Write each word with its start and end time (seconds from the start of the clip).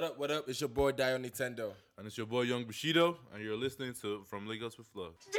What 0.00 0.12
up, 0.12 0.18
what 0.18 0.30
up? 0.30 0.48
It's 0.48 0.58
your 0.62 0.70
boy 0.70 0.92
Dio 0.92 1.18
Nintendo. 1.18 1.72
And 1.98 2.06
it's 2.06 2.16
your 2.16 2.26
boy 2.26 2.40
Young 2.40 2.64
Bushido, 2.64 3.18
and 3.34 3.44
you're 3.44 3.54
listening 3.54 3.92
to 4.00 4.24
From 4.30 4.48
Lagos 4.48 4.78
with 4.78 4.88
Love. 4.94 5.12
Jesus. 5.26 5.36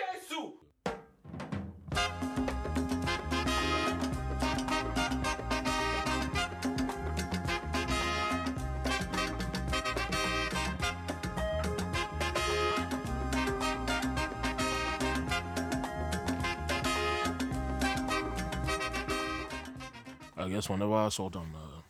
I 20.37 20.49
guess 20.49 20.69
whenever 20.69 21.09
Sultan 21.09 21.47
uh, 21.55 21.81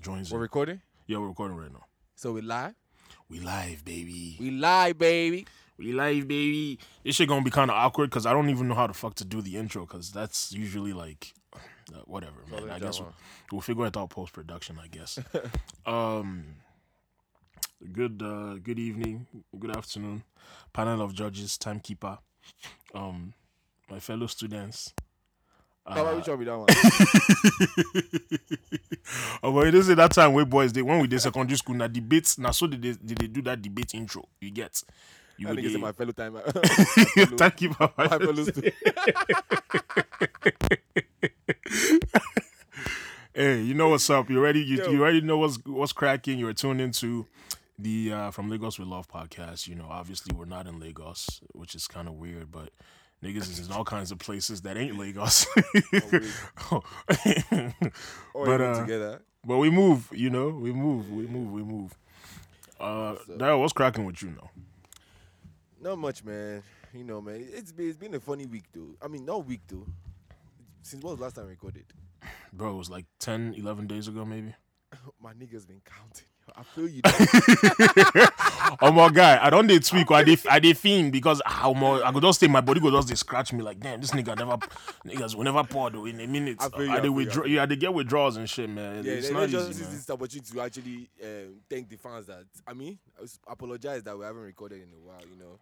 joins, 0.00 0.32
We're 0.32 0.38
in. 0.38 0.40
recording? 0.40 0.80
Yeah, 1.06 1.18
we're 1.18 1.28
recording 1.28 1.56
right 1.56 1.72
now. 1.72 1.84
So 2.16 2.32
we 2.32 2.40
live? 2.40 2.74
We 3.28 3.38
live, 3.38 3.84
baby. 3.84 4.36
We 4.40 4.50
live, 4.50 4.98
baby. 4.98 5.46
We 5.78 5.92
live, 5.92 6.26
baby. 6.26 6.78
This 7.04 7.16
shit 7.16 7.28
gonna 7.28 7.44
be 7.44 7.50
kind 7.50 7.70
of 7.70 7.76
awkward 7.76 8.10
because 8.10 8.26
I 8.26 8.32
don't 8.32 8.50
even 8.50 8.66
know 8.66 8.74
how 8.74 8.86
the 8.88 8.94
fuck 8.94 9.14
to 9.16 9.24
do 9.24 9.40
the 9.40 9.56
intro 9.56 9.86
because 9.86 10.10
that's 10.10 10.52
usually 10.52 10.92
like, 10.92 11.32
uh, 11.54 11.98
whatever, 12.06 12.40
man. 12.50 12.60
Solid 12.60 12.72
I 12.72 12.78
guess 12.80 12.98
we'll, 12.98 13.14
we'll 13.52 13.60
figure 13.60 13.86
it 13.86 13.96
out 13.96 14.10
post 14.10 14.32
production. 14.32 14.78
I 14.82 14.88
guess. 14.88 15.18
um, 15.86 16.44
good, 17.92 18.20
uh, 18.24 18.54
good 18.54 18.78
evening, 18.78 19.26
good 19.58 19.76
afternoon, 19.76 20.24
panel 20.72 21.02
of 21.02 21.14
judges, 21.14 21.56
timekeeper, 21.56 22.18
um, 22.94 23.34
my 23.88 24.00
fellow 24.00 24.26
students. 24.26 24.92
How 25.88 26.02
about 26.02 26.16
we 26.16 26.22
try 26.22 26.34
with 26.34 26.48
that 26.48 26.58
one? 26.58 26.66
oh, 29.42 29.52
but 29.52 29.70
this 29.70 29.88
is 29.88 29.96
that 29.96 30.10
time 30.12 30.32
where 30.32 30.44
boys 30.44 30.72
they 30.72 30.82
when 30.82 30.98
we 31.00 31.06
did 31.06 31.20
secondary 31.20 31.56
school 31.56 31.76
na 31.76 31.86
debates 31.86 32.38
na 32.38 32.50
so 32.50 32.66
did 32.66 32.82
they, 32.82 32.92
did 32.92 33.18
they 33.18 33.26
do 33.28 33.40
that 33.42 33.62
debate 33.62 33.94
intro 33.94 34.26
you 34.40 34.50
get 34.50 34.82
you 35.38 35.46
would 35.46 35.54
think 35.56 35.66
it's 35.66 35.76
dey- 35.76 35.80
my 35.80 35.92
fellow 35.92 36.12
timer. 36.12 36.40
thank 37.38 37.60
you 37.62 37.72
for 37.72 37.88
my 37.96 38.08
fellow 38.08 38.42
student. 38.42 38.74
hey 43.34 43.60
you 43.60 43.74
know 43.74 43.88
what's 43.88 44.08
up 44.10 44.30
you 44.30 44.38
already 44.38 44.60
you, 44.60 44.78
Yo. 44.78 44.90
you 44.90 45.02
already 45.02 45.20
know 45.20 45.38
what's 45.38 45.58
what's 45.66 45.92
cracking 45.92 46.38
you're 46.38 46.52
tuned 46.54 46.80
into 46.80 47.26
the 47.78 48.10
uh, 48.12 48.30
from 48.30 48.48
Lagos 48.50 48.78
with 48.78 48.88
Love 48.88 49.08
podcast 49.08 49.68
you 49.68 49.74
know 49.74 49.86
obviously 49.90 50.34
we're 50.34 50.46
not 50.46 50.66
in 50.66 50.80
Lagos 50.80 51.40
which 51.52 51.74
is 51.74 51.86
kind 51.86 52.08
of 52.08 52.14
weird 52.14 52.50
but 52.50 52.70
niggas 53.22 53.48
is 53.48 53.66
in 53.66 53.72
all 53.72 53.84
kinds 53.84 54.10
of 54.10 54.18
places 54.18 54.60
that 54.62 54.76
ain't 54.76 54.98
Lagos 54.98 55.46
All 56.70 56.84
But, 57.08 57.90
but, 58.34 58.60
uh, 58.60 59.18
but 59.44 59.56
we 59.58 59.70
move 59.70 60.08
you 60.12 60.30
know 60.30 60.48
we 60.48 60.72
move 60.72 61.10
we 61.10 61.26
move 61.26 61.52
we 61.52 61.62
move 61.62 61.96
uh 62.78 63.16
Daryl, 63.28 63.60
what's 63.60 63.72
cracking 63.72 64.04
with 64.04 64.22
you 64.22 64.30
now 64.30 64.50
Not 65.80 65.98
much, 65.98 66.24
man. 66.24 66.62
You 66.92 67.04
know, 67.04 67.20
man. 67.20 67.46
It's 67.52 67.72
been, 67.72 67.88
it's 67.88 67.96
been 67.98 68.14
a 68.14 68.20
funny 68.20 68.46
week, 68.46 68.64
though. 68.72 68.96
I 69.02 69.08
mean, 69.08 69.24
not 69.24 69.44
week, 69.46 69.60
though. 69.68 69.86
Since 70.82 71.02
what 71.04 71.10
was 71.10 71.18
the 71.18 71.24
last 71.24 71.36
time 71.36 71.44
we 71.44 71.50
recorded? 71.50 71.84
bro 72.52 72.70
it 72.74 72.76
was 72.76 72.90
like 72.90 73.04
10 73.20 73.54
11 73.58 73.86
days 73.86 74.08
ago 74.08 74.24
maybe 74.24 74.54
My 75.22 75.32
niggas 75.32 75.66
been 75.66 75.82
counting. 75.84 76.26
I 76.54 76.62
feel 76.62 76.88
you. 76.88 77.00
oh 78.80 78.92
my 78.94 79.08
guy, 79.10 79.38
I 79.44 79.50
don't 79.50 79.66
dey 79.66 79.78
tweak 79.80 80.10
or 80.10 80.14
I 80.18 80.24
dey 80.24 80.36
I 80.48 80.58
dey 80.60 80.74
fiend 80.74 81.12
because 81.12 81.42
how 81.44 81.72
more 81.72 82.04
I 82.04 82.12
could 82.12 82.22
just 82.22 82.38
stay 82.38 82.46
my 82.46 82.60
body 82.60 82.80
go 82.80 82.90
just 82.90 83.16
scratch 83.16 83.52
me 83.52 83.62
like 83.62 83.80
damn 83.80 84.00
this 84.00 84.12
nigga 84.12 84.36
never 84.36 84.56
niggas 85.04 85.34
will 85.34 85.44
never 85.44 85.64
pour 85.64 85.90
though 85.90 86.06
in 86.06 86.20
a 86.20 86.26
minute. 86.26 86.58
I 86.60 86.68
feel 86.68 86.86
you, 86.86 86.92
I 86.92 86.98
I 86.98 87.08
withdraw 87.08 87.44
you. 87.44 87.56
yeah, 87.56 87.66
they 87.66 87.76
get 87.76 87.92
withdrawals 87.92 88.36
and 88.36 88.48
shit, 88.48 88.70
man. 88.70 89.04
yeah, 89.04 89.14
it's 89.14 89.30
not 89.30 89.48
just 89.48 89.70
easy, 89.70 89.82
man. 89.84 89.92
this 89.92 90.10
opportunity 90.10 90.52
to 90.52 90.60
actually 90.60 91.10
um, 91.22 91.60
thank 91.68 91.88
the 91.88 91.96
fans 91.96 92.26
that 92.26 92.44
I 92.66 92.74
mean, 92.74 92.98
I 93.20 93.52
apologize 93.52 94.02
that 94.04 94.16
we 94.16 94.24
haven't 94.24 94.42
recorded 94.42 94.82
in 94.82 94.88
a 94.88 95.06
while, 95.06 95.22
you 95.28 95.38
know, 95.38 95.58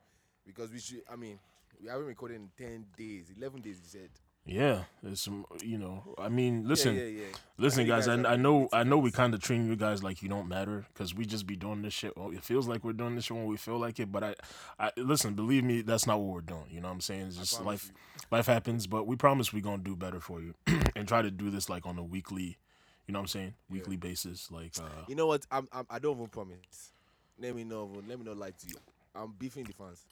because 0.46 0.70
we 0.70 0.80
should. 0.80 1.02
I 1.10 1.16
mean, 1.16 1.38
we 1.80 1.88
haven't 1.88 2.06
recorded 2.06 2.36
in 2.36 2.50
ten 2.58 2.84
days, 2.96 3.32
eleven 3.36 3.60
days. 3.60 3.78
You 3.82 4.00
said. 4.00 4.10
Yeah, 4.46 4.84
there's 5.02 5.22
some 5.22 5.46
you 5.62 5.78
know. 5.78 6.02
I 6.18 6.28
mean, 6.28 6.68
listen, 6.68 6.94
yeah, 6.96 7.02
yeah, 7.04 7.20
yeah. 7.20 7.24
listen, 7.56 7.80
I 7.80 7.84
know 7.84 7.94
guys. 7.94 8.06
guys 8.06 8.24
I, 8.26 8.32
I 8.32 8.36
know 8.36 8.68
I 8.74 8.84
know 8.84 8.98
we 8.98 9.10
kind 9.10 9.32
of 9.32 9.40
treat 9.40 9.56
you 9.56 9.74
guys 9.74 10.02
like 10.02 10.22
you 10.22 10.28
don't 10.28 10.48
matter 10.48 10.84
because 10.92 11.14
we 11.14 11.24
just 11.24 11.46
be 11.46 11.56
doing 11.56 11.80
this 11.80 11.94
shit. 11.94 12.14
Well, 12.14 12.30
it 12.30 12.44
feels 12.44 12.68
like 12.68 12.84
we're 12.84 12.92
doing 12.92 13.14
this 13.14 13.24
shit 13.24 13.38
when 13.38 13.46
we 13.46 13.56
feel 13.56 13.78
like 13.78 13.98
it, 14.00 14.12
but 14.12 14.22
I, 14.22 14.34
I 14.78 14.90
listen. 14.98 15.32
Believe 15.32 15.64
me, 15.64 15.80
that's 15.80 16.06
not 16.06 16.20
what 16.20 16.34
we're 16.34 16.40
doing. 16.42 16.66
You 16.70 16.82
know 16.82 16.88
what 16.88 16.94
I'm 16.94 17.00
saying? 17.00 17.28
It's 17.28 17.36
just 17.38 17.64
life. 17.64 17.90
Life 18.30 18.44
happens, 18.44 18.86
but 18.86 19.06
we 19.06 19.16
promise 19.16 19.50
we're 19.50 19.62
gonna 19.62 19.82
do 19.82 19.96
better 19.96 20.20
for 20.20 20.42
you 20.42 20.54
and 20.94 21.08
try 21.08 21.22
to 21.22 21.30
do 21.30 21.48
this 21.48 21.70
like 21.70 21.86
on 21.86 21.96
a 21.96 22.04
weekly, 22.04 22.58
you 23.06 23.12
know 23.12 23.20
what 23.20 23.24
I'm 23.24 23.28
saying, 23.28 23.54
weekly 23.70 23.96
basis. 23.96 24.50
Like, 24.50 24.72
uh, 24.78 25.04
You 25.08 25.14
know 25.14 25.26
what? 25.26 25.46
I'm, 25.50 25.68
I'm 25.72 25.86
I 25.88 25.98
don't 25.98 26.16
even 26.16 26.26
promise. 26.28 26.92
Let 27.40 27.56
me 27.56 27.64
know. 27.64 27.90
Let 28.06 28.18
me 28.18 28.26
not 28.26 28.36
lie 28.36 28.50
to 28.50 28.68
you. 28.68 28.76
I'm 29.14 29.32
beefing 29.38 29.64
the 29.64 29.72
fans. 29.72 30.04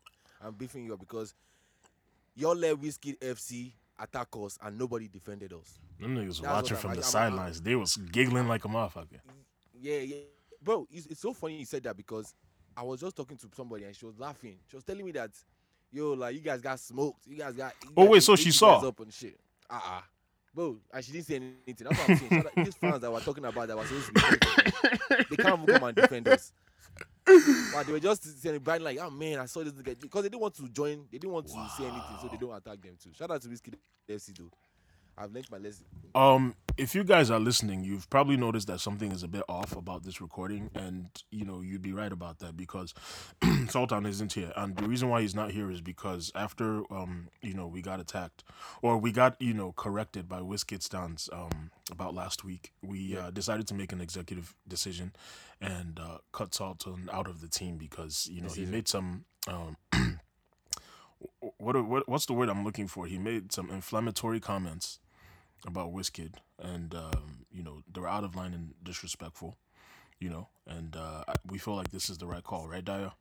I'm 0.43 0.55
beefing 0.55 0.87
you 0.87 0.95
up 0.95 1.01
because 1.01 1.35
y'all 2.35 2.57
let 2.57 2.77
Wizkid 2.77 3.19
FC 3.19 3.73
attack 3.99 4.29
us 4.43 4.59
and 4.63 4.79
nobody 4.79 5.09
defended 5.09 5.53
us. 5.53 5.79
them 6.01 6.17
niggas 6.17 6.27
was 6.29 6.41
That's 6.41 6.53
watching 6.55 6.77
from 6.77 6.91
I'm- 6.91 6.97
the 6.99 7.03
sidelines. 7.05 7.61
They 7.63 7.75
was 7.77 7.97
giggling 7.97 8.49
like 8.49 8.65
a 8.65 8.69
motherfucker. 8.69 9.21
Yeah, 9.81 9.99
yeah. 9.99 10.17
Bro, 10.63 10.87
it's, 10.93 11.07
it's 11.07 11.21
so 11.21 11.33
funny 11.33 11.59
you 11.59 11.65
said 11.65 11.83
that 11.85 11.97
because 11.97 12.35
I 12.77 12.83
was 12.83 13.01
just 13.01 13.17
talking 13.17 13.37
to 13.37 13.47
somebody 13.55 13.85
and 13.85 13.95
she 13.97 14.07
was 14.07 14.19
laughing. 14.19 14.57
She 14.69 14.77
was 14.77 14.85
telling 14.85 15.05
me 15.05 15.13
that, 15.13 15.31
yo, 15.93 16.13
like 16.13 16.35
you 16.35 16.41
guys 16.41 16.61
got 16.61 16.79
smoked. 16.81 17.27
You 17.27 17.37
guys 17.37 17.55
got. 17.55 17.75
you 17.85 17.91
Oh, 17.97 18.05
guys 18.05 18.11
wait, 18.13 18.23
so 18.23 18.37
she 18.37 18.51
saw? 18.53 18.79
up 18.87 19.01
and 19.01 19.13
shit. 19.13 19.39
Uh 19.69 19.81
uh 19.85 20.01
Bro, 20.55 20.77
and 20.93 21.05
she 21.05 21.13
didn't 21.13 21.27
say 21.27 21.37
anything. 21.37 21.87
That's 21.89 21.99
what 21.99 22.11
I'm 22.11 22.17
saying. 22.19 22.45
These 22.57 22.75
fans 22.77 23.01
that 23.01 23.11
were 23.11 23.21
talking 23.21 23.45
about 23.45 23.69
that 23.69 23.77
were 23.77 23.87
supposed 23.87 24.07
to 24.07 24.13
be 24.13 24.21
they 25.31 25.37
can't 25.43 25.63
even 25.63 25.67
come 25.79 25.85
and 25.89 25.97
defend 25.97 26.29
us. 26.29 26.53
But 27.25 27.87
they 27.87 27.93
were 27.93 28.01
just 28.01 28.43
saying, 28.43 28.59
Brian, 28.61 28.83
like, 28.83 28.99
oh 29.01 29.11
man, 29.11 29.39
I 29.39 29.47
saw 29.47 29.63
this 29.63 29.73
guy 29.73 29.95
because 29.95 30.23
they 30.23 30.29
didn't 30.29 30.43
want 30.43 30.55
to 30.57 30.69
join. 30.69 31.07
They 31.11 31.19
didn't 31.19 31.33
want 31.33 31.47
to 31.47 31.53
say 31.53 31.85
anything, 31.85 32.17
so 32.21 32.29
they 32.29 32.37
don't 32.37 32.55
attack 32.55 32.81
them 32.83 32.97
too. 33.03 33.11
Shout 33.17 33.31
out 33.31 33.41
to 33.43 33.49
Wizkid 33.49 33.75
FC 34.09 34.37
though. 34.37 34.51
I've 35.17 35.33
learned 35.33 35.51
my 35.51 35.59
lesson. 35.59 35.85
Um, 36.15 36.55
if 36.77 36.95
you 36.95 37.05
guys 37.05 37.31
are 37.31 37.39
listening, 37.39 37.85
you've 37.85 38.09
probably 38.09 38.37
noticed 38.37 38.67
that 38.69 38.81
something 38.81 39.13
is 39.13 39.23
a 39.23 39.29
bit 39.29 39.43
off 39.49 39.77
about 39.77 40.05
this 40.05 40.21
recording, 40.21 40.71
and 40.75 41.09
you 41.31 41.45
know 41.45 41.61
you'd 41.61 41.83
be 41.83 41.93
right 41.93 42.13
about 42.13 42.39
that 42.41 42.57
because 42.57 42.95
Sultan 43.69 44.07
isn't 44.07 44.33
here, 44.33 44.53
and 44.57 44.77
the 44.77 44.89
reason 44.89 45.09
why 45.09 45.21
he's 45.21 45.35
not 45.35 45.51
here 45.51 45.71
is 45.71 45.81
because 45.81 46.33
after 46.35 46.83
um 46.93 47.29
you 47.43 47.55
know 47.55 47.67
we 47.67 47.83
got 47.83 48.01
attacked 48.01 48.45
or 48.81 48.97
we 48.97 49.13
got 49.13 49.41
you 49.41 49.55
know 49.55 49.73
corrected 49.73 50.29
by 50.29 50.41
Whiskitstans 50.41 51.33
um 51.33 51.71
about 51.91 52.15
last 52.15 52.45
week, 52.45 52.73
we 52.83 53.17
uh, 53.17 53.31
decided 53.31 53.67
to 53.69 53.75
make 53.75 53.93
an 53.93 54.01
executive 54.01 54.55
decision 54.67 55.13
and 55.61 56.01
uh, 56.01 56.19
cut 56.33 56.55
Sultan 56.55 57.09
out 57.13 57.29
of 57.29 57.41
the 57.41 57.49
team 57.49 57.77
because 57.77 58.29
you 58.33 58.41
know 58.41 58.49
he 58.49 58.65
made 58.65 58.89
some 58.89 59.25
um. 59.47 59.77
What, 61.63 61.87
what 61.87 62.09
what's 62.09 62.27
the 62.27 62.33
word 62.33 62.49
I'm 62.49 62.65
looking 62.65 62.89
for? 62.89 63.07
He 63.07 63.19
made 63.19 63.53
some 63.53 63.71
inflammatory 63.71 64.41
comments 64.41 64.99
about 65.65 65.93
Wizkid, 65.93 66.35
and 66.59 66.93
um, 66.93 67.47
you 67.53 67.63
know 67.63 67.85
they 67.93 68.01
were 68.01 68.09
out 68.09 68.25
of 68.25 68.35
line 68.35 68.53
and 68.53 68.75
disrespectful, 68.83 69.57
you 70.19 70.29
know, 70.29 70.49
and 70.67 70.97
uh, 70.97 71.23
we 71.47 71.59
feel 71.59 71.77
like 71.77 71.93
this 71.93 72.11
is 72.11 72.19
the 72.19 72.27
right 72.27 72.43
call, 72.43 72.67
right, 72.67 72.85
Daya? 72.85 73.13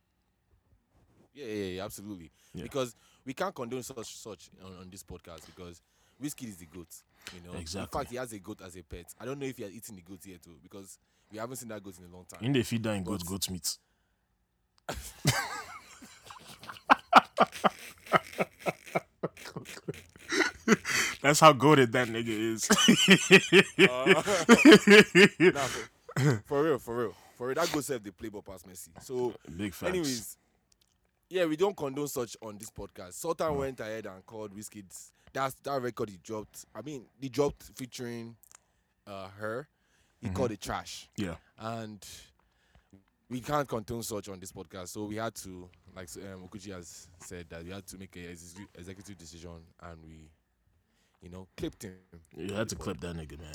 Yeah, 1.32 1.46
yeah, 1.46 1.64
yeah 1.66 1.84
absolutely. 1.84 2.32
Yeah. 2.52 2.64
Because 2.64 2.96
we 3.24 3.32
can't 3.32 3.54
condone 3.54 3.84
such 3.84 4.16
such 4.16 4.50
on, 4.64 4.72
on 4.80 4.90
this 4.90 5.04
podcast 5.04 5.46
because 5.46 5.80
Wizkid 6.20 6.48
is 6.48 6.56
the 6.56 6.66
goat. 6.66 6.88
You 7.32 7.48
know, 7.48 7.56
Exactly. 7.56 8.00
In 8.00 8.02
fact, 8.02 8.10
he 8.10 8.16
has 8.16 8.32
a 8.32 8.40
goat 8.40 8.60
as 8.66 8.74
a 8.74 8.82
pet. 8.82 9.06
I 9.20 9.24
don't 9.24 9.38
know 9.38 9.46
if 9.46 9.56
he 9.56 9.62
has 9.62 9.72
eaten 9.72 9.94
the 9.94 10.02
goat 10.02 10.18
yet 10.26 10.42
too 10.42 10.56
because 10.60 10.98
we 11.30 11.38
haven't 11.38 11.56
seen 11.56 11.68
that 11.68 11.80
goat 11.80 11.94
in 11.96 12.10
a 12.12 12.12
long 12.12 12.24
time. 12.24 12.40
In 12.42 12.52
the 12.52 12.64
feed 12.64 12.84
in 12.86 13.04
goat 13.04 13.24
goat 13.24 13.48
meat. 13.50 13.76
That's 21.22 21.40
how 21.40 21.52
goated 21.52 21.92
that 21.92 22.08
nigga 22.08 22.28
is. 22.28 22.68
Nah, 25.52 25.60
for, 25.66 26.42
for 26.46 26.62
real, 26.62 26.78
for 26.78 26.96
real, 26.96 27.14
for 27.36 27.46
real. 27.48 27.54
That 27.54 27.72
goes 27.72 27.86
self 27.86 28.02
they 28.02 28.10
play 28.10 28.28
ball 28.28 28.42
past 28.42 28.68
Messi. 28.68 28.88
So, 29.02 29.32
Big 29.56 29.72
facts. 29.72 29.88
anyways, 29.88 30.36
yeah, 31.30 31.46
we 31.46 31.56
don't 31.56 31.76
condone 31.76 32.08
such 32.08 32.36
on 32.42 32.58
this 32.58 32.70
podcast. 32.70 33.14
Sultan 33.14 33.56
went 33.56 33.80
ahead 33.80 34.06
and 34.06 34.24
called 34.26 34.54
Wizkid's. 34.54 35.12
That's 35.32 35.54
that 35.62 35.80
record 35.80 36.10
he 36.10 36.18
dropped. 36.22 36.66
I 36.74 36.82
mean, 36.82 37.06
he 37.20 37.28
dropped 37.30 37.62
featuring 37.76 38.36
uh, 39.06 39.28
her. 39.38 39.68
He 40.20 40.26
Mm-hmm. 40.28 40.36
called 40.36 40.52
it 40.52 40.60
trash. 40.60 41.08
yeah, 41.16 41.34
and 41.58 42.06
we 43.32 43.40
can't 43.40 43.66
condone 43.66 44.02
such 44.02 44.28
on 44.28 44.38
this 44.38 44.52
podcast. 44.52 44.88
So 44.88 45.04
we 45.04 45.16
had 45.16 45.34
to, 45.36 45.68
like 45.96 46.08
um, 46.16 46.46
Okuchi 46.48 46.72
has 46.72 47.08
said, 47.20 47.46
that 47.50 47.64
we 47.64 47.70
had 47.70 47.86
to 47.86 47.98
make 47.98 48.14
a 48.16 48.20
execu- 48.20 48.66
executive 48.78 49.16
decision, 49.16 49.52
and 49.82 49.98
we, 50.04 50.30
you 51.22 51.30
know, 51.30 51.48
clipped 51.56 51.82
him. 51.82 51.94
you 52.36 52.52
had 52.54 52.68
to 52.68 52.76
clip 52.76 53.00
that 53.00 53.16
nigga, 53.16 53.38
man. 53.40 53.52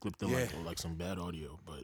Clip 0.00 0.14
like, 0.22 0.30
Yeah. 0.32 0.46
like 0.64 0.78
some 0.78 0.94
bad 0.94 1.18
audio, 1.18 1.58
but 1.66 1.82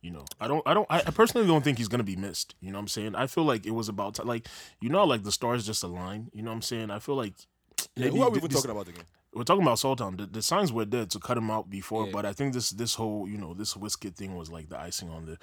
you 0.00 0.10
know, 0.10 0.24
I 0.40 0.48
don't, 0.48 0.62
I 0.66 0.72
don't, 0.72 0.86
I 0.90 1.02
personally 1.02 1.46
don't 1.46 1.62
think 1.62 1.76
he's 1.76 1.88
gonna 1.88 2.02
be 2.02 2.16
missed. 2.16 2.54
You 2.60 2.72
know 2.72 2.78
what 2.78 2.82
I'm 2.84 2.88
saying? 2.88 3.14
I 3.14 3.26
feel 3.26 3.44
like 3.44 3.66
it 3.66 3.72
was 3.72 3.90
about 3.90 4.14
ti- 4.14 4.22
like, 4.22 4.46
you 4.80 4.88
know, 4.88 5.04
like 5.04 5.24
the 5.24 5.32
stars 5.32 5.66
just 5.66 5.82
align. 5.82 6.30
You 6.32 6.42
know 6.42 6.50
what 6.50 6.56
I'm 6.56 6.62
saying? 6.62 6.90
I 6.90 7.00
feel 7.00 7.16
like 7.16 7.34
Yeah, 7.96 8.08
who 8.08 8.22
are 8.22 8.30
we 8.30 8.38
even 8.38 8.48
this- 8.48 8.62
talking 8.62 8.70
about 8.70 8.88
again? 8.88 9.04
we're 9.34 9.44
talking 9.44 9.62
about 9.62 9.78
Sultan. 9.78 10.16
The, 10.16 10.26
the 10.26 10.42
signs 10.42 10.72
were 10.72 10.84
there 10.86 11.06
to 11.06 11.18
cut 11.20 11.36
him 11.36 11.50
out 11.50 11.70
before, 11.70 12.06
Yeah. 12.06 12.12
but 12.12 12.24
I 12.26 12.32
think 12.32 12.54
this 12.54 12.70
this 12.70 12.94
whole 12.94 13.28
you 13.28 13.36
know 13.36 13.52
this 13.54 13.74
Wizkid 13.74 14.14
thing 14.16 14.36
was 14.36 14.50
like 14.50 14.70
the 14.70 14.78
icing 14.78 15.10
on 15.10 15.26
the, 15.26 15.36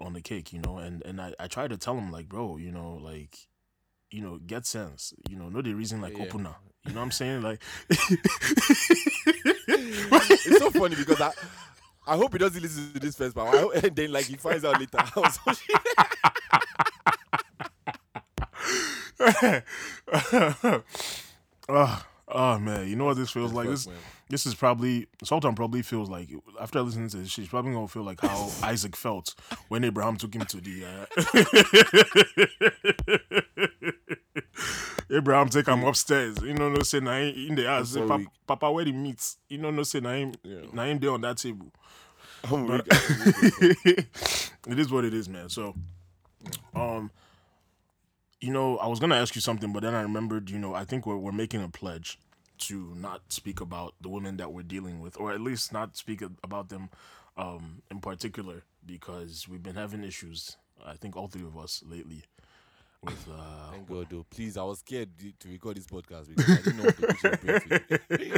on 0.00 0.12
the 0.14 0.20
cake, 0.20 0.52
you 0.52 0.60
know. 0.60 0.78
And 0.78 1.02
and 1.04 1.20
I 1.20 1.34
I 1.38 1.46
try 1.48 1.68
to 1.68 1.76
tell 1.76 1.96
him 1.96 2.10
like, 2.10 2.28
bro, 2.28 2.56
you 2.56 2.72
know, 2.72 2.94
like, 3.02 3.48
you 4.10 4.20
know, 4.22 4.38
get 4.38 4.66
sense, 4.66 5.12
you 5.28 5.36
know, 5.36 5.48
know 5.48 5.62
the 5.62 5.74
reason 5.74 6.00
like 6.00 6.16
Yeah. 6.16 6.24
opener. 6.24 6.54
You 6.86 6.94
know 6.94 7.00
what 7.00 7.04
I'm 7.06 7.10
saying? 7.12 7.42
Like, 7.42 7.62
it's 9.68 10.58
so 10.58 10.70
funny 10.70 10.96
because 10.96 11.20
I, 11.20 11.32
I 12.06 12.16
hope 12.16 12.32
he 12.32 12.38
doesn't 12.38 12.60
listen 12.60 12.92
to 12.94 12.98
this 13.00 13.14
first 13.16 13.34
part. 13.36 13.54
I 13.54 13.60
hope, 13.60 13.74
and 13.84 13.94
then 13.94 14.12
like 14.12 14.26
he 14.26 14.36
finds 14.36 14.64
out 14.64 14.80
later. 14.80 14.98
I 15.16 15.20
was 15.20 15.38
so 15.44 15.52
shit. 15.52 15.76
oh, 20.32 20.82
ah. 21.68 22.06
Oh 22.32 22.58
man, 22.58 22.88
you 22.88 22.96
know 22.96 23.04
what 23.06 23.16
this 23.16 23.30
feels 23.30 23.52
like? 23.52 23.68
This 23.68 23.88
this 24.28 24.46
is 24.46 24.54
probably 24.54 25.06
Sultan 25.24 25.54
probably 25.54 25.82
feels 25.82 26.08
like 26.08 26.28
after 26.60 26.80
listening 26.82 27.08
to 27.10 27.18
this, 27.18 27.30
she's 27.30 27.48
probably 27.48 27.72
gonna 27.72 27.88
feel 27.88 28.04
like 28.04 28.20
how 28.20 28.50
Isaac 28.62 28.96
felt 28.96 29.34
when 29.68 29.84
Abraham 29.84 30.16
took 30.16 30.34
him 30.34 30.44
to 30.46 30.60
the. 30.60 30.84
Uh... 30.84 31.06
Abraham 35.10 35.48
take 35.48 35.66
him 35.66 35.82
upstairs. 35.82 36.40
You 36.40 36.54
know, 36.54 36.68
no 36.68 36.82
say 36.82 37.00
na 37.00 37.16
in 37.16 37.56
the 37.56 37.66
house. 37.66 37.90
Say, 37.90 38.06
Papa. 38.06 38.24
Papa, 38.46 38.70
where 38.70 38.84
the 38.84 38.92
meat? 38.92 39.34
You 39.48 39.58
know, 39.58 39.70
no 39.70 39.82
say 39.82 40.00
na 40.00 40.12
him, 40.12 40.34
Yeah. 40.44 40.66
na 40.72 40.84
him 40.84 40.98
there 40.98 41.10
on 41.10 41.20
that 41.22 41.38
table. 41.38 41.72
I'm 42.44 42.70
it 44.68 44.78
is 44.78 44.90
what 44.90 45.04
it 45.04 45.12
is, 45.12 45.28
man. 45.28 45.48
So, 45.48 45.74
um, 46.74 47.10
you 48.40 48.52
know, 48.52 48.78
I 48.78 48.86
was 48.86 49.00
gonna 49.00 49.16
ask 49.16 49.34
you 49.34 49.40
something, 49.40 49.72
but 49.72 49.82
then 49.82 49.94
I 49.94 50.02
remembered, 50.02 50.50
you 50.50 50.58
know, 50.58 50.74
I 50.74 50.84
think 50.84 51.06
we're 51.06 51.16
we're 51.16 51.32
making 51.32 51.62
a 51.62 51.68
pledge 51.68 52.18
to 52.58 52.94
not 52.96 53.20
speak 53.32 53.60
about 53.60 53.94
the 54.00 54.08
women 54.08 54.36
that 54.36 54.52
we're 54.52 54.62
dealing 54.62 55.00
with, 55.00 55.16
or 55.18 55.32
at 55.32 55.40
least 55.40 55.72
not 55.72 55.96
speak 55.96 56.22
about 56.44 56.68
them, 56.68 56.90
um, 57.36 57.82
in 57.90 58.00
particular, 58.00 58.64
because 58.84 59.48
we've 59.48 59.62
been 59.62 59.76
having 59.76 60.04
issues. 60.04 60.56
I 60.84 60.94
think 60.94 61.16
all 61.16 61.28
three 61.28 61.42
of 61.46 61.56
us 61.58 61.82
lately 61.86 62.24
with 63.02 63.28
uh, 63.30 63.70
Thank 63.72 63.88
God, 63.88 64.06
though. 64.10 64.26
Please, 64.30 64.56
I 64.58 64.62
was 64.62 64.80
scared 64.80 65.08
to- 65.18 65.48
record 65.48 65.76
this 65.78 65.86
podcast 65.86 66.28
because 66.34 66.50
I 66.50 66.56
didn't 66.62 66.76
know 66.76 66.84
what 66.84 66.96
the 66.96 67.06
picture 67.06 67.30
would 67.30 67.40
bring 67.40 67.98
for 68.18 68.22
you. 68.22 68.36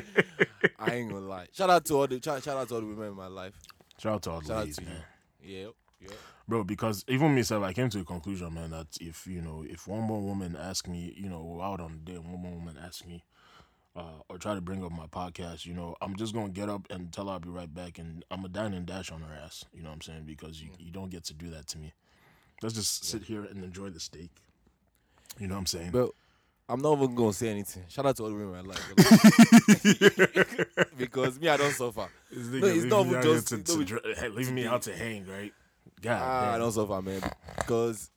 I 0.79 0.95
ain't 0.95 1.11
gonna 1.11 1.27
lie. 1.27 1.47
Shout 1.53 1.71
out 1.71 1.85
to 1.87 1.95
all 1.95 2.07
the 2.07 2.21
shout, 2.23 2.43
shout 2.43 2.57
out 2.57 2.69
to 2.69 2.75
all 2.75 2.81
the 2.81 2.87
women 2.87 3.09
in 3.09 3.15
my 3.15 3.27
life. 3.29 3.55
shout 3.99 4.15
out 4.15 4.23
to 4.23 4.31
all 4.31 4.41
Shout 4.41 4.51
out 4.51 4.59
ladies, 4.61 4.77
to 4.77 4.83
you. 4.83 4.89
man. 4.89 5.03
Yeah, 5.45 5.67
yeah. 6.01 6.09
Bro 6.49 6.65
because 6.65 7.05
even 7.09 7.35
myself 7.35 7.63
i 7.65 7.73
came 7.73 7.89
to 7.89 8.01
a 8.01 8.05
conclusion 8.05 8.53
man 8.55 8.71
that 8.71 8.87
if 9.01 9.27
you 9.27 9.41
know 9.41 9.65
if 9.69 9.87
one 9.87 10.03
more 10.03 10.21
woman 10.21 10.57
ask 10.61 10.89
me 10.89 11.15
you 11.17 11.29
know 11.29 11.61
out 11.63 11.81
on 11.81 11.93
the 12.05 12.13
date 12.13 12.23
one 12.23 12.41
more 12.41 12.53
woman 12.53 12.77
ask 12.85 13.07
me 13.07 13.25
uh, 13.95 14.21
or 14.31 14.39
try 14.39 14.55
to 14.55 14.61
bring 14.61 14.83
up 14.85 14.91
my 14.93 15.07
podcast 15.07 15.67
you 15.67 15.75
know 15.75 15.95
i'm 16.01 16.17
just 16.17 16.33
gonna 16.35 16.49
get 16.49 16.69
up 16.69 16.87
and 16.91 17.13
tell 17.13 17.27
her 17.27 17.33
i'll 17.33 17.41
be 17.41 17.49
right 17.49 17.75
back 17.75 17.99
and 17.99 18.25
i'm 18.31 18.45
a 18.45 18.49
dine 18.49 18.73
and 18.75 18.87
dash 18.87 19.11
on 19.13 19.21
her 19.21 19.35
ass 19.45 19.65
you 19.73 19.83
know 19.83 19.89
what 19.91 19.95
i'm 19.97 20.01
saying 20.01 20.25
because 20.27 20.61
you, 20.63 20.69
you 20.79 20.91
don't 20.91 21.11
get 21.11 21.25
to 21.25 21.35
do 21.35 21.51
that 21.51 21.67
to 21.67 21.79
me 21.79 21.93
let's 22.63 22.75
just 22.75 23.05
sit 23.05 23.23
here 23.23 23.45
and 23.45 23.63
enjoy 23.63 23.91
the 23.91 24.01
steak 24.01 24.31
you 25.39 25.47
know 25.47 25.55
what 25.55 25.61
i'm 25.61 25.67
saying 25.67 25.91
But 25.91 26.11
I'm 26.69 26.81
not 26.81 26.97
even 26.97 27.15
gonna 27.17 27.33
say 27.35 27.49
anything. 27.49 27.83
Shout 27.89 28.07
out 28.07 28.17
to 28.17 28.23
all 28.23 28.31
the 28.31 28.35
women 28.37 28.55
in 28.61 28.67
my 28.67 28.73
life. 28.73 28.93
because 30.97 31.39
me, 31.39 31.49
I 31.49 31.57
don't 31.59 31.73
suffer. 31.73 32.09
This 32.31 32.47
No, 32.63 32.67
it's 32.67 32.85
not 32.85 33.07
even 33.07 33.23
just- 33.23 33.49
to, 33.49 33.63
to 33.63 33.85
dr- 33.85 34.33
leave 34.35 34.53
me 34.53 34.65
out 34.67 34.83
to 34.83 34.97
hang 34.97 35.27
right 35.27 35.53
god 36.03 36.21
Ah, 36.23 36.53
I 36.55 36.59
damn. 36.59 36.61
don't 36.61 36.73
suffer, 36.73 37.03
man. 37.03 37.23
Because 37.59 38.11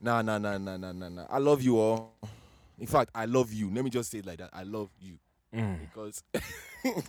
nah, 0.00 0.22
nah, 0.22 0.38
nah, 0.38 0.58
nah, 0.58 0.76
nah, 0.76 0.92
nah, 0.92 1.08
nah. 1.08 1.26
I 1.30 1.38
love 1.38 1.62
you 1.62 1.78
all. 1.78 2.14
In 2.78 2.86
fact, 2.86 3.10
I 3.14 3.26
love 3.26 3.52
you. 3.52 3.70
Let 3.70 3.84
me 3.84 3.90
just 3.90 4.10
say 4.10 4.18
it 4.18 4.26
like 4.26 4.38
that. 4.38 4.50
I 4.52 4.62
love 4.62 4.90
you 5.00 5.18
Mm. 5.54 5.80
because 5.80 6.22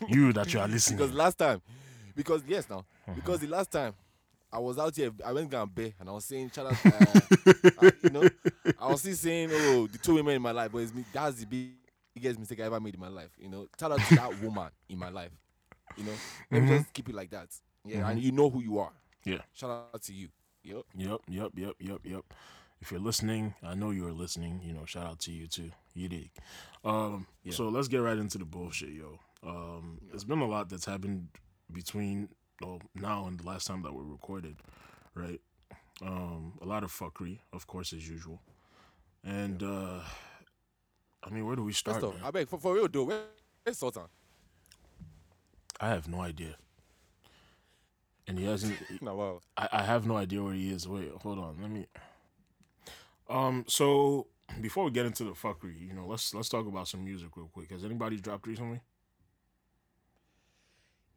you 0.07 0.33
that 0.33 0.51
you 0.53 0.59
are 0.59 0.67
listening 0.67 0.97
because 0.97 1.13
last 1.13 1.37
time, 1.37 1.61
because 2.15 2.43
yes, 2.47 2.67
now 2.69 2.85
because 3.15 3.39
the 3.39 3.47
last 3.47 3.71
time 3.71 3.93
I 4.51 4.59
was 4.59 4.77
out 4.77 4.95
here, 4.95 5.11
I 5.25 5.31
went 5.31 5.49
Bay 5.75 5.93
and 5.99 6.09
I 6.09 6.11
was 6.11 6.25
saying, 6.25 6.51
out, 6.67 6.77
uh, 6.91 7.21
uh, 7.77 7.91
you 8.01 8.09
know, 8.09 8.29
I 8.77 8.87
was 8.89 9.01
still 9.01 9.15
saying, 9.15 9.49
oh, 9.51 9.87
the 9.87 9.97
two 9.97 10.15
women 10.15 10.35
in 10.35 10.41
my 10.41 10.51
life, 10.51 10.71
but 10.71 10.79
it's 10.79 10.93
me. 10.93 11.05
That's 11.13 11.37
the 11.37 11.45
big- 11.45 11.71
biggest 12.13 12.39
mistake 12.39 12.59
I 12.59 12.63
ever 12.63 12.79
made 12.79 12.95
in 12.95 12.99
my 12.99 13.07
life. 13.07 13.29
You 13.39 13.47
know, 13.49 13.67
shout 13.79 13.91
out 13.91 14.03
to 14.03 14.13
that 14.15 14.35
woman 14.35 14.69
in 14.89 14.97
my 14.99 15.09
life. 15.09 15.31
You 15.95 16.03
know, 16.03 16.21
let 16.51 16.61
me 16.61 16.67
Mhm. 16.67 16.77
just 16.79 16.93
keep 16.93 17.07
it 17.09 17.15
like 17.15 17.29
that. 17.29 17.47
Yeah, 17.85 18.09
and 18.09 18.19
you 18.21 18.31
know 18.31 18.49
who 18.49 18.61
you 18.61 18.79
are. 18.79 18.91
Yeah. 19.23 19.39
Shout 19.53 19.69
out 19.93 20.01
to 20.03 20.13
you. 20.13 20.29
Yep. 20.63 20.83
Yep, 20.95 21.21
yep, 21.27 21.51
yep, 21.55 21.75
yep, 21.79 21.99
yep. 22.03 22.23
If 22.81 22.91
you're 22.91 22.99
listening, 22.99 23.53
I 23.63 23.75
know 23.75 23.91
you're 23.91 24.11
listening. 24.11 24.61
You 24.63 24.73
know, 24.73 24.85
shout 24.85 25.05
out 25.05 25.19
to 25.21 25.31
you 25.31 25.47
too. 25.47 25.71
You 25.93 26.09
dig. 26.09 26.31
Um, 26.83 27.27
Yeah. 27.43 27.53
So 27.53 27.69
let's 27.69 27.87
get 27.87 27.97
right 27.97 28.17
into 28.17 28.37
the 28.37 28.45
bullshit, 28.45 28.89
yo. 28.89 29.19
Um, 29.43 29.99
There's 30.09 30.23
been 30.23 30.39
a 30.39 30.47
lot 30.47 30.69
that's 30.69 30.85
happened 30.85 31.27
between 31.71 32.29
well, 32.61 32.81
now 32.95 33.25
and 33.27 33.39
the 33.39 33.47
last 33.47 33.67
time 33.67 33.81
that 33.83 33.93
we 33.93 34.03
recorded, 34.03 34.57
right? 35.15 35.41
Um, 36.01 36.53
a 36.61 36.65
lot 36.65 36.83
of 36.83 36.91
fuckery, 36.91 37.39
of 37.53 37.67
course, 37.67 37.93
as 37.93 38.07
usual. 38.07 38.41
And 39.23 39.61
uh, 39.61 39.99
I 41.23 41.29
mean, 41.29 41.45
where 41.45 41.55
do 41.55 41.63
we 41.63 41.73
start? 41.73 42.03
I 42.23 42.31
beg 42.31 42.47
for, 42.47 42.59
for 42.59 42.73
real 42.73 42.87
dude. 42.87 43.07
Where, 43.07 43.21
where's 43.63 43.77
Sultan? 43.77 44.03
I 45.79 45.89
have 45.89 46.07
no 46.07 46.21
idea. 46.21 46.55
And 48.31 48.39
he 48.39 48.45
hasn't. 48.45 48.77
No, 49.01 49.15
wow. 49.15 49.41
I, 49.57 49.67
I 49.73 49.83
have 49.83 50.07
no 50.07 50.15
idea 50.15 50.41
where 50.41 50.53
he 50.53 50.69
is. 50.69 50.87
Wait, 50.87 51.11
hold 51.21 51.37
on. 51.37 51.57
Let 51.61 51.69
me. 51.69 51.85
Um. 53.29 53.65
So 53.67 54.27
before 54.61 54.85
we 54.85 54.91
get 54.91 55.05
into 55.05 55.25
the 55.25 55.31
fuckery, 55.31 55.85
you 55.85 55.93
know, 55.93 56.05
let's 56.07 56.33
let's 56.33 56.47
talk 56.47 56.65
about 56.65 56.87
some 56.87 57.03
music 57.03 57.27
real 57.35 57.49
quick. 57.51 57.71
Has 57.71 57.83
anybody 57.83 58.21
dropped 58.21 58.47
recently? 58.47 58.79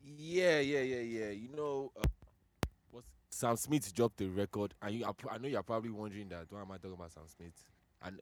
Yeah, 0.04 0.58
yeah, 0.58 0.80
yeah, 0.80 1.00
yeah. 1.02 1.30
You 1.30 1.50
know, 1.56 1.92
uh, 1.96 2.08
what's 2.90 3.06
Sam 3.30 3.54
Smith 3.54 3.94
dropped 3.94 4.20
a 4.20 4.26
record, 4.26 4.74
and 4.82 4.96
you, 4.96 5.04
I, 5.04 5.34
I 5.34 5.38
know 5.38 5.46
you're 5.46 5.62
probably 5.62 5.90
wondering 5.90 6.28
that 6.30 6.46
why 6.50 6.62
am 6.62 6.72
I 6.72 6.78
talking 6.78 6.94
about 6.94 7.12
Sam 7.12 7.28
Smith? 7.28 7.64
And 8.02 8.18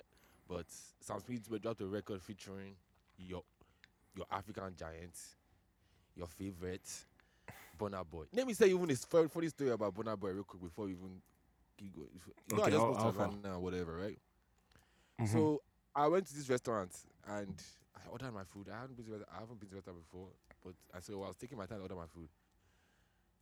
but 0.47 0.67
Sam 1.01 1.19
Smith 1.25 1.63
dropped 1.63 1.81
a 1.81 1.87
record 1.87 2.21
featuring 2.21 2.75
your 3.17 3.43
your 4.15 4.27
African 4.31 4.75
giant, 4.79 5.19
your 6.15 6.27
favorite, 6.27 6.91
Burna 7.79 8.05
Boy. 8.09 8.25
Let 8.33 8.47
me 8.47 8.55
say 8.55 8.69
even 8.69 8.87
this 8.87 9.05
fun- 9.05 9.29
funny 9.29 9.49
story 9.49 9.71
about 9.71 9.95
Burna 9.95 10.19
Boy 10.19 10.31
real 10.31 10.45
quick 10.45 10.63
before 10.63 10.87
we 10.87 10.93
even 10.93 11.21
keep 11.77 11.95
going. 11.95 12.09
You 12.51 12.57
know, 12.57 12.63
Okay, 12.63 12.67
I 12.67 12.71
just 12.71 12.81
how- 12.81 12.87
moved 12.89 13.01
how 13.01 13.07
to 13.11 13.13
far? 13.17 13.27
Havana, 13.29 13.61
whatever, 13.61 13.97
right? 13.97 14.19
Mhm. 15.21 15.29
So 15.33 15.63
I 15.95 16.07
went 16.09 16.27
to 16.27 16.35
this 16.35 16.49
restaurant 16.49 16.93
and 17.27 17.63
I 17.95 18.09
ordered 18.09 18.33
my 18.33 18.45
food. 18.45 18.69
I 18.69 18.81
haven't 18.81 18.97
been 18.97 19.07
to 19.07 19.13
resta- 19.13 19.29
I 19.37 19.41
haven't 19.41 19.61
been 19.61 19.69
to 19.71 19.75
restaurant 19.77 19.99
before, 20.01 20.29
but 20.65 20.75
I 20.95 21.01
so 21.01 21.23
I 21.23 21.29
was 21.29 21.37
taking 21.37 21.59
my 21.59 21.67
time 21.67 21.79
to 21.79 21.83
order 21.83 21.95
my 21.97 22.07
food. 22.07 22.29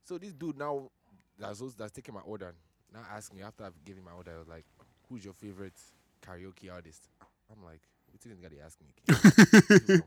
So 0.04 0.18
this 0.18 0.32
dude 0.32 0.56
now 0.58 0.90
that's 1.38 1.60
also, 1.60 1.74
that's 1.78 1.92
taking 1.92 2.14
my 2.14 2.20
order 2.22 2.54
now 2.92 3.00
asking 3.10 3.36
me 3.38 3.42
after 3.44 3.64
I've 3.64 3.84
given 3.84 4.02
my 4.04 4.10
order, 4.12 4.34
I 4.34 4.38
was 4.38 4.48
like, 4.48 4.64
"Who's 5.08 5.24
your 5.24 5.34
favorite 5.34 5.78
karaoke 6.22 6.70
artist?" 6.72 7.08
I'm 7.50 7.62
like, 7.64 7.80
"What 8.10 8.20
this 8.20 8.32
guy 8.38 8.48
they 8.48 8.60
asking 8.60 8.88
me?" 8.88 8.94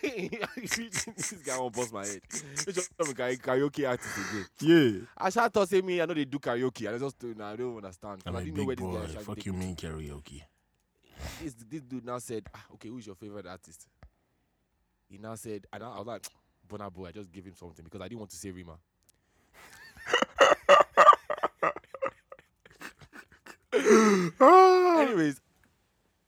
He 0.00 0.28
don't 0.28 0.54
come. 0.54 1.14
this 1.16 1.32
guy 1.44 1.58
won't 1.58 1.74
bust 1.74 1.92
my 1.92 2.06
head. 2.06 2.20
Which 2.64 2.76
one 2.76 3.08
of 3.08 3.14
karaoke 3.14 3.40
karaoke 3.40 3.88
artist 3.88 4.16
again? 4.16 4.46
yeah. 4.60 5.06
I 5.16 5.30
shout 5.30 5.52
thought 5.52 5.68
say 5.68 5.80
me, 5.82 6.00
I 6.00 6.06
know 6.06 6.14
they 6.14 6.24
do 6.24 6.38
karaoke. 6.38 6.92
I 6.92 6.98
just 6.98 7.18
don't, 7.18 7.40
I 7.40 7.56
don't 7.56 7.76
understand. 7.76 8.22
I'm 8.26 8.36
I 8.36 8.44
didn't 8.44 8.56
know 8.56 8.64
where 8.64 8.76
big 8.76 8.84
this 8.84 8.94
boy. 8.94 9.18
guy 9.18 9.22
Fuck 9.22 9.36
take 9.36 9.46
you 9.46 9.52
mean 9.52 9.74
karaoke? 9.76 10.42
this 11.42 11.54
this 11.68 11.82
dude 11.82 12.04
now 12.04 12.18
said, 12.18 12.46
ah, 12.54 12.64
okay, 12.74 12.88
who's 12.88 13.06
your 13.06 13.16
favorite 13.16 13.46
artist? 13.46 13.88
He 15.08 15.18
now 15.18 15.34
said, 15.34 15.66
and 15.72 15.82
I, 15.82 15.90
I 15.90 15.98
was 15.98 16.06
like, 16.06 16.26
Burna 16.68 16.92
Boy. 16.92 17.08
I 17.08 17.12
just 17.12 17.32
gave 17.32 17.44
him 17.44 17.54
something 17.54 17.84
because 17.84 18.00
I 18.00 18.08
didn't 18.08 18.20
want 18.20 18.30
to 18.30 18.36
say 18.36 18.50
Rema. 18.50 18.78
Anyways, 25.02 25.40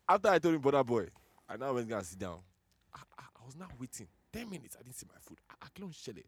after 0.09 0.29
I 0.29 0.39
told 0.39 0.55
him 0.55 0.63
Burna 0.63 0.85
Boy, 0.85 1.07
I 1.49 1.57
now 1.57 1.73
went 1.73 1.89
to 1.89 2.05
sit 2.05 2.19
down. 2.19 2.39
I, 3.61 3.63
I, 3.63 3.67
I 3.67 3.69
was 3.69 3.71
now 3.71 3.77
waiting 3.81 4.07
ten 4.33 4.51
minutes. 4.51 4.77
I 4.79 4.83
didn't 4.83 4.97
see 4.97 5.07
my 5.13 5.19
food. 5.21 5.39
I, 5.51 5.55
I 5.67 5.67
it. 6.19 6.27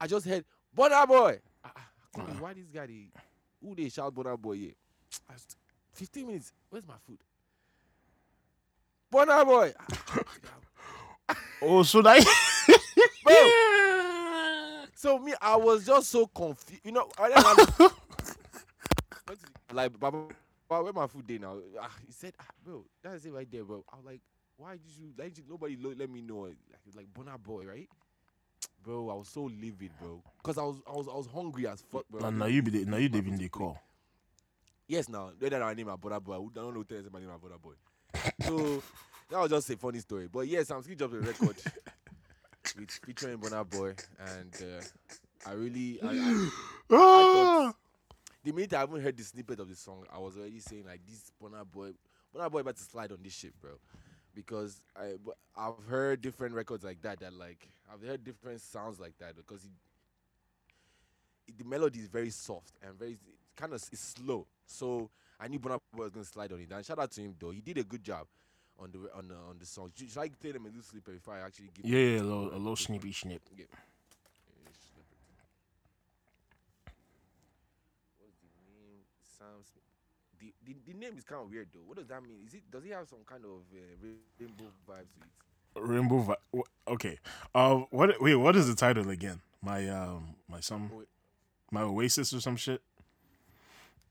I 0.00 0.06
just 0.06 0.26
heard 0.26 0.44
Burna 0.76 1.06
Boy. 1.06 1.38
I, 1.64 1.68
I, 1.68 2.20
I 2.20 2.22
Why 2.40 2.54
this 2.54 2.68
guy? 2.72 2.86
They, 2.86 3.08
who 3.62 3.74
they 3.74 3.88
shout 3.88 4.14
Burna 4.14 4.38
Boy? 4.38 4.52
Yeah. 4.52 4.70
I 5.28 5.32
was- 5.34 5.56
Fifteen 5.92 6.26
minutes. 6.26 6.52
Where's 6.68 6.86
my 6.86 6.94
food? 7.06 7.18
Burna 9.12 9.44
Boy. 9.44 9.72
Oh, 11.62 11.82
so 11.82 12.02
that. 12.02 12.24
So 14.94 15.18
me, 15.18 15.34
I 15.40 15.56
was 15.56 15.84
just 15.86 16.08
so 16.08 16.26
confused. 16.26 16.80
You 16.84 16.92
know, 16.92 17.08
I 17.18 17.28
didn't 17.28 17.44
have- 17.44 17.78
Went 19.28 19.40
to 19.42 19.74
like, 19.74 19.98
Baba, 20.00 20.28
Baba, 20.68 20.84
where 20.84 20.92
my 20.92 21.06
food 21.06 21.26
day 21.26 21.38
now? 21.38 21.58
Ah, 21.80 21.90
he 22.06 22.12
said, 22.12 22.32
ah, 22.40 22.44
bro, 22.64 22.84
that's 23.02 23.24
it 23.26 23.32
right 23.32 23.50
there, 23.50 23.64
bro. 23.64 23.84
I 23.92 23.96
was 23.96 24.04
like, 24.06 24.20
why 24.56 24.72
did 24.72 24.82
you? 24.98 25.12
Like, 25.18 25.32
nobody 25.48 25.76
lo- 25.80 25.94
let 25.96 26.10
me 26.10 26.22
know. 26.22 26.40
Like, 26.40 26.52
it 26.72 26.86
was 26.86 26.96
like 26.96 27.06
Burna 27.12 27.42
Boy, 27.42 27.64
right? 27.66 27.88
Bro, 28.82 29.10
I 29.10 29.14
was 29.14 29.28
so 29.28 29.42
livid, 29.42 29.90
bro, 30.00 30.22
cause 30.44 30.58
I 30.58 30.62
was, 30.62 30.76
I 30.88 30.92
was, 30.92 31.08
I 31.08 31.14
was 31.16 31.26
hungry 31.26 31.66
as 31.66 31.82
fuck, 31.90 32.04
bro. 32.08 32.24
I 32.24 32.30
now 32.30 32.46
you 32.46 32.62
be 32.62 32.70
the, 32.70 32.84
now 32.84 32.98
you 32.98 33.08
my 33.10 33.18
even 33.18 33.32
food 33.32 33.40
the 33.40 33.44
to 33.44 33.50
play. 33.50 33.66
call. 33.66 33.82
Yes, 34.86 35.08
now 35.08 35.30
whether 35.38 35.60
I 35.62 35.74
name 35.74 35.88
my 35.88 35.96
brother 35.96 36.20
boy, 36.20 36.34
I 36.34 36.48
don't 36.54 36.72
know 36.72 36.82
tell 36.84 37.02
my 37.12 37.18
name 37.18 37.28
my 37.28 37.36
brother 37.36 37.58
boy. 37.60 37.72
So 38.42 38.80
that 39.30 39.40
was 39.40 39.50
just 39.50 39.70
a 39.70 39.76
funny 39.76 39.98
story. 39.98 40.28
But 40.32 40.46
yes, 40.46 40.70
I'm 40.70 40.82
still 40.82 40.94
dropped 40.94 41.14
a 41.14 41.18
record 41.18 41.56
with 42.78 42.90
featuring 43.04 43.38
Burna 43.38 43.68
Boy, 43.68 43.94
and 44.20 44.54
uh, 44.62 45.48
I 45.50 45.52
really, 45.54 46.00
I, 46.00 46.06
I, 46.08 46.48
Ah! 46.92 47.74
the 48.44 48.52
minute 48.52 48.72
I 48.74 48.80
haven't 48.80 49.02
heard 49.02 49.16
the 49.16 49.24
snippet 49.24 49.58
of 49.58 49.68
the 49.68 49.74
song, 49.74 50.04
I 50.14 50.18
was 50.18 50.36
already 50.36 50.60
saying 50.60 50.84
like 50.86 51.00
this 51.04 51.32
Burna 51.42 51.64
boy, 51.64 51.90
Burna 52.32 52.48
boy 52.50 52.60
about 52.60 52.76
to 52.76 52.82
slide 52.84 53.10
on 53.10 53.18
this 53.22 53.34
shit, 53.34 53.60
bro. 53.60 53.72
Because 54.36 54.82
I 54.94 55.14
I've 55.56 55.82
heard 55.88 56.20
different 56.20 56.54
records 56.54 56.84
like 56.84 57.00
that. 57.02 57.20
That 57.20 57.32
like 57.32 57.66
I've 57.92 58.06
heard 58.06 58.22
different 58.22 58.60
sounds 58.60 59.00
like 59.00 59.16
that 59.18 59.34
because 59.34 59.62
he, 61.46 61.54
the 61.56 61.64
melody 61.64 62.00
is 62.00 62.08
very 62.08 62.30
soft 62.30 62.74
and 62.86 62.98
very 62.98 63.16
kind 63.56 63.72
of 63.72 63.82
it's 63.90 63.98
slow. 64.00 64.46
So 64.66 65.10
I 65.40 65.48
knew 65.48 65.58
boy 65.58 65.78
was 65.96 66.10
gonna 66.10 66.26
slide 66.26 66.52
on 66.52 66.60
it. 66.60 66.70
And 66.70 66.84
shout 66.84 66.98
out 66.98 67.10
to 67.12 67.20
him 67.22 67.34
though. 67.40 67.50
He 67.50 67.62
did 67.62 67.78
a 67.78 67.84
good 67.84 68.04
job 68.04 68.26
on 68.78 68.90
the 68.92 68.98
on 69.16 69.28
the 69.28 69.34
on 69.34 69.56
the 69.58 69.66
song. 69.66 69.90
Should 69.96 70.10
should 70.10 70.18
I 70.20 70.28
tell 70.28 70.52
him 70.52 70.66
a 70.66 70.68
little 70.68 70.82
slipper 70.82 71.12
before 71.12 71.34
I 71.34 71.40
actually 71.40 71.70
give? 71.74 71.86
Yeah, 71.86 71.98
yeah, 71.98 72.20
a 72.20 72.22
little, 72.22 72.50
a 72.50 72.58
little 72.58 72.76
snippy 72.76 73.12
snip. 73.12 73.42
Yeah, 73.56 73.64
slip 73.64 75.06
it. 75.10 75.18
What's 78.18 78.36
the 78.36 78.48
name? 78.68 79.00
Sam 79.38 79.64
Smith. 79.64 80.52
The, 80.66 80.74
the, 80.86 80.94
name 80.98 81.16
is 81.16 81.24
kind 81.24 81.42
of 81.42 81.50
weird 81.50 81.68
though. 81.72 81.80
What 81.86 81.96
does 81.96 82.08
that 82.08 82.22
mean? 82.22 82.38
Is 82.44 82.54
it 82.54 82.62
does 82.70 82.82
he 82.82 82.90
have 82.90 83.08
some 83.08 83.20
kind 83.24 83.44
of 83.44 83.60
uh, 83.72 83.78
rainbow 84.40 84.64
vibes 84.88 85.12
to 85.14 85.20
it? 85.22 85.80
Rainbow. 85.80 86.18
Vi- 86.18 86.34
wh- 86.56 86.90
okay. 86.90 87.18
Uh, 87.54 87.76
what? 87.90 88.20
Wait, 88.20 88.34
what 88.34 88.56
is 88.56 88.66
the 88.66 88.74
title 88.74 89.10
again? 89.10 89.40
My 89.62 89.88
um, 89.88 90.34
my 90.48 90.58
some, 90.60 90.90
wait. 90.92 91.06
my 91.70 91.82
Oasis 91.82 92.32
or 92.32 92.40
some 92.40 92.56
shit. 92.56 92.82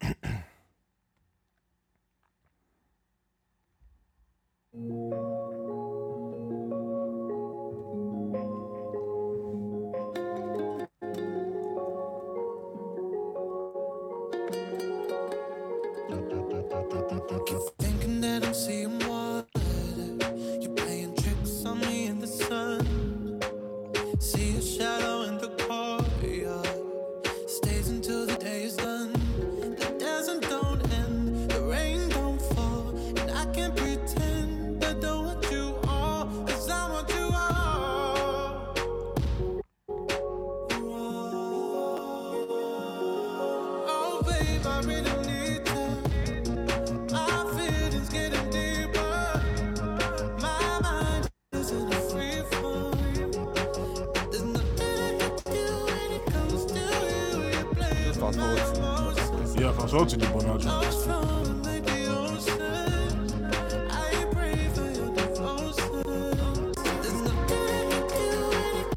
can 59.88 60.20
do 60.20 60.26
when 60.28 60.46
it 60.46 60.66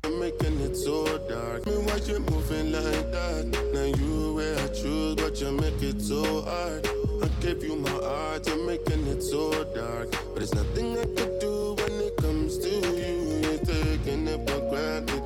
You're 0.03 0.19
making 0.19 0.61
it 0.61 0.77
so 0.77 1.19
dark. 1.29 1.67
Me 1.67 1.73
why 1.73 1.97
you 1.97 2.21
moving 2.21 2.73
like 2.73 3.13
that? 3.13 3.45
Now 3.75 3.85
you 3.85 4.35
where 4.35 4.59
I 4.59 4.69
choose, 4.69 5.17
but 5.17 5.39
you 5.41 5.53
make 5.53 5.83
it 5.83 6.01
so 6.01 6.43
hard. 6.43 6.89
I 7.23 7.29
gave 7.41 7.63
you 7.63 7.77
my 7.77 7.91
heart, 7.91 8.47
you're 8.47 8.67
making 8.67 9.07
it 9.09 9.23
so 9.23 9.65
dark. 9.75 10.11
But 10.11 10.37
there's 10.37 10.55
nothing 10.55 10.99
I 10.99 11.05
could 11.05 11.39
do 11.39 11.75
when 11.75 12.01
it 12.01 12.17
comes 12.17 12.57
to 12.59 12.69
you. 12.71 13.41
You're 13.43 13.59
taking 13.59 14.27
it 14.27 14.49
for 14.49 14.61
granted. 14.71 15.23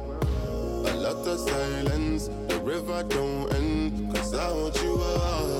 A 0.90 0.94
lot 0.96 1.26
of 1.26 1.38
silence, 1.38 2.28
the 2.48 2.58
river 2.64 3.04
don't 3.04 3.52
end. 3.54 4.14
Cause 4.14 4.34
I 4.34 4.50
want 4.52 4.82
you 4.82 5.00
all. 5.00 5.51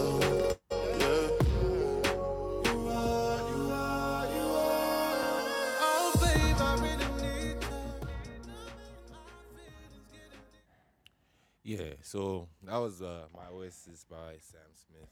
So 12.13 12.47
that 12.65 12.77
was 12.77 13.01
uh, 13.01 13.23
my 13.35 13.49
Oasis 13.51 14.05
by 14.05 14.35
Sam 14.39 14.61
Smith. 14.87 15.09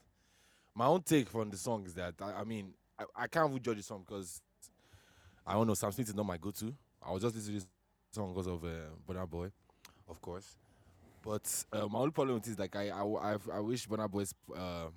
My 0.75 0.85
own 0.85 1.01
take 1.01 1.31
from 1.31 1.49
the 1.49 1.57
song 1.57 1.87
is 1.87 1.95
that 1.95 2.13
I, 2.21 2.41
I 2.41 2.45
mean 2.45 2.75
I, 2.99 3.05
I 3.17 3.27
can't 3.27 3.49
even 3.51 3.63
judge 3.63 3.79
the 3.79 3.83
song 3.83 4.05
because 4.07 4.43
I 5.47 5.55
don't 5.55 5.67
know 5.67 5.73
Sam 5.73 5.93
Smith 5.93 6.11
is 6.11 6.15
not 6.15 6.27
my 6.27 6.37
go-to. 6.37 6.75
I 7.03 7.11
was 7.11 7.23
just 7.23 7.35
listening 7.35 7.61
to 7.61 7.65
this 7.65 7.69
song 8.13 8.35
because 8.35 8.47
of 8.47 8.63
uh, 8.63 8.93
Burna 9.09 9.27
Boy, 9.27 9.51
of 10.11 10.21
course. 10.21 10.59
But 11.25 11.65
uh, 11.73 11.87
my 11.89 12.01
only 12.01 12.11
problem 12.11 12.35
with 12.35 12.47
it 12.47 12.51
is 12.51 12.59
like 12.59 12.77
I 12.77 12.91
I, 12.91 13.03
I, 13.03 13.37
I 13.55 13.61
wish 13.61 13.89
Burna 13.89 14.11
Boy's 14.11 14.35
uh, 14.55 14.89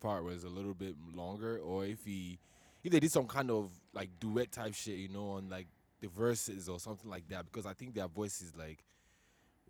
part 0.00 0.22
was 0.22 0.44
a 0.44 0.48
little 0.48 0.74
bit 0.74 0.94
longer, 1.16 1.58
or 1.58 1.84
if 1.84 2.04
he 2.04 2.38
if 2.84 2.92
they 2.92 3.00
did 3.00 3.10
some 3.10 3.26
kind 3.26 3.50
of 3.50 3.72
like 3.92 4.08
duet 4.20 4.52
type 4.52 4.74
shit, 4.74 4.98
you 4.98 5.08
know, 5.08 5.30
on 5.30 5.48
like 5.48 5.66
the 6.00 6.06
verses 6.06 6.68
or 6.68 6.78
something 6.78 7.10
like 7.10 7.26
that, 7.30 7.44
because 7.46 7.66
I 7.66 7.72
think 7.72 7.92
their 7.96 8.06
voices 8.06 8.52
like 8.56 8.84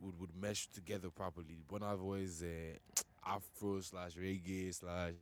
would, 0.01 0.19
would 0.19 0.31
mesh 0.37 0.69
together 0.69 1.11
properly. 1.11 1.59
Burna 1.69 1.99
Boy's 1.99 2.43
uh, 2.43 3.03
Afro 3.27 3.81
slash 3.81 4.13
reggae 4.15 4.75
slash 4.75 5.13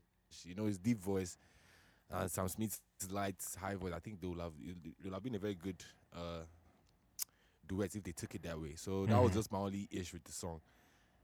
you 0.44 0.54
know 0.54 0.66
his 0.66 0.78
deep 0.78 0.98
voice, 0.98 1.36
and 2.10 2.30
Sam 2.30 2.48
Smith's 2.48 2.80
light 3.10 3.36
high 3.60 3.74
voice. 3.74 3.92
I 3.94 3.98
think 3.98 4.20
they 4.20 4.26
would 4.26 4.40
have 4.40 4.52
it 4.62 4.76
would 5.04 5.12
have 5.12 5.22
been 5.22 5.34
a 5.34 5.38
very 5.38 5.54
good 5.54 5.82
uh, 6.14 6.42
duet 7.66 7.94
if 7.94 8.02
they 8.02 8.12
took 8.12 8.34
it 8.34 8.42
that 8.42 8.60
way. 8.60 8.74
So 8.76 9.06
that 9.06 9.22
was 9.22 9.32
just 9.32 9.52
my 9.52 9.58
only 9.58 9.88
issue 9.90 10.16
with 10.16 10.24
the 10.24 10.32
song. 10.32 10.60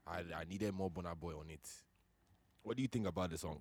I 0.07 0.19
I 0.37 0.45
needed 0.49 0.75
more 0.75 0.91
Burna 0.91 1.19
Boy 1.19 1.33
on 1.33 1.51
it. 1.51 1.67
What 2.63 2.77
do 2.77 2.83
you 2.83 2.89
think 2.89 3.07
about 3.07 3.31
the 3.31 3.39
song? 3.39 3.61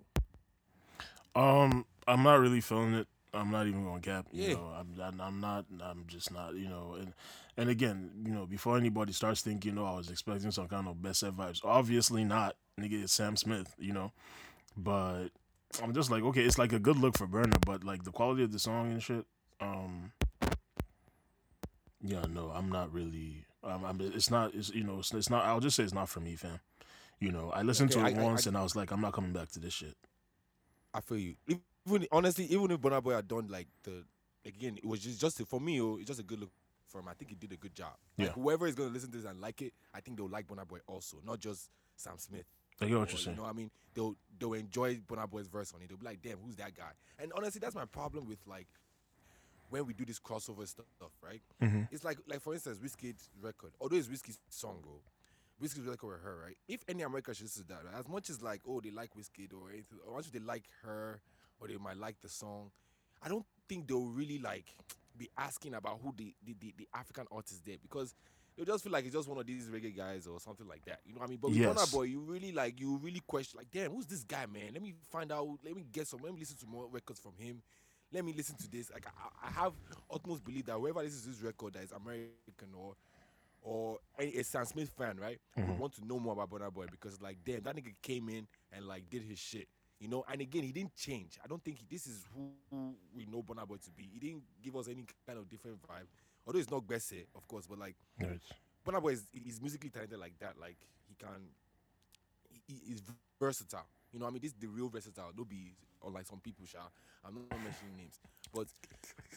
Um, 1.35 1.85
I'm 2.07 2.23
not 2.23 2.39
really 2.39 2.61
feeling 2.61 2.93
it. 2.95 3.07
I'm 3.33 3.51
not 3.51 3.67
even 3.67 3.83
gonna 3.83 3.99
cap. 4.01 4.27
You 4.31 4.43
Yeah. 4.49 4.53
know, 4.55 4.73
I'm, 5.01 5.21
I'm 5.21 5.39
not. 5.39 5.65
I'm 5.81 6.05
just 6.07 6.31
not. 6.31 6.55
You 6.55 6.69
know, 6.69 6.95
and 6.99 7.13
and 7.57 7.69
again, 7.69 8.11
you 8.25 8.31
know, 8.33 8.45
before 8.45 8.77
anybody 8.77 9.13
starts 9.13 9.41
thinking, 9.41 9.77
oh, 9.77 9.85
I 9.85 9.95
was 9.97 10.09
expecting 10.09 10.51
some 10.51 10.67
kind 10.67 10.87
of 10.87 11.01
best 11.01 11.19
set 11.21 11.33
vibes. 11.33 11.59
Obviously 11.63 12.23
not. 12.23 12.55
Nigga, 12.79 13.03
it's 13.03 13.13
Sam 13.13 13.35
Smith. 13.35 13.73
You 13.77 13.93
know, 13.93 14.11
but 14.77 15.27
I'm 15.83 15.93
just 15.93 16.09
like, 16.09 16.23
okay, 16.23 16.43
it's 16.43 16.57
like 16.57 16.73
a 16.73 16.79
good 16.79 16.97
look 16.97 17.17
for 17.17 17.27
Burna, 17.27 17.59
but 17.65 17.83
like 17.83 18.03
the 18.03 18.11
quality 18.11 18.43
of 18.43 18.51
the 18.51 18.59
song 18.59 18.91
and 18.91 19.03
shit. 19.03 19.25
Um, 19.59 20.11
yeah, 22.01 22.23
no, 22.29 22.51
I'm 22.53 22.69
not 22.69 22.93
really. 22.93 23.45
Um, 23.63 23.83
I'm, 23.83 23.99
it's 24.01 24.29
not. 24.31 24.53
It's 24.53 24.69
you 24.69 24.83
know, 24.83 24.99
it's, 24.99 25.13
it's 25.13 25.29
not. 25.29 25.43
I'll 25.45 25.59
just 25.59 25.75
say 25.75 25.83
it's 25.83 25.93
not 25.93 26.09
for 26.09 26.19
me, 26.19 26.35
fam. 26.35 26.59
You 27.19 27.31
know, 27.31 27.49
I 27.51 27.63
listened 27.63 27.91
Okay, 27.91 27.99
to 28.01 28.07
it 28.07 28.17
I- 28.17 28.21
I- 28.21 28.23
once 28.23 28.45
I- 28.45 28.49
and 28.51 28.57
I 28.57 28.63
was 28.63 28.75
like, 28.75 28.91
I'm 28.91 29.01
not 29.01 29.13
coming 29.13 29.33
back 29.33 29.49
to 29.53 29.59
this 29.59 29.73
shit. 29.73 29.95
I 30.93 31.01
feel 31.01 31.17
you. 31.17 31.35
Even 31.87 32.07
honestly, 32.11 32.45
even 32.45 32.71
if 32.71 32.79
Burna 32.79 33.01
Boy 33.01 33.13
had 33.13 33.27
done 33.27 33.47
like 33.47 33.67
the 33.83 34.03
again, 34.45 34.77
it 34.77 34.85
was 34.85 34.99
just 34.99 35.19
just 35.21 35.41
for 35.47 35.59
me. 35.59 35.81
oh, 35.81 35.97
It's 35.97 36.07
just 36.07 36.19
a 36.19 36.23
good 36.23 36.39
look 36.39 36.51
for 36.85 36.99
him. 36.99 37.07
I 37.07 37.13
think 37.13 37.29
he 37.31 37.35
did 37.35 37.51
a 37.51 37.57
good 37.57 37.75
job. 37.75 37.93
Like, 38.17 38.27
Yeah. 38.27 38.33
Whoever 38.33 38.67
is 38.67 38.75
gonna 38.75 38.89
listen 38.89 39.11
to 39.11 39.17
this 39.17 39.25
and 39.25 39.39
like 39.41 39.61
it, 39.61 39.73
I 39.93 39.99
think 40.01 40.17
they'll 40.17 40.29
like 40.29 40.47
Burna 40.47 40.67
Boy 40.67 40.79
also, 40.87 41.17
not 41.25 41.39
just 41.39 41.69
Sam 41.95 42.17
Smith. 42.17 42.45
I 42.79 42.85
get 42.85 42.93
what 42.97 43.07
or, 43.07 43.11
you're 43.11 43.17
You 43.17 43.23
saying. 43.25 43.37
know 43.37 43.43
what 43.43 43.49
I 43.49 43.53
mean? 43.53 43.71
They'll 43.93 44.15
they'll 44.39 44.53
enjoy 44.53 44.97
Burna 44.97 45.29
Boy's 45.29 45.47
verse 45.47 45.73
on 45.73 45.81
it. 45.81 45.89
They'll 45.89 45.97
be 45.97 46.05
like, 46.05 46.21
damn, 46.21 46.37
who's 46.37 46.55
that 46.57 46.75
guy? 46.75 46.91
And 47.19 47.31
honestly, 47.35 47.59
that's 47.59 47.75
my 47.75 47.85
problem 47.85 48.25
with 48.27 48.39
like 48.45 48.67
when 49.69 49.85
we 49.85 49.93
do 49.93 50.05
this 50.05 50.19
crossover 50.19 50.65
stuff, 50.67 50.85
right? 51.21 51.41
Mhm. 51.61 51.87
It's 51.91 52.03
like 52.03 52.17
like 52.27 52.41
for 52.41 52.53
instance, 52.53 52.77
Wizkid's 52.77 53.29
record. 53.41 53.71
Although 53.81 53.97
it's 53.97 54.07
Wizkid's 54.07 54.39
song, 54.49 54.79
bro. 54.81 55.01
Wizkid's 55.61 55.87
record 55.87 56.07
with 56.13 56.21
her, 56.21 56.37
right? 56.45 56.57
If 56.67 56.83
any 56.87 57.01
American 57.03 57.33
should 57.33 57.45
listen 57.45 57.63
to 57.63 57.69
that, 57.69 57.83
right? 57.85 57.95
as 57.99 58.07
much 58.07 58.29
as 58.29 58.41
like, 58.43 58.61
oh, 58.67 58.79
they 58.79 58.91
like 58.91 59.09
Wizkid 59.15 59.51
or 59.53 59.71
anything, 59.71 59.97
or 60.05 60.15
much 60.15 60.25
as 60.27 60.31
they 60.31 60.39
like 60.39 60.65
her 60.83 61.19
or 61.59 61.67
they 61.67 61.77
might 61.77 61.97
like 61.97 62.15
the 62.21 62.29
song, 62.29 62.71
I 63.21 63.29
don't 63.29 63.45
think 63.67 63.87
they'll 63.87 64.07
really 64.07 64.39
like 64.39 64.65
be 65.17 65.29
asking 65.37 65.73
about 65.73 65.99
who 66.03 66.13
the 66.15 66.33
the, 66.45 66.55
the, 66.59 66.73
the 66.77 66.87
African 66.93 67.25
artist 67.31 67.65
there 67.65 67.77
because 67.81 68.13
they'll 68.55 68.65
just 68.65 68.83
feel 68.83 68.93
like 68.93 69.05
it's 69.05 69.13
just 69.13 69.27
one 69.27 69.37
of 69.37 69.45
these 69.45 69.67
reggae 69.67 69.95
guys 69.95 70.27
or 70.27 70.39
something 70.39 70.67
like 70.67 70.83
that. 70.85 70.99
You 71.05 71.13
know 71.13 71.19
what 71.19 71.27
I 71.27 71.29
mean? 71.29 71.39
But 71.41 71.49
with 71.49 71.57
Yes. 71.57 71.75
Burna 71.75 71.91
Boy, 71.91 72.03
you 72.03 72.19
really 72.21 72.51
like 72.51 72.79
you 72.79 72.97
really 72.97 73.21
question 73.25 73.57
like, 73.57 73.71
damn, 73.71 73.91
who's 73.91 74.05
this 74.05 74.23
guy, 74.23 74.45
man? 74.45 74.71
Let 74.73 74.81
me 74.81 74.95
find 75.11 75.31
out. 75.31 75.47
Let 75.63 75.75
me 75.75 75.85
get 75.91 76.07
some. 76.07 76.19
Let 76.23 76.33
me 76.33 76.39
listen 76.39 76.57
to 76.57 76.65
more 76.67 76.87
records 76.87 77.19
from 77.19 77.33
him. 77.37 77.61
Let 78.11 78.23
me 78.23 78.33
listen 78.33 78.55
to 78.57 78.69
this. 78.69 78.91
Like 78.91 79.05
I, 79.07 79.47
I 79.47 79.51
have 79.51 79.73
utmost 80.11 80.43
belief 80.43 80.65
that 80.67 80.73
whoever 80.73 81.01
listens 81.01 81.23
to 81.23 81.29
this 81.29 81.41
record 81.41 81.73
that 81.73 81.83
is 81.83 81.91
American 81.91 82.73
or 82.75 82.95
or 83.61 83.99
a, 84.19 84.39
a 84.39 84.43
Sam 84.43 84.65
Smith 84.65 84.89
fan, 84.97 85.17
right, 85.17 85.39
mm-hmm. 85.57 85.69
would 85.71 85.79
want 85.79 85.93
to 85.95 86.05
know 86.05 86.19
more 86.19 86.33
about 86.33 86.49
Burna 86.49 86.73
Boy 86.73 86.85
because 86.89 87.21
like, 87.21 87.37
damn, 87.45 87.63
that 87.63 87.75
nigga 87.75 87.93
came 88.01 88.29
in 88.29 88.47
and 88.71 88.87
like 88.87 89.09
did 89.09 89.23
his 89.23 89.39
shit. 89.39 89.67
You 89.99 90.07
know, 90.07 90.23
and 90.31 90.41
again, 90.41 90.63
he 90.63 90.71
didn't 90.71 90.95
change. 90.95 91.39
I 91.43 91.47
don't 91.47 91.63
think 91.63 91.79
he, 91.79 91.85
this 91.89 92.05
is 92.05 92.25
who, 92.35 92.49
who 92.69 92.95
we 93.15 93.25
know 93.25 93.41
Burna 93.41 93.67
Boy 93.67 93.77
to 93.83 93.91
be. 93.91 94.07
He 94.13 94.19
didn't 94.19 94.43
give 94.61 94.75
us 94.75 94.87
any 94.87 95.05
kind 95.25 95.39
of 95.39 95.49
different 95.49 95.81
vibe. 95.81 96.05
Although 96.45 96.59
it's 96.59 96.69
not 96.69 96.85
Gbese, 96.85 97.25
of 97.35 97.47
course, 97.47 97.65
but 97.67 97.79
like 97.79 97.95
Right. 98.21 98.39
Burna 98.85 99.01
Boy 99.01 99.09
is 99.13 99.25
he's 99.33 99.59
musically 99.61 99.89
talented 99.89 100.19
like 100.19 100.37
that. 100.39 100.53
Like 100.59 100.77
he 101.07 101.15
can, 101.15 101.49
he, 102.49 102.61
he- 102.67 102.81
he's 102.89 103.01
versatile. 103.39 103.87
You 104.13 104.19
know, 104.19 104.27
I 104.27 104.29
mean, 104.29 104.41
this 104.41 104.51
is 104.51 104.57
the 104.59 104.67
real 104.67 104.87
versatile. 104.87 105.31
Don't 105.35 105.49
be 105.49 105.73
unlike 106.05 106.25
some 106.27 106.39
people, 106.39 106.65
sha. 106.65 106.79
I'm 107.25 107.33
not 107.33 107.59
mentioning 107.61 107.97
names, 107.97 108.19
but 108.53 108.67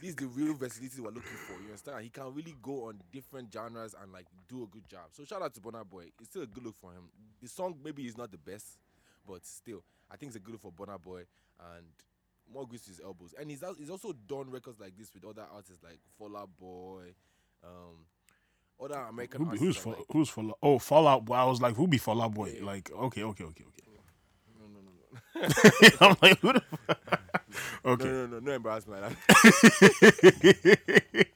this 0.00 0.11
is 0.11 0.17
the 0.17 0.26
real 0.26 0.55
versatility 0.55 1.00
we're 1.00 1.09
looking 1.09 1.37
for. 1.49 1.55
You 1.55 1.67
understand? 1.69 2.02
He 2.05 2.11
can 2.11 2.33
really 2.35 2.55
go 2.62 2.85
on 2.88 3.00
different 3.11 3.52
genres 3.52 3.95
and 4.00 4.12
like 4.12 4.26
do 4.49 4.62
a 4.62 4.67
good 4.67 4.87
job. 4.88 5.07
So 5.12 5.25
shout 5.25 5.43
out 5.43 5.55
to 5.55 5.61
Burna 5.61 5.88
Boy. 5.88 6.05
It's 6.21 6.29
still 6.29 6.43
a 6.43 6.47
good 6.47 6.64
look 6.64 6.76
for 6.81 6.93
him. 6.93 7.09
The 7.43 7.49
song 7.49 7.75
maybe 7.83 8.05
is 8.07 8.17
not 8.17 8.31
the 8.31 8.38
best, 8.38 8.79
but 9.26 9.45
still, 9.45 9.83
I 10.11 10.17
think 10.17 10.31
it's 10.31 10.37
a 10.37 10.40
good 10.40 10.61
for 10.61 10.73
Burna 10.73 11.00
Boy 11.00 11.25
and 11.76 11.87
more 12.52 12.67
grease 12.67 12.83
to 12.83 12.90
his 12.90 13.00
elbows. 13.00 13.35
And 13.38 13.50
he's 13.50 13.62
he's 13.79 13.90
also 13.90 14.12
done 14.12 14.50
records 14.50 14.81
like 14.81 14.97
this 14.97 15.12
with 15.14 15.25
other 15.25 15.47
artists 15.52 15.83
like 15.83 15.99
Fall 16.19 16.37
Out 16.37 16.50
Boy, 16.59 17.14
um, 17.64 18.07
other 18.83 19.00
American 19.09 19.40
Who 19.40 19.47
be, 19.47 19.59
artists. 19.59 19.59
who's 19.59 19.76
fall, 19.76 19.93
like, 19.95 20.05
who's 20.11 20.29
Fallout? 20.31 20.59
Oh, 20.62 20.79
Fallout. 20.79 21.25
Boy. 21.25 21.35
I 21.35 21.45
was 21.45 21.61
like, 21.62 21.76
who 21.76 21.87
be 21.88 21.99
Fallout 21.99 22.35
Boy? 22.35 22.55
Yeah. 22.59 22.64
Like, 22.67 22.90
okay, 22.93 23.23
okay, 23.25 23.45
okay, 23.45 23.64
okay. 23.69 23.83
no, 24.59 24.67
no, 24.67 24.81
no, 24.81 24.90
no. 24.90 25.97
I'm 26.02 26.17
like, 26.23 26.38
who 26.40 26.52
the? 26.55 26.61
Fuck? 26.87 26.99
okay. 27.85 28.05
No, 28.05 28.12
no, 28.12 28.26
no, 28.26 28.38
no 28.40 28.52
embarrassment 28.52 29.02
like 29.02 29.17
that. 29.55 31.26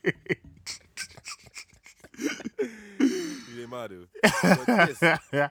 Ain't 3.65 3.71
mad 3.71 3.91
though. 3.91 4.07
Yes, 4.69 5.21
yeah. 5.33 5.49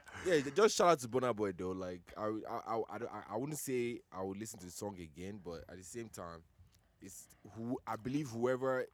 just 0.54 0.76
shout 0.76 0.88
out 0.88 0.98
to 1.00 1.08
Burna 1.08 1.34
Boy 1.34 1.52
though. 1.52 1.70
Like 1.72 2.00
I, 2.16 2.26
I, 2.50 2.74
I, 2.76 2.76
I, 2.76 2.98
I- 3.32 3.36
wouldn't 3.36 3.58
say 3.58 4.00
I 4.12 4.22
would 4.22 4.38
listen 4.38 4.58
to 4.60 4.66
the 4.66 4.72
song 4.72 4.96
again, 5.00 5.40
but 5.44 5.64
at 5.68 5.76
the 5.76 5.84
same 5.84 6.08
time, 6.08 6.42
it's 7.02 7.24
who 7.56 7.78
I 7.86 7.96
believe 7.96 8.28
whoever, 8.28 8.86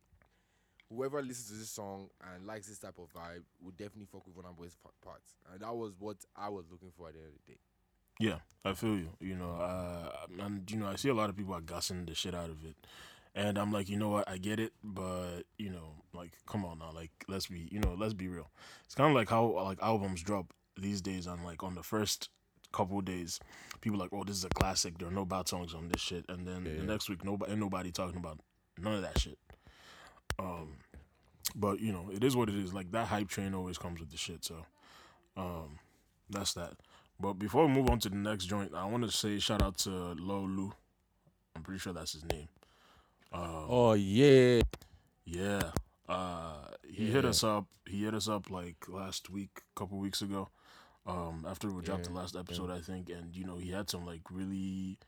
whoever 0.93 1.23
listens 1.23 1.49
to 1.51 1.55
this 1.55 1.71
song 1.71 2.09
and 2.35 2.47
likes 2.47 2.67
this 2.69 2.79
type 2.79 2.99
of 2.99 3.13
vibe 3.13 3.43
would 3.63 3.77
definitely 3.77 4.07
fuck 4.11 4.27
with 4.27 4.37
Burna 4.37 4.57
Boy's 4.57 4.77
parts, 5.05 5.35
and 5.53 5.61
that 5.61 5.75
was 5.75 5.93
what 5.99 6.17
I 6.37 6.49
was 6.49 6.65
looking 6.71 6.91
for 6.97 7.09
at 7.09 7.15
the 7.15 7.21
end 7.21 7.29
of 7.29 7.35
the 7.47 7.53
day. 7.53 7.59
Yeah, 8.19 8.39
I 8.65 8.75
feel 8.75 8.97
you. 8.99 9.09
You 9.21 9.37
know, 9.37 9.53
uh, 9.53 10.11
and 10.41 10.71
you 10.71 10.77
know, 10.79 10.89
I 10.89 10.97
see 10.97 11.09
a 11.09 11.15
lot 11.15 11.31
of 11.31 11.37
people 11.37 11.55
are 11.55 11.61
gassing 11.63 12.05
the 12.05 12.15
shit 12.15 12.35
out 12.35 12.51
of 12.51 12.65
it, 12.67 12.77
and 13.35 13.59
I'm 13.59 13.73
like, 13.73 13.89
you 13.89 13.97
know 13.97 14.09
what, 14.09 14.29
I 14.29 14.39
get 14.39 14.61
it, 14.61 14.73
but 14.83 15.43
you 15.59 15.71
know, 15.71 15.95
like, 16.13 16.33
come 16.47 16.65
on 16.65 16.79
now, 16.79 16.91
like, 16.95 17.11
let's 17.29 17.47
be, 17.47 17.69
you 17.71 17.81
know, 17.81 17.95
let's 17.99 18.15
be 18.15 18.29
real. 18.29 18.51
It's 18.85 18.95
kind 18.95 19.11
of 19.11 19.17
like 19.17 19.31
how 19.31 19.45
like 19.65 19.79
albums 19.83 20.23
drop 20.23 20.53
these 20.77 21.01
days, 21.01 21.27
and 21.27 21.45
like 21.45 21.63
on 21.63 21.75
the 21.75 21.83
first 21.83 22.29
couple 22.73 22.99
of 22.99 23.05
days, 23.05 23.41
people 23.81 23.99
like, 23.99 24.11
oh, 24.13 24.25
this 24.25 24.37
is 24.37 24.45
a 24.45 24.49
classic. 24.49 24.99
There 24.99 25.09
are 25.09 25.13
no 25.13 25.25
bad 25.25 25.49
songs 25.49 25.75
on 25.75 25.89
this 25.89 26.01
shit, 26.01 26.25
and 26.29 26.47
then 26.47 26.65
the 26.65 26.85
next 26.85 27.09
week, 27.09 27.25
nobody, 27.25 27.55
nobody 27.57 27.93
talking 27.93 28.19
about 28.19 28.41
none 28.79 28.95
of 28.95 29.03
that 29.03 29.19
shit. 29.19 29.39
Um, 30.39 30.79
but 31.55 31.81
you 31.81 31.93
know, 31.93 32.11
it 32.13 32.25
is 32.25 32.37
what 32.37 32.49
it 32.49 32.55
is. 32.55 32.73
Like 32.73 32.91
that 32.93 33.07
hype 33.09 33.29
train 33.29 33.55
always 33.55 33.79
comes 33.79 34.01
with 34.01 34.11
the 34.11 34.17
shit. 34.17 34.45
So, 34.45 34.65
um, 35.37 35.79
that's 36.29 36.55
that. 36.55 36.75
But 37.19 37.35
before 37.35 37.67
we 37.67 37.73
move 37.73 37.91
on 37.91 37.99
to 38.01 38.09
the 38.09 38.17
next 38.17 38.47
joint, 38.47 38.73
I 38.75 38.87
want 38.87 39.05
to 39.05 39.11
say 39.11 39.39
shout 39.39 39.63
out 39.63 39.79
to 39.79 39.91
Laolu. 39.91 40.73
I'm 41.55 41.63
pretty 41.63 41.79
sure 41.79 41.93
that's 41.93 42.13
his 42.13 42.25
name. 42.25 42.49
Uh, 43.33 43.65
Oh 43.69 43.93
yeah, 43.95 44.63
yeah. 45.25 45.71
Uh, 46.09 46.55
he 46.89 47.07
hit 47.11 47.25
us 47.25 47.45
up. 47.45 47.67
He 47.87 48.05
hit 48.05 48.15
us 48.15 48.29
up 48.29 48.51
like 48.51 48.77
last 48.89 49.31
week, 49.31 49.51
a 49.77 49.79
couple 49.81 49.99
weeks 49.99 50.23
ago. 50.23 50.49
Um, 51.07 51.47
after 51.49 51.71
we 51.71 51.83
dropped 51.83 52.05
the 52.05 52.13
last 52.13 52.37
episode, 52.37 52.71
I 52.71 52.81
think, 52.81 53.09
and 53.09 53.35
you 53.35 53.45
know 53.45 53.57
he 53.57 53.71
had 53.71 53.89
some 53.89 54.05
like 54.05 54.23
really 54.31 54.99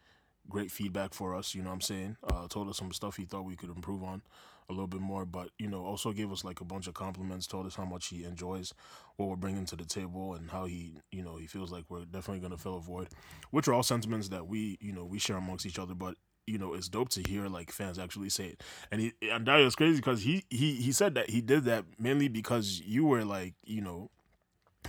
great 0.49 0.71
feedback 0.71 1.15
for 1.15 1.35
us. 1.35 1.55
You 1.55 1.63
know 1.63 1.69
what 1.69 1.75
I'm 1.75 1.81
saying? 1.81 2.17
Uh, 2.23 2.47
told 2.49 2.69
us 2.69 2.77
some 2.79 2.93
stuff 2.93 3.17
he 3.17 3.25
thought 3.25 3.45
we 3.45 3.57
could 3.57 3.71
improve 3.71 4.03
on 4.03 4.23
a 4.69 4.73
little 4.73 4.87
bit 4.87 5.01
more, 5.01 5.27
but 5.27 5.51
you 5.59 5.69
know 5.69 5.85
also 5.85 6.13
gave 6.13 6.31
us 6.33 6.45
like 6.45 6.61
a 6.61 6.65
bunch 6.65 6.87
of 6.87 6.95
compliments. 6.95 7.47
Told 7.47 7.67
us 7.67 7.75
how 7.75 7.85
much 7.85 8.07
he 8.09 8.25
enjoys 8.25 8.73
what 9.17 9.29
we're 9.29 9.37
bringing 9.37 9.67
to 9.67 9.77
the 9.77 9.85
table 9.85 10.35
and 10.35 10.51
how 10.51 10.65
he 10.65 10.95
you 11.11 11.23
know 11.23 11.37
he 11.37 11.47
feels 11.47 11.73
like 11.73 11.85
we're 11.89 12.05
definitely 12.05 12.41
gonna 12.41 12.57
fill 12.59 12.77
a 12.77 12.81
void, 12.81 13.09
which 13.51 13.67
are 13.69 13.75
all 13.75 13.83
sentiments 13.83 14.29
that 14.29 14.47
we 14.47 14.79
you 14.81 14.93
know 14.93 15.05
we 15.05 15.19
share 15.19 15.37
amongst 15.37 15.67
each 15.67 15.81
other, 15.81 15.95
but. 15.95 16.15
You 16.47 16.59
know, 16.59 16.75
it's 16.75 16.89
dope 16.89 17.09
to 17.11 17.23
hear 17.23 17.47
like 17.49 17.71
fans 17.71 17.99
actually 17.99 18.29
say 18.31 18.47
it, 18.47 18.63
and 18.91 19.01
he 19.01 19.13
and 19.31 19.47
that 19.47 19.59
was 19.59 19.77
crazy 19.77 19.97
because 19.97 20.23
he 20.23 20.45
he 20.51 20.75
he 20.77 20.93
said 20.93 21.15
that 21.15 21.31
he 21.31 21.41
did 21.41 21.65
that 21.65 21.85
mainly 21.99 22.29
because 22.29 22.81
you 22.85 23.05
were 23.07 23.25
like 23.25 23.55
you 23.65 23.81
know 23.81 24.11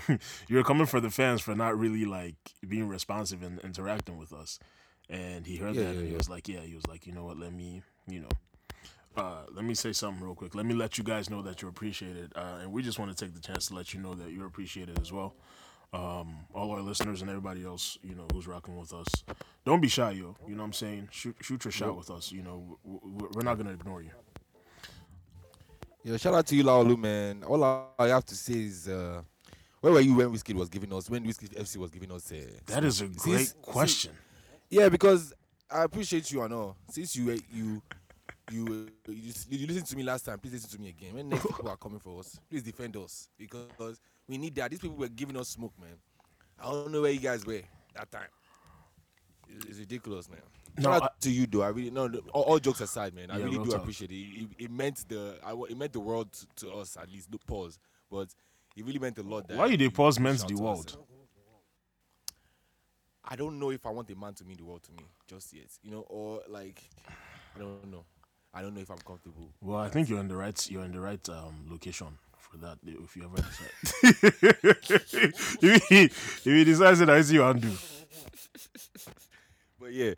you 0.47 0.57
were 0.57 0.63
coming 0.63 0.85
for 0.85 0.99
the 0.99 1.09
fans 1.09 1.41
for 1.41 1.55
not 1.55 1.77
really 1.77 2.05
like 2.05 2.35
being 2.67 2.87
responsive 2.87 3.43
and 3.43 3.59
interacting 3.61 4.17
with 4.17 4.33
us. 4.33 4.59
And 5.09 5.45
he 5.45 5.57
heard 5.57 5.75
Yeah, 5.75 5.81
that 5.81 5.93
yeah, 5.93 5.99
and 5.99 6.07
he 6.07 6.13
yeah. 6.13 6.17
was 6.17 6.29
like, 6.29 6.47
Yeah, 6.47 6.61
he 6.61 6.75
was 6.75 6.87
like, 6.87 7.05
you 7.05 7.13
know 7.13 7.25
what, 7.25 7.37
let 7.37 7.53
me, 7.53 7.81
you 8.07 8.21
know, 8.21 8.29
uh, 9.15 9.43
let 9.53 9.63
me 9.65 9.73
say 9.75 9.91
something 9.93 10.23
real 10.23 10.35
quick. 10.35 10.55
Let 10.55 10.65
me 10.65 10.73
let 10.73 10.97
you 10.97 11.03
guys 11.03 11.29
know 11.29 11.41
that 11.43 11.61
you're 11.61 11.69
appreciated. 11.69 12.33
Uh, 12.35 12.59
and 12.61 12.71
we 12.71 12.81
just 12.81 12.99
want 12.99 13.15
to 13.15 13.25
take 13.25 13.33
the 13.35 13.41
chance 13.41 13.67
to 13.67 13.75
let 13.75 13.93
you 13.93 13.99
know 13.99 14.15
that 14.15 14.31
you're 14.31 14.47
appreciated 14.47 14.99
as 14.99 15.11
well. 15.11 15.35
Um, 15.93 16.37
all 16.55 16.71
our 16.71 16.81
listeners 16.81 17.21
and 17.21 17.29
everybody 17.29 17.63
else, 17.63 17.99
you 18.03 18.15
know, 18.15 18.25
who's 18.33 18.47
rocking 18.47 18.75
with 18.77 18.93
us. 18.93 19.05
Don't 19.63 19.79
be 19.79 19.87
shy, 19.87 20.11
yo. 20.11 20.35
You 20.47 20.55
know 20.55 20.63
what 20.63 20.67
I'm 20.67 20.73
saying? 20.73 21.09
Shoot, 21.11 21.35
shoot 21.41 21.63
your 21.65 21.71
shot 21.71 21.95
with 21.95 22.09
us. 22.09 22.31
You 22.31 22.41
know, 22.41 22.79
we're 22.83 23.43
not 23.43 23.55
going 23.55 23.67
to 23.67 23.73
ignore 23.73 24.01
you. 24.01 24.09
Yo, 26.03 26.17
shout 26.17 26.33
out 26.33 26.47
to 26.47 26.55
you, 26.55 26.63
Laolu, 26.63 26.97
man. 26.97 27.43
All 27.43 27.63
I 27.99 28.07
have 28.07 28.25
to 28.25 28.35
say 28.35 28.53
is, 28.55 28.87
uh, 28.87 29.21
where 29.81 29.93
were 29.93 30.01
you 30.01 30.15
when 30.15 30.31
Wizkid 30.31 30.55
was 30.55 30.67
giving 30.69 30.91
us, 30.93 31.09
when 31.09 31.23
Wizkid 31.25 31.53
FC 31.57 31.77
was 31.77 31.91
giving 31.91 32.11
us? 32.11 32.31
Uh, 32.31 32.37
That 32.65 32.83
is 32.83 33.01
a 33.01 33.07
great 33.07 33.37
since- 33.47 33.55
question. 33.61 34.13
yeah, 34.69 34.89
because 34.89 35.33
I 35.69 35.83
appreciate 35.83 36.31
you 36.31 36.41
and 36.41 36.53
all. 36.53 36.75
Since 36.89 37.15
you, 37.15 37.39
you, 37.53 37.81
you, 38.51 38.89
you, 39.07 39.33
you 39.49 39.67
listened 39.67 39.85
to 39.87 39.95
me 39.95 40.03
last 40.03 40.25
time, 40.25 40.39
please 40.39 40.53
listen 40.53 40.71
to 40.71 40.81
me 40.81 40.89
again. 40.89 41.13
When 41.13 41.29
next 41.29 41.45
people 41.47 41.69
are 41.69 41.77
coming 41.77 41.99
for 41.99 42.19
us, 42.19 42.39
please 42.49 42.63
defend 42.63 42.97
us 42.97 43.29
because 43.37 44.01
we 44.27 44.37
need 44.37 44.55
that. 44.55 44.71
These 44.71 44.79
people 44.79 44.97
were 44.97 45.07
giving 45.09 45.37
us 45.37 45.49
smoke, 45.49 45.73
man. 45.79 45.95
I 46.59 46.71
don't 46.71 46.91
know 46.91 47.01
where 47.01 47.11
you 47.11 47.19
guys 47.19 47.45
were 47.45 47.61
that 47.95 48.11
time. 48.11 48.27
It's, 49.49 49.65
it's 49.65 49.79
ridiculous, 49.79 50.29
man. 50.29 50.39
No, 50.77 50.83
Shout 50.91 51.03
out 51.03 51.03
I- 51.03 51.21
to 51.21 51.31
you, 51.31 51.45
though. 51.45 51.61
I 51.61 51.67
really 51.69 51.91
no, 51.91 52.07
no 52.07 52.19
all, 52.33 52.43
all 52.43 52.59
jokes 52.59 52.81
aside, 52.81 53.13
man. 53.13 53.29
I 53.29 53.37
Yeah, 53.37 53.45
really 53.45 53.57
do 53.59 53.71
talk. 53.71 53.81
appreciate 53.81 54.11
it. 54.11 54.15
It, 54.15 54.47
it 54.57 54.71
meant 54.71 55.07
the 55.07 55.37
I, 55.45 55.53
it 55.69 55.77
meant 55.77 55.93
the 55.93 55.99
world 55.99 56.31
to, 56.33 56.65
to 56.65 56.71
us 56.73 56.97
at 56.99 57.11
least. 57.11 57.31
The 57.31 57.37
pause, 57.39 57.77
but 58.09 58.29
it 58.75 58.85
really 58.85 58.97
meant 58.99 59.17
a 59.19 59.23
lot. 59.23 59.47
That 59.47 59.57
Why 59.57 59.67
you 59.67 59.77
dey 59.77 59.89
pause 59.89 60.19
meant 60.19 60.47
the 60.47 60.55
world? 60.55 60.97
I 63.25 63.35
don't 63.35 63.57
know 63.59 63.69
if 63.71 63.85
I 63.85 63.89
want 63.89 64.09
a 64.09 64.15
man 64.15 64.33
to 64.35 64.43
mean 64.45 64.57
the 64.57 64.65
world 64.65 64.83
to 64.83 64.91
me 64.91 65.05
just 65.27 65.53
yet, 65.53 65.67
you 65.81 65.91
know, 65.91 66.05
or 66.09 66.41
like 66.49 66.81
I 67.55 67.59
don't 67.59 67.89
know. 67.89 68.03
I 68.53 68.61
don't 68.61 68.75
know 68.75 68.81
if 68.81 68.89
I'm 68.91 68.97
comfortable. 68.99 69.49
Well, 69.61 69.77
I 69.79 69.89
think 69.89 70.09
you're 70.09 70.19
in 70.19 70.27
the 70.27 70.35
right 70.35 70.69
you're 70.69 70.83
in 70.83 70.91
the 70.91 70.99
right 70.99 71.27
um, 71.29 71.65
location 71.69 72.07
that. 72.57 72.77
If 72.85 73.15
you 73.15 73.23
ever 73.25 73.35
decide, 73.37 73.71
if 75.61 75.87
he 75.87 76.03
if 76.03 76.43
he 76.43 76.63
decides 76.63 76.99
that 76.99 77.09
I 77.09 77.21
see 77.21 77.35
you 77.35 77.43
undo. 77.43 77.71
But 79.79 79.93
yeah, 79.93 80.13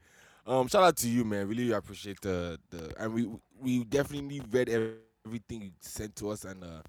um, 0.46 0.68
shout 0.68 0.84
out 0.84 0.98
to 0.98 1.10
you, 1.10 1.24
man. 1.26 1.48
Really 1.48 1.72
appreciate 1.72 2.22
the 2.22 2.60
the 2.70 2.94
and 3.00 3.14
we 3.14 3.30
we 3.60 3.84
definitely 3.84 4.42
read 4.52 4.70
everything 4.70 5.62
you 5.62 5.72
sent 5.80 6.16
to 6.18 6.30
us, 6.30 6.46
and 6.46 6.64
uh, 6.64 6.82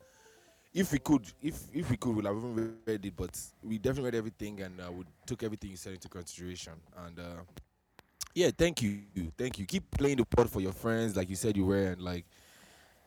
if 0.75 0.93
we 0.93 0.99
could, 0.99 1.27
if 1.43 1.63
if 1.73 1.91
we 1.91 1.97
could, 1.97 2.15
we'll 2.17 2.27
have 2.27 2.37
even 2.37 2.77
read 2.87 3.05
it. 3.05 3.17
But 3.17 3.39
we 3.63 3.79
definitely 3.79 4.11
read 4.11 4.15
everything, 4.17 4.61
and 4.61 4.81
uh, 4.81 4.93
we 4.93 5.05
took 5.27 5.43
everything 5.43 5.71
you 5.71 5.77
said 5.77 5.95
into 5.95 6.09
consideration. 6.09 6.75
And 7.07 7.19
uh, 7.19 7.43
yeah, 8.35 8.51
thank 8.57 8.83
you, 8.83 9.01
thank 9.39 9.59
you. 9.59 9.65
Keep 9.65 9.91
playing 9.93 10.19
the 10.19 10.27
pod 10.27 10.51
for 10.51 10.61
your 10.61 10.73
friends, 10.73 11.17
like 11.17 11.31
you 11.31 11.37
said 11.37 11.57
you 11.57 11.65
were, 11.65 11.87
and 11.87 12.03
like 12.03 12.27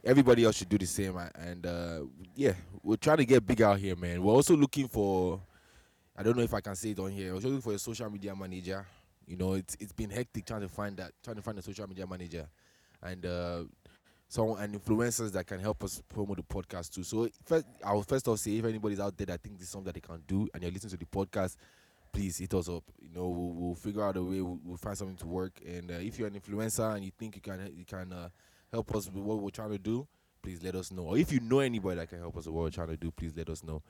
everybody 0.04 0.44
else 0.44 0.58
should 0.58 0.70
do 0.70 0.78
the 0.78 0.86
same. 0.86 1.18
And 1.36 1.66
uh, 1.66 2.00
yeah, 2.36 2.54
we're 2.84 2.98
trying 2.98 3.18
to 3.18 3.26
get 3.26 3.46
big 3.46 3.62
out 3.62 3.80
here, 3.80 3.96
man. 3.96 4.22
We're 4.22 4.34
also 4.34 4.56
looking 4.56 4.88
for. 4.88 5.42
I 6.18 6.24
don't 6.24 6.36
know 6.36 6.44
if 6.44 6.54
I 6.54 6.60
can 6.60 6.76
say 6.76 6.90
it 6.90 7.00
on 7.00 7.12
here. 7.12 7.34
We're 7.34 7.40
looking 7.40 7.62
for 7.62 7.74
a 7.74 7.80
social 7.80 8.10
media 8.10 8.36
manager. 8.36 8.86
You 9.26 9.38
know, 9.38 9.54
it's 9.54 9.78
it's 9.80 9.94
been 9.94 10.10
hectic 10.10 10.46
trying 10.46 10.62
to 10.62 10.70
find 10.70 10.98
that, 10.98 11.12
trying 11.24 11.38
to 11.38 11.42
find 11.42 11.58
a 11.60 11.62
social 11.62 11.88
media 11.88 12.06
manager, 12.08 12.48
and 13.02 13.26
uh, 13.26 13.64
and 14.38 14.76
influencers 14.76 15.32
that 15.32 15.48
can 15.48 15.60
help 15.60 15.84
us 15.84 16.02
promote 16.10 16.38
the 16.38 16.44
podcast 16.44 16.94
too. 16.94 17.04
So 17.04 17.30
first, 17.46 17.66
I 17.84 17.94
will 17.94 18.04
first 18.04 18.28
off 18.28 18.40
say 18.40 18.58
if 18.58 18.66
anybody's 18.66 19.00
out 19.00 19.18
there 19.18 19.28
that 19.28 19.42
think 19.42 19.58
this 19.58 19.68
is 19.68 19.72
something 19.72 19.86
that 19.86 19.96
they 19.96 20.02
can 20.02 20.22
do, 20.28 20.48
and 20.54 20.62
you're 20.62 20.72
listening 20.72 20.92
to 20.92 20.98
the 20.98 21.06
podcast, 21.06 21.56
please 22.12 22.38
hit 22.38 22.54
us 22.54 22.70
up. 22.70 22.84
You 23.02 23.10
know, 23.14 23.28
we'll, 23.30 23.54
we'll 23.54 23.76
figure 23.76 24.04
out 24.04 24.18
a 24.18 24.24
way. 24.24 24.42
We'll, 24.42 24.60
we'll 24.64 24.78
find 24.78 24.98
something 24.98 25.18
to 25.18 25.28
work. 25.28 25.54
And 25.66 25.92
uh, 25.92 25.96
if 25.96 26.20
you're 26.20 26.28
an 26.28 26.40
influencer 26.40 26.96
and 26.96 27.04
you 27.06 27.12
think 27.18 27.36
you 27.36 27.42
can 27.42 27.72
you 27.76 27.86
can 27.86 28.12
uh, 28.14 28.30
help 28.72 28.94
us 28.96 29.08
with 29.08 29.24
what 29.24 29.40
we're 29.40 29.50
trying 29.50 29.72
to 29.72 29.78
do, 29.78 30.08
please 30.42 30.62
let 30.64 30.76
us 30.76 30.92
know. 30.92 31.04
Or 31.04 31.18
if 31.18 31.32
you 31.32 31.40
know 31.40 31.60
anybody 31.60 31.98
that 31.98 32.10
can 32.10 32.20
help 32.20 32.38
us 32.38 32.46
with 32.46 32.56
what 32.56 32.64
we're 32.64 32.70
trying 32.70 32.90
to 32.90 32.98
do, 32.98 33.12
please 33.12 33.34
let 33.36 33.50
us 33.50 33.64
know. 33.64 33.82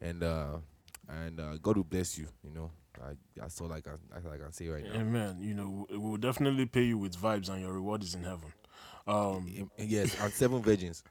And 0.00 0.22
uh, 0.22 0.58
and 1.08 1.40
uh, 1.40 1.56
God 1.60 1.76
will 1.76 1.84
bless 1.84 2.18
you. 2.18 2.26
You 2.44 2.50
know, 2.54 2.70
I, 3.02 3.12
that's 3.36 3.60
all 3.60 3.72
I 3.72 3.80
can 3.80 3.98
that's 4.12 4.24
all 4.24 4.32
I 4.32 4.38
can 4.38 4.52
say 4.52 4.68
right 4.68 4.84
now. 4.84 5.00
Amen. 5.00 5.38
You 5.40 5.54
know, 5.54 5.86
we 5.90 5.98
will 5.98 6.16
definitely 6.16 6.66
pay 6.66 6.84
you 6.84 6.98
with 6.98 7.16
vibes, 7.16 7.48
and 7.48 7.60
your 7.60 7.72
reward 7.72 8.02
is 8.02 8.14
in 8.14 8.22
heaven. 8.22 8.52
Um, 9.06 9.70
Yes, 9.78 10.14
and 10.20 10.32
seven 10.32 10.62
virgins. 10.62 11.02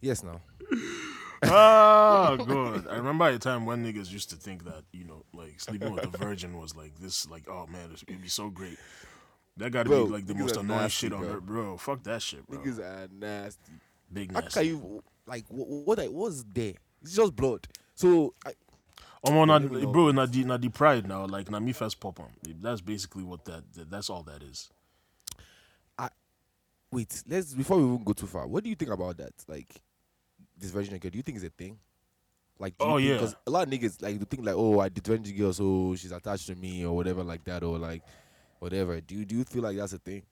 Yes, 0.00 0.22
now. 0.22 0.42
ah, 1.42 2.36
good. 2.36 2.86
I 2.86 2.96
remember 2.96 3.26
a 3.28 3.38
time 3.38 3.64
when 3.64 3.84
niggas 3.84 4.12
used 4.12 4.28
to 4.30 4.36
think 4.36 4.64
that 4.64 4.84
you 4.92 5.04
know, 5.04 5.24
like 5.32 5.58
sleeping 5.58 5.92
with 5.92 6.04
a 6.04 6.18
virgin 6.18 6.58
was 6.58 6.76
like 6.76 6.98
this, 7.00 7.28
like 7.30 7.48
oh 7.48 7.66
man, 7.66 7.90
this 7.90 8.04
would 8.06 8.22
be 8.22 8.28
so 8.28 8.50
great. 8.50 8.78
That 9.58 9.70
got 9.70 9.84
to 9.84 9.88
Bro, 9.88 10.06
be 10.06 10.12
like 10.12 10.26
the 10.26 10.34
most 10.34 10.56
annoying 10.56 10.80
nasty, 10.82 11.06
shit 11.06 11.12
on 11.14 11.20
bro. 11.20 11.28
earth, 11.30 11.42
bro. 11.42 11.76
Fuck 11.78 12.02
that 12.04 12.20
shit, 12.22 12.46
bro. 12.46 12.58
Niggas 12.58 12.78
are 12.78 13.08
nasty. 13.10 13.72
Big 14.12 14.32
How 14.32 14.40
nasty. 14.40 14.60
can 14.60 14.68
you 14.68 15.02
like 15.26 15.44
what 15.48 15.68
what, 15.86 16.00
I- 16.00 16.08
what's 16.08 16.44
there? 16.52 16.74
It's 17.02 17.14
just 17.16 17.34
blood. 17.34 17.66
So 17.94 18.34
I, 18.44 18.52
Omo, 19.24 19.48
Let 19.48 19.62
me 19.62 19.68
na, 19.78 19.82
know. 19.84 19.92
bro, 19.92 20.10
na 20.12 20.26
the 20.26 20.44
na 20.44 20.56
the 20.56 20.68
pride 20.68 21.08
now. 21.08 21.24
Like 21.26 21.50
na 21.50 21.58
me 21.58 21.72
first 21.72 21.98
pop 21.98 22.20
on. 22.20 22.28
That's 22.60 22.80
basically 22.80 23.24
what 23.24 23.44
that. 23.46 23.64
That's 23.90 24.10
all 24.10 24.22
that 24.24 24.42
is. 24.42 24.68
I 25.98 26.10
Wait, 26.92 27.22
let's 27.26 27.54
before 27.54 27.78
we 27.78 27.84
even 27.84 28.04
go 28.04 28.12
too 28.12 28.26
far. 28.26 28.46
What 28.46 28.62
do 28.62 28.70
you 28.70 28.76
think 28.76 28.90
about 28.90 29.16
that? 29.16 29.32
Like 29.48 29.74
this 30.56 30.70
virgin 30.70 30.98
girl, 30.98 31.10
do 31.10 31.16
you 31.18 31.22
think 31.22 31.36
it's 31.36 31.46
a 31.46 31.50
thing? 31.50 31.78
Like, 32.58 32.74
Oh, 32.80 32.96
think- 32.96 33.08
yeah. 33.08 33.14
Because 33.14 33.36
a 33.46 33.50
lot 33.50 33.66
of 33.66 33.72
niggas 33.72 34.00
like 34.02 34.18
to 34.18 34.24
think 34.26 34.44
like, 34.46 34.54
oh, 34.54 34.80
I 34.80 34.88
did 34.88 35.04
virgin 35.06 35.36
girl, 35.36 35.52
so 35.52 35.94
she's 35.96 36.12
attached 36.12 36.46
to 36.46 36.54
me 36.54 36.84
or 36.86 36.94
whatever 36.94 37.22
like 37.24 37.42
that, 37.44 37.62
or 37.62 37.78
like 37.78 38.02
whatever. 38.66 39.00
Do 39.00 39.14
you 39.14 39.24
do 39.24 39.36
you 39.36 39.44
feel 39.44 39.62
like 39.62 39.76
that's 39.76 39.92
a 39.92 39.98
thing? 39.98 40.22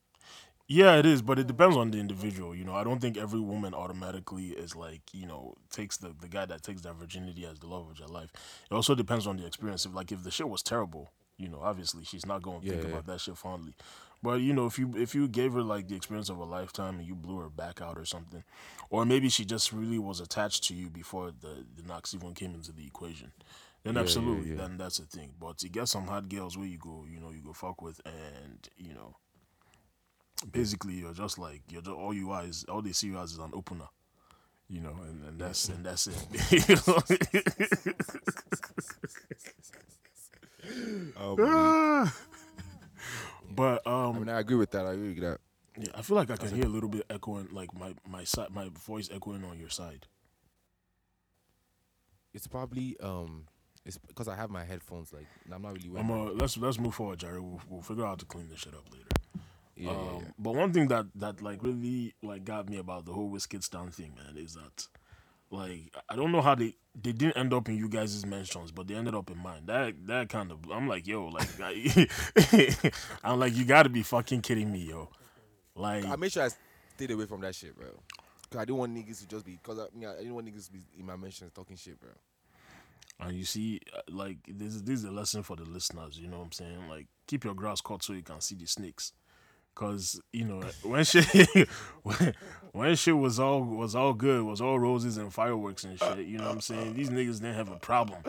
Yeah, 0.66 0.96
it 0.96 1.04
is, 1.04 1.20
but 1.20 1.38
it 1.38 1.46
depends 1.46 1.76
on 1.76 1.90
the 1.90 1.98
individual. 1.98 2.54
You 2.54 2.64
know, 2.64 2.74
I 2.74 2.84
don't 2.84 2.98
think 2.98 3.18
every 3.18 3.40
woman 3.40 3.74
automatically 3.74 4.46
is 4.48 4.74
like, 4.74 5.02
you 5.12 5.26
know, 5.26 5.54
takes 5.70 5.98
the, 5.98 6.14
the 6.18 6.26
guy 6.28 6.46
that 6.46 6.62
takes 6.62 6.80
their 6.80 6.94
virginity 6.94 7.44
as 7.44 7.58
the 7.58 7.66
love 7.66 7.90
of 7.90 7.98
their 7.98 8.08
life. 8.08 8.30
It 8.70 8.74
also 8.74 8.94
depends 8.94 9.26
on 9.26 9.36
the 9.36 9.46
experience. 9.46 9.84
If 9.84 9.94
like 9.94 10.10
if 10.10 10.22
the 10.24 10.30
shit 10.30 10.48
was 10.48 10.62
terrible, 10.62 11.10
you 11.36 11.48
know, 11.48 11.60
obviously 11.62 12.04
she's 12.04 12.24
not 12.24 12.42
going 12.42 12.62
to 12.62 12.66
think 12.66 12.82
Yeah, 12.82 12.88
yeah. 12.88 12.94
about 12.94 13.06
that 13.06 13.20
shit 13.20 13.36
fondly. 13.36 13.74
But 14.22 14.40
you 14.40 14.54
know, 14.54 14.64
if 14.64 14.78
you 14.78 14.94
if 14.96 15.14
you 15.14 15.28
gave 15.28 15.52
her 15.52 15.62
like 15.62 15.88
the 15.88 15.96
experience 15.96 16.30
of 16.30 16.38
a 16.38 16.44
lifetime 16.44 16.98
and 16.98 17.06
you 17.06 17.14
blew 17.14 17.38
her 17.40 17.50
back 17.50 17.82
out 17.82 17.98
or 17.98 18.06
something, 18.06 18.42
or 18.88 19.04
maybe 19.04 19.28
she 19.28 19.44
just 19.44 19.70
really 19.70 19.98
was 19.98 20.18
attached 20.18 20.64
to 20.68 20.74
you 20.74 20.88
before 20.88 21.30
the 21.30 21.66
the 21.76 21.86
knocks 21.86 22.14
even 22.14 22.32
came 22.32 22.54
into 22.54 22.72
the 22.72 22.86
equation, 22.86 23.32
then 23.84 23.96
Yeah, 23.96 24.10
yeah, 24.14 24.38
absolutely, 24.38 24.52
yeah. 24.54 24.56
then 24.56 24.78
that's 24.78 24.98
the 24.98 25.06
thing. 25.06 25.34
But 25.40 25.62
you 25.62 25.70
get 25.70 25.88
some 25.88 26.06
hot 26.08 26.28
girls 26.28 26.56
where 26.58 26.66
you 26.66 26.78
go, 26.78 27.06
you 27.08 27.20
know, 27.20 27.30
you 27.30 27.42
go 27.42 27.52
fuck 27.54 27.82
with, 27.82 28.00
and 28.06 28.68
you 28.78 28.94
know, 28.94 29.16
basically 30.52 30.94
you're 30.94 31.12
just 31.14 31.38
like 31.38 31.62
you're 31.70 31.82
just 31.82 31.94
all 31.96 32.12
you 32.14 32.30
are 32.30 32.44
is 32.44 32.64
all 32.68 32.82
they 32.82 32.92
see 32.92 33.08
you 33.08 33.18
as 33.18 33.32
is 33.32 33.38
an 33.38 33.50
opener 33.54 33.86
you 34.68 34.80
know 34.80 34.94
and, 35.08 35.24
and 35.24 35.40
that's 35.40 35.68
and 35.68 35.84
that's 35.84 36.06
it 36.08 36.26
Um, 41.16 41.48
but 43.50 43.82
I 44.12 44.16
um 44.16 44.18
mean, 44.18 44.28
I 44.28 44.40
agree 44.40 44.56
with 44.56 44.70
that. 44.72 44.86
I 44.86 44.92
agree 44.92 45.14
with 45.14 45.20
that. 45.22 45.40
yeah, 45.78 45.88
i 45.94 46.02
feel 46.02 46.16
like 46.16 46.30
i 46.30 46.36
can 46.36 46.52
hear 46.54 46.64
a 46.64 46.68
little 46.68 46.88
bit 46.88 47.04
echoing 47.10 47.48
like 47.50 47.72
my 47.78 47.94
my 48.08 48.24
side 48.24 48.50
my 48.50 48.68
voice 48.86 49.08
echoing 49.12 49.44
on 49.44 49.58
your 49.58 49.70
side 49.70 50.06
It's 52.32 52.46
probably 52.46 52.96
um, 53.00 53.46
it's 53.84 53.98
because 53.98 54.28
I 54.28 54.36
have 54.36 54.50
my 54.50 54.64
headphones. 54.64 55.12
Like, 55.12 55.26
I'm 55.52 55.62
not 55.62 55.74
really. 55.74 55.98
I'm 55.98 56.08
wearing 56.08 56.28
uh, 56.28 56.32
let's 56.32 56.56
let's 56.56 56.78
move 56.78 56.94
forward 56.94 57.18
Jerry 57.18 57.40
we'll, 57.40 57.60
we'll 57.68 57.82
figure 57.82 58.04
out 58.04 58.08
how 58.08 58.14
to 58.16 58.24
clean 58.24 58.48
this 58.48 58.60
shit 58.60 58.74
up 58.74 58.84
later 58.92 59.08
yeah, 59.76 59.90
um, 59.90 59.96
yeah, 59.96 60.18
yeah. 60.18 60.30
But 60.38 60.54
one 60.54 60.72
thing 60.72 60.88
that 60.88 61.06
that 61.16 61.42
like 61.42 61.62
really 61.62 62.14
like 62.22 62.44
got 62.44 62.68
me 62.68 62.78
about 62.78 63.06
the 63.06 63.12
whole 63.12 63.30
Wizkid 63.30 63.62
Stan 63.62 63.90
thing, 63.90 64.14
man, 64.16 64.36
is 64.36 64.54
that 64.54 64.86
like 65.50 65.94
I 66.08 66.16
don't 66.16 66.32
know 66.32 66.42
how 66.42 66.54
they 66.54 66.74
they 67.00 67.12
didn't 67.12 67.36
end 67.36 67.52
up 67.52 67.68
in 67.68 67.76
you 67.76 67.88
guys' 67.88 68.24
mentions, 68.24 68.70
but 68.70 68.86
they 68.86 68.94
ended 68.94 69.14
up 69.14 69.30
in 69.30 69.38
mine. 69.38 69.62
That 69.66 69.94
that 70.06 70.28
kind 70.28 70.52
of 70.52 70.58
I'm 70.70 70.88
like, 70.88 71.06
yo, 71.06 71.26
like 71.26 71.48
I, 71.60 72.06
I'm 73.24 73.38
like, 73.40 73.54
you 73.54 73.64
got 73.64 73.84
to 73.84 73.88
be 73.88 74.02
fucking 74.02 74.42
kidding 74.42 74.72
me, 74.72 74.80
yo. 74.80 75.10
Like, 75.74 76.04
I 76.04 76.14
made 76.16 76.30
sure 76.30 76.44
I 76.44 76.50
stayed 76.94 77.10
away 77.10 77.26
from 77.26 77.40
that 77.40 77.54
shit, 77.54 77.76
bro. 77.76 77.88
Cause 78.50 78.60
I 78.60 78.64
didn't 78.64 78.78
want 78.78 78.94
niggas 78.94 79.20
to 79.20 79.26
just 79.26 79.44
be. 79.44 79.58
Cause 79.60 79.80
I, 79.80 79.84
I 79.84 80.18
didn't 80.18 80.34
want 80.34 80.46
niggas 80.46 80.66
to 80.66 80.72
be 80.72 80.86
in 80.96 81.04
my 81.04 81.16
mentions 81.16 81.50
talking 81.52 81.76
shit, 81.76 81.98
bro. 81.98 82.10
And 83.20 83.36
you 83.36 83.44
see, 83.44 83.80
uh, 83.96 84.00
like 84.10 84.38
this 84.48 84.74
is 84.74 84.82
this 84.82 85.00
is 85.00 85.04
a 85.04 85.10
lesson 85.10 85.42
for 85.42 85.56
the 85.56 85.64
listeners. 85.64 86.18
You 86.18 86.28
know 86.28 86.38
what 86.38 86.44
I'm 86.44 86.52
saying? 86.52 86.88
Like, 86.88 87.06
keep 87.26 87.44
your 87.44 87.54
grass 87.54 87.80
cut 87.80 88.02
so 88.02 88.12
you 88.12 88.22
can 88.22 88.40
see 88.40 88.54
the 88.54 88.66
snakes. 88.66 89.12
Cause 89.74 90.20
you 90.32 90.44
know 90.44 90.60
when 90.84 91.02
shit 91.04 91.26
when, 92.02 92.34
when 92.72 92.94
shit 92.94 93.16
was 93.16 93.40
all 93.40 93.62
was 93.62 93.94
all 93.94 94.12
good, 94.12 94.44
was 94.44 94.60
all 94.60 94.78
roses 94.78 95.16
and 95.16 95.32
fireworks 95.32 95.84
and 95.84 95.98
shit. 95.98 96.26
You 96.26 96.38
know 96.38 96.44
what 96.44 96.54
I'm 96.54 96.60
saying? 96.60 96.94
These 96.94 97.10
niggas 97.10 97.40
didn't 97.40 97.54
have 97.54 97.70
a 97.70 97.76
problem 97.76 98.22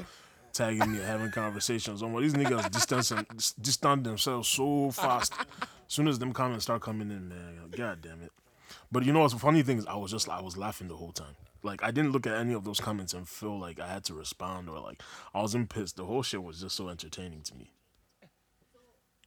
tagging 0.54 0.92
me, 0.92 1.00
having 1.00 1.30
conversations. 1.32 2.02
On 2.02 2.20
these 2.20 2.34
niggas 2.34 2.72
distance 2.72 3.54
distance 3.54 4.04
themselves 4.04 4.48
so 4.48 4.90
fast. 4.92 5.34
As 5.62 5.94
soon 5.94 6.08
as 6.08 6.18
them 6.18 6.34
comments 6.34 6.66
start 6.66 6.82
coming 6.82 7.12
in, 7.12 7.30
man, 7.30 7.70
god 7.70 8.02
damn 8.02 8.22
it. 8.24 8.32
But 8.92 9.06
you 9.06 9.14
know 9.14 9.20
what's 9.20 9.34
the 9.34 9.40
funny 9.40 9.62
thing 9.62 9.78
is 9.78 9.86
I 9.86 9.96
was 9.96 10.10
just 10.12 10.28
I 10.30 10.42
was 10.42 10.58
laughing 10.58 10.88
the 10.88 10.96
whole 10.96 11.12
time. 11.12 11.36
Like 11.66 11.84
I 11.84 11.90
didn't 11.90 12.12
look 12.12 12.28
at 12.28 12.38
any 12.38 12.54
of 12.54 12.64
those 12.64 12.80
comments 12.80 13.14
and 13.14 13.28
feel 13.28 13.60
like 13.60 13.80
I 13.80 13.88
had 13.88 14.04
to 14.06 14.14
respond 14.14 14.70
or 14.70 14.80
like 14.80 15.02
I 15.34 15.42
wasn't 15.42 15.70
pissed. 15.70 15.98
The 15.98 16.06
whole 16.06 16.22
shit 16.22 16.44
was 16.44 16.62
just 16.62 16.76
so 16.76 16.90
entertaining 16.90 17.42
to 17.42 17.56
me. 17.56 17.72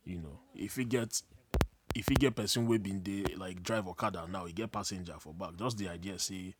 You 0.05 0.21
know, 0.21 0.39
if 0.55 0.77
he 0.77 0.85
gets 0.85 1.25
if 1.95 2.07
he 2.09 2.15
get 2.15 2.37
person 2.37 2.69
wey 2.69 2.79
been 2.79 3.01
dey 3.01 3.25
like 3.37 3.63
drive 3.63 3.89
okada 3.89 4.27
now, 4.31 4.47
he 4.47 4.53
get 4.53 4.71
passenger 4.71 5.15
for 5.19 5.35
back. 5.35 5.57
Just 5.57 5.79
the 5.79 5.89
idea, 5.89 6.19
see. 6.19 6.55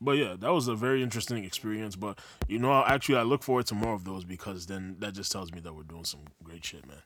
But 0.00 0.12
yeah, 0.12 0.34
that 0.38 0.52
was 0.52 0.68
a 0.68 0.74
very 0.74 1.02
interesting 1.02 1.44
experience. 1.44 1.96
But 1.96 2.18
you 2.46 2.58
know, 2.58 2.84
actually, 2.84 3.16
I 3.16 3.22
look 3.22 3.42
forward 3.42 3.66
to 3.66 3.74
more 3.74 3.94
of 3.94 4.04
those 4.04 4.24
because 4.24 4.66
then 4.66 4.96
that 4.98 5.14
just 5.14 5.32
tells 5.32 5.50
me 5.50 5.60
that 5.60 5.74
we're 5.74 5.82
doing 5.84 6.04
some 6.04 6.20
great 6.44 6.64
shit, 6.64 6.86
man. 6.86 6.98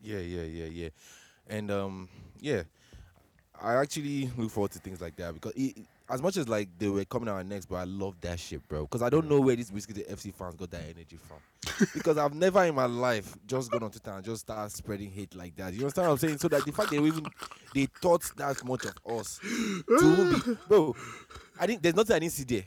Yeah, 0.00 0.18
yeah, 0.18 0.42
yeah, 0.42 0.66
yeah. 0.66 0.88
And 1.48 1.70
um, 1.70 2.08
yeah, 2.40 2.64
I 3.60 3.76
actually 3.76 4.30
look 4.36 4.50
forward 4.50 4.72
to 4.72 4.78
things 4.78 5.00
like 5.00 5.16
that 5.16 5.32
because 5.32 5.54
as 6.10 6.22
much 6.22 6.36
as 6.36 6.48
like 6.48 6.68
they 6.78 6.88
were 6.88 7.04
coming 7.04 7.28
out 7.28 7.44
next, 7.46 7.66
but 7.66 7.76
I 7.76 7.84
love 7.84 8.14
that 8.22 8.38
shit, 8.38 8.66
bro. 8.68 8.82
Because 8.82 9.02
I 9.02 9.10
don't 9.10 9.28
know 9.28 9.40
where 9.40 9.56
these 9.56 9.70
Wizkid 9.70 9.94
the 9.94 10.04
FC 10.04 10.32
fans 10.34 10.54
got 10.54 10.70
that 10.70 10.82
energy 10.82 11.16
from. 11.16 11.38
because 11.94 12.16
I've 12.16 12.34
never 12.34 12.64
in 12.64 12.74
my 12.74 12.86
life 12.86 13.36
just 13.46 13.70
gone 13.70 13.82
on 13.82 13.90
Twitter 13.90 14.10
and 14.12 14.24
just 14.24 14.42
start 14.42 14.70
spreading 14.72 15.10
hate 15.10 15.34
like 15.34 15.54
that. 15.56 15.72
You 15.74 15.80
understand 15.80 16.08
what 16.08 16.12
I'm 16.12 16.18
saying? 16.18 16.38
So 16.38 16.48
that 16.48 16.64
the 16.64 16.72
fact 16.72 16.90
they 16.90 16.98
even 16.98 17.26
they 17.74 17.86
thought 18.00 18.22
that 18.36 18.64
much 18.64 18.86
of 18.86 19.18
us, 19.18 19.38
to 19.38 20.42
be, 20.44 20.58
bro. 20.68 20.96
I 21.60 21.66
didn't. 21.66 21.82
There's 21.82 21.96
nothing 21.96 22.16
I 22.16 22.18
didn't 22.20 22.32
see 22.32 22.44
there. 22.44 22.64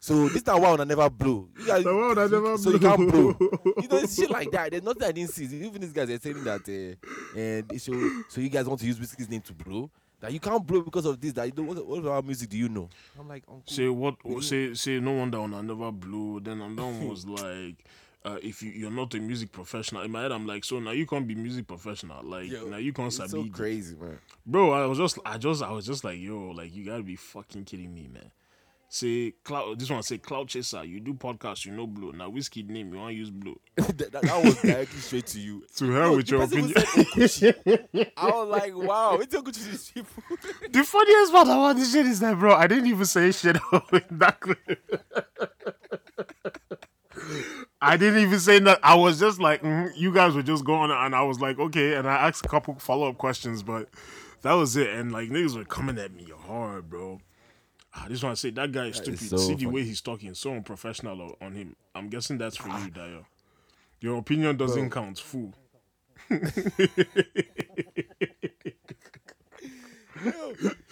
So 0.00 0.28
this 0.28 0.42
time 0.42 0.60
why 0.60 0.74
I 0.74 0.84
never 0.84 1.08
blow. 1.08 1.48
You 1.58 1.66
guys, 1.66 1.84
The 1.84 1.94
one 1.94 2.18
I 2.18 2.26
never 2.26 2.58
so 2.58 2.70
you 2.70 2.78
can't 2.78 3.10
blow. 3.10 3.36
You 3.80 3.88
know, 3.88 3.98
it's 3.98 4.16
shit 4.16 4.30
like 4.30 4.50
that. 4.50 4.70
There's 4.70 4.82
nothing 4.82 5.04
I 5.04 5.12
didn't 5.12 5.30
see. 5.30 5.44
Even 5.44 5.80
these 5.80 5.92
guys 5.92 6.10
are 6.10 6.18
saying 6.18 6.44
that, 6.44 6.68
uh, 6.68 7.38
and 7.38 7.80
so 7.80 7.92
so 8.28 8.40
you 8.40 8.48
guys 8.48 8.66
want 8.66 8.80
to 8.80 8.86
use 8.86 8.98
Wizkid's 8.98 9.30
name 9.30 9.40
to 9.42 9.52
blow. 9.52 9.90
That 10.22 10.32
you 10.32 10.38
can't 10.38 10.64
blow 10.64 10.82
because 10.82 11.04
of 11.04 11.20
this. 11.20 11.32
That 11.32 11.46
you 11.46 11.52
don't. 11.52 11.66
What, 11.66 11.84
what 11.84 11.98
about 11.98 12.24
music 12.24 12.48
do 12.48 12.56
you 12.56 12.68
know? 12.68 12.88
I'm 13.18 13.28
like, 13.28 13.42
Uncle, 13.48 13.64
Say 13.66 13.88
what? 13.88 14.14
Really? 14.24 14.40
Say 14.40 14.74
say 14.74 15.00
no 15.00 15.12
wonder 15.14 15.40
when 15.40 15.52
I 15.52 15.60
never 15.62 15.90
blew. 15.90 16.38
Then 16.38 16.60
another 16.60 16.86
one 16.86 17.08
was 17.08 17.26
like, 17.42 17.84
uh, 18.24 18.38
if 18.40 18.62
you 18.62 18.70
you're 18.70 18.92
not 18.92 19.12
a 19.14 19.18
music 19.18 19.50
professional. 19.50 20.02
In 20.02 20.12
my 20.12 20.22
head, 20.22 20.30
I'm 20.30 20.46
like, 20.46 20.64
so 20.64 20.78
now 20.78 20.92
you 20.92 21.06
can't 21.06 21.26
be 21.26 21.34
music 21.34 21.66
professional. 21.66 22.22
Like 22.22 22.48
Yo, 22.48 22.68
now 22.68 22.76
you 22.76 22.92
can't 22.92 23.08
it's 23.08 23.32
so 23.32 23.44
crazy, 23.52 23.96
man. 23.96 24.16
Bro, 24.46 24.70
I 24.70 24.86
was 24.86 24.98
just, 24.98 25.18
I 25.26 25.38
just, 25.38 25.60
I 25.60 25.72
was 25.72 25.84
just 25.84 26.04
like, 26.04 26.20
yo, 26.20 26.52
like 26.54 26.72
you 26.72 26.84
gotta 26.84 27.02
be 27.02 27.16
fucking 27.16 27.64
kidding 27.64 27.92
me, 27.92 28.08
man. 28.12 28.30
Say 28.94 29.32
cloud. 29.42 29.80
This 29.80 29.88
one 29.88 30.02
say 30.02 30.18
cloud 30.18 30.48
chaser. 30.48 30.84
You 30.84 31.00
do 31.00 31.14
podcast, 31.14 31.64
you 31.64 31.72
know 31.72 31.86
blue. 31.86 32.12
Now 32.12 32.30
Wizkid 32.30 32.68
name, 32.68 32.92
you 32.92 33.00
want 33.00 33.12
to 33.12 33.14
use 33.14 33.30
blue. 33.30 33.58
that, 33.76 33.96
that, 33.96 34.20
that 34.20 34.44
was 34.44 34.60
directly 34.60 35.00
straight 35.00 35.26
to 35.28 35.40
you. 35.40 35.64
To 35.76 35.90
hell 35.92 36.10
Yo, 36.10 36.16
with 36.18 36.30
your 36.30 36.42
opinion. 36.42 36.74
I 36.76 38.26
was 38.26 38.48
like, 38.50 38.76
wow, 38.76 39.16
it's 39.16 39.34
Okuchi 39.34 39.54
to 39.54 39.70
these 39.70 39.90
people. 39.92 40.22
the 40.70 40.84
funniest 40.84 41.32
part 41.32 41.46
about 41.48 41.76
this 41.76 41.90
shit 41.90 42.04
is 42.04 42.20
that, 42.20 42.38
bro, 42.38 42.54
I 42.54 42.66
didn't 42.66 42.86
even 42.88 43.06
say 43.06 43.32
shit 43.32 43.56
in 43.72 44.18
that. 44.18 44.38
I 47.80 47.96
didn't 47.96 48.20
even 48.20 48.40
say 48.40 48.58
that. 48.58 48.78
I 48.82 48.94
was 48.94 49.18
just 49.18 49.40
like, 49.40 49.62
mhm, 49.62 49.90
you 49.96 50.12
guys 50.12 50.34
were 50.34 50.42
just 50.42 50.66
going, 50.66 50.90
and 50.90 51.14
I 51.14 51.22
was 51.22 51.40
like, 51.40 51.58
okay. 51.58 51.94
And 51.94 52.06
I 52.06 52.28
asked 52.28 52.44
a 52.44 52.48
couple 52.50 52.74
follow 52.74 53.08
up 53.08 53.16
questions, 53.16 53.62
but 53.62 53.88
that 54.42 54.52
was 54.52 54.76
it. 54.76 54.90
And 54.90 55.12
like 55.12 55.30
niggas 55.30 55.56
were 55.56 55.64
coming 55.64 55.98
at 55.98 56.12
me 56.12 56.30
hard, 56.46 56.90
bro. 56.90 57.22
I 57.94 58.08
just 58.08 58.24
want 58.24 58.36
to 58.36 58.40
say 58.40 58.50
that 58.50 58.72
guy 58.72 58.86
is 58.86 58.98
That 59.00 59.08
is 59.08 59.20
stupid. 59.20 59.28
so 59.30 59.36
See 59.48 59.54
the 59.54 59.64
funny. 59.64 59.74
way 59.76 59.84
he's 59.84 60.00
talking, 60.00 60.34
so 60.34 60.52
unprofessional 60.54 61.36
on 61.40 61.54
him. 61.54 61.76
I'm 61.94 62.08
guessing 62.08 62.38
that's 62.38 62.56
for 62.56 62.68
you, 62.68 62.90
Dio. 62.90 63.26
Your 64.00 64.18
opinion 64.18 64.56
doesn't 64.56 64.90
count, 64.90 65.18
fool. 65.18 65.52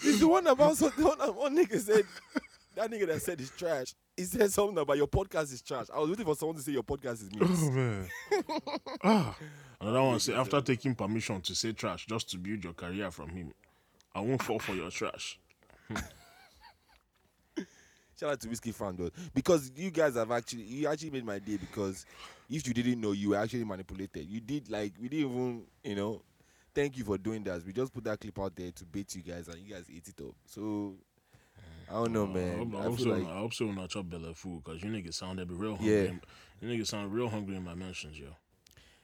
It's 0.03 0.21
the 0.21 0.29
one 0.29 0.47
about 0.47 0.77
some, 0.77 0.93
the 0.97 1.05
one, 1.05 1.19
one 1.37 1.57
nigga 1.57 1.79
said 1.79 2.05
that 2.75 2.91
nigga 2.91 3.07
that 3.09 3.23
said 3.23 3.41
it's 3.41 3.51
trash. 3.51 3.95
He 4.17 4.25
said 4.25 4.51
something 4.53 4.79
about 4.79 4.97
your 4.97 5.07
podcast 5.07 5.53
is 5.53 5.63
trash. 5.63 5.87
I 5.95 5.99
was 6.01 6.11
waiting 6.11 6.25
for 6.25 6.35
someone 6.35 6.57
to 6.57 6.63
say 6.63 6.73
your 6.73 6.83
podcast 6.83 7.23
is 7.23 7.31
mixed. 7.35 7.63
Oh 7.65 7.71
man. 7.71 8.09
ah. 9.05 9.37
Another 9.81 10.03
one 10.03 10.21
say 10.21 10.35
after 10.35 10.61
taking 10.61 10.95
permission 10.95 11.41
to 11.43 11.55
say 11.55 11.73
trash 11.73 12.07
just 12.07 12.31
to 12.31 12.39
build 12.39 12.65
your 12.65 12.73
career 12.73 13.11
from 13.11 13.29
him, 13.31 13.53
I 14.15 14.21
won't 14.21 14.43
fall 14.43 14.59
for 14.59 14.75
your 14.75 14.91
trash. 14.91 15.39
Shout 18.21 18.33
out 18.33 18.41
to 18.43 18.49
Wizkid 18.49 18.75
Fan 18.75 18.97
though, 18.99 19.11
because 19.33 19.73
you 19.75 19.91
guys 19.91 20.15
have 20.15 20.31
actually 20.31 20.65
you 20.65 20.87
actually 20.89 21.09
made 21.11 21.25
my 21.25 21.39
day 21.39 21.57
because 21.57 22.05
if 22.51 22.67
you 22.69 22.75
didn't 22.75 23.01
know, 23.01 23.13
you 23.13 23.31
were 23.31 23.37
actually 23.37 23.65
manipulated. 23.65 24.27
You 24.29 24.41
did 24.41 24.71
like 24.71 24.93
we 25.01 25.09
didn't 25.09 25.31
even 25.31 25.63
you 25.83 25.95
know. 25.97 26.23
Thank 26.75 26.99
you 26.99 27.05
for 27.05 27.19
doing 27.19 27.43
that. 27.45 27.65
We 27.67 27.73
just 27.73 27.93
put 27.93 28.05
that 28.05 28.21
clip 28.21 28.39
out 28.39 28.55
there 28.55 28.71
to 28.71 28.85
bait 28.85 29.13
you 29.17 29.23
guys, 29.23 29.49
and 29.49 29.59
you 29.59 29.73
guys 29.75 29.87
ate 29.95 30.07
it 30.07 30.23
up. 30.23 30.35
So 30.47 30.95
I 31.91 31.95
don't 31.95 32.13
know, 32.13 32.25
I 32.25 32.29
man. 32.29 32.59
hope, 32.59 32.75
I 32.75 32.79
I 32.79 32.83
hope 32.85 32.99
so. 33.01 33.09
like 33.09 33.27
I 33.27 33.39
hope 33.39 33.55
so. 33.55 33.65
Not 33.73 33.89
chop 33.91 34.09
belly 34.09 34.33
food 34.35 34.63
because 34.65 34.83
you 34.83 34.91
niggas 34.91 35.15
sounded 35.15 35.51
real 35.51 35.77
hungry. 35.77 35.93
Yeah. 35.95 36.03
in- 36.11 36.21
You 36.61 36.69
niggas 36.69 36.89
sound 36.89 37.13
real 37.13 37.29
hungry 37.29 37.57
in 37.57 37.65
my 37.65 37.75
mentions, 37.75 38.19
yo. 38.19 38.27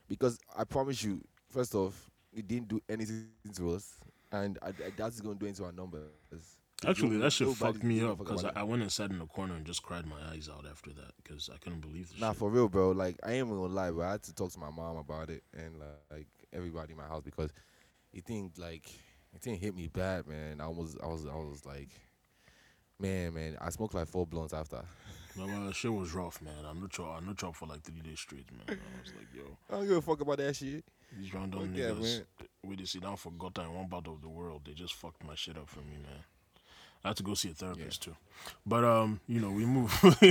because 0.07 0.37
I 0.55 0.63
promise 0.63 1.03
you, 1.03 1.21
first 1.49 1.73
off, 1.75 2.09
it 2.33 2.47
didn't 2.47 2.67
do 2.67 2.79
anything 2.87 3.27
to 3.55 3.71
us, 3.73 3.95
and 4.31 4.57
I, 4.61 4.67
I 4.67 4.89
doubt 4.91 5.07
it's 5.07 5.21
gonna 5.21 5.35
do 5.35 5.47
anything 5.47 5.63
to 5.63 5.65
our 5.65 5.71
numbers. 5.73 6.56
Actually, 6.85 7.09
No- 7.17 7.19
that 7.23 7.31
shit 7.31 7.47
fucked 7.49 7.83
me 7.83 8.01
up 8.03 8.19
because 8.19 8.45
I, 8.45 8.51
I 8.57 8.63
went 8.63 8.83
and 8.83 8.91
sat 8.91 9.09
in 9.09 9.17
the 9.19 9.25
corner 9.25 9.55
and 9.55 9.65
just 9.65 9.81
cried 9.81 10.05
my 10.05 10.17
eyes 10.31 10.47
out 10.47 10.65
after 10.69 10.91
that 10.91 11.11
because 11.23 11.49
I 11.53 11.57
couldn't 11.57 11.81
believe 11.81 12.09
the 12.13 12.19
Nah, 12.19 12.29
shit. 12.31 12.37
for 12.39 12.49
real, 12.51 12.69
bro. 12.69 12.91
Like 12.91 13.17
I 13.23 13.31
ain't 13.33 13.47
even 13.47 13.59
gonna 13.59 13.73
lie, 13.73 13.89
but 13.91 14.01
I 14.01 14.11
had 14.11 14.23
to 14.23 14.33
talk 14.35 14.51
to 14.51 14.59
my 14.59 14.69
mom 14.69 14.97
about 14.97 15.29
it 15.31 15.43
and 15.57 15.79
like 16.11 16.27
everybody 16.53 16.91
in 16.91 16.97
my 16.97 17.07
house 17.07 17.23
because 17.23 17.51
it 18.13 18.25
think 18.25 18.53
like 18.57 18.87
it 19.33 19.41
didn't 19.41 19.59
hit 19.59 19.75
me 19.75 19.87
bad, 19.87 20.27
man. 20.27 20.61
I 20.61 20.67
was 20.67 20.95
I 21.03 21.07
was 21.07 21.25
I 21.25 21.35
was 21.35 21.65
like, 21.65 21.89
man, 22.99 23.33
man. 23.33 23.57
I 23.59 23.69
smoked 23.69 23.93
like 23.95 24.07
four 24.07 24.27
blunts 24.27 24.53
after. 24.53 24.81
No, 25.35 25.45
man, 25.47 25.65
that 25.67 25.75
shit 25.75 25.93
was 25.93 26.13
rough, 26.13 26.41
man. 26.41 26.63
I'm 26.67 26.79
not 26.81 26.91
chop, 26.91 27.15
I'm 27.17 27.25
not 27.25 27.37
chop 27.37 27.55
for 27.55 27.67
like 27.67 27.81
three 27.83 28.01
days 28.01 28.19
straight, 28.19 28.47
man. 28.51 28.77
I 28.79 29.01
was 29.01 29.13
like, 29.15 29.27
yo, 29.35 29.57
I 29.69 29.77
don't 29.79 29.87
give 29.87 29.97
a 29.97 30.01
fuck 30.01 30.21
about 30.21 30.37
that 30.37 30.55
shit. 30.55 30.83
these 31.15 31.33
random 31.33 31.59
Fuck 31.67 31.69
yeah, 31.77 31.85
niggas, 31.89 32.01
man. 32.01 32.47
we 32.63 32.75
they 32.75 32.85
sit 32.85 33.01
down 33.03 33.17
for 33.17 33.31
gutter 33.31 33.61
in 33.63 33.73
one 33.73 33.87
part 33.87 34.07
of 34.07 34.21
the 34.21 34.29
world, 34.29 34.61
they 34.65 34.73
just 34.73 34.93
fucked 34.95 35.23
my 35.23 35.35
shit 35.35 35.57
up 35.57 35.69
for 35.69 35.79
me, 35.81 35.97
man. 36.01 36.23
I 37.03 37.09
had 37.09 37.17
to 37.17 37.23
go 37.23 37.33
see 37.33 37.49
a 37.49 37.53
therapist 37.53 38.03
too, 38.03 38.15
but 38.65 38.83
um, 38.83 39.19
you 39.27 39.39
know, 39.39 39.51
we 39.51 39.65
move, 39.65 39.91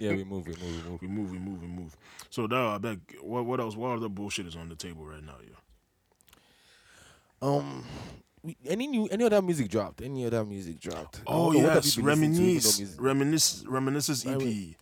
Yeah, 0.00 0.12
we 0.12 0.24
move, 0.24 0.46
we 0.46 0.54
move, 0.54 0.62
we 0.62 0.90
move. 0.90 1.02
we 1.02 1.08
move, 1.08 1.30
we 1.32 1.38
move, 1.38 1.62
we 1.62 1.68
move. 1.68 1.96
So 2.30 2.46
now 2.46 2.74
I 2.74 2.78
beg, 2.78 3.00
what 3.22 3.44
what 3.44 3.60
else? 3.60 3.76
What 3.76 3.96
other 3.96 4.08
bullshit 4.08 4.46
is 4.46 4.56
on 4.56 4.68
the 4.68 4.76
table 4.76 5.04
right 5.04 5.24
now, 5.24 5.36
yo? 5.42 5.56
Um, 7.42 7.84
we, 8.42 8.56
any 8.66 8.86
new 8.86 9.06
any 9.06 9.24
other 9.24 9.42
music 9.42 9.68
dropped? 9.68 10.02
Any 10.02 10.26
other 10.26 10.44
music 10.44 10.78
dropped? 10.80 11.22
Oh 11.26 11.52
have 11.52 11.84
yes, 11.84 11.94
to, 11.94 12.02
reminisce, 12.02 12.96
reminisce, 12.98 13.64
reminisces 13.64 14.26
EP. 14.30 14.38
Wait, 14.38 14.76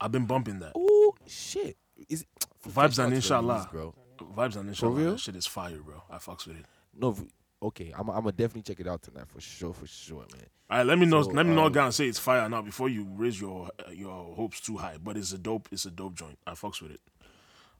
I've 0.00 0.12
been 0.12 0.26
bumping 0.26 0.58
that. 0.60 0.72
Oh 0.74 1.14
shit! 1.26 1.76
Is 2.08 2.24
Vibes 2.68 3.02
and 3.02 3.14
inshallah, 3.14 3.68
bro. 3.72 3.94
Vibes 4.36 4.56
and 4.56 4.68
inshallah. 4.68 5.12
That 5.12 5.20
shit 5.20 5.36
is 5.36 5.46
fire, 5.46 5.78
bro. 5.78 6.02
I 6.10 6.16
fucks 6.16 6.46
with 6.46 6.58
it. 6.58 6.66
No, 6.98 7.16
okay. 7.62 7.92
I'm 7.96 8.08
I'm 8.08 8.20
gonna 8.22 8.32
definitely 8.32 8.62
check 8.62 8.80
it 8.80 8.86
out 8.88 9.02
tonight 9.02 9.26
for 9.28 9.40
sure, 9.40 9.72
for 9.72 9.86
sure, 9.86 10.24
man. 10.32 10.46
All 10.70 10.78
right, 10.78 10.86
let 10.86 10.98
me 10.98 11.06
know. 11.06 11.22
So, 11.22 11.30
let 11.30 11.46
me 11.46 11.54
not 11.54 11.66
um, 11.66 11.72
go 11.72 11.84
and 11.84 11.94
say 11.94 12.06
it's 12.06 12.18
fire 12.18 12.48
now 12.48 12.62
before 12.62 12.88
you 12.88 13.06
raise 13.16 13.40
your 13.40 13.70
uh, 13.86 13.90
your 13.90 14.34
hopes 14.34 14.60
too 14.60 14.76
high. 14.76 14.96
But 15.02 15.16
it's 15.16 15.32
a 15.32 15.38
dope. 15.38 15.68
It's 15.72 15.84
a 15.84 15.90
dope 15.90 16.14
joint. 16.14 16.38
I 16.46 16.52
fucks 16.52 16.80
with 16.80 16.92
it. 16.92 17.00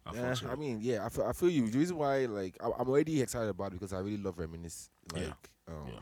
I 0.06 0.14
Yeah, 0.14 0.30
with 0.30 0.46
I 0.46 0.54
mean, 0.56 0.78
yeah, 0.80 1.04
I 1.04 1.08
feel, 1.08 1.24
I 1.24 1.32
feel 1.32 1.50
you. 1.50 1.68
The 1.68 1.78
reason 1.78 1.96
why, 1.98 2.24
like, 2.26 2.56
I, 2.60 2.66
I'm 2.78 2.88
already 2.88 3.20
excited 3.20 3.48
about 3.50 3.68
it 3.68 3.72
because 3.80 3.92
I 3.92 3.98
really 3.98 4.16
love 4.16 4.38
Reminisce. 4.38 4.88
Like, 5.12 5.24
Yeah. 5.24 5.32
um, 5.74 5.86
Yeah. 5.88 6.00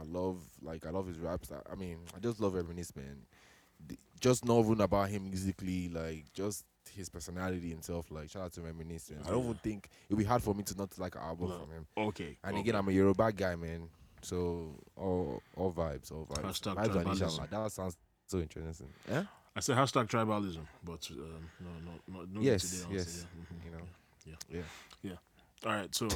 I 0.00 0.04
love, 0.04 0.38
like, 0.62 0.86
I 0.86 0.90
love 0.90 1.06
his 1.06 1.18
raps. 1.18 1.50
I, 1.52 1.70
I 1.70 1.74
mean, 1.74 1.98
I 2.16 2.20
just 2.20 2.40
love 2.40 2.54
Reminisce, 2.54 2.94
man. 2.96 3.26
The- 3.86 3.98
just 4.20 4.44
not 4.44 4.60
even 4.64 4.80
about 4.80 5.08
him 5.10 5.28
musically, 5.28 5.88
like, 5.88 6.32
just 6.32 6.64
his 6.94 7.08
personality 7.08 7.70
himself. 7.70 8.10
Like, 8.10 8.30
shout 8.30 8.42
out 8.44 8.52
to 8.54 8.62
Reminisce. 8.62 9.10
man. 9.10 9.20
I 9.26 9.30
don't 9.30 9.44
even 9.44 9.54
think 9.56 9.88
it'd 10.08 10.18
be 10.18 10.24
hard 10.24 10.42
for 10.42 10.54
me 10.54 10.62
to 10.64 10.76
not 10.76 10.96
like 10.98 11.14
an 11.14 11.22
album 11.22 11.48
No. 11.48 11.58
from 11.58 11.70
him. 11.70 11.86
Okay. 11.96 12.38
And 12.44 12.52
okay. 12.54 12.60
again, 12.60 12.76
I'm 12.76 12.88
a 12.88 12.92
Yoruba 12.92 13.32
guy, 13.32 13.56
man. 13.56 13.88
So 14.22 14.74
all 14.96 15.42
all 15.56 15.72
vibes, 15.72 16.12
all 16.12 16.26
vibes. 16.26 16.44
Hashtag 16.44 16.76
vibes 16.76 17.04
tribalism. 17.18 17.50
That 17.50 17.72
sounds 17.72 17.96
so 18.26 18.38
interesting. 18.38 18.88
Yeah. 19.10 19.24
I 19.54 19.60
said 19.60 19.76
hashtag 19.76 20.06
tribalism, 20.08 20.60
but 20.84 21.06
um, 21.10 21.50
no, 21.60 21.68
no, 21.84 21.92
no, 22.08 22.24
no. 22.32 22.40
need 22.40 22.46
Yes, 22.46 22.70
today, 22.70 22.84
I'll 22.88 22.94
yes. 22.96 23.26
yeah. 23.36 23.42
Mhm. 23.42 23.64
You 23.66 23.70
know. 23.72 23.86
Yeah. 24.24 24.36
Yeah. 24.50 24.62
yeah. 25.02 25.16
All 25.64 25.72
right, 25.76 25.94
so 25.94 26.08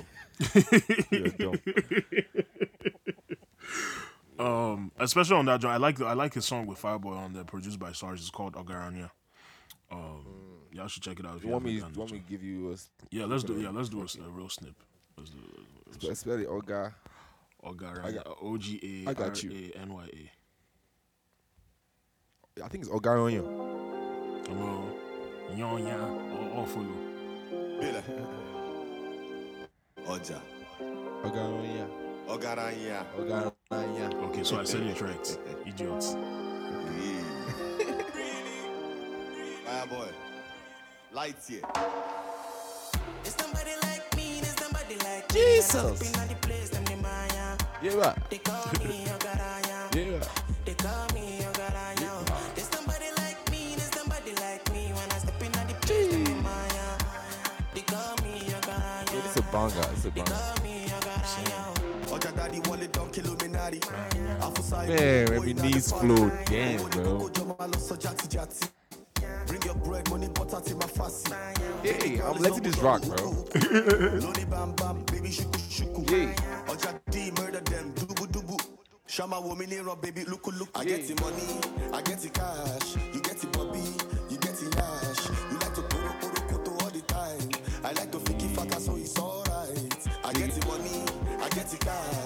um, 4.38 4.90
especially 4.98 5.36
on 5.36 5.46
that 5.46 5.60
joint, 5.60 5.74
I 5.74 5.76
like 5.76 5.96
the, 5.98 6.06
I 6.06 6.14
like 6.14 6.34
his 6.34 6.44
song 6.44 6.66
with 6.66 6.80
Fireboy 6.80 7.16
on 7.16 7.32
there, 7.32 7.44
produced 7.44 7.78
by 7.78 7.92
Sarge. 7.92 8.20
It's 8.20 8.30
called 8.30 8.54
Ogaranya. 8.54 9.10
Um, 9.90 10.24
y'all 10.72 10.88
should 10.88 11.02
check 11.02 11.18
it 11.20 11.26
out. 11.26 11.36
If 11.36 11.42
You 11.42 11.48
you 11.48 11.52
want 11.52 11.64
me? 11.64 11.70
You 11.72 11.82
want 11.96 12.12
me 12.12 12.18
to 12.18 12.24
give 12.28 12.42
you 12.42 12.70
a 12.70 12.72
s- 12.72 12.90
Yeah, 13.10 13.24
let's 13.26 13.44
do. 13.44 13.54
Yeah, 13.60 13.70
let's 13.70 13.88
do 13.88 14.00
a, 14.00 14.04
s- 14.04 14.16
a 14.16 14.28
real 14.28 14.48
snip. 14.48 14.74
Let's 15.16 15.30
do 15.30 15.38
a- 15.38 15.90
a 15.90 16.14
spe- 16.14 16.20
spell 16.20 16.40
it, 16.40 16.48
Oga? 16.48 16.92
Ogaranya. 17.64 18.24
got- 18.24 18.38
O 18.42 18.56
G 18.58 18.78
A 18.82 19.04
I 19.10 19.12
R 19.12 19.14
got 19.14 19.42
you. 19.42 19.50
A 19.52 19.72
N 19.78 19.92
Y 19.94 20.08
A. 20.12 20.30
I 22.64 22.68
think 22.68 22.84
it's 22.84 22.92
Ogaronyo. 22.92 23.44
Hello. 24.48 24.92
Nyonya. 25.54 25.98
All, 26.34 26.58
all 26.58 26.66
follow. 26.66 26.96
Bílẹ̀. 27.80 28.02
Ọjà. 30.06 30.40
Ogaronya. 31.24 31.86
Ọ̀gáráyà. 32.28 33.04
Ogaronya. 33.18 34.06
Okay, 34.28 34.44
so 34.44 34.58
I 34.60 34.64
said 34.64 34.82
it 34.82 35.00
right. 35.00 35.38
Idiots. 35.66 36.14
Fireboy. 39.88 40.08
Light 41.12 41.36
here. 41.48 41.60
There's 43.22 43.34
somebody 43.36 43.70
like 43.82 44.16
me, 44.16 44.40
there's 44.40 44.56
somebody 44.56 44.96
like. 44.98 45.28
Jesus. 45.32 45.98
Stepping 45.98 46.20
on 46.20 46.28
the 46.28 46.34
place, 46.46 46.70
them 46.70 46.84
the 46.84 46.96
Maya. 46.96 47.56
Yeah, 47.82 47.94
right. 47.94 48.30
They 48.30 48.38
call 48.38 48.66
me 48.80 49.04
Ogaraya. 49.14 49.94
Yeah. 49.94 50.28
They 50.64 50.74
call 50.74 51.06
me 51.14 51.40
Ogaraya. 51.40 52.54
There's 52.54 52.68
somebody 52.68 53.06
like 53.18 53.50
me, 53.50 53.74
there's 53.76 53.90
somebody 53.94 54.34
like 54.36 54.70
me. 54.72 54.92
When 54.92 55.10
I 55.10 55.18
step 55.18 55.40
in 55.42 55.54
on 55.58 55.66
the 55.68 55.74
place, 55.74 56.08
them 56.10 56.24
the 56.24 56.34
Maya. 56.42 56.98
They 57.74 57.82
call 57.82 58.16
me 58.24 58.42
Yeah, 58.48 59.20
it's 59.24 59.36
a 59.36 59.42
banger. 59.42 59.88
It's 59.92 60.04
a 60.04 60.10
They 60.10 60.20
banger. 60.22 60.32
call 60.32 60.62
me 60.64 60.86
Ogaraya. 60.96 61.60
Ọjà 62.10 62.30
dádì 62.36 62.60
wọlé 62.68 62.86
dán 62.92 63.08
Illuminati. 63.14 63.80
Àfúsá 64.40 64.78
Man, 64.86 64.98
ìbò 64.98 65.30
Reminisce 65.30 65.90
ìdájọ́ 65.90 66.00
flow. 66.00 66.16
fine. 66.16 66.44
Damn, 66.50 66.80
Owó 66.80 66.88
ní 66.88 67.02
bro. 67.02 68.75
Bring 69.56 69.74
your 69.74 69.84
bread, 69.86 70.10
money, 70.10 70.28
butter 70.28 70.60
till 70.62 70.76
my 70.76 70.86
fussy. 70.86 71.32
Hey, 71.82 72.20
I'm 72.20 72.36
letting 72.42 72.62
this 72.62 72.76
rock, 72.78 73.00
bro. 73.02 73.16
Loni 74.20 74.50
bam 74.50 74.74
bam, 74.74 75.02
baby 75.04 75.30
shuku 75.30 75.58
shuku. 75.70 76.10
Yeah. 76.10 76.34
Ọjà 76.68 77.00
D 77.10 77.30
murder 77.38 77.60
them, 77.60 77.90
dubu 77.94 78.26
dubu. 78.26 78.60
Shama 79.06 79.40
wo 79.40 79.54
mi 79.54 79.64
baby 80.02 80.24
luku 80.24 80.52
luku. 80.52 80.78
I 80.78 80.84
get 80.84 81.08
the 81.08 81.14
money, 81.22 81.48
I 81.94 82.02
get 82.02 82.20
the 82.20 82.28
cash. 82.28 82.96
You 83.14 83.20
get 83.22 83.38
the 83.40 83.46
bobby, 83.46 83.80
you 84.28 84.36
get 84.36 84.56
the 84.56 84.66
yash. 84.76 85.30
You 85.50 85.58
like 85.58 85.74
to 85.74 85.82
poro 85.88 86.12
poro 86.20 86.48
koto 86.50 86.84
all 86.84 86.90
the 86.90 87.00
time. 87.06 87.48
I 87.82 87.92
like 87.92 88.12
to 88.12 88.18
fiki 88.18 88.48
faka, 88.54 88.78
so 88.78 88.96
it's 88.96 89.18
alright. 89.18 90.08
I 90.22 90.32
get 90.34 90.50
the 90.52 90.66
money, 90.66 91.00
I 91.40 91.48
get 91.48 91.66
the 91.70 91.78
cash. 91.78 92.25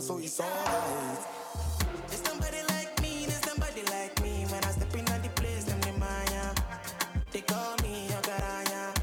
To 0.00 0.06
so 0.06 0.18
it's 0.18 0.40
alright. 0.40 1.18
There's 2.08 2.22
somebody 2.22 2.58
like 2.70 3.02
me, 3.02 3.26
there's 3.26 3.40
somebody 3.44 3.82
like 3.84 4.22
me. 4.22 4.44
When 4.50 4.64
I 4.64 4.70
step 4.72 4.94
in 4.94 5.08
on 5.08 5.22
the 5.22 5.28
place, 5.30 5.64
them 5.64 5.80
the 5.82 5.92
Maya. 5.98 6.54
They 7.32 7.42
call 7.42 7.76
me 7.82 8.08
Ogaraya. 8.10 8.94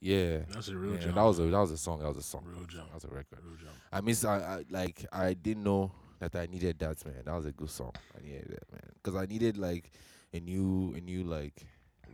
Yeah. 0.01 0.39
That's 0.53 0.69
a 0.69 0.77
real 0.77 0.95
Yeah, 0.95 0.99
jam. 0.99 1.15
that 1.15 1.23
was 1.23 1.39
a 1.39 1.43
that 1.43 1.59
was 1.59 1.71
a 1.71 1.77
song. 1.77 1.99
That 2.01 2.09
was 2.09 2.17
a 2.17 2.23
song. 2.23 2.43
Real 2.45 2.65
jam. 2.65 2.85
That 2.87 2.95
was 2.95 3.05
a 3.05 3.09
record. 3.09 3.39
Real 3.43 3.57
jam. 3.57 3.69
I 3.91 4.01
miss. 4.01 4.25
I, 4.25 4.37
I 4.39 4.65
like. 4.69 5.05
I 5.11 5.33
didn't 5.33 5.63
know 5.63 5.91
that 6.19 6.35
I 6.35 6.47
needed 6.47 6.79
that, 6.79 7.05
man. 7.05 7.23
That 7.25 7.35
was 7.35 7.45
a 7.47 7.51
good 7.51 7.69
song. 7.71 7.93
I 8.17 8.23
needed 8.23 8.49
that, 8.49 8.71
man. 8.71 8.91
Because 9.03 9.15
I 9.21 9.25
needed 9.25 9.57
like 9.57 9.91
a 10.33 10.39
new, 10.39 10.93
a 10.95 11.01
new 11.01 11.23
like 11.23 11.65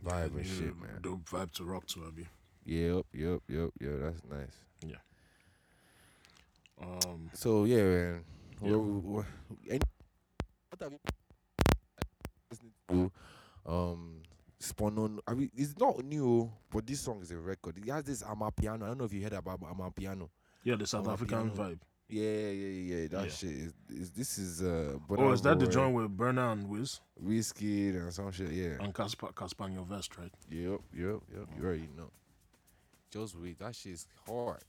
vibe 0.04 0.36
and 0.36 0.46
shit, 0.46 0.76
man. 0.80 0.98
Dope 1.02 1.24
vibe 1.28 1.52
to 1.52 1.64
rock 1.64 1.86
to, 1.88 2.06
Abby. 2.06 2.26
Yep, 2.64 3.06
yep, 3.12 3.40
yep, 3.48 3.70
yep. 3.80 3.92
That's 4.00 4.22
nice. 4.30 4.56
Yeah. 4.86 4.96
Um, 6.80 7.30
So 7.32 7.64
yeah, 7.64 7.82
man. 7.82 8.24
Yeah. 8.62 8.76
What, 8.76 9.04
what, 9.04 9.26
any, 9.70 9.80
what 10.70 10.80
have 10.82 10.92
you 10.92 10.98
listening 12.50 12.72
to? 12.88 13.12
Um, 13.70 14.22
Sponono. 14.60 15.18
I 15.26 15.34
mean, 15.34 15.50
it's 15.56 15.78
not 15.78 16.04
new, 16.04 16.50
but 16.70 16.86
this 16.86 17.00
song 17.00 17.20
is 17.22 17.30
a 17.30 17.38
record. 17.38 17.78
It 17.78 17.88
has 17.90 18.04
this 18.04 18.22
Amapiano. 18.22 18.82
I 18.82 18.86
don't 18.88 18.98
know 18.98 19.04
if 19.04 19.12
you 19.12 19.22
heard 19.22 19.32
about 19.32 19.60
Amapiano. 19.60 20.28
yeah, 20.64 20.74
the 20.76 20.86
South 20.86 21.06
Oh, 21.08 21.12
African 21.12 21.50
vibe. 21.50 21.78
Yeah, 22.08 22.22
yeah, 22.22 22.50
yeah, 22.50 22.94
yeah. 23.02 23.06
That 23.08 23.24
Yeah. 23.24 23.30
shit 23.30 23.50
is, 23.50 23.72
is. 23.90 24.10
This 24.12 24.38
is 24.38 24.62
uh. 24.62 24.98
Oh, 25.10 25.32
is 25.32 25.42
that 25.42 25.58
the 25.58 25.66
joint 25.66 25.94
with 25.94 26.16
Burna 26.16 26.52
and 26.52 26.68
Wiz 26.68 27.00
Wizkid 27.22 27.96
and 27.96 28.12
some 28.14 28.32
shit. 28.32 28.50
Yeah. 28.50 28.76
and 28.80 28.94
Casper 28.94 29.28
Cassper 29.34 29.68
Nyovest, 29.68 30.16
right? 30.18 30.32
Yep, 30.50 30.80
yep, 30.94 31.20
yep. 31.34 31.46
You 31.56 31.64
already 31.64 31.88
know. 31.96 32.10
Just 33.10 33.36
wait. 33.38 33.58
That 33.58 33.74
shit 33.76 33.92
is 33.92 34.06
hard. 34.26 34.62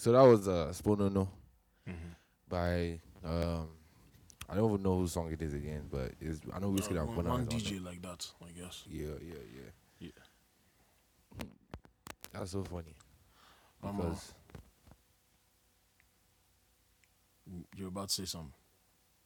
So 0.00 0.12
that 0.12 0.22
was 0.22 0.48
uh 0.48 0.72
Sponono 0.72 1.28
Mhm. 1.86 2.14
by 2.48 2.98
um 3.22 3.68
I 4.48 4.54
don't 4.54 4.70
even 4.70 4.82
know 4.82 4.96
whose 4.96 5.12
song 5.12 5.30
it 5.30 5.42
is 5.42 5.52
again, 5.52 5.88
but 5.90 6.12
it's 6.18 6.40
I 6.50 6.58
know 6.58 6.68
Uh, 6.68 7.04
one, 7.04 7.16
Burna 7.18 7.28
one 7.28 7.40
is 7.42 7.48
on 7.48 7.60
DJ 7.60 7.76
it. 7.76 7.82
like 7.82 8.00
that, 8.00 8.32
I 8.42 8.50
guess. 8.52 8.84
Yeah, 8.88 9.08
yeah, 9.20 9.34
yeah. 9.54 9.70
Yeah. 9.98 11.44
That's 12.32 12.52
so 12.52 12.64
funny. 12.64 12.94
Because 13.82 14.32
You're 17.76 17.88
about 17.88 18.08
to 18.08 18.14
say 18.14 18.24
something. 18.24 18.54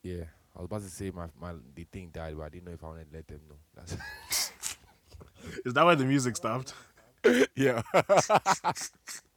yeah, 0.02 0.24
I 0.56 0.58
was 0.58 0.64
about 0.66 0.82
to 0.82 0.90
say 0.90 1.12
my 1.12 1.28
my 1.40 1.54
the 1.76 1.84
thing 1.84 2.10
died, 2.12 2.36
but 2.36 2.46
I 2.46 2.48
didn't 2.48 2.64
know 2.66 2.72
if 2.72 2.82
I 2.82 2.88
wanted 2.88 3.10
to 3.12 3.16
let 3.16 3.28
them 3.28 3.42
know. 3.48 3.58
That's 3.76 3.92
Is 5.64 5.72
that 5.72 5.84
why 5.84 5.94
the 5.94 6.04
music 6.04 6.36
stopped? 6.36 6.74
yeah. 7.54 7.82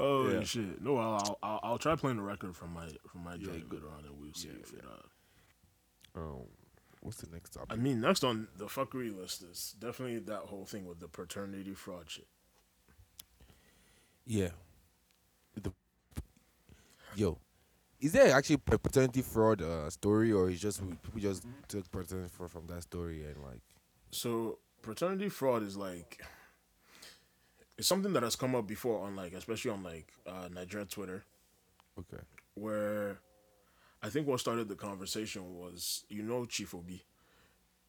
Oh 0.00 0.30
Yeah. 0.30 0.42
shit! 0.44 0.80
No, 0.82 0.96
I'll, 0.96 1.12
I'll 1.14 1.38
I'll 1.42 1.60
I'll 1.62 1.78
try 1.78 1.94
playing 1.96 2.16
the 2.16 2.22
record 2.22 2.56
from 2.56 2.72
my 2.72 2.88
from 3.10 3.22
my 3.24 3.34
Yeah, 3.34 3.46
joint 3.46 3.68
good. 3.68 3.82
on, 3.84 4.04
and 4.04 4.18
we'll 4.20 4.32
see 4.34 4.48
Yeah, 4.48 4.54
if 4.62 4.72
it. 4.72 4.84
Uh, 6.16 6.18
um, 6.20 6.46
what's 7.02 7.18
the 7.18 7.30
next 7.30 7.50
topic? 7.50 7.68
I 7.70 7.76
mean, 7.76 8.00
next 8.00 8.24
on 8.24 8.48
the 8.56 8.66
fuckery 8.66 9.16
list 9.16 9.42
is 9.42 9.74
definitely 9.78 10.18
that 10.20 10.40
whole 10.42 10.64
thing 10.64 10.86
with 10.86 11.00
the 11.00 11.08
paternity 11.08 11.74
fraud 11.74 12.10
shit. 12.10 12.26
Yeah. 14.26 14.50
The, 15.60 15.72
yo, 17.16 17.38
is 18.00 18.12
there 18.12 18.32
actually 18.34 18.60
a 18.72 18.78
paternity 18.78 19.22
fraud 19.22 19.60
uh, 19.62 19.90
story, 19.90 20.32
or 20.32 20.48
is 20.50 20.60
just 20.60 20.80
we- 20.82 20.94
people 20.94 21.20
just 21.20 21.44
took 21.68 21.90
paternity 21.90 22.30
fraud 22.32 22.50
from 22.50 22.66
that 22.68 22.82
story 22.82 23.24
and 23.24 23.42
like? 23.42 23.60
So 24.10 24.58
paternity 24.82 25.28
fraud 25.28 25.62
is 25.62 25.76
like 25.76 26.20
it's 27.80 27.88
something 27.88 28.12
that 28.12 28.22
has 28.22 28.36
come 28.36 28.54
up 28.54 28.66
before 28.66 29.00
on 29.06 29.16
like 29.16 29.32
especially 29.32 29.70
on 29.70 29.82
like 29.82 30.12
uh, 30.26 30.48
Nigerian 30.52 30.86
Twitter 30.88 31.24
Okay. 31.98 32.22
where 32.54 33.18
I 34.02 34.08
think 34.10 34.26
what 34.26 34.40
started 34.40 34.68
the 34.68 34.74
conversation 34.76 35.42
was 35.58 36.04
you 36.08 36.22
know 36.22 36.44
Chief 36.46 36.74
Obi. 36.74 37.04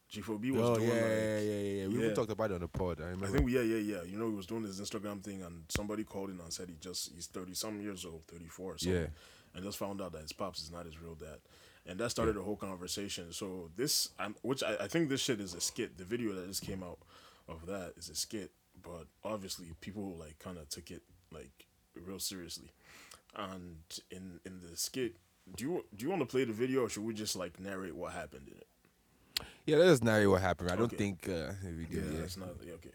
Chief 0.08 0.28
Obi 0.28 0.50
was 0.50 0.62
Oh 0.62 0.74
doing 0.76 0.88
yeah, 0.88 0.94
like 0.94 1.02
yeah, 1.02 1.38
yeah, 1.40 1.60
yeah, 1.60 1.86
We 1.88 1.94
yeah. 1.94 2.00
even 2.04 2.14
talked 2.14 2.30
about 2.32 2.50
it 2.50 2.54
on 2.54 2.60
the 2.60 2.68
pod. 2.68 3.00
I 3.00 3.12
I 3.12 3.28
think 3.28 3.48
yeah, 3.50 3.60
yeah, 3.62 3.76
yeah. 3.78 4.02
You 4.02 4.18
know, 4.18 4.28
he 4.28 4.34
was 4.34 4.46
doing 4.46 4.62
his 4.64 4.78
Instagram 4.80 5.22
thing, 5.22 5.42
and 5.42 5.64
somebody 5.68 6.04
called 6.04 6.28
in 6.30 6.38
and 6.40 6.52
said 6.52 6.68
he 6.68 6.76
just 6.80 7.12
he's 7.14 7.26
thirty 7.26 7.54
some 7.54 7.80
years 7.80 8.04
old, 8.04 8.22
thirty 8.26 8.48
four 8.48 8.76
Yeah. 8.80 9.06
and 9.54 9.64
just 9.64 9.78
found 9.78 10.02
out 10.02 10.12
that 10.12 10.22
his 10.22 10.32
pops 10.34 10.62
is 10.62 10.70
not 10.70 10.84
his 10.84 11.00
real 11.00 11.14
dad, 11.14 11.38
and 11.86 11.98
that 12.00 12.10
started 12.10 12.36
a 12.36 12.42
whole 12.42 12.56
conversation. 12.56 13.32
So 13.32 13.70
this, 13.76 14.10
I'm, 14.18 14.34
which 14.42 14.62
I, 14.62 14.76
I 14.84 14.88
think 14.88 15.08
this 15.08 15.20
shit 15.22 15.40
is 15.40 15.54
a 15.54 15.60
skit. 15.62 15.96
The 15.96 16.04
video 16.04 16.34
that 16.34 16.46
just 16.46 16.62
came 16.62 16.82
out 16.82 16.98
of 17.48 17.64
that 17.66 17.94
is 17.96 18.10
a 18.10 18.14
skit, 18.14 18.50
but 18.82 19.06
obviously 19.24 19.66
people 19.80 20.16
like 20.18 20.38
kind 20.38 20.58
of 20.58 20.68
took 20.68 20.90
it 20.90 21.02
like 21.32 21.66
real 21.94 22.18
seriously, 22.18 22.70
and 23.36 23.76
in 24.10 24.40
in 24.44 24.60
the 24.60 24.76
skit. 24.76 25.16
Do 25.56 25.64
you 25.64 25.84
do 25.96 26.04
you 26.04 26.10
want 26.10 26.20
to 26.22 26.26
play 26.26 26.44
the 26.44 26.52
video 26.52 26.82
or 26.82 26.88
should 26.88 27.02
we 27.04 27.14
just 27.14 27.34
like 27.34 27.58
narrate 27.58 27.96
what 27.96 28.12
happened 28.12 28.48
in 28.48 28.56
it? 28.58 28.66
yeah, 29.66 29.76
let 29.76 29.88
us 29.88 30.00
narrate 30.02 30.28
what 30.30 30.40
happened. 30.40 30.70
I 30.70 30.76
don't 30.76 30.96
think 30.96 31.28
uh, 31.28 31.52
we 31.64 31.84
do. 31.84 31.96
Yeah, 31.96 32.02
Yeah, 32.12 32.20
that's 32.20 32.36
not 32.36 32.50
yeah, 32.64 32.74
okay. 32.74 32.90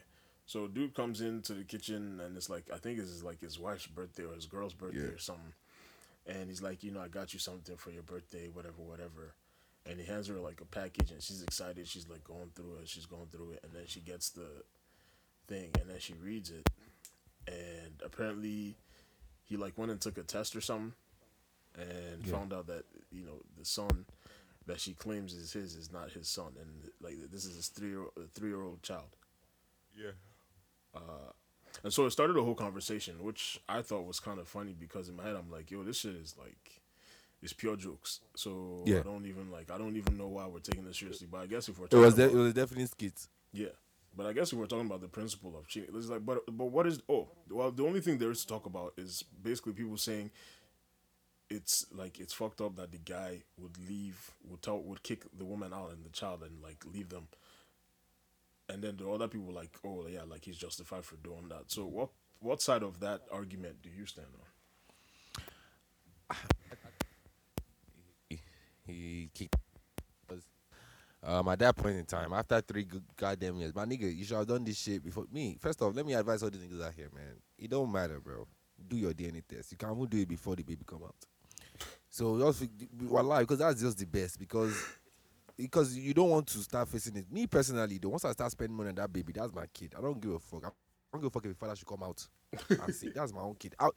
So 0.46 0.66
dude 0.66 0.94
comes 0.94 1.20
into 1.20 1.52
the 1.52 1.64
kitchen 1.64 2.20
and 2.24 2.34
it's 2.38 2.48
like 2.48 2.64
I 2.72 2.78
think 2.78 2.98
it's 2.98 3.22
like 3.22 3.40
his 3.42 3.58
wife's 3.58 3.86
birthday 3.86 4.24
or 4.24 4.34
his 4.34 4.46
girl's 4.46 4.72
birthday 4.72 5.00
Yeah. 5.00 5.14
or 5.14 5.18
something. 5.18 5.52
And 6.26 6.48
he's 6.48 6.62
like, 6.62 6.82
you 6.82 6.90
know, 6.90 7.00
I 7.00 7.08
got 7.08 7.34
you 7.34 7.38
something 7.38 7.76
for 7.76 7.90
your 7.90 8.02
birthday, 8.02 8.48
whatever, 8.48 8.80
whatever. 8.82 9.34
And 9.84 9.98
he 10.00 10.06
hands 10.06 10.28
her 10.28 10.34
like 10.40 10.60
a 10.62 10.66
package 10.66 11.10
and 11.10 11.22
she's 11.22 11.42
excited. 11.42 11.86
She's 11.86 12.08
like 12.08 12.24
going 12.24 12.50
through 12.54 12.76
it. 12.82 12.88
She's 12.88 13.06
going 13.06 13.26
through 13.30 13.52
it, 13.52 13.60
and 13.62 13.72
then 13.72 13.84
she 13.86 14.00
gets 14.00 14.30
the 14.30 14.48
thing 15.48 15.70
and 15.80 15.88
then 15.90 15.98
she 15.98 16.14
reads 16.14 16.50
it. 16.50 16.68
And 17.46 18.02
apparently, 18.04 18.76
he 19.44 19.56
like 19.56 19.78
went 19.78 19.90
and 19.90 20.00
took 20.00 20.18
a 20.18 20.22
test 20.22 20.54
or 20.54 20.60
something, 20.60 20.92
and 21.74 22.24
Yeah. 22.24 22.32
found 22.32 22.52
out 22.52 22.66
that 22.66 22.84
you 23.10 23.24
know 23.24 23.40
the 23.58 23.64
son 23.64 24.04
that 24.66 24.78
she 24.80 24.92
claims 24.92 25.32
is 25.32 25.52
his 25.54 25.74
is 25.74 25.90
not 25.90 26.10
his 26.12 26.28
son, 26.28 26.52
and 26.60 26.90
like 27.00 27.14
this 27.30 27.46
is 27.46 27.56
his 27.56 27.68
three 27.68 27.88
year 27.90 28.04
three 28.34 28.50
year 28.50 28.62
old 28.62 28.82
child. 28.82 29.16
yeah. 29.96 30.10
Uh, 30.94 31.32
And 31.84 31.92
so 31.92 32.06
it 32.06 32.10
started 32.10 32.36
a 32.36 32.42
whole 32.42 32.54
conversation, 32.54 33.22
which 33.22 33.60
I 33.68 33.82
thought 33.82 34.04
was 34.06 34.20
kind 34.20 34.38
of 34.40 34.48
funny 34.48 34.74
because 34.78 35.08
in 35.08 35.16
my 35.16 35.22
head 35.22 35.36
I'm 35.36 35.50
like, 35.50 35.70
yo, 35.70 35.82
this 35.84 35.98
shit 35.98 36.14
is 36.16 36.34
like, 36.38 36.80
it's 37.42 37.52
pure 37.52 37.76
jokes. 37.76 38.20
So 38.34 38.82
Yeah. 38.86 39.00
I 39.00 39.02
don't 39.02 39.26
even 39.26 39.50
like, 39.50 39.70
I 39.70 39.78
don't 39.78 39.96
even 39.96 40.16
know 40.18 40.28
why 40.28 40.46
we're 40.46 40.58
taking 40.60 40.84
this 40.84 40.98
seriously. 40.98 41.28
But 41.30 41.38
I 41.42 41.46
guess 41.46 41.68
if 41.68 41.78
we're 41.78 41.84
It 41.86 41.90
talking 41.90 42.04
was 42.04 42.14
de- 42.14 42.24
about, 42.24 42.34
it 42.36 42.38
was 42.42 42.54
definitely 42.54 42.86
skits. 42.86 43.28
yeah, 43.52 43.68
but 44.16 44.26
I 44.26 44.32
guess 44.32 44.52
we 44.52 44.58
were 44.58 44.66
talking 44.66 44.86
about 44.86 45.00
the 45.00 45.08
principle 45.08 45.56
of 45.56 45.68
cheating, 45.68 45.94
it's 45.94 46.08
like, 46.08 46.24
but 46.24 46.44
but 46.56 46.66
what 46.66 46.86
is? 46.86 47.00
Oh, 47.08 47.28
well, 47.50 47.70
the 47.70 47.84
only 47.84 48.00
thing 48.00 48.18
there 48.18 48.30
is 48.30 48.42
to 48.42 48.46
talk 48.46 48.66
about 48.66 48.94
is 48.96 49.22
basically 49.42 49.72
people 49.72 49.96
saying 49.96 50.30
it's 51.50 51.86
like 51.92 52.18
it's 52.20 52.34
fucked 52.34 52.60
up 52.60 52.76
that 52.76 52.92
the 52.92 52.98
guy 52.98 53.42
would 53.58 53.78
leave, 53.88 54.32
would 54.48 54.62
tell, 54.62 54.80
would 54.80 55.02
kick 55.02 55.24
the 55.36 55.44
woman 55.44 55.72
out 55.72 55.92
and 55.92 56.04
the 56.04 56.10
child 56.10 56.42
and 56.42 56.62
like 56.62 56.84
leave 56.92 57.08
them. 57.08 57.28
And 58.68 58.82
then 58.82 58.96
the 58.98 59.08
other 59.08 59.28
people 59.28 59.52
like, 59.52 59.70
oh 59.84 60.06
yeah, 60.08 60.22
like 60.28 60.44
he's 60.44 60.58
justified 60.58 61.04
for 61.04 61.16
doing 61.16 61.48
that. 61.48 61.70
So 61.70 61.86
what 61.86 62.10
what 62.40 62.60
side 62.60 62.82
of 62.82 63.00
that 63.00 63.22
argument 63.32 63.82
do 63.82 63.88
you 63.90 64.06
stand 64.06 64.28
on? 64.34 64.44
He, 68.28 68.40
he 68.86 69.30
kicked. 69.34 69.56
Um, 71.22 71.48
at 71.48 71.58
that 71.58 71.76
point 71.76 71.96
in 71.96 72.04
time, 72.04 72.32
after 72.32 72.60
three 72.60 72.84
good 72.84 73.02
goddamn 73.16 73.56
years, 73.56 73.74
my 73.74 73.84
nigga, 73.84 74.14
you 74.14 74.24
should 74.24 74.36
have 74.36 74.46
done 74.46 74.64
this 74.64 74.78
shit 74.78 75.02
before 75.02 75.26
me. 75.32 75.56
First 75.60 75.82
off, 75.82 75.94
let 75.94 76.06
me 76.06 76.14
advise 76.14 76.42
all 76.42 76.50
these 76.50 76.60
niggas 76.60 76.84
out 76.84 76.94
here, 76.94 77.10
man. 77.14 77.34
It 77.58 77.70
don't 77.70 77.90
matter, 77.90 78.20
bro. 78.20 78.46
Do 78.88 78.96
your 78.96 79.12
DNA 79.12 79.42
test. 79.46 79.72
You 79.72 79.78
can 79.78 79.90
even 79.90 80.06
do 80.06 80.18
it 80.18 80.28
before 80.28 80.54
the 80.54 80.62
baby 80.62 80.84
come 80.86 81.02
out. 81.02 81.16
So 82.08 82.38
just 82.38 82.64
lie 83.00 83.40
because 83.40 83.58
that's 83.58 83.80
just 83.80 83.98
the 83.98 84.06
best 84.06 84.38
because 84.38 84.74
because 85.56 85.96
you 85.98 86.14
don't 86.14 86.30
want 86.30 86.46
to 86.46 86.58
start 86.58 86.88
facing 86.88 87.16
it. 87.16 87.30
Me 87.30 87.46
personally, 87.46 87.98
though, 88.00 88.10
once 88.10 88.24
I 88.24 88.32
start 88.32 88.52
spending 88.52 88.76
money 88.76 88.90
on 88.90 88.94
that 88.94 89.12
baby, 89.12 89.32
that's 89.32 89.52
my 89.52 89.66
kid. 89.66 89.94
I 89.98 90.00
don't 90.00 90.20
give 90.20 90.32
a 90.32 90.38
fuck. 90.38 90.64
I 90.64 90.70
don't 91.12 91.20
give 91.20 91.26
a 91.26 91.30
fuck 91.30 91.44
if 91.44 91.50
the 91.50 91.56
father 91.56 91.76
should 91.76 91.86
come 91.88 92.02
out. 92.02 92.26
I 92.86 92.90
see, 92.92 93.10
that's 93.10 93.34
my 93.34 93.40
own 93.40 93.56
kid. 93.56 93.74
I, 93.78 93.88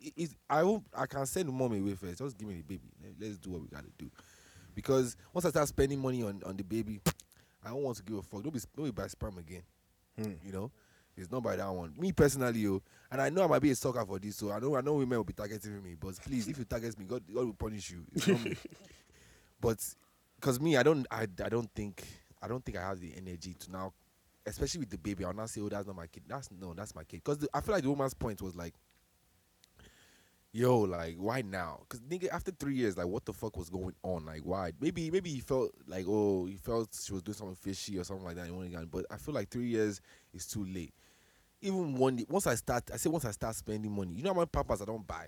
I 0.49 0.61
hope 0.61 0.85
I 0.93 1.05
can 1.05 1.25
send 1.25 1.47
the 1.47 1.53
mom 1.53 1.71
away 1.71 1.93
first. 1.93 2.17
Just 2.17 2.37
give 2.37 2.47
me 2.47 2.55
the 2.55 2.63
baby. 2.63 2.89
Let's 3.19 3.37
do 3.37 3.51
what 3.51 3.61
we 3.61 3.67
gotta 3.67 3.91
do. 3.97 4.09
Because 4.73 5.15
once 5.33 5.45
I 5.45 5.49
start 5.49 5.67
spending 5.67 5.99
money 5.99 6.23
on, 6.23 6.41
on 6.45 6.57
the 6.57 6.63
baby, 6.63 7.01
I 7.63 7.69
don't 7.69 7.83
want 7.83 7.97
to 7.97 8.03
give 8.03 8.17
a 8.17 8.21
fuck. 8.21 8.43
Don't 8.43 8.53
be 8.53 8.59
don't 8.75 8.85
be 8.85 8.91
buy 8.91 9.07
sperm 9.07 9.37
again. 9.37 9.63
Hmm. 10.17 10.33
You 10.45 10.51
know, 10.51 10.71
it's 11.15 11.31
not 11.31 11.43
by 11.43 11.55
that 11.55 11.69
one. 11.69 11.93
Me 11.97 12.11
personally, 12.11 12.59
yo, 12.59 12.81
and 13.11 13.21
I 13.21 13.29
know 13.29 13.43
I 13.43 13.47
might 13.47 13.61
be 13.61 13.71
a 13.71 13.75
sucker 13.75 14.05
for 14.05 14.19
this, 14.19 14.35
so 14.35 14.51
I 14.51 14.59
know 14.59 14.75
I 14.75 14.81
know 14.81 14.93
women 14.93 15.17
will 15.17 15.23
be 15.23 15.33
targeting 15.33 15.83
me. 15.83 15.95
But 15.99 16.15
please, 16.25 16.47
if 16.47 16.57
you 16.57 16.65
target 16.65 16.97
me, 16.97 17.05
God, 17.05 17.23
God 17.33 17.45
will 17.45 17.53
punish 17.53 17.91
you. 17.91 18.03
It's 18.13 18.27
not 18.27 18.43
me. 18.43 18.55
But 19.59 19.77
because 20.39 20.59
me, 20.59 20.75
I 20.75 20.83
don't, 20.83 21.05
I, 21.11 21.27
I 21.43 21.49
don't 21.49 21.69
think, 21.75 22.03
I 22.41 22.47
don't 22.47 22.65
think 22.65 22.77
I 22.77 22.81
have 22.81 22.99
the 22.99 23.13
energy 23.15 23.53
to 23.59 23.71
now, 23.71 23.93
especially 24.45 24.79
with 24.79 24.89
the 24.89 24.97
baby. 24.97 25.23
I'll 25.23 25.33
not 25.33 25.51
say, 25.51 25.61
oh, 25.61 25.69
that's 25.69 25.85
not 25.85 25.95
my 25.95 26.07
kid. 26.07 26.23
That's 26.27 26.49
no, 26.59 26.73
that's 26.73 26.95
my 26.95 27.03
kid. 27.03 27.21
Because 27.23 27.47
I 27.53 27.61
feel 27.61 27.75
like 27.75 27.83
the 27.83 27.89
woman's 27.89 28.15
point 28.15 28.41
was 28.41 28.55
like, 28.55 28.73
yo, 30.51 30.79
like 30.79 31.15
why 31.17 31.41
now? 31.41 31.79
Because 31.81 32.01
nigga, 32.01 32.29
after 32.31 32.51
three 32.51 32.75
years, 32.75 32.97
like 32.97 33.07
what 33.07 33.25
the 33.25 33.33
fuck 33.33 33.57
was 33.57 33.69
going 33.69 33.93
on? 34.03 34.25
Like 34.25 34.41
why? 34.43 34.71
Maybe, 34.79 35.09
maybe 35.11 35.29
he 35.29 35.39
felt 35.39 35.71
like, 35.87 36.05
oh, 36.07 36.45
he 36.45 36.55
felt 36.55 36.89
she 37.01 37.13
was 37.13 37.21
doing 37.21 37.35
something 37.35 37.55
fishy 37.55 37.97
or 37.97 38.03
something 38.03 38.25
like 38.25 38.35
that. 38.35 38.47
and 38.47 38.91
But 38.91 39.05
I 39.09 39.17
feel 39.17 39.33
like 39.33 39.49
three 39.49 39.67
years 39.67 40.01
is 40.33 40.45
too 40.45 40.65
late. 40.65 40.93
Even 41.61 41.95
one, 41.95 42.23
once 42.27 42.47
I 42.47 42.55
start, 42.55 42.89
I 42.93 42.97
say 42.97 43.09
once 43.09 43.25
I 43.25 43.31
start 43.31 43.55
spending 43.55 43.91
money, 43.91 44.13
you 44.15 44.23
know 44.23 44.31
how 44.31 44.35
many 44.35 44.47
pampers 44.47 44.81
I 44.81 44.85
don't 44.85 45.05
buy. 45.05 45.27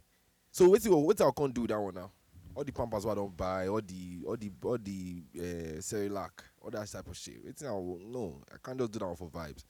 So 0.52 0.70
wait 0.70 0.82
till 0.82 1.28
I 1.28 1.32
can't 1.36 1.54
do 1.54 1.68
that 1.68 1.80
one 1.80 1.96
now. 1.96 2.12
All 2.56 2.64
the 2.64 2.72
pampers 2.72 3.06
I 3.06 3.16
don't 3.16 3.36
buy, 3.36 3.68
all 3.68 3.82
the 3.82 4.24
all 4.28 4.38
the 4.38 4.52
all 4.64 4.78
the 4.78 5.24
uh, 5.36 5.80
Cerelac, 5.80 6.30
all 6.62 6.70
that 6.70 6.88
type 6.88 7.08
of 7.08 7.18
shit. 7.18 7.44
Wait 7.44 7.56
till 7.58 7.68
I 7.68 8.12
no, 8.12 8.42
I 8.52 8.58
can't 8.64 8.78
just 8.78 8.92
do 8.92 9.00
that 9.00 9.08
one 9.08 9.16
for 9.16 9.30
vibes. 9.30 9.64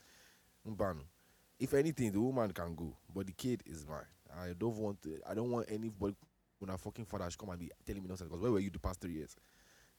If 1.60 1.74
anything, 1.74 2.12
the 2.12 2.20
woman 2.20 2.52
can 2.52 2.76
go, 2.76 2.98
but 3.14 3.26
the 3.28 3.32
kid 3.32 3.64
is 3.66 3.86
mine. 3.88 4.04
I 4.38 4.54
don't 4.58 4.76
want 4.78 5.02
to, 5.04 5.20
I 5.30 5.34
don't 5.34 5.52
want 5.52 5.68
anybody 5.70 6.16
when 6.60 6.70
I 6.70 6.78
fucking 6.78 7.06
father 7.06 7.30
should 7.30 7.40
come 7.40 7.50
and 7.50 7.60
be 7.60 7.72
telling 7.86 8.02
me 8.02 8.08
nonsense. 8.08 8.30
Because 8.30 8.42
where 8.42 8.52
were 8.52 8.60
you 8.60 8.70
the 8.70 8.80
past 8.80 9.02
three 9.02 9.14
years? 9.14 9.36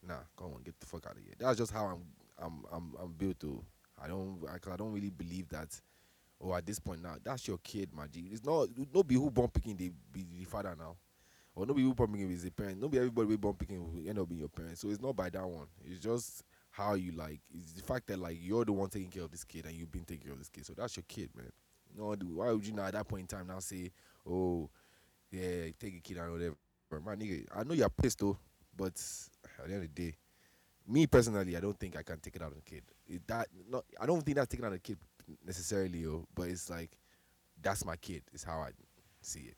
Nah, 0.07 0.20
come 0.37 0.55
on, 0.55 0.62
get 0.62 0.78
the 0.80 0.87
fuck 0.87 1.07
out 1.07 1.16
of 1.16 1.22
here. 1.22 1.35
That's 1.39 1.59
just 1.59 1.72
how 1.72 1.87
I'm 1.87 2.03
I'm 2.39 2.64
I'm 2.72 2.95
I'm 3.01 3.12
built 3.12 3.41
to. 3.41 3.62
I 4.03 4.09
don't 4.09 4.39
I, 4.53 4.59
cause 4.59 4.72
I 4.72 4.76
don't 4.76 4.93
really 4.93 5.11
believe 5.11 5.49
that. 5.51 5.68
Oh, 6.41 6.53
at 6.53 6.66
this 6.66 6.78
point 6.78 7.03
now, 7.03 7.14
that's 7.22 7.47
your 7.49 7.59
kid, 7.59 7.91
my. 7.95 8.07
It's 8.12 8.45
not 8.45 8.68
no 8.93 9.03
be 9.03 9.14
who 9.14 9.30
born 9.30 9.49
picking 9.49 9.76
they 9.76 9.91
be 10.12 10.24
the 10.39 10.45
father 10.45 10.74
now. 10.78 10.97
Or 11.55 11.64
no 11.64 11.72
be 11.72 11.82
who 11.82 11.95
born 11.95 12.12
picking 12.12 12.30
is 12.30 12.43
the 12.43 12.51
parent. 12.51 12.80
No 12.80 12.89
be 12.89 12.99
everybody 12.99 13.28
we 13.28 13.37
born 13.37 13.55
picking 13.55 13.80
will 13.80 14.09
end 14.09 14.18
up 14.18 14.28
being 14.28 14.41
your 14.41 14.49
parent. 14.49 14.76
So 14.76 14.89
it's 14.91 15.01
not 15.01 15.14
by 15.14 15.30
that 15.30 15.47
one. 15.47 15.68
It's 15.85 16.01
just 16.01 16.43
how 16.70 16.95
you 16.95 17.12
like. 17.12 17.41
It's 17.55 17.72
the 17.72 17.82
fact 17.82 18.09
that 18.09 18.18
like 18.18 18.37
you're 18.41 18.64
the 18.64 18.72
one 18.72 18.89
taking 18.91 19.11
care 19.11 19.22
of 19.22 19.30
this 19.30 19.45
kid 19.45 19.64
and 19.66 19.74
you've 19.74 19.93
been 19.93 20.05
taking 20.05 20.24
care 20.24 20.32
of 20.32 20.39
this 20.39 20.49
kid. 20.49 20.66
So 20.66 20.74
that's 20.76 20.97
your 20.97 21.05
kid, 21.07 21.30
man. 21.37 21.53
No, 21.97 22.14
dude, 22.14 22.34
why 22.34 22.51
would 22.51 22.66
you 22.66 22.72
now 22.72 22.86
at 22.86 22.95
that 22.95 23.09
point 23.09 23.22
in 23.22 23.26
time 23.26 23.47
now 23.47 23.61
say, 23.61 23.90
oh, 24.28 24.68
yeah, 25.30 25.66
take 25.78 25.97
a 25.97 26.01
kid 26.01 26.16
and 26.16 26.32
whatever. 26.32 26.57
My 27.05 27.16
nigga, 27.16 27.47
I 27.55 27.64
know 27.64 27.74
you're 27.74 27.88
pissed 27.88 28.20
though, 28.20 28.38
but 28.76 28.92
at 29.59 29.66
the 29.66 29.74
end 29.74 29.84
of 29.84 29.95
the 29.95 30.03
day, 30.03 30.16
me 30.86 31.07
personally, 31.07 31.57
I 31.57 31.61
don't 31.61 31.78
think 31.78 31.97
I 31.97 32.03
can 32.03 32.20
take 32.20 32.36
it 32.36 32.42
out 32.42 32.53
on 32.53 32.59
a 32.59 32.70
kid. 32.70 32.82
It, 33.07 33.26
that 33.26 33.49
not, 33.68 33.84
I 34.01 34.07
don't 34.07 34.22
think 34.22 34.36
that's 34.36 34.49
taking 34.49 34.64
out 34.64 34.68
on 34.68 34.74
a 34.74 34.78
kid 34.78 34.99
necessarily, 35.45 36.01
yo, 36.01 36.26
but 36.34 36.49
it's 36.49 36.70
like 36.70 36.97
that's 37.62 37.84
my 37.84 37.97
kid. 37.97 38.22
Is 38.32 38.45
how 38.45 38.61
I 38.61 38.70
see 39.22 39.51
it. 39.51 39.57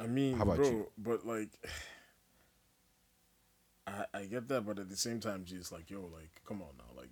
I 0.00 0.06
mean, 0.06 0.36
How 0.36 0.44
about 0.44 0.56
bro, 0.56 0.70
you? 0.70 0.86
but 0.98 1.26
like, 1.26 1.48
I 3.86 4.04
I 4.14 4.24
get 4.24 4.48
that, 4.48 4.66
but 4.66 4.78
at 4.78 4.88
the 4.88 4.96
same 4.96 5.20
time, 5.20 5.44
just 5.44 5.72
like, 5.72 5.90
yo, 5.90 6.00
like, 6.12 6.30
come 6.46 6.62
on 6.62 6.68
now, 6.76 6.84
like, 6.96 7.10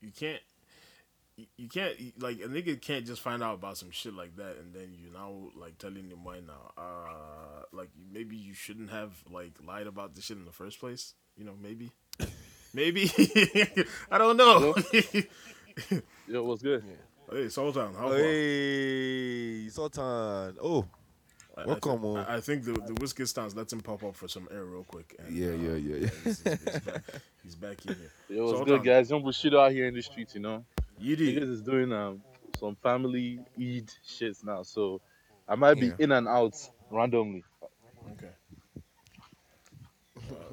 you 0.00 0.10
can't. 0.16 0.40
You- 1.38 1.46
You 1.56 1.68
can't 1.68 1.94
like 2.20 2.38
a 2.40 2.48
nigga 2.48 2.80
can't 2.82 3.06
just 3.06 3.22
find 3.22 3.42
out 3.42 3.54
about 3.54 3.78
some 3.78 3.90
shit 3.92 4.12
like 4.12 4.34
that 4.36 4.56
and 4.58 4.74
then 4.74 4.92
you 5.00 5.10
now 5.12 5.50
like 5.54 5.78
telling 5.78 6.10
him 6.10 6.24
why 6.24 6.40
now. 6.40 6.72
Uh, 6.76 7.62
like 7.72 7.90
maybe 8.12 8.36
you 8.36 8.54
shouldn't 8.54 8.90
have 8.90 9.12
like 9.30 9.52
lied 9.64 9.86
about 9.86 10.14
this 10.14 10.24
shit 10.24 10.36
in 10.36 10.44
the 10.44 10.52
first 10.52 10.80
place. 10.80 11.14
You 11.36 11.44
know, 11.44 11.54
maybe, 11.62 11.92
maybe 12.74 13.08
I 14.10 14.18
don't 14.18 14.36
know. 14.36 14.74
Yo, 16.26 16.42
what's 16.44 16.62
good? 16.62 16.82
hey, 17.30 17.48
Sultan, 17.48 17.94
how 17.94 18.08
far? 18.08 18.16
Hey, 18.18 19.68
Sultan. 19.70 20.56
Oh, 20.60 20.84
I- 21.58 21.62
I 21.62 21.66
welcome, 21.66 22.00
thi- 22.00 22.06
oh. 22.06 22.16
I, 22.16 22.36
I 22.36 22.40
think 22.40 22.64
the 22.64 22.72
the 22.72 22.94
whiskey 23.00 23.26
stands. 23.26 23.56
Let 23.56 23.72
him 23.72 23.80
pop 23.80 24.04
up 24.04 24.14
for 24.16 24.28
some 24.28 24.46
air 24.50 24.64
real 24.64 24.84
quick. 24.84 25.16
And, 25.18 25.36
yeah, 25.36 25.48
uh, 25.48 25.52
yeah, 25.52 25.74
yeah, 25.74 25.96
yeah. 25.96 26.08
He's, 26.24 26.42
he's 26.42 26.80
back, 26.80 27.04
he's 27.42 27.54
back 27.56 27.86
in 27.86 27.94
here. 27.94 28.10
Yo, 28.28 28.44
what's 28.44 28.58
Sultan, 28.58 28.76
good, 28.76 28.84
guys? 28.84 29.10
Young 29.10 29.22
Bushido 29.22 29.58
out 29.60 29.72
here 29.72 29.86
in 29.88 29.94
the 29.94 30.02
streets, 30.02 30.34
you 30.34 30.40
know. 30.40 30.64
You 30.98 31.16
did. 31.16 31.36
Niggas 31.36 31.50
is 31.50 31.62
doing 31.62 31.92
um 31.92 32.22
some 32.58 32.76
family 32.76 33.40
Eid 33.58 33.90
shits 34.06 34.44
now, 34.44 34.62
so 34.62 35.00
I 35.48 35.54
might 35.56 35.74
be 35.80 35.86
Yeah. 35.88 35.92
in 35.98 36.12
and 36.12 36.28
out 36.28 36.54
randomly. 36.90 37.44
Okay. 38.12 38.32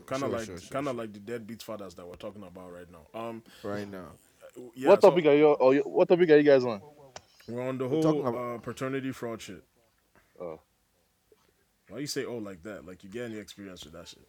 kind 0.06 0.24
of 0.24 0.30
Sure, 0.30 0.38
like 0.38 0.45
sure, 0.45 0.58
sure, 0.60 0.70
kind 0.72 0.88
of 0.88 0.95
like 0.95 1.14
the 1.14 1.20
deadbeat 1.20 1.64
fathers 1.64 1.95
that 1.95 2.08
we're 2.08 2.16
talking 2.16 2.43
about 2.43 2.72
right 2.72 2.86
now. 2.91 3.20
Um, 3.20 3.43
right 3.64 3.89
now. 3.89 4.10
yeah, 4.76 4.89
what 4.89 5.01
so 5.01 5.10
topic 5.10 5.26
are 5.26 5.36
you? 5.36 5.47
Or 5.47 5.74
what 5.76 6.08
topic 6.08 6.30
are 6.30 6.38
you 6.38 6.43
guys 6.43 6.64
on? 6.66 6.82
we're 7.47 7.68
on 7.68 7.78
the 7.78 7.88
whole 7.88 8.28
about- 8.28 8.36
uh, 8.36 8.58
paternity 8.60 9.12
fraud 9.12 9.41
shit. 9.41 9.64
Oh. 10.39 10.60
Why 11.90 12.00
you 12.00 12.08
say 12.08 12.26
oh 12.26 12.38
like 12.38 12.64
that? 12.64 12.86
Like 12.86 13.04
you 13.04 13.10
get 13.10 13.26
any 13.26 13.38
experience 13.38 13.84
with 13.84 13.94
that 13.94 14.08
shit? 14.08 14.24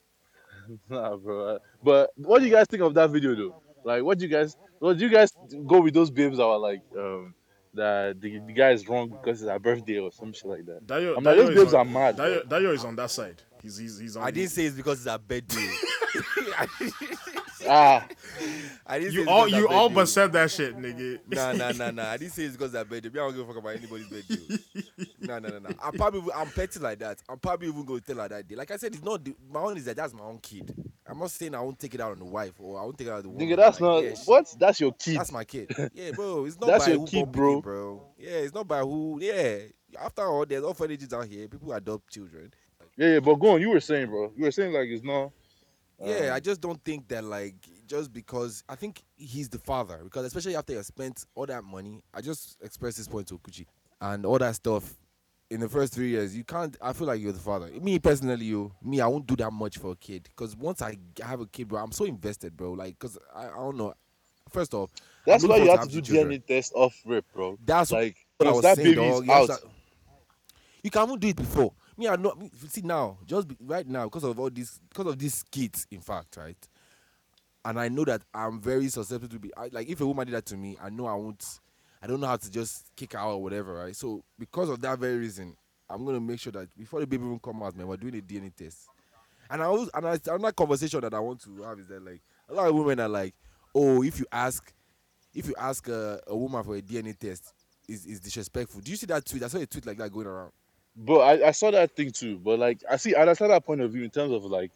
Nah, 0.90 1.16
bro. 1.16 1.58
But 1.82 2.10
what 2.16 2.40
do 2.40 2.46
you 2.46 2.50
guys 2.52 2.66
think 2.68 2.82
of 2.82 2.92
that 2.94 3.10
video, 3.10 3.34
though? 3.36 3.62
Like, 3.84 4.02
what 4.02 4.18
do 4.18 4.24
you 4.24 4.30
guys? 4.30 4.56
What 4.80 4.98
do 4.98 5.04
you 5.04 5.10
guys 5.10 5.32
go 5.66 5.80
with 5.80 5.94
those 5.94 6.10
babes 6.10 6.38
that 6.38 6.46
were 6.46 6.56
like, 6.58 6.80
um, 6.98 7.34
that 7.74 8.20
the, 8.20 8.40
the 8.40 8.52
guy 8.52 8.70
is 8.72 8.88
wrong 8.88 9.08
because 9.08 9.42
it's 9.42 9.50
her 9.50 9.58
birthday 9.60 9.98
or 9.98 10.10
some 10.10 10.32
shit 10.32 10.46
like 10.46 10.66
that? 10.66 10.84
Dayo, 10.86 11.16
I'm 11.16 11.22
like, 11.22 11.36
Dayo 11.36 11.38
those 11.46 11.48
is 11.50 11.54
babes 11.56 11.74
on- 11.74 11.86
are 11.86 11.90
mad. 11.90 12.16
Dayo, 12.16 12.42
Dayo 12.48 12.74
is 12.74 12.84
on 12.84 12.96
that 12.96 13.10
side. 13.12 13.42
He's 13.62 13.76
he's 13.76 13.98
he's 13.98 14.16
on. 14.16 14.24
I 14.24 14.30
didn't 14.32 14.50
say 14.50 14.64
it's 14.64 14.76
because 14.76 14.98
it's 14.98 15.14
a 15.14 15.18
birthday. 15.18 15.70
Ah, 17.66 18.06
I 18.86 18.98
didn't 18.98 19.14
say 19.14 19.22
you 19.22 19.22
it's 19.22 19.30
all 19.30 19.46
because 19.46 19.52
you 19.52 19.64
it's 19.64 19.68
her 19.68 19.74
all 19.74 19.88
birthday. 19.88 19.94
but 19.94 20.06
said 20.08 20.32
that 20.32 20.50
shit, 20.50 20.76
nigga. 20.76 21.20
Nah, 21.28 21.52
nah, 21.52 21.72
nah, 21.72 21.90
nah. 21.90 22.10
I 22.10 22.16
didn't 22.18 22.32
say 22.32 22.44
it's 22.44 22.56
because 22.56 22.74
of 22.74 22.88
birthday. 22.88 23.08
Me, 23.08 23.20
I 23.20 23.24
don't 23.24 23.36
give 23.36 23.48
a 23.48 23.52
fuck 23.52 23.56
about 23.62 23.76
anybody's 23.76 24.06
birthday. 24.08 24.58
nah, 25.20 25.38
nah, 25.38 25.48
nah, 25.48 25.58
nah. 25.60 25.70
I'm 25.82 25.92
probably, 25.94 26.32
I'm 26.34 26.48
petty 26.50 26.78
like 26.80 26.98
that. 26.98 27.22
I'm 27.28 27.38
probably 27.38 27.68
even 27.68 27.84
going 27.84 28.00
to 28.00 28.06
tell 28.06 28.22
her 28.22 28.28
that 28.28 28.46
day. 28.46 28.56
Like 28.56 28.70
I 28.70 28.76
said, 28.76 28.94
it's 28.94 29.02
not 29.04 29.24
the, 29.24 29.34
my 29.50 29.60
own 29.60 29.76
is 29.76 29.84
that 29.86 29.96
that's 29.96 30.12
my 30.14 30.24
own 30.24 30.38
kid. 30.38 30.74
I'm 31.08 31.18
not 31.18 31.30
saying 31.30 31.54
I 31.54 31.60
won't 31.60 31.78
take 31.78 31.94
it 31.94 32.00
out 32.00 32.12
on 32.12 32.18
the 32.18 32.24
wife 32.24 32.54
or 32.58 32.78
I 32.80 32.82
won't 32.82 32.98
take 32.98 33.06
it 33.06 33.10
out 33.10 33.18
on 33.18 33.22
the 33.22 33.28
woman. 33.30 33.48
nigga, 33.48 33.56
that's 33.56 33.80
Like, 33.80 33.88
not 33.90 34.04
yeah, 34.04 34.16
what. 34.26 34.54
That's 34.58 34.80
your 34.80 34.92
kid. 34.92 35.18
That's 35.18 35.32
my 35.32 35.44
kid. 35.44 35.70
Yeah, 35.94 36.10
bro. 36.12 36.44
It's 36.44 36.58
not 36.60 36.66
That's 36.66 36.84
by 36.84 36.90
your 36.92 37.00
who 37.00 37.06
kid, 37.06 37.32
bro. 37.32 37.60
pikin, 37.60 37.62
bro. 37.62 38.02
Yeah, 38.18 38.30
it's 38.30 38.54
not 38.54 38.66
by 38.68 38.80
who. 38.80 39.18
Yeah. 39.22 39.58
After 40.00 40.22
all, 40.26 40.44
there's 40.44 40.64
orphanages 40.64 41.12
out 41.12 41.26
here. 41.26 41.48
People 41.48 41.72
adopt 41.72 42.10
children. 42.12 42.52
Yeah, 42.96 43.14
yeah. 43.14 43.20
But 43.20 43.36
go 43.36 43.50
on. 43.54 43.60
You 43.60 43.70
were 43.70 43.80
saying, 43.80 44.08
bro. 44.08 44.32
You 44.36 44.44
were 44.44 44.50
saying 44.50 44.72
like 44.72 44.88
it's 44.88 45.04
not. 45.04 45.30
Yeah, 46.04 46.28
um, 46.28 46.32
I 46.34 46.40
just 46.40 46.60
don't 46.60 46.82
think 46.84 47.08
that 47.08 47.24
like 47.24 47.54
just 47.86 48.12
because 48.12 48.62
I 48.68 48.74
think 48.74 49.02
he's 49.16 49.48
the 49.48 49.58
father 49.58 50.00
because 50.04 50.26
especially 50.26 50.54
after 50.56 50.74
you 50.74 50.82
spent 50.82 51.24
all 51.34 51.46
that 51.46 51.64
money, 51.64 52.02
I 52.12 52.20
just 52.20 52.58
expressed 52.62 52.98
this 52.98 53.08
point 53.08 53.28
to 53.28 53.38
Okuchi 53.38 53.64
and 54.00 54.26
all 54.26 54.38
that 54.38 54.54
stuff. 54.56 54.94
In 55.48 55.60
the 55.60 55.68
first 55.68 55.94
three 55.94 56.08
years, 56.08 56.36
you 56.36 56.42
can't. 56.42 56.76
I 56.82 56.92
feel 56.92 57.06
like 57.06 57.20
you're 57.20 57.30
the 57.32 57.38
father. 57.38 57.68
Me 57.80 58.00
personally, 58.00 58.46
you, 58.46 58.72
me, 58.82 59.00
I 59.00 59.06
won't 59.06 59.28
do 59.28 59.36
that 59.36 59.52
much 59.52 59.78
for 59.78 59.92
a 59.92 59.96
kid 59.96 60.24
because 60.24 60.56
once 60.56 60.82
I 60.82 60.98
have 61.22 61.40
a 61.40 61.46
kid, 61.46 61.68
bro, 61.68 61.80
I'm 61.80 61.92
so 61.92 62.04
invested, 62.04 62.56
bro. 62.56 62.72
Like, 62.72 62.98
cause 62.98 63.16
I, 63.32 63.46
I 63.46 63.50
don't 63.54 63.76
know. 63.76 63.94
First 64.50 64.74
off, 64.74 64.90
That's 65.24 65.44
why 65.44 65.58
you 65.58 65.70
have 65.70 65.82
to 65.82 65.88
do 65.88 66.00
children. 66.00 66.40
DNA 66.40 66.46
test 66.46 66.72
off 66.74 67.00
rip, 67.06 67.24
bro. 67.32 67.56
That's 67.64 67.92
Like, 67.92 68.16
what 68.38 68.48
I 68.48 68.52
was 68.52 68.62
that 68.62 68.76
saying, 68.76 68.96
dog. 68.96 69.24
You 69.24 69.46
to- 69.46 69.60
You 70.82 70.90
can 70.90 71.02
even 71.08 71.18
do 71.20 71.28
it 71.28 71.36
before. 71.36 71.72
Me, 71.96 72.08
I 72.08 72.16
know. 72.16 72.34
me- 72.34 72.50
See 72.68 72.82
now, 72.82 73.18
just 73.26 73.48
be, 73.48 73.56
right 73.60 73.86
now, 73.86 74.04
because 74.04 74.24
of 74.24 74.38
all 74.38 74.50
this, 74.50 74.78
because 74.88 75.06
of 75.06 75.18
these 75.18 75.42
kids, 75.50 75.86
in 75.90 76.00
fact, 76.00 76.36
right. 76.36 76.56
And 77.64 77.80
I 77.80 77.88
know 77.88 78.04
that 78.04 78.22
I'm 78.32 78.60
very 78.60 78.88
susceptible 78.88 79.28
to 79.34 79.40
be 79.40 79.50
I, 79.56 79.68
like 79.72 79.88
if 79.88 80.00
a 80.00 80.06
woman 80.06 80.26
did 80.26 80.34
that 80.34 80.46
to 80.46 80.56
me, 80.56 80.76
I 80.80 80.90
know 80.90 81.06
I 81.06 81.14
won't. 81.14 81.44
I 82.02 82.06
don't 82.06 82.20
know 82.20 82.26
how 82.28 82.36
to 82.36 82.50
just 82.50 82.92
kick 82.94 83.14
out 83.14 83.30
or 83.32 83.42
whatever, 83.42 83.74
right? 83.74 83.96
So 83.96 84.22
because 84.38 84.68
of 84.68 84.80
that 84.82 84.98
very 84.98 85.16
reason, 85.16 85.56
I'm 85.88 86.04
gonna 86.04 86.20
make 86.20 86.38
sure 86.38 86.52
that 86.52 86.68
before 86.76 87.00
the 87.00 87.06
baby 87.06 87.24
even 87.24 87.40
come 87.40 87.62
out, 87.62 87.74
man, 87.74 87.86
we're 87.88 87.96
doing 87.96 88.16
a 88.16 88.20
DNA 88.20 88.54
test. 88.54 88.86
And 89.50 89.62
I 89.62 89.68
was, 89.68 89.88
and 89.94 90.06
I, 90.06 90.18
another 90.26 90.52
conversation 90.52 91.00
that 91.00 91.14
I 91.14 91.18
want 91.20 91.42
to 91.44 91.62
have 91.62 91.78
is 91.78 91.88
that 91.88 92.04
like 92.04 92.20
a 92.48 92.54
lot 92.54 92.68
of 92.68 92.74
women 92.74 93.00
are 93.00 93.08
like, 93.08 93.34
oh, 93.74 94.02
if 94.02 94.18
you 94.20 94.26
ask, 94.30 94.72
if 95.34 95.48
you 95.48 95.54
ask 95.58 95.88
a, 95.88 96.20
a 96.26 96.36
woman 96.36 96.62
for 96.62 96.76
a 96.76 96.82
DNA 96.82 97.18
test, 97.18 97.52
is 97.88 98.06
is 98.06 98.20
disrespectful. 98.20 98.80
Do 98.80 98.90
you 98.90 98.96
see 98.96 99.06
that 99.06 99.24
tweet? 99.24 99.42
I 99.42 99.48
saw 99.48 99.58
a 99.58 99.66
tweet 99.66 99.86
like 99.86 99.98
that 99.98 100.12
going 100.12 100.26
around. 100.26 100.52
But 100.96 101.18
I, 101.18 101.48
I 101.48 101.50
saw 101.50 101.70
that 101.70 101.94
thing 101.94 102.10
too. 102.10 102.38
But 102.38 102.58
like, 102.58 102.82
I 102.90 102.96
see, 102.96 103.14
I 103.14 103.22
understand 103.22 103.52
that 103.52 103.66
point 103.66 103.80
of 103.82 103.92
view 103.92 104.04
in 104.04 104.10
terms 104.10 104.32
of 104.32 104.44
like, 104.44 104.70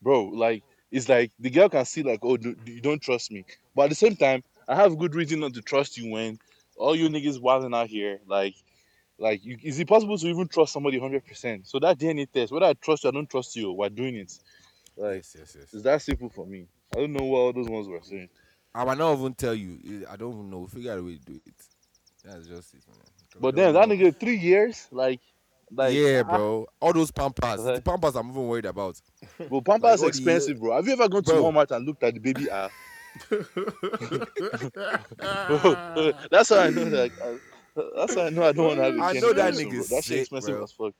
bro, 0.00 0.24
like, 0.24 0.62
it's 0.92 1.08
like 1.08 1.32
the 1.40 1.50
girl 1.50 1.68
can 1.68 1.84
see 1.84 2.02
like, 2.02 2.20
oh, 2.22 2.36
do, 2.36 2.54
you 2.64 2.80
don't 2.80 3.02
trust 3.02 3.32
me. 3.32 3.44
But 3.74 3.84
at 3.84 3.88
the 3.90 3.96
same 3.96 4.16
time, 4.16 4.44
I 4.68 4.76
have 4.76 4.98
good 4.98 5.14
reason 5.14 5.40
not 5.40 5.54
to 5.54 5.62
trust 5.62 5.98
you 5.98 6.12
when 6.12 6.38
all 6.76 6.94
you 6.94 7.08
niggas 7.08 7.40
wilding 7.40 7.74
out 7.74 7.88
here, 7.88 8.20
like, 8.26 8.54
like, 9.18 9.44
you, 9.44 9.56
is 9.62 9.80
it 9.80 9.88
possible 9.88 10.18
to 10.18 10.26
even 10.26 10.46
trust 10.46 10.72
somebody 10.72 10.98
hundred 10.98 11.26
percent? 11.26 11.66
So 11.66 11.78
that 11.80 11.98
DNA 11.98 12.30
test, 12.30 12.52
whether 12.52 12.66
I 12.66 12.74
trust 12.74 13.04
you, 13.04 13.10
I 13.10 13.12
don't 13.12 13.28
trust 13.28 13.56
you, 13.56 13.72
we're 13.72 13.88
doing 13.88 14.16
it. 14.16 14.38
Like, 14.96 15.16
yes, 15.16 15.36
yes, 15.38 15.56
yes. 15.58 15.74
it's 15.74 15.82
that 15.82 16.02
simple 16.02 16.28
for 16.28 16.46
me. 16.46 16.66
I 16.94 17.00
don't 17.00 17.12
know 17.12 17.24
what 17.24 17.38
all 17.38 17.52
those 17.52 17.68
ones 17.68 17.88
were 17.88 18.00
saying. 18.02 18.28
I 18.74 18.84
might 18.84 18.98
not 18.98 19.18
even 19.18 19.34
tell 19.34 19.54
you. 19.54 20.06
I 20.08 20.16
don't 20.16 20.32
even 20.32 20.50
know. 20.50 20.66
Figure 20.66 20.92
out 20.92 20.98
a 20.98 21.02
way 21.02 21.16
to 21.16 21.24
do 21.24 21.40
it. 21.46 21.54
That's 22.24 22.46
just 22.46 22.74
it, 22.74 22.82
man. 22.86 22.96
But 23.40 23.54
then 23.56 23.74
that 23.74 23.88
nigga 23.88 24.18
three 24.18 24.36
years, 24.36 24.86
like, 24.90 25.20
like 25.70 25.94
yeah, 25.94 26.22
ah, 26.26 26.36
bro. 26.36 26.66
All 26.80 26.92
those 26.92 27.10
pampers. 27.10 27.62
The 27.64 27.80
pampers 27.82 28.14
I'm 28.16 28.30
even 28.30 28.46
worried 28.46 28.66
about. 28.66 29.00
Bro, 29.48 29.62
Pampers 29.62 29.82
Like, 29.82 30.00
what 30.00 30.10
is 30.10 30.18
expensive, 30.18 30.60
bro. 30.60 30.76
Have 30.76 30.86
you 30.86 30.92
ever 30.92 31.08
gone 31.08 31.22
to 31.24 31.32
Bro. 31.32 31.42
Walmart 31.44 31.70
and 31.72 31.86
looked 31.86 32.02
at 32.02 32.14
the 32.14 32.20
baby 32.20 32.48
ass? 32.50 32.70
that's 36.30 36.48
how 36.50 36.58
I 36.60 36.70
know 36.70 36.84
that. 36.90 37.10
that's 37.96 38.14
how 38.14 38.22
I 38.26 38.30
know 38.30 38.42
I 38.44 38.52
don't 38.52 38.66
want 38.66 38.78
to 38.78 38.84
have 38.84 38.96
a 38.96 39.02
I 39.02 39.12
kid 39.14 39.22
know 39.22 39.32
that 39.32 39.54
very 39.54 39.64
soon, 39.64 39.72
nigga's 39.72 39.88
That 39.88 39.96
shit 39.96 40.04
sick, 40.04 40.20
expensive 40.20 40.54
bro. 40.56 40.64
as 40.64 40.72
fuck. 40.72 40.92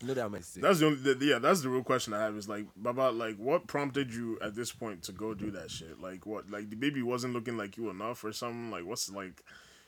You 0.00 0.08
know 0.08 0.14
that 0.14 0.24
I'm 0.24 0.42
sick. 0.42 0.62
That's 0.62 0.80
the 0.80 0.86
only 0.86 1.14
the, 1.14 1.24
yeah. 1.24 1.38
That's 1.38 1.60
the 1.62 1.68
real 1.68 1.82
question 1.82 2.12
I 2.14 2.20
have 2.20 2.36
is 2.36 2.48
like 2.48 2.66
Baba, 2.76 3.10
like 3.10 3.36
what 3.36 3.66
prompted 3.66 4.12
you 4.12 4.38
at 4.42 4.54
this 4.54 4.72
point 4.72 5.02
to 5.04 5.12
go 5.12 5.34
do 5.34 5.50
that 5.52 5.70
shit? 5.70 6.00
Like 6.00 6.26
what? 6.26 6.50
Like 6.50 6.70
the 6.70 6.76
baby 6.76 7.02
wasn't 7.02 7.32
looking 7.34 7.56
like 7.56 7.76
you 7.76 7.90
enough 7.90 8.24
or 8.24 8.32
something? 8.32 8.70
Like 8.70 8.84
what's 8.84 9.10
like, 9.10 9.42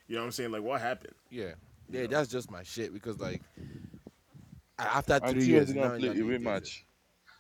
you 0.06 0.14
know 0.14 0.22
what 0.22 0.26
I'm 0.26 0.32
saying? 0.32 0.52
Like 0.52 0.62
what 0.62 0.80
happened? 0.80 1.14
Yeah, 1.30 1.52
yeah. 1.90 2.06
That's 2.06 2.30
just 2.30 2.50
my 2.50 2.62
shit 2.62 2.92
because 2.92 3.18
like 3.18 3.42
after 4.78 5.18
three 5.18 5.28
Until 5.30 5.48
years, 5.48 5.68
you 5.68 5.74
now 5.76 5.96
didn't 5.96 6.12
play 6.12 6.20
away 6.20 6.38
match. 6.38 6.86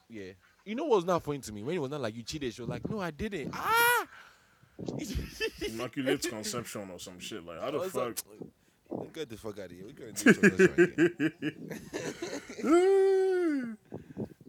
Yeah. 0.08 0.32
You 0.64 0.74
know 0.74 0.84
what's 0.84 1.06
not 1.06 1.22
funny 1.22 1.38
to 1.38 1.52
me? 1.52 1.62
When 1.62 1.76
it 1.76 1.78
was 1.78 1.90
not 1.90 2.00
like 2.00 2.16
you 2.16 2.22
cheated, 2.22 2.52
she 2.52 2.60
was 2.60 2.68
like, 2.68 2.88
"No, 2.88 3.00
I 3.00 3.10
didn't." 3.10 3.50
Ah. 3.54 4.06
Immaculate 5.66 6.22
conception 6.28 6.90
or 6.90 6.98
some 6.98 7.18
shit. 7.18 7.44
Like 7.44 7.60
how 7.60 7.70
the 7.70 7.80
fuck? 7.80 8.18
like, 8.28 9.12
Get 9.12 9.28
the 9.28 9.36
fuck 9.36 9.58
out 9.58 9.66
of 9.66 9.70
here. 9.72 9.84
We're 9.84 9.92
gonna 9.92 10.12
do 10.12 10.32
something 10.32 10.66
right 10.66 11.02
here. 12.62 13.76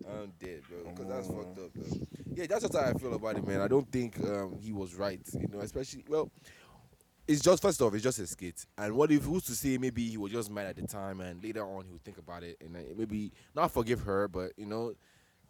I'm 0.10 0.32
dead, 0.40 0.62
bro. 0.70 0.92
Because 0.92 1.08
that's 1.08 1.28
fucked 1.28 1.60
up, 1.60 1.72
though. 1.76 2.08
Yeah, 2.36 2.46
that's 2.48 2.62
just 2.62 2.74
how 2.74 2.82
I 2.82 2.94
feel 2.94 3.14
about 3.14 3.38
it, 3.38 3.48
man. 3.48 3.62
I 3.62 3.68
don't 3.68 3.90
think 3.92 4.20
um, 4.24 4.58
he 4.60 4.72
was 4.72 4.96
right. 4.96 5.22
You 5.34 5.48
know, 5.52 5.60
especially 5.60 6.04
well, 6.08 6.30
it's 7.28 7.42
just 7.42 7.62
first 7.62 7.82
off, 7.82 7.94
it's 7.94 8.04
just 8.04 8.20
a 8.20 8.28
skit. 8.28 8.66
And 8.78 8.94
what 8.96 9.12
if 9.12 9.24
who's 9.24 9.44
to 9.44 9.54
say 9.56 9.78
maybe 9.78 10.08
he 10.08 10.18
was 10.18 10.32
just 10.32 10.50
mad 10.52 10.68
at 10.68 10.76
the 10.78 10.88
time, 10.88 11.22
and 11.22 11.44
later 11.44 11.64
on 11.64 11.86
he 11.86 11.92
would 11.92 12.04
think 12.04 12.18
about 12.18 12.44
it 12.44 12.58
and 12.62 12.72
maybe 12.98 13.32
not 13.56 13.72
forgive 13.72 14.02
her, 14.02 14.28
but 14.28 14.52
you 14.58 14.66
know, 14.66 14.94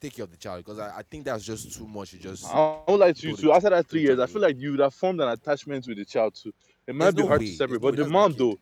take 0.01 0.15
care 0.15 0.23
of 0.25 0.31
the 0.31 0.37
child. 0.37 0.63
Because 0.65 0.79
I, 0.79 0.97
I 0.97 1.01
think 1.03 1.25
that's 1.25 1.43
just 1.43 1.73
too 1.77 1.87
much. 1.87 2.11
to 2.11 2.17
just 2.17 2.45
I 2.45 2.79
would 2.87 2.99
like 2.99 3.15
to 3.17 3.29
you 3.29 3.35
too. 3.37 3.51
After 3.53 3.69
that 3.69 3.87
three 3.87 4.01
years, 4.01 4.19
I 4.19 4.25
feel 4.25 4.41
like 4.41 4.57
you 4.57 4.71
would 4.71 4.79
have 4.79 4.93
formed 4.93 5.21
an 5.21 5.29
attachment 5.29 5.87
with 5.87 5.97
the 5.97 6.05
child 6.05 6.35
too. 6.35 6.53
It 6.87 6.95
might 6.95 7.05
There's 7.05 7.15
be 7.15 7.21
no 7.23 7.27
hard 7.27 7.41
way. 7.41 7.47
to 7.47 7.51
separate, 7.53 7.81
There's 7.81 7.91
but 7.91 7.97
way. 7.97 8.03
the 8.03 8.09
mom 8.09 8.33
though, 8.37 8.57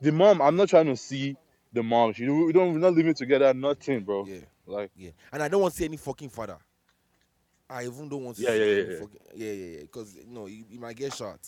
the 0.00 0.12
mom, 0.12 0.40
I'm 0.40 0.56
not 0.56 0.68
trying 0.68 0.86
to 0.86 0.96
see 0.96 1.36
the 1.72 1.82
mom. 1.82 2.12
She, 2.14 2.28
we 2.28 2.52
don't, 2.52 2.72
we're 2.72 2.78
not 2.78 2.94
living 2.94 3.14
together, 3.14 3.52
nothing, 3.54 4.04
bro. 4.04 4.24
yeah. 4.26 4.38
Like, 4.66 4.90
Yeah, 4.96 5.10
and 5.32 5.42
I 5.42 5.48
don't 5.48 5.60
want 5.62 5.74
to 5.74 5.78
see 5.78 5.84
any 5.84 5.96
fucking 5.96 6.30
father. 6.30 6.58
I 7.68 7.84
even 7.84 8.08
don't 8.08 8.24
want 8.24 8.36
to 8.36 8.42
Yeah, 8.42 8.50
see 8.50 8.58
yeah, 8.58 8.82
yeah. 8.92 9.00
fucking 9.00 9.20
yeah, 9.34 9.52
yeah, 9.52 9.66
yeah. 9.76 9.80
Because 9.82 10.14
you 10.16 10.32
know, 10.32 10.46
you, 10.46 10.64
you 10.70 10.78
might 10.80 10.96
get 10.96 11.12
shot. 11.14 11.38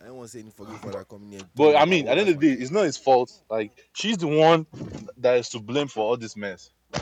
I 0.00 0.04
don't 0.06 0.16
want 0.16 0.28
to 0.30 0.32
see 0.32 0.40
any 0.40 0.50
fucking 0.50 0.76
father 0.78 1.04
coming 1.04 1.30
here. 1.32 1.40
but 1.54 1.76
I 1.76 1.84
mean, 1.86 2.06
at 2.08 2.14
the 2.16 2.20
end 2.20 2.30
of 2.30 2.38
the 2.40 2.54
day, 2.54 2.60
it's 2.62 2.70
not 2.70 2.84
his 2.84 2.96
fault. 2.98 3.32
Like, 3.50 3.72
she's 3.94 4.18
the 4.18 4.26
one 4.26 4.66
that 5.18 5.38
is 5.38 5.48
to 5.50 5.60
blame 5.60 5.88
for 5.88 6.00
all 6.00 6.16
this 6.16 6.36
mess. 6.36 6.70
I 6.94 7.00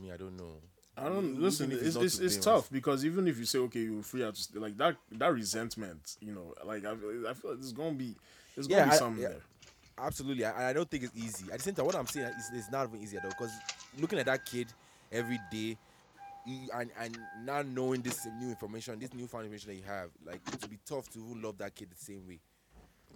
mean, 0.00 0.12
I 0.12 0.16
don't 0.16 0.36
know. 0.36 0.52
I 0.96 1.08
don't 1.08 1.30
Even 1.30 1.42
listen. 1.42 1.72
if 1.72 1.82
It's 1.82 1.96
it's, 1.96 2.18
to 2.18 2.24
it's 2.24 2.36
tough 2.36 2.70
because 2.70 3.04
even 3.04 3.26
if 3.26 3.36
you 3.38 3.44
say 3.44 3.58
okay, 3.58 3.80
you 3.80 4.00
free 4.02 4.24
out, 4.24 4.36
to 4.36 4.42
stay, 4.42 4.58
like 4.60 4.76
that 4.76 4.96
that 5.12 5.32
resentment, 5.32 6.16
you 6.20 6.32
know, 6.32 6.54
like 6.64 6.84
I, 6.84 6.94
feel- 6.94 7.26
I 7.28 7.34
feel 7.34 7.50
like 7.50 7.60
there's 7.60 7.72
gonna 7.72 7.92
be 7.92 8.14
There's 8.54 8.68
gonna 8.68 8.84
be 8.84 8.90
I- 8.90 8.96
something 8.96 9.22
yeah. 9.22 9.28
there. 9.30 9.40
Absolutely, 9.96 10.44
I, 10.44 10.70
I 10.70 10.72
don't 10.72 10.90
think 10.90 11.04
it's 11.04 11.16
easy. 11.16 11.44
At 11.52 11.58
the 11.58 11.64
same 11.64 11.74
time, 11.74 11.86
what 11.86 11.94
I'm 11.94 12.06
saying 12.06 12.26
is 12.26 12.50
it's 12.52 12.70
not 12.70 12.88
even 12.88 13.00
easy 13.02 13.16
though, 13.22 13.28
because 13.28 13.52
looking 14.00 14.18
at 14.18 14.26
that 14.26 14.44
kid 14.44 14.66
every 15.12 15.38
day, 15.52 15.76
you, 16.46 16.68
and 16.74 16.90
and 16.98 17.18
not 17.44 17.66
knowing 17.66 18.02
this 18.02 18.26
new 18.38 18.48
information, 18.48 18.98
this 18.98 19.14
new 19.14 19.22
information 19.22 19.68
that 19.68 19.76
you 19.76 19.82
have, 19.86 20.10
like 20.24 20.40
it 20.52 20.60
will 20.60 20.68
be 20.68 20.78
tough 20.86 21.08
to 21.10 21.18
even 21.18 21.42
love 21.42 21.58
that 21.58 21.74
kid 21.74 21.90
the 21.90 21.96
same 21.96 22.26
way. 22.26 22.40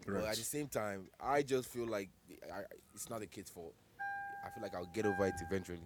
But 0.07 0.25
at 0.25 0.37
the 0.37 0.43
same 0.43 0.69
time, 0.69 1.09
I 1.21 1.43
just 1.43 1.69
feel 1.69 1.87
like 1.87 2.09
I, 2.53 2.61
it's 2.95 3.11
not 3.11 3.21
the 3.21 3.27
kid's 3.27 3.51
fault. 3.51 3.75
I 4.45 4.51
feel 4.51 4.63
like 4.63 4.75
I'll 4.75 4.91
get 4.95 5.05
over 5.05 5.27
it 5.27 5.35
eventually. 5.47 5.79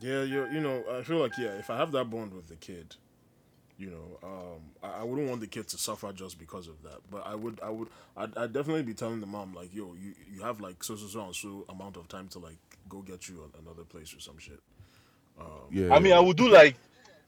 Yeah, 0.00 0.22
you 0.22 0.48
you 0.50 0.60
know, 0.60 0.82
I 0.90 1.02
feel 1.02 1.18
like 1.18 1.36
yeah, 1.36 1.50
if 1.50 1.68
I 1.68 1.76
have 1.76 1.92
that 1.92 2.08
bond 2.08 2.32
with 2.32 2.48
the 2.48 2.56
kid, 2.56 2.96
you 3.76 3.90
know, 3.90 4.18
um, 4.22 4.60
I, 4.82 5.00
I 5.00 5.04
wouldn't 5.04 5.28
want 5.28 5.40
the 5.40 5.46
kid 5.46 5.68
to 5.68 5.78
suffer 5.78 6.12
just 6.12 6.38
because 6.38 6.68
of 6.68 6.82
that. 6.82 7.00
But 7.10 7.26
I 7.26 7.34
would, 7.34 7.60
I 7.62 7.70
would, 7.70 7.88
I'd, 8.16 8.36
I'd 8.36 8.52
definitely 8.52 8.82
be 8.82 8.94
telling 8.94 9.20
the 9.20 9.26
mom 9.26 9.54
like, 9.54 9.74
yo, 9.74 9.94
you 10.00 10.14
you 10.32 10.42
have 10.42 10.60
like 10.60 10.82
so 10.82 10.96
so 10.96 11.06
so 11.06 11.24
and 11.24 11.34
so 11.34 11.64
amount 11.68 11.96
of 11.96 12.08
time 12.08 12.28
to 12.28 12.38
like 12.38 12.58
go 12.88 13.02
get 13.02 13.28
you 13.28 13.50
another 13.58 13.84
place 13.84 14.14
or 14.14 14.20
some 14.20 14.38
shit. 14.38 14.60
Yeah. 15.70 15.94
I 15.94 15.98
mean, 15.98 16.12
I 16.12 16.20
would 16.20 16.36
do 16.36 16.48
like, 16.48 16.76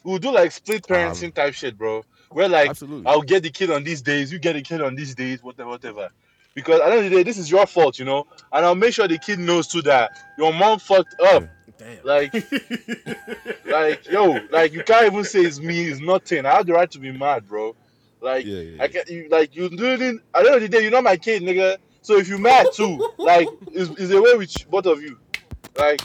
we 0.05 0.13
would 0.13 0.23
do 0.23 0.33
like 0.33 0.53
split 0.53 0.91
um, 0.91 0.97
parenting 0.97 1.33
type 1.33 1.55
shit, 1.55 1.79
bro. 1.79 2.05
Where 2.31 2.49
like, 2.49 2.71
Absolutely. 2.71 3.07
I'll 3.07 3.23
get 3.23 3.43
the 3.43 3.51
kid 3.51 3.71
on 3.71 3.85
these 3.85 4.03
days, 4.03 4.33
you 4.33 4.39
get 4.39 4.55
the 4.55 4.63
kid 4.63 4.81
on 4.81 4.95
these 4.95 5.15
days, 5.15 5.43
whatever, 5.43 5.71
whatever. 5.71 6.11
Because 6.55 6.81
at 6.81 6.87
the 6.87 6.97
end 6.97 7.05
of 7.07 7.11
the 7.11 7.17
day, 7.17 7.23
this 7.23 7.39
is 7.39 7.51
your 7.51 7.67
fault, 7.67 7.99
you 7.99 8.05
know. 8.05 8.27
And 8.53 8.65
I'll 8.65 8.75
make 8.75 8.93
sure 8.95 9.09
the 9.09 9.19
kid 9.19 9.39
knows 9.39 9.69
too 9.69 9.83
that 9.83 10.11
your 10.37 10.53
mom 10.53 10.79
fucked 10.79 11.15
up. 11.21 11.45
Damn. 11.79 11.99
Like, 12.05 12.35
like, 13.67 14.07
yo, 14.09 14.39
like 14.51 14.73
you 14.73 14.85
can't 14.85 15.07
even 15.07 15.25
say 15.25 15.41
it's 15.41 15.61
me, 15.61 15.85
it's 15.87 16.01
nothing. 16.01 16.45
I 16.45 16.57
have 16.57 16.67
the 16.67 16.75
right 16.75 16.91
to 16.91 16.99
be 16.99 17.11
mad, 17.11 17.49
bro. 17.49 17.75
Like, 18.21 18.45
Yeah, 18.45 18.61
yeah, 18.61 18.83
I 18.83 18.89
can 18.89 19.03
you 19.09 19.29
like 19.31 19.57
you 19.57 19.69
doing 19.69 20.21
at 20.35 20.43
the 20.45 20.53
end 20.53 20.55
of 20.57 20.61
the 20.61 20.69
day, 20.69 20.83
you're 20.83 20.91
not 20.91 21.05
my 21.05 21.17
kid, 21.17 21.43
nigga. 21.43 21.79
So 22.03 22.19
if 22.19 22.29
you 22.29 22.39
mad 22.39 22.67
too, 22.75 23.11
like, 23.17 23.49
it's, 23.73 23.91
it's 23.99 24.13
away 24.13 24.35
with 24.37 24.71
both 24.71 24.87
of 24.87 25.03
you. 25.03 25.19
Like, 25.77 26.01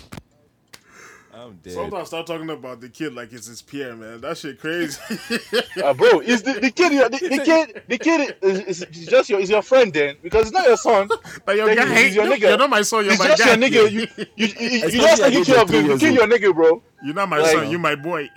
I'm 1.38 1.56
dead. 1.58 1.74
Sometimes 1.74 2.08
start 2.08 2.26
talking 2.26 2.50
about 2.50 2.82
the 2.82 2.90
kid 2.90 3.14
like 3.14 3.32
it's 3.32 3.46
his 3.48 3.62
peer, 3.62 3.96
man. 3.96 4.22
That 4.22 4.38
shit 4.38 4.60
crazy. 4.60 5.00
uh, 5.84 5.94
bro, 5.94 6.20
is 6.22 6.42
the, 6.42 6.54
the 6.54 6.72
kid 6.72 6.92
the, 7.12 7.18
the 7.30 7.44
kid 7.44 7.84
the 7.88 7.98
kid 7.98 8.36
is, 8.42 8.82
is 8.84 9.06
just 9.06 9.30
your 9.30 9.40
is 9.40 9.50
your 9.50 9.62
friend 9.62 9.94
then 9.94 10.16
because 10.24 10.48
it's 10.48 10.52
not 10.52 10.68
your 10.68 10.78
son. 10.78 11.10
But 11.46 11.56
your 11.56 11.68
Then 11.68 11.78
guy, 11.78 12.04
he's 12.04 12.16
your 12.16 12.24
you. 12.26 12.30
ney're 12.32 12.50
You're 12.50 12.58
not 12.58 12.70
my 12.70 12.82
son. 12.82 13.04
You're 13.06 13.14
It's 13.14 13.22
my 13.22 13.28
just 13.28 13.44
guy. 13.44 13.54
your 13.56 13.58
nigga. 13.58 13.92
You 13.92 14.00
you, 14.00 14.08
you, 14.18 14.26
you, 14.60 14.70
you 14.70 14.92
just 14.92 15.22
at 15.22 15.30
taking 15.30 15.46
care 15.46 15.62
of 15.62 15.70
of 15.70 15.70
him. 15.76 15.86
You 15.86 15.98
kill 15.98 16.14
your 16.14 16.28
nigga, 16.28 16.54
bro. 16.54 16.82
You're 17.04 17.14
not 17.16 17.30
my 17.30 17.40
Like- 17.40 17.52
son. 17.52 17.70
You're 17.70 17.80
my 17.80 17.96
boy. 17.96 18.30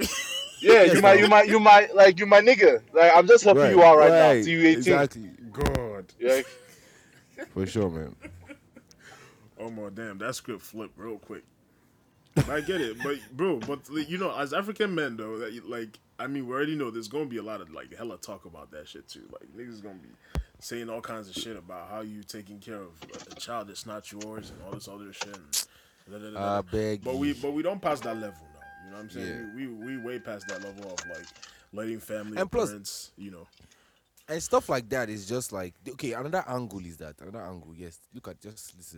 Yeah, 0.61 0.82
you 0.84 1.01
my 1.01 1.14
you 1.14 1.26
my 1.28 1.42
you 1.42 1.59
my 1.59 1.88
like 1.94 2.18
you 2.20 2.26
my 2.26 2.40
nigga. 2.40 2.82
Like 2.92 3.12
I'm 3.16 3.26
just 3.26 3.44
helping 3.44 3.70
you 3.70 3.82
out 3.82 3.96
right, 3.96 4.11
now. 4.11 4.32
Till 4.34 4.48
you 4.48 4.61
18. 4.68 4.76
Exactly. 4.78 5.30
God. 5.53 6.05
Yeah. 6.18 6.42
For 7.55 7.66
sure, 7.66 7.88
man. 7.88 8.14
Oh 9.59 9.70
my 9.70 9.88
damn, 9.88 10.18
that 10.18 10.34
script 10.34 10.61
flipped 10.62 10.98
real 10.98 11.18
quick. 11.18 11.44
I 12.49 12.61
get 12.61 12.81
it, 12.81 12.97
but 13.03 13.16
bro, 13.33 13.59
but 13.59 13.81
you 14.09 14.18
know, 14.18 14.35
as 14.37 14.53
African 14.53 14.95
men 14.95 15.16
though, 15.16 15.39
that 15.39 15.68
like 15.68 15.99
I 16.18 16.26
mean, 16.26 16.47
we 16.47 16.55
already 16.55 16.76
know 16.76 16.91
there's 16.91 17.09
gonna 17.09 17.26
be 17.26 17.39
a 17.39 17.43
lot 17.43 17.61
of 17.61 17.70
like 17.72 17.95
hella 17.97 18.18
talk 18.18 18.45
about 18.45 18.70
that 18.72 18.89
shit 18.89 19.09
too. 19.09 19.28
Like 19.33 19.49
niggas 19.57 19.83
gonna 19.83 19.97
be 19.97 20.11
saying 20.61 20.89
all 20.89 21.01
kinds 21.01 21.28
of 21.28 21.35
shit 21.35 21.57
about 21.57 21.89
how 21.91 22.01
you 22.03 22.22
taking 22.22 22.59
care 22.59 22.76
of 22.76 22.91
a 23.31 23.35
child 23.35 23.68
that's 23.68 23.87
not 23.87 24.11
yours 24.12 24.51
and 24.51 24.62
all 24.62 24.72
this 24.72 24.87
other 24.89 25.12
shit. 25.12 25.37
And 25.37 25.66
da, 26.11 26.18
da, 26.18 26.31
da, 26.31 26.59
I 26.59 26.61
beg 26.62 27.03
But 27.03 27.16
we 27.16 27.33
but 27.33 27.53
we 27.53 27.62
don't 27.62 27.81
pass 27.81 28.01
that 28.01 28.16
level 28.16 28.47
now. 28.55 28.61
You 28.85 28.91
know 28.91 28.97
what 28.97 29.03
I'm 29.03 29.11
saying? 29.11 29.26
Yeah. 29.26 29.57
We, 29.57 29.66
we 29.66 29.97
we 29.97 30.05
way 30.05 30.18
past 30.18 30.47
that 30.49 30.62
level 30.62 30.85
of 30.93 30.99
like 31.09 31.26
letting 31.72 31.99
family 32.01 32.39
And 32.39 32.51
plus- 32.51 32.68
parents, 32.70 33.12
you 33.16 33.31
know. 33.31 33.47
and 34.28 34.43
stuff 34.43 34.68
like 34.68 34.89
that 34.91 35.09
is 35.11 35.26
just 35.26 35.53
like 35.53 35.74
okay. 35.89 36.12
Another 36.12 36.45
angle 36.47 36.85
is 36.85 36.99
that 36.99 37.16
another 37.20 37.45
angle. 37.45 37.74
Yes, 37.76 37.99
look 38.14 38.28
at 38.28 38.41
just 38.41 38.76
this 38.76 38.95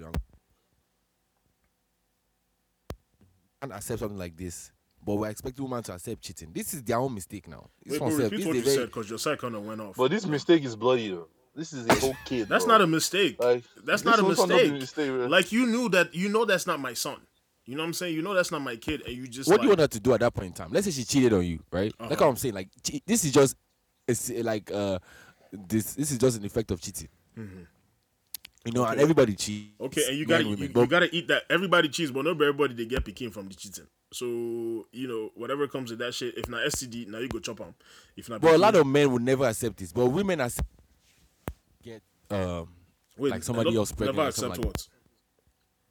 is 3.62 3.70
and 3.70 3.72
accept 3.72 4.00
something 4.00 4.18
like 4.18 4.36
this, 4.36 4.72
but 5.04 5.14
we're 5.14 5.28
expecting 5.30 5.64
women 5.64 5.82
to 5.84 5.92
accept 5.94 6.22
cheating. 6.22 6.50
This 6.52 6.74
is 6.74 6.82
their 6.82 6.98
own 6.98 7.14
mistake 7.14 7.48
now. 7.48 7.70
This 7.84 8.00
Wait, 8.00 8.10
but 8.10 8.18
repeat 8.18 8.36
this 8.38 8.46
what 8.46 8.56
is 8.56 8.64
you 8.64 8.70
a 8.70 8.74
said 8.74 8.86
because 8.86 9.10
your 9.10 9.18
side 9.18 9.38
kind 9.38 9.54
of 9.54 9.64
went 9.64 9.80
off. 9.80 9.96
But 9.96 10.10
this 10.10 10.26
mistake 10.26 10.64
is 10.64 10.76
bloody 10.76 11.10
though. 11.10 11.28
This 11.54 11.72
is 11.72 11.86
a 11.86 11.94
whole 12.00 12.16
kid. 12.24 12.48
That's 12.48 12.64
bro. 12.64 12.74
not 12.74 12.80
a 12.80 12.86
mistake. 12.86 13.36
Like, 13.38 13.64
that's 13.84 14.04
not 14.04 14.18
a 14.18 14.22
mistake. 14.22 14.72
mistake. 14.72 15.10
Like 15.10 15.52
you 15.52 15.66
knew 15.66 15.88
that 15.90 16.14
you 16.14 16.28
know 16.28 16.44
that's 16.44 16.66
not 16.66 16.80
my 16.80 16.94
son. 16.94 17.20
You 17.64 17.76
know 17.76 17.82
what 17.82 17.88
I'm 17.88 17.92
saying? 17.92 18.14
You 18.14 18.22
know 18.22 18.34
that's 18.34 18.50
not 18.50 18.62
my 18.62 18.74
kid, 18.74 19.02
and 19.06 19.14
you 19.14 19.28
just 19.28 19.48
what 19.48 19.58
like, 19.58 19.60
do 19.60 19.64
you 19.66 19.70
want 19.70 19.80
her 19.80 19.86
to 19.86 20.00
do 20.00 20.14
at 20.14 20.20
that 20.20 20.34
point 20.34 20.46
in 20.48 20.52
time? 20.52 20.70
Let's 20.72 20.86
say 20.86 20.90
she 20.92 21.04
cheated 21.04 21.32
on 21.32 21.44
you, 21.44 21.60
right? 21.70 21.92
Like 22.00 22.12
Uh-huh. 22.12 22.24
what 22.24 22.30
I'm 22.30 22.36
saying, 22.36 22.54
like 22.54 22.70
this 23.06 23.24
is 23.24 23.32
just 23.32 23.56
it's 24.08 24.30
like 24.30 24.72
uh 24.72 24.98
this 25.52 25.94
this 25.94 26.10
is 26.10 26.18
just 26.18 26.38
an 26.38 26.44
effect 26.44 26.70
of 26.70 26.80
cheating. 26.80 27.08
You 28.64 28.72
know, 28.72 28.84
and 28.84 29.00
everybody 29.00 29.34
cheats. 29.34 29.72
Okay, 29.80 30.02
and 30.08 30.16
you 30.16 30.24
gotta 30.24 30.44
you, 30.44 30.56
you 30.56 30.86
gotta 30.86 31.14
eat 31.14 31.26
that. 31.28 31.42
Everybody 31.50 31.88
cheats, 31.88 32.12
but 32.12 32.24
not 32.24 32.40
everybody 32.40 32.74
they 32.74 32.84
get 32.84 33.04
picking 33.04 33.30
from 33.30 33.48
the 33.48 33.54
cheating. 33.54 33.86
So 34.12 34.26
you 34.92 35.08
know 35.08 35.30
whatever 35.34 35.66
comes 35.66 35.90
with 35.90 35.98
that 35.98 36.14
shit. 36.14 36.36
If 36.38 36.48
not 36.48 36.60
STD, 36.66 37.08
now 37.08 37.18
you 37.18 37.28
go 37.28 37.40
chop 37.40 37.58
them. 37.58 37.74
If 38.16 38.28
not, 38.28 38.40
But 38.40 38.54
a 38.54 38.58
lot 38.58 38.76
of 38.76 38.86
men 38.86 39.10
would 39.12 39.22
never 39.22 39.46
accept 39.46 39.78
this. 39.78 39.92
But 39.92 40.06
women 40.06 40.40
accept 40.40 40.68
get 41.82 42.02
um 42.30 42.68
Wait, 43.16 43.32
like 43.32 43.42
somebody 43.42 43.76
else 43.76 43.90
pregnant 43.90 44.16
Never 44.16 44.28
accept 44.28 44.58
what? 44.58 44.86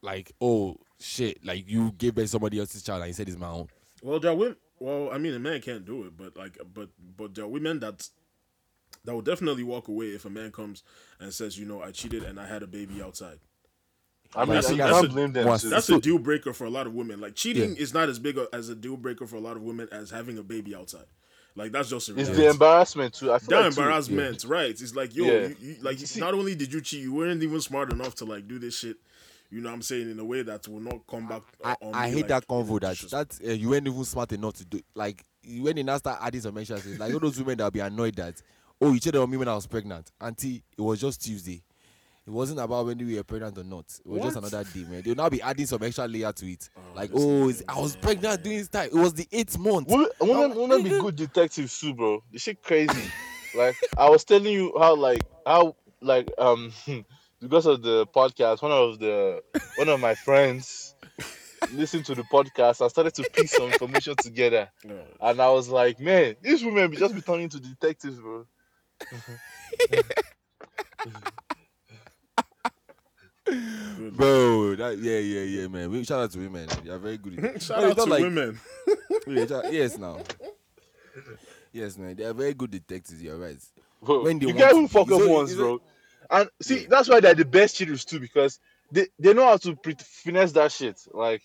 like 0.02 0.32
oh 0.40 0.78
shit, 1.00 1.46
like 1.46 1.68
you 1.68 1.92
gave 1.92 2.16
birth 2.16 2.30
somebody 2.30 2.60
else's 2.60 2.84
child 2.84 3.02
and 3.02 3.10
you 3.10 3.14
said 3.14 3.28
it's 3.28 3.38
my 3.38 3.50
own. 3.50 3.68
Well, 4.02 4.20
there 4.20 4.32
are 4.32 4.36
women. 4.36 4.56
Well, 4.80 5.10
I 5.12 5.20
mean, 5.20 5.34
a 5.34 5.40
man 5.40 5.62
can't 5.62 5.86
do 5.86 6.06
it, 6.06 6.18
but 6.18 6.36
like, 6.36 6.58
but 6.74 6.90
but 7.18 7.36
there 7.36 7.46
are 7.46 7.50
women 7.50 7.80
that 7.82 8.08
that 9.06 9.14
will 9.14 9.22
definitely 9.22 9.64
walk 9.64 9.88
away 9.88 10.08
if 10.08 10.26
a 10.26 10.30
man 10.30 10.52
comes 10.52 10.84
and 11.20 11.34
says, 11.34 11.58
you 11.58 11.66
know, 11.66 11.82
I 11.82 11.92
cheated 11.92 12.24
and 12.24 12.40
I 12.40 12.46
had 12.48 12.64
a 12.64 12.68
baby 12.68 13.02
outside. 13.02 13.40
I 14.36 14.46
mean, 14.46 14.54
That's 14.56 14.70
a- 14.70 14.76
that's 14.76 14.92
can't 14.94 15.06
a- 15.06 15.10
blame 15.10 15.34
them. 15.34 15.48
once- 15.48 15.64
That's 15.64 15.90
a 15.90 16.00
deal 16.00 16.18
breaker 16.18 16.54
for 16.54 16.66
a 16.66 16.70
lot 16.70 16.88
of 16.88 16.94
women. 16.94 17.20
Like 17.20 17.36
cheating 17.36 17.76
is 17.76 17.94
not 17.94 18.08
as 18.10 18.18
big 18.20 18.38
a, 18.38 18.48
as 18.54 18.70
a 18.70 18.76
deal 18.76 18.96
breaker 18.96 19.28
for 19.28 19.36
a 19.36 19.42
lot 19.42 19.58
of 19.58 19.64
women 19.64 19.90
as 19.92 20.10
having 20.10 20.38
a 20.38 20.44
baby 20.44 20.74
outside. 20.74 21.06
Like 21.54 21.74
that's 21.74 21.90
just 21.90 22.08
a 22.08 22.18
It's 22.18 22.30
the 22.30 22.50
embarrassment 22.50 23.14
too. 23.14 23.34
I 23.34 23.40
feel 23.40 23.50
that 23.50 23.66
like 23.66 23.74
too, 23.76 23.82
embarrassment, 23.82 24.46
right? 24.46 24.70
It's 24.70 24.96
like 24.96 25.14
yo, 25.14 25.26
Yeah. 25.26 25.48
you, 25.48 25.56
you, 25.60 25.76
like 25.82 26.00
You 26.00 26.06
see- 26.06 26.22
not 26.22 26.34
only 26.34 26.56
did 26.56 26.72
you 26.72 26.80
cheat, 26.80 27.02
you 27.02 27.14
weren't 27.14 27.44
even 27.44 27.60
smart 27.60 27.92
enough 27.92 28.16
to 28.16 28.26
like 28.26 28.48
do 28.48 28.58
this 28.58 28.78
shit. 28.78 28.96
You 29.50 29.60
know 29.60 29.68
what 29.68 29.76
I'm 29.76 29.82
saying 29.82 30.10
in 30.10 30.18
a 30.18 30.24
way 30.24 30.44
that 30.44 30.66
will 30.70 30.80
not 30.80 31.06
come 31.08 31.28
back. 31.28 31.42
I, 31.62 31.76
on 31.82 31.94
I 31.94 32.06
me, 32.06 32.12
hate 32.14 32.20
like, 32.22 32.28
that 32.30 32.48
convo 32.48 32.80
that 32.80 32.98
that 33.12 33.38
uh, 33.46 33.52
you 33.52 33.68
weren't 33.68 33.86
even 33.86 34.06
smart 34.06 34.32
enough 34.32 34.54
to 34.54 34.66
do 34.66 34.80
like 34.96 35.26
you- 35.44 35.64
when 35.64 35.76
they 35.76 35.84
now 35.84 35.98
start 35.98 36.20
adding 36.22 36.40
some 36.40 36.58
extra 36.58 36.80
like 36.98 37.14
all 37.14 37.20
those 37.20 37.38
women 37.38 37.58
that 37.58 37.66
will 37.66 37.72
be 37.72 37.82
annoyed 37.82 38.16
that 38.16 38.42
oh 38.82 38.92
you 38.94 39.00
cheated 39.00 39.18
on 39.22 39.30
me 39.30 39.38
when 39.38 39.48
I 39.48 39.56
was 39.56 39.68
pregnant 39.68 40.12
auntie 40.20 40.64
it 40.78 40.82
was 40.82 41.00
just 41.00 41.22
Tuesday 41.24 41.62
it 42.28 42.30
wasn't 42.30 42.60
about 42.60 42.86
when 42.86 42.98
we 42.98 43.16
were 43.16 43.24
pregnant 43.24 43.58
or 43.58 43.64
not 43.64 43.86
it 44.06 44.08
was 44.10 44.22
just 44.24 44.38
another 44.38 44.64
day 44.64 44.84
man 44.90 45.02
they'll 45.04 45.16
now 45.16 45.30
be 45.30 45.42
adding 45.42 45.66
some 45.66 45.82
extra 45.84 46.08
layer 46.08 46.32
to 46.32 46.52
it 46.52 46.70
like 46.96 47.12
oh 47.14 47.18
nigga, 47.48 47.64
I 47.68 47.80
was 47.80 47.96
pregnant 47.96 48.44
during 48.44 48.60
this 48.60 48.68
time 48.70 48.90
it 48.92 48.96
was 48.98 49.14
the 49.14 49.28
eighth 49.32 49.58
month 49.58 49.88
Women, 49.88 50.08
women, 50.20 50.56
women 50.56 50.84
be 50.84 50.90
good 50.90 51.16
detectives 51.16 51.80
too, 51.80 51.94
bro. 51.94 52.24
This 52.32 52.42
shit 52.44 52.62
crazy. 52.64 53.12
like 53.56 53.76
I 53.98 54.10
was 54.10 54.24
telling 54.24 54.52
you 54.54 54.74
how, 54.80 54.96
like 54.96 55.24
how, 55.46 55.76
like 56.02 56.30
um, 56.38 56.72
because 57.42 57.66
of 57.66 57.82
the 57.82 58.06
podcast, 58.08 58.62
one 58.62 58.72
of 58.72 59.00
the 59.00 59.42
one 59.76 59.90
of 59.90 60.00
my 60.00 60.16
friends 60.16 60.96
listened 61.74 62.06
to 62.06 62.16
the 62.16 62.24
podcast. 62.24 62.84
I 62.84 62.88
started 62.88 63.14
to 63.16 63.24
piece 63.30 63.52
some 63.52 63.72
information 63.72 64.16
together, 64.22 64.70
Yeah. 64.86 64.94
and 65.22 65.42
I 65.42 65.50
was 65.50 65.70
like, 65.70 66.00
man, 66.00 66.36
these 66.42 66.64
women 66.64 66.92
be 66.92 66.98
just 66.98 67.14
be 67.16 67.22
turning 67.22 67.50
to 67.50 67.60
detectives, 67.60 68.20
bro. 68.20 68.46
Mm-hmm. 69.02 69.34
Mm-hmm. 73.50 74.10
bro 74.16 74.76
that 74.76 74.98
yeah 75.00 75.18
yeah 75.18 75.42
yeah 75.62 75.68
man 75.68 75.90
we 75.90 76.04
shout 76.04 76.22
out 76.22 76.32
to 76.32 76.40
women 76.40 76.68
they 76.84 76.90
are 76.92 76.98
very 77.00 77.18
good. 77.18 77.62
Shout 77.62 77.82
No, 77.82 77.90
out 77.90 77.98
to 77.98 78.04
like- 78.06 78.22
women. 78.22 78.60
Yeah, 79.28 79.46
shout- 79.46 79.72
yes 79.74 79.98
now 79.98 80.20
yes 81.74 81.98
man 81.98 82.16
they 82.16 82.24
are 82.24 82.34
very 82.34 82.54
good 82.54 82.72
detectives 82.72 83.22
you're 83.22 83.38
right 83.38 83.58
Bro, 84.04 84.24
When 84.24 84.40
they 84.40 84.48
you 84.48 84.56
want 84.56 84.58
get 84.60 84.70
to 84.70 84.76
who 84.78 84.82
be. 84.84 84.88
fuck 84.88 85.12
up 85.12 85.20
It's 85.22 85.28
once, 85.30 85.52
it's 85.52 85.60
a- 85.60 85.64
bro. 85.64 85.82
And 86.32 86.50
see, 86.62 86.86
that's 86.86 87.08
why 87.10 87.20
they're 87.20 87.36
the 87.36 87.46
best 87.46 87.76
cheaters 87.76 88.04
too, 88.06 88.20
because 88.20 88.60
they, 88.92 89.08
they 89.20 89.34
know 89.34 89.46
how 89.46 89.58
to 89.58 89.76
pre- 89.76 89.96
finesse 90.00 90.54
that 90.54 90.72
shit. 90.72 91.00
Like, 91.12 91.42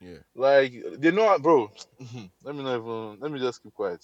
yeah 0.00 0.18
like 0.34 0.72
they 0.98 1.10
know, 1.10 1.26
how, 1.28 1.38
bro. 1.38 1.70
let 2.44 2.54
me 2.54 2.62
not 2.62 2.76
even. 2.78 3.18
Let 3.20 3.30
me 3.32 3.38
just 3.40 3.62
keep 3.62 3.74
quiet. 3.74 4.02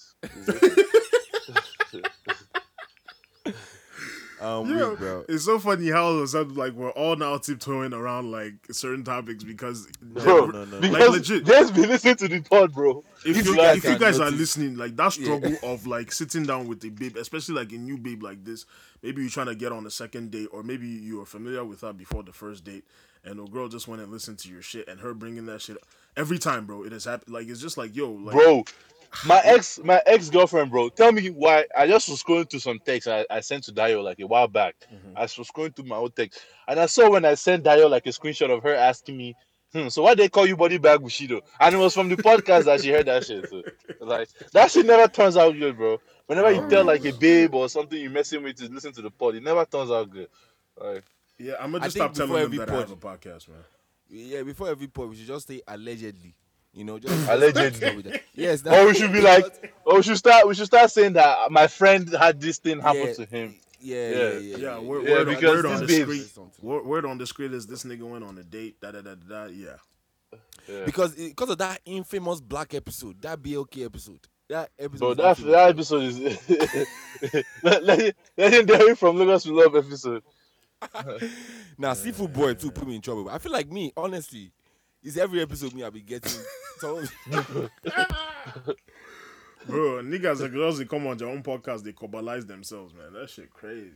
Um 4.41 4.69
Yeah, 4.69 4.91
weak, 4.91 4.99
bro 4.99 5.25
it's 5.29 5.45
so 5.45 5.59
funny 5.59 5.91
how 5.91 6.19
it 6.19 6.29
like 6.57 6.73
we're 6.73 6.91
all 6.91 7.17
now 7.17 7.37
tiptoeing 7.39 7.93
around 7.93 8.31
like 8.31 8.55
certain 8.71 9.05
topics 9.05 9.45
because 9.45 9.87
bro, 10.01 10.47
no, 10.47 10.65
no, 10.65 10.65
no. 10.65 10.81
because 10.81 11.11
legit. 11.11 11.45
just 11.45 11.75
be 11.75 11.87
listening 11.87 12.17
to 12.17 12.29
the 12.29 12.41
pod, 12.41 12.73
bro. 12.73 13.05
if 13.25 13.37
If 13.37 13.47
you, 13.47 13.53
you 13.53 13.57
guys 13.57 13.77
if 13.79 13.85
you 13.85 13.91
can 13.91 14.01
guys 14.01 14.21
are 14.21 14.31
listening, 14.31 14.77
like 14.77 14.97
that 14.97 15.13
struggle 15.13 15.57
of 15.63 15.87
like 15.87 16.13
sitting 16.13 16.45
down 16.45 16.69
with 16.69 16.85
a 16.85 16.91
babe, 16.91 17.17
especially 17.17 17.55
like 17.55 17.73
a 17.73 17.77
new 17.77 17.97
babe 17.97 18.23
like 18.23 18.45
this, 18.45 18.67
maybe 19.03 19.23
you're 19.23 19.31
trying 19.31 19.47
to 19.47 19.55
get 19.55 19.73
on 19.73 19.87
a 19.87 19.91
second 19.91 20.31
date, 20.31 20.49
or 20.53 20.63
maybe 20.63 20.87
you 20.87 21.19
were 21.19 21.27
familiar 21.27 21.65
with 21.65 21.81
her 21.83 21.93
before 21.93 22.23
the 22.23 22.33
first 22.33 22.65
date, 22.65 22.85
and 23.25 23.39
a 23.41 23.45
girl 23.51 23.69
just 23.69 23.89
went 23.89 24.03
and 24.03 24.11
listened 24.11 24.39
to 24.41 24.49
your 24.49 24.63
shit, 24.63 24.89
and 24.89 25.01
her 25.01 25.15
bringing 25.15 25.47
that 25.47 25.61
shit 25.61 25.77
every 26.17 26.39
time, 26.39 26.67
bro. 26.67 26.85
It 26.85 26.93
has 26.93 27.05
happened. 27.05 27.33
Like 27.33 27.49
it's 27.49 27.61
just 27.61 27.77
like 27.79 27.95
yo, 27.95 28.11
like 28.11 28.35
Bro, 28.35 28.65
my 29.27 29.41
ex, 29.45 29.81
my 29.83 30.01
ex 30.07 30.31
girlfriend, 30.31 30.71
bro. 30.71 30.89
Tell 30.89 31.13
me 31.13 31.29
why. 31.31 31.67
I 31.77 31.87
just 31.87 32.09
was 32.09 32.23
scrolling 32.23 32.49
through 32.49 32.61
some 32.61 32.79
text 32.85 33.09
I, 33.09 33.27
I 33.31 33.41
sent 33.41 33.65
to 33.65 33.73
Dio 33.73 34.03
like 34.03 34.21
a 34.21 34.27
while 34.27 34.49
back. 34.49 34.77
Mm-hmm. 34.93 35.17
I 35.17 35.23
was 35.23 35.33
scrolling 35.35 35.75
through 35.75 35.87
my 35.87 35.97
old 35.97 36.15
text, 36.17 36.41
and 36.69 36.79
I 36.81 36.87
saw 36.87 37.11
when 37.11 37.25
I 37.25 37.35
sent 37.35 37.65
Dio 37.65 37.89
like 37.89 38.07
a 38.07 38.11
screenshot 38.11 38.55
of 38.55 38.63
her 38.63 38.75
asking 38.75 39.17
me, 39.17 39.37
"Hmm, 39.73 39.89
so 39.89 40.03
why 40.03 40.15
they 40.15 40.29
call 40.29 40.47
you 40.47 40.57
body 40.57 40.79
bag 40.79 41.03
Bushido?" 41.03 41.41
And 41.59 41.75
it 41.75 41.79
was 41.79 41.95
from 41.95 42.09
the 42.09 42.17
podcast 42.17 42.65
that 42.65 42.83
she 42.83 42.91
heard 42.91 43.07
that 43.07 43.25
shit. 43.25 43.49
So, 43.49 43.63
like 44.01 44.29
that 44.53 44.71
shit 44.71 44.87
never 44.87 45.09
turns 45.09 45.37
out 45.37 45.53
good, 45.59 45.77
bro. 45.77 45.99
Whenever 46.27 46.53
you 46.53 46.69
tell 46.69 46.85
like 46.85 47.05
a 47.05 47.13
babe 47.13 47.55
or 47.55 47.69
something 47.69 48.01
you're 48.01 48.11
messing 48.11 48.43
with 48.43 48.57
to 48.57 48.71
listen 48.71 48.93
to 48.93 49.03
the 49.03 49.11
pod, 49.11 49.35
it 49.35 49.43
never 49.43 49.65
turns 49.65 49.91
out 49.91 50.09
good. 50.11 50.29
Like, 50.81 51.05
Yeah, 51.39 51.55
I'm 51.61 51.73
gonna 51.73 51.85
just 51.85 51.97
stop 51.97 52.15
telling 52.15 52.29
before 52.29 52.39
them 52.39 52.45
every 52.47 52.59
that 52.59 52.71
I 52.71 52.79
have 52.81 52.91
a 52.93 52.97
podcast, 52.97 53.49
man. 53.49 53.59
Yeah, 54.09 54.43
before 54.43 54.69
every 54.69 54.87
pod, 54.87 55.11
we 55.11 55.17
should 55.17 55.27
just 55.27 55.49
say 55.49 55.61
allegedly. 55.67 56.35
You 56.73 56.85
know, 56.85 56.99
just 56.99 57.29
Allegedly. 57.29 57.73
stop 57.73 57.97
with 57.97 58.05
that. 58.07 58.23
Yes. 58.35 58.65
or 58.67 58.87
we 58.87 58.95
should 58.95 59.13
be 59.13 59.21
like, 59.21 59.75
or 59.85 59.97
we 59.97 60.03
should 60.03 60.17
start, 60.19 60.47
we 60.47 60.55
should 60.55 60.67
start 60.67 60.91
saying 60.91 61.15
that 61.15 61.51
my 61.51 61.67
friend 61.67 62.09
had 62.19 62.41
this 62.41 62.59
thing 62.59 62.81
happen 62.81 63.07
Yeah. 63.09 63.13
to 63.15 63.25
him. 63.27 63.57
Yeah, 63.81 63.97
Yeah. 64.11 64.17
yeah, 64.17 64.39
yeah. 64.39 64.57
Yeah, 64.57 64.79
word, 64.79 65.05
word, 65.05 65.29
on, 65.29 65.35
because 65.35 65.43
word 65.65 65.67
on 65.67 65.81
the 65.81 65.87
this 65.87 66.31
street. 66.31 66.47
Word, 66.63 66.85
word 66.87 67.05
on 67.07 67.19
the 67.19 67.27
street 67.27 67.53
is 67.53 67.67
this 67.67 67.83
nigga 67.85 68.03
went 68.09 68.23
on 68.25 68.39
a 68.39 68.45
date. 68.45 68.81
Da 68.81 68.93
da 68.93 69.01
da 69.01 69.15
da. 69.15 69.47
da 69.47 69.51
yeah. 69.53 69.77
Yeah. 70.69 70.85
because 70.85 71.15
eh, 71.19 71.29
because 71.31 71.51
of 71.51 71.59
that 71.59 71.81
infamous 71.85 72.41
black 72.41 72.73
episode, 72.75 73.21
that 73.23 73.43
BLK 73.43 73.85
episode, 73.87 74.21
that 74.49 74.71
episode. 74.79 75.17
Bro, 75.17 75.35
that 75.35 75.37
that 75.39 75.69
episode 75.71 76.03
is 76.05 76.19
Le- 77.65 77.81
le- 77.83 78.13
legendary 78.37 78.95
from 78.95 79.17
Lagos 79.19 79.43
to 79.45 79.53
Love 79.55 79.75
episode. 79.75 80.23
Now, 81.79 81.95
seafood 81.95 82.33
boy 82.33 82.55
too 82.55 82.71
put 82.71 82.87
me 82.87 82.95
in 82.97 83.01
trouble. 83.01 83.29
I 83.29 83.39
feel 83.39 83.53
like 83.53 83.71
me, 83.73 83.93
honestly, 83.97 84.53
is 85.03 85.17
every 85.17 85.41
episode 85.41 85.75
me 85.75 85.83
I 85.85 85.91
be 85.91 86.01
getting. 86.01 86.33
some- 86.79 87.09
Bro, 89.67 90.03
niggas 90.05 90.41
and 90.41 90.53
girls 90.53 90.79
they 90.79 90.85
come 90.87 91.07
on 91.07 91.19
their 91.19 91.29
own 91.29 91.43
podcast, 91.43 91.83
they 91.85 91.93
cobalize 91.93 92.47
themselves, 92.47 92.95
man. 92.95 93.13
That 93.13 93.29
shit 93.29 93.53
crazy. 93.53 93.93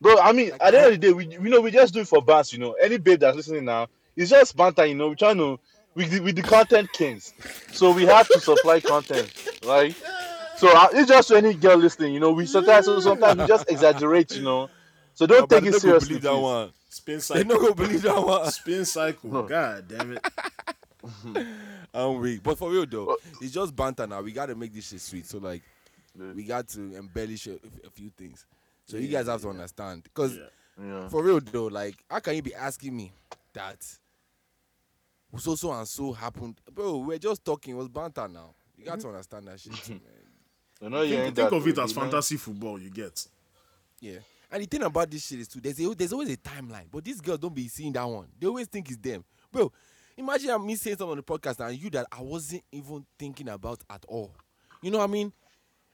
Bro, 0.00 0.18
I 0.20 0.32
mean, 0.32 0.52
at 0.60 0.70
the 0.70 0.78
end 0.78 0.86
of 0.86 0.92
the 0.92 0.98
day, 0.98 1.12
we 1.12 1.26
you 1.26 1.40
know 1.40 1.60
we 1.60 1.70
just 1.70 1.92
do 1.92 2.00
it 2.00 2.08
for 2.08 2.22
bands, 2.22 2.52
you 2.52 2.58
know. 2.58 2.72
Any 2.72 2.96
babe 2.96 3.20
that's 3.20 3.36
listening 3.36 3.64
now, 3.64 3.88
it's 4.16 4.30
just 4.30 4.56
banter, 4.56 4.86
you 4.86 4.94
know. 4.94 5.08
We're 5.08 5.14
trying 5.16 5.36
to 5.38 5.58
we 5.94 6.06
the, 6.06 6.20
we 6.20 6.32
the 6.32 6.42
content 6.42 6.92
kings, 6.92 7.34
so 7.72 7.90
we 7.92 8.06
have 8.06 8.28
to 8.28 8.40
supply 8.40 8.80
content, 8.80 9.32
right? 9.66 9.94
So 10.56 10.68
uh, 10.74 10.88
it's 10.92 11.08
just 11.08 11.28
to 11.28 11.36
any 11.36 11.54
girl 11.54 11.76
listening, 11.76 12.14
you 12.14 12.20
know. 12.20 12.30
We 12.32 12.46
sometimes 12.46 12.86
so 12.86 13.00
sometimes 13.00 13.40
we 13.40 13.46
just 13.46 13.68
exaggerate, 13.70 14.36
you 14.36 14.42
know. 14.42 14.70
So 15.14 15.26
don't 15.26 15.48
But 15.50 15.60
take 15.60 15.68
it 15.74 15.80
seriously. 15.80 16.18
That 16.18 16.30
please. 16.32 16.40
one. 16.40 16.72
Spin 16.92 17.20
cycle. 17.20 17.44
They 17.44 17.48
cycle. 17.48 17.62
no 17.62 17.68
go 17.68 17.74
believe 17.74 18.02
that 18.02 18.24
one. 18.26 18.50
Spin 18.50 18.84
cycle. 18.84 19.42
God 19.44 19.88
damn 19.88 20.12
it. 20.12 20.26
I'm 21.94 22.18
weak. 22.18 22.42
But 22.42 22.58
for 22.58 22.70
real 22.70 22.84
though, 22.86 23.16
it's 23.40 23.52
just 23.52 23.74
banter 23.74 24.06
now. 24.06 24.20
We 24.20 24.32
gotta 24.32 24.54
make 24.54 24.74
this 24.74 24.88
shit 24.88 25.00
sweet. 25.00 25.26
So 25.26 25.38
like, 25.38 25.62
we 26.16 26.42
got 26.44 26.68
to 26.68 26.96
embellish 26.96 27.46
a, 27.46 27.54
a 27.86 27.90
few 27.92 28.10
things. 28.10 28.44
So 28.84 28.96
you 28.96 29.08
guys 29.08 29.28
have 29.28 29.40
to 29.42 29.48
understand, 29.50 30.02
because 30.02 30.36
Yeah. 30.36 30.44
Yeah. 30.84 31.08
for 31.08 31.22
real 31.22 31.40
though, 31.40 31.66
like, 31.66 31.94
how 32.10 32.18
can 32.18 32.34
you 32.34 32.42
be 32.42 32.54
asking 32.54 32.96
me 32.96 33.12
that? 33.52 33.84
So 35.38 35.54
so 35.54 35.72
and 35.72 35.86
so 35.86 36.12
happened, 36.12 36.60
bro. 36.74 36.98
We're 36.98 37.18
just 37.18 37.44
talking. 37.44 37.74
It 37.74 37.76
was 37.76 37.88
banter 37.88 38.26
now. 38.26 38.54
You 38.76 38.84
got 38.84 38.92
to 38.92 39.06
mm-hmm. 39.06 39.14
understand 39.14 39.46
that 39.46 39.60
shit, 39.60 39.74
too, 39.74 39.92
man. 39.92 40.02
You 40.82 40.88
know, 40.88 41.02
you 41.02 41.10
Think, 41.10 41.26
ain't 41.26 41.36
think 41.36 41.50
that 41.50 41.56
of 41.56 41.66
it 41.68 41.74
good, 41.74 41.84
as 41.84 41.90
you 41.90 41.96
know? 41.96 42.02
fantasy 42.04 42.36
football. 42.38 42.80
You 42.80 42.88
get. 42.88 43.26
Yeah. 44.00 44.20
And 44.50 44.62
the 44.62 44.66
thing 44.66 44.82
about 44.82 45.10
this 45.10 45.26
shit 45.26 45.40
is 45.40 45.48
too, 45.48 45.60
there's 45.60 45.78
a, 45.80 45.94
there's 45.94 46.12
always 46.12 46.32
a 46.32 46.36
timeline. 46.36 46.86
But 46.90 47.04
these 47.04 47.20
girls 47.20 47.38
don't 47.38 47.54
be 47.54 47.68
seeing 47.68 47.92
that 47.92 48.04
one. 48.04 48.26
They 48.38 48.46
always 48.46 48.66
think 48.66 48.88
it's 48.88 48.98
them. 48.98 49.24
Bro, 49.52 49.72
imagine 50.16 50.66
me 50.66 50.74
saying 50.74 50.96
something 50.96 51.12
on 51.12 51.16
the 51.18 51.22
podcast 51.22 51.64
and 51.64 51.78
you 51.80 51.90
that 51.90 52.06
I 52.10 52.20
wasn't 52.20 52.64
even 52.72 53.06
thinking 53.18 53.48
about 53.48 53.80
at 53.88 54.04
all. 54.08 54.34
You 54.82 54.90
know 54.90 54.98
what 54.98 55.08
I 55.08 55.12
mean? 55.12 55.32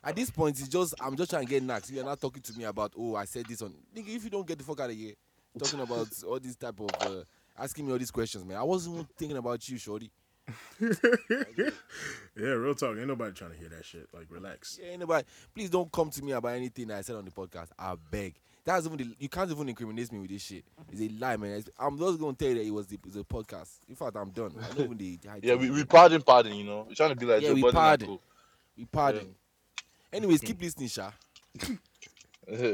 At 0.03 0.15
this 0.17 0.31
point, 0.31 0.59
it's 0.61 0.69
just 0.69 0.95
I'm 1.01 1.17
just 1.17 1.31
trying 1.31 1.45
to 1.45 1.51
get 1.51 1.63
knacks. 1.63 1.91
You're 1.91 2.05
not 2.05 2.21
talking 2.21 2.43
to 2.43 2.53
me 2.57 2.65
about 2.65 2.93
oh 2.97 3.17
I 3.17 3.25
said 3.25 3.47
this 3.47 3.61
on 3.61 3.75
nigga. 3.95 4.15
If 4.15 4.25
you 4.25 4.31
don't 4.31 4.47
get 4.47 4.59
the 4.59 4.65
fuck 4.65 4.81
out 4.81 4.91
of 4.91 4.97
here, 4.97 5.15
talking 5.59 5.81
about 5.81 6.09
all 6.27 6.39
this 6.39 6.55
type 6.55 6.79
of 6.79 6.91
uh, 7.01 7.23
asking 7.59 7.87
me 7.87 7.93
all 7.93 7.99
these 7.99 8.11
questions, 8.13 8.45
man. 8.45 8.57
I 8.57 8.63
wasn't 8.63 8.95
even 8.95 9.09
thinking 9.19 9.37
about 9.37 9.69
you, 9.69 9.79
shorty. 9.79 10.11
Yeah, 12.39 12.51
real 12.51 12.75
talk. 12.75 12.97
Ain't 12.99 13.07
nobody 13.07 13.33
trying 13.33 13.53
to 13.53 13.57
hear 13.57 13.71
that 13.71 13.85
shit. 13.85 14.09
Like, 14.13 14.27
relax. 14.29 14.79
Yeah, 14.81 14.91
anybody, 14.91 15.27
please 15.55 15.71
don't 15.71 15.91
come 15.91 16.11
to 16.11 16.23
me 16.23 16.33
about 16.33 16.55
anything 16.55 16.91
I 16.91 17.01
said 17.01 17.17
on 17.17 17.25
the 17.25 17.31
podcast. 17.31 17.69
I 17.79 17.95
beg. 18.11 18.35
That's 18.67 18.85
even 18.85 18.99
the, 18.99 19.17
you 19.21 19.29
can't 19.29 19.49
even 19.49 19.69
incriminate 19.69 20.11
me 20.13 20.19
with 20.19 20.31
this 20.31 20.43
shit. 20.43 20.65
It's 20.91 21.01
a 21.01 21.09
lie, 21.21 21.37
man. 21.37 21.53
It's- 21.53 21.71
I'm 21.79 21.97
just 21.97 22.19
gonna 22.19 22.33
tell 22.35 22.49
you 22.49 22.55
that 22.57 22.67
it 22.67 22.71
was 22.73 22.89
the, 22.89 22.97
it 22.97 23.05
was 23.07 23.15
a 23.17 23.23
podcast. 23.23 23.71
In 23.89 23.95
fact, 23.95 24.17
I'm 24.17 24.31
done. 24.31 24.53
I 24.61 24.75
don't 24.75 24.87
even 24.93 24.97
the 24.99 25.19
Yeah, 25.41 25.55
we, 25.55 25.71
we 25.71 25.85
pardon, 25.85 26.21
pardon, 26.21 26.53
you 26.57 26.65
know. 26.65 26.85
We're 26.89 26.97
trying 26.97 27.11
to 27.11 27.17
be 27.17 27.27
like 27.27 27.43
Yeah, 27.43 27.51
Joe 27.51 27.55
we 27.55 27.63
Budden 27.63 27.77
and 27.79 27.85
pardon. 27.87 28.09
co. 28.09 28.21
we 28.77 28.85
pardon. 28.87 29.35
Anyways, 30.13 30.41
keep 30.43 30.61
listening, 30.61 30.89
Sha. 30.89 31.13
Uh, 31.63 31.67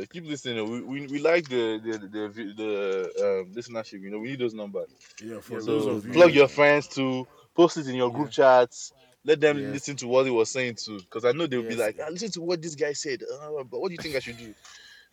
keep 0.11 0.24
listening. 0.24 0.70
We, 0.70 0.80
we, 0.80 1.07
we 1.09 1.18
like 1.18 1.47
the 1.51 1.78
the 1.84 1.99
the, 1.99 2.28
the, 2.28 2.55
the 2.57 3.40
um, 3.43 3.53
listenership. 3.55 4.01
You 4.01 4.11
know, 4.11 4.18
we 4.18 4.28
need 4.30 4.38
those 4.40 4.55
numbers. 4.55 4.88
Yeah, 5.22 5.40
for 5.40 5.55
Yeah, 5.55 5.66
those 5.66 5.84
So 5.84 5.90
of 5.90 6.07
you. 6.07 6.12
plug 6.14 6.32
your 6.32 6.49
friends 6.49 6.88
to 6.88 7.26
post 7.55 7.76
it 7.76 7.86
in 7.86 7.97
your 7.97 8.11
group 8.11 8.30
chats. 8.30 8.95
Let 9.24 9.40
them 9.40 9.59
Yes. 9.59 9.72
listen 9.74 9.97
to 9.97 10.09
what 10.09 10.24
he 10.24 10.30
was 10.32 10.51
saying 10.51 10.76
too, 10.76 10.99
because 11.01 11.24
I 11.26 11.32
know 11.32 11.47
they'll 11.47 11.62
be 11.62 11.76
like, 11.76 11.97
ah, 12.03 12.09
"Listen 12.11 12.30
to 12.32 12.40
what 12.40 12.61
this 12.62 12.74
guy 12.74 12.93
said." 12.95 13.22
Uh, 13.22 13.62
but 13.62 13.78
what 13.80 13.88
do 13.88 13.93
you 13.95 13.99
think 14.03 14.16
I 14.16 14.20
should 14.20 14.38
do? 14.38 14.55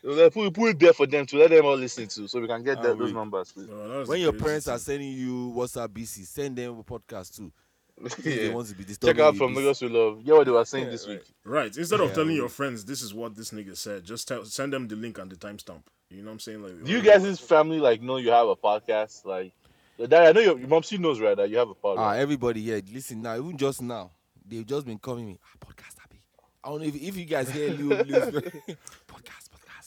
So 0.02 0.10
like, 0.12 0.34
put, 0.34 0.54
put 0.54 0.70
it 0.72 0.80
there 0.80 0.94
for 0.94 1.06
them 1.08 1.26
to 1.26 1.38
let 1.38 1.50
them 1.50 1.66
all 1.66 1.76
listen 1.76 2.08
to, 2.08 2.28
so 2.28 2.40
we 2.40 2.48
can 2.48 2.64
get 2.64 2.78
Ah, 2.78 2.84
that, 2.84 2.98
those 2.98 3.12
numbers. 3.14 3.52
Please. 3.52 3.68
Bro, 3.68 4.06
When 4.06 4.22
your 4.22 4.32
crazy 4.32 4.44
parents 4.46 4.68
are 4.70 4.80
sending 4.80 5.12
you 5.12 5.52
WhatsApp 5.56 5.90
BC, 5.90 6.26
send 6.26 6.56
them 6.58 6.80
a 6.80 6.84
podcast 6.84 7.36
too. 7.36 7.52
If 8.02 8.16
they 8.16 8.48
yeah. 8.48 8.54
want 8.54 8.68
to 8.70 8.76
be 8.76 8.86
disturbing 8.86 9.18
Check 9.18 9.26
out 9.26 9.36
from 9.36 9.54
this- 9.54 9.62
Lagos 9.62 9.80
to 9.80 9.90
Love. 9.90 10.24
Get 10.24 10.34
what 10.34 10.46
they 10.46 10.52
were 10.52 10.64
saying 10.64 10.86
Yeah, 10.86 10.92
this 10.92 11.06
right. 11.06 11.18
week. 11.18 11.24
Right. 11.44 11.76
Instead 11.76 12.00
of 12.00 12.14
telling 12.14 12.30
we- 12.30 12.36
your 12.36 12.48
friends 12.48 12.86
this 12.86 13.02
is 13.02 13.14
what 13.14 13.36
this 13.36 13.52
nigga 13.52 13.76
said, 13.76 14.06
just 14.06 14.26
tell 14.26 14.46
send 14.46 14.72
them 14.72 14.88
the 14.88 14.96
link 14.96 15.18
and 15.18 15.30
the 15.30 15.36
timestamp. 15.36 15.82
You 16.10 16.22
know 16.22 16.28
what 16.28 16.34
I'm 16.36 16.40
saying? 16.40 16.64
Like 16.64 16.82
Do 16.86 16.92
you 16.92 17.02
guys' 17.02 17.40
family 17.42 17.80
like 17.82 18.02
know 18.02 18.16
you 18.16 18.32
have 18.32 18.48
a 18.48 18.56
podcast? 18.56 19.26
Like, 19.26 19.52
Dad, 20.00 20.14
I 20.14 20.32
know 20.32 20.40
your, 20.40 20.58
your 20.58 20.70
mom 20.70 20.82
she 20.82 20.98
knows 20.98 21.20
right 21.20 21.36
that 21.36 21.50
you 21.50 21.58
have 21.58 21.70
a 21.70 21.76
podcast. 21.76 21.98
Ah, 21.98 22.12
everybody 22.14 22.62
here, 22.62 22.82
listen 22.94 23.22
now. 23.22 23.36
Even 23.36 23.58
just 23.58 23.82
now, 23.82 24.12
they've 24.48 24.66
just 24.66 24.86
been 24.86 24.98
calling 24.98 25.28
me 25.28 25.38
ah, 25.44 25.66
podcast. 25.68 25.98
Abi. 26.06 26.22
I 26.64 26.70
don't 26.70 26.80
know 26.82 26.88
if, 26.88 26.96
if 26.96 27.18
you 27.18 27.26
guys 27.26 27.50
hear 27.50 27.70
Lou, 27.72 27.90
Lou's 27.90 28.02
podcast, 28.06 28.62
podcast. 28.66 28.78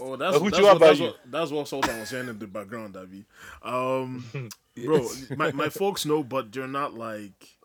Oh, 0.04 0.16
that's, 0.16 0.36
Uh, 0.36 0.38
that's, 0.40 0.58
you 0.58 0.64
what, 0.64 0.76
about 0.76 0.86
that's, 0.86 0.98
you? 1.00 1.06
what, 1.06 1.16
that's 1.30 1.50
what 1.50 1.68
Sultan 1.68 2.00
was 2.00 2.08
saying 2.08 2.28
in 2.28 2.38
the 2.38 2.46
background, 2.46 2.96
Abby. 2.96 3.24
Um, 3.62 4.24
bro, 4.84 5.08
my, 5.36 5.52
my 5.52 5.68
folks 5.68 6.04
know, 6.04 6.22
but 6.24 6.50
they're 6.52 6.66
not 6.66 6.94
like 6.94 7.56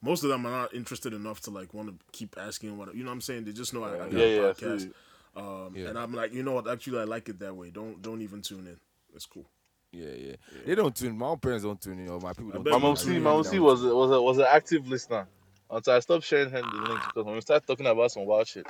most 0.00 0.24
of 0.24 0.30
them 0.30 0.46
are 0.46 0.50
not 0.50 0.74
interested 0.74 1.12
enough 1.12 1.40
to 1.42 1.50
like 1.50 1.72
want 1.74 1.88
to 1.88 1.94
keep 2.12 2.36
asking 2.38 2.76
what 2.76 2.94
you 2.94 3.04
know. 3.04 3.10
what 3.10 3.14
I'm 3.14 3.20
saying 3.20 3.44
they 3.44 3.52
just 3.52 3.72
know 3.74 3.84
I, 3.84 3.94
I 3.94 3.98
got 3.98 4.12
yeah, 4.12 4.26
yeah, 4.26 4.40
a 4.40 4.50
I 4.50 4.52
feel 4.54 4.68
podcast, 4.70 4.92
um, 5.36 5.72
Yeah. 5.76 5.88
and 5.88 5.98
I'm 5.98 6.12
like, 6.12 6.32
you 6.32 6.42
know 6.42 6.52
what? 6.52 6.68
Actually, 6.68 7.00
I 7.00 7.04
like 7.04 7.28
it 7.28 7.38
that 7.40 7.54
way. 7.54 7.70
Don't 7.70 8.00
don't 8.02 8.22
even 8.22 8.42
tune 8.42 8.66
in. 8.66 8.78
It's 9.14 9.26
cool. 9.26 9.46
Yeah, 9.92 10.08
yeah, 10.16 10.36
They 10.64 10.74
don't 10.74 10.96
tune. 10.96 11.18
My 11.18 11.26
own 11.26 11.38
parents 11.38 11.64
don't 11.64 11.78
tune 11.80 11.98
in, 11.98 12.08
or 12.08 12.18
my 12.18 12.32
people 12.32 12.50
don't. 12.52 12.64
My 12.64 12.70
tune 12.72 12.80
mom 12.80 12.84
in. 12.84 12.94
That's 12.94 13.04
see, 13.04 13.18
my 13.18 13.30
mom 13.30 13.42
They 13.42 13.48
see 13.50 13.58
was 13.58 13.84
a, 13.84 13.94
was 13.94 14.10
a, 14.10 14.22
was 14.22 14.38
an 14.38 14.46
active 14.48 14.88
listener 14.88 15.28
until 15.70 15.92
I 15.92 16.00
stopped 16.00 16.24
sharing 16.24 16.48
her 16.50 16.62
the 16.62 16.66
link 16.88 17.00
because 17.08 17.24
when 17.26 17.34
we 17.34 17.40
start 17.42 17.66
talking 17.66 17.86
about 17.86 18.10
some 18.10 18.24
wild 18.24 18.46
shit. 18.48 18.66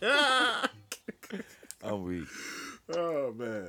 tune. 1.82 1.92
I'm 1.92 2.02
weak. 2.04 2.28
Oh 2.94 3.32
man, 3.36 3.68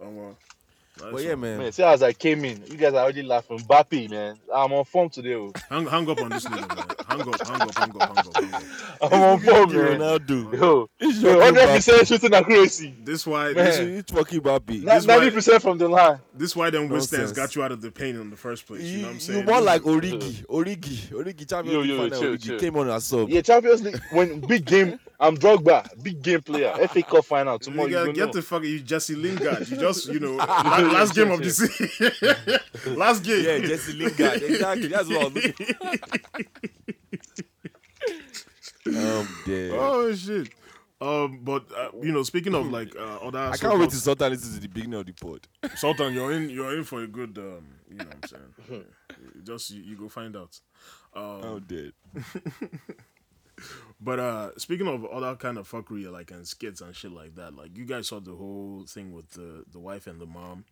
um, 0.00 0.18
uh, 0.18 1.02
nice 1.02 1.12
But 1.12 1.22
yeah, 1.24 1.34
man. 1.34 1.58
Man, 1.58 1.72
see 1.72 1.82
as 1.82 2.02
I 2.02 2.12
came 2.12 2.44
in, 2.44 2.62
you 2.66 2.76
guys 2.76 2.92
are 2.92 3.02
already 3.02 3.22
laughing. 3.22 3.58
Bappy, 3.60 4.08
man, 4.10 4.36
I'm 4.54 4.72
on 4.72 4.84
form 4.84 5.08
today. 5.08 5.34
oh. 5.34 5.52
hang, 5.68 5.86
hang 5.86 6.08
up 6.08 6.20
on 6.20 6.28
this 6.28 6.44
nigga, 6.44 6.68
man. 6.76 6.86
Hang 7.08 7.20
up, 7.22 7.46
hang 7.46 7.60
up, 7.62 7.74
hang 7.74 7.90
up, 7.90 8.02
hang 8.02 8.18
up, 8.18 8.36
hang 8.36 8.54
up. 8.54 8.62
I'm 9.12 9.20
on 9.22 9.40
form, 9.40 9.72
man. 9.72 9.98
Ronaldo. 10.00 10.52
Yo, 10.60 10.88
It's 11.00 11.18
yo, 11.20 11.30
your 11.32 11.42
hundred 11.42 11.66
percent 11.66 12.06
shooting 12.06 12.34
accuracy. 12.34 12.94
This 13.02 13.26
why 13.26 13.46
Man. 13.52 13.54
this, 13.64 13.78
It's 13.78 14.12
fucking 14.12 14.40
Bappy. 14.42 14.84
This 14.84 15.06
Ninety 15.06 15.30
percent 15.30 15.62
from 15.62 15.78
the 15.78 15.88
line. 15.88 16.20
this 16.34 16.54
why 16.54 16.70
them 16.70 16.88
Windstands 16.88 17.34
got 17.34 17.56
you 17.56 17.62
out 17.64 17.72
of 17.72 17.80
the 17.80 17.90
pain 17.90 18.14
in 18.16 18.30
the 18.30 18.36
first 18.36 18.66
place. 18.66 18.82
You, 18.82 18.98
know 18.98 19.06
what 19.08 19.14
I'm 19.14 19.20
saying? 19.20 19.38
You 19.40 19.44
more 19.46 19.60
like 19.62 19.82
Origi, 19.82 20.46
Origi, 20.46 21.08
Origi. 21.08 21.48
Champions 21.48 21.72
Yo, 21.74 21.80
League 21.80 21.90
yo, 21.90 21.96
final. 22.10 22.20
chill, 22.20 22.32
Origi 22.36 22.42
chill. 22.44 22.58
came 22.60 22.76
on 22.76 22.90
as 22.90 23.04
sub. 23.04 23.28
Yeah, 23.28 23.40
Champions 23.40 23.82
League 23.82 24.00
when 24.12 24.38
big 24.40 24.64
game. 24.66 25.00
I'm 25.22 25.36
Drogba, 25.36 26.02
big 26.02 26.22
game 26.22 26.40
player. 26.40 26.72
FA 26.88 27.02
Cup 27.02 27.26
final 27.26 27.58
tomorrow. 27.58 27.88
Nigga, 27.88 28.06
you 28.06 28.12
get 28.14 28.26
know. 28.28 28.32
the 28.32 28.42
fuck 28.42 28.62
you 28.64 28.80
Jesse 28.80 29.14
Lingard. 29.14 29.68
You 29.68 29.76
just 29.76 30.08
you 30.08 30.18
know 30.18 30.32
la- 30.36 30.78
last 30.78 31.14
game 31.14 31.30
of 31.30 31.40
the 31.42 31.50
season. 31.50 32.96
last 32.96 33.22
game. 33.22 33.44
Yeah, 33.44 33.58
Jesse 33.58 33.92
Lingard. 33.92 34.42
Exactly. 34.42 34.88
That's 34.88 35.08
what 35.08 35.20
I 35.20 35.24
was 35.24 35.34
looking 35.34 35.66
I'm 38.86 39.28
dead. 39.46 39.70
Oh 39.74 40.14
shit. 40.14 40.48
Um, 41.02 41.40
but 41.42 41.66
uh, 41.76 41.90
you 42.02 42.12
know, 42.12 42.22
speaking 42.22 42.54
of 42.54 42.70
like 42.70 42.96
uh, 42.96 43.18
other, 43.22 43.38
I 43.38 43.56
can't 43.58 43.78
wait 43.78 43.90
to 43.90 43.96
start 43.96 44.22
and 44.22 44.32
listen 44.34 44.54
to 44.54 44.60
the 44.60 44.68
beginning 44.68 45.00
of 45.00 45.06
the 45.06 45.12
pod. 45.12 45.46
Sultan, 45.76 46.14
you're 46.14 46.32
in. 46.32 46.48
You're 46.48 46.78
in 46.78 46.84
for 46.84 47.02
a 47.02 47.06
good. 47.06 47.36
Um, 47.36 47.66
you 47.90 47.96
know, 47.96 48.04
what 48.04 48.32
I'm 48.32 48.54
saying. 48.68 48.84
Just 49.44 49.70
you, 49.70 49.82
you 49.82 49.96
go 49.96 50.08
find 50.08 50.34
out. 50.36 50.58
Um, 51.14 51.42
I'm 51.42 51.60
dead. 51.60 51.92
But 54.00 54.18
uh 54.18 54.58
speaking 54.58 54.88
of 54.88 55.04
other 55.04 55.36
kind 55.36 55.58
of 55.58 55.70
fuckery 55.70 56.10
like 56.10 56.30
and 56.30 56.46
skits 56.46 56.80
and 56.80 56.94
shit 56.94 57.12
like 57.12 57.34
that, 57.36 57.54
like 57.54 57.76
you 57.76 57.84
guys 57.84 58.08
saw 58.08 58.20
the 58.20 58.34
whole 58.34 58.84
thing 58.88 59.12
with 59.12 59.30
the 59.30 59.64
the 59.70 59.78
wife 59.78 60.06
and 60.06 60.20
the 60.20 60.26
mom, 60.26 60.64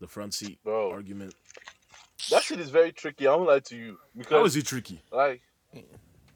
the 0.00 0.08
front 0.08 0.34
seat 0.34 0.58
Bro. 0.64 0.90
argument. 0.90 1.34
That 2.30 2.42
shit 2.42 2.58
is 2.58 2.70
very 2.70 2.92
tricky. 2.92 3.26
I 3.26 3.34
won't 3.34 3.48
lie 3.48 3.60
to 3.60 3.76
you 3.76 3.90
How 3.92 4.18
because 4.18 4.56
is 4.56 4.62
it 4.62 4.66
tricky? 4.66 5.00
like 5.12 5.40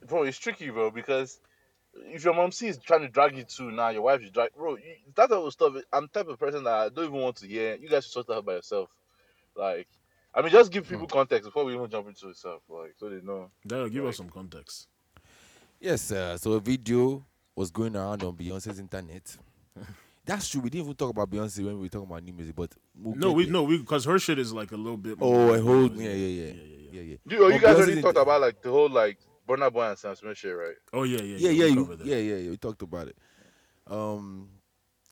bro, 0.07 0.22
it's 0.24 0.39
tricky, 0.39 0.70
bro, 0.70 0.91
because 0.91 1.41
if 1.95 2.24
your 2.24 2.34
mom 2.34 2.53
sees 2.53 2.78
trying 2.78 3.03
to 3.03 3.09
drag 3.09 3.36
you 3.36 3.45
to 3.45 3.70
now, 3.70 3.89
your 3.91 4.03
wife 4.03 4.22
is 4.22 4.30
drag, 4.30 4.55
bro. 4.55 4.76
You, 4.76 4.82
that 5.14 5.28
type 5.28 5.39
of 5.39 5.53
stuff. 5.53 5.74
I'm 5.93 6.03
the 6.03 6.09
type 6.09 6.28
of 6.28 6.39
person 6.39 6.64
that 6.64 6.72
I 6.72 6.89
don't 6.89 7.07
even 7.07 7.20
want 7.20 7.36
to 7.36 7.47
hear. 7.47 7.76
You 7.76 7.89
guys 7.89 8.05
should 8.05 8.12
sort 8.12 8.26
that 8.28 8.34
out 8.36 8.47
by 8.47 8.55
yourself. 8.55 8.89
Like, 9.57 9.89
I 10.34 10.43
mean, 10.43 10.53
just 10.53 10.70
give 10.70 10.89
people 10.89 11.07
context 11.07 11.45
before 11.45 11.64
we 11.64 11.74
even 11.74 11.91
jump 11.91 12.09
into 12.09 12.28
itself, 12.28 12.62
like, 12.68 12.95
so 12.99 13.09
they 13.09 13.20
know. 13.20 13.51
That'll 13.64 13.89
give 13.89 14.07
us 14.07 14.16
some 14.16 14.30
context. 14.30 14.86
Yes, 15.80 16.10
uh, 16.10 16.36
so 16.36 16.52
a 16.52 16.60
video 16.60 17.24
was 17.54 17.70
going 17.70 17.94
around 17.96 18.22
on 18.24 18.34
Beyonce's 18.34 18.78
internet. 18.78 19.36
That's 20.24 20.48
true. 20.48 20.60
We 20.60 20.70
didn't 20.70 20.84
even 20.84 20.96
talk 20.96 21.10
about 21.10 21.30
Beyonce 21.30 21.64
when 21.64 21.76
we 21.76 21.82
were 21.82 21.88
talking 21.88 22.08
about 22.10 22.22
new 22.22 22.32
music, 22.32 22.54
but 22.54 22.70
we'll 23.00 23.14
No, 23.14 23.32
we 23.32 23.44
there. 23.44 23.52
no, 23.52 23.62
we 23.62 23.78
because 23.78 24.04
her 24.04 24.18
shit 24.18 24.38
is 24.38 24.52
like 24.52 24.72
a 24.72 24.76
little 24.76 24.96
bit. 24.98 25.16
Oh, 25.20 25.32
more- 25.46 25.56
a 25.56 25.60
whole 25.60 25.90
yeah, 25.92 26.10
yeah, 26.10 26.26
yeah, 26.26 26.52
yeah, 26.90 27.00
yeah. 27.00 27.16
You, 27.26 27.44
oh, 27.44 27.48
you 27.48 27.60
guys 27.60 27.76
Beyonce's 27.76 27.86
already 27.86 28.02
talked 28.02 28.18
about 28.18 28.40
like 28.40 28.60
the 28.60 28.70
whole 28.70 28.88
like 28.90 29.18
Burna 29.48 29.72
Boy 29.72 29.88
and 29.88 29.98
Sam 29.98 30.14
Smith 30.16 30.36
shit, 30.36 30.54
right? 30.54 30.74
Oh 30.92 31.04
yeah, 31.04 31.18
yeah, 31.22 31.36
yeah, 31.38 31.48
we 31.50 31.54
yeah, 31.58 31.64
you, 31.66 31.98
yeah, 32.04 32.16
yeah, 32.16 32.34
yeah. 32.36 32.50
We 32.50 32.56
talked 32.56 32.82
about 32.82 33.08
it. 33.08 33.16
Um, 33.86 34.48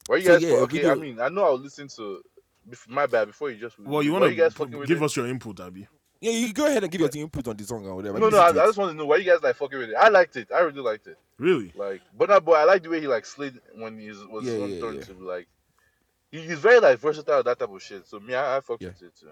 Were 0.09 0.19
you 0.19 0.25
So, 0.25 0.33
guys? 0.35 0.43
yeah, 0.43 0.51
okay, 0.57 0.77
video- 0.79 0.93
I 0.93 0.95
mean, 0.97 1.21
I 1.21 1.29
know 1.29 1.47
I 1.47 1.51
was 1.51 1.63
listening 1.63 1.89
to. 1.97 2.23
My 2.89 3.07
bad. 3.07 3.29
Before 3.29 3.49
you 3.51 3.59
just. 3.59 3.79
Well, 3.79 4.03
you 4.03 4.13
want 4.13 4.25
to 4.25 4.85
give 4.87 5.03
us 5.03 5.17
your 5.17 5.29
input, 5.29 5.61
Abby? 5.61 5.87
Yeah, 6.21 6.33
you 6.33 6.53
go 6.53 6.67
ahead 6.67 6.83
and 6.83 6.91
give 6.91 7.01
your 7.01 7.11
input 7.15 7.47
on 7.49 7.57
the 7.57 7.65
song 7.65 7.87
or 7.87 7.95
whatever. 7.95 8.19
No, 8.19 8.29
no. 8.29 8.39
I, 8.39 8.49
I 8.49 8.53
just 8.53 8.79
want 8.79 8.91
to 8.93 8.97
know 8.97 9.07
why 9.07 9.17
you 9.17 9.25
guys 9.25 9.43
like 9.43 9.57
fucking 9.57 9.79
with 9.79 9.91
it. 9.91 9.97
I 9.97 10.09
liked 10.09 10.37
it. 10.37 10.49
I 10.55 10.61
really 10.61 10.81
liked 10.81 11.07
it. 11.07 11.19
Really? 11.39 11.73
Like 11.77 12.01
Burna 12.19 12.43
Boy, 12.43 12.55
I 12.55 12.65
like 12.65 12.83
the 12.83 12.89
way 12.91 13.01
he 13.01 13.07
like 13.07 13.27
slid 13.27 13.61
when 13.75 13.99
he 13.99 14.09
was 14.09 14.45
Yeah, 14.45 14.55
on 14.55 14.71
yeah, 14.71 14.81
turn 14.81 14.95
yeah. 14.97 15.03
to 15.03 15.13
like. 15.15 15.47
He, 16.31 16.41
he's 16.41 16.59
very 16.59 16.81
like 16.81 16.99
versatile 16.99 17.43
that 17.43 17.59
type 17.59 17.71
of 17.71 17.83
shit. 17.83 18.07
So 18.07 18.19
me, 18.21 18.35
I, 18.35 18.57
I 18.57 18.61
fucked 18.61 18.83
Yeah. 18.83 18.89
with 18.89 19.03
it 19.03 19.13
too. 19.19 19.29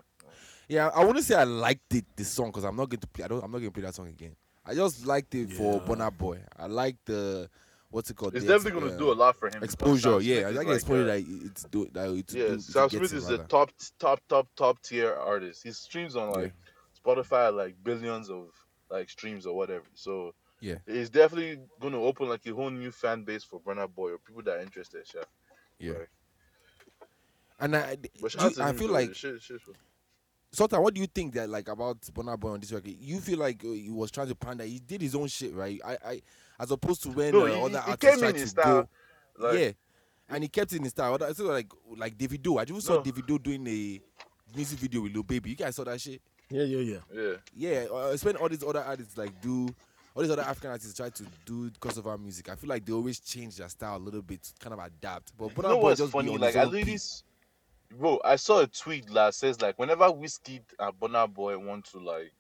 Yeah, 0.68 0.88
I 0.94 1.04
wouldn't 1.04 1.24
say 1.24 1.34
I 1.34 1.44
liked 1.44 1.94
it 1.94 2.04
the 2.16 2.24
song 2.24 2.46
because 2.46 2.64
I'm 2.64 2.76
not 2.76 2.88
going 2.88 3.00
to 3.00 3.06
play. 3.06 3.24
I 3.24 3.28
don't. 3.28 3.42
I'm 3.42 3.50
not 3.50 3.58
going 3.58 3.70
to 3.70 3.74
play 3.74 3.82
that 3.82 3.94
song 3.94 4.08
again. 4.08 4.36
I 4.64 4.74
just 4.74 5.04
liked 5.06 5.34
it 5.34 5.52
for 5.52 5.74
Yeah. 5.74 5.80
Burna 5.88 6.16
Boy. 6.16 6.40
I 6.58 6.66
like 6.66 6.96
the 7.04 7.50
what's 7.90 8.10
it 8.10 8.16
called? 8.16 8.34
It's 8.34 8.44
the 8.44 8.52
definitely 8.52 8.80
gonna 8.80 8.92
uh, 8.94 8.98
do 8.98 9.12
a 9.12 9.14
lot 9.14 9.36
for 9.36 9.48
him. 9.48 9.62
Exposure, 9.62 10.20
yeah. 10.20 10.36
Smith 10.40 10.46
I 10.46 10.50
is 10.50 10.56
like 10.56 10.66
like, 10.66 10.74
exposure 10.76 11.02
uh, 11.02 11.06
that 11.06 11.24
it's 11.44 11.64
do 11.64 11.88
that 11.92 12.10
it's 12.10 12.34
Yeah, 12.34 12.46
do, 12.48 12.58
Sam 12.60 12.84
it 12.86 12.90
Smith 12.90 13.12
him, 13.12 13.18
is 13.18 13.26
the 13.26 13.38
top, 13.38 13.70
top, 13.98 14.20
top, 14.28 14.48
top 14.56 14.82
tier 14.82 15.14
artist. 15.14 15.62
His 15.62 15.78
streams 15.78 16.16
on 16.16 16.32
like 16.32 16.52
Spotify 17.04 17.54
like 17.54 17.74
billions 17.82 18.30
of 18.30 18.48
like 18.90 19.10
streams 19.10 19.46
or 19.46 19.54
whatever. 19.56 19.84
So 19.94 20.34
Yeah. 20.60 20.76
it's 20.86 21.10
definitely 21.10 21.60
gonna 21.80 22.00
open 22.00 22.28
like 22.28 22.46
a 22.46 22.54
whole 22.54 22.70
new 22.70 22.90
fan 22.90 23.24
base 23.24 23.44
for 23.44 23.60
Burna 23.60 23.92
Boy 23.92 24.12
or 24.12 24.18
people 24.18 24.42
that 24.42 24.58
are 24.58 24.62
interested. 24.62 25.04
Yeah. 25.78 25.92
Like, 25.92 26.08
And 27.60 27.76
I, 27.76 27.96
but 28.20 28.20
do 28.22 28.28
shout 28.28 28.42
out 28.44 28.56
you- 28.56 28.62
I 28.62 28.72
feel 28.72 28.90
like 28.90 29.14
Shit- 29.14 29.40
shit- 29.42 29.60
Sultan, 30.52 30.80
what 30.82 30.94
do 30.94 31.00
you 31.00 31.08
think 31.08 31.34
that 31.34 31.48
like 31.48 31.68
about 31.68 32.00
Burna 32.02 32.38
Boy 32.38 32.50
on 32.50 32.60
this 32.60 32.72
record? 32.72 32.92
You 32.98 33.20
feel 33.20 33.38
like 33.40 33.64
uh, 33.64 33.68
he 33.72 33.90
was 33.90 34.10
trying 34.10 34.28
to 34.28 34.34
pander. 34.36 34.64
He 34.64 34.78
did 34.78 35.00
his 35.02 35.14
own 35.14 35.26
shit, 35.26 35.52
right? 35.52 35.80
I, 35.84 35.98
I 36.04 36.22
as 36.60 36.70
opposed 36.70 37.02
to 37.04 37.10
when 37.10 37.32
No, 37.32 37.40
uh, 37.42 37.46
he- 37.46 37.52
other 37.60 37.68
he 37.68 37.76
artists 37.90 38.00
came 38.00 38.18
tried 38.20 38.28
in 38.28 38.34
to 38.34 38.40
his 38.40 38.50
style, 38.50 38.88
go, 39.36 39.48
like- 39.48 39.58
yeah, 39.58 39.70
and 40.28 40.42
he 40.44 40.48
kept 40.48 40.72
it 40.72 40.76
in 40.76 40.84
his 40.84 40.92
style. 40.92 41.14
Other- 41.14 41.34
So 41.34 41.44
like 41.46 41.70
like 41.96 42.16
Davido, 42.16 42.60
I 42.60 42.64
just 42.64 42.86
saw 42.86 42.94
No. 42.94 43.02
Davido 43.02 43.42
doing 43.42 43.66
a 43.66 44.00
music 44.56 44.78
video 44.78 45.00
with 45.00 45.12
Lil 45.12 45.24
Baby. 45.24 45.50
You 45.50 45.56
guys 45.56 45.74
saw 45.74 45.82
that 45.84 46.00
shit? 46.00 46.22
Yeah, 46.54 46.62
yeah, 46.62 46.78
yeah. 46.78 46.98
Yeah. 47.12 47.36
Yeah, 47.56 47.86
uh, 47.92 48.10
it's 48.12 48.24
when 48.24 48.36
all 48.36 48.48
these 48.48 48.62
other 48.62 48.80
artists 48.80 49.18
like 49.18 49.40
do, 49.40 49.74
all 50.14 50.22
these 50.22 50.30
other 50.30 50.42
African 50.42 50.70
artists 50.70 50.94
try 50.96 51.10
to 51.10 51.24
do 51.44 51.68
crossover 51.80 52.16
music. 52.20 52.48
I 52.48 52.54
feel 52.54 52.70
like 52.70 52.84
they 52.86 52.92
always 52.92 53.18
change 53.18 53.56
their 53.56 53.68
style 53.68 53.96
a 53.96 53.98
little 53.98 54.22
bit, 54.22 54.52
kind 54.60 54.72
of 54.72 54.78
adapt. 54.78 55.36
But 55.36 55.48
You 55.48 55.54
Burna 55.56 55.68
know 55.70 55.76
what's 55.78 55.98
just 55.98 56.12
funny? 56.12 56.38
Like 56.38 56.54
I 56.56 56.62
own 56.62 56.70
really, 56.70 56.84
beat. 56.84 56.94
s- 56.94 57.24
bro, 57.98 58.20
I 58.24 58.36
saw 58.36 58.60
a 58.60 58.68
tweet 58.68 59.12
that 59.12 59.34
says 59.34 59.60
like 59.60 59.78
whenever 59.80 60.04
Wizkid 60.04 60.62
and 60.78 61.00
Burna 61.00 61.32
Boy 61.32 61.58
want 61.58 61.86
to 61.86 61.98
like 61.98 62.32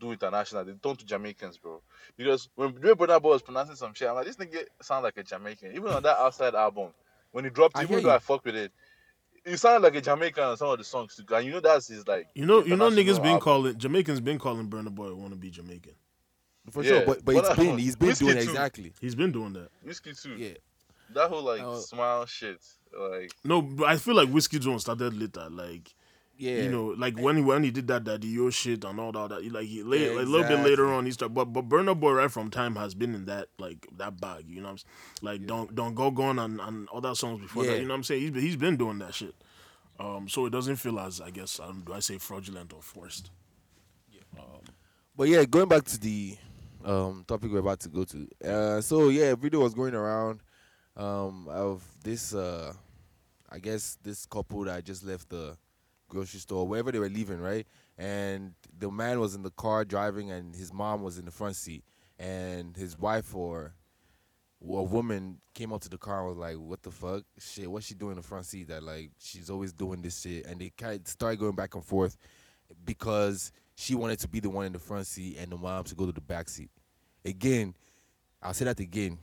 do 0.00 0.12
international, 0.12 0.64
they 0.66 0.72
turn 0.72 0.96
to 0.96 1.06
Jamaicans, 1.06 1.56
bro. 1.56 1.80
Because 2.18 2.50
when 2.54 2.72
when 2.74 2.94
Burna 2.94 3.22
Boy 3.22 3.30
was 3.30 3.42
pronouncing 3.42 3.76
some 3.76 3.94
shit, 3.94 4.08
I'm 4.08 4.16
like, 4.16 4.26
this 4.26 4.36
nigga 4.36 4.64
sound 4.82 5.04
like 5.04 5.16
a 5.16 5.22
Jamaican. 5.22 5.72
Even 5.74 5.88
on 5.92 6.02
that 6.02 6.18
outside 6.18 6.54
album, 6.54 6.90
when 7.30 7.44
he 7.44 7.50
dropped, 7.50 7.78
I 7.78 7.82
it, 7.82 7.84
even 7.84 7.96
hear 7.96 8.00
though 8.02 8.10
you. 8.10 8.14
I 8.14 8.18
fuck 8.18 8.44
with 8.44 8.54
it, 8.56 8.72
it 9.44 9.56
sounded 9.58 9.82
like 9.82 9.94
a 9.96 10.00
Jamaican 10.00 10.42
on 10.44 10.56
some 10.56 10.68
of 10.68 10.78
the 10.78 10.84
songs 10.84 11.16
too. 11.16 11.34
And 11.34 11.46
you 11.46 11.52
know 11.52 11.60
that's 11.60 11.88
his 11.88 12.06
like. 12.06 12.26
You 12.34 12.46
know, 12.46 12.62
you 12.64 12.76
know, 12.76 12.90
niggas 12.90 12.98
international 12.98 13.22
been 13.22 13.40
calling 13.40 13.78
Jamaicans 13.78 14.20
been 14.20 14.38
calling 14.38 14.68
Burna 14.68 14.94
Boy 14.94 15.12
want 15.14 15.30
to 15.32 15.36
be 15.38 15.50
Jamaican. 15.50 15.92
for 16.70 16.82
yeah, 16.82 16.88
sure. 16.90 17.06
But 17.06 17.24
but 17.24 17.34
it's 17.36 17.48
Burna- 17.50 17.56
been 17.56 17.78
he's 17.78 17.96
been 17.96 18.10
Wizkid 18.10 18.18
doing 18.18 18.36
it 18.38 18.42
too. 18.44 18.50
exactly. 18.50 18.92
He's 19.00 19.14
been 19.14 19.32
doing 19.32 19.52
that. 19.54 19.68
Wizkid 19.86 20.20
too. 20.22 20.36
Yeah. 20.36 20.54
That 21.14 21.28
whole 21.28 21.42
like 21.42 21.60
Uh, 21.60 21.76
smile 21.76 22.24
shit, 22.26 22.60
like 22.98 23.32
No, 23.44 23.60
but 23.62 23.86
I 23.88 23.96
feel 23.96 24.14
like 24.14 24.28
Wizkid 24.28 24.60
Jones 24.60 24.82
started 24.82 25.14
later. 25.14 25.48
Like 25.50 25.94
Yeah. 26.36 26.62
you 26.62 26.70
know, 26.70 26.86
like 26.86 27.18
when 27.18 27.36
he 27.36 27.42
when 27.42 27.62
he 27.62 27.70
did 27.70 27.86
that 27.88 28.04
that 28.06 28.24
Yo 28.24 28.50
shit 28.50 28.84
and 28.84 28.98
all 28.98 29.12
that, 29.12 29.28
that 29.28 29.52
like 29.52 29.66
he 29.66 29.82
late, 29.82 30.00
Yeah, 30.00 30.16
like, 30.16 30.26
a 30.26 30.28
little 30.28 30.48
bit 30.48 30.64
later 30.64 30.86
on 30.92 31.06
he 31.06 31.12
started. 31.12 31.34
But 31.34 31.46
but 31.46 31.68
Burna 31.68 31.98
Boy 31.98 32.12
right 32.12 32.30
from 32.30 32.50
time 32.50 32.76
has 32.76 32.94
been 32.94 33.14
in 33.14 33.26
that 33.26 33.48
like 33.58 33.86
that 33.96 34.20
bag. 34.20 34.46
You 34.48 34.60
know, 34.60 34.68
what 34.68 34.70
I'm 34.70 34.78
saying? 34.78 35.38
like 35.40 35.46
don't 35.46 35.74
don't 35.74 35.94
go 35.94 36.10
gone 36.10 36.38
and 36.38 36.60
and 36.60 36.88
other 36.92 37.14
songs 37.14 37.40
before 37.40 37.64
that. 37.64 37.78
You 37.78 37.82
know 37.84 37.90
what 37.90 37.96
I'm 37.96 38.02
saying? 38.04 38.20
He's 38.22 38.30
been, 38.30 38.42
he's 38.42 38.56
been 38.56 38.76
doing 38.76 38.98
that 38.98 39.14
shit. 39.14 39.34
Um, 40.00 40.28
so 40.28 40.46
it 40.46 40.50
doesn't 40.50 40.76
feel 40.76 40.98
as 40.98 41.20
I 41.20 41.30
guess 41.30 41.60
um, 41.60 41.84
do 41.86 41.92
I 41.92 42.00
say 42.00 42.18
fraudulent 42.18 42.72
or 42.72 42.82
forced? 42.82 43.30
But 45.16 45.28
yeah, 45.28 45.44
going 45.44 45.68
back 45.68 45.84
to 45.84 46.00
the 46.00 46.36
um 46.84 47.24
topic 47.28 47.52
we're 47.52 47.58
about 47.58 47.80
to 47.80 47.88
go 47.88 48.04
to. 48.04 48.28
Uh 48.44 48.80
so 48.80 49.10
yeah, 49.10 49.34
video 49.34 49.60
was 49.60 49.74
going 49.74 49.94
around 49.94 50.40
um 50.96 51.46
of 51.48 51.84
this 52.02 52.34
uh 52.34 52.72
I 53.50 53.58
guess 53.58 53.98
this 54.02 54.24
couple 54.26 54.64
that 54.64 54.84
just 54.84 55.04
left 55.04 55.28
the 55.28 55.56
grocery 56.12 56.40
store, 56.40 56.68
wherever 56.68 56.92
they 56.92 56.98
were 56.98 57.08
leaving, 57.08 57.40
right? 57.40 57.66
And 57.96 58.52
the 58.78 58.90
man 58.90 59.18
was 59.18 59.34
in 59.34 59.42
the 59.42 59.50
car 59.50 59.84
driving 59.84 60.30
and 60.30 60.54
his 60.54 60.72
mom 60.72 61.02
was 61.02 61.18
in 61.18 61.24
the 61.24 61.30
front 61.30 61.56
seat 61.56 61.84
and 62.18 62.76
his 62.76 62.98
wife 62.98 63.34
or 63.34 63.74
a 64.62 64.82
woman 64.82 65.38
came 65.54 65.72
up 65.72 65.80
to 65.80 65.88
the 65.88 65.98
car 65.98 66.20
and 66.20 66.28
was 66.28 66.36
like, 66.36 66.56
"What 66.56 66.82
the 66.82 66.90
fuck? 66.90 67.24
Shit, 67.38 67.70
what's 67.70 67.86
she 67.86 67.94
doing 67.94 68.12
in 68.12 68.16
the 68.18 68.22
front 68.22 68.44
seat? 68.44 68.68
That 68.68 68.82
like 68.82 69.10
she's 69.18 69.50
always 69.50 69.72
doing 69.72 70.02
this 70.02 70.20
shit." 70.20 70.46
And 70.46 70.60
they 70.60 70.70
kind 70.70 71.00
of 71.00 71.08
started 71.08 71.40
going 71.40 71.56
back 71.56 71.74
and 71.74 71.84
forth 71.84 72.16
because 72.84 73.50
she 73.74 73.94
wanted 73.94 74.18
to 74.20 74.28
be 74.28 74.38
the 74.38 74.50
one 74.50 74.66
in 74.66 74.72
the 74.72 74.78
front 74.78 75.06
seat 75.06 75.38
and 75.38 75.50
the 75.50 75.56
mom 75.56 75.84
to 75.84 75.94
go 75.94 76.06
to 76.06 76.12
the 76.12 76.20
back 76.20 76.48
seat. 76.48 76.70
Again, 77.24 77.74
I'll 78.42 78.54
say 78.54 78.66
that 78.66 78.78
again. 78.78 79.18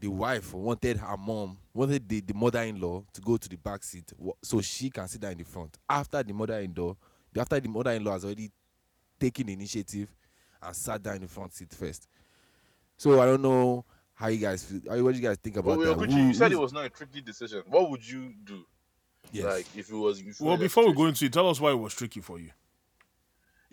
The 0.00 0.08
wife 0.08 0.52
wanted 0.52 0.98
her 0.98 1.16
mom, 1.16 1.56
wanted 1.72 2.08
the, 2.08 2.20
the 2.20 2.34
mother-in-law 2.34 3.04
to 3.12 3.20
go 3.20 3.36
to 3.36 3.48
the 3.48 3.56
back 3.56 3.82
seat 3.82 4.12
so 4.42 4.60
she 4.60 4.90
can 4.90 5.08
sit 5.08 5.20
down 5.20 5.32
in 5.32 5.38
the 5.38 5.44
front. 5.44 5.78
After 5.88 6.22
the 6.22 6.32
mother-in-law, 6.34 6.96
after 7.38 7.60
the 7.60 7.68
mother-in-law 7.68 8.12
has 8.12 8.24
already 8.24 8.50
taken 9.18 9.46
the 9.46 9.52
initiative 9.54 10.08
and 10.62 10.74
sat 10.76 11.02
down 11.02 11.16
in 11.16 11.22
the 11.22 11.28
front 11.28 11.54
seat 11.54 11.72
first. 11.72 12.08
So 12.96 13.20
I 13.20 13.26
don't 13.26 13.42
know 13.42 13.84
how 14.14 14.28
you 14.28 14.38
guys 14.38 14.64
feel. 14.64 14.80
What 15.02 15.12
do 15.12 15.18
you 15.18 15.26
guys 15.26 15.36
think 15.42 15.56
about 15.56 15.78
Well, 15.78 15.94
that? 15.96 16.08
Okuchi, 16.08 16.12
Who- 16.12 16.26
you 16.28 16.34
said 16.34 16.52
it 16.52 16.58
was 16.60 16.72
not 16.72 16.84
a 16.84 16.90
tricky 16.90 17.20
decision. 17.20 17.62
What 17.66 17.90
would 17.90 18.06
you 18.08 18.32
do? 18.44 18.64
Yes. 19.32 19.44
Like 19.44 19.66
if 19.76 19.90
it 19.90 19.94
was. 19.96 20.20
If 20.20 20.26
you 20.26 20.32
Well, 20.40 20.48
were 20.50 20.54
in 20.54 20.60
that 20.60 20.64
before 20.66 20.86
we 20.86 20.92
go 20.92 21.06
into 21.06 21.24
it, 21.24 21.32
tell 21.32 21.48
us 21.48 21.60
why 21.60 21.70
it 21.70 21.78
was 21.78 21.94
tricky 21.94 22.20
for 22.20 22.38
you. 22.38 22.50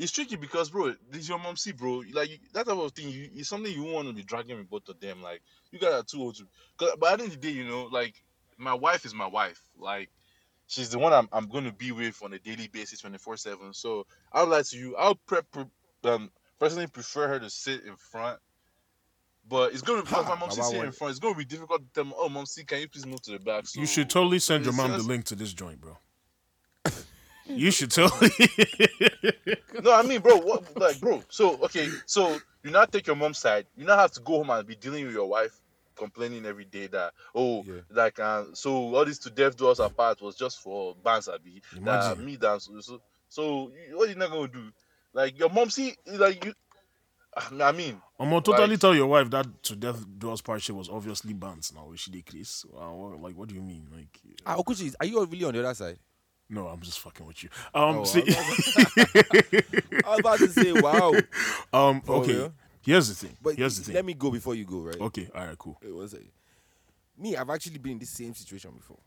It's 0.02 0.12
tricky 0.12 0.36
because, 0.36 0.72
bro, 0.72 0.96
this 1.12 1.22
is 1.22 1.30
your 1.30 1.38
mom. 1.38 1.56
See, 1.56 1.74
bro, 1.74 2.02
like 2.12 2.40
that 2.54 2.66
type 2.66 2.76
of 2.76 2.92
thing. 2.92 3.10
You, 3.10 3.30
it's 3.36 3.50
something 3.50 3.72
you 3.72 3.84
want 3.84 4.08
to 4.08 4.14
be 4.16 4.24
dragging 4.24 4.58
with 4.58 4.68
both 4.68 4.90
of 4.90 5.00
them. 5.00 5.22
Like 5.22 5.44
you 5.72 5.78
guys 5.78 5.94
are 5.94 6.02
too 6.02 6.24
old 6.24 6.36
to. 6.38 6.48
Cause, 6.78 6.90
but 7.00 7.14
at 7.14 7.20
the 7.20 7.24
end 7.26 7.34
of 7.34 7.40
the 7.40 7.48
day, 7.48 7.54
you 7.54 7.66
know, 7.66 7.84
like 7.84 8.16
my 8.58 8.74
wife 8.74 9.06
is 9.06 9.14
my 9.14 9.28
wife. 9.28 9.62
Like 9.78 10.10
she's 10.66 10.90
the 10.90 10.98
one 10.98 11.14
I'm, 11.14 11.30
I'm 11.32 11.48
going 11.48 11.66
to 11.66 11.72
be 11.72 11.92
with 11.92 12.20
on 12.24 12.34
a 12.34 12.40
daily 12.40 12.68
basis, 12.68 13.02
twenty 13.02 13.20
four 13.20 13.38
seven. 13.38 13.76
So 13.76 14.08
I'll 14.34 14.48
lie 14.48 14.64
to 14.64 14.76
you. 14.76 14.96
I'll 14.96 15.14
prep. 15.14 15.46
Um, 16.04 16.32
personally 16.58 16.88
prefer 16.88 17.28
her 17.28 17.40
to 17.40 17.52
sit 17.52 17.84
in 17.84 17.96
front. 17.96 18.40
But 19.48 19.74
it's 19.74 19.84
gonna 19.84 20.02
because 20.02 20.26
my 20.26 20.32
mom 20.32 20.50
Baba 20.50 20.54
sits 20.54 20.72
in 20.72 20.92
front. 20.94 21.12
It's 21.12 21.20
gonna 21.20 21.36
be 21.36 21.46
difficult 21.46 21.82
to 21.82 22.04
tell 22.04 22.12
oh, 22.18 22.28
mom, 22.28 22.48
see, 22.48 22.64
can 22.64 22.80
you 22.80 22.90
please 22.90 23.06
move 23.06 23.22
to 23.22 23.34
the 23.34 23.40
back? 23.40 23.68
So, 23.68 23.80
you 23.80 23.86
should 23.86 24.10
totally 24.10 24.40
send 24.40 24.66
your 24.66 24.74
mom 24.74 24.94
the 24.94 24.98
link 24.98 25.26
to 25.26 25.36
this 25.36 25.54
joint, 25.54 25.80
bro. 25.80 26.00
You 27.58 27.72
should 27.72 27.92
totally. 27.92 28.30
No, 29.84 29.94
I 29.94 30.04
mean, 30.04 30.22
bro, 30.22 30.38
what, 30.38 30.78
like, 30.80 31.00
bro. 31.00 31.24
So, 31.30 31.58
okay, 31.64 31.88
so 32.06 32.38
you 32.64 32.70
not 32.72 32.92
take 32.92 33.08
your 33.08 33.16
mom's 33.16 33.40
side. 33.40 33.66
You 33.76 33.86
not 33.86 33.98
have 34.00 34.12
to 34.12 34.20
go 34.22 34.34
home 34.38 34.50
and 34.52 34.68
be 34.68 34.76
dealing 34.76 35.06
with 35.06 35.14
your 35.16 35.28
wife, 35.28 35.60
complaining 35.96 36.46
every 36.46 36.66
day 36.66 36.88
that, 36.88 37.14
oh, 37.34 37.64
Yeah. 37.64 37.82
like, 37.90 38.20
uh, 38.20 38.46
so 38.54 38.72
all 38.96 39.06
this 39.06 39.18
to 39.20 39.30
death 39.32 39.58
do 39.58 39.68
us 39.70 39.80
apart 39.80 40.22
was 40.22 40.36
just 40.36 40.62
for 40.62 40.96
bands, 41.04 41.28
Abi. 41.28 41.62
That 41.74 41.80
Imagine. 41.80 42.26
me 42.26 42.38
dance. 42.38 42.70
So, 42.82 43.02
so 43.30 43.72
you- 43.90 43.98
what 43.98 44.10
you 44.10 44.16
not 44.16 44.30
gonna 44.30 44.48
do? 44.48 44.72
Like 45.14 45.40
your 45.40 45.50
mom, 45.50 45.70
see, 45.70 45.96
like 46.06 46.46
you. 46.46 46.54
I 47.36 47.72
mean, 47.72 48.00
I'm 48.20 48.30
gonna 48.30 48.42
totally 48.42 48.68
Like- 48.72 48.80
tell 48.82 48.94
your 48.94 49.08
wife 49.08 49.30
that 49.32 49.64
to 49.64 49.76
death 49.76 50.04
do 50.18 50.32
us 50.32 50.42
part 50.42 50.62
shit 50.62 50.76
was 50.76 50.90
obviously 50.90 51.34
banned. 51.34 51.70
Now 51.74 51.92
is 51.94 52.02
she 52.02 52.12
decrease? 52.12 52.66
Uh, 52.76 52.94
like, 53.18 53.36
what 53.36 53.48
do 53.50 53.56
you 53.56 53.62
mean? 53.62 53.88
Like, 53.92 54.20
Ah, 54.46 54.58
Okuchi, 54.58 54.94
are 55.00 55.06
you 55.06 55.26
really 55.26 55.46
on 55.46 55.54
the 55.54 55.60
other 55.62 55.74
side? 55.74 55.98
No, 56.52 56.68
I'm 56.68 56.82
just 56.82 57.00
fucking 57.00 57.26
with 57.26 57.42
you. 57.44 57.50
Um, 57.74 57.98
Oh, 58.00 58.04
see, 58.04 58.24
I 58.28 60.10
was 60.10 60.20
about 60.20 60.38
to 60.40 60.48
say, 60.50 60.72
wow. 60.82 61.14
um, 61.74 62.02
okay. 62.08 62.52
Here's 62.82 63.08
the 63.10 63.16
thing. 63.16 63.38
But 63.42 63.56
Here's 63.56 63.78
the 63.78 63.84
thing. 63.86 63.96
let 63.96 64.06
me 64.06 64.14
go 64.14 64.30
before 64.32 64.54
you 64.56 64.66
go, 64.66 64.80
right? 64.82 65.00
Okay, 65.00 65.30
all 65.34 65.46
right, 65.48 65.58
cool. 65.58 65.78
Wait, 65.84 65.94
one 65.96 66.08
second. 66.08 66.30
Me, 67.18 67.36
I've 67.36 67.50
actually 67.50 67.78
been 67.78 67.94
in 67.94 68.00
this 68.00 68.10
same 68.10 68.34
situation 68.34 68.72
before. 68.72 68.98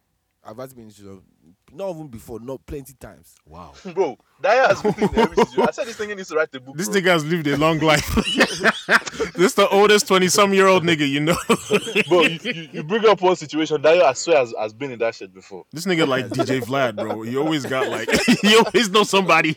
I've 0.45 0.59
actually 0.61 0.77
been 0.85 0.91
in 0.91 1.55
not 1.73 1.91
even 1.91 2.09
before, 2.09 2.41
not 2.41 2.65
plenty 2.67 2.95
times. 2.95 3.35
Wow. 3.47 3.73
bro, 3.95 4.19
Daya 4.43 4.69
has 4.69 4.83
been 4.83 4.95
in 5.09 5.19
every 5.19 5.37
situation. 5.37 5.69
I 5.69 5.71
said 5.73 5.87
this 5.87 5.99
nigga 5.99 6.17
needs 6.17 6.29
to 6.29 6.37
write 6.37 6.53
the 6.53 6.61
book. 6.61 6.77
This 6.77 6.89
bro. 6.89 7.01
nigga 7.01 7.07
has 7.07 7.25
lived 7.25 7.47
a 7.47 7.57
long 7.57 7.79
life. 7.79 8.15
this 9.35 9.47
is 9.47 9.55
the 9.55 9.69
oldest 9.71 10.07
twenty 10.07 10.29
some 10.29 10.53
year 10.53 10.67
old 10.67 10.85
nigga, 10.85 11.09
you 11.09 11.21
know. 11.21 11.37
Bro, 12.09 12.23
you, 12.23 12.39
you, 12.43 12.69
you 12.73 12.83
bring 12.85 13.07
up 13.07 13.21
one 13.23 13.37
situation. 13.37 13.81
Daya, 13.81 14.03
I 14.03 14.13
swear, 14.13 14.39
has, 14.39 14.53
has 14.59 14.73
been 14.73 14.91
in 14.91 14.99
that 14.99 15.15
shit 15.15 15.33
before. 15.33 15.65
This 15.73 15.87
nigga 15.87 16.07
like 16.07 16.27
DJ 16.27 16.61
Vlad, 16.61 16.97
bro. 16.97 17.23
He 17.23 17.37
always 17.37 17.65
got 17.65 17.89
like 17.89 18.11
he 18.43 18.57
always 18.57 18.91
know 18.91 19.05
somebody. 19.05 19.57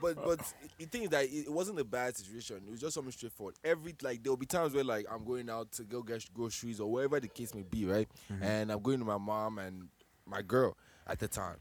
But 0.00 0.24
but 0.24 0.54
the 0.78 0.86
thing 0.86 1.02
is 1.04 1.10
that 1.10 1.24
it, 1.24 1.46
it 1.46 1.52
wasn't 1.52 1.78
a 1.78 1.84
bad 1.84 2.16
situation. 2.16 2.62
It 2.66 2.70
was 2.70 2.80
just 2.80 2.94
something 2.94 3.12
straightforward. 3.12 3.56
Every 3.64 3.94
like 4.02 4.22
there 4.22 4.32
will 4.32 4.36
be 4.36 4.46
times 4.46 4.74
where 4.74 4.84
like 4.84 5.06
I'm 5.10 5.24
going 5.24 5.50
out 5.50 5.72
to 5.72 5.82
go 5.82 6.02
get 6.02 6.24
groceries 6.34 6.80
or 6.80 6.90
wherever 6.90 7.20
the 7.20 7.28
case 7.28 7.54
may 7.54 7.62
be, 7.62 7.84
right? 7.84 8.08
Mm-hmm. 8.32 8.42
And 8.42 8.72
I'm 8.72 8.80
going 8.80 8.98
to 9.00 9.04
my 9.04 9.18
mom 9.18 9.58
and 9.58 9.88
my 10.28 10.42
girl 10.42 10.76
at 11.06 11.18
the 11.18 11.28
time. 11.28 11.56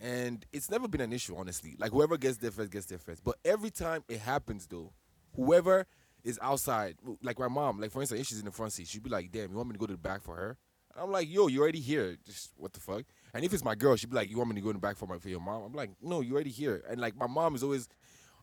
And 0.00 0.44
it's 0.52 0.70
never 0.70 0.88
been 0.88 1.00
an 1.00 1.12
issue, 1.12 1.36
honestly. 1.36 1.76
Like 1.78 1.92
whoever 1.92 2.16
gets 2.16 2.38
there 2.38 2.50
first 2.50 2.70
gets 2.72 2.86
there 2.86 2.98
first. 2.98 3.22
But 3.22 3.36
every 3.44 3.70
time 3.70 4.02
it 4.08 4.18
happens 4.20 4.66
though, 4.66 4.92
whoever 5.36 5.86
is 6.24 6.38
outside, 6.42 6.96
like 7.22 7.38
my 7.38 7.48
mom, 7.48 7.80
like 7.80 7.92
for 7.92 8.00
instance, 8.00 8.20
if 8.20 8.26
she's 8.26 8.38
in 8.40 8.44
the 8.46 8.50
front 8.50 8.72
seat, 8.72 8.88
she'd 8.88 9.02
be 9.02 9.10
like, 9.10 9.30
"Damn, 9.30 9.50
you 9.50 9.56
want 9.56 9.68
me 9.68 9.74
to 9.74 9.78
go 9.78 9.86
to 9.86 9.92
the 9.92 9.98
back 9.98 10.22
for 10.22 10.34
her?" 10.36 10.58
I'm 10.96 11.10
like, 11.10 11.28
"Yo, 11.28 11.48
you 11.48 11.60
already 11.60 11.80
here. 11.80 12.16
Just 12.24 12.52
what 12.56 12.72
the 12.72 12.80
fuck?" 12.80 13.02
And 13.34 13.44
if 13.44 13.52
it's 13.52 13.64
my 13.64 13.74
girl, 13.74 13.94
she'd 13.96 14.10
be 14.10 14.16
like, 14.16 14.30
"You 14.30 14.38
want 14.38 14.48
me 14.50 14.56
to 14.56 14.60
go 14.60 14.70
in 14.70 14.76
the 14.76 14.80
back 14.80 14.96
for 14.96 15.06
my 15.06 15.18
for 15.18 15.28
your 15.28 15.40
mom?" 15.40 15.62
I'm 15.62 15.72
like, 15.74 15.90
"No, 16.02 16.20
you 16.22 16.34
already 16.34 16.50
here." 16.50 16.82
And 16.88 17.00
like 17.00 17.14
my 17.16 17.26
mom 17.28 17.54
is 17.54 17.62
always, 17.62 17.88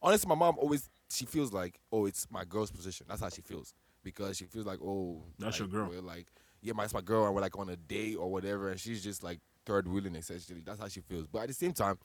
honestly, 0.02 0.30
my 0.30 0.36
mom 0.36 0.56
always 0.58 0.90
she 1.10 1.26
feels 1.26 1.52
like, 1.52 1.80
"Oh, 1.92 2.06
it's 2.06 2.28
my 2.32 2.46
girl's 2.46 2.72
position." 2.72 3.08
That's 3.10 3.22
how 3.22 3.30
she 3.30 3.42
feels 3.42 3.74
because 4.04 4.38
she 4.38 4.46
feels 4.46 4.66
like, 4.66 4.80
"Oh, 4.82 5.24
That's 5.40 5.60
your 5.60 5.68
girl. 5.68 5.90
we're 5.90 6.02
like, 6.02 6.28
yeah, 6.62 6.74
my, 6.74 6.84
it's 6.84 6.94
my 6.94 7.02
girl, 7.02 7.26
and 7.26 7.34
we're 7.36 7.42
like 7.42 7.58
on 7.58 7.70
a 7.70 7.76
date 7.76 8.16
or 8.16 8.30
whatever, 8.32 8.70
and 8.70 8.80
she's 8.80 9.04
just 9.04 9.24
like 9.24 9.40
third 9.66 9.88
wheeling 9.88 10.16
essentially. 10.16 10.62
That's 10.66 10.80
how 10.80 10.88
she 10.88 11.02
feels. 11.02 11.28
But 11.28 11.44
at 11.44 11.48
the 11.50 11.54
same 11.54 11.74
time, 11.74 11.98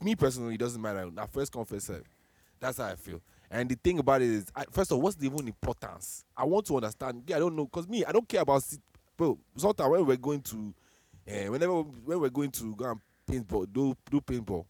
me 0.00 0.14
personally, 0.14 0.54
it 0.54 0.60
doesn't 0.60 0.80
matter. 0.80 1.08
Now, 1.10 1.26
first 1.26 1.52
come, 1.52 1.64
first 1.64 1.86
serve. 1.86 2.04
That's 2.58 2.78
how 2.78 2.86
I 2.86 2.94
feel. 2.94 3.20
And 3.50 3.68
the 3.68 3.74
thing 3.74 3.98
about 3.98 4.22
it 4.22 4.28
is, 4.30 4.46
I, 4.54 4.64
first 4.70 4.90
of 4.90 4.96
all, 4.96 5.02
what's 5.02 5.16
the 5.16 5.26
even 5.26 5.48
importance? 5.48 6.24
I 6.36 6.44
want 6.44 6.66
to 6.66 6.76
understand. 6.76 7.24
Yeah, 7.26 7.36
I 7.36 7.38
don't 7.40 7.56
know, 7.56 7.66
cause 7.66 7.88
me, 7.88 8.04
I 8.04 8.12
don't 8.12 8.28
care 8.28 8.42
about. 8.42 8.62
Bro, 9.16 9.38
sometimes 9.56 9.90
when 9.90 10.06
we're 10.06 10.16
going 10.16 10.40
to, 10.42 10.74
uh, 11.28 11.50
whenever 11.50 11.82
when 11.82 12.20
we're 12.20 12.30
going 12.30 12.50
to 12.52 12.74
go 12.74 12.84
and 12.86 13.00
paintball, 13.26 13.70
do 13.72 13.94
do 14.10 14.20
paintball, 14.20 14.64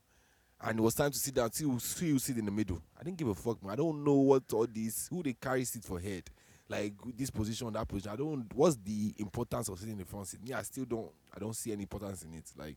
and 0.63 0.79
it 0.79 0.83
was 0.83 0.95
time 0.95 1.11
to 1.11 1.19
sit 1.19 1.35
down, 1.35 1.53
see 1.53 1.65
who, 1.65 1.79
see 1.79 2.11
who 2.11 2.19
sit 2.19 2.39
in 2.39 2.47
the 2.47 2.51
middle. 2.51 2.83
I 2.99 3.05
didn't 3.05 3.19
give 3.19 3.29
a 3.29 3.35
fuck, 3.35 3.63
man. 3.63 3.73
I 3.73 3.77
don't 3.77 4.03
know 4.03 4.15
what 4.15 4.43
all 4.53 4.67
this, 4.67 5.09
who 5.09 5.23
they 5.23 5.35
carry 5.35 5.65
seat 5.65 5.85
for 5.85 6.01
head, 6.01 6.25
like 6.71 6.95
this 7.17 7.31
position, 7.31 7.73
that 7.73 7.89
position. 7.89 8.13
I 8.13 8.17
don't. 8.17 8.47
What's 8.55 8.77
the 8.77 9.15
importance 9.19 9.69
of 9.69 9.79
sitting 9.79 9.95
in 9.95 9.99
the 9.99 10.05
front 10.05 10.29
seat? 10.29 10.43
Me, 10.43 10.53
I 10.53 10.63
still 10.63 10.85
don't. 10.85 11.11
I 11.35 11.39
don't 11.39 11.55
see 11.55 11.73
any 11.73 11.83
importance 11.83 12.23
in 12.23 12.33
it. 12.35 12.45
Like 12.57 12.77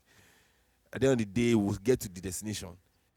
at 0.91 0.99
the 0.99 1.07
end 1.07 1.21
of 1.21 1.33
the 1.33 1.49
day, 1.49 1.55
we'll 1.55 1.75
get 1.75 1.99
to 2.01 2.09
the 2.09 2.19
destination, 2.19 2.69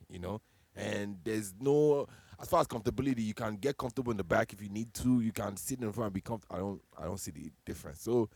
you 0.09 0.19
know. 0.19 0.41
And 0.75 1.17
there's 1.25 1.55
no, 1.59 2.07
as 2.41 2.49
far 2.49 2.61
as 2.61 2.67
comfortability, 2.67 3.25
you 3.25 3.33
can 3.33 3.57
get 3.57 3.79
comfortable 3.79 4.11
in 4.11 4.19
the 4.19 4.25
back 4.25 4.53
if 4.53 4.61
you 4.61 4.69
need 4.69 4.93
to. 4.95 5.21
You 5.21 5.33
can 5.33 5.57
sit 5.57 5.81
in 5.81 5.91
front 5.93 6.09
and 6.09 6.13
be 6.15 6.21
comfortable. 6.21 6.55
I 6.55 6.59
don't, 6.59 6.83
I 6.99 7.05
don't 7.05 7.19
see 7.19 7.31
the 7.31 7.51
difference. 7.65 8.03
So, 8.03 8.29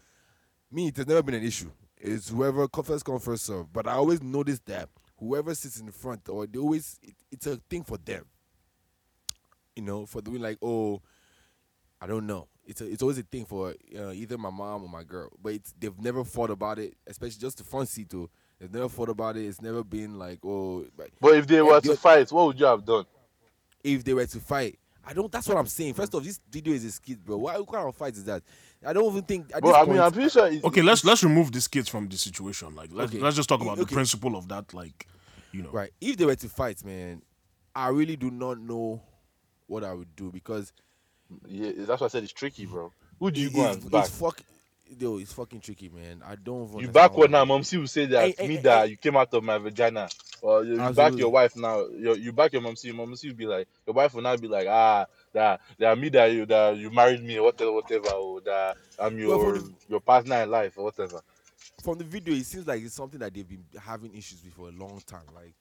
me, 0.72 0.88
it 0.88 0.96
has 0.96 1.06
never 1.06 1.22
been 1.22 1.34
an 1.34 1.44
issue. 1.44 1.70
It's 1.98 2.30
whoever 2.30 2.66
first 2.82 3.04
come 3.04 3.18
first 3.18 3.44
serve. 3.44 3.70
But 3.70 3.86
I 3.86 3.92
always 3.92 4.22
notice 4.22 4.60
that 4.66 4.88
whoever 5.18 5.54
sits 5.54 5.80
in 5.80 5.90
front, 5.90 6.30
or 6.30 6.46
they 6.46 6.58
always, 6.58 6.98
it, 7.02 7.14
it's 7.30 7.46
a 7.46 7.56
thing 7.68 7.84
for 7.84 7.98
them. 7.98 8.24
You 9.76 9.82
know, 9.82 10.06
for 10.06 10.22
doing 10.22 10.40
like, 10.40 10.56
oh, 10.62 11.02
I 12.00 12.06
don't 12.06 12.26
know. 12.26 12.48
It's 12.66 12.80
a, 12.80 12.86
it's 12.90 13.02
always 13.02 13.18
a 13.18 13.22
thing 13.22 13.44
for 13.44 13.74
uh, 13.98 14.10
either 14.12 14.38
my 14.38 14.50
mom 14.50 14.82
or 14.84 14.88
my 14.88 15.02
girl, 15.02 15.30
but 15.42 15.54
it's, 15.54 15.74
they've 15.78 15.98
never 16.00 16.24
thought 16.24 16.50
about 16.50 16.78
it, 16.78 16.94
especially 17.06 17.40
just 17.40 17.58
the 17.58 17.64
front 17.64 17.88
seat 17.88 18.08
too. 18.08 18.30
They've 18.58 18.72
never 18.72 18.88
thought 18.88 19.08
about 19.08 19.36
it. 19.36 19.44
It's 19.46 19.60
never 19.60 19.82
been 19.82 20.18
like, 20.18 20.38
oh, 20.44 20.86
like, 20.96 21.12
But 21.20 21.34
if 21.34 21.46
they 21.46 21.60
were 21.62 21.80
the- 21.80 21.90
to 21.90 21.96
fight, 21.96 22.30
what 22.30 22.46
would 22.46 22.60
you 22.60 22.66
have 22.66 22.84
done? 22.84 23.04
if 23.82 24.04
they 24.04 24.12
were 24.14 24.26
to 24.26 24.38
fight. 24.40 24.78
I 25.02 25.14
don't. 25.14 25.32
That's 25.32 25.48
what 25.48 25.56
I'm 25.56 25.66
saying. 25.66 25.94
First 25.94 26.14
off, 26.14 26.22
this 26.22 26.38
video 26.50 26.74
is 26.74 26.84
a 26.84 26.90
skit, 26.92 27.24
bro. 27.24 27.38
What 27.38 27.66
kind 27.66 27.88
of 27.88 27.96
fight 27.96 28.12
is 28.12 28.24
that? 28.24 28.42
I 28.86 28.92
don't 28.92 29.10
even 29.10 29.22
think. 29.22 29.50
At 29.54 29.62
Bro, 29.62 29.72
this 29.72 29.80
I 29.80 29.90
mean, 29.90 29.98
I'm 30.00 30.12
pretty 30.12 30.28
sure. 30.28 30.46
It's, 30.46 30.62
Okay, 30.62 30.82
let's 30.82 31.02
let's 31.02 31.24
remove 31.24 31.50
the 31.50 31.60
skits 31.62 31.88
from 31.88 32.06
the 32.06 32.18
situation. 32.18 32.74
Like 32.74 32.90
let's 32.92 33.10
Okay. 33.10 33.18
let's 33.22 33.34
just 33.36 33.48
talk 33.48 33.62
about 33.62 33.78
the 33.78 33.86
principle 33.86 34.36
of 34.36 34.48
that. 34.48 34.74
Like, 34.74 35.06
you 35.52 35.62
know, 35.62 35.70
right? 35.70 35.90
If 36.02 36.18
they 36.18 36.26
were 36.26 36.36
to 36.36 36.48
fight, 36.50 36.84
man, 36.84 37.22
I 37.74 37.88
really 37.88 38.16
do 38.16 38.30
not 38.30 38.60
know 38.60 39.00
what 39.66 39.82
I 39.84 39.94
would 39.94 40.14
do 40.16 40.30
because 40.30 40.74
Yeah, 41.48 41.72
that's 41.78 42.00
why 42.00 42.06
I 42.06 42.08
said 42.08 42.22
it's 42.24 42.32
tricky, 42.32 42.66
bro. 42.66 42.92
Who 43.18 43.30
do 43.30 43.40
you 43.40 43.50
go 43.50 43.70
and 43.70 43.90
back? 43.90 44.06
it's 44.06 44.16
fuck. 44.16 44.40
Yo, 44.98 45.18
it's 45.18 45.32
fucking 45.32 45.60
tricky, 45.60 45.88
man. 45.88 46.20
I 46.26 46.34
don't. 46.34 46.62
You 46.72 46.78
understand 46.78 46.92
back 46.92 47.10
what- 47.12 47.18
what 47.18 47.30
now? 47.30 47.44
Mom, 47.44 47.62
see, 47.62 47.76
will 47.76 47.86
say 47.86 48.06
that 48.06 48.24
Hey, 48.24 48.34
hey, 48.36 48.48
me 48.48 48.56
hey, 48.56 48.62
that 48.62 48.90
you 48.90 48.96
came 48.96 49.16
out 49.16 49.32
of 49.32 49.44
my 49.44 49.56
vagina. 49.58 50.08
Or 50.42 50.64
you, 50.64 50.72
you 50.72 50.78
back 50.78 50.88
Absolutely. 50.88 51.18
your 51.20 51.28
wife 51.30 51.56
now. 51.56 51.86
You, 51.86 52.14
you 52.14 52.32
back 52.32 52.52
your 52.52 52.62
mom. 52.62 52.74
See, 52.74 52.90
mom, 52.90 53.14
see, 53.14 53.28
will 53.28 53.36
be 53.36 53.46
like 53.46 53.68
your 53.86 53.94
wife 53.94 54.14
will 54.14 54.22
now 54.22 54.36
be 54.36 54.48
like, 54.48 54.66
ah, 54.68 55.06
that 55.32 55.60
that 55.78 55.96
me 55.96 56.08
that 56.08 56.32
you 56.32 56.44
that 56.46 56.76
you 56.76 56.90
married 56.90 57.22
me 57.22 57.38
or 57.38 57.44
whatever, 57.44 57.70
whatever, 57.72 58.08
or 58.10 58.40
that 58.40 58.76
I'm 58.98 59.16
Well, 59.24 59.38
for 59.38 59.44
your 59.44 59.58
the- 59.58 59.74
your 59.88 60.00
partner 60.00 60.42
in 60.42 60.50
life 60.50 60.76
or 60.76 60.84
whatever. 60.84 61.20
from 61.84 61.98
the 61.98 62.04
video, 62.04 62.34
it 62.34 62.44
seems 62.46 62.66
like 62.66 62.82
it's 62.82 62.94
something 62.94 63.20
that 63.20 63.32
they've 63.32 63.48
been 63.48 63.64
having 63.80 64.12
issues 64.16 64.42
with 64.44 64.54
for 64.54 64.68
a 64.70 64.72
long 64.72 65.00
time. 65.06 65.22
Like, 65.34 65.54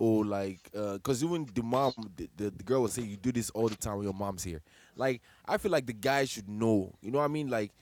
oh, 0.00 0.16
like, 0.18 0.58
because 0.72 1.22
even 1.22 1.46
the 1.54 1.62
mom, 1.62 1.92
the, 2.16 2.28
the, 2.36 2.50
the 2.50 2.62
girl 2.64 2.82
was 2.82 2.92
saying, 2.94 3.08
you 3.08 3.16
do 3.16 3.30
this 3.30 3.50
all 3.50 3.68
the 3.68 3.76
time 3.76 3.96
when 3.98 4.04
your 4.04 4.14
mom's 4.14 4.42
here. 4.42 4.60
Like, 4.96 5.22
I 5.46 5.56
feel 5.58 5.70
like 5.72 5.86
the 5.86 5.92
guy 5.92 6.24
should 6.24 6.48
know. 6.48 6.92
You 7.00 7.10
know 7.10 7.18
what 7.18 7.24
I 7.24 7.28
mean? 7.28 7.48
Like, 7.48 7.72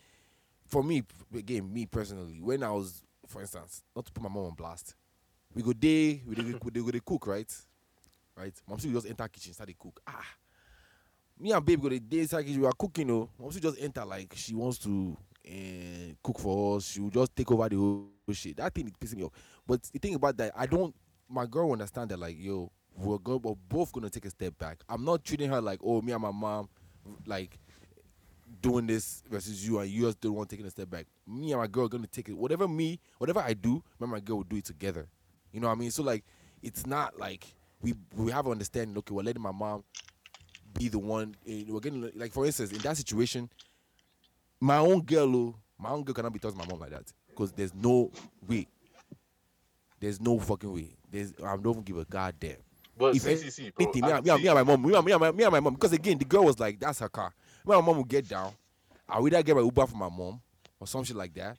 for 0.67 0.83
me, 0.83 1.03
again, 1.35 1.73
me 1.73 1.87
personally, 1.87 2.41
when 2.41 2.63
I 2.63 2.71
was, 2.71 3.03
for 3.27 3.41
instance, 3.41 3.83
not 3.95 4.07
to 4.07 4.13
put 4.13 4.23
my 4.23 4.29
mom 4.29 4.47
on 4.47 4.55
blast, 4.55 4.95
we 5.55 5.63
go 5.63 5.73
day, 5.73 6.23
we 6.27 6.35
go 6.35 6.91
dey 6.91 7.01
cook, 7.05 7.27
right? 7.27 7.53
Right? 8.37 8.55
Mom 8.67 8.79
still 8.79 8.93
just 8.93 9.07
enter 9.07 9.29
kitchen, 9.29 9.53
start 9.53 9.69
to 9.69 9.75
cook. 9.75 10.01
Ah. 10.07 10.25
Me 11.39 11.53
and 11.53 11.65
babe 11.65 11.83
go 11.83 11.89
the 11.89 12.01
day 12.01 12.21
inside 12.21 12.45
kitchen, 12.45 12.61
we 12.61 12.67
are 12.67 12.73
cooking, 12.73 13.11
oh. 13.11 13.29
Mom 13.39 13.51
still 13.51 13.71
just 13.71 13.83
enter 13.83 14.05
like 14.05 14.33
she 14.35 14.55
wants 14.55 14.79
to 14.79 15.17
uh, 15.47 16.15
cook 16.23 16.39
for 16.39 16.77
us. 16.77 16.87
She 16.87 17.01
will 17.01 17.11
just 17.11 17.37
take 17.37 17.51
over 17.51 17.69
the 17.69 17.77
whole 17.77 18.09
shit. 18.33 18.57
That 18.57 18.75
thing 18.75 18.87
is 18.87 18.93
pissing 18.93 19.19
me 19.19 19.25
off. 19.25 19.33
But 19.67 19.83
the 19.83 19.99
thing 19.99 20.15
about 20.15 20.37
that, 20.39 20.53
I 20.57 20.67
don't. 20.67 20.95
My 21.29 21.47
girl 21.47 21.67
will 21.67 21.73
understand 21.73 22.11
that, 22.11 22.19
like, 22.19 22.37
yo, 22.39 22.71
we're, 22.97 23.19
go, 23.19 23.37
we're 23.37 23.55
both 23.69 23.93
gonna 23.93 24.11
take 24.11 24.27
a 24.27 24.31
step 24.31 24.57
back. 24.59 24.83
I'm 24.89 25.05
not 25.05 25.25
treating 25.25 25.51
her 25.51 25.61
like, 25.61 25.81
oh, 25.83 26.01
me 26.03 26.13
and 26.13 26.23
my 26.23 26.31
mom, 26.31 26.69
like, 27.27 27.59
doing 28.61 28.87
this 28.87 29.23
versus 29.31 29.67
you, 29.67 29.79
and 29.81 29.91
you 29.91 30.03
just 30.03 30.21
the 30.21 30.31
one 30.31 30.47
taking 30.47 30.67
a 30.67 30.71
step 30.71 30.89
back. 30.91 31.07
Me 31.27 31.53
and 31.53 31.61
my 31.61 31.67
girl 31.67 31.87
are 31.87 31.89
gonna 31.89 32.07
take 32.07 32.29
it. 32.29 32.37
Whatever 32.37 32.69
me, 32.69 33.01
whatever 33.19 33.41
I 33.41 33.55
do, 33.55 33.75
me 33.75 33.83
and 34.03 34.11
my 34.11 34.21
girl 34.21 34.37
will 34.39 34.45
do 34.45 34.57
it 34.57 34.65
together. 34.65 35.09
You 35.53 35.61
know 35.61 35.69
what 35.69 35.75
I 35.75 35.81
mean? 35.81 35.91
So 35.91 36.03
like, 36.03 36.25
it's 36.63 36.87
not 36.87 37.19
like 37.19 37.45
we 37.81 37.95
we 38.15 38.31
have 38.31 38.47
an 38.47 38.53
understanding. 38.53 38.97
Okay, 38.99 39.15
we're 39.15 39.23
letting 39.23 39.43
my 39.43 39.53
mom 39.53 39.83
be 40.79 40.89
the 40.89 40.99
one. 40.99 41.35
eh, 41.49 41.65
We're 41.69 41.81
getting 41.81 42.11
like, 42.15 42.33
for 42.33 42.47
instance, 42.47 42.73
in 42.73 42.79
that 42.79 42.97
situation, 42.97 43.51
my 44.61 44.79
own 44.79 45.01
girl, 45.03 45.35
oh, 45.35 45.55
my 45.79 45.91
own 45.91 46.05
girl 46.05 46.15
cannot 46.15 46.33
be 46.33 46.39
touching 46.39 46.59
my 46.59 46.67
mom 46.67 46.79
like 46.79 46.91
that 46.91 47.13
because 47.31 47.53
there's 47.53 47.75
no 47.75 48.11
way. 48.47 48.69
There's 50.01 50.21
no 50.21 50.39
fucking 50.39 50.73
way. 50.73 50.97
There's 51.11 51.33
I 51.45 51.57
don't 51.57 51.85
give 51.85 51.99
a 51.99 52.05
goddamn. 52.05 52.57
But 52.97 53.17
If 53.17 53.23
see, 53.23 53.71
bro, 53.71 53.85
anything, 53.87 54.03
me, 54.05 54.11
and- 54.13 54.25
me, 54.25 54.31
and- 54.31 54.43
me 54.43 54.49
and 54.49 54.55
my 54.57 54.63
mom, 54.63 54.83
me 54.87 54.95
and, 54.95 55.05
me, 55.07 55.13
and 55.13 55.21
my, 55.21 55.33
me 55.33 55.45
and 55.45 55.53
my 55.53 55.61
mom, 55.61 55.75
because 55.75 55.93
again, 55.93 56.19
the 56.19 56.25
girl 56.25 56.45
was 56.45 56.59
like, 56.61 56.79
that's 56.79 56.99
her 57.01 57.09
car. 57.09 57.33
Me 57.67 57.75
and 57.75 57.81
my 57.83 57.87
mom 57.87 57.97
will 57.97 58.05
get 58.05 58.29
down. 58.29 58.53
I'll 59.09 59.27
either 59.27 59.43
get 59.43 59.57
my 59.57 59.63
Uber 59.63 59.87
for 59.87 59.97
my 59.97 60.09
mom 60.09 60.41
or 60.79 60.87
some 60.87 61.05
shit 61.05 61.17
like 61.17 61.35
that. 61.35 61.57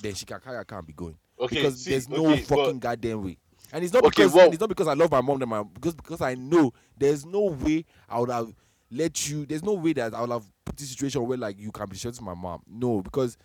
Then 0.00 0.14
she 0.14 0.26
can 0.26 0.40
carry 0.40 0.56
her 0.56 0.64
car 0.64 0.78
and 0.78 0.86
be 0.86 0.92
going. 0.92 1.16
Okay, 1.40 1.56
because 1.56 1.82
see, 1.82 1.90
there's 1.90 2.08
no 2.08 2.26
okay, 2.32 2.44
but- 2.48 2.56
fucking 2.56 2.78
goddamn 2.78 3.24
way. 3.24 3.38
And 3.72 3.84
it's 3.84 3.92
not 3.92 4.02
Okay, 4.04 4.22
because 4.22 4.32
well- 4.32 4.48
it's 4.50 4.60
not 4.60 4.68
because 4.68 4.88
I 4.88 4.94
love 4.94 5.10
my 5.10 5.20
mom 5.20 5.38
that 5.40 5.46
my 5.46 5.62
because 5.62 5.94
because 5.94 6.20
I 6.22 6.34
know 6.34 6.72
there's 6.96 7.26
no 7.26 7.44
way 7.46 7.84
I 8.08 8.18
would 8.18 8.30
have 8.30 8.52
let 8.90 9.28
you. 9.28 9.44
There's 9.44 9.62
no 9.62 9.74
way 9.74 9.92
that 9.92 10.14
I 10.14 10.20
would 10.22 10.30
have 10.30 10.44
put 10.64 10.76
this 10.76 10.88
situation 10.88 11.26
where 11.26 11.36
like 11.36 11.58
you 11.58 11.70
can 11.70 11.86
be 11.88 11.96
short 11.96 12.14
to 12.14 12.22
my 12.22 12.32
mom. 12.34 12.62
No, 12.66 13.02
because 13.02 13.36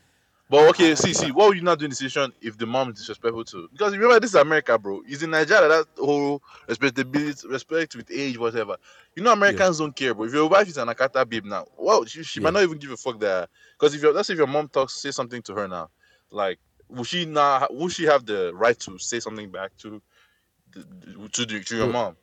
But 0.50 0.70
okay, 0.70 0.94
see, 0.96 1.14
see, 1.14 1.32
what 1.32 1.48
would 1.50 1.58
you 1.58 1.64
not 1.64 1.80
do 1.80 1.86
in 1.86 1.90
the 1.90 1.96
situation 1.96 2.32
if 2.42 2.58
the 2.58 2.66
mom 2.66 2.90
is 2.90 3.00
disrespectful 3.00 3.46
to? 3.46 3.70
Because 3.72 3.94
remember, 3.94 4.20
this 4.20 4.32
is 4.32 4.36
America, 4.36 4.78
bro. 4.78 5.02
It's 5.08 5.24
in 5.24 5.32
Nigeria 5.32 5.68
that 5.70 5.86
whole 5.98 6.44
respectability, 6.68 7.48
respect 7.48 7.96
with 7.96 8.12
age, 8.12 8.38
whatever. 8.38 8.78
You 9.16 9.24
know, 9.24 9.32
Americans 9.32 9.80
don't 9.80 9.96
care, 9.96 10.14
bro. 10.14 10.26
If 10.26 10.34
your 10.34 10.48
wife 10.50 10.68
is 10.68 10.78
an 10.78 10.90
Akata 10.90 11.28
babe 11.28 11.46
now, 11.46 11.66
well, 11.78 12.06
she, 12.06 12.24
she 12.24 12.40
Yeah. 12.40 12.44
might 12.46 12.54
not 12.54 12.64
even 12.64 12.78
give 12.78 12.92
a 12.92 12.98
fuck 12.98 13.20
that. 13.22 13.50
Because 13.80 13.96
if 13.96 14.02
your 14.04 14.14
let's 14.14 14.30
if 14.30 14.38
your 14.38 14.48
mom 14.48 14.68
talks, 14.68 15.02
say 15.02 15.12
something 15.12 15.42
to 15.44 15.56
her 15.56 15.68
now, 15.68 15.90
like, 16.30 16.60
will 16.90 17.04
she 17.06 17.26
not? 17.26 17.74
Will 17.74 17.90
she 17.90 18.04
have 18.04 18.26
the 18.26 18.52
right 18.54 18.78
to 18.82 19.00
say 19.00 19.20
something 19.22 19.50
back 19.50 19.72
to, 19.78 20.02
the, 20.74 21.30
to 21.32 21.46
the, 21.46 21.62
to 21.64 21.76
your 21.76 21.88
mom? 21.88 22.16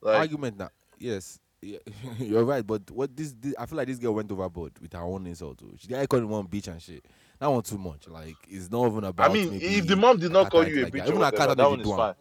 Like, 0.00 0.16
argument 0.16 0.56
now. 0.58 0.70
Yes, 0.98 1.38
yeah, 1.62 1.78
you're 2.18 2.44
right. 2.44 2.66
But 2.66 2.90
what 2.90 3.14
this, 3.16 3.34
this, 3.38 3.54
I 3.58 3.66
feel 3.66 3.76
like 3.76 3.86
this 3.86 3.98
girl 3.98 4.14
went 4.14 4.32
overboard 4.32 4.72
with 4.80 4.92
her 4.94 5.02
own 5.02 5.26
insult 5.26 5.58
too. 5.58 5.74
She 5.78 5.88
call 6.06 6.20
him 6.20 6.28
one 6.30 6.46
bitch 6.48 6.68
and 6.68 6.80
shit. 6.82 7.04
That 7.38 7.48
one 7.48 7.62
too 7.62 7.78
much. 7.78 8.08
Like 8.08 8.36
it's 8.48 8.70
not 8.70 8.86
even 8.86 9.04
about. 9.04 9.30
I 9.30 9.32
mean, 9.32 9.58
if 9.60 9.86
the 9.86 9.96
mom 9.96 10.18
did 10.18 10.32
not 10.32 10.50
call 10.50 10.66
you 10.66 10.82
a 10.82 10.84
like 10.84 10.92
bitch, 10.92 10.98
that. 10.98 11.08
even 11.08 11.20
whatever, 11.20 11.54
that 11.54 11.70
one 11.70 11.80
is 11.80 11.88
fine. 11.88 12.14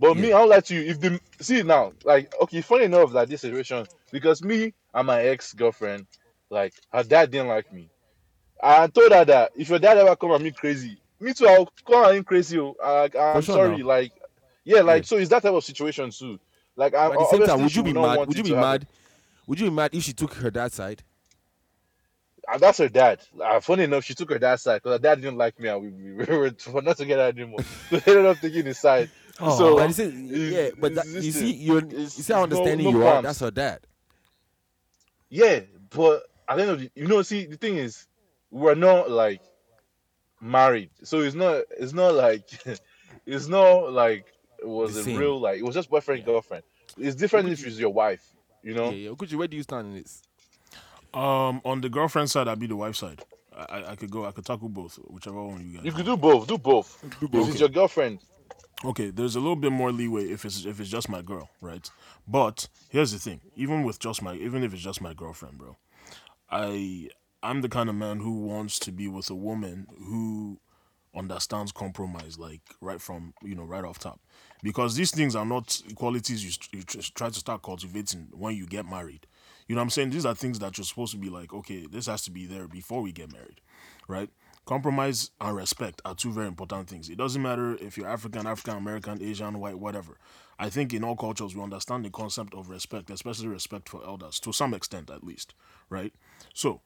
But 0.00 0.16
me, 0.16 0.32
I'll 0.32 0.46
let 0.46 0.70
you. 0.70 0.80
If 0.80 1.00
the 1.00 1.20
see 1.40 1.62
now, 1.62 1.92
like 2.04 2.34
okay, 2.42 2.60
funny 2.60 2.84
enough 2.84 3.12
that 3.12 3.28
this 3.28 3.42
situation 3.42 3.86
because 4.10 4.42
me 4.42 4.72
and 4.92 5.06
my 5.06 5.22
ex 5.22 5.52
girlfriend, 5.52 6.06
like 6.50 6.74
her 6.92 7.04
dad 7.04 7.30
didn't 7.30 7.48
like 7.48 7.72
me. 7.72 7.90
I 8.62 8.86
told 8.86 9.12
her 9.12 9.24
that 9.24 9.52
if 9.56 9.68
your 9.68 9.78
dad 9.78 9.98
ever 9.98 10.16
come 10.16 10.32
at 10.32 10.40
me 10.40 10.50
crazy, 10.50 10.98
me 11.20 11.34
too, 11.34 11.46
I'll 11.46 11.68
call 11.84 12.10
him 12.10 12.24
crazy. 12.24 12.58
oh. 12.58 12.74
I, 12.82 13.10
I'm 13.18 13.42
sure 13.42 13.54
sorry, 13.54 13.78
now. 13.78 13.86
like 13.86 14.12
Yeah, 14.64 14.80
like 14.80 15.04
so 15.04 15.16
it's 15.16 15.30
that 15.30 15.42
type 15.42 15.52
of 15.52 15.64
situation 15.64 16.10
too. 16.10 16.40
Like 16.76 16.94
I, 16.94 17.06
at 17.06 17.12
the 17.12 17.26
same 17.26 17.46
time, 17.46 17.62
would 17.62 17.74
you 17.74 17.82
be 17.82 17.92
mad? 17.92 18.26
Would 18.26 18.36
you 18.36 18.42
be 18.42 18.50
to 18.50 18.56
happen. 18.56 18.70
mad? 18.70 18.86
Would 19.46 19.60
you 19.60 19.66
be 19.66 19.76
mad 19.76 19.94
if 19.94 20.02
she 20.02 20.12
took 20.12 20.34
her 20.34 20.50
dad's 20.50 20.74
side? 20.74 21.02
And 22.52 22.60
that's 22.60 22.78
her 22.78 22.88
dad. 22.88 23.20
Uh, 23.42 23.60
funny 23.60 23.84
enough, 23.84 24.04
she 24.04 24.14
took 24.14 24.30
her 24.30 24.38
dad's 24.38 24.62
side 24.62 24.82
because 24.82 24.92
her 24.98 25.02
dad 25.02 25.20
didn't 25.20 25.36
like 25.38 25.58
me, 25.58 25.68
and 25.68 25.80
we, 25.82 25.88
we, 25.90 26.12
we 26.12 26.24
were 26.36 26.52
we're 26.72 26.80
not 26.82 26.96
together 26.96 27.22
anymore. 27.24 27.60
So 27.90 27.96
they 27.98 28.12
ended 28.12 28.26
up 28.26 28.38
taking 28.38 28.66
his 28.66 28.78
side. 28.78 29.10
Oh. 29.40 29.56
so 29.58 29.76
But 29.76 29.98
yeah, 29.98 30.70
but 30.78 30.94
that, 30.94 31.06
you 31.06 31.32
see, 31.32 31.52
you're, 31.54 31.84
you 31.84 32.06
see 32.06 32.32
how 32.32 32.44
it's 32.44 32.52
no- 32.52 32.58
understanding 32.58 32.84
no 32.84 32.90
you 32.90 33.06
are. 33.06 33.22
That's 33.22 33.40
her 33.40 33.50
dad. 33.50 33.80
Yeah, 35.28 35.60
but 35.90 36.22
at 36.48 36.56
the 36.56 36.62
end 36.62 36.70
of 36.70 36.80
the, 36.80 36.90
you 36.94 37.06
know, 37.08 37.22
see, 37.22 37.46
the 37.46 37.56
thing 37.56 37.76
is, 37.76 38.06
we're 38.50 38.74
not 38.76 39.10
like 39.10 39.40
married, 40.40 40.90
so 41.02 41.20
it's 41.20 41.34
not, 41.34 41.62
it's 41.78 41.92
not 41.92 42.14
like, 42.14 42.44
it's 43.26 43.48
not 43.48 43.92
like 43.92 44.26
it 44.60 44.68
was 44.68 44.94
The 44.94 45.00
a 45.00 45.04
same. 45.04 45.16
real 45.18 45.40
like, 45.40 45.58
it 45.58 45.64
was 45.64 45.74
just 45.74 45.90
boyfriend 45.90 46.24
girlfriend. 46.24 46.62
It's 46.96 47.16
different 47.16 47.48
if 47.48 47.66
it's 47.66 47.78
your 47.78 47.92
wife, 47.92 48.24
you 48.62 48.74
know. 48.74 48.90
Yeah, 48.90 49.10
yeah. 49.10 49.36
Where 49.36 49.48
do 49.48 49.56
you 49.56 49.62
stand 49.64 49.88
in 49.88 49.94
this? 50.02 50.22
Um, 51.14 51.60
on 51.64 51.80
the 51.80 51.88
girlfriend 51.88 52.30
side, 52.30 52.48
I'd 52.48 52.58
be 52.58 52.66
the 52.66 52.76
wife 52.76 52.96
side. 52.96 53.22
I, 53.56 53.62
I, 53.62 53.90
I 53.92 53.96
could 53.96 54.10
go. 54.10 54.24
I 54.24 54.32
could 54.32 54.44
tackle 54.44 54.68
both, 54.68 54.98
whichever 55.06 55.42
one 55.42 55.64
you 55.64 55.76
guys. 55.76 55.84
You 55.84 55.92
could 55.92 56.06
do 56.06 56.16
both. 56.16 56.46
Do 56.48 56.58
both. 56.58 57.04
If 57.22 57.48
it's 57.48 57.60
your 57.60 57.68
girlfriend, 57.68 58.18
Okay, 58.84 59.08
there's 59.08 59.34
a 59.34 59.40
little 59.40 59.56
bit 59.56 59.72
more 59.72 59.90
leeway 59.92 60.24
if 60.24 60.44
it's 60.44 60.66
if 60.66 60.78
it's 60.78 60.90
just 60.90 61.08
my 61.08 61.22
girl, 61.22 61.48
right? 61.60 61.88
But 62.28 62.68
here's 62.90 63.12
the 63.12 63.18
thing: 63.18 63.40
even 63.56 63.82
with 63.82 63.98
just 63.98 64.20
my, 64.20 64.34
even 64.34 64.62
if 64.62 64.74
it's 64.74 64.82
just 64.82 65.00
my 65.00 65.14
girlfriend, 65.14 65.56
bro, 65.56 65.76
I 66.50 67.08
I'm 67.42 67.62
the 67.62 67.68
kind 67.70 67.88
of 67.88 67.94
man 67.94 68.20
who 68.20 68.40
wants 68.40 68.78
to 68.80 68.92
be 68.92 69.08
with 69.08 69.30
a 69.30 69.34
woman 69.34 69.86
who 70.06 70.60
understands 71.14 71.72
compromise, 71.72 72.38
like 72.38 72.60
right 72.82 73.00
from 73.00 73.32
you 73.42 73.54
know 73.54 73.62
right 73.64 73.84
off 73.84 73.98
top, 73.98 74.20
because 74.64 74.96
these 74.96 75.10
things 75.10 75.36
are 75.36 75.44
not 75.44 75.80
qualities 75.94 76.42
you, 76.42 76.78
you 76.78 76.82
try 77.14 77.28
to 77.28 77.38
start 77.38 77.62
cultivating 77.62 78.28
when 78.32 78.56
you 78.56 78.66
get 78.66 78.86
married. 78.88 79.26
You 79.68 79.74
know 79.74 79.80
what 79.80 79.84
I'm 79.84 79.90
saying? 79.90 80.10
These 80.10 80.24
are 80.24 80.34
things 80.34 80.58
that 80.58 80.78
you're 80.78 80.86
supposed 80.86 81.12
to 81.12 81.18
be 81.18 81.28
like, 81.28 81.52
okay, 81.52 81.86
this 81.86 82.06
has 82.06 82.22
to 82.24 82.30
be 82.30 82.46
there 82.46 82.66
before 82.66 83.02
we 83.02 83.12
get 83.12 83.30
married, 83.30 83.60
right? 84.08 84.30
Compromise 84.64 85.30
and 85.38 85.54
respect 85.54 86.00
are 86.06 86.14
two 86.14 86.32
very 86.32 86.46
important 86.46 86.88
things. 86.88 87.10
It 87.10 87.18
doesn't 87.18 87.42
matter 87.42 87.76
if 87.76 87.98
you're 87.98 88.08
African, 88.08 88.46
African 88.46 88.78
American, 88.78 89.22
Asian, 89.22 89.60
white, 89.60 89.78
whatever. 89.78 90.16
I 90.58 90.70
think 90.70 90.94
in 90.94 91.04
all 91.04 91.16
cultures 91.16 91.54
we 91.54 91.62
understand 91.62 92.06
the 92.06 92.10
concept 92.10 92.54
of 92.54 92.70
respect, 92.70 93.10
especially 93.10 93.48
respect 93.48 93.90
for 93.90 94.02
elders, 94.02 94.40
to 94.40 94.52
some 94.54 94.72
extent 94.72 95.10
at 95.10 95.22
least, 95.22 95.54
right? 95.90 96.14
So, 96.54 96.80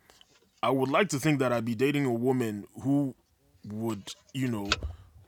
I 0.65 0.71
would 0.71 0.89
like 0.89 1.09
to 1.11 1.21
think 1.21 1.39
that 1.39 1.53
I'd 1.53 1.65
be 1.65 1.77
dating 1.77 2.07
a 2.07 2.13
woman 2.13 2.67
who 2.83 3.15
would, 3.65 4.13
you 4.35 4.49
know, 4.49 4.69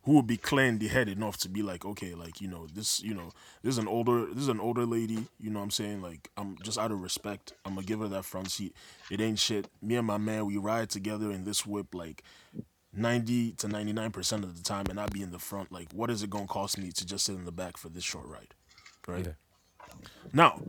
who 0.05 0.12
would 0.14 0.26
be 0.26 0.36
clear 0.36 0.66
in 0.66 0.78
the 0.78 0.88
head 0.88 1.09
enough 1.09 1.36
to 1.38 1.48
be 1.48 1.62
like, 1.62 1.84
okay, 1.84 2.14
like, 2.14 2.40
you 2.40 2.48
know, 2.48 2.66
this, 2.66 3.03
you 3.03 3.12
know, 3.12 3.32
this 3.62 3.74
is 3.74 3.78
an 3.78 3.88
older, 3.88 4.26
this 4.26 4.42
is 4.42 4.48
an 4.48 4.61
older 4.61 4.86
lady, 4.86 5.26
you 5.38 5.51
know 5.51 5.59
what 5.59 5.64
I'm 5.64 5.70
saying? 5.70 6.01
Like, 6.01 6.30
I'm 6.36 6.57
just 6.62 6.78
out 6.78 6.90
of 6.90 7.03
respect, 7.03 7.53
I'm 7.64 7.74
gonna 7.74 7.86
give 7.86 8.01
her 8.01 8.09
that 8.09 8.24
front 8.24 8.51
seat. 8.51 8.74
It 9.11 9.20
ain't 9.20 9.38
shit. 9.38 9.68
Me 9.82 9.96
and 9.96 10.07
my 10.07 10.18
man, 10.18 10.46
we 10.46 10.57
ride 10.57 10.88
together 10.88 11.30
in 11.30 11.44
this 11.44 11.66
whip, 11.66 11.94
like, 11.94 12.22
90 12.92 13.53
to 13.53 13.68
99% 13.68 14.42
of 14.42 14.57
the 14.57 14.62
time, 14.62 14.86
and 14.88 14.98
I'd 14.98 15.12
be 15.12 15.22
in 15.22 15.30
the 15.30 15.38
front. 15.38 15.70
Like, 15.70 15.92
what 15.92 16.11
is 16.11 16.22
it 16.22 16.30
gonna 16.30 16.46
cost 16.46 16.78
me 16.78 16.90
to 16.92 17.07
just 17.07 17.26
sit 17.26 17.36
in 17.36 17.44
the 17.44 17.53
back 17.53 17.76
for 17.76 17.88
this 17.88 18.05
short 18.05 18.26
ride? 18.26 18.55
Right? 19.07 19.34
Now, 20.32 20.61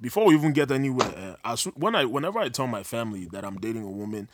before 0.00 0.26
we 0.26 0.34
even 0.34 0.52
get 0.52 0.70
anywhere, 0.70 1.36
uh, 1.44 1.52
as, 1.52 1.64
when 1.64 1.94
I 1.94 2.04
whenever 2.04 2.38
I 2.38 2.48
tell 2.48 2.66
my 2.66 2.82
family 2.82 3.28
that 3.32 3.44
I'm 3.44 3.58
dating 3.58 3.82
a 3.82 3.90
woman, 3.90 4.28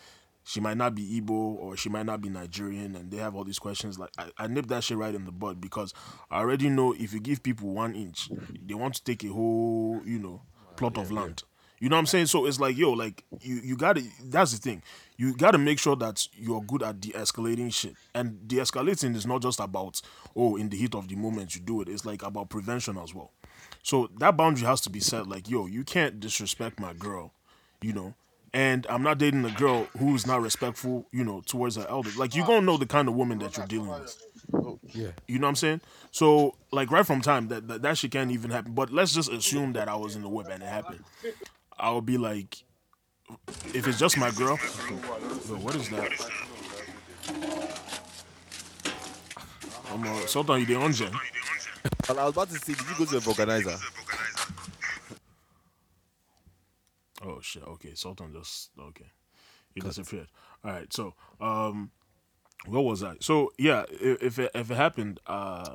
she 0.44 0.60
might 0.60 0.76
not 0.76 0.94
be 0.94 1.20
Igbo 1.20 1.30
or 1.30 1.76
she 1.76 1.88
might 1.88 2.06
not 2.06 2.20
be 2.20 2.28
Nigerian, 2.28 2.94
and 2.96 3.10
they 3.10 3.16
have 3.16 3.34
all 3.34 3.44
these 3.44 3.58
questions. 3.58 3.98
Like 3.98 4.10
I, 4.18 4.30
I 4.38 4.46
nip 4.46 4.66
that 4.66 4.84
shit 4.84 4.98
right 4.98 5.14
in 5.14 5.24
the 5.24 5.32
bud 5.32 5.60
because 5.60 5.92
I 6.30 6.38
already 6.38 6.68
know 6.68 6.92
if 6.92 7.12
you 7.12 7.20
give 7.20 7.42
people 7.42 7.70
one 7.70 7.94
inch, 7.94 8.30
they 8.64 8.74
want 8.74 8.94
to 8.94 9.04
take 9.04 9.24
a 9.24 9.28
whole 9.28 10.00
you 10.04 10.18
know 10.18 10.42
plot 10.76 10.98
of 10.98 11.10
land. 11.10 11.42
You 11.80 11.88
know 11.88 11.96
what 11.96 12.00
I'm 12.00 12.06
saying? 12.06 12.26
So 12.26 12.46
it's 12.46 12.60
like 12.60 12.76
yo, 12.76 12.92
like 12.92 13.24
you 13.40 13.56
you 13.56 13.76
gotta. 13.76 14.02
That's 14.22 14.52
the 14.52 14.58
thing. 14.58 14.82
You 15.16 15.34
gotta 15.34 15.58
make 15.58 15.78
sure 15.78 15.96
that 15.96 16.26
you're 16.34 16.62
good 16.62 16.82
at 16.82 17.00
de-escalating 17.00 17.72
shit, 17.72 17.94
and 18.14 18.46
de-escalating 18.46 19.14
is 19.16 19.26
not 19.26 19.42
just 19.42 19.60
about 19.60 20.00
oh 20.36 20.56
in 20.56 20.68
the 20.68 20.76
heat 20.76 20.94
of 20.94 21.08
the 21.08 21.16
moment 21.16 21.54
you 21.54 21.60
do 21.60 21.80
it. 21.80 21.88
It's 21.88 22.04
like 22.04 22.22
about 22.22 22.50
prevention 22.50 22.98
as 22.98 23.14
well. 23.14 23.32
So 23.82 24.08
that 24.18 24.36
boundary 24.36 24.66
has 24.66 24.80
to 24.82 24.90
be 24.90 25.00
set. 25.00 25.26
Like, 25.26 25.48
yo, 25.48 25.66
you 25.66 25.84
can't 25.84 26.20
disrespect 26.20 26.80
my 26.80 26.92
girl, 26.94 27.32
you 27.82 27.92
know. 27.92 28.14
And 28.54 28.86
I'm 28.88 29.02
not 29.02 29.18
dating 29.18 29.44
a 29.44 29.50
girl 29.50 29.88
who's 29.98 30.28
not 30.28 30.40
respectful, 30.40 31.06
you 31.10 31.24
know, 31.24 31.42
towards 31.44 31.74
her 31.74 31.84
elders. 31.88 32.16
Like, 32.16 32.36
you're 32.36 32.46
gonna 32.46 32.64
know 32.64 32.76
the 32.76 32.86
kind 32.86 33.08
of 33.08 33.14
woman 33.14 33.40
that 33.40 33.56
you're 33.56 33.66
dealing 33.66 33.88
with. 33.88 34.16
Yeah. 34.92 35.08
You 35.26 35.40
know 35.40 35.46
what 35.46 35.50
I'm 35.50 35.56
saying? 35.56 35.80
So, 36.12 36.54
like, 36.70 36.92
right 36.92 37.04
from 37.04 37.20
time, 37.20 37.48
that 37.48 37.66
that, 37.66 37.82
that 37.82 37.98
shit 37.98 38.12
can't 38.12 38.30
even 38.30 38.52
happen. 38.52 38.72
But 38.72 38.92
let's 38.92 39.12
just 39.12 39.28
assume 39.32 39.72
that 39.72 39.88
I 39.88 39.96
was 39.96 40.14
in 40.14 40.22
the 40.22 40.28
whip 40.28 40.46
and 40.48 40.62
it 40.62 40.68
happened. 40.68 41.02
I 41.76 41.90
would 41.90 42.06
be 42.06 42.16
like, 42.16 42.62
if 43.74 43.88
it's 43.88 43.98
just 43.98 44.16
my 44.18 44.30
girl, 44.30 44.56
Yo, 44.88 45.56
what 45.56 45.74
is 45.74 45.88
that? 45.90 46.12
I'm 49.90 50.04
uh, 50.04 50.26
Sultan, 50.26 50.60
you 50.60 50.66
the 50.66 50.76
on 50.76 50.92
Jen? 50.92 51.10
Well, 52.08 52.20
I 52.20 52.24
was 52.24 52.32
about 52.34 52.50
to 52.50 52.54
say, 52.54 52.74
did 52.74 52.86
you 52.88 52.98
go 52.98 53.04
to 53.04 53.16
a 53.16 53.20
vulcanizer? 53.20 53.80
Oh 57.24 57.40
shit. 57.40 57.62
Okay, 57.62 57.94
Sultan 57.94 58.32
just 58.32 58.70
okay. 58.78 59.10
He 59.74 59.80
disappeared. 59.80 60.28
All 60.64 60.70
right. 60.70 60.92
So, 60.92 61.14
um, 61.40 61.90
what 62.66 62.82
was 62.82 63.02
I? 63.02 63.16
So 63.20 63.52
yeah, 63.58 63.84
if 63.90 64.22
if 64.22 64.38
it, 64.38 64.50
if 64.54 64.70
it 64.70 64.76
happened, 64.76 65.20
uh, 65.26 65.74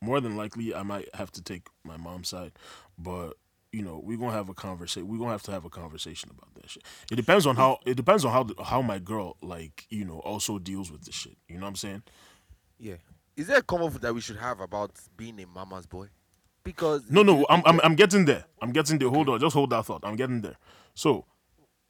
more 0.00 0.20
than 0.20 0.36
likely 0.36 0.74
I 0.74 0.82
might 0.82 1.14
have 1.14 1.30
to 1.32 1.42
take 1.42 1.68
my 1.84 1.96
mom's 1.96 2.28
side, 2.28 2.52
but 2.98 3.34
you 3.72 3.82
know 3.82 4.00
we're 4.02 4.18
gonna 4.18 4.32
have 4.32 4.48
a 4.48 4.54
conversation. 4.54 5.08
We're 5.08 5.18
gonna 5.18 5.30
have 5.30 5.42
to 5.44 5.52
have 5.52 5.64
a 5.64 5.70
conversation 5.70 6.30
about 6.30 6.54
that 6.54 6.70
shit. 6.70 6.82
It 7.10 7.16
depends 7.16 7.46
on 7.46 7.56
how 7.56 7.78
it 7.86 7.96
depends 7.96 8.24
on 8.24 8.32
how 8.32 8.42
the, 8.44 8.62
how 8.62 8.82
my 8.82 8.98
girl 8.98 9.36
like 9.42 9.86
you 9.90 10.04
know 10.04 10.18
also 10.20 10.58
deals 10.58 10.90
with 10.90 11.04
the 11.04 11.12
shit. 11.12 11.36
You 11.48 11.56
know 11.56 11.62
what 11.62 11.68
I'm 11.68 11.76
saying? 11.76 12.02
Yeah. 12.78 12.96
Is 13.36 13.46
there 13.46 13.58
a 13.58 13.62
common 13.62 13.90
food 13.90 14.02
that 14.02 14.14
we 14.14 14.20
should 14.20 14.36
have 14.36 14.60
about 14.60 14.92
being 15.16 15.40
a 15.40 15.46
mama's 15.46 15.86
boy? 15.86 16.08
Because 16.64 17.10
No, 17.10 17.22
no, 17.22 17.46
I'm, 17.50 17.62
I'm, 17.66 17.80
I'm 17.82 17.94
getting 17.94 18.24
there. 18.24 18.44
I'm 18.60 18.72
getting 18.72 18.98
there. 18.98 19.08
Hold 19.08 19.28
on, 19.28 19.40
just 19.40 19.54
hold 19.54 19.70
that 19.70 19.84
thought. 19.86 20.02
I'm 20.04 20.16
getting 20.16 20.40
there. 20.42 20.56
So, 20.94 21.26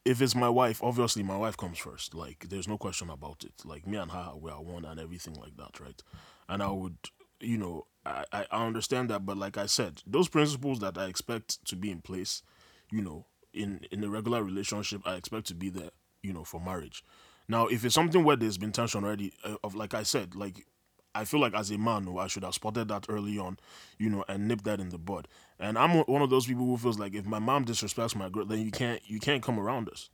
if 0.04 0.20
it's 0.20 0.34
my 0.34 0.48
wife, 0.48 0.82
obviously 0.82 1.22
my 1.22 1.36
wife 1.36 1.56
comes 1.56 1.78
first. 1.78 2.14
Like, 2.14 2.46
there's 2.48 2.66
no 2.68 2.78
question 2.78 3.10
about 3.10 3.44
it. 3.44 3.52
Like, 3.64 3.86
me 3.86 3.98
and 3.98 4.10
her, 4.10 4.32
we 4.40 4.50
are 4.50 4.62
one 4.62 4.84
and 4.84 4.98
everything 4.98 5.34
like 5.34 5.56
that, 5.56 5.78
right? 5.80 6.02
And 6.48 6.62
I 6.62 6.70
would, 6.70 6.96
you 7.40 7.58
know, 7.58 7.86
I, 8.04 8.24
I 8.32 8.66
understand 8.66 9.10
that, 9.10 9.24
but 9.24 9.36
like 9.36 9.56
I 9.56 9.66
said, 9.66 10.02
those 10.06 10.28
principles 10.28 10.80
that 10.80 10.98
I 10.98 11.06
expect 11.06 11.64
to 11.66 11.76
be 11.76 11.90
in 11.90 12.00
place, 12.00 12.42
you 12.90 13.00
know, 13.00 13.26
in 13.54 13.80
in 13.90 14.02
a 14.02 14.08
regular 14.08 14.42
relationship, 14.42 15.02
I 15.04 15.14
expect 15.14 15.46
to 15.48 15.54
be 15.54 15.68
there, 15.68 15.90
you 16.22 16.32
know, 16.32 16.44
for 16.44 16.60
marriage. 16.60 17.04
Now, 17.48 17.66
if 17.66 17.84
it's 17.84 17.94
something 17.94 18.24
where 18.24 18.36
there's 18.36 18.58
been 18.58 18.72
tension 18.72 19.04
already, 19.04 19.32
uh, 19.44 19.56
of 19.62 19.74
like 19.74 19.94
I 19.94 20.02
said, 20.02 20.34
like 20.34 20.66
I 21.14 21.24
feel 21.24 21.40
like 21.40 21.54
as 21.54 21.70
a 21.70 21.78
man, 21.78 22.06
oh, 22.08 22.18
I 22.18 22.26
should 22.26 22.44
have 22.44 22.54
spotted 22.54 22.88
that 22.88 23.06
early 23.08 23.38
on, 23.38 23.58
you 23.98 24.08
know, 24.08 24.24
and 24.28 24.48
nipped 24.48 24.64
that 24.64 24.80
in 24.80 24.88
the 24.88 24.98
bud. 24.98 25.28
And 25.58 25.78
I'm 25.78 25.98
one 26.04 26.22
of 26.22 26.30
those 26.30 26.46
people 26.46 26.64
who 26.64 26.76
feels 26.78 26.98
like 26.98 27.14
if 27.14 27.26
my 27.26 27.38
mom 27.38 27.64
disrespects 27.64 28.16
my 28.16 28.28
girl, 28.28 28.46
then 28.46 28.60
you 28.60 28.70
can't 28.70 29.00
you 29.06 29.20
can't 29.20 29.42
come 29.42 29.58
around 29.58 29.88
us. 29.88 30.08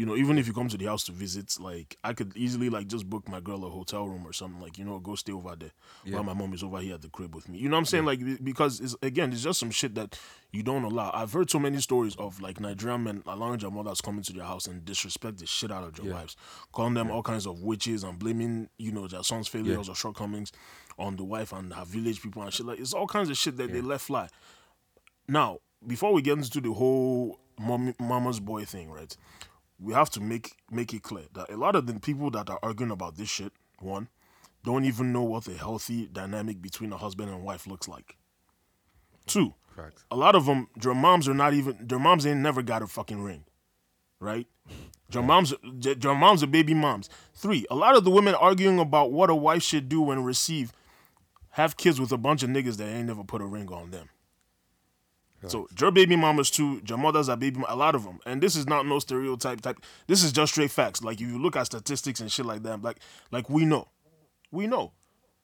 You 0.00 0.06
know, 0.06 0.16
even 0.16 0.38
if 0.38 0.46
you 0.46 0.54
come 0.54 0.68
to 0.68 0.78
the 0.78 0.86
house 0.86 1.04
to 1.04 1.12
visit, 1.12 1.60
like 1.60 1.98
I 2.02 2.14
could 2.14 2.34
easily 2.34 2.70
like 2.70 2.86
just 2.86 3.10
book 3.10 3.28
my 3.28 3.38
girl 3.38 3.66
a 3.66 3.68
hotel 3.68 4.08
room 4.08 4.26
or 4.26 4.32
something, 4.32 4.58
like 4.58 4.78
you 4.78 4.84
know, 4.86 4.98
go 4.98 5.14
stay 5.14 5.32
over 5.32 5.54
there 5.54 5.72
while 6.14 6.24
my 6.24 6.32
mom 6.32 6.54
is 6.54 6.62
over 6.62 6.78
here 6.78 6.94
at 6.94 7.02
the 7.02 7.10
crib 7.10 7.34
with 7.34 7.50
me. 7.50 7.58
You 7.58 7.68
know 7.68 7.76
what 7.76 7.80
I'm 7.80 7.84
saying? 7.84 8.06
Like 8.06 8.42
because 8.42 8.80
it's 8.80 8.96
again, 9.02 9.30
it's 9.30 9.42
just 9.42 9.60
some 9.60 9.70
shit 9.70 9.94
that 9.96 10.18
you 10.52 10.62
don't 10.62 10.84
allow. 10.84 11.10
I've 11.12 11.34
heard 11.34 11.50
so 11.50 11.58
many 11.58 11.78
stories 11.82 12.16
of 12.16 12.40
like 12.40 12.60
Nigerian 12.60 13.04
men 13.04 13.22
allowing 13.26 13.58
their 13.58 13.70
mothers 13.70 14.00
coming 14.00 14.22
to 14.22 14.32
their 14.32 14.44
house 14.44 14.66
and 14.66 14.82
disrespect 14.86 15.36
the 15.36 15.44
shit 15.46 15.70
out 15.70 15.84
of 15.84 15.94
their 15.96 16.06
wives, 16.14 16.34
calling 16.72 16.94
them 16.94 17.10
all 17.10 17.22
kinds 17.22 17.46
of 17.46 17.60
witches 17.60 18.02
and 18.02 18.18
blaming 18.18 18.70
you 18.78 18.92
know 18.92 19.06
their 19.06 19.22
son's 19.22 19.48
failures 19.48 19.90
or 19.90 19.94
shortcomings 19.94 20.50
on 20.98 21.16
the 21.16 21.24
wife 21.24 21.52
and 21.52 21.74
her 21.74 21.84
village 21.84 22.22
people 22.22 22.40
and 22.42 22.54
shit. 22.54 22.64
Like 22.64 22.80
it's 22.80 22.94
all 22.94 23.06
kinds 23.06 23.28
of 23.28 23.36
shit 23.36 23.58
that 23.58 23.70
they 23.70 23.82
let 23.82 24.00
fly. 24.00 24.28
Now, 25.28 25.58
before 25.86 26.14
we 26.14 26.22
get 26.22 26.38
into 26.38 26.62
the 26.62 26.72
whole 26.72 27.38
mom, 27.58 27.94
mama's 27.98 28.40
boy 28.40 28.64
thing, 28.64 28.90
right? 28.90 29.14
We 29.80 29.94
have 29.94 30.10
to 30.10 30.20
make 30.20 30.56
make 30.70 30.92
it 30.92 31.02
clear 31.02 31.24
that 31.32 31.50
a 31.50 31.56
lot 31.56 31.74
of 31.74 31.86
the 31.86 31.98
people 31.98 32.30
that 32.32 32.50
are 32.50 32.58
arguing 32.62 32.90
about 32.90 33.16
this 33.16 33.28
shit, 33.30 33.52
one, 33.78 34.08
don't 34.64 34.84
even 34.84 35.12
know 35.12 35.22
what 35.22 35.48
a 35.48 35.54
healthy 35.54 36.06
dynamic 36.06 36.60
between 36.60 36.92
a 36.92 36.98
husband 36.98 37.30
and 37.30 37.42
wife 37.42 37.66
looks 37.66 37.88
like. 37.88 38.16
Two, 39.26 39.54
Facts. 39.74 40.04
a 40.10 40.16
lot 40.16 40.34
of 40.34 40.46
them, 40.46 40.68
their 40.76 40.94
moms 40.94 41.28
are 41.28 41.34
not 41.34 41.54
even, 41.54 41.78
their 41.80 41.98
moms 41.98 42.26
ain't 42.26 42.40
never 42.40 42.62
got 42.62 42.82
a 42.82 42.86
fucking 42.86 43.22
ring, 43.22 43.44
right? 44.18 44.46
Their 45.10 45.22
moms, 45.22 45.54
their 45.62 46.14
moms 46.14 46.42
are 46.42 46.46
baby 46.46 46.74
moms. 46.74 47.08
Three, 47.34 47.66
a 47.70 47.74
lot 47.74 47.96
of 47.96 48.04
the 48.04 48.10
women 48.10 48.34
arguing 48.34 48.78
about 48.78 49.12
what 49.12 49.30
a 49.30 49.34
wife 49.34 49.62
should 49.62 49.88
do 49.88 50.00
when 50.02 50.22
receive 50.22 50.72
have 51.50 51.76
kids 51.76 52.00
with 52.00 52.12
a 52.12 52.16
bunch 52.16 52.42
of 52.42 52.50
niggas 52.50 52.76
that 52.76 52.86
ain't 52.86 53.06
never 53.08 53.24
put 53.24 53.40
a 53.40 53.46
ring 53.46 53.68
on 53.72 53.90
them. 53.90 54.08
So 55.48 55.68
your 55.78 55.90
baby 55.90 56.16
mamas 56.16 56.50
too, 56.50 56.82
your 56.86 56.98
mothers 56.98 57.28
are 57.28 57.36
baby, 57.36 57.62
a 57.66 57.76
lot 57.76 57.94
of 57.94 58.04
them, 58.04 58.20
and 58.26 58.42
this 58.42 58.56
is 58.56 58.66
not 58.66 58.86
no 58.86 58.98
stereotype 58.98 59.60
type. 59.60 59.78
This 60.06 60.22
is 60.22 60.32
just 60.32 60.52
straight 60.52 60.70
facts. 60.70 61.02
Like 61.02 61.20
if 61.20 61.26
you 61.26 61.38
look 61.38 61.56
at 61.56 61.66
statistics 61.66 62.20
and 62.20 62.30
shit 62.30 62.44
like 62.44 62.62
that, 62.64 62.82
like 62.82 62.98
like 63.30 63.48
we 63.48 63.64
know, 63.64 63.88
we 64.50 64.66
know. 64.66 64.92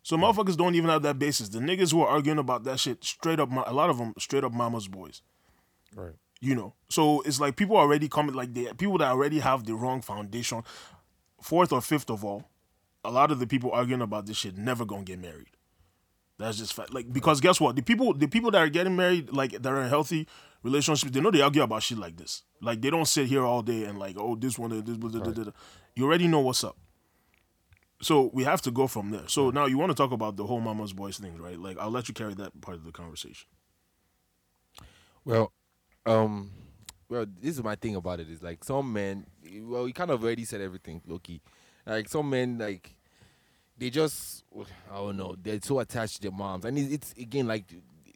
So 0.02 0.16
motherfuckers 0.16 0.56
don't 0.56 0.74
even 0.74 0.90
have 0.90 1.02
that 1.02 1.18
basis. 1.18 1.48
The 1.48 1.58
niggas 1.58 1.92
who 1.92 2.02
are 2.02 2.08
arguing 2.08 2.38
about 2.38 2.64
that 2.64 2.78
shit, 2.78 3.02
straight 3.02 3.40
up, 3.40 3.50
a 3.50 3.72
lot 3.72 3.90
of 3.90 3.98
them 3.98 4.14
straight 4.18 4.44
up 4.44 4.52
mama's 4.52 4.86
boys. 4.86 5.22
Right. 5.94 6.12
You 6.40 6.54
know, 6.54 6.74
so 6.90 7.22
it's 7.22 7.40
like 7.40 7.56
people 7.56 7.76
already 7.76 8.08
coming 8.08 8.34
like 8.34 8.52
they 8.52 8.66
people 8.74 8.98
that 8.98 9.08
already 9.10 9.40
have 9.40 9.64
the 9.64 9.74
wrong 9.74 10.02
foundation. 10.02 10.62
Fourth 11.42 11.72
or 11.72 11.80
fifth 11.80 12.10
of 12.10 12.24
all, 12.24 12.44
a 13.04 13.10
lot 13.10 13.30
of 13.30 13.38
the 13.38 13.46
people 13.46 13.70
arguing 13.72 14.02
about 14.02 14.26
this 14.26 14.36
shit 14.36 14.56
never 14.56 14.84
gonna 14.84 15.02
get 15.04 15.18
married. 15.18 15.48
That's 16.38 16.58
just 16.58 16.74
fact. 16.74 16.92
Like 16.92 17.12
because 17.12 17.40
guess 17.40 17.60
what? 17.60 17.76
The 17.76 17.82
people 17.82 18.12
the 18.12 18.28
people 18.28 18.50
that 18.50 18.58
are 18.58 18.68
getting 18.68 18.96
married, 18.96 19.32
like 19.32 19.52
that 19.52 19.66
are 19.66 19.82
in 19.82 19.88
healthy 19.88 20.28
relationships, 20.62 21.12
they 21.12 21.20
know 21.20 21.30
they 21.30 21.40
argue 21.40 21.62
about 21.62 21.82
shit 21.82 21.98
like 21.98 22.16
this. 22.16 22.42
Like 22.60 22.82
they 22.82 22.90
don't 22.90 23.06
sit 23.06 23.26
here 23.26 23.44
all 23.44 23.62
day 23.62 23.84
and 23.84 23.98
like, 23.98 24.16
oh, 24.18 24.36
this 24.36 24.58
one, 24.58 24.70
this, 24.70 24.96
blah, 24.96 25.10
blah, 25.10 25.20
blah, 25.20 25.44
blah. 25.44 25.52
you 25.94 26.04
already 26.04 26.28
know 26.28 26.40
what's 26.40 26.62
up. 26.62 26.76
So 28.02 28.30
we 28.34 28.44
have 28.44 28.60
to 28.62 28.70
go 28.70 28.86
from 28.86 29.10
there. 29.10 29.26
So 29.26 29.50
now 29.50 29.64
you 29.64 29.78
want 29.78 29.90
to 29.90 29.94
talk 29.94 30.12
about 30.12 30.36
the 30.36 30.44
whole 30.44 30.60
mama's 30.60 30.92
boys 30.92 31.16
thing, 31.16 31.38
right? 31.38 31.58
Like 31.58 31.78
I'll 31.78 31.90
let 31.90 32.08
you 32.08 32.14
carry 32.14 32.34
that 32.34 32.60
part 32.60 32.76
of 32.76 32.84
the 32.84 32.92
conversation. 32.92 33.48
Well, 35.24 35.52
um, 36.04 36.52
well, 37.08 37.26
this 37.40 37.56
is 37.56 37.62
my 37.62 37.76
thing 37.76 37.96
about 37.96 38.20
it. 38.20 38.28
Is 38.28 38.42
like 38.42 38.62
some 38.62 38.92
men. 38.92 39.26
Well, 39.60 39.86
you 39.86 39.94
kind 39.94 40.10
of 40.10 40.22
already 40.22 40.44
said 40.44 40.60
everything, 40.60 41.00
Loki. 41.06 41.40
Like 41.86 42.08
some 42.08 42.28
men, 42.28 42.58
like 42.58 42.95
they 43.78 43.90
just, 43.90 44.44
I 44.90 44.96
don't 44.96 45.16
know, 45.16 45.36
they're 45.40 45.60
so 45.62 45.78
attached 45.80 46.16
to 46.16 46.22
their 46.22 46.30
moms, 46.30 46.64
and 46.64 46.78
it's, 46.78 46.92
it's 46.92 47.12
again 47.12 47.46
like 47.46 47.64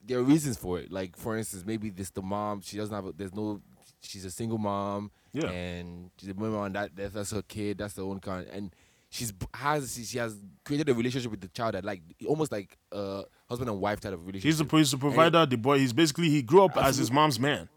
there 0.05 0.19
are 0.19 0.23
reasons 0.23 0.57
for 0.57 0.79
it. 0.79 0.91
Like 0.91 1.17
for 1.17 1.37
instance, 1.37 1.65
maybe 1.67 1.91
this 1.91 2.11
the 2.11 2.23
mom. 2.23 2.63
She 2.63 2.77
doesn't 2.77 2.95
have. 2.95 3.07
A, 3.07 3.13
there's 3.13 3.35
no. 3.35 3.61
She's 4.03 4.25
a 4.25 4.31
single 4.31 4.59
mom. 4.59 5.11
Yeah. 5.33 5.51
And 5.51 6.11
she's 6.19 6.31
a 6.31 6.35
mom, 6.35 6.65
and 6.65 6.75
that 6.75 6.97
that's, 6.97 7.15
that's 7.15 7.31
her 7.33 7.43
kid. 7.43 7.79
That's 7.79 7.95
the 7.95 8.05
own 8.05 8.19
kind. 8.21 8.47
And 8.51 8.75
she's 9.11 9.33
has 9.55 9.99
she 10.09 10.19
has 10.19 10.37
created 10.65 10.89
a 10.89 10.95
relationship 10.95 11.31
with 11.31 11.41
the 11.41 11.49
child 11.49 11.75
that 11.75 11.85
like 11.85 12.01
almost 12.27 12.51
like 12.51 12.79
uh 12.93 13.23
husband 13.49 13.69
and 13.71 13.81
wife 13.81 14.01
type 14.01 14.15
of 14.15 14.27
relationship. 14.27 14.45
He's 14.45 14.59
the 14.59 14.77
he's 14.77 14.91
the 14.91 14.99
provider, 14.99 15.45
the 15.47 15.57
boy. 15.57 15.79
He's 15.79 15.93
basically 15.93 16.31
he 16.31 16.43
grew 16.43 16.65
up 16.65 16.77
as 16.77 16.97
his 16.97 17.13
mom's 17.13 17.39
man. 17.39 17.69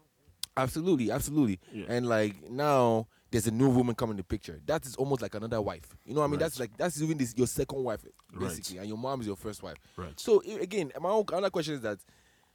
Absolutely, 0.56 1.10
absolutely. 1.10 1.58
Yeah. 1.72 1.86
And 1.88 2.08
like 2.08 2.48
now 2.50 3.08
there's 3.34 3.48
a 3.48 3.50
new 3.50 3.68
woman 3.68 3.96
coming 3.96 4.12
in 4.12 4.18
the 4.18 4.22
picture. 4.22 4.60
That 4.64 4.86
is 4.86 4.94
almost 4.94 5.20
like 5.20 5.34
another 5.34 5.60
wife. 5.60 5.96
You 6.06 6.14
know 6.14 6.20
what 6.20 6.28
I 6.28 6.30
mean? 6.30 6.38
That's 6.38 6.60
like 6.60 6.76
that's 6.76 7.02
even 7.02 7.18
this 7.18 7.34
your 7.36 7.48
second 7.48 7.82
wife 7.82 8.04
eh, 8.06 8.38
basically, 8.38 8.78
and 8.78 8.86
your 8.86 8.96
mom 8.96 9.20
is 9.22 9.26
your 9.26 9.34
first 9.34 9.60
wife. 9.60 9.74
Right. 9.96 10.18
So 10.20 10.40
again, 10.60 10.92
my 11.00 11.08
own 11.08 11.24
another 11.28 11.50
question 11.50 11.74
is 11.74 11.80
that 11.80 11.98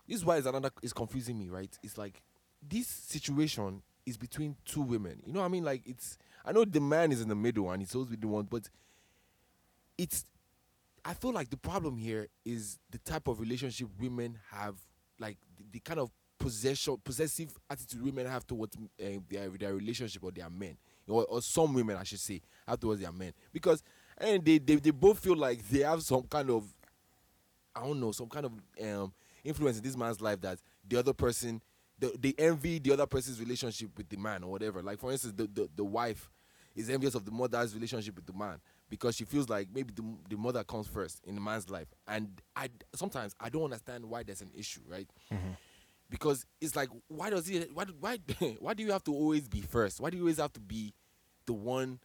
this 0.07 0.19
is 0.19 0.25
why 0.25 0.37
is 0.37 0.45
another 0.45 0.71
is 0.81 0.93
confusing 0.93 1.37
me, 1.37 1.49
right? 1.49 1.77
It's 1.83 1.97
like 1.97 2.21
this 2.65 2.87
situation 2.87 3.81
is 4.05 4.15
between 4.15 4.55
two 4.63 4.79
women. 4.79 5.21
You 5.25 5.33
know 5.33 5.41
what 5.41 5.47
I 5.47 5.49
mean? 5.49 5.65
Like 5.65 5.81
it's 5.85 6.17
I 6.45 6.53
know 6.53 6.63
the 6.63 6.79
man 6.79 7.11
is 7.11 7.19
in 7.19 7.27
the 7.27 7.35
middle 7.35 7.69
and 7.69 7.81
he's 7.81 7.89
supposed 7.89 8.11
to 8.11 8.15
be 8.17 8.21
the 8.21 8.31
one, 8.31 8.45
but 8.45 8.69
it's 9.97 10.23
I 11.03 11.13
feel 11.13 11.33
like 11.33 11.49
the 11.49 11.57
problem 11.57 11.97
here 11.97 12.27
is 12.45 12.79
the 12.89 12.99
type 12.99 13.27
of 13.27 13.41
relationship 13.41 13.89
women 13.99 14.39
have, 14.51 14.77
like 15.19 15.37
the, 15.57 15.65
the 15.73 15.79
kind 15.81 15.99
of 15.99 16.09
possession, 16.49 16.97
possessive 17.03 17.57
attitude 17.69 18.01
women 18.03 18.25
have 18.25 18.45
towards 18.45 18.75
uh, 18.75 19.05
their 19.29 19.49
their 19.49 19.73
relationship 19.75 20.23
or 20.23 20.31
their 20.31 20.49
men, 20.49 20.77
or, 21.07 21.25
or 21.25 21.41
some 21.41 21.73
women 21.73 21.95
I 21.95 22.03
should 22.03 22.19
say 22.19 22.41
have 22.67 22.79
towards 22.79 23.01
their 23.01 23.11
men, 23.11 23.33
because 23.53 23.83
and 24.17 24.43
they, 24.43 24.57
they 24.57 24.75
they 24.75 24.91
both 24.91 25.19
feel 25.19 25.35
like 25.35 25.67
they 25.69 25.79
have 25.79 26.01
some 26.01 26.23
kind 26.23 26.49
of, 26.49 26.73
I 27.75 27.83
don't 27.83 27.99
know, 27.99 28.11
some 28.11 28.27
kind 28.27 28.45
of 28.45 28.51
um, 28.83 29.13
influence 29.43 29.77
in 29.77 29.83
this 29.83 29.95
man's 29.95 30.19
life 30.21 30.41
that 30.41 30.59
the 30.87 30.97
other 30.97 31.13
person, 31.13 31.61
the, 31.99 32.13
they 32.19 32.33
envy 32.37 32.79
the 32.79 32.91
other 32.93 33.05
person's 33.05 33.39
relationship 33.39 33.89
with 33.97 34.09
the 34.09 34.17
man 34.17 34.43
or 34.43 34.51
whatever. 34.51 34.81
Like 34.81 34.99
for 34.99 35.11
instance, 35.11 35.33
the 35.35 35.47
the, 35.47 35.69
the 35.75 35.83
wife 35.85 36.29
is 36.75 36.89
envious 36.89 37.15
of 37.15 37.25
the 37.25 37.31
mother's 37.31 37.73
relationship 37.73 38.15
with 38.15 38.25
the 38.25 38.33
man 38.33 38.59
because 38.89 39.15
she 39.15 39.23
feels 39.23 39.49
like 39.49 39.67
maybe 39.73 39.93
the, 39.93 40.03
the 40.29 40.37
mother 40.37 40.63
comes 40.63 40.87
first 40.87 41.21
in 41.25 41.35
the 41.35 41.41
man's 41.41 41.69
life. 41.69 41.87
And 42.07 42.41
i 42.55 42.69
sometimes 42.95 43.35
i 43.39 43.49
don't 43.49 43.63
understand 43.63 44.03
why 44.05 44.23
there's 44.23 44.41
an 44.41 44.51
issue 44.55 44.81
right 44.87 45.07
because 46.09 46.45
it's 46.59 46.75
like 46.75 46.89
why 47.07 47.29
does 47.29 47.47
he 47.47 47.59
why 47.73 47.85
do- 47.85 47.95
why 47.99 48.17
why 48.59 48.73
do 48.73 48.83
you 48.83 48.91
have 48.91 49.03
to 49.05 49.13
always 49.13 49.47
be 49.47 49.61
first? 49.61 49.99
Why 49.99 50.09
do 50.09 50.17
you 50.17 50.23
always 50.23 50.37
have 50.37 50.53
to 50.53 50.59
be 50.59 50.93
the 51.45 51.53
one 51.53 51.99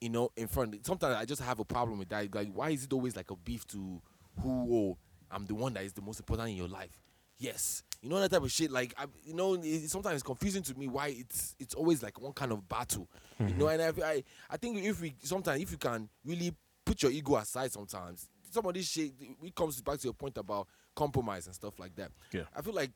you 0.00 0.10
know 0.10 0.30
in 0.36 0.46
front? 0.48 0.84
Sometimes 0.86 1.16
i 1.16 1.24
just 1.24 1.42
have 1.42 1.58
a 1.60 1.64
problem 1.64 1.98
with 1.98 2.08
that. 2.10 2.34
Like 2.34 2.48
why 2.52 2.70
is 2.70 2.84
it 2.84 2.92
always 2.92 3.16
like 3.16 3.30
a 3.30 3.36
beef 3.36 3.66
to 3.68 4.00
who 4.42 4.68
oh 4.70 4.98
i'm 5.30 5.46
the 5.46 5.54
one 5.54 5.72
that 5.74 5.82
is 5.82 5.92
the 5.92 6.02
most 6.02 6.20
important 6.20 6.50
in 6.50 6.56
your 6.56 6.68
life? 6.68 6.98
Yes. 7.38 7.82
You 8.02 8.10
know 8.10 8.20
that 8.20 8.30
type 8.30 8.42
of 8.42 8.50
shit. 8.52 8.70
Like 8.70 8.94
I, 8.96 9.06
you 9.24 9.34
know 9.34 9.54
it, 9.54 9.88
sometimes 9.90 10.14
it's 10.14 10.22
confusing 10.22 10.62
to 10.64 10.78
me 10.78 10.86
why 10.88 11.08
it's 11.08 11.54
it's 11.58 11.74
always 11.74 12.02
like 12.02 12.20
one 12.20 12.32
kind 12.32 12.52
of 12.52 12.68
battle 12.68 13.08
you 13.40 13.46
know? 13.54 13.66
Mm-hmm. 13.66 13.80
And 13.80 14.02
I, 14.04 14.08
I 14.08 14.24
i 14.50 14.56
think 14.56 14.78
if 14.82 15.00
we 15.00 15.14
sometimes 15.22 15.60
if 15.62 15.70
you 15.70 15.78
can 15.78 16.08
really 16.24 16.54
put 16.84 17.02
your 17.02 17.12
ego 17.12 17.36
aside 17.36 17.72
sometimes 17.72 18.28
some 18.50 18.64
of 18.64 18.74
this 18.74 18.88
shit 18.88 19.12
it 19.42 19.54
comes 19.54 19.80
back 19.82 19.98
to 19.98 20.04
your 20.04 20.14
point 20.14 20.38
about 20.38 20.68
compromise 20.96 21.46
and 21.46 21.54
stuff 21.54 21.78
like 21.78 21.94
that 21.96 22.10
Yeah. 22.32 22.42
i 22.56 22.60
feel 22.62 22.74
like 22.74 22.90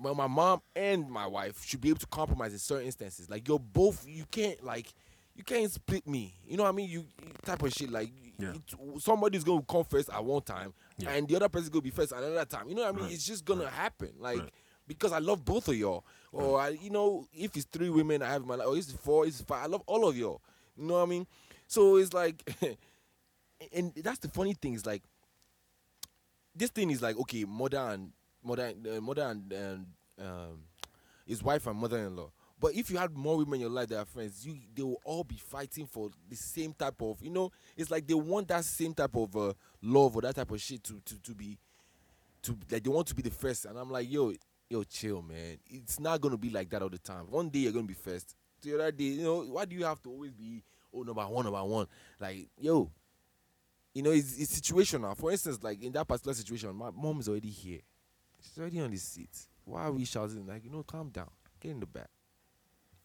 well, 0.00 0.14
my 0.14 0.26
mom 0.26 0.62
and 0.74 1.10
my 1.10 1.26
wife 1.26 1.62
should 1.64 1.80
be 1.82 1.90
able 1.90 1.98
to 2.00 2.06
compromise 2.06 2.52
in 2.54 2.58
certain 2.58 2.86
instances. 2.86 3.28
Like 3.28 3.46
you're 3.46 3.58
both, 3.58 4.06
you 4.08 4.24
can't 4.30 4.64
like, 4.64 4.90
you 5.34 5.44
can't 5.44 5.70
split 5.70 6.06
me. 6.08 6.34
You 6.46 6.56
know 6.56 6.62
what 6.62 6.70
I 6.70 6.72
mean? 6.72 6.88
You 6.88 7.00
you 7.22 7.30
type 7.44 7.62
of 7.62 7.70
shit 7.74 7.90
like 7.90 8.10
Yeah. 8.38 8.54
it, 8.54 9.02
somebody's 9.02 9.44
gonna 9.44 9.60
come 9.68 9.84
first 9.84 10.08
at 10.08 10.24
one 10.24 10.40
time, 10.40 10.72
Yeah. 10.96 11.10
and 11.10 11.28
the 11.28 11.36
other 11.36 11.50
person's 11.50 11.68
gonna 11.68 11.82
be 11.82 11.90
first 11.90 12.12
at 12.14 12.22
another 12.22 12.46
time. 12.46 12.70
You 12.70 12.74
know 12.74 12.82
what 12.84 12.88
I 12.94 12.96
mean? 12.96 13.04
Right. 13.04 13.12
It's 13.12 13.26
just 13.26 13.44
gonna 13.44 13.68
happen. 13.68 14.12
Like 14.18 14.38
Right. 14.40 14.52
because 14.86 15.12
I 15.12 15.18
love 15.18 15.44
both 15.44 15.68
of 15.68 15.76
y'all, 15.76 16.06
or 16.32 16.58
I, 16.58 16.68
you 16.70 16.88
know, 16.88 17.26
if 17.34 17.54
it's 17.54 17.66
three 17.70 17.90
women 17.90 18.22
I 18.22 18.30
have 18.30 18.42
in 18.42 18.48
my 18.48 18.54
life, 18.54 18.68
or 18.68 18.78
it's 18.78 18.92
four, 18.92 19.26
it's 19.26 19.42
five. 19.42 19.64
I 19.64 19.66
love 19.66 19.82
all 19.86 20.08
of 20.08 20.16
y'all. 20.16 20.40
You 20.78 20.86
know 20.86 20.94
what 20.94 21.02
I 21.02 21.06
mean? 21.06 21.26
So 21.66 21.96
it's 21.96 22.14
like, 22.14 22.42
and 23.74 23.92
that's 23.96 24.20
the 24.20 24.28
funny 24.28 24.54
thing 24.54 24.72
is 24.72 24.86
like 24.86 25.02
this 26.56 26.70
thing 26.70 26.90
is 26.90 27.02
like 27.02 27.16
okay, 27.18 27.44
mother 27.44 27.78
and 27.78 28.12
mother, 28.42 28.72
uh, 28.96 29.00
mother 29.00 29.22
and, 29.22 29.86
um, 30.20 30.60
his 31.26 31.42
wife 31.42 31.66
and 31.66 31.78
mother-in-law. 31.78 32.30
But 32.58 32.74
if 32.74 32.90
you 32.90 32.96
had 32.96 33.14
more 33.14 33.36
women 33.36 33.54
in 33.54 33.60
your 33.62 33.70
life 33.70 33.88
that 33.88 33.98
are 33.98 34.04
friends, 34.06 34.46
you 34.46 34.56
they 34.74 34.82
will 34.82 35.00
all 35.04 35.24
be 35.24 35.36
fighting 35.36 35.86
for 35.86 36.08
the 36.28 36.36
same 36.36 36.72
type 36.72 37.00
of 37.02 37.22
you 37.22 37.30
know. 37.30 37.50
It's 37.76 37.90
like 37.90 38.06
they 38.06 38.14
want 38.14 38.48
that 38.48 38.64
same 38.64 38.94
type 38.94 39.14
of 39.14 39.36
uh, 39.36 39.52
love 39.82 40.16
or 40.16 40.22
that 40.22 40.36
type 40.36 40.50
of 40.50 40.60
shit 40.60 40.82
to 40.84 41.00
to 41.04 41.20
to 41.20 41.34
be 41.34 41.58
to 42.42 42.56
like 42.70 42.82
they 42.82 42.88
want 42.90 43.08
to 43.08 43.14
be 43.14 43.22
the 43.22 43.30
first. 43.30 43.66
And 43.66 43.78
I'm 43.78 43.90
like, 43.90 44.10
yo, 44.10 44.32
yo, 44.70 44.84
chill, 44.84 45.20
man. 45.20 45.58
It's 45.68 46.00
not 46.00 46.20
gonna 46.20 46.38
be 46.38 46.48
like 46.48 46.70
that 46.70 46.80
all 46.80 46.88
the 46.88 46.98
time. 46.98 47.26
One 47.30 47.50
day 47.50 47.60
you're 47.60 47.72
gonna 47.72 47.86
be 47.86 47.94
first. 47.94 48.34
The 48.62 48.74
other 48.74 48.90
day, 48.90 49.04
you 49.04 49.22
know, 49.22 49.42
why 49.42 49.66
do 49.66 49.76
you 49.76 49.84
have 49.84 50.02
to 50.04 50.10
always 50.10 50.32
be 50.32 50.62
oh 50.94 51.02
number 51.02 51.22
one, 51.22 51.44
number 51.44 51.62
one? 51.62 51.86
Like, 52.18 52.48
yo, 52.58 52.90
you 53.96 54.02
know, 54.02 54.10
it's, 54.10 54.38
it's 54.38 54.60
situational. 54.60 55.16
For 55.16 55.30
instance, 55.30 55.62
like 55.62 55.82
in 55.82 55.90
that 55.92 56.06
particular 56.06 56.34
situation, 56.34 56.74
my 56.76 56.90
mom 56.94 57.18
is 57.18 57.30
already 57.30 57.48
here. 57.48 57.80
She's 58.42 58.58
already 58.58 58.78
on 58.80 58.90
the 58.90 58.98
seat. 58.98 59.30
Why 59.64 59.84
are 59.84 59.92
we 59.92 60.04
shouting? 60.04 60.46
Like, 60.46 60.64
you 60.64 60.70
know, 60.70 60.82
calm 60.82 61.08
down. 61.08 61.30
Get 61.60 61.70
in 61.70 61.80
the 61.80 61.86
back. 61.86 62.10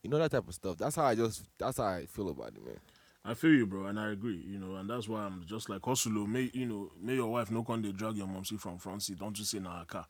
You 0.04 0.10
know 0.10 0.20
that 0.20 0.32
type 0.32 0.46
of 0.46 0.54
stuff. 0.54 0.78
That's 0.78 0.98
how 0.98 1.06
I 1.06 1.16
just 1.16 1.46
that's 1.58 1.78
how 1.78 1.86
I 1.86 2.08
feel 2.08 2.28
about 2.28 2.50
it, 2.50 2.66
man. 2.66 2.80
I 3.24 3.36
feel 3.36 3.52
you, 3.52 3.66
bro, 3.68 3.86
and 3.86 3.98
I 3.98 4.12
agree. 4.12 4.44
You 4.46 4.60
know, 4.60 4.76
and 4.76 4.90
that's 4.90 5.08
why 5.08 5.22
I'm 5.22 5.46
just 5.46 5.70
like 5.70 5.86
Hustle. 5.86 6.18
Oh, 6.18 6.28
may 6.28 6.50
you 6.54 6.66
know, 6.66 6.92
may 7.00 7.16
your 7.16 7.32
wife 7.32 7.52
no 7.52 7.64
con 7.64 7.82
they 7.82 7.94
drag 7.94 8.18
your 8.18 8.28
mom 8.28 8.44
see 8.44 8.58
from 8.58 8.78
front 8.78 9.04
seat. 9.04 9.20
Don't 9.20 9.38
you 9.40 9.46
say 9.46 9.60
nah 9.60 9.86
car, 9.86 10.06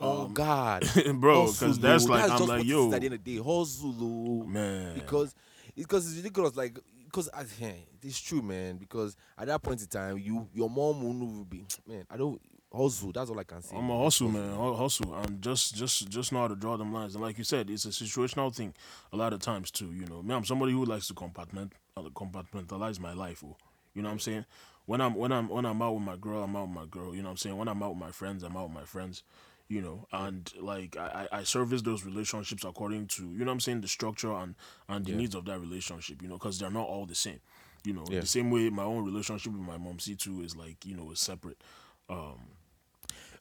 Oh 0.00 0.24
um, 0.24 0.34
God, 0.34 0.84
bro? 1.14 1.46
Because 1.46 1.78
that's 1.78 2.06
oh. 2.06 2.08
like 2.08 2.20
That's 2.22 2.32
I'm 2.32 2.38
just 2.38 2.48
like 2.48 2.64
yo, 2.64 2.92
At 2.92 3.00
the 3.00 3.06
end 3.06 3.14
of 3.14 3.24
the 3.24 3.36
day, 3.36 3.42
hustle, 3.42 3.94
oh. 4.00 4.46
man. 4.46 4.94
because 4.94 5.34
because 5.76 6.08
it's 6.08 6.16
ridiculous. 6.16 6.56
Like 6.56 6.78
because 7.04 7.28
I, 7.32 7.44
yeah, 7.60 7.72
it's 8.02 8.20
true, 8.20 8.42
man. 8.42 8.76
Because 8.76 9.16
at 9.36 9.46
that 9.46 9.62
point 9.62 9.80
in 9.80 9.86
time, 9.88 10.18
you 10.18 10.48
your 10.54 10.70
mom 10.70 11.02
will 11.02 11.44
be 11.44 11.64
man. 11.86 12.06
I 12.10 12.16
don't 12.16 12.40
hustle. 12.74 13.12
That's 13.12 13.30
all 13.30 13.38
I 13.38 13.44
can 13.44 13.62
say. 13.62 13.76
I'm 13.76 13.88
a 13.90 14.02
hustle, 14.04 14.28
man. 14.28 14.54
Hu- 14.54 14.74
Hustle, 14.74 15.14
and 15.14 15.40
just 15.42 15.74
just 15.74 16.08
just 16.08 16.32
know 16.32 16.40
how 16.40 16.48
to 16.48 16.56
draw 16.56 16.76
them 16.76 16.92
lines. 16.92 17.14
And 17.14 17.22
like 17.24 17.38
you 17.38 17.44
said, 17.44 17.70
it's 17.70 17.84
a 17.84 17.88
situational 17.88 18.54
thing. 18.54 18.74
A 19.12 19.16
lot 19.16 19.32
of 19.32 19.40
times 19.40 19.70
too, 19.70 19.92
you 19.92 20.06
know. 20.06 20.22
Me, 20.22 20.34
I'm 20.34 20.44
somebody 20.44 20.72
who 20.72 20.84
likes 20.84 21.08
to 21.08 21.14
compartment 21.14 21.72
uh, 21.96 22.02
compartmentalize 22.02 23.00
my 23.00 23.12
life. 23.12 23.42
Oh, 23.44 23.56
you 23.94 24.02
know 24.02 24.08
what 24.08 24.14
I'm 24.14 24.20
saying? 24.20 24.44
When 24.86 25.00
I'm 25.00 25.14
when 25.14 25.32
I'm 25.32 25.48
when 25.48 25.66
I'm 25.66 25.80
out 25.82 25.94
with 25.94 26.02
my 26.04 26.16
girl, 26.16 26.42
I'm 26.42 26.56
out 26.56 26.68
with 26.68 26.76
my 26.76 26.86
girl. 26.86 27.14
You 27.14 27.22
know 27.22 27.28
what 27.28 27.32
I'm 27.32 27.36
saying? 27.38 27.56
When 27.56 27.68
I'm 27.68 27.82
out 27.82 27.90
with 27.90 27.98
my 27.98 28.10
friends, 28.10 28.42
I'm 28.42 28.56
out 28.56 28.64
with 28.68 28.74
my 28.74 28.84
friends. 28.84 29.22
You 29.70 29.82
know, 29.82 30.06
and 30.12 30.50
like 30.58 30.96
I, 30.96 31.28
I 31.30 31.38
I 31.40 31.42
service 31.44 31.82
those 31.82 32.02
relationships 32.02 32.64
according 32.64 33.06
to 33.08 33.24
you 33.24 33.40
know 33.40 33.46
what 33.46 33.52
I'm 33.52 33.60
saying 33.60 33.82
the 33.82 33.88
structure 33.88 34.32
and 34.32 34.54
and 34.88 35.04
the 35.04 35.12
needs 35.12 35.34
of 35.34 35.44
that 35.44 35.60
relationship. 35.60 36.22
You 36.22 36.28
know, 36.28 36.36
because 36.38 36.58
they're 36.58 36.70
not 36.70 36.86
all 36.88 37.04
the 37.04 37.14
same. 37.14 37.40
You 37.84 37.94
know, 37.94 38.04
Yeah. 38.10 38.20
the 38.20 38.26
same 38.26 38.50
way 38.50 38.68
my 38.70 38.82
own 38.84 39.04
relationship 39.04 39.52
with 39.52 39.62
my 39.62 39.76
mom 39.78 39.98
C 39.98 40.14
too 40.16 40.42
is 40.42 40.56
like 40.56 40.84
you 40.84 40.96
know 40.96 41.10
is 41.10 41.20
separate. 41.20 41.62
Um, 42.08 42.38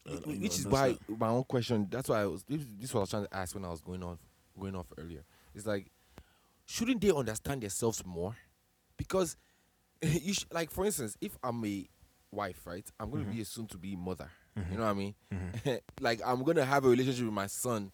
uh, 0.08 0.12
you 0.26 0.36
know, 0.36 0.42
which 0.42 0.60
is 0.60 0.68
why 0.68 0.90
that. 1.08 1.20
my 1.20 1.30
own 1.30 1.44
question. 1.44 1.88
That's 1.90 2.10
why 2.10 2.22
I 2.22 2.26
was. 2.26 2.44
This 2.44 2.62
is 2.82 2.94
what 2.94 3.00
I 3.00 3.04
was 3.04 3.10
trying 3.10 3.26
to 3.28 3.36
ask 3.36 3.56
when 3.56 3.66
I 3.66 3.70
was 3.70 3.82
going 3.82 4.04
off, 4.04 4.20
going 4.60 4.76
off 4.76 4.88
earlier. 4.98 5.24
It's 5.54 5.66
like, 5.66 5.88
shouldn't 6.66 7.02
they 7.02 7.12
understand 7.12 7.62
themselves 7.62 8.06
more? 8.06 8.36
Because 8.98 9.36
you 10.02 10.34
sh- 10.34 10.46
like, 10.52 10.72
for 10.72 10.86
instance, 10.86 11.18
if 11.20 11.38
I'm 11.44 11.64
a 11.66 11.88
wife, 12.32 12.62
right, 12.66 12.86
I'm 13.00 13.10
going 13.10 13.26
to 13.26 13.32
be 13.32 13.42
a 13.42 13.46
soon-to-be 13.46 13.96
mother. 13.96 14.30
You 14.72 14.78
know 14.78 14.86
what 14.86 14.90
I 14.90 14.94
mean? 14.94 15.16
like, 16.02 16.20
I'm 16.26 16.44
going 16.44 16.58
to 16.58 16.66
have 16.66 16.84
a 16.84 16.90
relationship 16.90 17.26
with 17.26 17.34
my 17.34 17.46
son 17.48 17.92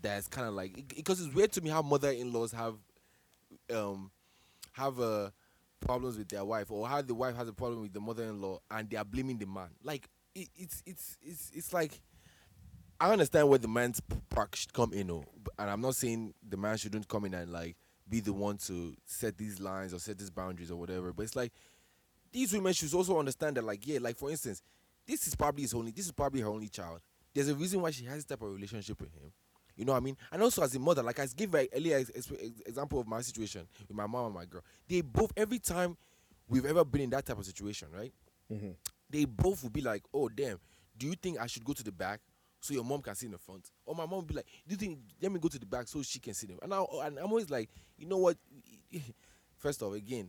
that's 0.00 0.26
kind 0.28 0.46
of 0.48 0.54
like 0.54 0.94
because 0.94 1.20
it's 1.20 1.34
weird 1.34 1.52
to 1.52 1.60
me 1.60 1.68
how 1.70 1.82
mother-in-laws 1.82 2.52
have 2.52 2.76
um 3.74 4.10
have 4.72 5.00
a 5.00 5.32
problems 5.80 6.16
with 6.16 6.28
their 6.28 6.44
wife 6.44 6.70
or 6.70 6.86
how 6.88 7.02
the 7.02 7.14
wife 7.14 7.36
has 7.36 7.48
a 7.48 7.52
problem 7.52 7.82
with 7.82 7.92
the 7.92 8.00
mother-in-law 8.00 8.58
and 8.70 8.90
they 8.90 8.96
are 8.96 9.04
blaming 9.04 9.38
the 9.38 9.46
man. 9.46 9.68
Like 9.82 10.08
it, 10.34 10.48
it's 10.56 10.82
it's 10.86 11.16
it's 11.22 11.50
it's 11.54 11.72
like 11.72 12.00
I 13.00 13.10
understand 13.12 13.48
where 13.48 13.58
the 13.58 13.68
man's 13.68 14.00
part 14.30 14.56
should 14.56 14.72
come 14.72 14.92
in, 14.92 15.10
oh, 15.10 15.24
and 15.58 15.70
I'm 15.70 15.80
not 15.80 15.94
saying 15.94 16.34
the 16.46 16.56
man 16.56 16.76
shouldn't 16.76 17.06
come 17.06 17.24
in 17.26 17.34
and 17.34 17.52
like 17.52 17.76
be 18.08 18.20
the 18.20 18.32
one 18.32 18.56
to 18.56 18.94
set 19.04 19.36
these 19.36 19.60
lines 19.60 19.92
or 19.94 19.98
set 19.98 20.18
these 20.18 20.30
boundaries 20.30 20.70
or 20.70 20.76
whatever. 20.76 21.12
But 21.12 21.24
it's 21.24 21.36
like 21.36 21.52
these 22.32 22.52
women 22.52 22.72
should 22.72 22.92
also 22.94 23.18
understand 23.18 23.56
that, 23.56 23.64
like, 23.64 23.86
yeah, 23.86 23.98
like 24.00 24.16
for 24.16 24.30
instance, 24.30 24.62
this 25.06 25.26
is 25.26 25.34
probably 25.34 25.62
his 25.62 25.74
only, 25.74 25.90
this 25.90 26.06
is 26.06 26.12
probably 26.12 26.40
her 26.40 26.48
only 26.48 26.68
child. 26.68 27.00
There's 27.34 27.48
a 27.48 27.54
reason 27.54 27.80
why 27.80 27.90
she 27.90 28.04
has 28.04 28.16
this 28.16 28.24
type 28.24 28.42
of 28.42 28.52
relationship 28.52 29.00
with 29.00 29.12
him. 29.14 29.32
You 29.78 29.84
know 29.84 29.92
what 29.92 29.98
I 29.98 30.00
mean? 30.00 30.16
And 30.32 30.42
also 30.42 30.62
as 30.62 30.74
a 30.74 30.78
mother, 30.80 31.04
like 31.04 31.20
I 31.20 31.26
gave 31.26 31.54
an 31.54 31.68
earlier 31.72 31.98
ex- 31.98 32.10
ex- 32.14 32.32
ex- 32.32 32.60
example 32.66 32.98
of 32.98 33.06
my 33.06 33.20
situation 33.20 33.66
with 33.86 33.96
my 33.96 34.06
mom 34.08 34.26
and 34.26 34.34
my 34.34 34.44
girl. 34.44 34.62
They 34.88 35.02
both 35.02 35.32
every 35.36 35.60
time 35.60 35.96
we've 36.48 36.66
ever 36.66 36.84
been 36.84 37.02
in 37.02 37.10
that 37.10 37.24
type 37.24 37.38
of 37.38 37.46
situation, 37.46 37.86
right? 37.96 38.12
Mm-hmm. 38.52 38.70
They 39.08 39.24
both 39.24 39.62
will 39.62 39.70
be 39.70 39.80
like, 39.80 40.02
"Oh 40.12 40.28
damn, 40.28 40.58
do 40.98 41.06
you 41.06 41.14
think 41.14 41.38
I 41.38 41.46
should 41.46 41.64
go 41.64 41.74
to 41.74 41.84
the 41.84 41.92
back 41.92 42.20
so 42.60 42.74
your 42.74 42.82
mom 42.82 43.02
can 43.02 43.14
sit 43.14 43.26
in 43.26 43.32
the 43.32 43.38
front?" 43.38 43.70
Or 43.86 43.94
my 43.94 44.02
mom 44.04 44.16
will 44.16 44.22
be 44.22 44.34
like, 44.34 44.46
"Do 44.66 44.72
you 44.72 44.76
think 44.76 44.98
let 45.22 45.30
me 45.30 45.38
go 45.38 45.48
to 45.48 45.58
the 45.60 45.66
back 45.66 45.86
so 45.86 46.02
she 46.02 46.18
can 46.18 46.34
sit 46.34 46.50
in?" 46.50 46.58
And, 46.60 46.74
I, 46.74 46.84
and 47.04 47.18
I'm 47.18 47.26
always 47.26 47.48
like, 47.48 47.70
you 47.96 48.06
know 48.08 48.18
what? 48.18 48.36
First 49.58 49.80
off, 49.82 49.94
again, 49.94 50.28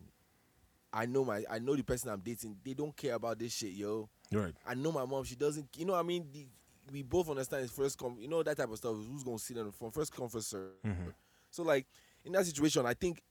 I 0.94 1.08
know 1.08 1.26
my 1.26 1.44
I 1.50 1.58
know 1.58 1.76
the 1.76 1.84
person 1.84 2.12
I'm 2.12 2.20
dating. 2.20 2.58
They 2.64 2.74
don't 2.76 2.96
care 2.96 3.16
about 3.16 3.40
this 3.40 3.54
shit, 3.54 3.72
yo. 3.72 4.10
Right. 4.32 4.54
I 4.68 4.76
know 4.76 4.92
my 4.92 5.06
mom. 5.06 5.24
She 5.24 5.36
doesn't. 5.36 5.70
You 5.76 5.86
know, 5.86 5.94
what 5.94 6.00
I 6.00 6.04
mean, 6.04 6.28
the, 6.32 6.46
we 6.92 7.04
both 7.04 7.30
understand 7.30 7.64
it's 7.64 7.74
first 7.74 7.98
come. 7.98 8.18
You 8.20 8.28
know 8.28 8.44
that 8.44 8.58
type 8.58 8.70
of 8.72 8.78
stuff. 8.78 8.96
Who's 8.96 9.24
gonna 9.24 9.40
sit 9.40 9.58
on 9.58 9.66
the 9.68 9.72
front? 9.72 9.94
First 9.94 10.14
come, 10.16 10.30
first 10.30 10.50
serve. 10.50 10.72
Mm-hmm. 10.86 11.10
So 11.52 11.64
like 11.64 11.86
in 12.24 12.32
that 12.34 12.46
situation, 12.46 12.86
I 12.86 12.94
think 12.94 13.22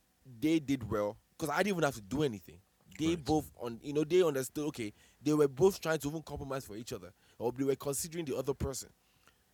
they 0.40 0.58
did 0.58 0.88
well 0.90 1.16
because 1.36 1.52
I 1.54 1.58
didn't 1.58 1.76
even 1.76 1.84
have 1.84 1.94
to 1.94 2.00
do 2.02 2.22
anything. 2.22 2.58
They 2.98 3.08
Right. 3.08 3.24
both 3.24 3.50
on. 3.60 3.78
You 3.82 3.92
know, 3.92 4.04
they 4.04 4.22
understood. 4.22 4.64
Okay, 4.66 4.92
they 5.22 5.32
were 5.32 5.48
both 5.48 5.80
trying 5.80 5.98
to 5.98 6.08
even 6.08 6.22
compromise 6.22 6.64
for 6.64 6.76
each 6.76 6.92
other, 6.92 7.12
or 7.38 7.52
they 7.52 7.64
were 7.64 7.76
considering 7.76 8.24
the 8.24 8.36
other 8.36 8.54
person. 8.54 8.88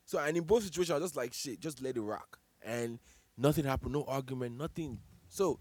So 0.07 0.19
and 0.19 0.37
in 0.37 0.45
both 0.45 0.65
situations, 0.65 0.91
I 0.91 0.95
was 0.99 1.05
just 1.11 1.17
like 1.17 1.35
shit, 1.35 1.61
just 1.61 1.83
let 1.83 1.97
it 1.97 2.01
rock, 2.01 2.39
and 2.63 2.99
nothing 3.37 3.65
happened, 3.65 3.93
no 3.93 4.05
argument, 4.05 4.57
nothing. 4.57 4.99
So 5.29 5.59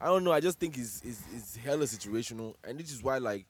I 0.00 0.06
don't 0.06 0.22
know. 0.22 0.32
I 0.32 0.40
just 0.40 0.60
think 0.60 0.78
it's 0.78 1.02
it's, 1.02 1.22
it's 1.34 1.56
hella 1.56 1.84
situational, 1.86 2.54
and 2.62 2.78
this 2.78 2.92
is 2.92 3.02
why 3.02 3.18
like 3.18 3.46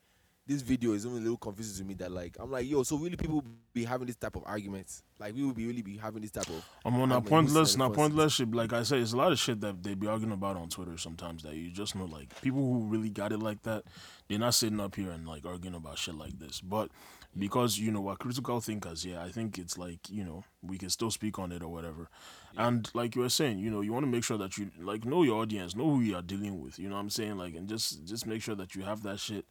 this 0.49 0.63
video 0.63 0.95
is 0.95 1.05
only 1.05 1.19
a 1.19 1.23
little 1.23 1.37
confusing 1.37 1.85
to 1.85 1.89
me. 1.89 1.95
That 1.95 2.11
like 2.11 2.37
I'm 2.41 2.51
like 2.51 2.67
yo, 2.67 2.83
so 2.83 2.97
really 2.97 3.17
people 3.17 3.45
be 3.75 3.85
having 3.85 4.07
this 4.07 4.17
type 4.17 4.35
of 4.35 4.43
arguments. 4.47 5.03
Like 5.21 5.35
we 5.35 5.45
will 5.45 5.53
be 5.53 5.67
really 5.67 5.83
be 5.83 5.99
having 5.99 6.23
this 6.23 6.31
type 6.31 6.49
of. 6.49 6.65
I'm 6.85 6.99
on 7.01 7.13
a 7.13 7.21
pointless, 7.21 7.77
not 7.77 7.93
pointless 7.93 8.35
shit. 8.35 8.51
Like 8.53 8.73
I 8.73 8.83
said, 8.83 9.01
it's 9.01 9.13
a 9.13 9.17
lot 9.17 9.31
of 9.31 9.39
shit 9.39 9.61
that 9.61 9.83
they 9.83 9.95
be 9.95 10.07
arguing 10.07 10.33
about 10.33 10.57
on 10.57 10.71
Twitter 10.71 10.97
sometimes 10.97 11.43
that 11.43 11.55
you 11.55 11.71
just 11.71 11.95
know, 11.95 12.07
like 12.07 12.41
people 12.41 12.61
who 12.61 12.87
really 12.87 13.11
got 13.11 13.33
it 13.33 13.39
like 13.41 13.63
that, 13.65 13.85
they're 14.29 14.39
not 14.39 14.55
sitting 14.55 14.81
up 14.81 14.95
here 14.95 15.11
and 15.11 15.29
like 15.29 15.45
arguing 15.45 15.77
about 15.77 15.99
shit 15.99 16.15
like 16.15 16.39
this. 16.39 16.63
But 16.63 16.91
because 17.37 17.79
you 17.79 17.91
know 17.91 18.01
we're 18.01 18.17
critical 18.17 18.61
thinkers, 18.61 19.05
yeah, 19.05 19.23
I 19.23 19.29
think 19.29 19.59
it's 19.59 19.77
like 19.77 20.09
you 20.09 20.25
know 20.25 20.45
we 20.63 20.79
can 20.79 20.89
still 20.89 21.11
speak 21.11 21.39
on 21.39 21.53
it 21.53 21.63
or 21.63 21.69
whatever. 21.69 22.09
And 22.57 22.91
like 22.95 23.15
you 23.15 23.23
were 23.23 23.29
saying, 23.29 23.59
you 23.59 23.71
know, 23.71 23.83
you 23.83 23.93
want 23.93 24.05
to 24.05 24.11
make 24.11 24.25
sure 24.25 24.39
that 24.39 24.57
you 24.57 24.71
like 24.81 25.05
know 25.05 25.23
your 25.23 25.43
audience, 25.43 25.77
know 25.77 25.91
who 25.91 26.01
you 26.01 26.17
are 26.17 26.23
dealing 26.23 26.63
with. 26.63 26.79
You 26.79 26.89
know 26.89 26.95
what 26.95 27.03
I'm 27.03 27.11
saying? 27.11 27.37
Like, 27.37 27.55
and 27.55 27.69
just 27.69 28.05
just 28.07 28.27
make 28.27 28.41
sure 28.41 28.55
that 28.55 28.75
you 28.75 28.83
have 28.83 29.03
that 29.03 29.21
shit 29.21 29.45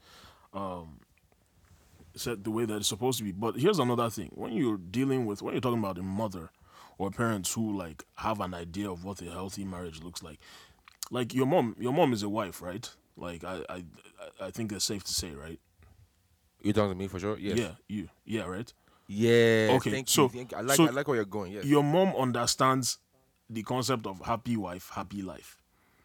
Um, 0.57 0.99
set 2.15 2.43
the 2.43 2.51
way 2.51 2.65
that 2.65 2.77
it's 2.77 2.87
supposed 2.87 3.19
to 3.19 3.23
be. 3.23 3.31
But 3.31 3.55
here's 3.57 3.79
another 3.79 4.09
thing: 4.09 4.31
when 4.33 4.53
you're 4.53 4.77
dealing 4.77 5.25
with, 5.25 5.41
when 5.41 5.53
you're 5.53 5.61
talking 5.61 5.79
about 5.79 5.97
a 5.97 6.03
mother 6.03 6.49
or 6.97 7.11
parents 7.11 7.53
who 7.53 7.77
like 7.77 8.03
have 8.15 8.39
an 8.41 8.53
idea 8.53 8.89
of 8.89 9.03
what 9.05 9.21
a 9.21 9.25
healthy 9.29 9.63
marriage 9.63 10.01
looks 10.01 10.23
like, 10.23 10.39
like 11.11 11.33
your 11.33 11.45
mom, 11.45 11.75
your 11.79 11.93
mom 11.93 12.13
is 12.13 12.23
a 12.23 12.29
wife, 12.29 12.61
right? 12.61 12.89
Like 13.15 13.43
I, 13.43 13.63
I, 13.69 13.83
I 14.41 14.51
think 14.51 14.71
it's 14.71 14.85
safe 14.85 15.03
to 15.03 15.13
say, 15.13 15.31
right? 15.31 15.59
You 16.61 16.73
talking 16.73 16.91
to 16.91 16.95
me 16.95 17.07
for 17.07 17.19
sure? 17.19 17.37
Yes. 17.37 17.57
Yeah, 17.57 17.71
you, 17.87 18.09
yeah, 18.25 18.43
right. 18.45 18.71
Yeah. 19.07 19.69
Okay, 19.73 19.91
Thank 19.91 20.09
so- 20.09 20.23
you. 20.23 20.29
Thank 20.29 20.51
you. 20.51 20.57
I 20.57 20.61
like 20.61 20.75
so 20.77 20.87
I 20.87 20.89
like 20.89 21.07
where 21.07 21.15
you're 21.17 21.25
going. 21.25 21.51
Yes. 21.53 21.65
Your 21.65 21.83
mom 21.83 22.15
understands 22.15 22.97
the 23.49 23.63
concept 23.63 24.05
of 24.07 24.25
happy 24.25 24.57
wife, 24.57 24.89
happy 24.93 25.21
life. 25.21 25.57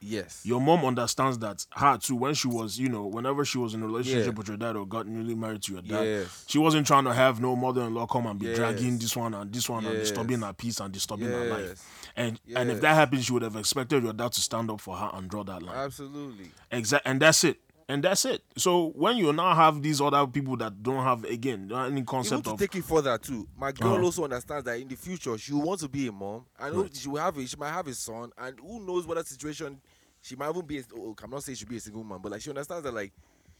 Yes. 0.02 0.40
Your 0.44 0.60
mom 0.60 0.84
understands 0.84 1.38
that 1.38 1.64
her 1.70 1.96
too 1.98 2.16
when 2.16 2.34
she 2.34 2.48
was, 2.48 2.78
you 2.78 2.88
know, 2.88 3.06
whenever 3.06 3.44
she 3.44 3.58
was 3.58 3.74
in 3.74 3.82
a 3.82 3.86
relationship 3.86 4.26
Yeah. 4.26 4.38
with 4.38 4.48
your 4.48 4.56
dad 4.56 4.76
or 4.76 4.86
got 4.86 5.06
newly 5.06 5.34
married 5.34 5.62
to 5.62 5.72
your 5.74 5.82
dad, 5.82 6.02
Yes. 6.04 6.44
she 6.48 6.58
wasn't 6.58 6.86
trying 6.86 7.04
to 7.04 7.12
have 7.14 7.40
no 7.40 7.54
mother-in-law 7.56 8.06
come 8.06 8.26
and 8.26 8.38
be 8.38 8.54
dragging 8.54 8.98
this 8.98 9.16
one 9.16 9.34
and 9.34 9.52
this 9.52 9.68
one 9.68 9.84
and 9.86 9.98
disturbing 9.98 10.40
her 10.40 10.52
peace 10.52 10.80
and 10.80 10.92
disturbing 10.92 11.28
her 11.28 11.44
life. 11.48 11.66
Yes. 11.68 11.86
And 12.16 12.40
and 12.56 12.70
if 12.70 12.80
that 12.80 12.88
Yes. 12.90 12.96
happened, 12.96 13.24
she 13.24 13.32
would 13.32 13.42
have 13.42 13.56
expected 13.56 14.02
your 14.02 14.12
dad 14.12 14.32
to 14.32 14.40
stand 14.40 14.70
up 14.70 14.80
for 14.80 14.96
her 14.96 15.10
and 15.14 15.30
draw 15.30 15.44
that 15.44 15.62
line. 15.62 15.76
Absolutely. 15.76 16.50
Exactly. 16.70 17.10
and 17.10 17.20
that's 17.22 17.44
it. 17.44 17.58
And 17.88 18.02
that's 18.04 18.24
it. 18.24 18.42
So 18.56 18.90
when 18.94 19.16
you 19.18 19.32
now 19.32 19.54
have 19.54 19.82
these 19.82 20.00
other 20.00 20.24
people 20.26 20.56
that 20.58 20.82
don't 20.82 21.02
have 21.02 21.24
again 21.24 21.70
any 21.74 22.02
concept 22.02 22.44
to 22.44 22.50
of 22.52 22.58
take 22.58 22.74
it 22.76 22.84
further 22.84 23.18
too, 23.18 23.46
my 23.58 23.72
girl 23.72 23.94
Uh-huh. 23.94 24.04
also 24.04 24.24
understands 24.24 24.64
that 24.64 24.80
in 24.80 24.88
the 24.88 24.94
future 24.94 25.36
she 25.36 25.52
will 25.52 25.62
want 25.62 25.80
to 25.80 25.88
be 25.88 26.06
a 26.06 26.12
mom, 26.12 26.44
and 26.58 26.74
Right. 26.74 26.96
she 26.96 27.08
will 27.08 27.20
have 27.20 27.36
a, 27.36 27.46
she 27.46 27.56
might 27.56 27.72
have 27.72 27.86
a 27.88 27.92
son, 27.94 28.30
and 28.38 28.58
who 28.60 28.80
knows 28.86 29.06
what 29.06 29.16
that 29.16 29.26
situation 29.26 29.78
she 30.22 30.36
might 30.36 30.48
even 30.50 30.64
be. 30.64 30.78
A, 30.78 30.82
oh, 30.96 31.14
I'm 31.22 31.30
not 31.30 31.42
saying 31.42 31.56
she'll 31.56 31.68
be 31.68 31.76
a 31.76 31.80
single 31.80 32.02
woman, 32.02 32.20
but 32.22 32.32
like 32.32 32.40
she 32.40 32.48
understands 32.50 32.84
that 32.84 32.94
like 32.94 33.12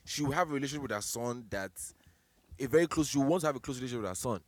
she 0.04 0.22
will 0.22 0.32
have 0.32 0.48
a 0.50 0.54
relationship 0.54 0.82
with 0.82 0.92
her 0.92 1.00
son 1.02 1.44
that's 1.50 1.94
a 2.58 2.66
very 2.66 2.86
close. 2.86 3.08
She 3.08 3.18
wants 3.18 3.42
to 3.42 3.48
have 3.48 3.56
a 3.56 3.60
close 3.60 3.76
relationship 3.78 4.02
with 4.02 4.10
her 4.10 4.14
son, 4.14 4.40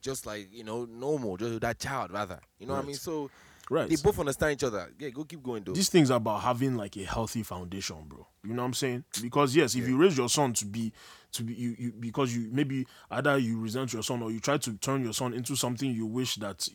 just 0.00 0.26
like 0.26 0.48
you 0.50 0.64
know 0.64 0.86
normal, 0.86 1.36
just 1.36 1.52
with 1.52 1.62
that 1.62 1.78
child 1.78 2.10
rather. 2.10 2.40
You 2.58 2.66
know 2.66 2.74
what 2.74 2.84
I 2.84 2.86
mean? 2.86 2.96
So 2.96 3.30
right. 3.70 3.88
they 3.88 3.96
both 3.96 4.18
understand 4.18 4.52
each 4.52 4.64
other. 4.64 4.90
Yeah, 4.98 5.10
go 5.10 5.24
keep 5.24 5.42
going 5.42 5.62
though. 5.64 5.72
these 5.72 5.90
things 5.90 6.10
are 6.10 6.16
about 6.16 6.40
having 6.42 6.76
like 6.76 6.96
a 6.96 7.04
healthy 7.04 7.42
foundation, 7.42 7.96
bro. 8.08 8.26
You 8.42 8.54
know 8.54 8.62
what 8.62 8.66
I'm 8.66 8.74
saying? 8.74 9.04
Because 9.20 9.54
yes, 9.54 9.74
if 9.74 9.86
you 9.86 9.98
raise 9.98 10.16
your 10.16 10.30
son 10.30 10.54
to 10.54 10.64
be 10.66 10.92
to 11.32 11.42
be 11.42 11.52
you, 11.54 11.76
you 11.78 11.92
because 11.92 12.34
you 12.34 12.48
maybe 12.50 12.86
either 13.10 13.36
you 13.36 13.60
resent 13.60 13.92
your 13.92 14.02
son 14.02 14.22
or 14.22 14.30
you 14.30 14.40
try 14.40 14.56
to 14.56 14.72
turn 14.78 15.04
your 15.04 15.12
son 15.12 15.34
into 15.34 15.54
something 15.54 15.90
you 15.90 16.06
wish 16.06 16.36
that 16.36 16.66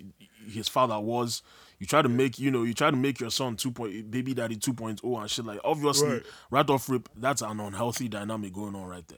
his 0.47 0.67
father 0.67 0.99
was. 0.99 1.41
You 1.83 1.87
try 1.87 2.01
to 2.01 2.07
make 2.07 2.39
you 2.39 2.49
know 2.49 2.63
you 2.63 2.73
try 2.73 2.91
to 2.91 2.95
make 2.95 3.19
your 3.19 3.29
son 3.29 3.57
two 3.57 3.69
point 3.69 4.09
baby 4.09 4.33
daddy 4.33 4.55
2.0 4.55 5.19
and 5.19 5.29
shit 5.29 5.43
like 5.43 5.59
obviously 5.65 6.21
right, 6.49 6.69
off 6.69 6.87
rip 6.87 7.09
that's 7.17 7.41
an 7.41 7.59
unhealthy 7.59 8.07
dynamic 8.07 8.53
going 8.53 8.73
on 8.73 8.87
right 8.87 9.05
there. 9.09 9.17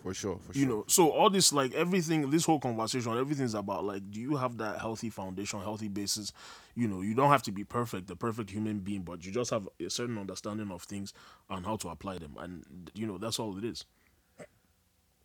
for 0.00 0.14
sure, 0.14 0.38
for 0.38 0.56
You 0.56 0.66
know, 0.66 0.84
so 0.86 1.10
all 1.10 1.28
this 1.28 1.52
like 1.52 1.74
everything, 1.74 2.30
this 2.30 2.44
whole 2.44 2.60
conversation, 2.60 3.18
everything's 3.18 3.54
about 3.54 3.84
like, 3.84 4.08
do 4.12 4.20
you 4.20 4.36
have 4.36 4.58
that 4.58 4.78
healthy 4.78 5.10
foundation, 5.10 5.58
healthy 5.58 5.88
basis? 5.88 6.32
You 6.76 6.86
know, 6.86 7.00
you 7.00 7.14
don't 7.14 7.30
have 7.30 7.42
to 7.42 7.50
be 7.50 7.64
perfect, 7.64 8.06
the 8.06 8.14
perfect 8.14 8.48
human 8.48 8.78
being, 8.78 9.02
but 9.02 9.26
you 9.26 9.32
just 9.32 9.50
have 9.50 9.68
a 9.84 9.90
certain 9.90 10.16
understanding 10.16 10.70
of 10.70 10.82
things 10.84 11.12
and 11.50 11.66
how 11.66 11.74
to 11.78 11.88
apply 11.88 12.18
them, 12.18 12.36
and 12.38 12.92
you 12.94 13.08
know 13.08 13.18
that's 13.18 13.40
all 13.40 13.58
it 13.58 13.64
is. 13.64 13.86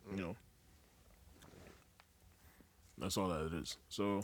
You 0.09 0.23
know, 0.23 0.35
that's 2.97 3.15
all 3.15 3.27
that 3.27 3.45
it 3.45 3.53
is. 3.53 3.77
So, 3.89 4.23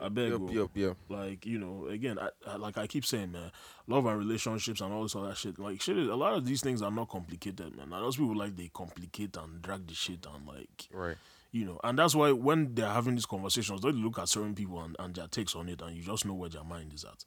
I 0.00 0.08
beg, 0.08 0.30
Yep, 0.32 0.38
bro, 0.40 0.50
yep, 0.50 0.70
yep. 0.74 0.96
like 1.08 1.46
you 1.46 1.58
know, 1.58 1.86
again, 1.88 2.18
I, 2.18 2.28
I, 2.46 2.56
like 2.56 2.76
I 2.78 2.86
keep 2.86 3.04
saying, 3.06 3.32
man, 3.32 3.50
love 3.86 4.06
and 4.06 4.18
relationships 4.18 4.80
and 4.80 4.92
all 4.92 5.02
this 5.02 5.16
other 5.16 5.34
shit. 5.34 5.58
Like 5.58 5.80
shit, 5.80 5.96
is, 5.98 6.08
a 6.08 6.14
lot 6.14 6.34
of 6.34 6.44
these 6.44 6.60
things 6.60 6.82
are 6.82 6.90
not 6.90 7.08
complicated, 7.08 7.76
man. 7.76 7.92
And 7.92 8.02
those 8.04 8.16
people 8.16 8.36
like 8.36 8.56
they 8.56 8.68
complicate 8.72 9.36
and 9.36 9.62
drag 9.62 9.86
the 9.86 9.94
shit 9.94 10.26
and 10.32 10.46
like 10.46 10.88
Right. 10.92 11.16
you 11.52 11.64
know, 11.64 11.80
and 11.84 11.98
that's 11.98 12.14
why 12.14 12.32
when 12.32 12.74
they're 12.74 12.88
having 12.88 13.14
these 13.14 13.26
conversations, 13.26 13.80
they 13.80 13.92
look 13.92 14.18
at 14.18 14.28
certain 14.28 14.54
people 14.54 14.80
and, 14.82 14.96
and 14.98 15.14
their 15.14 15.28
takes 15.28 15.54
on 15.54 15.68
it, 15.68 15.80
and 15.80 15.96
you 15.96 16.02
just 16.02 16.26
know 16.26 16.34
where 16.34 16.50
their 16.50 16.64
mind 16.64 16.92
is 16.92 17.04
at. 17.04 17.24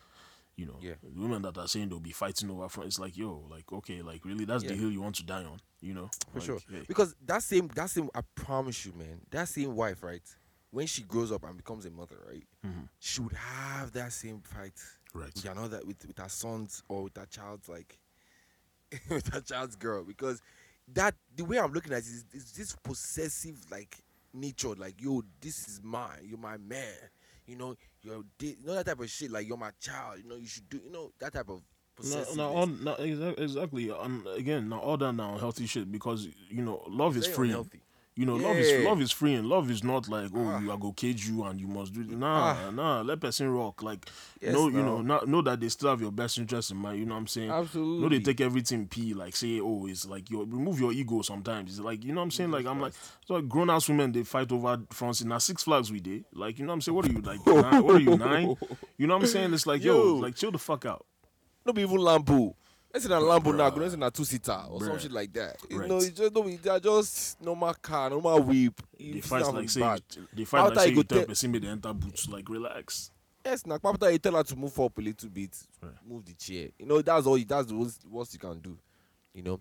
You 0.55 0.65
know, 0.65 0.75
Yeah. 0.81 0.95
the 1.01 1.21
women 1.21 1.41
that 1.43 1.57
are 1.57 1.67
saying 1.69 1.87
they'll 1.87 2.01
be 2.01 2.11
fighting 2.11 2.51
over 2.51 2.67
front, 2.67 2.87
it's 2.87 2.99
like, 2.99 3.15
yo, 3.17 3.45
like, 3.49 3.71
okay, 3.71 4.01
like, 4.01 4.25
really, 4.25 4.43
that's 4.43 4.63
the 4.65 4.75
hill 4.75 4.91
you 4.91 5.01
want 5.01 5.15
to 5.15 5.23
die 5.23 5.45
on, 5.45 5.61
you 5.79 5.93
know? 5.93 6.09
For 6.33 6.39
Like, 6.39 6.45
sure. 6.45 6.59
hey. 6.69 6.83
Because 6.85 7.15
that 7.25 7.43
same 7.43 7.69
that 7.75 7.89
same 7.89 8.09
I 8.13 8.19
promise 8.35 8.85
you, 8.85 8.91
man, 8.97 9.21
that 9.31 9.47
same 9.47 9.73
wife, 9.73 10.03
right? 10.03 10.21
When 10.71 10.85
she 10.87 11.01
grows 11.03 11.31
up 11.31 11.43
and 11.45 11.57
becomes 11.57 11.85
a 11.85 11.89
mother, 11.91 12.17
right? 12.29 12.43
She 12.99 13.21
would 13.21 13.33
have 13.33 13.91
that 13.93 14.11
same 14.13 14.41
fight 14.41 14.73
Mm-hmm. 14.75 15.19
Right. 15.21 15.33
with 15.35 15.45
another 15.45 15.81
with, 15.87 16.05
with 16.05 16.17
her 16.19 16.29
sons 16.29 16.83
or 16.87 17.03
with 17.05 17.17
her 17.17 17.25
child's 17.25 17.67
like 17.67 17.97
with 19.09 19.27
her 19.33 19.41
child's 19.41 19.75
girl. 19.75 20.03
Because 20.03 20.41
that 20.93 21.15
the 21.35 21.43
way 21.45 21.57
I'm 21.59 21.71
looking 21.73 21.93
at 21.93 21.99
it 21.99 22.05
is, 22.05 22.25
is 22.33 22.51
this 22.53 22.75
possessive 22.83 23.57
like 23.71 23.97
nature, 24.33 24.75
like 24.75 25.01
yo, 25.01 25.23
this 25.41 25.67
is 25.67 25.81
mine, 25.83 26.19
you're 26.27 26.37
my 26.37 26.57
man. 26.57 26.93
You 27.47 27.55
know, 27.55 27.75
you're 28.03 28.23
you 28.39 28.55
know 28.63 28.75
that 28.75 28.85
type 28.85 28.99
of 28.99 29.09
shit, 29.09 29.31
like 29.31 29.47
you're 29.47 29.57
my 29.57 29.71
child, 29.81 30.19
you 30.23 30.29
know, 30.29 30.35
you 30.35 30.45
should 30.45 30.69
do 30.69 30.79
you 30.85 30.91
know, 30.91 31.11
that 31.19 31.33
type 31.33 31.49
of 31.49 31.61
No, 32.03 32.23
no, 32.35 32.49
all, 32.53 32.67
no, 32.67 32.93
exactly. 32.95 33.89
And 33.89 34.27
again, 34.27 34.69
now 34.69 34.79
all 34.79 34.97
that 34.97 35.13
now 35.13 35.37
healthy 35.39 35.65
shit 35.65 35.91
because 35.91 36.27
you 36.49 36.61
know 36.61 36.83
love 36.87 37.17
is 37.17 37.25
free. 37.25 37.47
unhealthy. 37.47 37.81
You 38.19 38.25
know, 38.25 38.35
love 38.35 38.57
is 38.57 38.83
love 38.83 39.01
is 39.01 39.11
free, 39.13 39.33
and 39.35 39.47
love 39.47 39.71
is 39.71 39.81
not 39.81 40.09
like 40.09 40.31
oh 40.35 40.59
you 40.59 40.69
are 40.71 40.77
go 40.77 40.91
cage 40.91 41.25
you 41.25 41.45
and 41.45 41.57
you 41.57 41.67
must 41.67 41.93
do 41.93 42.03
nah 42.03 42.53
Ah. 42.67 42.69
nah 42.69 43.01
let 43.01 43.21
person 43.21 43.47
rock 43.49 43.81
like 43.81 44.09
Yes, 44.41 44.53
no 44.53 44.67
you 44.67 44.73
now. 44.79 44.83
know 44.97 45.01
not, 45.01 45.27
know 45.29 45.41
that 45.41 45.61
they 45.61 45.69
still 45.69 45.89
have 45.89 46.01
your 46.01 46.11
best 46.11 46.37
interest 46.37 46.71
in 46.71 46.75
mind. 46.77 46.99
You 46.99 47.05
know 47.05 47.13
what 47.13 47.21
I'm 47.21 47.27
saying? 47.27 47.49
Absolutely. 47.49 48.03
No, 48.03 48.09
they 48.09 48.19
take 48.19 48.41
everything 48.41 48.87
p 48.87 49.13
like 49.13 49.37
say 49.37 49.61
oh 49.61 49.85
it's 49.87 50.05
like 50.05 50.29
you 50.29 50.39
remove 50.43 50.81
your 50.81 50.91
ego 50.91 51.21
sometimes. 51.21 51.71
It's 51.71 51.79
like 51.79 52.03
you 52.03 52.11
know 52.11 52.19
what 52.19 52.25
I'm 52.25 52.31
saying? 52.31 52.51
Like 52.51 52.65
I'm 52.65 52.81
like 52.81 52.91
so 53.25 53.35
like 53.35 53.47
grown 53.47 53.69
ass 53.69 53.87
women 53.87 54.11
they 54.11 54.23
fight 54.23 54.51
over 54.51 54.81
France 54.91 55.21
in 55.21 55.31
our 55.31 55.39
Six 55.39 55.63
Flags 55.63 55.89
we 55.89 56.01
did. 56.01 56.25
Like 56.33 56.59
you 56.59 56.65
know 56.65 56.71
what 56.71 56.75
I'm 56.75 56.81
saying? 56.81 56.95
What 56.97 57.05
are 57.05 57.11
you 57.13 57.21
like? 57.21 57.45
nine? 57.47 57.83
What 57.83 57.95
are 57.95 57.99
you 58.01 58.17
nine? 58.17 58.55
You 58.97 59.07
know 59.07 59.15
what 59.15 59.23
I'm 59.23 59.29
saying? 59.29 59.53
It's 59.53 59.65
like 59.65 59.81
yo, 59.81 59.95
Yo. 59.95 60.15
like 60.15 60.35
chill 60.35 60.51
the 60.51 60.57
fuck 60.57 60.85
out. 60.85 61.05
No 61.65 61.71
be 61.71 61.83
even. 61.83 62.01
Let's 62.93 63.05
say 63.05 63.13
a 63.13 63.17
Lambo 63.17 63.53
Bruh. 63.53 63.77
let's 63.77 63.93
say 63.93 63.99
a 64.01 64.11
two 64.11 64.25
seater 64.25 64.63
or 64.69 64.83
some 64.83 64.97
shit 64.99 65.11
like 65.11 65.31
that. 65.33 65.57
You 65.69 65.79
Right. 65.79 65.89
know, 65.89 65.97
it's 65.97 66.09
just 66.09 66.33
no, 66.33 66.49
they're 66.49 66.79
just 66.79 67.39
normal 67.41 67.73
car, 67.75 68.09
normal 68.09 68.41
whip. 68.41 68.81
They 68.97 69.21
fight 69.21 69.45
like 69.53 69.69
say, 69.69 69.97
they 70.33 70.45
fight 70.45 70.61
like 70.75 70.79
say 70.87 70.93
you 70.93 71.03
tell 71.03 71.23
person 71.25 71.51
me 71.51 71.59
they 71.59 71.67
enter 71.67 71.93
boots. 71.93 72.27
Like 72.27 72.49
relax. 72.49 73.11
Yes, 73.45 73.65
now 73.65 73.77
after 73.83 74.09
you 74.11 74.17
tell 74.17 74.33
her 74.35 74.43
to 74.43 74.55
move 74.55 74.77
up 74.79 74.97
a 74.97 75.01
little 75.01 75.29
bit, 75.29 75.55
Right. 75.81 75.91
move 76.05 76.25
the 76.25 76.33
chair. 76.33 76.69
You 76.79 76.85
know, 76.87 77.01
that's 77.01 77.25
all. 77.27 77.37
you- 77.37 77.45
That's 77.45 77.67
the 77.67 77.75
worst, 77.75 78.03
worst 78.09 78.33
you 78.33 78.39
can 78.39 78.59
do. 78.59 78.77
You 79.33 79.43
know. 79.43 79.59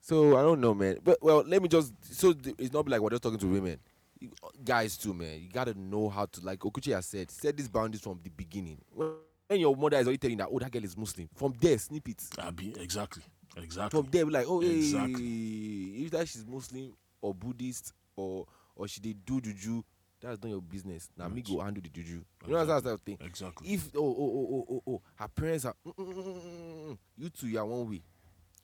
So 0.00 0.36
I 0.36 0.42
don't 0.42 0.60
know, 0.60 0.72
man. 0.72 0.98
But 1.02 1.18
well, 1.20 1.42
let 1.46 1.60
me 1.60 1.68
just. 1.68 1.92
So 2.12 2.32
it's 2.58 2.72
not 2.72 2.88
like 2.88 3.00
we're 3.00 3.10
just 3.10 3.22
talking 3.24 3.40
to 3.40 3.46
women, 3.48 3.80
You- 4.20 4.30
guys 4.64 4.96
too, 4.96 5.12
man. 5.12 5.40
You 5.42 5.48
gotta 5.52 5.74
know 5.74 6.08
how 6.08 6.26
to, 6.26 6.40
like 6.42 6.60
Okuchi 6.60 6.94
has 6.94 7.06
said, 7.06 7.28
set 7.30 7.56
these 7.56 7.68
boundaries 7.68 8.00
from 8.02 8.20
the 8.22 8.30
beginning. 8.30 8.78
When 8.94 9.10
when 9.48 9.60
your 9.60 9.76
mother 9.76 9.98
is 9.98 10.06
already 10.06 10.18
telling 10.18 10.36
that, 10.38 10.48
oh, 10.50 10.58
that 10.58 10.70
girl 10.70 10.84
is 10.84 10.96
Muslim, 10.96 11.28
from 11.34 11.54
there, 11.60 11.78
snip 11.78 12.08
it. 12.08 12.22
I 12.38 12.50
be 12.50 12.74
exactly, 12.80 13.22
exactly. 13.56 14.00
From 14.00 14.10
there, 14.10 14.24
be 14.26 14.32
like, 14.32 14.46
oh, 14.48 14.60
hey, 14.60 14.76
Exactly. 14.78 16.04
if 16.04 16.10
that 16.12 16.28
she's 16.28 16.46
Muslim 16.46 16.92
or 17.20 17.34
Buddhist 17.34 17.92
or 18.16 18.46
or 18.74 18.86
she 18.88 19.00
they 19.00 19.12
do 19.14 19.40
juju, 19.40 19.82
that's 20.20 20.42
not 20.42 20.48
your 20.50 20.60
business. 20.60 21.08
Now 21.16 21.28
me 21.28 21.42
go 21.42 21.60
handle 21.60 21.82
the 21.82 21.88
juju. 21.88 22.22
You 22.46 22.52
know 22.52 22.64
that's 22.64 22.82
that 22.82 22.88
type 22.90 22.98
of 22.98 23.00
thing. 23.02 23.18
Exactly. 23.20 23.72
If 23.72 23.90
oh 23.96 24.00
oh 24.00 24.16
oh 24.18 24.48
oh 24.52 24.66
oh 24.86 24.92
oh 24.92 25.02
her 25.16 25.28
parents 25.28 25.64
are 25.64 25.74
mm, 25.86 25.94
mm, 25.94 26.04
mm, 26.06 26.14
mm, 26.14 26.24
mm, 26.24 26.88
mm, 26.90 26.98
you 27.16 27.28
two 27.30 27.48
you 27.48 27.58
are 27.58 27.66
one 27.66 27.88
way, 27.88 28.02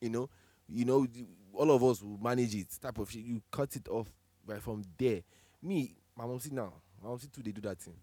you 0.00 0.10
know, 0.10 0.28
you 0.68 0.84
know 0.84 1.06
all 1.54 1.70
of 1.70 1.82
us 1.84 2.02
will 2.02 2.18
manage 2.18 2.54
it 2.54 2.66
type 2.80 2.98
of 2.98 3.10
shit. 3.10 3.22
You 3.22 3.40
cut 3.50 3.74
it 3.76 3.88
off 3.88 4.08
right 4.46 4.60
from 4.60 4.82
there. 4.98 5.20
Me, 5.62 5.94
my 6.16 6.26
mom 6.26 6.40
see 6.40 6.50
now, 6.50 6.72
my 7.02 7.08
mom 7.08 7.18
see 7.18 7.28
too 7.28 7.42
they 7.42 7.52
do 7.52 7.60
that 7.62 7.78
thing. 7.80 7.94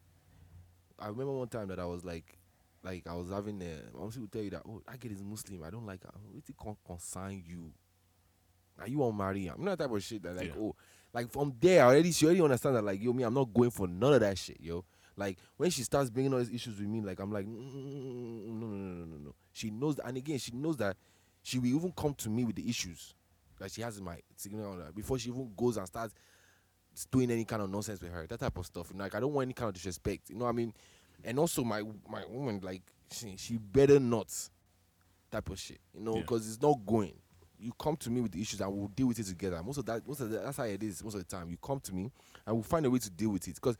I 0.97 1.07
remember 1.07 1.33
one 1.33 1.47
time 1.47 1.67
that 1.69 1.79
I 1.79 1.85
was 1.85 2.03
like, 2.03 2.37
like 2.83 3.07
I 3.07 3.13
was 3.13 3.29
having 3.29 3.61
a 3.61 3.97
mom 3.97 4.11
will 4.17 4.27
tell 4.27 4.41
you 4.41 4.49
that 4.51 4.61
oh 4.67 4.81
that 4.87 4.99
girl 4.99 5.11
is 5.11 5.23
Muslim 5.23 5.63
I 5.63 5.69
don't 5.69 5.85
like 5.85 6.03
her. 6.03 6.11
It 6.35 6.45
con- 6.57 6.77
concern 6.85 7.43
you? 7.45 7.71
Now 8.77 8.85
you 8.85 8.99
won't 8.99 9.17
marry 9.17 9.45
her. 9.47 9.55
You 9.57 9.65
know 9.65 9.71
that 9.75 9.79
type 9.83 9.95
of 9.95 10.03
shit 10.03 10.23
that 10.23 10.35
like 10.37 10.47
Yeah. 10.47 10.61
oh 10.61 10.75
like 11.13 11.31
from 11.31 11.53
there 11.59 11.83
already 11.85 12.11
she 12.11 12.25
already 12.25 12.41
understand 12.41 12.75
that 12.75 12.83
like 12.83 13.01
yo 13.01 13.13
me 13.13 13.23
I'm 13.23 13.33
not 13.33 13.53
going 13.53 13.71
for 13.71 13.87
none 13.87 14.13
of 14.13 14.19
that 14.21 14.37
shit 14.37 14.57
yo. 14.61 14.85
Like 15.17 15.37
when 15.57 15.69
she 15.69 15.83
starts 15.83 16.09
bringing 16.09 16.31
all 16.33 16.39
these 16.39 16.49
issues 16.53 16.79
with 16.79 16.87
me, 16.87 17.01
like 17.01 17.19
I'm 17.19 17.29
like, 17.29 17.45
"Mm, 17.45 17.59
mm, 17.59 18.47
no, 18.47 18.67
no, 18.67 18.77
no, 18.77 18.93
no, 18.93 19.05
no, 19.05 19.17
no. 19.17 19.35
She 19.51 19.69
knows, 19.69 19.97
that, 19.97 20.07
and 20.07 20.15
again, 20.15 20.37
she 20.37 20.53
knows 20.53 20.77
that 20.77 20.95
she 21.43 21.59
will 21.59 21.67
even 21.67 21.91
come 21.91 22.13
to 22.13 22.29
me 22.29 22.45
with 22.45 22.55
the 22.55 22.69
issues 22.69 23.15
that 23.59 23.69
she 23.69 23.81
has 23.81 23.97
in 23.97 24.05
my 24.05 24.17
signal 24.37 24.71
other 24.71 24.93
before 24.95 25.19
she 25.19 25.29
even 25.29 25.51
goes 25.57 25.75
and 25.75 25.85
starts 25.85 26.13
doing 27.11 27.29
any 27.31 27.43
kind 27.43 27.61
of 27.61 27.69
nonsense 27.69 28.01
with 28.01 28.13
her, 28.13 28.25
that 28.27 28.39
type 28.39 28.57
of 28.57 28.65
stuff. 28.65 28.93
Like 28.95 29.13
I 29.13 29.19
don't 29.19 29.33
want 29.33 29.47
any 29.47 29.53
kind 29.53 29.67
of 29.67 29.73
disrespect, 29.73 30.29
you 30.29 30.37
know 30.37 30.45
what 30.45 30.51
I 30.51 30.53
mean? 30.53 30.73
And 31.23 31.37
also 31.39 31.63
my 31.63 31.83
my 32.07 32.23
woman, 32.29 32.59
like 32.63 32.81
she, 33.11 33.35
she 33.37 33.57
better 33.57 33.99
not 33.99 34.31
type 35.31 35.49
of 35.49 35.59
shit, 35.59 35.79
you 35.93 36.01
know, 36.01 36.15
Yeah. 36.15 36.21
because 36.21 36.47
it's 36.47 36.61
not 36.61 36.85
going. 36.85 37.13
You 37.59 37.73
come 37.77 37.97
to 37.97 38.09
me 38.09 38.21
with 38.21 38.31
the 38.31 38.41
issues 38.41 38.61
and 38.61 38.71
we'll 38.73 38.87
deal 38.87 39.07
with 39.07 39.19
it 39.19 39.25
together. 39.25 39.61
Most 39.61 39.77
of 39.77 39.85
that, 39.87 40.07
most 40.07 40.21
of 40.21 40.29
the, 40.29 40.39
that's 40.39 40.57
how 40.57 40.63
it 40.63 40.81
is. 40.81 41.03
Most 41.03 41.15
of 41.15 41.19
the 41.19 41.25
time, 41.35 41.49
you 41.49 41.57
come 41.57 41.79
to 41.81 41.93
me 41.93 42.09
and 42.45 42.55
we'll 42.55 42.63
find 42.63 42.85
a 42.85 42.89
way 42.89 42.99
to 42.99 43.09
deal 43.09 43.31
with 43.31 43.47
it 43.47 43.55
because 43.55 43.77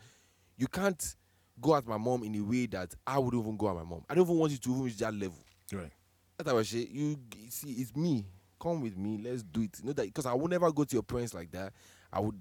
you 0.57 0.67
can't 0.67 1.15
go 1.61 1.75
at 1.75 1.87
my 1.87 1.97
mom 1.97 2.23
in 2.23 2.35
a 2.35 2.41
way 2.41 2.65
that 2.67 2.93
I 3.07 3.17
would 3.19 3.33
even 3.33 3.55
go 3.55 3.69
at 3.69 3.75
my 3.75 3.83
mom. 3.83 4.03
I 4.09 4.15
don't 4.15 4.25
even 4.25 4.37
want 4.37 4.51
you 4.51 4.57
to 4.57 4.69
even 4.71 4.83
reach 4.83 4.97
that 4.97 5.13
level. 5.13 5.39
Right. 5.71 5.91
That 6.37 6.43
type 6.45 6.55
of 6.55 6.67
shit. 6.67 6.89
You 6.89 7.17
see, 7.49 7.71
it's 7.71 7.95
me. 7.95 8.25
Come 8.61 8.81
with 8.81 8.97
me. 8.97 9.17
Let's 9.23 9.43
do 9.43 9.61
it. 9.61 9.79
You 9.79 9.85
know 9.87 9.93
that 9.93 10.05
because 10.07 10.25
I 10.25 10.33
would 10.33 10.51
never 10.51 10.69
go 10.71 10.83
to 10.83 10.93
your 10.95 11.03
parents 11.03 11.33
like 11.33 11.51
that. 11.51 11.71
I 12.11 12.19
would. 12.19 12.35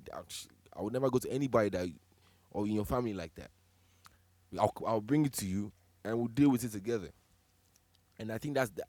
I 0.76 0.82
would 0.82 0.92
never 0.92 1.08
go 1.10 1.18
to 1.18 1.30
anybody 1.30 1.68
that, 1.70 1.88
or 2.50 2.66
in 2.66 2.72
your 2.72 2.84
family 2.84 3.14
like 3.14 3.34
that. 3.36 3.50
I'll, 4.58 4.72
I'll 4.86 5.00
bring 5.00 5.26
it 5.26 5.32
to 5.34 5.46
you, 5.46 5.72
and 6.04 6.16
we'll 6.16 6.28
deal 6.28 6.50
with 6.50 6.64
it 6.64 6.72
together. 6.72 7.10
And 8.18 8.32
I 8.32 8.38
think 8.38 8.54
that's 8.54 8.70
the, 8.70 8.84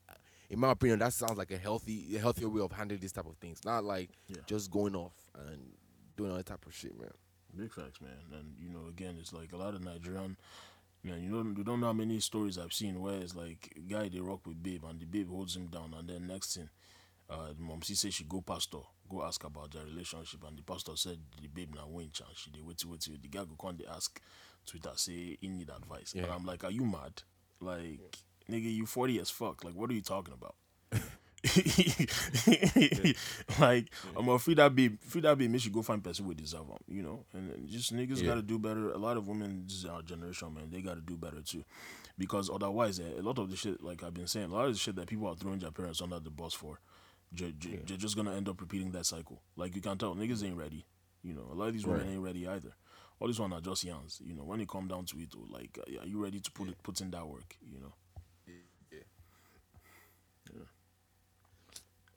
in 0.50 0.60
my 0.60 0.72
opinion, 0.72 1.00
that 1.00 1.14
sounds 1.14 1.38
like 1.38 1.52
a 1.52 1.58
healthy, 1.58 2.16
a 2.16 2.20
healthier 2.20 2.50
way 2.50 2.62
of 2.62 2.72
handling 2.72 3.00
this 3.00 3.12
type 3.12 3.26
of 3.28 3.36
things. 3.38 3.64
Not 3.66 3.84
like 3.84 4.10
Yeah. 4.28 4.38
just 4.48 4.72
going 4.72 4.96
off 4.96 5.14
and 5.36 5.60
doing 6.18 6.32
all 6.32 6.38
that 6.38 6.46
type 6.48 6.66
of 6.66 6.74
shit, 6.74 6.98
man. 7.00 7.12
Big 7.56 7.72
facts, 7.74 8.00
man. 8.02 8.12
And 8.34 8.56
you 8.60 8.70
know, 8.70 8.88
again, 8.88 9.18
it's 9.20 9.34
like 9.34 9.52
a 9.54 9.58
lot 9.58 9.74
of 9.76 9.84
Nigerian. 9.84 10.38
Man, 11.04 11.24
you 11.24 11.32
don't 11.32 11.58
you 11.58 11.64
don't 11.64 11.80
know 11.80 11.88
how 11.88 11.94
many 11.94 12.20
stories 12.20 12.58
I've 12.58 12.74
seen 12.74 13.02
where 13.02 13.16
it's 13.22 13.34
like 13.36 13.74
guy 13.90 14.10
they 14.10 14.20
rock 14.20 14.46
with 14.46 14.62
babe 14.62 14.84
and 14.88 15.00
the 15.00 15.06
babe 15.06 15.30
holds 15.30 15.56
him 15.56 15.68
down 15.68 15.94
and 15.98 16.10
then 16.10 16.28
next 16.28 16.56
thing, 16.58 16.70
uh, 17.30 17.54
the 17.56 17.62
mom 17.62 17.80
she 17.82 17.96
say 17.96 18.10
she 18.10 18.26
go 18.26 18.42
pastor 18.42 18.80
go 19.10 19.24
ask 19.24 19.42
about 19.46 19.72
their 19.72 19.86
relationship 19.86 20.44
and 20.46 20.58
the 20.58 20.62
pastor 20.62 20.92
said 20.98 21.18
the 21.42 21.48
babe 21.48 21.74
now 21.74 21.88
winch 21.88 22.20
and 22.20 22.30
she 22.36 22.52
dey 22.52 22.60
wait 22.62 22.84
wait 22.86 23.00
the 23.22 23.28
guy 23.30 23.46
go 23.46 23.56
come 23.60 23.78
dey 23.78 23.86
ask 23.90 24.20
Twitter 24.66 24.92
say 24.96 25.38
he 25.42 25.48
need 25.48 25.70
advice 25.70 26.14
and 26.16 26.26
I'm 26.32 26.46
like 26.46 26.64
are 26.64 26.72
you 26.72 26.86
mad 26.86 27.24
like 27.60 28.00
nigga 28.50 28.74
you 28.74 28.86
forty 28.86 29.20
as 29.20 29.30
fuck 29.30 29.64
like 29.64 29.74
what 29.76 29.90
are 29.90 29.94
you 29.94 30.02
talking 30.02 30.34
about. 30.34 30.56
like 33.60 33.90
I'm 34.18 34.26
gonna 34.26 34.40
free 34.40 34.54
that 34.56 34.76
babe, 34.76 35.00
free 35.02 35.22
that 35.22 35.38
babe. 35.38 35.50
Make 35.50 35.62
she 35.62 35.70
go 35.70 35.82
find 35.82 36.04
person 36.04 36.28
with 36.28 36.38
deserve 36.38 36.68
them, 36.68 36.78
you 36.88 37.04
know. 37.04 37.26
And 37.34 37.68
just 37.70 37.94
niggas 37.94 38.22
Yeah. 38.22 38.28
gotta 38.28 38.42
do 38.42 38.60
better. 38.60 38.92
A 38.92 38.98
lot 38.98 39.18
of 39.18 39.28
women, 39.28 39.64
this 39.66 39.78
is 39.78 39.86
our 39.86 40.02
generation, 40.02 40.54
man. 40.54 40.70
They 40.72 40.82
gotta 40.82 41.02
do 41.02 41.18
better 41.18 41.42
too, 41.42 41.64
because 42.18 42.50
otherwise, 42.50 43.00
eh, 43.00 43.20
a 43.20 43.22
lot 43.22 43.40
of 43.40 43.50
the 43.50 43.56
shit, 43.56 43.82
like 43.84 44.04
I've 44.04 44.14
been 44.14 44.28
saying, 44.28 44.52
a 44.52 44.54
lot 44.54 44.66
of 44.66 44.74
the 44.74 44.80
shit 44.80 44.96
that 44.96 45.08
people 45.08 45.28
are 45.28 45.36
throwing 45.36 45.60
their 45.60 45.72
parents 45.72 46.02
under 46.02 46.20
the 46.20 46.30
bus 46.30 46.54
for, 46.54 46.80
ju- 47.34 47.54
they're 47.88 47.98
just 47.98 48.16
gonna 48.16 48.36
end 48.36 48.50
up 48.50 48.60
repeating 48.60 48.92
that 48.92 49.06
cycle. 49.06 49.42
Like 49.56 49.76
you 49.76 49.82
can 49.82 49.98
tell, 49.98 50.16
niggas 50.16 50.44
ain't 50.46 50.58
ready. 50.58 50.86
You 51.24 51.34
know, 51.34 51.48
a 51.52 51.56
lot 51.56 51.68
of 51.68 51.74
these 51.74 51.86
women 51.86 52.10
ain't 52.10 52.24
ready 52.24 52.48
either. 52.48 52.74
All 53.20 53.28
these 53.28 53.40
one 53.40 53.52
are 53.54 53.62
just 53.62 53.86
yans. 53.86 54.22
You 54.26 54.34
know, 54.34 54.44
when 54.44 54.62
it 54.62 54.70
come 54.70 54.88
down 54.88 55.06
to 55.06 55.18
it, 55.20 55.34
oh, 55.36 55.46
like, 55.52 55.78
uh, 55.80 56.02
are 56.02 56.08
you 56.08 56.24
ready 56.24 56.40
to 56.40 56.52
put 56.52 56.70
it, 56.70 56.82
put 56.84 57.02
in 57.02 57.12
that 57.12 57.28
work? 57.28 57.56
You 57.62 57.80
know, 57.80 57.94
Yeah. 58.48 58.54
Yeah. 58.92 59.00
yeah. 60.54 60.62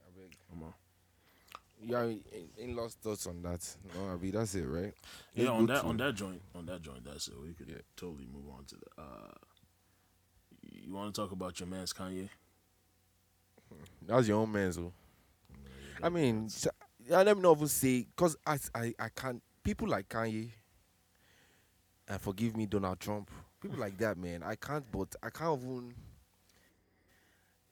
I 0.07 0.11
beg. 0.21 0.37
come 0.51 0.63
on. 0.63 0.75
Yeah, 1.85 2.15
ain't 2.63 2.77
lost 2.77 3.01
thoughts 3.01 3.27
on 3.27 3.43
that. 3.43 3.77
No, 3.97 4.11
Abi, 4.11 4.31
that's 4.31 4.55
it, 4.55 4.63
right? 4.67 4.95
Yeah, 5.35 5.49
on 5.49 5.67
that 5.67 5.83
on 5.85 5.97
that 5.97 6.15
joint, 6.15 6.41
on 6.55 6.65
that 6.67 6.81
joint, 6.83 7.05
that's 7.05 7.27
it. 7.27 7.35
We 7.43 7.55
could 7.55 7.69
Yeah. 7.69 7.83
totally 7.97 8.27
move 8.33 8.49
on 8.57 8.65
to 8.67 8.77
the. 8.77 8.87
Uh, 9.03 9.33
you 10.63 10.93
want 10.95 11.13
to 11.13 11.21
talk 11.21 11.33
about 11.33 11.59
your 11.59 11.69
man's 11.69 11.93
Kanye? 11.93 12.29
Hmm. 13.69 13.83
That's 14.07 14.29
your 14.29 14.39
own 14.39 14.53
man, 14.53 14.73
so. 14.73 14.81
Oh. 14.83 15.55
Mm, 16.01 16.07
I 16.07 16.09
mean, 16.09 16.49
yeah, 17.05 17.23
let 17.23 17.37
me 17.37 17.43
not 17.43 17.57
even 17.57 17.67
say 17.69 18.07
because 18.15 18.37
I, 18.47 18.59
I 18.75 18.95
I 19.01 19.09
can't. 19.09 19.43
People 19.65 19.89
like 19.89 20.09
Kanye, 20.09 20.51
and 22.13 22.21
forgive 22.21 22.55
me, 22.55 22.67
Donald 22.67 23.01
Trump. 23.01 23.31
People 23.63 23.79
like 23.79 23.97
that, 23.97 24.19
man. 24.19 24.43
I 24.43 24.55
can't, 24.55 24.85
but 24.93 25.17
I 25.23 25.31
can't 25.31 25.59
even. 25.63 25.95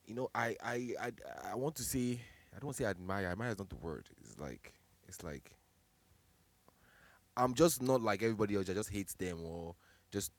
You 0.07 0.15
know, 0.15 0.29
I 0.33 0.55
I 0.63 0.95
I, 0.99 1.11
I 1.51 1.55
want 1.55 1.75
to 1.75 1.83
say 1.83 2.19
I 2.55 2.59
don't 2.59 2.75
say 2.75 2.85
admire. 2.85 3.27
Admire 3.27 3.51
is 3.51 3.59
not 3.59 3.69
the 3.69 3.75
word. 3.75 4.09
It's 4.19 4.39
like 4.39 4.73
it's 5.07 5.23
like. 5.23 5.51
I'm 7.37 7.53
just 7.53 7.83
not 7.83 8.01
like 8.01 8.23
everybody 8.23 8.55
else. 8.55 8.65
that 8.65 8.75
just 8.75 8.89
hates 8.89 9.13
them 9.13 9.45
or 9.45 9.75
just 10.11 10.31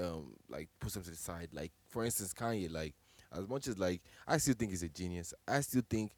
um 0.00 0.34
like 0.48 0.68
puts 0.78 0.94
them 0.94 1.02
to 1.02 1.10
the 1.10 1.16
side. 1.16 1.48
Like 1.52 1.72
for 1.88 2.04
instance, 2.04 2.32
Kanye. 2.32 2.72
Like 2.72 2.94
as 3.36 3.48
much 3.48 3.66
as 3.66 3.76
like 3.76 4.02
I 4.28 4.36
still 4.38 4.54
think 4.54 4.70
he's 4.70 4.84
a 4.84 4.88
genius. 4.88 5.34
I 5.48 5.62
still 5.62 5.82
think 5.90 6.12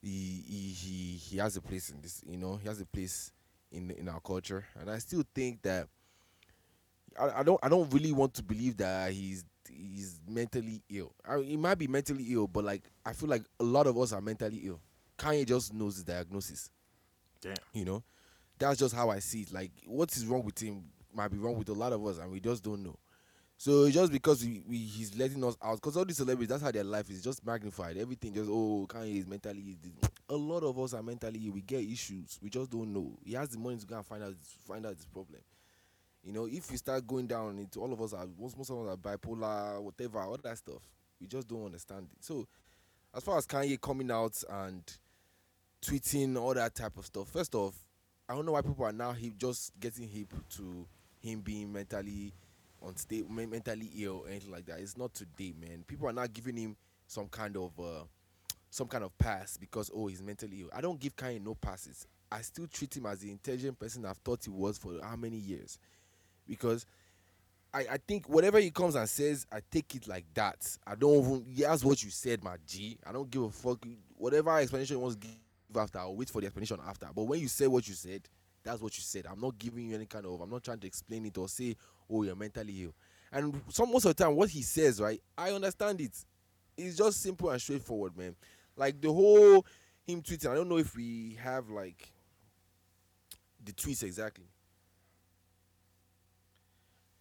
he 0.00 0.42
he 0.48 0.68
he, 0.72 1.16
he 1.16 1.36
has 1.36 1.54
a 1.58 1.60
place 1.60 1.90
in 1.90 2.00
this. 2.00 2.22
You 2.26 2.38
know, 2.38 2.56
he 2.56 2.66
has 2.66 2.80
a 2.80 2.86
place 2.86 3.30
in 3.70 3.90
in 3.90 4.08
our 4.08 4.20
culture, 4.20 4.64
and 4.80 4.90
I 4.90 4.96
still 5.00 5.24
think 5.34 5.60
that. 5.64 5.88
I, 7.18 7.40
I 7.40 7.42
don't 7.42 7.58
I 7.62 7.68
don't 7.68 7.92
really 7.92 8.12
want 8.12 8.34
to 8.34 8.42
believe 8.42 8.76
that 8.78 9.12
he's 9.12 9.44
he's 9.68 10.20
mentally 10.28 10.82
ill. 10.90 11.12
I, 11.26 11.38
he 11.40 11.56
might 11.56 11.78
be 11.78 11.86
mentally 11.86 12.24
ill, 12.30 12.46
but 12.46 12.64
like 12.64 12.82
I 13.04 13.12
feel 13.12 13.28
like 13.28 13.42
a 13.60 13.64
lot 13.64 13.86
of 13.86 13.98
us 13.98 14.12
are 14.12 14.20
mentally 14.20 14.60
ill. 14.64 14.80
Kanye 15.18 15.46
just 15.46 15.72
knows 15.72 16.02
the 16.02 16.12
diagnosis. 16.12 16.70
Damn. 17.40 17.54
You 17.72 17.84
know, 17.84 18.02
that's 18.58 18.78
just 18.78 18.94
how 18.94 19.10
I 19.10 19.18
see 19.18 19.42
it. 19.42 19.52
Like, 19.52 19.72
what 19.86 20.14
is 20.16 20.26
wrong 20.26 20.44
with 20.44 20.58
him 20.58 20.84
might 21.14 21.28
be 21.30 21.38
wrong 21.38 21.56
with 21.56 21.68
a 21.68 21.74
lot 21.74 21.92
of 21.92 22.04
us, 22.06 22.18
and 22.18 22.30
we 22.30 22.40
just 22.40 22.62
don't 22.62 22.82
know. 22.82 22.96
So 23.56 23.88
just 23.90 24.10
because 24.10 24.44
we, 24.44 24.60
we 24.66 24.76
he's 24.78 25.16
letting 25.16 25.44
us 25.44 25.56
out, 25.62 25.76
because 25.76 25.96
all 25.96 26.04
these 26.04 26.16
celebrities, 26.16 26.48
that's 26.48 26.62
how 26.62 26.72
their 26.72 26.82
life 26.82 27.08
is 27.10 27.22
just 27.22 27.46
magnified. 27.46 27.96
Everything 27.96 28.34
just 28.34 28.50
oh 28.50 28.86
Kanye 28.88 29.18
is 29.18 29.26
mentally. 29.26 29.78
ill. 29.84 30.10
A 30.30 30.36
lot 30.36 30.64
of 30.64 30.78
us 30.78 30.94
are 30.94 31.02
mentally. 31.02 31.40
ill. 31.46 31.52
We 31.52 31.60
get 31.62 31.80
issues. 31.84 32.38
We 32.42 32.50
just 32.50 32.70
don't 32.70 32.92
know. 32.92 33.16
He 33.24 33.34
has 33.34 33.50
the 33.50 33.58
money 33.58 33.76
to 33.76 33.86
go 33.86 33.96
and 33.96 34.06
find 34.06 34.24
out 34.24 34.34
find 34.66 34.84
out 34.84 34.96
this 34.96 35.06
problem. 35.06 35.40
You 36.24 36.32
know, 36.32 36.46
if 36.46 36.70
we 36.70 36.76
start 36.76 37.06
going 37.06 37.26
down 37.26 37.58
into 37.58 37.80
all 37.80 37.92
of 37.92 38.00
us 38.00 38.12
are 38.12 38.26
most 38.38 38.56
most 38.56 38.70
of 38.70 38.86
us 38.86 38.94
are 38.94 38.96
bipolar, 38.96 39.82
whatever, 39.82 40.20
all 40.20 40.38
that 40.42 40.58
stuff. 40.58 40.82
We 41.20 41.26
just 41.26 41.48
don't 41.48 41.66
understand 41.66 42.08
it. 42.12 42.24
So, 42.24 42.46
as 43.14 43.22
far 43.22 43.38
as 43.38 43.46
Kanye 43.46 43.80
coming 43.80 44.10
out 44.10 44.42
and 44.48 44.82
tweeting 45.84 46.40
all 46.40 46.54
that 46.54 46.74
type 46.74 46.96
of 46.96 47.06
stuff, 47.06 47.28
first 47.28 47.54
off, 47.54 47.74
I 48.28 48.34
don't 48.34 48.46
know 48.46 48.52
why 48.52 48.62
people 48.62 48.84
are 48.84 48.92
now 48.92 49.14
just 49.36 49.72
getting 49.80 50.08
hip 50.08 50.32
to 50.56 50.86
him 51.20 51.40
being 51.40 51.72
mentally 51.72 52.32
unstable, 52.84 53.30
men- 53.30 53.50
mentally 53.50 53.90
ill, 53.98 54.22
or 54.24 54.28
anything 54.28 54.52
like 54.52 54.66
that. 54.66 54.80
It's 54.80 54.96
not 54.96 55.14
today, 55.14 55.54
man. 55.58 55.84
People 55.86 56.08
are 56.08 56.12
not 56.12 56.32
giving 56.32 56.56
him 56.56 56.76
some 57.06 57.28
kind 57.28 57.56
of 57.56 57.78
uh, 57.78 58.04
some 58.70 58.88
kind 58.88 59.04
of 59.04 59.16
pass 59.18 59.56
because 59.56 59.90
oh 59.94 60.06
he's 60.06 60.22
mentally 60.22 60.62
ill. 60.62 60.70
I 60.74 60.80
don't 60.80 60.98
give 61.00 61.16
Kanye 61.16 61.42
no 61.44 61.54
passes. 61.54 62.06
I 62.30 62.40
still 62.40 62.66
treat 62.66 62.96
him 62.96 63.06
as 63.06 63.18
the 63.20 63.30
intelligent 63.30 63.78
person 63.78 64.06
I've 64.06 64.16
thought 64.18 64.44
he 64.44 64.50
was 64.50 64.78
for 64.78 64.94
how 65.02 65.16
many 65.16 65.36
years, 65.36 65.78
because 66.46 66.86
I, 67.74 67.80
I 67.92 67.96
think 68.06 68.28
whatever 68.28 68.58
he 68.58 68.70
comes 68.70 68.94
and 68.94 69.08
says, 69.08 69.46
I 69.50 69.60
take 69.70 69.94
it 69.94 70.06
like 70.06 70.26
that. 70.34 70.76
I 70.86 70.94
don't 70.94 71.24
even. 71.24 71.44
Yeah, 71.48 71.70
that's 71.70 71.84
what 71.84 72.02
you 72.02 72.10
said, 72.10 72.44
my 72.44 72.56
G. 72.66 72.98
I 73.06 73.12
don't 73.12 73.30
give 73.30 73.42
a 73.42 73.50
fuck. 73.50 73.84
Whatever 74.16 74.58
explanation 74.58 74.96
you 74.96 75.02
want 75.02 75.20
to 75.20 75.26
give 75.26 75.76
after, 75.76 75.98
I'll 75.98 76.14
wait 76.14 76.28
for 76.30 76.40
the 76.40 76.46
explanation 76.46 76.78
after. 76.86 77.08
But 77.14 77.24
when 77.24 77.40
you 77.40 77.48
say 77.48 77.66
what 77.66 77.88
you 77.88 77.94
said, 77.94 78.28
that's 78.62 78.80
what 78.80 78.96
you 78.96 79.02
said. 79.02 79.26
I'm 79.30 79.40
not 79.40 79.58
giving 79.58 79.88
you 79.88 79.94
any 79.94 80.06
kind 80.06 80.26
of. 80.26 80.40
I'm 80.40 80.50
not 80.50 80.64
trying 80.64 80.80
to 80.80 80.86
explain 80.86 81.24
it 81.26 81.38
or 81.38 81.48
say, 81.48 81.76
oh, 82.10 82.22
you're 82.22 82.36
mentally 82.36 82.84
ill. 82.84 82.94
And 83.32 83.60
some 83.70 83.90
most 83.90 84.04
of 84.04 84.14
the 84.14 84.24
time, 84.24 84.36
what 84.36 84.50
he 84.50 84.62
says, 84.62 85.00
right, 85.00 85.20
I 85.36 85.50
understand 85.50 86.00
it. 86.00 86.12
It's 86.76 86.96
just 86.96 87.22
simple 87.22 87.50
and 87.50 87.60
straightforward, 87.60 88.16
man. 88.16 88.36
Like 88.76 89.00
the 89.00 89.12
whole 89.12 89.64
him 90.06 90.22
tweeting. 90.22 90.50
I 90.50 90.54
don't 90.54 90.68
know 90.68 90.78
if 90.78 90.94
we 90.96 91.38
have 91.42 91.70
like 91.70 92.12
the 93.64 93.72
tweets 93.72 94.02
exactly. 94.02 94.46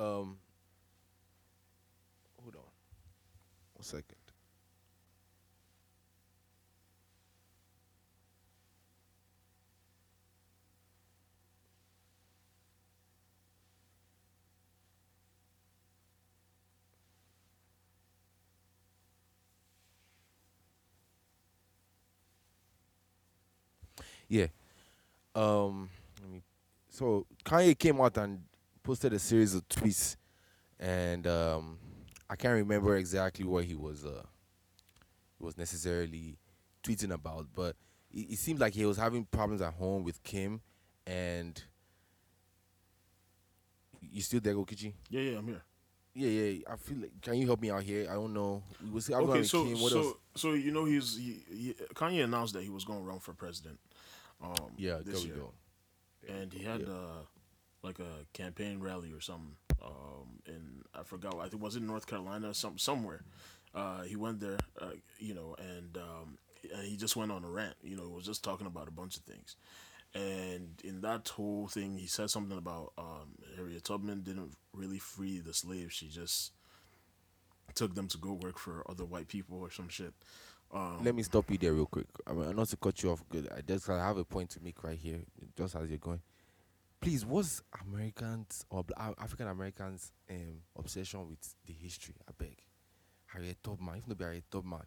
Um, 0.01 0.37
hold 2.41 2.55
on, 2.55 2.61
one 3.75 3.83
second. 3.83 4.15
Yeah. 24.27 24.47
Um. 25.35 25.89
So 26.89 27.25
Kanye 27.45 27.77
came 27.77 28.01
out 28.01 28.17
and 28.17 28.43
posted 28.83 29.13
a 29.13 29.19
series 29.19 29.53
of 29.55 29.67
tweets, 29.69 30.15
and 30.79 31.27
um, 31.27 31.77
I 32.29 32.35
can't 32.35 32.55
remember 32.55 32.97
exactly 32.97 33.45
what 33.45 33.65
he 33.65 33.75
was 33.75 34.05
uh 34.05 34.23
was 35.39 35.57
necessarily 35.57 36.37
tweeting 36.83 37.11
about, 37.11 37.47
but 37.55 37.75
it, 38.11 38.31
it 38.31 38.37
seemed 38.37 38.59
like 38.59 38.73
he 38.73 38.85
was 38.85 38.97
having 38.97 39.25
problems 39.25 39.61
at 39.61 39.73
home 39.73 40.03
with 40.03 40.21
Kim, 40.23 40.61
and 41.07 41.61
you 44.01 44.21
still 44.21 44.39
there, 44.39 44.53
Gokichi? 44.55 44.93
Yeah, 45.09 45.21
yeah, 45.21 45.37
I'm 45.37 45.47
here. 45.47 45.63
Yeah, 46.13 46.27
yeah. 46.29 46.59
I 46.69 46.75
feel 46.75 46.97
like. 46.97 47.21
Can 47.21 47.35
you 47.35 47.45
help 47.47 47.61
me 47.61 47.71
out 47.71 47.83
here? 47.83 48.07
I 48.09 48.13
don't 48.15 48.33
know. 48.33 48.63
Was, 48.91 49.09
okay, 49.09 49.43
so 49.43 49.63
Kim. 49.63 49.79
What 49.79 49.91
so 49.91 49.99
else? 49.99 50.13
so 50.35 50.53
you 50.53 50.71
know 50.71 50.83
he's 50.85 51.17
he, 51.17 51.39
he, 51.49 51.75
Kanye 51.95 52.23
announced 52.23 52.53
that 52.53 52.63
he 52.63 52.69
was 52.69 52.83
going 52.83 52.99
to 52.99 53.05
run 53.05 53.19
for 53.19 53.33
president. 53.33 53.79
Um, 54.43 54.71
Yeah, 54.75 54.99
there 55.05 55.15
we 55.15 55.21
year. 55.21 55.35
go. 55.35 55.53
and 56.27 56.51
he 56.51 56.63
had 56.63 56.81
Yeah. 56.81 56.87
uh, 56.87 57.21
like 57.83 57.99
a 57.99 58.25
campaign 58.33 58.79
rally 58.79 59.11
or 59.11 59.21
something. 59.21 59.55
Um, 59.83 60.39
in 60.47 60.83
I 60.93 61.03
forgot. 61.03 61.35
I 61.39 61.47
think 61.47 61.61
was 61.61 61.75
in 61.75 61.87
North 61.87 62.07
Carolina, 62.07 62.53
some 62.53 62.77
somewhere. 62.77 63.23
Uh, 63.73 64.03
he 64.03 64.15
went 64.15 64.39
there, 64.39 64.57
uh, 64.79 64.91
you 65.17 65.33
know, 65.33 65.55
and 65.57 65.97
um, 65.97 66.37
and 66.73 66.85
he 66.87 66.97
just 66.97 67.15
went 67.15 67.31
on 67.31 67.43
a 67.43 67.49
rant. 67.49 67.75
You 67.81 67.95
know, 67.95 68.07
he 68.07 68.13
was 68.13 68.25
just 68.25 68.43
talking 68.43 68.67
about 68.67 68.87
a 68.87 68.91
bunch 68.91 69.17
of 69.17 69.23
things. 69.23 69.55
And 70.13 70.79
in 70.83 71.01
that 71.01 71.29
whole 71.29 71.67
thing, 71.67 71.97
he 71.97 72.05
said 72.05 72.29
something 72.29 72.57
about 72.57 72.91
um, 72.97 73.35
Harriet 73.55 73.85
Tubman 73.85 74.23
didn't 74.23 74.51
really 74.73 74.99
free 74.99 75.39
the 75.39 75.53
slaves. 75.53 75.93
She 75.93 76.09
just 76.09 76.51
took 77.75 77.95
them 77.95 78.09
to 78.09 78.17
go 78.17 78.33
work 78.33 78.57
for 78.57 78.83
other 78.89 79.05
white 79.05 79.29
people 79.29 79.59
or 79.59 79.71
some 79.71 79.87
shit. 79.87 80.13
Um, 80.73 80.99
Let 81.03 81.15
me 81.15 81.23
stop 81.23 81.49
you 81.49 81.57
there 81.57 81.73
real 81.73 81.85
quick. 81.85 82.07
I 82.27 82.33
mean, 82.33 82.55
not 82.55 82.67
to 82.69 82.77
cut 82.77 83.01
you 83.03 83.11
off. 83.11 83.23
Good. 83.29 83.47
I 83.55 83.61
just 83.61 83.89
I 83.89 84.05
have 84.05 84.17
a 84.17 84.25
point 84.25 84.49
to 84.51 84.59
make 84.61 84.83
right 84.83 84.97
here, 84.97 85.21
just 85.57 85.75
as 85.75 85.89
you're 85.89 85.97
going. 85.97 86.21
Please, 87.01 87.25
what's 87.25 87.63
Americans 87.83 88.63
or 88.69 88.85
African 88.95 89.47
Americans' 89.47 90.11
um, 90.29 90.61
obsession 90.77 91.27
with 91.27 91.39
the 91.65 91.73
history? 91.73 92.13
I 92.29 92.31
beg. 92.37 92.59
Harriet 93.25 93.57
Tubman. 93.63 93.95
If 93.97 94.07
not 94.07 94.19
be 94.19 94.23
Harriet 94.23 94.43
Tubman, 94.51 94.83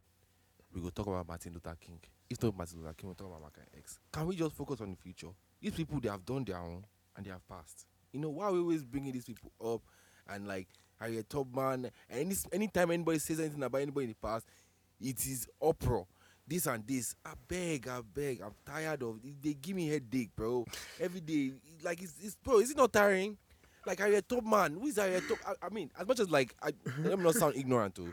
we 0.72 0.80
go 0.80 0.90
talk 0.90 1.08
about 1.08 1.26
Martin 1.26 1.54
Luther 1.54 1.76
King. 1.80 1.98
If 2.30 2.40
not 2.40 2.56
Martin 2.56 2.78
Luther 2.78 2.94
King, 2.94 3.08
we 3.08 3.14
talk 3.16 3.26
about 3.26 3.40
Malcolm 3.40 3.64
X. 3.76 3.98
Can 4.12 4.28
we 4.28 4.36
just 4.36 4.54
focus 4.54 4.80
on 4.80 4.90
the 4.92 4.96
future? 4.96 5.30
These 5.60 5.72
people 5.72 5.98
they 5.98 6.08
have 6.08 6.24
done 6.24 6.44
their 6.44 6.58
own 6.58 6.86
and 7.16 7.26
they 7.26 7.30
have 7.30 7.44
passed. 7.48 7.84
You 8.12 8.20
know 8.20 8.30
why 8.30 8.44
are 8.44 8.52
we 8.52 8.60
always 8.60 8.84
bringing 8.84 9.12
these 9.12 9.24
people 9.24 9.50
up 9.60 9.80
and 10.28 10.46
like 10.46 10.68
Harriet 11.00 11.28
Tubman? 11.28 11.90
And 12.08 12.20
any 12.20 12.36
anytime 12.52 12.92
anybody 12.92 13.18
says 13.18 13.40
anything 13.40 13.64
about 13.64 13.80
anybody 13.80 14.04
in 14.04 14.10
the 14.10 14.28
past, 14.28 14.46
it 15.00 15.26
is 15.26 15.48
uproar. 15.60 16.06
This 16.46 16.66
and 16.66 16.86
this. 16.86 17.14
I 17.24 17.32
beg, 17.48 17.88
I 17.88 18.00
beg. 18.02 18.42
I'm 18.42 18.54
tired 18.66 19.02
of. 19.02 19.20
They 19.42 19.54
give 19.54 19.76
me 19.76 19.88
headache, 19.88 20.30
bro. 20.36 20.66
Every 21.00 21.20
day, 21.20 21.52
like 21.82 22.02
it's, 22.02 22.14
it's 22.22 22.36
bro. 22.36 22.58
Is 22.58 22.70
it 22.70 22.76
not 22.76 22.92
tiring? 22.92 23.38
Like 23.86 24.00
are 24.00 24.08
you 24.08 24.16
a 24.16 24.22
top 24.22 24.44
man? 24.44 24.74
Who 24.74 24.86
is 24.86 24.96
Harriet 24.96 25.28
Tub? 25.28 25.38
I, 25.46 25.66
I 25.66 25.68
mean, 25.70 25.90
as 25.98 26.06
much 26.06 26.20
as 26.20 26.30
like, 26.30 26.54
I, 26.62 26.72
let 27.02 27.18
me 27.18 27.24
not 27.24 27.34
sound 27.34 27.56
ignorant 27.56 27.94
too. 27.94 28.12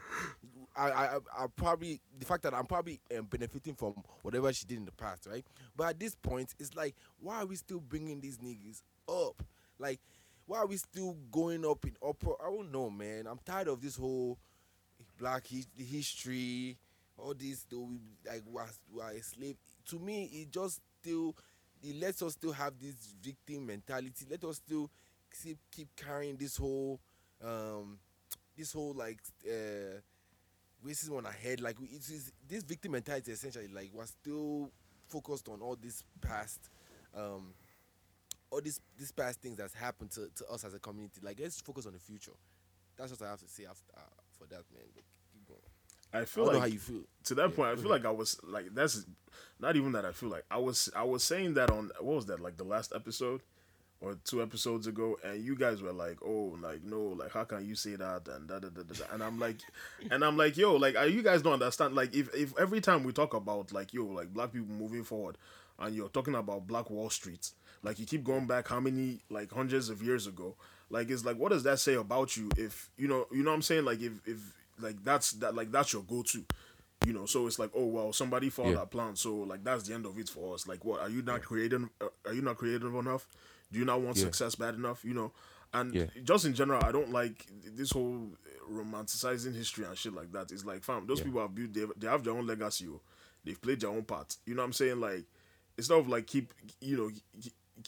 I, 0.76 0.90
I, 0.90 1.06
I 1.06 1.18
I 1.40 1.46
probably 1.56 2.00
the 2.18 2.26
fact 2.26 2.44
that 2.44 2.54
I'm 2.54 2.66
probably 2.66 3.00
um, 3.18 3.26
benefiting 3.26 3.76
from 3.76 3.96
whatever 4.22 4.52
she 4.54 4.66
did 4.66 4.78
in 4.78 4.86
the 4.86 4.92
past, 4.92 5.28
right? 5.30 5.46
But 5.76 5.90
at 5.90 6.00
this 6.00 6.16
point, 6.16 6.54
it's 6.60 6.74
like, 6.76 6.96
why 7.20 7.42
are 7.42 7.46
we 7.46 7.56
still 7.56 7.80
bringing 7.80 8.22
these 8.22 8.38
niggas 8.38 8.82
up? 9.10 9.44
Like, 9.80 10.00
why 10.46 10.60
are 10.60 10.68
we 10.68 10.78
still 10.78 11.18
going 11.32 11.66
up 11.66 11.86
in 11.86 11.96
upper? 12.06 12.32
I 12.42 12.50
don't 12.50 12.72
know, 12.72 12.90
man. 12.90 13.28
I'm 13.28 13.40
tired 13.46 13.68
of 13.68 13.82
this 13.82 13.98
whole 13.98 14.38
black 15.18 15.48
his, 15.48 15.68
history, 15.78 16.78
all 17.22 17.34
this. 17.38 17.66
Though 17.70 17.82
we 17.90 18.00
like 18.26 18.44
was 18.46 18.80
were 18.92 19.10
a 19.10 19.22
slave. 19.22 19.56
To 19.90 20.00
me, 20.00 20.26
it 20.34 20.52
just 20.52 20.82
still 21.02 21.36
it 21.84 21.96
lets 21.96 22.22
us 22.22 22.34
still 22.34 22.52
have 22.54 22.74
this 22.80 22.96
victim 23.22 23.66
mentality. 23.66 24.26
Let 24.30 24.44
us 24.44 24.58
still 24.58 24.90
keep 25.42 25.58
keep 25.72 25.90
carrying 25.96 26.38
this 26.38 26.58
whole 26.58 27.00
um 27.44 28.00
this 28.58 28.74
whole 28.74 28.94
like 28.94 29.20
uh 29.48 30.00
racism 30.86 31.18
on 31.18 31.26
our 31.26 31.32
head. 31.32 31.62
Like 31.62 31.78
it 31.82 32.10
is 32.10 32.32
this 32.48 32.64
victim 32.64 32.94
mentality 32.94 33.32
essentially 33.32 33.68
like 33.68 33.92
was 33.94 34.10
still 34.22 34.72
focused 35.08 35.50
on 35.50 35.62
all 35.62 35.76
this 35.76 36.04
past 36.22 36.70
um 37.16 37.54
all 38.50 38.62
these 38.62 38.80
these 38.98 39.12
past 39.12 39.42
things 39.42 39.58
that's 39.58 39.74
happened 39.74 40.12
to, 40.12 40.28
to 40.36 40.46
us 40.52 40.64
as 40.64 40.74
a 40.74 40.80
community. 40.80 41.22
Like 41.24 41.40
let's 41.40 41.62
focus 41.62 41.86
on 41.86 41.94
the 41.94 42.00
future. 42.00 42.34
That's 42.98 43.12
what 43.12 43.22
I 43.26 43.32
have 43.32 43.40
to 43.40 43.48
say 43.48 43.66
after 43.66 43.92
uh, 43.96 44.02
for 44.38 44.46
that 44.48 44.64
man. 44.74 44.84
I 46.14 46.20
I 46.22 46.26
feel 46.26 46.46
know 46.50 46.52
like 46.54 46.60
how 46.60 46.66
you 46.66 46.80
feel. 46.80 47.04
to 47.26 47.36
that 47.36 47.50
Yeah, 47.50 47.56
point, 47.56 47.70
I 47.70 47.76
feel 47.76 47.90
like 47.92 48.06
I 48.06 48.12
was 48.12 48.40
like 48.44 48.74
that's 48.74 49.06
not 49.60 49.76
even 49.76 49.92
that 49.94 50.06
I 50.06 50.12
feel 50.12 50.30
like 50.30 50.46
I 50.52 50.58
was 50.58 50.90
I 50.96 51.04
was 51.04 51.24
saying 51.24 51.54
that 51.56 51.70
on 51.72 51.92
what 52.00 52.16
was 52.16 52.26
that 52.28 52.40
like 52.40 52.58
the 52.58 52.64
last 52.64 52.94
episode 52.96 53.42
or 54.02 54.16
two 54.26 54.42
episodes 54.42 54.88
ago, 54.88 55.18
and 55.24 55.44
you 55.44 55.56
guys 55.56 55.82
were 55.82 55.94
like, 55.94 56.18
oh, 56.26 56.58
like 56.62 56.84
no, 56.84 57.00
like 57.02 57.32
how 57.32 57.44
can 57.44 57.66
you 57.66 57.76
say 57.76 57.96
that 57.96 58.28
and 58.28 58.48
da 58.48 58.60
da 58.60 58.70
da 58.70 58.82
da, 58.84 58.94
da. 58.94 59.06
and 59.14 59.24
I'm 59.24 59.40
like, 59.40 59.58
and 60.12 60.24
I'm 60.24 60.38
like, 60.38 60.58
yo, 60.58 60.76
like 60.76 60.96
are 60.96 61.08
you 61.08 61.22
guys 61.22 61.42
don't 61.42 61.54
understand? 61.54 61.96
Like 61.96 62.16
if 62.16 62.34
if 62.36 62.58
every 62.60 62.82
time 62.82 63.04
we 63.04 63.14
talk 63.14 63.34
about 63.34 63.72
like 63.72 63.94
yo, 63.94 64.06
like 64.06 64.34
black 64.34 64.52
people 64.54 64.74
moving 64.74 65.04
forward, 65.04 65.38
and 65.80 65.96
you're 65.96 66.10
talking 66.10 66.36
about 66.36 66.68
Black 66.68 66.90
Wall 66.90 67.10
Street, 67.10 67.52
like 67.84 68.00
you 68.00 68.06
keep 68.06 68.24
going 68.24 68.48
back 68.48 68.68
how 68.68 68.80
many 68.80 69.20
like 69.30 69.52
hundreds 69.52 69.90
of 69.90 70.02
years 70.02 70.28
ago, 70.28 70.56
like 70.90 71.10
it's 71.10 71.24
like 71.26 71.38
what 71.38 71.52
does 71.52 71.64
that 71.64 71.80
say 71.80 71.94
about 71.96 72.36
you 72.36 72.50
if 72.58 72.90
you 72.98 73.08
know 73.08 73.28
you 73.32 73.44
know 73.44 73.52
what 73.52 73.56
I'm 73.56 73.62
saying 73.62 73.86
like 73.86 74.02
if 74.02 74.14
if 74.26 74.40
like 74.82 75.04
that's 75.04 75.32
that 75.34 75.56
like 75.56 75.72
that's 75.72 75.94
your 75.94 76.04
go 76.04 76.24
to 76.24 76.44
you 77.06 77.14
know? 77.14 77.26
So 77.26 77.48
it's 77.48 77.58
like 77.60 77.72
oh 77.76 77.86
well 77.86 78.14
somebody 78.14 78.50
followed 78.50 78.70
Yeah. 78.72 78.76
that 78.78 78.92
plan 78.92 79.16
so 79.16 79.36
like 79.36 79.64
that's 79.64 79.88
the 79.88 79.94
end 79.94 80.06
of 80.06 80.18
it 80.20 80.30
for 80.30 80.54
us. 80.54 80.68
Like 80.68 80.84
what 80.86 81.02
are 81.02 81.10
you 81.10 81.22
not 81.22 81.42
creating 81.44 81.90
uh, 82.00 82.08
are 82.26 82.34
you 82.34 82.42
not 82.42 82.58
creative 82.58 82.94
enough? 82.94 83.28
Do 83.72 83.80
you 83.80 83.86
not 83.86 84.02
want 84.02 84.18
Yeah. 84.18 84.24
success 84.26 84.56
bad 84.56 84.76
enough 84.76 85.04
you 85.04 85.14
know? 85.14 85.32
And 85.74 85.94
Yeah. 85.96 86.06
just 86.24 86.46
in 86.46 86.54
general 86.54 86.84
i 86.84 86.92
don't 86.92 87.12
like 87.12 87.48
this 87.66 87.92
whole 87.92 88.28
romanticizing 88.70 89.56
history 89.56 89.86
and 89.86 89.98
shit 89.98 90.14
like 90.14 90.32
that. 90.34 90.52
It's 90.52 90.66
like 90.66 90.84
fam 90.84 91.08
those 91.08 91.22
people 91.22 91.42
have 91.42 91.56
built 91.56 91.74
they, 91.74 91.86
they 91.98 92.08
have 92.08 92.24
their 92.24 92.34
own 92.34 92.46
legacy 92.48 92.88
oh. 92.90 93.02
they've 93.44 93.62
played 93.62 93.80
their 93.82 93.90
own 93.90 94.04
part. 94.04 94.36
You 94.46 94.56
know 94.56 94.62
what 94.62 94.68
i'm 94.68 94.74
saying? 94.74 95.00
Like 95.00 95.26
instead 95.78 95.98
of 95.98 96.08
like 96.08 96.28
keep 96.28 96.54
you 96.82 96.98
know 96.98 97.10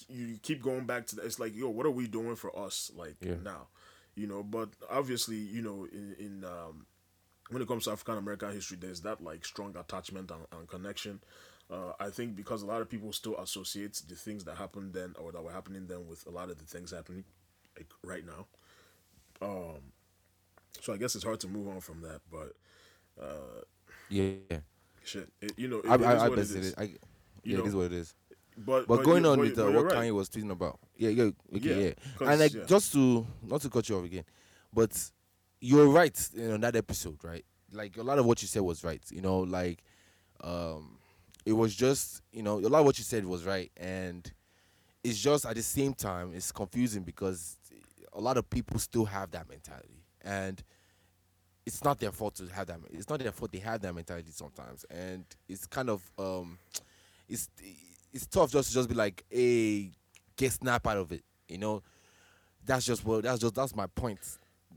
you 0.09 0.39
keep 0.41 0.61
going 0.63 0.85
back 0.85 1.05
to 1.07 1.15
that 1.17 1.25
it's 1.25 1.39
like 1.39 1.55
yo 1.55 1.69
what 1.69 1.85
are 1.85 1.91
we 1.91 2.07
doing 2.07 2.35
for 2.35 2.57
us 2.57 2.91
like 2.95 3.15
now 3.43 3.67
you 4.15 4.27
know 4.27 4.43
but 4.43 4.69
obviously 4.89 5.37
you 5.37 5.61
know 5.61 5.87
in 5.91 6.15
in 6.19 6.43
um 6.45 6.85
when 7.49 7.61
it 7.61 7.67
comes 7.67 7.85
to 7.85 7.91
African 7.91 8.17
American 8.17 8.51
history, 8.51 8.77
there's 8.79 9.01
that 9.01 9.21
like 9.23 9.45
strong 9.45 9.75
attachment 9.77 10.31
and, 10.31 10.45
and 10.57 10.67
connection. 10.67 11.19
Uh, 11.69 11.91
I 11.99 12.09
think 12.09 12.35
because 12.35 12.61
a 12.61 12.65
lot 12.65 12.81
of 12.81 12.89
people 12.89 13.11
still 13.13 13.37
associate 13.37 14.01
the 14.07 14.15
things 14.15 14.43
that 14.45 14.57
happened 14.57 14.93
then 14.93 15.13
or 15.19 15.31
that 15.31 15.43
were 15.43 15.51
happening 15.51 15.87
then 15.87 16.07
with 16.07 16.25
a 16.27 16.31
lot 16.31 16.49
of 16.49 16.57
the 16.57 16.65
things 16.65 16.91
happening 16.91 17.23
like 17.77 17.89
right 18.03 18.23
now. 18.25 18.47
Um, 19.41 19.81
so 20.81 20.93
I 20.93 20.97
guess 20.97 21.15
it's 21.15 21.23
hard 21.23 21.39
to 21.41 21.47
move 21.47 21.67
on 21.67 21.81
from 21.81 22.01
that, 22.01 22.21
but 22.31 22.53
uh, 23.21 23.61
Yeah. 24.09 24.33
shit, 25.03 25.29
it, 25.41 25.53
you 25.57 25.67
know, 25.67 25.79
it, 25.79 25.89
I, 25.89 25.95
it 25.95 26.01
is 26.01 26.05
I, 26.05 26.25
I 26.25 26.27
it 26.27 26.39
is. 26.39 26.75
I, 26.77 26.81
yeah, 27.43 27.57
know, 27.57 27.63
it 27.63 27.67
is 27.67 27.75
what 27.75 27.85
it 27.85 27.93
is. 27.93 28.15
But 28.57 28.87
But 28.87 29.03
going 29.03 29.23
you- 29.23 29.29
on 29.31 29.37
but- 29.39 29.47
with 29.49 29.59
uh, 29.59 29.71
what 29.71 29.85
right. 29.85 29.93
Kanye 29.95 30.13
was 30.13 30.29
tweeting 30.29 30.51
about, 30.51 30.79
yeah, 30.95 31.09
yeah, 31.09 31.23
okay, 31.55 31.59
Yeah, 31.85 31.93
yeah, 32.21 32.29
and 32.31 32.39
like 32.39 32.53
yeah. 32.53 32.63
just 32.65 32.91
to 32.93 33.25
not 33.41 33.61
to 33.61 33.69
cut 33.69 33.87
you 33.89 33.97
off 33.97 34.05
again, 34.05 34.25
but 34.71 35.11
you're 35.59 35.87
right 35.87 36.29
you 36.33 36.47
know, 36.49 36.55
in 36.55 36.61
that 36.61 36.75
episode, 36.75 37.23
right? 37.23 37.45
Like 37.71 37.97
a 37.97 38.03
lot 38.03 38.19
of 38.19 38.25
what 38.25 38.41
you 38.41 38.47
said 38.47 38.61
was 38.61 38.83
right. 38.83 39.01
You 39.11 39.21
know, 39.21 39.39
like 39.39 39.83
um, 40.43 40.99
it 41.45 41.53
was 41.53 41.73
just 41.75 42.21
you 42.31 42.43
know 42.43 42.59
a 42.59 42.69
lot 42.69 42.79
of 42.79 42.85
what 42.85 42.97
you 42.97 43.03
said 43.03 43.25
was 43.25 43.43
right, 43.45 43.71
and 43.77 44.31
it's 45.03 45.19
just 45.19 45.45
at 45.45 45.55
the 45.55 45.63
same 45.63 45.93
time 45.93 46.31
it's 46.35 46.51
confusing 46.51 47.03
because 47.03 47.57
a 48.13 48.21
lot 48.21 48.37
of 48.37 48.47
people 48.49 48.77
still 48.79 49.05
have 49.05 49.31
that 49.31 49.49
mentality, 49.49 50.03
and 50.21 50.61
it's 51.65 51.83
not 51.83 51.99
their 51.99 52.11
fault 52.11 52.35
to 52.35 52.45
have 52.47 52.67
that. 52.67 52.79
It's 52.91 53.09
not 53.09 53.19
their 53.19 53.31
fault 53.31 53.51
they 53.51 53.59
have 53.59 53.81
that 53.81 53.95
mentality 53.95 54.31
sometimes, 54.31 54.83
and 54.91 55.25
it's 55.49 55.65
kind 55.65 55.89
of 55.89 56.03
um, 56.19 56.59
it's 57.27 57.49
it's 58.13 58.25
tough 58.27 58.51
just 58.51 58.69
to 58.69 58.73
just 58.75 58.89
be 58.89 58.95
like, 58.95 59.23
hey, 59.29 59.91
get 60.37 60.51
snap 60.53 60.85
out 60.87 60.97
of 60.97 61.11
it. 61.11 61.23
You 61.47 61.57
know, 61.57 61.83
that's 62.65 62.85
just 62.85 63.03
what 63.05 63.23
that's 63.23 63.39
just 63.39 63.55
that's 63.55 63.75
my 63.75 63.87
point. 63.87 64.19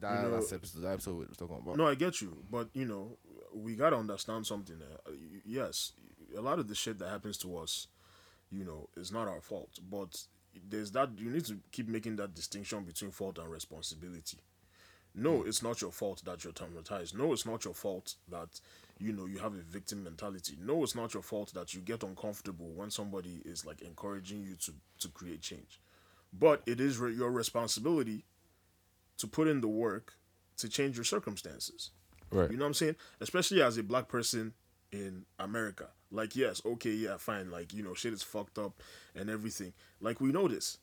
That, 0.01 0.23
You 0.25 0.29
know- 0.29 0.35
that's 0.41 0.53
episode, 0.53 0.81
that 0.83 0.93
episode 0.95 1.13
we 1.15 1.25
were 1.27 1.35
talking 1.35 1.59
about. 1.63 1.77
No, 1.77 1.87
I 1.87 1.95
get 1.95 2.21
you, 2.21 2.37
but 2.51 2.69
you 2.75 2.85
know, 2.87 3.17
we 3.55 3.77
gotta 3.77 3.97
understand 3.97 4.47
something. 4.47 4.77
Uh, 4.83 5.11
Yes, 5.45 5.93
a 6.37 6.41
lot 6.41 6.59
of 6.59 6.67
the 6.69 6.75
shit 6.75 6.99
that 6.99 7.09
happens 7.09 7.39
to 7.39 7.57
us, 7.57 7.87
you 8.51 8.65
know, 8.65 8.89
is 8.97 9.13
not 9.13 9.29
our 9.29 9.41
fault. 9.41 9.79
But 9.91 10.21
there's 10.69 10.91
that 10.93 11.11
you 11.19 11.31
need 11.31 11.45
to 11.47 11.59
keep 11.71 11.89
making 11.89 12.17
that 12.17 12.35
distinction 12.35 12.85
between 12.85 13.11
fault 13.11 13.39
and 13.39 13.49
responsibility. 13.51 14.39
No, 15.15 15.45
it's 15.45 15.63
not 15.63 15.81
your 15.81 15.93
fault 15.93 16.23
that 16.27 16.45
you're 16.45 16.53
traumatized. 16.53 17.15
No, 17.15 17.33
it's 17.33 17.47
not 17.47 17.65
your 17.65 17.73
fault 17.75 18.17
that 18.29 18.61
you 18.99 19.13
know 19.13 19.27
you 19.27 19.39
have 19.39 19.55
a 19.55 19.63
victim 19.63 20.05
mentality. 20.05 20.57
No, 20.61 20.83
it's 20.83 20.95
not 20.95 21.15
your 21.15 21.23
fault 21.23 21.53
that 21.55 21.75
you 21.75 21.81
get 21.81 22.03
uncomfortable 22.03 22.71
when 22.75 22.91
somebody 22.91 23.43
is 23.45 23.67
like 23.67 23.83
encouraging 23.83 24.43
you 24.43 24.57
to 24.57 24.73
to 25.01 25.09
create 25.09 25.43
change. 25.43 25.81
But 26.33 26.63
it 26.67 26.81
is 26.81 26.99
re- 26.99 27.15
your 27.15 27.31
responsibility 27.31 28.25
to 29.19 29.27
put 29.27 29.49
in 29.49 29.61
the 29.61 29.69
work 29.69 30.15
to 30.59 30.69
change 30.69 30.97
your 30.97 31.05
circumstances. 31.05 31.91
Right. 32.31 32.51
You 32.51 32.57
know 32.57 32.65
what 32.65 32.69
I'm 32.69 32.75
saying? 32.75 32.97
Especially 33.21 33.63
as 33.63 33.79
a 33.79 33.83
black 33.83 34.09
person 34.09 34.53
in 34.93 35.25
America. 35.39 35.89
Like, 36.11 36.37
yes, 36.37 36.63
okay, 36.65 36.91
yeah, 36.91 37.17
fine. 37.17 37.51
Like, 37.51 37.73
you 37.73 37.83
know, 37.83 37.95
shit 37.95 38.13
is 38.13 38.23
fucked 38.23 38.59
up 38.59 38.83
and 39.15 39.29
everything. 39.29 39.73
Like, 40.01 40.21
we 40.21 40.33
know 40.33 40.49
this. 40.49 40.79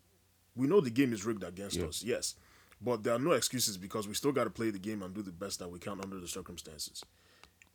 We 0.56 0.68
know 0.68 0.82
the 0.82 0.90
game 0.90 1.14
is 1.14 1.26
rigged 1.26 1.44
against 1.44 1.80
us, 1.80 2.04
yes. 2.04 2.36
But 2.82 3.04
there 3.04 3.14
are 3.14 3.20
no 3.20 3.32
excuses 3.32 3.78
because 3.78 4.08
we 4.08 4.14
still 4.14 4.32
got 4.32 4.44
to 4.44 4.50
play 4.50 4.70
the 4.70 4.80
game 4.80 5.02
and 5.02 5.14
do 5.14 5.22
the 5.22 5.32
best 5.32 5.60
that 5.60 5.70
we 5.70 5.80
can 5.80 6.02
under 6.02 6.20
the 6.20 6.28
circumstances. 6.28 7.04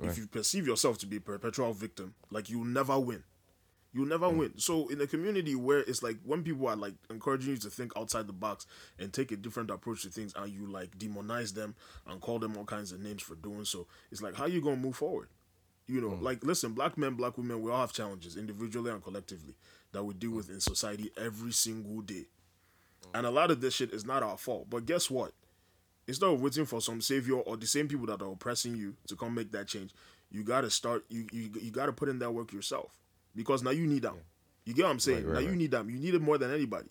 If 0.01 0.17
you 0.17 0.27
perceive 0.29 0.67
yourself 0.67 0.99
to 0.99 1.07
be 1.07 1.17
a 1.17 1.21
perpetual 1.21 1.73
victim, 1.73 2.15
like, 2.31 2.49
you'll 2.49 2.65
never 2.65 2.99
win. 2.99 3.25
You'll 3.93 4.07
never 4.07 4.29
mm. 4.29 4.37
win. 4.37 4.53
So 4.59 4.89
in 4.89 5.01
a 5.01 5.07
community 5.07 5.55
where 5.55 5.81
it's 5.81 6.03
like 6.03 6.19
when 6.25 6.43
people 6.43 6.69
are 6.69 6.77
like 6.77 6.95
encouraging 7.11 7.51
you 7.51 7.57
to 7.59 7.71
think 7.71 7.93
outside 7.97 8.27
the 8.27 8.33
box 8.33 8.67
and 8.99 9.13
take 9.13 9.33
a 9.33 9.37
different 9.37 9.71
approach 9.71 10.03
to 10.03 10.09
things, 10.11 10.35
and 10.37 10.53
you 10.53 10.67
like 10.67 10.99
demonize 10.99 11.55
them 11.55 11.75
and 12.07 12.21
call 12.21 12.39
them 12.39 12.57
all 12.57 12.65
kinds 12.65 12.93
of 12.93 13.01
names 13.01 13.23
for 13.23 13.35
doing 13.35 13.65
so, 13.65 13.87
it's 14.13 14.23
like 14.23 14.35
how 14.37 14.47
you 14.47 14.61
gonna 14.61 14.77
move 14.77 14.97
forward? 14.97 15.29
You 15.87 16.03
know, 16.03 16.11
mm. 16.11 16.23
like 16.23 16.45
listen, 16.45 16.75
black 16.75 16.99
men, 16.99 17.15
black 17.15 17.39
women, 17.39 17.63
we 17.63 17.71
all 17.71 17.81
have 17.81 17.93
challenges 17.93 18.37
individually 18.37 18.91
and 18.91 19.03
collectively 19.03 19.57
that 19.93 20.05
we 20.05 20.15
deal 20.15 20.33
mm. 20.33 20.37
with 20.37 20.51
in 20.51 20.61
society 20.61 21.11
every 21.17 21.53
single 21.53 22.03
day, 22.03 22.27
and 23.15 23.25
a 23.25 23.31
lot 23.31 23.51
of 23.51 23.63
this 23.63 23.75
shit 23.75 23.93
is 23.93 24.05
not 24.05 24.23
our 24.23 24.37
fault. 24.37 24.69
But 24.69 24.85
guess 24.85 25.11
what? 25.11 25.33
Instead 26.09 26.31
of 26.31 26.41
waiting 26.41 26.65
for 26.65 26.81
some 26.81 27.01
savior 27.03 27.35
or 27.35 27.57
the 27.57 27.67
same 27.67 27.87
people 27.87 28.07
that 28.07 28.23
are 28.23 28.33
oppressing 28.33 28.75
you 28.75 28.97
to 29.07 29.15
come 29.15 29.35
make 29.35 29.53
that 29.53 29.69
change, 29.69 29.93
you 30.31 30.43
gotta 30.43 30.71
start. 30.71 31.05
You 31.11 31.27
you, 31.31 31.51
you 31.61 31.71
gotta 31.71 31.93
put 31.93 32.09
in 32.09 32.19
that 32.19 32.33
work 32.33 32.53
yourself 32.53 32.99
because 33.37 33.63
now 33.63 33.71
you 33.71 33.87
need 33.87 34.03
them. 34.03 34.17
You 34.65 34.75
get 34.75 34.85
what 34.85 34.91
I'm 34.91 35.01
saying? 35.01 35.25
Right, 35.25 35.27
right, 35.27 35.35
now 35.35 35.41
you 35.41 35.49
right. 35.49 35.59
need 35.59 35.71
them. 35.71 35.91
You 35.91 35.99
need 35.99 36.15
it 36.15 36.23
more 36.23 36.39
than 36.39 36.53
anybody. 36.53 36.89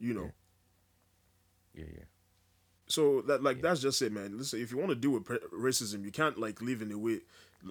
You 0.00 0.14
know. 0.14 0.30
Yeah, 1.74 1.84
yeah. 1.94 2.04
So 2.86 3.22
that 3.22 3.42
like 3.42 3.62
that's 3.62 3.80
just 3.80 4.00
it, 4.02 4.12
man. 4.12 4.36
Listen, 4.36 4.60
if 4.60 4.72
you 4.72 4.78
want 4.78 4.90
to 4.90 4.96
deal 4.96 5.10
with 5.12 5.24
pre- 5.24 5.38
racism, 5.54 6.04
you 6.04 6.10
can't 6.10 6.38
like 6.38 6.60
live 6.60 6.82
in 6.82 6.90
a 6.90 6.98
way, 6.98 7.20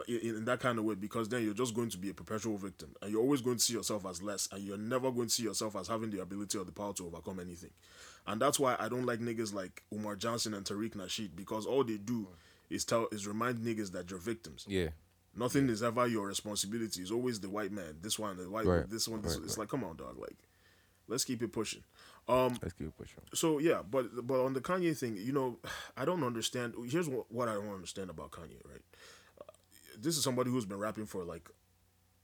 in, 0.07 0.37
in 0.37 0.45
that 0.45 0.59
kind 0.59 0.77
of 0.79 0.85
way, 0.85 0.95
because 0.95 1.29
then 1.29 1.43
you're 1.43 1.53
just 1.53 1.73
going 1.73 1.89
to 1.89 1.97
be 1.97 2.09
a 2.09 2.13
perpetual 2.13 2.57
victim, 2.57 2.95
and 3.01 3.11
you're 3.11 3.21
always 3.21 3.41
going 3.41 3.57
to 3.57 3.63
see 3.63 3.73
yourself 3.73 4.05
as 4.05 4.21
less, 4.21 4.47
and 4.51 4.63
you're 4.63 4.77
never 4.77 5.11
going 5.11 5.27
to 5.27 5.33
see 5.33 5.43
yourself 5.43 5.75
as 5.75 5.87
having 5.87 6.11
the 6.11 6.21
ability 6.21 6.57
or 6.57 6.65
the 6.65 6.71
power 6.71 6.93
to 6.93 7.05
overcome 7.07 7.39
anything. 7.39 7.71
And 8.27 8.41
that's 8.41 8.59
why 8.59 8.75
I 8.79 8.87
don't 8.89 9.05
like 9.05 9.19
niggas 9.19 9.53
like 9.53 9.83
Umar 9.93 10.15
Johnson 10.15 10.53
and 10.53 10.65
Tariq 10.65 10.95
Nasheed 10.95 11.31
because 11.35 11.65
all 11.65 11.83
they 11.83 11.97
do 11.97 12.27
is 12.69 12.85
tell 12.85 13.07
is 13.11 13.27
remind 13.27 13.59
niggas 13.59 13.91
that 13.91 14.09
you're 14.09 14.19
victims. 14.19 14.65
Yeah. 14.67 14.89
Nothing 15.35 15.69
is 15.69 15.81
ever 15.81 16.07
your 16.07 16.27
responsibility. 16.27 17.01
It's 17.01 17.11
always 17.11 17.39
the 17.39 17.49
white 17.49 17.71
man. 17.71 17.97
This 18.01 18.19
one, 18.19 18.37
the 18.37 18.49
white, 18.49 18.65
Right, 18.65 18.89
this 18.89 19.07
one. 19.07 19.21
This, 19.21 19.37
right, 19.37 19.45
it's 19.45 19.57
like, 19.57 19.69
come 19.69 19.83
on, 19.83 19.95
dog. 19.95 20.17
Like, 20.19 20.35
let's 21.07 21.23
keep 21.23 21.41
it 21.41 21.53
pushing. 21.53 21.83
Um, 22.27 22.57
Let's 22.61 22.73
keep 22.73 22.87
it 22.87 22.97
pushing. 22.97 23.21
so 23.33 23.57
yeah, 23.59 23.81
but 23.89 24.27
but 24.27 24.43
on 24.43 24.53
the 24.53 24.61
Kanye 24.61 24.95
thing, 24.95 25.17
you 25.17 25.31
know, 25.31 25.57
I 25.97 26.05
don't 26.05 26.23
understand. 26.23 26.75
Here's 26.89 27.09
what, 27.09 27.31
what 27.31 27.47
I 27.49 27.53
don't 27.53 27.73
understand 27.73 28.09
about 28.09 28.31
Kanye, 28.31 28.63
right? 28.69 28.81
This 30.01 30.17
is 30.17 30.23
somebody 30.23 30.49
who's 30.49 30.65
been 30.65 30.79
rapping 30.79 31.05
for 31.05 31.23
like 31.23 31.49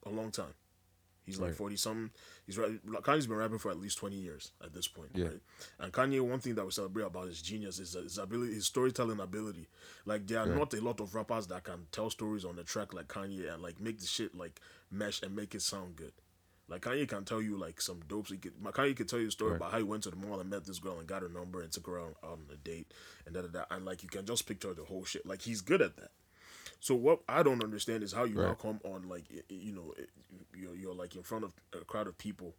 a 0.06 0.10
long 0.10 0.32
time. 0.32 0.54
He's 1.26 1.40
like 1.40 1.56
forty 1.56 1.76
something. 1.76 2.10
He's 2.46 2.58
right. 2.58 2.80
Kanye's 3.04 3.28
been 3.28 3.36
rapping 3.36 3.58
for 3.58 3.70
at 3.70 3.78
least 3.78 3.98
twenty 3.98 4.16
years 4.16 4.54
at 4.64 4.74
this 4.74 4.88
point, 4.88 5.10
Yeah. 5.14 5.26
right? 5.26 5.40
And 5.80 5.92
Kanye, 5.92 6.22
one 6.22 6.40
thing 6.40 6.56
that 6.56 6.64
we 6.64 6.72
celebrate 6.72 7.04
about 7.04 7.28
his 7.28 7.42
genius 7.42 7.80
is 7.80 7.94
his 7.94 8.18
ability, 8.18 8.54
his 8.54 8.66
storytelling 8.66 9.20
ability. 9.20 9.68
Like 10.06 10.26
there 10.26 10.40
are 10.40 10.46
not 10.46 10.74
a 10.74 10.80
lot 10.82 11.02
of 11.02 11.14
rappers 11.14 11.48
that 11.48 11.66
can 11.66 11.88
tell 11.92 12.10
stories 12.10 12.46
on 12.46 12.56
the 12.56 12.64
track 12.64 12.94
like 12.94 13.10
Kanye 13.10 13.54
and 13.54 13.62
like 13.62 13.82
make 13.82 14.00
the 14.00 14.06
shit 14.08 14.34
like 14.36 14.62
mesh 14.90 15.22
and 15.22 15.36
make 15.36 15.54
it 15.54 15.62
sound 15.62 15.98
good. 15.98 16.14
Like 16.70 16.84
Kanye 16.84 17.06
can 17.10 17.26
tell 17.26 17.42
you 17.42 17.58
like 17.58 17.82
some 17.82 18.00
dopes. 18.08 18.32
He 18.32 18.38
could 18.38 18.54
Kanye 18.64 18.96
could 18.96 19.10
tell 19.10 19.20
you 19.20 19.28
a 19.28 19.32
story 19.32 19.58
about 19.58 19.72
how 19.74 19.80
he 19.80 19.84
went 19.84 20.04
to 20.04 20.10
the 20.12 20.16
mall 20.16 20.40
and 20.40 20.50
met 20.50 20.64
this 20.66 20.80
girl 20.80 20.98
and 20.98 21.08
got 21.08 21.24
her 21.24 21.30
number 21.30 21.62
and 21.62 21.70
took 21.74 21.88
her 21.88 22.00
out, 22.00 22.16
out 22.24 22.32
on 22.32 22.46
a 22.54 22.56
date 22.56 22.94
and 23.26 23.36
da 23.36 23.42
da 23.42 23.48
da. 23.50 23.64
And 23.70 23.84
like 23.84 24.02
you 24.02 24.08
can 24.08 24.26
just 24.26 24.48
picture 24.48 24.74
the 24.74 24.86
whole 24.86 25.04
shit. 25.04 25.26
Like 25.26 25.42
he's 25.42 25.60
good 25.60 25.82
at 25.82 25.98
that. 25.98 26.12
So 26.80 26.96
what 26.96 27.22
I 27.28 27.44
don't 27.44 27.64
understand 27.64 28.04
is 28.04 28.14
how 28.14 28.24
you 28.26 28.40
Right. 28.40 28.58
come 28.58 28.80
on 28.84 29.08
like 29.10 29.26
you 29.50 29.74
know 29.74 29.94
you're 30.56 30.76
you're 30.76 30.94
like 30.94 31.16
in 31.16 31.24
front 31.24 31.44
of 31.44 31.54
a 31.74 31.84
crowd 31.84 32.08
of 32.08 32.18
people, 32.18 32.56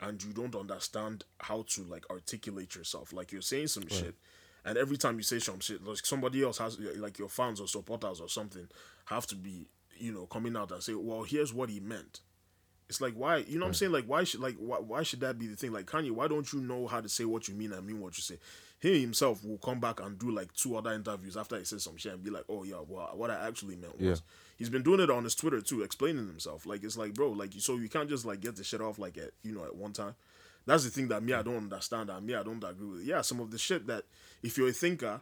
and 0.00 0.22
you 0.22 0.32
don't 0.32 0.54
understand 0.54 1.24
how 1.40 1.64
to 1.68 1.82
like 1.84 2.08
articulate 2.10 2.74
yourself. 2.74 3.12
Like 3.12 3.32
you're 3.32 3.42
saying 3.42 3.68
some 3.68 3.88
shit, 3.88 4.14
and 4.64 4.76
every 4.76 4.96
time 4.96 5.16
you 5.16 5.22
say 5.22 5.38
some 5.38 5.60
shit, 5.60 5.84
like 5.84 6.04
somebody 6.04 6.42
else 6.42 6.58
has 6.58 6.78
like 6.96 7.18
your 7.18 7.28
fans 7.28 7.60
or 7.60 7.68
supporters 7.68 8.20
or 8.20 8.28
something 8.28 8.68
have 9.06 9.26
to 9.28 9.36
be 9.36 9.66
you 9.96 10.12
know 10.12 10.26
coming 10.26 10.56
out 10.56 10.70
and 10.72 10.82
say, 10.82 10.94
well, 10.94 11.22
here's 11.22 11.52
what 11.54 11.70
he 11.70 11.80
meant. 11.80 12.20
It's 12.88 13.00
like 13.00 13.14
why 13.14 13.38
you 13.38 13.58
know 13.58 13.64
what 13.64 13.68
I'm 13.68 13.74
saying 13.74 13.92
like 13.92 14.04
why 14.04 14.24
should 14.24 14.40
like 14.40 14.56
why, 14.56 14.76
why 14.78 15.02
should 15.02 15.20
that 15.20 15.38
be 15.38 15.46
the 15.46 15.56
thing 15.56 15.72
like 15.72 15.86
Kanye 15.86 16.10
why 16.10 16.28
don't 16.28 16.52
you 16.52 16.60
know 16.60 16.86
how 16.86 17.00
to 17.00 17.08
say 17.08 17.24
what 17.24 17.48
you 17.48 17.54
mean 17.54 17.72
and 17.72 17.86
mean 17.86 18.00
what 18.00 18.18
you 18.18 18.22
say 18.22 18.38
he 18.82 19.00
himself 19.00 19.44
will 19.44 19.58
come 19.58 19.78
back 19.80 20.00
and 20.00 20.18
do 20.18 20.30
like 20.30 20.52
two 20.52 20.76
other 20.76 20.92
interviews 20.92 21.36
after 21.36 21.56
he 21.56 21.64
says 21.64 21.82
some 21.84 21.96
shit 21.96 22.12
and 22.12 22.22
be 22.24 22.30
like 22.30 22.44
oh 22.48 22.64
yeah 22.64 22.80
well 22.86 23.10
what 23.14 23.30
I 23.30 23.46
actually 23.46 23.76
meant 23.76 23.98
was 23.98 24.06
Yeah. 24.08 24.14
he's 24.58 24.68
been 24.68 24.82
doing 24.82 25.00
it 25.00 25.08
on 25.10 25.24
his 25.24 25.34
Twitter 25.36 25.60
too 25.60 25.82
explaining 25.82 26.26
himself 26.26 26.66
like 26.66 26.82
it's 26.84 26.96
like 26.98 27.14
bro 27.14 27.30
like 27.30 27.52
so 27.58 27.76
you 27.76 27.88
can't 27.88 28.08
just 28.08 28.24
like 28.24 28.40
get 28.40 28.56
the 28.56 28.64
shit 28.64 28.80
off 28.80 28.98
like 28.98 29.16
at 29.16 29.30
you 29.42 29.52
know 29.54 29.64
at 29.64 29.74
one 29.76 29.92
time 29.92 30.14
that's 30.66 30.84
the 30.84 30.90
thing 30.90 31.08
that 31.08 31.22
me 31.22 31.32
I 31.32 31.42
don't 31.42 31.56
understand 31.56 32.10
and 32.10 32.26
me 32.26 32.34
I 32.34 32.42
don't 32.42 32.62
agree 32.62 32.88
with 32.98 33.02
yeah 33.04 33.20
some 33.22 33.40
of 33.40 33.50
the 33.50 33.58
shit 33.58 33.86
that 33.86 34.04
if 34.42 34.58
you're 34.58 34.68
a 34.68 34.72
thinker 34.72 35.20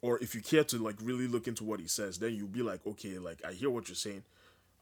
or 0.00 0.18
if 0.22 0.34
you 0.34 0.40
care 0.40 0.64
to 0.64 0.78
like 0.78 0.96
really 1.00 1.28
look 1.28 1.46
into 1.46 1.62
what 1.62 1.78
he 1.78 1.86
says, 1.86 2.18
then 2.18 2.34
you'll 2.34 2.48
be 2.48 2.60
like, 2.62 2.84
okay, 2.84 3.18
like 3.18 3.40
I 3.46 3.52
hear 3.52 3.70
what 3.70 3.88
you're 3.88 3.94
saying, 3.94 4.24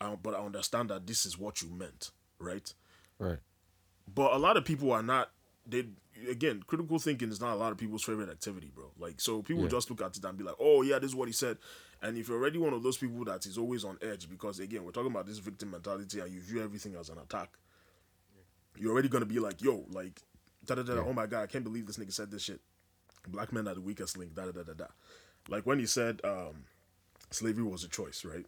uh, 0.00 0.16
but 0.16 0.34
I 0.34 0.38
understand 0.38 0.88
that 0.88 1.06
this 1.06 1.26
is 1.26 1.36
what 1.38 1.60
you 1.60 1.68
meant, 1.68 2.10
right? 2.38 2.72
Right. 3.18 3.36
But 4.14 4.32
a 4.32 4.38
lot 4.38 4.56
of 4.56 4.64
people 4.64 4.92
are 4.92 5.02
not. 5.02 5.30
They 5.66 5.84
again, 6.28 6.62
critical 6.66 6.98
thinking 6.98 7.30
is 7.30 7.40
not 7.40 7.52
a 7.54 7.56
lot 7.56 7.72
of 7.72 7.78
people's 7.78 8.04
favorite 8.04 8.28
activity, 8.30 8.70
bro. 8.74 8.90
Like, 8.98 9.20
so 9.20 9.42
people 9.42 9.62
Yeah. 9.64 9.68
just 9.68 9.90
look 9.90 10.00
at 10.02 10.16
it 10.16 10.24
and 10.24 10.36
be 10.38 10.44
like, 10.44 10.56
oh 10.58 10.82
yeah, 10.82 10.98
this 10.98 11.10
is 11.10 11.14
what 11.16 11.28
he 11.28 11.32
said. 11.32 11.58
And 12.02 12.16
if 12.18 12.28
you're 12.28 12.38
already 12.38 12.58
one 12.58 12.72
of 12.74 12.82
those 12.82 12.98
people 12.98 13.24
that 13.24 13.46
is 13.46 13.56
always 13.58 13.84
on 13.84 13.98
edge, 14.02 14.28
because 14.28 14.58
again, 14.60 14.84
we're 14.84 14.90
talking 14.92 15.10
about 15.10 15.26
this 15.26 15.38
victim 15.38 15.70
mentality, 15.70 16.20
and 16.20 16.30
you 16.32 16.40
view 16.40 16.62
everything 16.62 16.94
as 16.96 17.08
an 17.08 17.18
attack, 17.18 17.50
you're 18.76 18.92
already 18.92 19.08
gonna 19.08 19.24
be 19.24 19.38
like, 19.38 19.62
yo, 19.62 19.84
like, 19.90 20.20
da 20.66 20.74
da 20.74 20.82
da. 20.82 21.02
Oh 21.06 21.12
my 21.12 21.26
god, 21.26 21.42
I 21.42 21.46
can't 21.46 21.64
believe 21.64 21.86
this 21.86 21.96
nigga 21.96 22.12
said 22.12 22.30
this 22.30 22.42
shit. 22.42 22.60
Black 23.28 23.52
men 23.52 23.66
are 23.68 23.74
the 23.74 23.80
weakest 23.80 24.18
link. 24.18 24.34
Da 24.34 24.44
da 24.46 24.52
da 24.52 24.62
da 24.64 24.72
da. 24.72 24.86
Like 25.48 25.64
when 25.66 25.78
he 25.78 25.86
said 25.86 26.20
um, 26.24 26.64
slavery 27.30 27.62
was 27.64 27.84
a 27.84 27.88
choice, 27.88 28.24
right? 28.24 28.46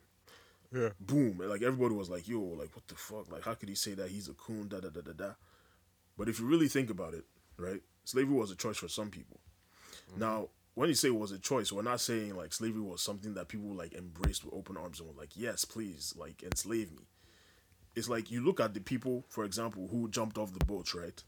Yeah. 0.74 0.90
Boom! 1.00 1.40
and, 1.40 1.48
Like 1.48 1.62
everybody 1.62 1.94
was 1.94 2.10
like, 2.10 2.26
"Yo, 2.28 2.40
like 2.40 2.74
what 2.74 2.86
the 2.88 2.96
fuck? 2.96 3.30
Like 3.30 3.44
how 3.44 3.54
could 3.54 3.68
he 3.68 3.74
say 3.74 3.94
that? 3.94 4.10
He's 4.10 4.28
a 4.28 4.34
coon." 4.34 4.68
Da 4.68 4.80
da 4.80 4.88
da 4.88 5.00
da 5.00 5.12
da. 5.12 5.30
But 6.18 6.28
if 6.28 6.40
you 6.40 6.46
really 6.46 6.68
think 6.68 6.90
about 6.90 7.14
it, 7.14 7.24
right? 7.58 7.80
Slavery 8.04 8.34
was 8.34 8.50
a 8.50 8.56
choice 8.56 8.76
for 8.76 8.88
some 8.88 9.10
people. 9.10 9.40
Mm-hmm. 10.10 10.20
Now, 10.20 10.48
when 10.74 10.88
you 10.90 10.94
say 10.94 11.08
it 11.08 11.16
was 11.16 11.32
a 11.32 11.38
choice, 11.38 11.72
we're 11.72 11.82
not 11.82 12.00
saying 12.00 12.36
like 12.36 12.52
slavery 12.52 12.82
was 12.82 13.02
something 13.02 13.34
that 13.34 13.48
people 13.48 13.74
like 13.74 13.94
embraced 13.94 14.44
with 14.44 14.54
open 14.54 14.76
arms 14.76 15.00
and 15.00 15.08
were 15.08 15.20
like, 15.20 15.30
"Yes, 15.34 15.64
please, 15.64 16.14
like 16.16 16.42
enslave 16.42 16.92
me." 16.92 17.08
It's 17.94 18.10
like 18.10 18.30
you 18.30 18.44
look 18.44 18.60
at 18.60 18.74
the 18.74 18.80
people, 18.80 19.24
for 19.28 19.44
example, 19.44 19.88
who 19.90 20.08
jumped 20.10 20.36
off 20.36 20.52
the 20.52 20.64
boats, 20.64 20.94
right, 20.94 21.22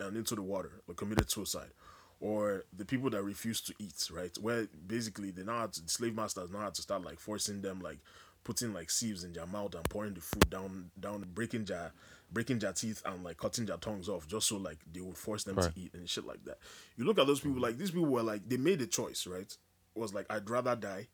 and 0.00 0.16
into 0.16 0.36
the 0.36 0.42
water, 0.42 0.82
or 0.86 0.94
committed 0.94 1.30
suicide, 1.30 1.72
or 2.20 2.64
the 2.72 2.84
people 2.84 3.10
that 3.10 3.22
refused 3.22 3.66
to 3.66 3.74
eat, 3.80 4.08
right, 4.12 4.36
where 4.40 4.68
basically 4.86 5.32
they 5.32 5.42
now 5.42 5.62
had 5.62 5.72
to, 5.74 5.82
the 5.82 5.88
slave 5.88 6.14
masters 6.14 6.50
now 6.50 6.60
had 6.60 6.74
to 6.74 6.82
start 6.82 7.02
like 7.02 7.18
forcing 7.18 7.60
them, 7.60 7.80
like 7.80 7.98
putting 8.44 8.72
like 8.72 8.88
sieves 8.90 9.24
in 9.24 9.32
their 9.32 9.46
mouth 9.46 9.74
and 9.74 9.84
pouring 9.90 10.14
the 10.14 10.20
food 10.20 10.48
down, 10.48 10.90
down, 10.98 11.26
breaking 11.34 11.64
their, 11.64 11.92
breaking 12.32 12.58
their 12.58 12.72
teeth 12.72 13.02
and 13.04 13.22
like 13.24 13.36
cutting 13.38 13.66
their 13.66 13.76
tongues 13.76 14.08
off, 14.08 14.26
just 14.26 14.48
so 14.48 14.56
like 14.56 14.78
they 14.92 15.00
would 15.00 15.16
force 15.16 15.44
them 15.44 15.56
Right. 15.56 15.74
to 15.74 15.80
eat 15.80 15.94
and 15.94 16.08
shit 16.08 16.26
like 16.26 16.44
that. 16.44 16.58
You 16.96 17.04
look 17.04 17.18
at 17.18 17.26
those 17.26 17.40
people, 17.40 17.58
mm. 17.58 17.62
like 17.62 17.78
these 17.78 17.90
people 17.90 18.06
were 18.06 18.22
like 18.22 18.48
they 18.48 18.56
made 18.56 18.80
a 18.82 18.86
choice, 18.86 19.26
right? 19.26 19.56
It 19.94 19.98
was 19.98 20.12
like 20.12 20.26
I'd 20.30 20.48
rather 20.50 20.76
die 20.76 21.08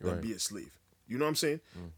than 0.00 0.12
Right. 0.14 0.22
be 0.22 0.32
a 0.32 0.38
slave. 0.38 0.78
You 1.06 1.18
know 1.18 1.24
what 1.24 1.30
I'm 1.30 1.36
saying? 1.36 1.60
Mm. 1.78 1.90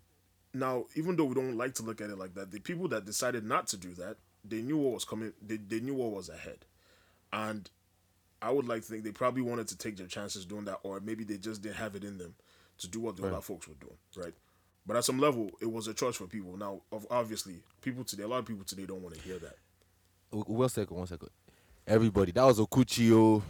Now, 0.54 0.86
even 0.94 1.16
though 1.16 1.24
we 1.24 1.34
don't 1.34 1.56
like 1.56 1.74
to 1.74 1.82
look 1.82 2.00
at 2.00 2.10
it 2.10 2.18
like 2.18 2.34
that, 2.34 2.50
the 2.52 2.60
people 2.60 2.86
that 2.88 3.04
decided 3.04 3.44
not 3.44 3.66
to 3.68 3.76
do 3.76 3.92
that, 3.94 4.18
they 4.44 4.62
knew 4.62 4.76
what 4.78 4.94
was 4.94 5.04
coming. 5.04 5.32
They, 5.44 5.56
they 5.56 5.80
knew 5.80 5.94
what 5.94 6.12
was 6.12 6.28
ahead, 6.28 6.64
and 7.32 7.68
I 8.40 8.50
would 8.50 8.68
like 8.68 8.82
to 8.82 8.88
think 8.88 9.04
they 9.04 9.10
probably 9.10 9.42
wanted 9.42 9.68
to 9.68 9.78
take 9.78 9.96
their 9.96 10.06
chances 10.06 10.44
doing 10.44 10.66
that, 10.66 10.78
or 10.82 11.00
maybe 11.00 11.24
they 11.24 11.38
just 11.38 11.62
didn't 11.62 11.76
have 11.76 11.96
it 11.96 12.04
in 12.04 12.18
them 12.18 12.34
to 12.78 12.88
do 12.88 13.00
what 13.00 13.16
the 13.16 13.26
other 13.26 13.40
folks 13.40 13.66
were 13.66 13.74
doing, 13.74 13.96
right? 14.16 14.34
But 14.86 14.96
at 14.96 15.04
some 15.04 15.18
level, 15.18 15.50
it 15.60 15.70
was 15.70 15.86
a 15.86 15.94
choice 15.94 16.16
for 16.16 16.26
people. 16.26 16.56
Now, 16.56 16.82
obviously, 17.10 17.62
people 17.80 18.04
today, 18.04 18.24
a 18.24 18.28
lot 18.28 18.38
of 18.40 18.46
people 18.46 18.64
today 18.64 18.84
don't 18.84 19.02
want 19.02 19.14
to 19.14 19.20
hear 19.20 19.38
that. 19.38 19.56
One 20.30 20.68
second, 20.68 20.96
one 20.96 21.06
second. 21.06 21.30
Everybody, 21.86 22.32
that 22.32 22.44
was 22.44 22.58
Okuchi, 22.58 23.10
oh. 23.12 23.42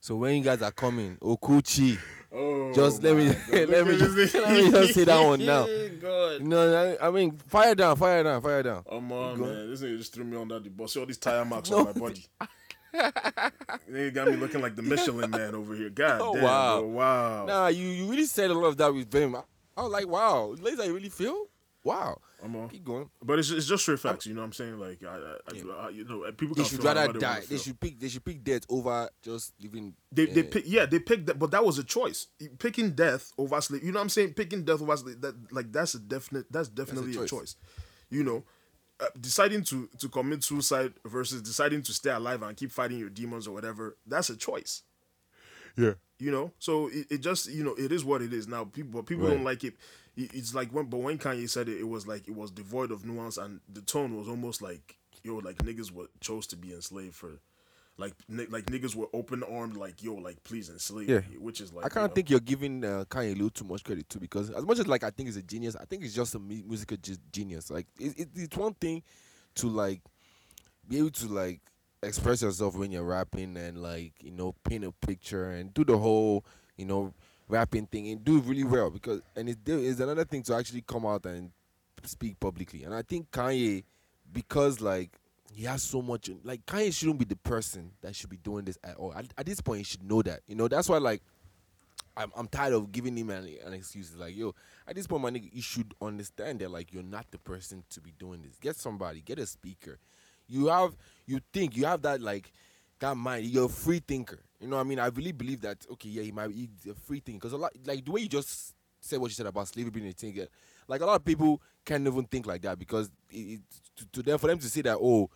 So 0.00 0.16
when 0.16 0.36
you 0.36 0.42
guys 0.42 0.60
are 0.62 0.72
coming, 0.72 1.16
Okuchi, 1.20 1.98
Oh, 2.36 2.72
just 2.74 3.00
let 3.02 3.16
me 3.16 3.26
let 3.52 3.86
me 3.86 3.96
just, 3.96 4.34
let 4.34 4.64
me 4.64 4.70
just 4.70 4.94
say 4.94 5.04
that 5.04 5.24
one 5.24 5.44
now. 5.44 5.66
God. 6.00 6.40
No, 6.42 6.96
I, 7.00 7.10
mean, 7.12 7.36
fire 7.36 7.76
down, 7.76 7.96
fire 7.96 8.24
down, 8.24 8.42
fire 8.42 8.62
down. 8.62 8.82
Oh 8.88 9.00
man, 9.00 9.36
Go. 9.38 9.44
man, 9.44 9.70
this 9.70 9.82
nigga 9.82 9.98
just 9.98 10.12
threw 10.12 10.24
me 10.24 10.36
under 10.36 10.58
the 10.58 10.68
bus. 10.68 10.94
See 10.94 11.00
all 11.00 11.06
these 11.06 11.16
tire 11.18 11.44
marks 11.44 11.70
on 11.70 11.84
my 11.84 11.92
body. 11.92 12.26
Nigga 12.92 14.14
got 14.14 14.28
me 14.28 14.36
looking 14.36 14.60
like 14.60 14.74
the 14.74 14.82
Michelin 14.82 15.30
man 15.30 15.54
over 15.54 15.74
here. 15.76 15.90
God 15.90 16.20
Oh, 16.20 16.34
damn, 16.34 16.42
wow. 16.42 16.80
bro, 16.80 16.88
wow. 16.88 17.44
Nah, 17.46 17.66
you, 17.68 17.86
you 17.86 18.06
really 18.10 18.26
said 18.26 18.50
a 18.50 18.54
lot 18.54 18.66
of 18.66 18.76
that 18.78 18.92
with 18.92 19.10
them. 19.10 19.36
I 19.76 19.82
was 19.82 19.92
like, 19.92 20.08
wow, 20.08 20.54
ladies, 20.60 20.80
I 20.80 20.86
really 20.86 21.08
feel. 21.08 21.48
Wow, 21.82 22.18
I'm 22.42 22.56
on. 22.56 22.70
keep 22.70 22.82
going. 22.82 23.10
But 23.22 23.38
it's, 23.38 23.50
it's 23.50 23.66
just 23.66 23.82
straight 23.82 24.00
facts, 24.00 24.24
you 24.24 24.32
know 24.32 24.40
what 24.40 24.46
I'm 24.46 24.52
saying? 24.54 24.78
Like, 24.78 25.02
I, 25.04 25.16
I, 25.16 25.86
I, 25.86 25.88
you 25.90 26.04
know, 26.04 26.24
people 26.32 26.54
They 26.54 26.64
should 26.64 26.82
rather 26.82 27.12
they 27.12 27.18
die. 27.18 27.42
They 27.46 27.58
should 27.58 27.78
pick. 27.78 28.00
They 28.00 28.08
should 28.08 28.24
pick 28.24 28.42
death 28.42 28.62
over 28.70 29.10
just 29.22 29.52
living. 29.60 29.92
They, 30.10 30.24
they 30.24 30.44
pick, 30.44 30.64
yeah, 30.66 30.86
they 30.86 30.98
picked 30.98 31.26
that, 31.26 31.38
but 31.38 31.50
that 31.50 31.62
was 31.62 31.78
a 31.78 31.84
choice. 31.84 32.28
Picking 32.58 32.92
death 32.92 33.32
over 33.36 33.60
sleep, 33.60 33.82
you 33.82 33.92
know 33.92 33.98
what 33.98 34.04
I'm 34.04 34.08
saying? 34.08 34.32
Picking 34.32 34.64
death 34.64 34.80
over 34.80 34.96
sleep, 34.96 35.20
that 35.20 35.34
like 35.52 35.70
that's 35.72 35.94
a 35.94 35.98
definite, 35.98 36.50
that's 36.50 36.68
definitely 36.68 37.12
a 37.12 37.14
choice. 37.16 37.30
choice. 37.30 37.56
You 38.08 38.24
know, 38.24 38.44
uh, 38.98 39.06
deciding 39.20 39.62
to 39.64 39.90
to 39.98 40.08
commit 40.08 40.42
suicide 40.42 40.94
versus 41.04 41.42
deciding 41.42 41.82
to 41.82 41.92
stay 41.92 42.10
alive 42.10 42.42
and 42.42 42.56
keep 42.56 42.72
fighting 42.72 42.98
your 42.98 43.10
demons 43.10 43.46
or 43.46 43.52
whatever, 43.52 43.98
that's 44.06 44.30
a 44.30 44.36
choice. 44.36 44.84
Yeah. 45.76 45.94
You 46.18 46.30
know, 46.30 46.52
so 46.58 46.86
it, 46.88 47.06
it 47.10 47.18
just 47.18 47.50
you 47.50 47.64
know 47.64 47.74
it 47.74 47.90
is 47.92 48.04
what 48.04 48.22
it 48.22 48.32
is 48.32 48.46
now. 48.46 48.64
People, 48.64 49.00
but 49.00 49.06
people 49.06 49.26
Right. 49.26 49.34
don't 49.34 49.44
like 49.44 49.64
it. 49.64 49.74
It- 50.16 50.32
It's 50.32 50.54
like 50.54 50.70
when, 50.72 50.86
but 50.86 50.98
when 50.98 51.18
Kanye 51.18 51.48
said 51.50 51.68
it, 51.68 51.78
it 51.78 51.88
was 51.88 52.06
like 52.06 52.28
it 52.28 52.34
was 52.34 52.50
devoid 52.52 52.92
of 52.92 53.04
nuance, 53.04 53.36
and 53.36 53.60
the 53.72 53.80
tone 53.82 54.16
was 54.16 54.28
almost 54.28 54.62
like 54.62 54.96
yo, 55.24 55.36
like 55.38 55.56
niggas 55.58 55.90
were 55.90 56.06
chose 56.20 56.46
to 56.46 56.56
be 56.56 56.72
enslaved 56.72 57.14
for, 57.16 57.40
like 57.96 58.12
ni- 58.28 58.46
like 58.46 58.66
niggas 58.66 58.94
were 58.94 59.08
open 59.12 59.42
armed, 59.42 59.76
like 59.76 60.02
yo, 60.04 60.14
like 60.14 60.42
please 60.44 60.68
enslave 60.70 61.08
Yeah. 61.08 61.20
me, 61.28 61.36
which 61.38 61.60
is 61.60 61.72
like 61.72 61.84
I 61.84 61.86
you 61.86 61.90
kind 61.90 62.04
of 62.04 62.10
know, 62.10 62.14
think 62.14 62.30
you're 62.30 62.40
giving 62.40 62.84
uh, 62.84 63.04
Kanye 63.08 63.30
a 63.32 63.34
little 63.34 63.50
too 63.50 63.64
much 63.64 63.82
credit 63.82 64.08
too, 64.08 64.20
because 64.20 64.50
as 64.50 64.64
much 64.64 64.78
as 64.78 64.86
like 64.86 65.02
I 65.02 65.10
think 65.10 65.28
he's 65.28 65.36
a 65.36 65.42
genius, 65.42 65.74
I 65.76 65.84
think 65.84 66.02
he's 66.04 66.14
just 66.14 66.34
a 66.36 66.38
mu- 66.38 66.62
musical 66.64 66.96
ge- 66.98 67.18
genius. 67.32 67.70
Like 67.70 67.86
it, 67.98 68.18
it, 68.20 68.28
it's 68.36 68.56
one 68.56 68.74
thing 68.74 69.02
to 69.56 69.66
like 69.68 70.00
be 70.88 70.98
able 70.98 71.10
to 71.10 71.26
like 71.26 71.60
express 72.04 72.42
yourself 72.42 72.76
when 72.76 72.90
you're 72.92 73.04
rapping 73.04 73.56
and 73.56 73.82
like 73.82 74.12
you 74.20 74.30
know 74.30 74.54
paint 74.64 74.84
a 74.84 74.92
picture 75.06 75.50
and 75.50 75.72
do 75.74 75.84
the 75.84 75.96
whole 75.96 76.44
you 76.76 76.84
know 76.84 77.12
rapping 77.48 77.86
thing 77.86 78.08
and 78.08 78.24
do 78.24 78.40
really 78.40 78.64
well 78.64 78.90
because 78.90 79.20
and 79.36 79.48
it 79.48 79.58
is 79.66 80.00
another 80.00 80.24
thing 80.24 80.42
to 80.42 80.54
actually 80.54 80.82
come 80.82 81.04
out 81.06 81.24
and 81.26 81.50
speak 82.04 82.38
publicly 82.40 82.84
and 82.84 82.94
I 82.94 83.02
think 83.02 83.30
Kanye 83.30 83.84
because 84.32 84.80
like 84.80 85.10
he 85.52 85.64
has 85.64 85.82
so 85.82 86.02
much 86.02 86.30
like 86.42 86.64
Kanye 86.66 86.92
shouldn't 86.92 87.18
be 87.18 87.24
the 87.24 87.36
person 87.36 87.92
that 88.02 88.14
should 88.14 88.30
be 88.30 88.38
doing 88.38 88.64
this 88.64 88.78
at 88.82 88.96
all 88.96 89.12
at, 89.14 89.26
at 89.36 89.46
this 89.46 89.60
point 89.60 89.78
he 89.78 89.84
should 89.84 90.02
know 90.02 90.22
that 90.22 90.40
you 90.46 90.54
know 90.54 90.68
that's 90.68 90.88
why 90.88 90.98
like 90.98 91.22
I'm, 92.16 92.32
I'm 92.36 92.48
tired 92.48 92.74
of 92.74 92.92
giving 92.92 93.16
him 93.16 93.30
an, 93.30 93.48
an 93.64 93.72
excuse. 93.72 94.14
Like, 94.16 94.36
yo, 94.36 94.54
at 94.86 94.94
this 94.94 95.06
point, 95.06 95.22
my 95.22 95.30
nigga, 95.30 95.50
you 95.52 95.62
should 95.62 95.94
understand 96.00 96.60
that, 96.60 96.70
like, 96.70 96.92
you're 96.92 97.02
not 97.02 97.26
the 97.30 97.38
person 97.38 97.82
to 97.90 98.00
be 98.00 98.12
doing 98.18 98.42
this. 98.42 98.56
Get 98.60 98.76
somebody, 98.76 99.20
get 99.20 99.38
a 99.38 99.46
speaker. 99.46 99.98
You 100.48 100.66
have, 100.66 100.96
you 101.26 101.40
think, 101.52 101.76
you 101.76 101.86
have 101.86 102.02
that, 102.02 102.20
like, 102.20 102.52
that 103.00 103.16
mind. 103.16 103.46
You're 103.46 103.66
a 103.66 103.68
free 103.68 104.00
thinker. 104.00 104.40
You 104.60 104.68
know 104.68 104.76
what 104.76 104.82
I 104.82 104.88
mean? 104.88 104.98
I 104.98 105.06
really 105.06 105.32
believe 105.32 105.60
that, 105.62 105.78
okay, 105.92 106.08
yeah, 106.08 106.22
he 106.22 106.32
might 106.32 106.48
be 106.48 106.68
a 106.90 106.94
free 106.94 107.20
thinker. 107.20 107.48
Because 107.48 107.52
a 107.52 107.56
lot, 107.56 107.72
like, 107.84 108.04
the 108.04 108.10
way 108.10 108.22
you 108.22 108.28
just 108.28 108.74
said 109.00 109.18
what 109.18 109.30
you 109.30 109.34
said 109.34 109.46
about 109.46 109.68
slavery 109.68 109.90
being 109.90 110.08
a 110.08 110.12
thing, 110.12 110.46
like, 110.88 111.00
a 111.00 111.06
lot 111.06 111.16
of 111.16 111.24
people 111.24 111.60
can't 111.84 112.06
even 112.06 112.24
think 112.24 112.46
like 112.46 112.62
that 112.62 112.78
because 112.78 113.10
it, 113.30 113.36
it, 113.36 113.60
to, 113.96 114.06
to 114.06 114.22
them, 114.22 114.38
for 114.38 114.46
them 114.46 114.58
to 114.58 114.68
say 114.68 114.82
that, 114.82 114.98
oh, 115.00 115.28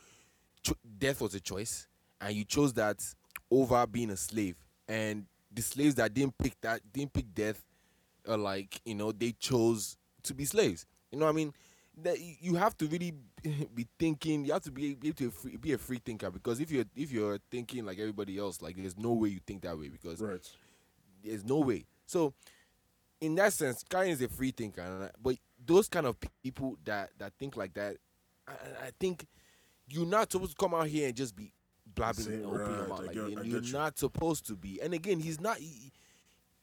cho- 0.62 0.76
death 0.98 1.20
was 1.20 1.34
a 1.34 1.40
choice 1.40 1.86
and 2.20 2.34
you 2.34 2.44
chose 2.44 2.72
that 2.74 3.02
over 3.50 3.86
being 3.86 4.10
a 4.10 4.16
slave 4.16 4.56
and 4.88 5.26
the 5.52 5.62
slaves 5.62 5.94
that 5.94 6.12
didn't 6.12 6.36
pick 6.38 6.60
that 6.60 6.80
didn't 6.92 7.12
pick 7.12 7.32
death 7.34 7.64
are 8.26 8.36
like 8.36 8.80
you 8.84 8.94
know 8.94 9.12
they 9.12 9.32
chose 9.32 9.96
to 10.22 10.34
be 10.34 10.44
slaves 10.44 10.86
you 11.10 11.18
know 11.18 11.24
what 11.26 11.32
i 11.32 11.34
mean 11.34 11.52
that 11.96 12.18
you 12.20 12.54
have 12.54 12.76
to 12.76 12.86
really 12.86 13.12
be 13.74 13.86
thinking 13.98 14.44
you 14.44 14.52
have 14.52 14.62
to 14.62 14.70
be, 14.70 14.94
be 14.94 15.08
able 15.08 15.16
to 15.16 15.30
free, 15.30 15.56
be 15.56 15.72
a 15.72 15.78
free 15.78 16.00
thinker 16.04 16.30
because 16.30 16.60
if 16.60 16.70
you're 16.70 16.84
if 16.96 17.10
you're 17.12 17.38
thinking 17.50 17.84
like 17.84 17.98
everybody 17.98 18.38
else 18.38 18.60
like 18.62 18.76
there's 18.76 18.98
no 18.98 19.12
way 19.12 19.28
you 19.28 19.40
think 19.46 19.62
that 19.62 19.78
way 19.78 19.88
because 19.88 20.20
right. 20.20 20.50
there's 21.22 21.44
no 21.44 21.58
way. 21.58 21.84
So, 22.06 22.32
in 23.20 23.34
that 23.36 23.52
sense, 23.52 23.84
Kanye 23.84 24.10
is 24.10 24.22
a 24.22 24.28
free 24.28 24.50
thinker, 24.50 25.10
but 25.22 25.36
those 25.64 25.88
kind 25.88 26.06
of 26.06 26.16
people 26.42 26.78
that 26.84 27.10
that 27.18 27.32
think 27.38 27.56
like 27.56 27.74
that, 27.74 27.96
I, 28.46 28.52
I- 28.86 28.90
think 28.98 29.26
you're 29.88 30.06
not 30.06 30.30
supposed 30.32 30.52
to 30.52 30.56
come 30.56 30.74
out 30.74 30.86
here 30.86 31.08
and 31.08 31.16
just 31.16 31.34
be 31.36 31.52
blabbing 31.94 32.26
and 32.26 32.46
opening 32.46 32.78
right, 32.78 32.88
mouth 32.88 33.06
like 33.06 33.14
get-. 33.14 33.44
You're 33.46 33.62
you. 33.62 33.72
not 33.72 33.98
supposed 33.98 34.46
to 34.46 34.54
be. 34.56 34.80
And 34.82 34.94
again, 34.94 35.20
he's 35.20 35.40
not. 35.40 35.58
He, 35.58 35.92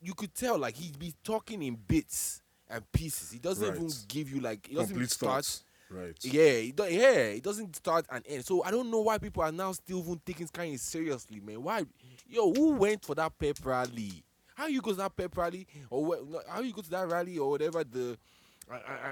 you 0.02 0.14
could 0.14 0.34
tell 0.35 0.57
like 0.57 0.76
he'd 0.76 0.99
be 0.99 1.14
talking 1.23 1.64
in 1.64 1.76
bits 1.76 2.41
and 2.69 2.89
pieces. 2.91 3.31
He 3.31 3.39
doesn't 3.39 3.76
even 3.76 3.89
give 4.07 4.30
you 4.30 4.41
like 4.41 4.68
he 4.68 4.76
doesn't 4.76 4.91
even 4.91 5.02
Complete 5.02 5.11
start. 5.11 5.31
thoughts. 5.45 5.64
Right. 5.95 6.15
Yeah, 6.26 6.41
it 6.41 6.76
do, 6.76 6.84
yeah, 6.84 7.11
it 7.38 7.43
doesn't 7.43 7.76
start 7.76 8.05
and 8.11 8.23
end. 8.27 8.45
So 8.45 8.63
I 8.63 8.72
don't 8.72 8.91
know 8.91 9.01
why 9.01 9.17
people 9.17 9.43
are 9.43 9.51
now 9.51 9.72
still 9.72 9.99
even 9.99 10.19
taking 10.26 10.47
Kanye 10.47 10.77
seriously, 10.80 11.39
man. 11.39 11.63
Why, 11.63 11.84
yo, 12.30 12.53
who 12.53 12.72
went 12.76 13.05
for 13.05 13.15
that 13.15 13.38
pep 13.39 13.57
rally? 13.63 14.23
How 14.55 14.67
you 14.67 14.81
go 14.81 14.91
to 14.91 14.97
that 14.97 15.15
pep 15.15 15.35
rally, 15.38 15.67
or 15.89 16.05
wh- 16.15 16.49
how 16.51 16.61
you 16.61 16.73
go 16.73 16.81
to 16.81 16.89
that 16.89 17.07
rally 17.07 17.38
or 17.38 17.49
whatever 17.51 17.84
the, 17.84 18.17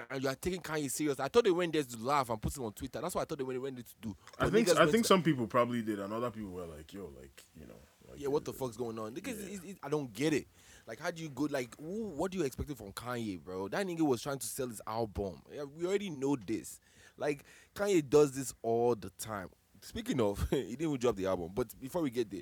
and- 0.10 0.23
you 0.23 0.30
are 0.30 0.35
taking 0.35 0.61
Kanye 0.61 0.89
serious? 0.91 1.19
I 1.19 1.27
thought 1.27 1.43
they 1.45 1.51
went 1.51 1.73
there 1.73 1.84
to 1.84 1.97
laugh 1.99 2.30
and 2.30 2.41
put 2.41 2.55
it 2.55 2.60
on 2.61 2.72
Twitter. 2.73 2.99
That's 3.01 3.15
what 3.15 3.22
I 3.22 3.26
thought 3.26 3.38
they 3.38 3.43
went, 3.43 3.61
went 3.61 3.76
there 3.76 3.84
to 3.84 3.95
do. 4.01 4.15
I 4.39 4.49
think 4.49 4.69
I 4.77 4.85
think 4.91 5.05
some 5.05 5.22
people 5.23 5.47
probably 5.47 5.81
did, 5.81 5.99
and 5.99 6.11
other 6.14 6.31
people 6.31 6.51
were 6.51 6.65
like, 6.65 6.93
"Yo, 6.93 7.11
like 7.19 7.43
you 7.60 7.65
know, 7.68 7.76
like, 8.10 8.19
yeah, 8.19 8.27
what 8.27 8.43
uh, 8.43 8.51
the 8.51 8.53
fuck's 8.53 8.77
going 8.77 8.97
on? 8.99 9.14
Because 9.14 9.39
it's, 9.39 9.64
it's, 9.64 9.80
I 9.84 9.89
don't 9.89 10.11
get 10.14 10.34
it. 10.34 10.47
Like, 10.88 10.99
how 10.99 11.11
do 11.11 11.22
you 11.22 11.30
go? 11.30 11.47
Like, 11.49 11.76
who, 11.80 12.10
what 12.10 12.31
do 12.31 12.38
you 12.38 12.43
expect 12.43 12.69
from 12.77 12.91
Kanye, 12.91 13.41
bro? 13.41 13.68
That 13.69 13.85
nigga 13.88 14.01
was 14.01 14.22
trying 14.22 14.39
to 14.39 14.45
sell 14.47 14.68
his 14.68 14.81
album. 14.85 15.41
Yeah, 15.53 15.64
we 15.64 15.85
already 15.85 16.10
know 16.10 16.35
this. 16.35 16.80
Like, 17.18 17.43
Kanye 17.76 18.07
does 18.07 18.31
this 18.31 18.53
all 18.61 18.95
the 18.95 19.10
time. 19.11 19.49
Speaking 19.81 20.19
of, 20.19 20.45
he 20.49 20.61
didn't 20.76 20.81
even 20.81 20.97
drop 20.97 21.15
the 21.15 21.26
album. 21.26 21.51
But 21.53 21.68
before 21.80 22.01
we 22.01 22.10
get 22.10 22.30
there, 22.30 22.41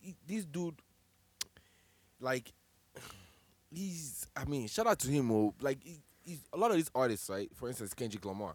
he- 0.00 0.16
this 0.26 0.44
dude, 0.44 0.76
like, 2.20 2.52
he's. 3.70 4.26
I 4.36 4.44
mean, 4.44 4.66
shout 4.68 4.86
out 4.86 4.98
to 5.00 5.08
him. 5.08 5.30
Oh, 5.30 5.54
like, 5.60 5.82
he, 5.82 6.00
he's 6.24 6.40
a 6.52 6.56
lot 6.56 6.70
of 6.70 6.76
these 6.76 6.90
artists, 6.94 7.28
right? 7.28 7.50
For 7.54 7.68
instance, 7.68 7.92
Kendrick 7.94 8.24
Lamar. 8.24 8.54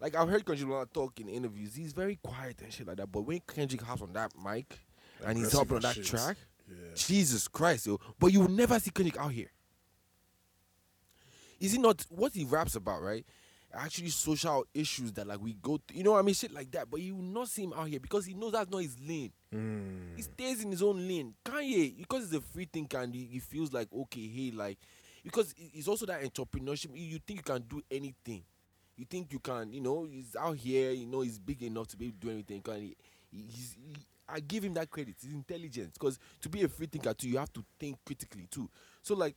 Like 0.00 0.16
I've 0.16 0.28
heard 0.28 0.44
Kendrick 0.44 0.68
Lamar 0.68 0.86
talk 0.86 1.18
in 1.20 1.28
interviews. 1.28 1.74
He's 1.74 1.92
very 1.92 2.16
quiet 2.22 2.60
and 2.62 2.72
shit 2.72 2.86
like 2.86 2.96
that. 2.96 3.10
But 3.10 3.22
when 3.22 3.40
Kendrick 3.40 3.80
hops 3.80 4.02
on 4.02 4.12
that 4.14 4.32
mic 4.44 4.80
and 5.24 5.38
he's 5.38 5.52
hopping 5.52 5.76
on 5.76 5.82
that 5.82 5.94
shit. 5.94 6.04
track, 6.04 6.36
Yeah. 6.68 6.94
Jesus 6.94 7.48
Christ, 7.48 7.86
yo. 7.86 7.98
But 8.18 8.32
you 8.32 8.40
will 8.40 8.48
never 8.48 8.78
see 8.80 8.90
Kendrick 8.90 9.18
out 9.18 9.32
here. 9.32 9.50
Is 11.60 11.74
it 11.74 11.80
not 11.80 12.04
what 12.10 12.32
he 12.32 12.44
raps 12.44 12.74
about, 12.74 13.02
right? 13.02 13.24
Actually, 13.72 14.08
social 14.10 14.64
issues 14.72 15.12
that 15.12 15.26
like 15.26 15.40
we 15.40 15.54
go, 15.54 15.78
th- 15.88 15.98
you 15.98 16.04
know 16.04 16.12
what 16.12 16.20
I 16.20 16.22
mean, 16.22 16.34
shit 16.34 16.52
like 16.52 16.70
that. 16.72 16.88
But 16.90 17.00
you 17.00 17.16
will 17.16 17.22
not 17.24 17.48
see 17.48 17.64
him 17.64 17.72
out 17.72 17.88
here 17.88 17.98
because 17.98 18.24
he 18.24 18.34
knows 18.34 18.52
that's 18.52 18.70
not 18.70 18.82
his 18.82 18.96
lane. 19.00 19.32
Hmm. 19.52 20.14
He 20.16 20.22
stays 20.22 20.62
in 20.62 20.70
his 20.70 20.82
own 20.82 21.08
lane. 21.08 21.34
Kanye, 21.44 21.96
because 21.96 22.24
he's 22.24 22.34
a 22.34 22.40
free 22.40 22.68
thinker 22.72 22.98
and 22.98 23.12
he, 23.14 23.24
he 23.24 23.38
feels 23.40 23.72
like 23.72 23.88
okay, 23.92 24.28
hey, 24.28 24.52
like 24.54 24.78
because 25.24 25.52
he- 25.56 25.70
he's 25.74 25.88
also 25.88 26.06
that 26.06 26.22
entrepreneurship. 26.22 26.90
You 26.94 27.18
think 27.26 27.40
you 27.40 27.42
can 27.54 27.62
do 27.62 27.82
anything. 27.90 28.42
You 28.96 29.06
think 29.10 29.32
you 29.32 29.40
can, 29.40 29.72
you 29.72 29.80
know, 29.80 30.04
he's 30.08 30.36
out 30.36 30.56
here, 30.56 30.92
you 30.92 31.06
know, 31.06 31.22
he's 31.22 31.40
big 31.40 31.60
enough 31.64 31.88
to 31.88 31.96
be 31.96 32.06
able 32.06 32.14
to 32.20 32.26
do 32.26 32.30
anything. 32.32 32.60
Can 32.62 32.80
he, 32.80 32.96
he- 33.32 33.46
he's, 33.50 33.76
he, 33.76 33.96
I 34.28 34.40
give 34.40 34.64
him 34.64 34.74
that 34.74 34.90
credit. 34.90 35.16
He's 35.20 35.32
intelligent 35.32 35.94
because 35.94 36.18
to 36.42 36.48
be 36.48 36.62
a 36.62 36.68
free 36.68 36.86
thinker 36.86 37.12
too, 37.14 37.28
you 37.28 37.38
have 37.38 37.52
to 37.52 37.64
think 37.78 37.98
critically 38.04 38.46
too. 38.50 38.68
So 39.02 39.14
like, 39.14 39.36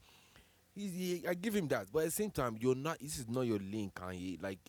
he, 0.76 1.24
I 1.28 1.34
give 1.34 1.56
him 1.56 1.68
that. 1.70 1.88
But 1.92 2.00
at 2.00 2.06
the 2.06 2.12
same 2.12 2.32
time, 2.32 2.58
you're 2.60 2.76
not. 2.76 3.00
This 3.00 3.18
is 3.18 3.28
not 3.28 3.42
your 3.42 3.60
lane, 3.60 3.92
Kanye. 3.96 4.42
Like, 4.42 4.60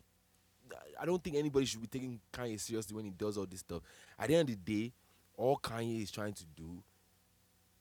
I 1.00 1.04
don't 1.04 1.22
think 1.22 1.36
anybody 1.36 1.66
should 1.66 1.80
be 1.80 1.86
taking 1.86 2.20
Kanye 2.32 2.58
seriously 2.58 2.96
when 2.96 3.04
he 3.04 3.10
does 3.10 3.36
all 3.36 3.46
this 3.46 3.60
stuff. 3.60 3.82
At 4.18 4.28
the 4.28 4.36
end 4.36 4.48
of 4.50 4.64
the 4.64 4.80
day, 4.80 4.92
all 5.36 5.58
Kanye 5.58 6.02
is 6.02 6.10
trying 6.10 6.32
to 6.34 6.44
do 6.56 6.82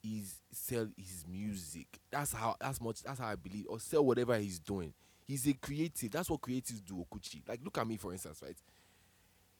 is 0.03 0.41
sell 0.51 0.87
his 0.97 1.25
music. 1.27 1.87
That's 2.11 2.33
how 2.33 2.55
that's 2.59 2.81
much 2.81 3.01
that's 3.01 3.19
how 3.19 3.27
I 3.27 3.35
believe. 3.35 3.65
Or 3.69 3.79
sell 3.79 4.05
whatever 4.05 4.37
he's 4.37 4.59
doing. 4.59 4.93
He's 5.25 5.47
a 5.47 5.53
creative. 5.53 6.11
That's 6.11 6.29
what 6.29 6.41
creatives 6.41 6.83
do, 6.85 7.05
Okuchi. 7.05 7.47
Like 7.47 7.61
look 7.63 7.77
at 7.77 7.87
me 7.87 7.97
for 7.97 8.11
instance, 8.11 8.41
right? 8.43 8.57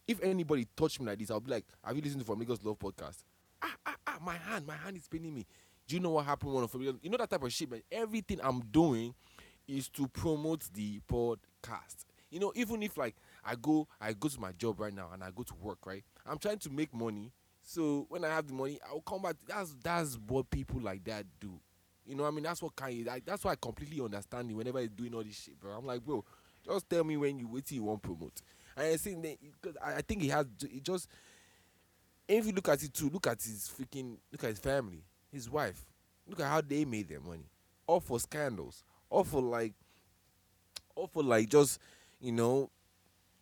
If 0.08 0.22
anybody 0.24 0.68
touched 0.76 1.00
me 1.00 1.06
like 1.08 1.20
this, 1.20 1.32
I'll 1.32 1.40
be 1.40 1.52
like, 1.52 1.66
Have 1.84 1.96
you 1.96 2.02
listened 2.02 2.22
to 2.22 2.26
From 2.26 2.40
Lagos 2.40 2.64
Love 2.64 2.80
podcast? 2.80 3.18
Ah 3.62 3.76
ah 3.86 3.96
ah 4.08 4.18
my 4.24 4.36
hand, 4.36 4.66
my 4.66 4.76
hand 4.76 4.98
is 4.98 5.08
paining 5.08 5.34
me. 5.36 5.46
Do 5.88 5.96
you 5.96 6.02
know 6.02 6.12
what 6.12 6.26
happened 6.26 6.70
From 6.70 6.82
Lagos? 6.82 7.00
You 7.02 7.10
know 7.10 7.18
that 7.18 7.30
type 7.30 7.44
of 7.44 7.52
shit, 7.52 7.70
man. 7.70 7.82
Everything 7.92 8.40
I'm 8.44 8.62
doing 8.72 9.14
is 9.68 9.90
to 9.90 10.08
promote 10.08 10.64
the 10.74 11.02
podcast. 11.12 12.06
You 12.30 12.40
know, 12.40 12.52
even 12.56 12.84
if 12.84 12.98
like 12.98 13.16
I 13.44 13.56
go, 13.56 13.88
I 14.00 14.14
go 14.14 14.28
to 14.28 14.40
my 14.40 14.52
job 14.54 14.80
right 14.80 14.94
now 14.94 15.10
and 15.14 15.24
I 15.24 15.32
go 15.32 15.44
to 15.44 15.54
work, 15.56 15.80
right? 15.86 16.04
I'm 16.26 16.38
trying 16.38 16.60
to 16.60 16.70
make 16.70 16.94
money 16.94 17.32
So 17.62 18.06
when 18.10 18.24
I 18.24 18.30
have 18.30 18.48
the 18.48 18.54
money, 18.54 18.80
I'll 18.90 19.02
come 19.02 19.22
back. 19.24 19.36
That's 19.46 19.76
that's 19.84 20.18
what 20.28 20.50
people 20.50 20.80
like 20.80 21.04
that 21.06 21.26
do. 21.40 21.60
You 22.06 22.16
know, 22.16 22.26
I 22.26 22.32
mean, 22.32 22.44
that's 22.46 22.62
what 22.62 22.76
Kanye. 22.78 23.22
That's 23.26 23.44
why 23.44 23.52
I 23.52 23.56
completely 23.56 24.02
understand 24.04 24.50
him 24.50 24.56
whenever 24.58 24.80
he's 24.80 24.90
doing 24.90 25.14
all 25.14 25.24
this 25.24 25.36
shit, 25.44 25.60
bro. 25.60 25.74
I'm 25.74 25.86
like, 25.86 26.02
bro, 26.06 26.24
just 26.66 26.90
tell 26.90 27.04
me 27.04 27.18
when 27.18 27.38
you 27.40 27.50
wait 27.50 27.66
till 27.66 27.76
you 27.76 27.84
want 27.84 28.02
promote. 28.02 28.42
And 28.78 28.94
I 28.94 28.98
think 28.98 29.40
because 29.62 29.76
I, 29.84 30.02
think 30.02 30.22
he 30.22 30.30
has. 30.30 30.46
It 30.62 30.84
just. 30.84 31.10
If 32.28 32.46
you 32.46 32.52
look 32.52 32.68
at 32.70 32.84
it 32.84 32.94
too, 32.94 33.10
look 33.10 33.26
at 33.26 33.42
his 33.42 33.72
freaking 33.74 34.18
look 34.32 34.44
at 34.44 34.52
his 34.52 34.60
family, 34.60 35.04
his 35.32 35.50
wife. 35.50 35.86
Look 36.28 36.40
at 36.40 36.48
how 36.48 36.62
they 36.62 36.86
made 36.86 37.10
their 37.10 37.22
money. 37.22 37.50
All 37.88 38.00
for 38.00 38.20
scandals. 38.20 38.84
All 39.10 39.24
for 39.24 39.42
like. 39.42 39.74
All 40.96 41.08
for 41.08 41.24
like 41.24 41.50
just, 41.50 41.80
you 42.20 42.32
know, 42.32 42.70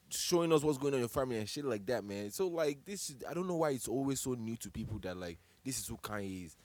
showing 0.10 0.54
us 0.54 0.64
what's 0.64 0.78
going 0.78 0.94
on 0.94 0.98
in 0.98 1.02
your 1.02 1.10
family 1.10 1.38
and 1.38 1.50
shit 1.50 1.66
like 1.66 1.86
that, 1.88 2.04
man. 2.04 2.32
So 2.32 2.48
like 2.48 2.86
this, 2.86 3.10
is, 3.10 3.18
I 3.30 3.34
don't 3.34 3.48
know 3.48 3.56
why 3.56 3.72
it's 3.72 3.88
always 3.88 4.22
so 4.22 4.34
new 4.34 4.56
to 4.58 4.70
people 4.70 5.00
that 5.00 5.18
like 5.18 5.40
this 5.64 5.80
is 5.80 5.88
who 5.88 5.98
Kanye 5.98 6.46
is, 6.46 6.58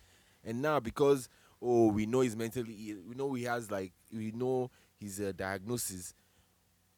and 0.44 0.60
now 0.60 0.80
because 0.80 1.28
oh 1.62 1.88
we 1.88 2.06
know 2.06 2.20
he's 2.20 2.36
mentally 2.36 2.76
ill, 2.90 2.98
we 3.08 3.14
know 3.14 3.32
he 3.34 3.44
has 3.44 3.70
like 3.70 3.92
we 4.12 4.32
know 4.32 4.70
his 4.98 5.20
uh, 5.20 5.32
diagnosis, 5.34 6.14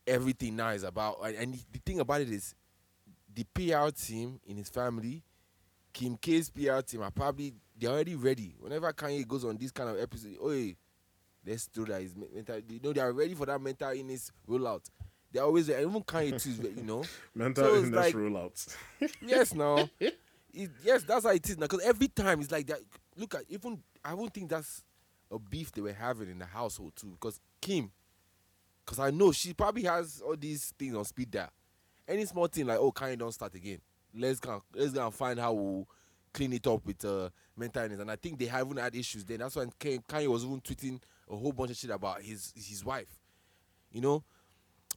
everything 0.06 0.56
now 0.56 0.70
is 0.70 0.82
about 0.82 1.18
and, 1.24 1.36
and 1.36 1.54
the 1.54 1.78
thing 1.84 2.00
about 2.00 2.20
it 2.20 2.30
is, 2.30 2.54
the 3.34 3.44
PR 3.54 3.88
team 3.90 4.38
in 4.46 4.56
his 4.56 4.68
family, 4.68 5.22
Kim 5.92 6.16
K's 6.16 6.50
PR 6.50 6.80
team 6.80 7.02
are 7.02 7.10
probably 7.10 7.54
they're 7.78 7.90
already 7.90 8.14
ready. 8.14 8.54
Whenever 8.58 8.92
Kanye 8.92 9.26
goes 9.26 9.44
on 9.44 9.56
this 9.56 9.70
kind 9.70 9.88
of 9.90 9.98
episode, 10.00 10.36
oh 10.40 10.50
hey, 10.50 10.76
let's 11.46 11.66
do 11.66 11.84
that. 11.86 12.02
His 12.02 12.14
mental, 12.14 12.58
you 12.68 12.80
know 12.82 12.92
they 12.92 13.00
are 13.00 13.12
ready 13.12 13.34
for 13.34 13.46
that 13.46 13.60
mental 13.60 13.90
illness 13.90 14.30
rollout. 14.48 14.82
They're 15.32 15.42
always 15.42 15.68
and 15.70 15.80
even 15.88 16.02
Kanye 16.02 16.42
too, 16.42 16.72
you 16.76 16.82
know. 16.82 17.04
Mental 17.34 17.64
So 17.64 17.74
illness 17.76 17.90
like- 17.94 18.14
rollouts. 18.14 18.76
yes, 19.22 19.54
now. 19.54 19.88
It, 19.98 20.18
yes, 20.84 21.02
that's 21.04 21.24
how 21.24 21.30
it 21.30 21.48
is 21.48 21.56
now. 21.56 21.64
Because 21.66 21.80
every 21.86 22.08
time 22.08 22.40
it's 22.42 22.50
like 22.52 22.66
that. 22.66 22.80
Look 23.16 23.34
at 23.34 23.44
even 23.48 23.82
I 24.04 24.12
won't 24.12 24.34
think 24.34 24.50
that's 24.50 24.84
a 25.30 25.38
beef 25.38 25.72
they 25.72 25.80
were 25.80 25.92
having 25.94 26.28
in 26.30 26.38
the 26.38 26.44
household 26.44 26.92
too. 26.96 27.12
Because 27.18 27.40
Kim, 27.62 27.90
because 28.84 28.98
I 28.98 29.10
know 29.10 29.32
she 29.32 29.54
probably 29.54 29.84
has 29.84 30.22
all 30.24 30.36
these 30.36 30.72
things 30.78 30.96
on 30.96 31.04
speed 31.04 31.30
dial. 31.30 31.50
Any 32.06 32.24
small 32.26 32.46
thing 32.46 32.66
like 32.66 32.78
oh 32.78 32.92
Kanye 32.92 33.18
don't 33.18 33.32
start 33.32 33.54
again. 33.54 33.80
Let's 34.14 34.40
go. 34.40 34.62
Let's 34.74 34.92
go 34.92 35.04
and 35.04 35.14
find 35.14 35.38
how 35.38 35.52
we'll 35.52 35.88
clean 36.32 36.52
it 36.52 36.66
up 36.66 36.84
with 36.84 37.04
uh, 37.04 37.30
mental 37.56 37.82
illness. 37.82 38.00
And 38.00 38.10
I 38.10 38.16
think 38.16 38.38
they 38.38 38.46
haven't 38.46 38.78
had 38.78 38.94
issues 38.94 39.24
then. 39.24 39.38
That's 39.38 39.56
why 39.56 39.64
Kanye, 39.78 40.04
Kanye 40.04 40.26
was 40.26 40.44
even 40.44 40.60
tweeting 40.60 41.00
a 41.30 41.36
whole 41.36 41.52
bunch 41.52 41.70
of 41.70 41.76
shit 41.76 41.90
about 41.90 42.22
his 42.22 42.52
his 42.54 42.84
wife. 42.84 43.18
You 43.90 44.00
know, 44.00 44.24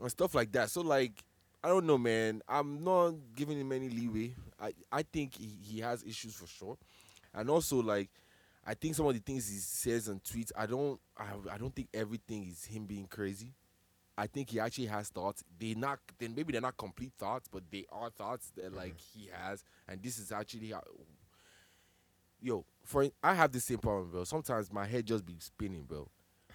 and 0.01 0.09
stuff 0.09 0.35
like 0.35 0.51
that. 0.53 0.69
So 0.69 0.81
like, 0.81 1.23
I 1.63 1.67
don't 1.67 1.85
know, 1.85 1.97
man. 1.97 2.41
I'm 2.47 2.83
not 2.83 3.13
giving 3.35 3.59
him 3.59 3.71
any 3.71 3.89
leeway. 3.89 4.35
I 4.59 4.73
I 4.91 5.03
think 5.03 5.35
he, 5.35 5.57
he 5.61 5.79
has 5.81 6.03
issues 6.03 6.35
for 6.35 6.47
sure, 6.47 6.77
and 7.33 7.49
also 7.49 7.81
like, 7.81 8.09
I 8.65 8.73
think 8.73 8.95
some 8.95 9.05
of 9.05 9.13
the 9.13 9.19
things 9.19 9.49
he 9.49 9.57
says 9.57 10.07
and 10.07 10.23
tweets, 10.23 10.51
I 10.55 10.65
don't 10.65 10.99
I, 11.17 11.25
I 11.51 11.57
don't 11.57 11.75
think 11.75 11.89
everything 11.93 12.47
is 12.47 12.65
him 12.65 12.85
being 12.85 13.07
crazy. 13.07 13.53
I 14.17 14.27
think 14.27 14.49
he 14.49 14.59
actually 14.59 14.87
has 14.87 15.09
thoughts. 15.09 15.43
They 15.59 15.73
not 15.73 15.99
then 16.19 16.33
maybe 16.35 16.53
they're 16.53 16.61
not 16.61 16.77
complete 16.77 17.11
thoughts, 17.17 17.47
but 17.51 17.63
they 17.71 17.85
are 17.91 18.09
thoughts 18.09 18.51
that 18.55 18.67
mm-hmm. 18.67 18.77
like 18.77 18.99
he 18.99 19.29
has, 19.33 19.63
and 19.87 20.01
this 20.01 20.17
is 20.17 20.31
actually 20.31 20.69
how. 20.69 20.83
Yo, 22.41 22.65
for 22.83 23.07
I 23.23 23.33
have 23.33 23.51
the 23.51 23.59
same 23.59 23.79
problem, 23.79 24.11
bro. 24.11 24.23
Sometimes 24.23 24.71
my 24.71 24.85
head 24.85 25.05
just 25.05 25.25
be 25.25 25.35
spinning, 25.39 25.83
bro. 25.83 26.07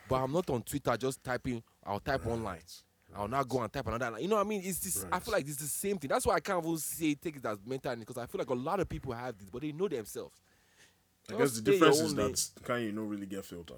But 0.09 0.17
I'm 0.17 0.33
not 0.33 0.49
on 0.51 0.63
Twitter 0.63 0.97
just 0.97 1.23
typing. 1.23 1.63
I'll 1.85 2.01
type 2.01 2.27
online. 2.27 2.61
I'll 3.15 3.29
not 3.29 3.49
go 3.49 3.61
and 3.61 3.73
type 3.73 3.87
another. 3.87 4.11
line. 4.13 4.23
You 4.23 4.29
know 4.29 4.37
what 4.37 4.47
I 4.47 4.49
mean? 4.49 4.63
It's 4.65 4.79
this. 4.79 5.05
I 5.11 5.19
feel 5.19 5.33
like 5.33 5.47
it's 5.47 5.57
the 5.57 5.67
same 5.67 5.99
thing. 5.99 6.09
That's 6.09 6.27
why 6.27 6.35
I 6.35 6.41
can't 6.41 6.65
even 6.65 6.79
say 6.79 7.15
take 7.15 7.37
it 7.37 7.47
as 7.47 7.59
mental 7.67 7.95
because 7.97 8.19
I 8.19 8.27
feel 8.27 8.39
like 8.39 8.51
a 8.51 8.55
lot 8.55 8.81
of 8.81 8.89
people 8.89 9.13
have 9.13 9.37
this, 9.37 9.49
but 9.51 9.63
they 9.63 9.73
know 9.73 9.89
themselves. 9.89 10.41
I 11.29 11.37
guess 11.37 11.53
the 11.53 11.63
difference 11.63 12.01
is 12.01 12.15
that 12.15 12.65
can 12.65 12.77
Kanye 12.77 12.95
don't 12.95 13.09
really 13.09 13.27
get 13.27 13.45
filter. 13.45 13.75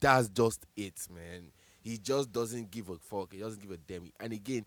That's 0.00 0.28
just 0.28 0.66
it, 0.76 0.94
man. 1.12 1.50
He 1.86 1.98
just 1.98 2.32
doesn't 2.32 2.72
give 2.72 2.88
a 2.88 2.96
fuck. 2.96 3.32
He 3.32 3.38
doesn't 3.38 3.62
give 3.62 3.70
a 3.70 3.76
damn. 3.76 4.10
And 4.18 4.32
again, 4.32 4.66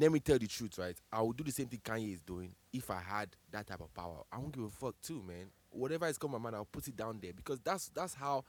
let 0.00 0.10
me 0.10 0.20
tell 0.20 0.38
the 0.38 0.46
truth, 0.46 0.78
right? 0.78 0.96
I 1.12 1.20
would 1.20 1.36
do 1.36 1.44
the 1.44 1.50
same 1.50 1.66
thing 1.66 1.82
Kanye 1.84 2.14
is 2.14 2.22
doing 2.22 2.54
if 2.72 2.90
I 2.90 2.98
had 2.98 3.28
that 3.50 3.66
type 3.66 3.82
of 3.82 3.92
power. 3.92 4.22
I 4.32 4.38
won't 4.38 4.54
give 4.54 4.64
a 4.64 4.70
fuck 4.70 4.94
too, 5.02 5.22
man. 5.26 5.50
Whatever 5.68 6.06
is 6.06 6.16
coming 6.16 6.40
my 6.40 6.44
mind, 6.44 6.56
I'll 6.56 6.64
put 6.64 6.88
it 6.88 6.96
down 6.96 7.18
there 7.20 7.34
because 7.34 7.60
that's 7.60 7.90
that's 7.90 8.14
how 8.14 8.42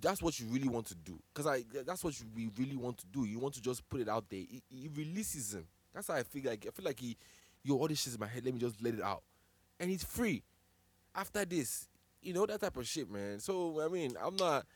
that's 0.00 0.22
what 0.22 0.38
you 0.38 0.46
really 0.46 0.68
want 0.68 0.86
to 0.86 0.94
do. 0.94 1.18
Cause 1.34 1.48
I 1.48 1.64
that's 1.84 2.04
what 2.04 2.20
you, 2.20 2.26
we 2.36 2.50
really 2.56 2.76
want 2.76 2.98
to 2.98 3.06
do. 3.06 3.24
You 3.24 3.40
want 3.40 3.54
to 3.54 3.60
just 3.60 3.88
put 3.88 4.00
it 4.00 4.08
out 4.08 4.30
there. 4.30 4.42
It, 4.48 4.62
it 4.70 4.90
releases 4.94 5.54
him. 5.54 5.66
That's 5.92 6.06
how 6.06 6.14
I 6.14 6.22
feel 6.22 6.44
like. 6.44 6.66
I 6.68 6.70
feel 6.70 6.84
like 6.84 7.00
he, 7.00 7.16
yo, 7.64 7.74
all 7.78 7.88
this 7.88 8.00
shit 8.00 8.14
in 8.14 8.20
my 8.20 8.28
head. 8.28 8.44
Let 8.44 8.54
me 8.54 8.60
just 8.60 8.80
let 8.80 8.94
it 8.94 9.02
out, 9.02 9.24
and 9.80 9.90
it's 9.90 10.04
free. 10.04 10.44
After 11.16 11.44
this, 11.44 11.88
you 12.22 12.32
know 12.32 12.46
that 12.46 12.60
type 12.60 12.76
of 12.76 12.86
shit, 12.86 13.10
man. 13.10 13.40
So 13.40 13.82
I 13.84 13.88
mean, 13.88 14.14
I'm 14.22 14.36
not. 14.36 14.66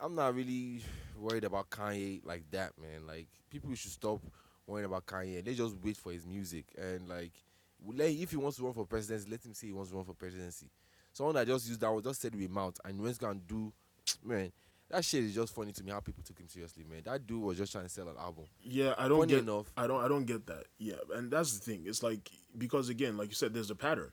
I'm 0.00 0.14
not 0.14 0.34
really 0.34 0.80
worried 1.18 1.44
about 1.44 1.70
Kanye 1.70 2.24
like 2.24 2.44
that, 2.52 2.72
man. 2.80 3.06
Like 3.06 3.28
people 3.50 3.74
should 3.74 3.90
stop 3.92 4.20
worrying 4.66 4.86
about 4.86 5.06
Kanye. 5.06 5.44
They 5.44 5.54
just 5.54 5.76
wait 5.82 5.96
for 5.96 6.12
his 6.12 6.26
music 6.26 6.64
and 6.78 7.08
like, 7.08 7.32
let 7.86 8.10
if 8.10 8.30
he 8.30 8.36
wants 8.36 8.56
to 8.58 8.64
run 8.64 8.72
for 8.74 8.86
presidency, 8.86 9.30
let 9.30 9.44
him 9.44 9.54
say 9.54 9.68
he 9.68 9.72
wants 9.72 9.90
to 9.90 9.96
run 9.96 10.04
for 10.04 10.14
presidency. 10.14 10.70
Someone 11.12 11.34
that 11.34 11.46
just 11.46 11.68
used 11.68 11.80
that 11.80 11.92
was 11.92 12.04
just 12.04 12.20
said 12.20 12.34
with 12.34 12.50
mouth 12.50 12.78
and 12.84 13.00
went 13.00 13.18
gonna 13.18 13.40
do, 13.46 13.72
man. 14.24 14.52
That 14.90 15.04
shit 15.04 15.22
is 15.22 15.36
just 15.36 15.54
funny 15.54 15.70
to 15.70 15.84
me 15.84 15.92
how 15.92 16.00
people 16.00 16.24
took 16.24 16.36
him 16.40 16.48
seriously, 16.48 16.82
man. 16.82 17.02
That 17.04 17.24
dude 17.24 17.40
was 17.40 17.56
just 17.56 17.70
trying 17.70 17.84
to 17.84 17.88
sell 17.88 18.08
an 18.08 18.16
album. 18.18 18.46
Yeah, 18.60 18.94
I 18.98 19.06
don't 19.06 19.20
Funny 19.20 19.34
get. 19.34 19.42
enough. 19.44 19.72
I 19.76 19.86
don't. 19.86 20.02
I 20.04 20.08
don't 20.08 20.24
get 20.24 20.48
that. 20.48 20.64
Yeah, 20.78 20.96
and 21.14 21.30
that's 21.30 21.56
the 21.56 21.64
thing. 21.64 21.84
It's 21.86 22.02
like 22.02 22.28
because 22.58 22.88
again, 22.88 23.16
like 23.16 23.28
you 23.28 23.36
said, 23.36 23.54
there's 23.54 23.70
a 23.70 23.76
pattern. 23.76 24.10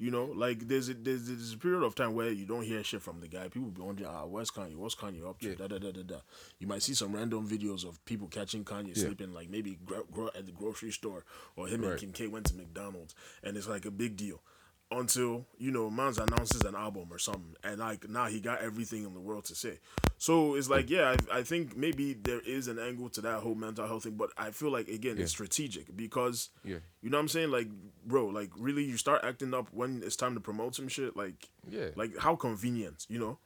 You 0.00 0.12
know, 0.12 0.26
like 0.26 0.68
there's 0.68 0.88
a, 0.88 0.94
there's, 0.94 1.26
there's 1.26 1.52
a 1.52 1.58
period 1.58 1.82
of 1.82 1.96
time 1.96 2.14
where 2.14 2.30
you 2.30 2.46
don't 2.46 2.62
hear 2.62 2.84
shit 2.84 3.02
from 3.02 3.18
the 3.20 3.26
guy. 3.26 3.48
People 3.48 3.70
be 3.70 3.80
wondering, 3.80 4.08
ah, 4.08 4.26
where's 4.26 4.48
Kanye? 4.50 4.76
What's 4.76 4.94
Kanye 4.94 5.28
up 5.28 5.40
to? 5.40 5.48
Yeah. 5.48 5.54
Da, 5.56 5.66
da, 5.66 5.78
da, 5.78 5.90
da, 5.90 6.02
da. 6.02 6.16
You 6.60 6.68
might 6.68 6.82
see 6.84 6.94
some 6.94 7.12
random 7.16 7.48
videos 7.48 7.84
of 7.84 8.04
people 8.04 8.28
catching 8.28 8.64
Kanye 8.64 8.96
Yeah. 8.96 9.04
sleeping, 9.06 9.32
like 9.34 9.50
maybe 9.50 9.76
gro- 9.84 10.06
gro- 10.12 10.30
at 10.36 10.46
the 10.46 10.52
grocery 10.52 10.92
store, 10.92 11.24
or 11.56 11.66
him 11.66 11.82
Right. 11.82 11.90
and 11.90 12.00
Kim 12.00 12.12
K 12.12 12.28
went 12.28 12.46
to 12.46 12.54
McDonald's, 12.54 13.16
and 13.42 13.56
it's 13.56 13.66
like 13.66 13.86
a 13.86 13.90
big 13.90 14.16
deal. 14.16 14.40
Until 14.90 15.44
you 15.58 15.70
know, 15.70 15.90
Mans 15.90 16.16
announces 16.16 16.62
an 16.64 16.74
album 16.74 17.08
or 17.10 17.18
something, 17.18 17.54
and 17.62 17.78
like 17.78 18.08
now 18.08 18.24
he 18.26 18.40
got 18.40 18.62
everything 18.62 19.04
in 19.04 19.12
the 19.12 19.20
world 19.20 19.44
to 19.46 19.54
say. 19.54 19.80
So 20.16 20.54
it's 20.54 20.70
like, 20.70 20.88
yeah, 20.88 21.14
I, 21.30 21.38
I 21.40 21.42
think 21.42 21.76
maybe 21.76 22.14
there 22.14 22.40
is 22.40 22.68
an 22.68 22.78
angle 22.78 23.10
to 23.10 23.20
that 23.20 23.40
whole 23.40 23.54
mental 23.54 23.86
health 23.86 24.04
thing, 24.04 24.16
but 24.16 24.30
I 24.38 24.50
feel 24.50 24.70
like 24.72 24.88
again, 24.88 25.18
it's 25.18 25.30
strategic 25.32 25.94
because 25.94 26.48
Yeah. 26.64 26.78
you 27.02 27.10
know 27.10 27.18
what 27.18 27.22
I'm 27.22 27.28
saying? 27.28 27.50
Like, 27.50 27.68
bro, 28.06 28.26
like 28.28 28.50
really, 28.58 28.82
you 28.82 28.96
start 28.96 29.20
acting 29.24 29.52
up 29.52 29.68
when 29.72 30.02
it's 30.02 30.16
time 30.16 30.32
to 30.34 30.40
promote 30.40 30.74
some 30.74 30.88
shit. 30.88 31.14
Like, 31.16 31.48
Yeah. 31.68 31.88
like 31.94 32.16
how 32.16 32.34
convenient, 32.34 33.04
you 33.10 33.18
know? 33.18 33.38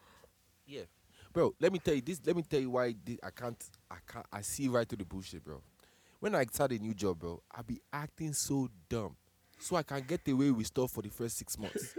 Yeah, 0.64 0.82
bro. 1.32 1.54
Let 1.58 1.72
me 1.72 1.80
tell 1.80 1.94
you 1.94 2.02
this. 2.02 2.20
Let 2.24 2.36
me 2.36 2.42
tell 2.44 2.60
you 2.60 2.70
why 2.70 2.94
this, 3.04 3.18
I 3.20 3.30
can't. 3.30 3.62
I 3.90 3.96
can't. 4.06 4.26
I 4.32 4.42
see 4.42 4.68
right 4.68 4.88
through 4.88 4.98
the 4.98 5.04
bullshit, 5.04 5.42
bro. 5.42 5.60
When 6.20 6.36
I 6.36 6.44
start 6.44 6.70
a 6.70 6.78
new 6.78 6.94
job, 6.94 7.18
bro, 7.18 7.42
I 7.52 7.62
be 7.62 7.80
acting 7.92 8.32
so 8.32 8.68
dumb, 8.88 9.16
so 9.62 9.76
I 9.76 9.82
can 9.82 10.02
get 10.02 10.26
away 10.28 10.50
with 10.50 10.66
stuff 10.66 10.90
for 10.90 11.02
the 11.02 11.08
first 11.08 11.38
six 11.38 11.58
months. 11.58 11.94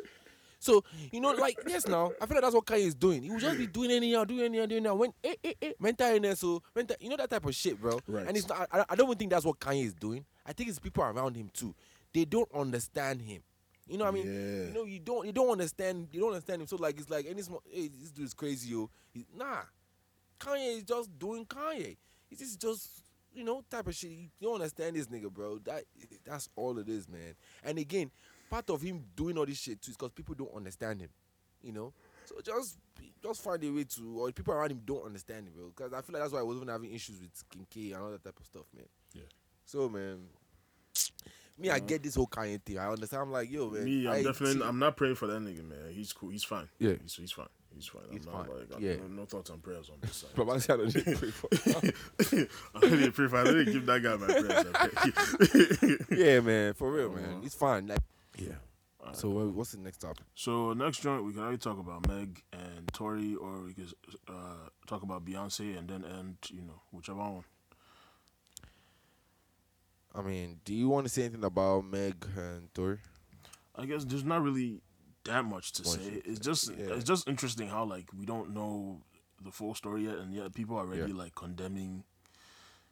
so 0.59 0.83
you 1.11 1.21
know, 1.21 1.31
like 1.31 1.57
yes, 1.65 1.87
now 1.87 2.11
I 2.21 2.25
feel 2.25 2.35
like 2.35 2.43
that's 2.43 2.55
what 2.55 2.65
Kanye 2.65 2.85
is 2.85 2.95
doing. 2.95 3.23
He 3.23 3.29
will 3.31 3.39
just 3.39 3.57
be 3.57 3.67
doing 3.67 3.91
anyhow, 3.91 4.25
doing 4.25 4.41
anyhow, 4.41 4.65
doing 4.65 4.85
anyhow. 4.85 4.95
When 4.95 5.13
eh, 5.23 5.35
eh, 5.43 5.53
eh, 5.61 5.71
mental 5.79 6.07
illness, 6.07 6.39
so 6.41 6.61
mental, 6.75 6.97
you 6.99 7.09
know 7.09 7.17
that 7.17 7.29
type 7.29 7.45
of 7.45 7.55
shit, 7.55 7.79
bro. 7.81 7.99
Right. 8.07 8.27
And 8.27 8.35
it's 8.35 8.47
not. 8.47 8.67
I, 8.71 8.83
I 8.89 8.95
don't 8.95 9.07
even 9.07 9.17
think 9.17 9.31
that's 9.31 9.45
what 9.45 9.59
Kanye 9.59 9.85
is 9.85 9.93
doing. 9.93 10.25
I 10.45 10.53
think 10.53 10.69
it's 10.69 10.79
people 10.79 11.03
around 11.03 11.35
him 11.35 11.49
too. 11.53 11.73
They 12.13 12.25
don't 12.25 12.49
understand 12.53 13.21
him. 13.21 13.41
You 13.87 13.97
know 13.97 14.05
what 14.05 14.13
I 14.13 14.17
mean? 14.17 14.25
Yeah. 14.25 14.67
You 14.67 14.73
know, 14.73 14.83
you 14.85 14.99
don't 14.99 15.25
you 15.25 15.31
don't 15.33 15.49
understand 15.51 16.07
you 16.11 16.19
don't 16.19 16.29
understand 16.33 16.61
him. 16.61 16.67
So 16.67 16.75
like 16.77 16.99
it's 16.99 17.09
like 17.09 17.25
any 17.29 17.41
small 17.41 17.61
hey, 17.69 17.89
this 17.99 18.11
dude 18.11 18.25
is 18.25 18.33
crazy, 18.33 18.71
yo. 18.71 18.89
He- 19.13 19.25
nah. 19.35 19.61
Kanye 20.39 20.77
is 20.77 20.83
just 20.83 21.17
doing 21.17 21.45
Kanye. 21.45 21.95
He's 22.29 22.57
just 22.57 23.02
you 23.33 23.43
know, 23.43 23.63
type 23.69 23.87
of 23.87 23.95
shit. 23.95 24.11
You 24.11 24.29
don't 24.41 24.55
understand 24.55 24.95
this 24.95 25.07
nigga, 25.07 25.31
bro. 25.31 25.59
That 25.59 25.83
that's 26.25 26.49
all 26.55 26.77
it 26.77 26.87
is, 26.89 27.07
man. 27.07 27.35
And 27.63 27.77
again, 27.77 28.11
part 28.49 28.69
of 28.69 28.81
him 28.81 29.03
doing 29.15 29.37
all 29.37 29.45
this 29.45 29.59
shit 29.59 29.81
too 29.81 29.91
is 29.91 29.97
because 29.97 30.11
people 30.11 30.35
don't 30.35 30.53
understand 30.55 31.01
him. 31.01 31.09
You 31.61 31.71
know? 31.71 31.93
So 32.25 32.35
just 32.43 32.77
just 33.21 33.43
find 33.43 33.63
a 33.63 33.69
way 33.69 33.83
to 33.83 34.19
or 34.19 34.31
people 34.31 34.53
around 34.53 34.71
him 34.71 34.81
don't 34.85 35.05
understand 35.05 35.47
him, 35.47 35.53
bro. 35.55 35.71
Because 35.75 35.93
I 35.93 36.01
feel 36.01 36.13
like 36.13 36.23
that's 36.23 36.33
why 36.33 36.39
I 36.39 36.43
was 36.43 36.57
even 36.57 36.67
having 36.67 36.93
issues 36.93 37.19
with 37.19 37.31
Kim 37.49 37.65
K 37.69 37.91
and 37.93 38.03
all 38.03 38.11
that 38.11 38.23
type 38.23 38.39
of 38.39 38.45
stuff, 38.45 38.65
man. 38.75 38.85
Yeah. 39.13 39.23
So 39.65 39.89
man, 39.89 40.19
me, 41.57 41.69
I 41.69 41.79
get 41.79 42.03
this 42.03 42.15
whole 42.15 42.27
Kanye 42.27 42.61
thing. 42.61 42.77
I 42.77 42.89
understand. 42.89 43.23
I'm 43.23 43.31
like, 43.31 43.51
yo, 43.51 43.69
man. 43.69 43.85
Me, 43.85 44.07
I'm 44.07 44.13
I 44.13 44.23
definitely, 44.23 44.59
see- 44.59 44.63
I'm 44.63 44.79
not 44.79 44.97
praying 44.97 45.15
for 45.15 45.27
that 45.27 45.41
nigga, 45.41 45.67
man. 45.67 45.91
He's 45.91 46.13
cool. 46.13 46.29
He's 46.29 46.43
fine. 46.43 46.67
Yeah. 46.79 46.93
he's, 47.01 47.15
he's 47.15 47.31
fine. 47.31 47.47
He's 47.75 47.87
fine. 47.87 48.01
He's 48.11 48.25
I'm 48.27 48.33
not 48.33 48.47
fine. 48.47 48.57
like, 48.59 48.75
I- 48.75 48.79
Yeah. 48.79 48.95
no, 48.97 49.07
no 49.07 49.25
thoughts 49.25 49.49
on 49.49 49.59
prayers 49.59 49.89
on 49.89 49.97
this 50.01 50.15
side. 50.15 50.29
but 50.35 50.47
I 50.49 50.57
don't 50.77 50.95
need 50.95 51.17
pray 51.17 51.31
for. 51.31 51.49
I 52.75 52.79
really 52.85 53.11
pray 53.11 53.27
for. 53.27 53.37
I 53.37 53.41
really 53.43 53.65
give 53.71 53.85
that 53.87 54.01
guy 54.03 54.15
my 54.15 54.27
prayers. 54.27 55.99
yeah, 56.19 56.39
man, 56.39 56.73
for 56.73 56.91
real, 56.91 57.11
man. 57.11 57.41
It's 57.43 57.55
fine. 57.55 57.87
Like, 57.87 57.99
yeah. 58.37 58.53
So 59.11 59.27
uh, 59.37 59.45
what's 59.47 59.71
the 59.73 59.79
next 59.79 59.97
topic? 59.97 60.23
So 60.33 60.71
next 60.73 61.01
joint, 61.01 61.25
we 61.25 61.33
can 61.33 61.41
already 61.41 61.57
talk 61.57 61.77
about 61.77 62.07
Meg 62.07 62.41
and 62.53 62.87
Tory, 62.93 63.35
or 63.35 63.61
we 63.63 63.73
could 63.73 63.93
uh, 64.29 64.69
talk 64.87 65.03
about 65.03 65.25
Beyonce 65.25 65.77
and 65.77 65.89
then 65.89 66.05
end, 66.05 66.37
you 66.47 66.61
know, 66.61 66.81
whichever 66.91 67.19
one. 67.19 67.43
I 70.15 70.21
mean, 70.21 70.59
do 70.63 70.73
you 70.73 70.89
want 70.89 71.05
to 71.05 71.09
say 71.11 71.23
anything 71.23 71.43
about 71.43 71.85
Meg 71.85 72.15
and 72.37 72.73
Tory? 72.73 72.99
I 73.75 73.85
guess 73.85 74.05
there's 74.05 74.23
not 74.23 74.41
really 74.43 74.81
that 75.25 75.45
much 75.45 75.71
to 75.73 75.85
say. 75.85 76.21
It's 76.25 76.39
just 76.39 76.69
yeah. 76.77 76.93
it's 76.95 77.03
just 77.05 77.27
interesting 77.27 77.67
how 77.69 77.83
like 77.85 78.09
we 78.17 78.25
don't 78.25 78.53
know 78.53 79.01
the 79.43 79.51
full 79.51 79.75
story 79.75 80.05
yet, 80.05 80.17
and 80.17 80.33
yet 80.33 80.53
people 80.53 80.77
are 80.77 80.85
already 80.85 81.11
Yeah. 81.11 81.17
like 81.17 81.35
condemning. 81.35 82.03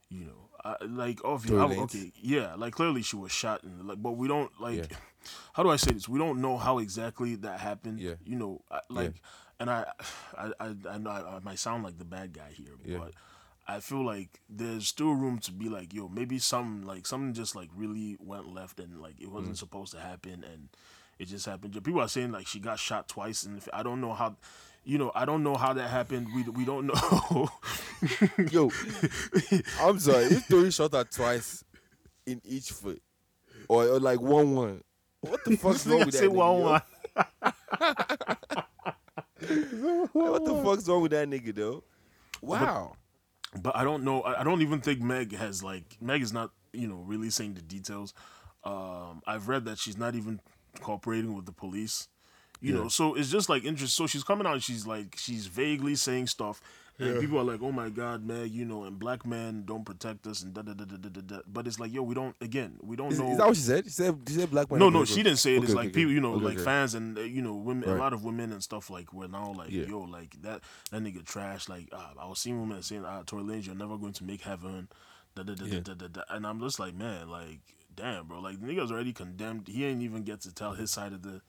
You 0.09 0.25
know, 0.25 0.49
I, 0.65 0.75
like 0.83 1.23
obviously, 1.23 1.57
Tory 1.57 1.75
I- 1.75 1.77
Lanez. 1.77 1.83
okay, 1.83 2.11
yeah, 2.21 2.55
like 2.55 2.73
clearly 2.73 3.01
she 3.01 3.15
was 3.15 3.31
shot, 3.31 3.63
and 3.63 3.87
like, 3.87 4.01
but 4.01 4.11
we 4.11 4.27
don't 4.27 4.51
like. 4.59 4.91
Yeah. 4.91 4.97
How 5.53 5.63
do 5.63 5.69
I 5.69 5.75
say 5.75 5.91
this? 5.91 6.09
We 6.09 6.17
don't 6.17 6.41
know 6.41 6.57
how 6.57 6.79
exactly 6.79 7.35
that 7.35 7.59
happened. 7.59 7.99
Yeah. 7.99 8.15
You 8.25 8.35
know, 8.37 8.61
I, 8.71 8.79
like, 8.89 9.21
and 9.59 9.69
I, 9.69 9.85
I, 10.37 10.51
I, 10.59 10.75
I 10.89 10.97
know 10.97 11.11
I, 11.11 11.35
I 11.35 11.39
might 11.43 11.59
sound 11.59 11.83
like 11.83 11.99
the 11.99 12.05
bad 12.05 12.33
guy 12.33 12.49
here, 12.53 12.73
but 12.99 13.13
I 13.67 13.79
feel 13.81 14.03
like 14.03 14.41
there's 14.49 14.87
still 14.87 15.13
room 15.13 15.37
to 15.39 15.51
be 15.51 15.69
like, 15.69 15.93
yo, 15.93 16.07
maybe 16.09 16.39
some 16.39 16.81
like 16.83 17.05
something 17.05 17.33
just 17.33 17.55
like 17.55 17.69
really 17.75 18.17
went 18.19 18.51
left 18.51 18.79
and 18.79 18.99
like 18.99 19.21
it 19.21 19.27
Mm. 19.27 19.33
wasn't 19.33 19.57
supposed 19.59 19.91
to 19.93 19.99
happen 19.99 20.43
and 20.43 20.69
it 21.21 21.27
just 21.27 21.45
happened. 21.45 21.73
People 21.83 22.01
are 22.01 22.07
saying 22.07 22.31
like 22.31 22.47
she 22.47 22.59
got 22.59 22.79
shot 22.79 23.07
twice 23.07 23.43
and 23.43 23.61
I 23.71 23.83
don't 23.83 24.01
know 24.01 24.11
how, 24.13 24.37
you 24.83 24.97
know, 24.97 25.11
I 25.13 25.25
don't 25.25 25.43
know 25.43 25.55
how 25.55 25.71
that 25.73 25.87
happened. 25.87 26.27
We 26.33 26.41
we 26.49 26.65
don't 26.65 26.87
know. 26.87 27.47
Yo, 28.51 28.71
I'm 29.79 29.99
sorry. 29.99 30.23
If 30.25 30.47
Tory 30.47 30.71
shot 30.71 30.93
her 30.93 31.03
twice 31.03 31.63
in 32.25 32.41
each 32.43 32.71
foot, 32.71 33.03
or, 33.69 33.85
or 33.85 33.99
like 33.99 34.19
one 34.19 34.55
one, 34.55 34.81
what 35.19 35.45
the 35.45 35.55
fuck's 35.57 35.85
wrong 35.85 35.99
with 35.99 36.11
that? 36.13 36.17
Say 36.17 36.27
nigga, 36.27 36.33
one 36.33 36.57
yo? 36.57 36.63
one. 36.63 36.81
What 40.13 40.45
the 40.45 40.63
fuck's 40.63 40.87
wrong 40.87 41.03
with 41.03 41.11
that 41.11 41.29
nigga 41.29 41.53
though? 41.53 41.83
Wow. 42.41 42.95
but 43.61 43.75
I 43.75 43.83
don't 43.83 44.03
know. 44.03 44.21
I 44.21 44.41
I 44.41 44.43
don't 44.43 44.63
even 44.63 44.81
think 44.81 45.01
Meg 45.01 45.35
has 45.35 45.61
like 45.61 45.97
Meg 46.01 46.23
is 46.23 46.33
not 46.33 46.49
you 46.73 46.87
know 46.87 47.03
releasing 47.05 47.53
the 47.53 47.61
details. 47.61 48.15
Um, 48.63 49.21
I've 49.27 49.47
read 49.47 49.65
that 49.65 49.77
she's 49.77 49.97
not 49.97 50.15
even 50.15 50.41
cooperating 50.79 51.33
with 51.35 51.45
the 51.45 51.51
police. 51.51 52.07
You 52.63 52.73
know, 52.73 52.89
so 52.89 53.15
it's 53.15 53.31
just 53.31 53.49
like 53.49 53.63
interest. 53.65 53.95
So 53.95 54.05
she's 54.05 54.23
coming 54.23 54.45
out. 54.45 54.53
and 54.53 54.63
She's 54.63 54.85
like 54.85 55.15
she's 55.17 55.47
vaguely 55.47 55.95
saying 55.95 56.27
stuff, 56.27 56.61
and 56.99 57.19
people 57.19 57.39
are 57.39 57.43
like, 57.43 57.59
"Oh 57.63 57.71
my 57.71 57.89
God, 57.89 58.23
man!" 58.23 58.51
you 58.51 58.65
know, 58.65 58.83
and 58.83 58.99
black 58.99 59.25
men 59.25 59.63
don't 59.65 59.83
protect 59.83 60.27
us, 60.27 60.43
and 60.43 60.53
da 60.53 60.61
da 60.61 60.73
da 60.73 60.85
da 60.85 60.97
da 60.97 61.21
da. 61.21 61.37
But 61.51 61.65
it's 61.65 61.79
like, 61.79 61.91
yo, 61.91 62.03
we 62.03 62.13
don't. 62.13 62.35
Again, 62.39 62.77
we 62.83 62.95
don't 62.95 63.13
Is, 63.13 63.19
know. 63.19 63.31
is 63.31 63.37
that 63.39 63.47
what 63.47 63.55
she 63.55 63.63
said? 63.63 63.85
She 63.85 63.89
said, 63.89 64.15
she 64.27 64.35
said 64.35 64.51
black 64.51 64.69
man. 64.69 64.79
no, 64.79 64.91
no, 64.91 65.05
she 65.05 65.23
didn't 65.23 65.39
say 65.39 65.55
it. 65.55 65.57
Okay, 65.57 65.63
it's 65.63 65.73
okay, 65.73 65.85
like 65.85 65.93
people, 65.95 66.11
you 66.11 66.21
know, 66.21 66.35
Okay, 66.35 66.45
like 66.45 66.59
fans 66.59 66.93
and 66.93 67.17
uh, 67.17 67.21
you 67.21 67.41
know, 67.41 67.55
women. 67.55 67.89
A 67.89 67.93
Right. 67.93 67.99
lot 67.99 68.13
of 68.13 68.23
women 68.23 68.51
and 68.53 68.61
stuff 68.61 68.91
like 68.91 69.11
were 69.11 69.27
now 69.27 69.53
like, 69.57 69.71
Yeah. 69.71 69.85
yo, 69.85 70.01
like 70.01 70.39
that 70.43 70.61
that 70.91 71.01
nigga 71.01 71.25
trash. 71.25 71.67
Like 71.67 71.89
uh, 71.91 72.09
I 72.21 72.27
was 72.27 72.37
seeing 72.37 72.59
women 72.59 72.83
saying, 72.83 73.05
"Ah, 73.07 73.23
Tory 73.25 73.41
Lanez, 73.41 73.65
you're 73.65 73.73
never 73.73 73.97
going 73.97 74.13
to 74.13 74.23
make 74.23 74.41
heaven." 74.41 74.87
Da, 75.33 75.41
da, 75.41 75.55
da, 75.55 75.65
da, 75.65 75.73
Yeah. 75.73 75.79
da, 75.79 75.93
da, 75.95 76.07
da. 76.09 76.21
And 76.29 76.45
I'm 76.45 76.59
just 76.59 76.77
like, 76.79 76.93
man, 76.93 77.27
like, 77.27 77.61
damn, 77.95 78.27
bro, 78.27 78.39
like 78.39 78.59
the 78.59 78.67
nigga's 78.67 78.91
already 78.91 79.13
condemned. 79.13 79.67
He 79.67 79.85
ain't 79.85 80.01
even 80.01 80.23
get 80.23 80.41
to 80.41 80.53
tell 80.53 80.73
his 80.73 80.91
side 80.91 81.13
of 81.13 81.21
the, 81.21 81.41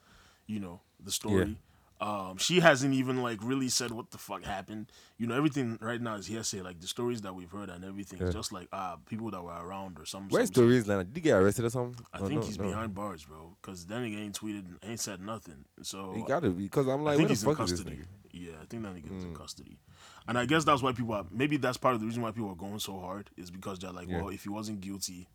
you 0.47 0.61
know, 0.61 0.81
the 1.03 1.11
story. 1.13 1.57
Um, 2.01 2.37
she 2.37 2.59
hasn't 2.59 2.95
even 2.95 3.23
like 3.23 3.39
really 3.45 3.69
said 3.69 3.93
what 3.93 4.11
the 4.11 4.19
fuck 4.19 4.43
happened. 4.43 4.91
You 5.19 5.29
know, 5.29 5.37
everything 5.37 5.79
right 5.81 6.01
now 6.01 6.17
is 6.17 6.27
hearsay. 6.27 6.61
Like 6.61 6.81
the 6.81 6.89
stories 6.89 7.21
that 7.23 7.33
we've 7.33 7.51
heard 7.51 7.69
and 7.71 7.85
everything, 7.85 8.19
is 8.21 8.27
Yeah. 8.27 8.33
just 8.41 8.53
like 8.53 8.67
ah, 8.73 8.97
people 9.07 9.31
that 9.31 9.41
were 9.41 9.53
around 9.53 10.01
or 10.01 10.05
something. 10.05 10.29
Where's 10.31 10.49
some- 10.53 10.65
Tory 10.65 10.83
Lanez? 10.83 11.05
Did 11.07 11.11
he 11.15 11.21
get 11.21 11.35
arrested 11.37 11.65
or 11.67 11.71
something? 11.71 12.05
I 12.13 12.19
No, 12.19 12.27
think 12.27 12.41
no, 12.41 12.47
he's 12.47 12.59
no. 12.59 12.65
behind 12.65 12.93
bars, 12.93 13.25
bro. 13.25 13.57
Because 13.63 13.87
then 13.87 14.05
he 14.05 14.17
ain't 14.21 14.37
tweeted, 14.37 14.65
ain't 14.83 14.99
said 14.99 15.21
nothing. 15.21 15.65
So 15.83 16.13
He 16.17 16.25
gotta 16.25 16.51
be 16.51 16.65
because 16.65 16.89
I'm 16.89 17.03
I 17.03 17.15
like, 17.15 17.17
think 17.19 17.29
where 17.29 17.29
the 17.29 17.33
he's 17.35 17.45
in 17.45 17.55
fuck 17.55 17.65
is 17.65 17.71
this 17.71 17.79
custody. 17.81 18.03
Mm. 18.03 18.07
Yeah, 18.35 18.53
I 18.61 18.65
think 18.65 18.83
that 18.83 18.95
nigga's 18.97 19.25
in 19.25 19.35
custody. 19.37 19.79
And 20.27 20.37
I 20.39 20.47
guess 20.47 20.65
that's 20.65 20.83
why 20.83 20.91
people 20.93 21.15
are. 21.15 21.27
Maybe 21.31 21.57
that's 21.57 21.77
part 21.77 21.95
of 21.95 22.01
the 22.01 22.07
reason 22.07 22.23
why 22.23 22.33
people 22.33 22.49
are 22.51 22.57
going 22.57 22.81
so 22.81 22.99
hard 22.99 23.31
is 23.37 23.53
because 23.53 23.79
they're 23.79 23.93
like, 23.93 24.09
Yeah. 24.09 24.23
well, 24.23 24.31
if 24.31 24.43
he 24.43 24.49
wasn't 24.49 24.81
guilty, 24.81 25.29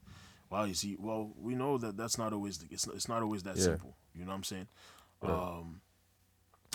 wow, 0.49 0.63
you 0.65 0.73
see, 0.73 0.95
well, 0.99 1.31
we 1.39 1.55
know 1.55 1.77
that 1.77 1.97
that's 1.97 2.17
not 2.17 2.33
always. 2.33 2.57
The, 2.59 2.67
it's 2.71 2.87
it's 2.87 3.07
not 3.09 3.21
always 3.23 3.43
that 3.43 3.57
Yeah. 3.57 3.63
simple. 3.63 3.95
You 4.15 4.23
know 4.25 4.31
what 4.31 4.37
I'm 4.37 4.43
saying? 4.43 4.67
Um, 5.21 5.81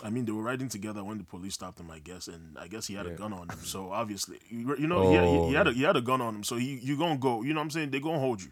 I 0.04 0.10
mean, 0.10 0.24
they 0.24 0.32
were 0.32 0.42
riding 0.42 0.68
together 0.68 1.04
when 1.04 1.18
the 1.18 1.24
police 1.24 1.54
stopped 1.54 1.78
him, 1.78 1.90
I 1.90 1.98
guess, 2.00 2.26
and 2.26 2.58
I 2.58 2.66
guess 2.66 2.86
he 2.86 2.94
had 2.94 3.06
a 3.06 3.10
gun 3.16 3.32
on 3.32 3.48
him. 3.48 3.58
So 3.64 3.90
obviously, 3.92 4.38
you, 4.48 4.74
you 4.76 4.86
know, 4.86 5.00
he, 5.02 5.14
had, 5.14 5.24
he, 5.26 5.38
he 5.48 5.54
had 5.54 5.66
a, 5.68 5.70
Oh. 5.70 5.74
he 5.74 5.82
had 5.82 5.96
a 5.96 6.00
gun 6.00 6.20
on 6.20 6.34
him. 6.36 6.44
So 6.44 6.56
he 6.56 6.78
you 6.82 6.96
gonna 6.98 7.18
go. 7.18 7.42
You 7.42 7.52
know 7.54 7.60
what 7.60 7.64
I'm 7.64 7.70
saying? 7.70 7.90
They 7.90 8.00
gonna 8.00 8.18
hold 8.18 8.42
you. 8.42 8.50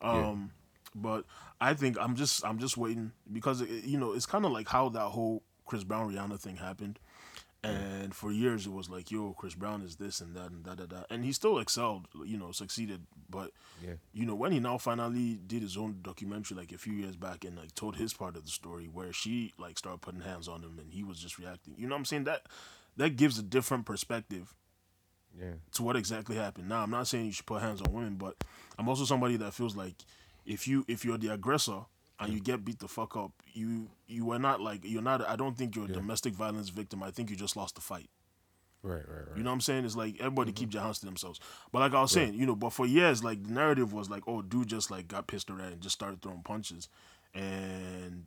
Um, 0.00 0.50
but 0.94 1.24
I 1.60 1.74
think 1.74 1.96
I'm 2.00 2.16
just 2.16 2.44
I'm 2.44 2.58
just 2.58 2.76
waiting 2.76 3.12
because 3.32 3.60
it, 3.60 3.84
you 3.84 3.98
know 3.98 4.12
it's 4.12 4.26
kind 4.26 4.44
of 4.44 4.52
like 4.52 4.68
how 4.68 4.88
that 4.90 5.08
whole 5.08 5.42
Chris 5.66 5.84
Brown 5.84 6.12
Rihanna 6.12 6.40
thing 6.40 6.56
happened, 6.56 6.98
and 7.64 8.14
for 8.14 8.32
years 8.32 8.66
it 8.66 8.72
was 8.72 8.90
like 8.90 9.10
yo 9.10 9.34
Chris 9.38 9.54
Brown 9.54 9.82
is 9.82 9.96
this 9.96 10.20
and 10.20 10.34
that 10.34 10.50
and 10.50 10.64
da 10.64 10.74
da 10.74 10.86
da, 10.86 11.02
and 11.10 11.24
he 11.24 11.32
still 11.32 11.58
excelled, 11.58 12.06
you 12.24 12.36
know, 12.36 12.50
succeeded, 12.52 13.06
but 13.30 13.52
Yeah. 13.82 13.94
you 14.12 14.26
know 14.26 14.34
when 14.34 14.52
he 14.52 14.58
now 14.60 14.78
finally 14.78 15.34
did 15.46 15.62
his 15.62 15.76
own 15.76 16.00
documentary 16.02 16.56
like 16.56 16.72
a 16.72 16.78
few 16.78 16.92
years 16.92 17.16
back 17.16 17.44
and 17.44 17.56
like 17.56 17.74
told 17.74 17.96
his 17.96 18.12
part 18.14 18.36
of 18.36 18.44
the 18.44 18.50
story 18.50 18.86
where 18.86 19.12
she 19.12 19.52
like 19.58 19.78
started 19.78 20.00
putting 20.02 20.20
hands 20.22 20.48
on 20.48 20.62
him 20.62 20.78
and 20.80 20.92
he 20.92 21.04
was 21.04 21.18
just 21.18 21.38
reacting, 21.38 21.74
you 21.78 21.86
know 21.86 21.94
what 21.94 22.00
I'm 22.00 22.04
saying 22.06 22.24
that 22.24 22.46
that 22.96 23.16
gives 23.16 23.38
a 23.38 23.42
different 23.42 23.86
perspective 23.86 24.54
Yeah. 25.38 25.54
to 25.74 25.82
what 25.82 25.96
exactly 25.96 26.36
happened. 26.36 26.68
Now, 26.68 26.82
I'm 26.82 26.90
not 26.90 27.06
saying 27.06 27.26
you 27.26 27.32
should 27.32 27.46
put 27.46 27.62
hands 27.62 27.80
on 27.80 27.92
women, 27.92 28.16
but 28.16 28.42
I'm 28.78 28.88
also 28.88 29.04
somebody 29.04 29.36
that 29.36 29.54
feels 29.54 29.76
like 29.76 29.94
if 30.44 30.66
you 30.66 30.84
if 30.88 31.04
you're 31.04 31.16
the 31.18 31.28
aggressor 31.32 31.84
and 32.24 32.32
you 32.32 32.40
get 32.40 32.64
beat 32.64 32.78
the 32.78 32.88
fuck 32.88 33.16
up, 33.16 33.32
you 33.52 33.88
you 34.06 34.30
are 34.32 34.38
not 34.38 34.60
like 34.60 34.80
you're 34.84 35.02
not. 35.02 35.26
I 35.28 35.36
don't 35.36 35.56
think 35.56 35.76
you're 35.76 35.86
a 35.86 35.88
domestic 35.88 36.34
violence 36.34 36.68
victim. 36.68 37.02
I 37.02 37.10
think 37.10 37.30
you 37.30 37.36
just 37.36 37.56
lost 37.56 37.74
the 37.74 37.80
fight. 37.80 38.08
Right, 38.82 38.94
right, 39.08 39.28
right. 39.28 39.36
You 39.36 39.44
know 39.44 39.50
what 39.50 39.54
I'm 39.54 39.60
saying? 39.60 39.84
It's 39.84 39.94
like 39.94 40.16
everybody 40.18 40.50
mm-hmm. 40.50 40.58
keep 40.58 40.72
their 40.72 40.82
hands 40.82 40.98
to 41.00 41.06
themselves. 41.06 41.38
But 41.70 41.80
like 41.80 41.94
I 41.94 42.00
was 42.02 42.10
saying, 42.10 42.34
you 42.34 42.46
know, 42.46 42.56
but 42.56 42.72
for 42.72 42.84
years, 42.84 43.22
like 43.22 43.42
the 43.44 43.52
narrative 43.52 43.92
was 43.92 44.10
like, 44.10 44.24
oh, 44.26 44.42
dude 44.42 44.66
just 44.66 44.90
like 44.90 45.06
got 45.06 45.28
pissed 45.28 45.50
around 45.50 45.72
and 45.72 45.80
just 45.80 45.94
started 45.94 46.20
throwing 46.20 46.42
punches, 46.42 46.88
and 47.34 48.26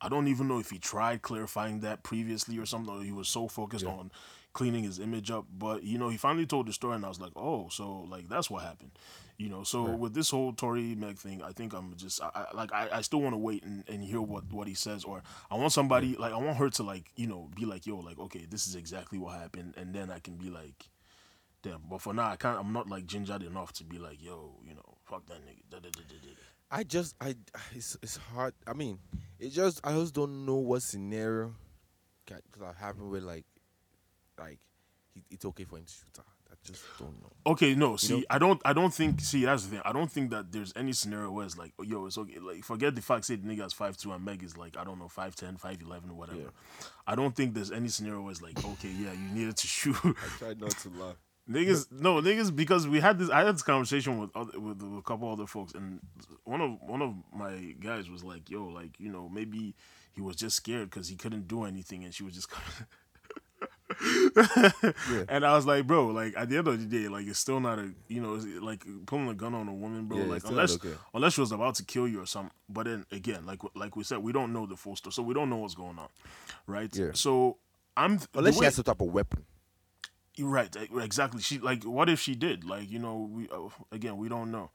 I 0.00 0.10
don't 0.10 0.28
even 0.28 0.46
know 0.46 0.58
if 0.58 0.70
he 0.70 0.78
tried 0.78 1.22
clarifying 1.22 1.80
that 1.80 2.02
previously 2.02 2.58
or 2.58 2.66
something. 2.66 2.94
Or 2.94 3.02
he 3.02 3.12
was 3.12 3.28
so 3.28 3.48
focused 3.48 3.86
on 3.86 4.10
cleaning 4.52 4.84
his 4.84 4.98
image 4.98 5.30
up. 5.30 5.46
But 5.56 5.84
you 5.84 5.96
know, 5.96 6.10
he 6.10 6.18
finally 6.18 6.46
told 6.46 6.66
the 6.66 6.72
story, 6.74 6.96
and 6.96 7.04
I 7.04 7.08
was 7.08 7.20
like, 7.20 7.32
oh, 7.34 7.68
so 7.70 8.06
like 8.10 8.28
that's 8.28 8.50
what 8.50 8.62
happened. 8.62 8.90
You 9.38 9.50
know, 9.50 9.64
so 9.64 9.84
with 9.84 10.14
this 10.14 10.30
whole 10.30 10.54
Tory 10.54 10.94
Meg 10.94 11.18
thing, 11.18 11.42
I 11.42 11.52
think 11.52 11.74
I'm 11.74 11.94
just 11.96 12.22
I, 12.22 12.30
I, 12.34 12.56
like 12.56 12.72
I, 12.72 12.88
I 12.90 13.00
still 13.02 13.20
want 13.20 13.34
to 13.34 13.38
wait 13.38 13.64
and, 13.64 13.84
and 13.86 14.02
hear 14.02 14.22
what 14.22 14.50
what 14.50 14.66
he 14.66 14.74
says, 14.74 15.04
or 15.04 15.22
I 15.50 15.56
want 15.56 15.72
somebody 15.72 16.16
like 16.16 16.32
I 16.32 16.38
want 16.38 16.56
her 16.56 16.70
to 16.70 16.82
like 16.82 17.10
you 17.16 17.26
know 17.26 17.50
be 17.54 17.66
like 17.66 17.86
yo 17.86 17.98
like 17.98 18.18
okay 18.18 18.46
this 18.48 18.66
is 18.66 18.74
exactly 18.74 19.18
what 19.18 19.38
happened, 19.38 19.74
and 19.76 19.94
then 19.94 20.10
I 20.10 20.18
can 20.18 20.36
be 20.36 20.50
like. 20.50 20.88
Damn, 21.62 21.80
but 21.90 22.00
for 22.00 22.14
now 22.14 22.28
I 22.28 22.36
can't. 22.36 22.60
I'm 22.60 22.72
not 22.72 22.88
like 22.88 23.06
gingered 23.06 23.42
enough 23.42 23.72
to 23.72 23.84
be 23.84 23.98
like, 23.98 24.22
yo, 24.22 24.52
you 24.62 24.74
know, 24.74 24.98
fuck 25.04 25.26
that 25.26 25.44
nigga. 25.44 25.62
Da, 25.68 25.78
da, 25.80 25.88
da. 25.90 26.02
I 26.70 26.84
just 26.84 27.14
I 27.20 27.34
it's 27.74 27.96
it's 28.02 28.16
hard. 28.16 28.54
I 28.66 28.72
mean, 28.72 28.98
it 29.38 29.50
just 29.50 29.80
I 29.84 29.92
just 29.92 30.14
don't 30.14 30.44
know 30.46 30.56
what 30.56 30.82
scenario 30.82 31.54
can 32.26 32.40
could 32.52 32.62
have 32.64 32.76
happened 32.76 33.10
with 33.10 33.22
like 33.22 33.44
like 34.38 34.58
he, 35.14 35.24
it's 35.30 35.44
okay 35.44 35.64
for 35.64 35.78
him 35.78 35.84
to 35.84 35.92
shoot 35.92 36.16
her. 36.16 36.35
Just 36.66 36.82
don't 36.98 37.22
know. 37.22 37.30
Okay, 37.52 37.74
no. 37.76 37.96
See, 37.96 38.18
know? 38.18 38.24
I 38.28 38.38
don't. 38.38 38.60
I 38.64 38.72
don't 38.72 38.92
think. 38.92 39.20
See, 39.20 39.44
that's 39.44 39.64
the 39.64 39.70
thing. 39.70 39.82
I 39.84 39.92
don't 39.92 40.10
think 40.10 40.30
that 40.30 40.50
there's 40.50 40.72
any 40.74 40.92
scenario 40.92 41.30
where 41.30 41.46
it's 41.46 41.56
like, 41.56 41.72
oh, 41.78 41.84
yo, 41.84 42.06
it's 42.06 42.18
okay. 42.18 42.38
Like, 42.40 42.64
forget 42.64 42.94
the 42.94 43.02
fact 43.02 43.24
say 43.24 43.36
the 43.36 43.46
nigga 43.46 43.64
is 43.66 43.72
five 43.72 43.96
two 43.96 44.12
and 44.12 44.24
Meg 44.24 44.42
is 44.42 44.56
like, 44.56 44.76
I 44.76 44.84
don't 44.84 44.98
know, 44.98 45.06
5'10", 45.06 45.60
5'11", 45.60 46.10
or 46.10 46.14
whatever. 46.14 46.50
I 47.06 47.14
don't 47.14 47.36
think 47.36 47.54
there's 47.54 47.70
any 47.70 47.88
scenario 47.88 48.22
where 48.22 48.32
it's 48.32 48.42
like, 48.42 48.58
okay, 48.58 48.90
yeah, 48.90 49.12
you 49.12 49.28
needed 49.32 49.56
to 49.58 49.66
shoot. 49.66 49.96
I 50.04 50.38
tried 50.38 50.60
not 50.60 50.70
to 50.70 50.88
laugh. 50.90 51.16
niggas, 51.48 51.86
no, 51.92 52.20
niggas, 52.20 52.54
because 52.54 52.88
we 52.88 52.98
had 52.98 53.18
this. 53.18 53.30
I 53.30 53.44
had 53.44 53.54
this 53.54 53.62
conversation 53.62 54.18
with 54.18 54.30
other, 54.34 54.58
with 54.58 54.82
a 54.82 55.02
couple 55.02 55.30
other 55.30 55.46
folks, 55.46 55.74
and 55.74 56.00
one 56.44 56.60
of 56.60 56.80
one 56.82 57.00
of 57.00 57.14
my 57.32 57.74
guys 57.78 58.10
was 58.10 58.24
like, 58.24 58.50
yo, 58.50 58.64
like 58.66 58.98
you 58.98 59.10
know, 59.10 59.28
maybe 59.28 59.76
he 60.10 60.20
was 60.20 60.34
just 60.34 60.56
scared 60.56 60.90
because 60.90 61.08
he 61.08 61.14
couldn't 61.14 61.46
do 61.46 61.64
anything, 61.64 62.04
and 62.04 62.12
she 62.12 62.24
was 62.24 62.34
just. 62.34 62.48
And 65.28 65.44
I 65.44 65.54
was 65.54 65.66
like, 65.66 65.86
bro, 65.86 66.06
like 66.08 66.34
at 66.36 66.48
the 66.48 66.58
end 66.58 66.68
of 66.68 66.78
the 66.78 66.86
day, 66.86 67.08
like 67.08 67.26
it's 67.26 67.38
still 67.38 67.60
not 67.60 67.78
a, 67.78 67.90
you 68.08 68.20
know, 68.20 68.34
like 68.60 68.84
pulling 69.06 69.28
a 69.28 69.34
gun 69.34 69.54
on 69.54 69.68
a 69.68 69.74
woman, 69.74 70.06
bro. 70.06 70.18
Yeah, 70.18 70.24
like 70.24 70.36
it's 70.36 70.44
still 70.46 70.56
not 70.56 70.62
unless 70.62 70.74
okay. 70.76 70.94
unless 71.14 71.32
she 71.34 71.40
was 71.40 71.52
about 71.52 71.74
to 71.76 71.84
kill 71.84 72.08
you 72.08 72.22
or 72.22 72.26
something. 72.26 72.52
But 72.68 72.86
then 72.86 73.06
again, 73.12 73.46
like 73.46 73.60
like 73.74 73.96
we 73.96 74.04
said, 74.04 74.18
we 74.18 74.32
don't 74.32 74.52
know 74.52 74.66
the 74.66 74.76
full 74.76 74.96
story, 74.96 75.12
so 75.12 75.22
we 75.22 75.34
don't 75.34 75.50
know 75.50 75.58
what's 75.58 75.74
going 75.74 75.98
on, 75.98 76.08
right? 76.66 76.94
Yeah. 76.96 77.10
So 77.12 77.58
I'm 77.96 78.20
Unless 78.34 78.58
she 78.58 78.64
has 78.64 78.74
some 78.74 78.84
type 78.84 79.00
of 79.00 79.08
weapon. 79.08 79.44
you're 80.36 80.48
right, 80.48 80.74
exactly. 81.00 81.40
She 81.40 81.58
like, 81.58 81.84
what 81.84 82.08
if 82.08 82.20
she 82.20 82.34
did? 82.34 82.64
Like, 82.64 82.90
you 82.90 82.98
know, 82.98 83.28
we 83.32 83.48
uh, 83.48 83.68
again, 83.90 84.18
we 84.18 84.28
don't 84.28 84.50
know. 84.50 84.70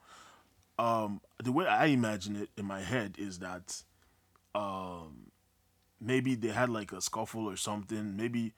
Um, 0.79 1.21
the 1.43 1.51
way 1.51 1.67
I 1.67 1.85
imagine 1.87 2.35
it 2.35 2.49
in 2.57 2.65
my 2.65 2.81
head 2.81 3.15
is 3.19 3.39
that, 3.39 3.83
um, 4.55 5.31
maybe 5.99 6.33
they 6.33 6.47
had 6.47 6.69
like 6.69 6.91
a 6.91 7.01
scuffle 7.01 7.47
or 7.47 7.55
something. 7.55 8.17
Maybe, 8.17 8.53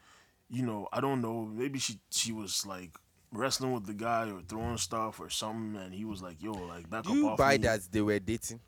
you 0.53 0.63
know, 0.63 0.87
I 0.93 1.01
don't 1.01 1.19
know. 1.21 1.45
Maybe 1.45 1.79
she 1.79 1.99
she 2.11 2.31
was 2.31 2.65
like 2.65 2.91
wrestling 3.31 3.73
with 3.73 3.87
the 3.87 3.93
guy 3.93 4.29
or 4.29 4.41
throwing 4.47 4.77
stuff 4.77 5.19
or 5.19 5.29
something, 5.29 5.81
and 5.81 5.93
he 5.93 6.05
was 6.05 6.21
like, 6.21 6.41
"Yo, 6.41 6.51
like 6.53 6.87
back 6.89 7.03
Do 7.05 7.09
up 7.09 7.15
you 7.15 7.35
buy 7.35 7.53
me." 7.57 7.63
that 7.63 7.81
they 7.91 8.01
were 8.01 8.19
dating? 8.19 8.59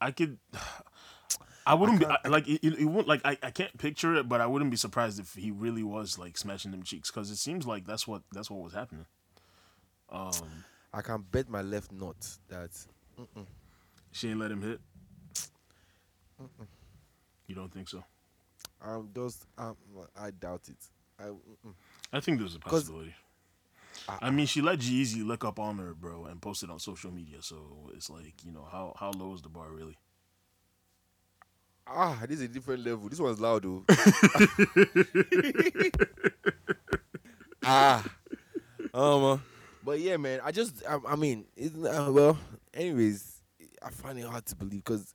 I 0.00 0.10
could. 0.10 0.38
I 1.66 1.74
wouldn't 1.74 2.00
can't- 2.00 2.22
be 2.22 2.28
I, 2.28 2.32
like 2.32 2.48
it, 2.48 2.66
it, 2.66 2.78
it 2.80 2.84
won't 2.86 3.06
like 3.06 3.20
I, 3.26 3.36
I 3.42 3.50
can't 3.50 3.76
picture 3.78 4.14
it, 4.16 4.26
but 4.28 4.40
I 4.40 4.46
wouldn't 4.46 4.70
be 4.70 4.76
surprised 4.78 5.20
if 5.20 5.34
he 5.34 5.50
really 5.50 5.82
was 5.82 6.18
like 6.18 6.38
smashing 6.38 6.70
them 6.70 6.82
cheeks 6.82 7.10
because 7.10 7.30
it 7.30 7.36
seems 7.36 7.66
like 7.66 7.84
that's 7.86 8.08
what 8.08 8.22
that's 8.32 8.50
what 8.50 8.60
was 8.64 8.72
happening. 8.72 9.04
Um, 10.10 10.64
I 10.94 11.02
can 11.02 11.22
bet 11.30 11.48
my 11.50 11.60
left 11.60 11.92
nut 11.92 12.16
that 12.48 12.70
mm-mm, 13.20 13.46
She 14.12 14.30
ain't 14.30 14.38
let 14.40 14.50
him 14.50 14.62
hit. 14.62 14.80
You 17.46 17.54
don't 17.54 17.72
think 17.72 17.88
so? 17.88 18.02
Um, 18.80 19.10
those 19.12 19.44
um, 19.56 19.76
I 20.18 20.30
doubt 20.30 20.62
it. 20.68 20.76
I 21.18 21.24
mm-mm. 21.24 21.74
I 22.12 22.20
think 22.20 22.38
there's 22.38 22.54
a 22.54 22.60
possibility. 22.60 23.14
I 24.08 24.30
mean, 24.30 24.46
she 24.46 24.62
let 24.62 24.78
G-Eazy 24.78 25.26
look 25.26 25.44
up 25.44 25.58
on 25.58 25.78
her, 25.78 25.92
bro, 25.92 26.26
and 26.26 26.40
post 26.40 26.62
it 26.62 26.70
on 26.70 26.78
social 26.78 27.10
media. 27.10 27.38
So 27.40 27.90
it's 27.94 28.08
like, 28.08 28.44
you 28.44 28.52
know, 28.52 28.66
how 28.70 28.94
how 28.96 29.10
low 29.10 29.34
is 29.34 29.42
the 29.42 29.48
bar 29.48 29.70
really? 29.70 29.98
ah, 31.90 32.22
this 32.26 32.38
is 32.38 32.44
a 32.44 32.48
different 32.48 32.84
level. 32.84 33.08
This 33.08 33.20
one's 33.20 33.40
loud 33.40 33.62
though. 33.62 33.84
ah, 37.64 38.04
um, 38.94 39.42
but 39.82 39.98
yeah, 40.00 40.16
man. 40.16 40.40
I 40.44 40.52
just, 40.52 40.82
I, 40.88 40.98
I 41.06 41.16
mean, 41.16 41.46
it's, 41.56 41.74
uh, 41.76 42.10
well, 42.12 42.38
anyways, 42.74 43.40
I 43.82 43.90
find 43.90 44.18
it 44.18 44.26
hard 44.26 44.46
to 44.46 44.56
believe 44.56 44.84
because 44.84 45.14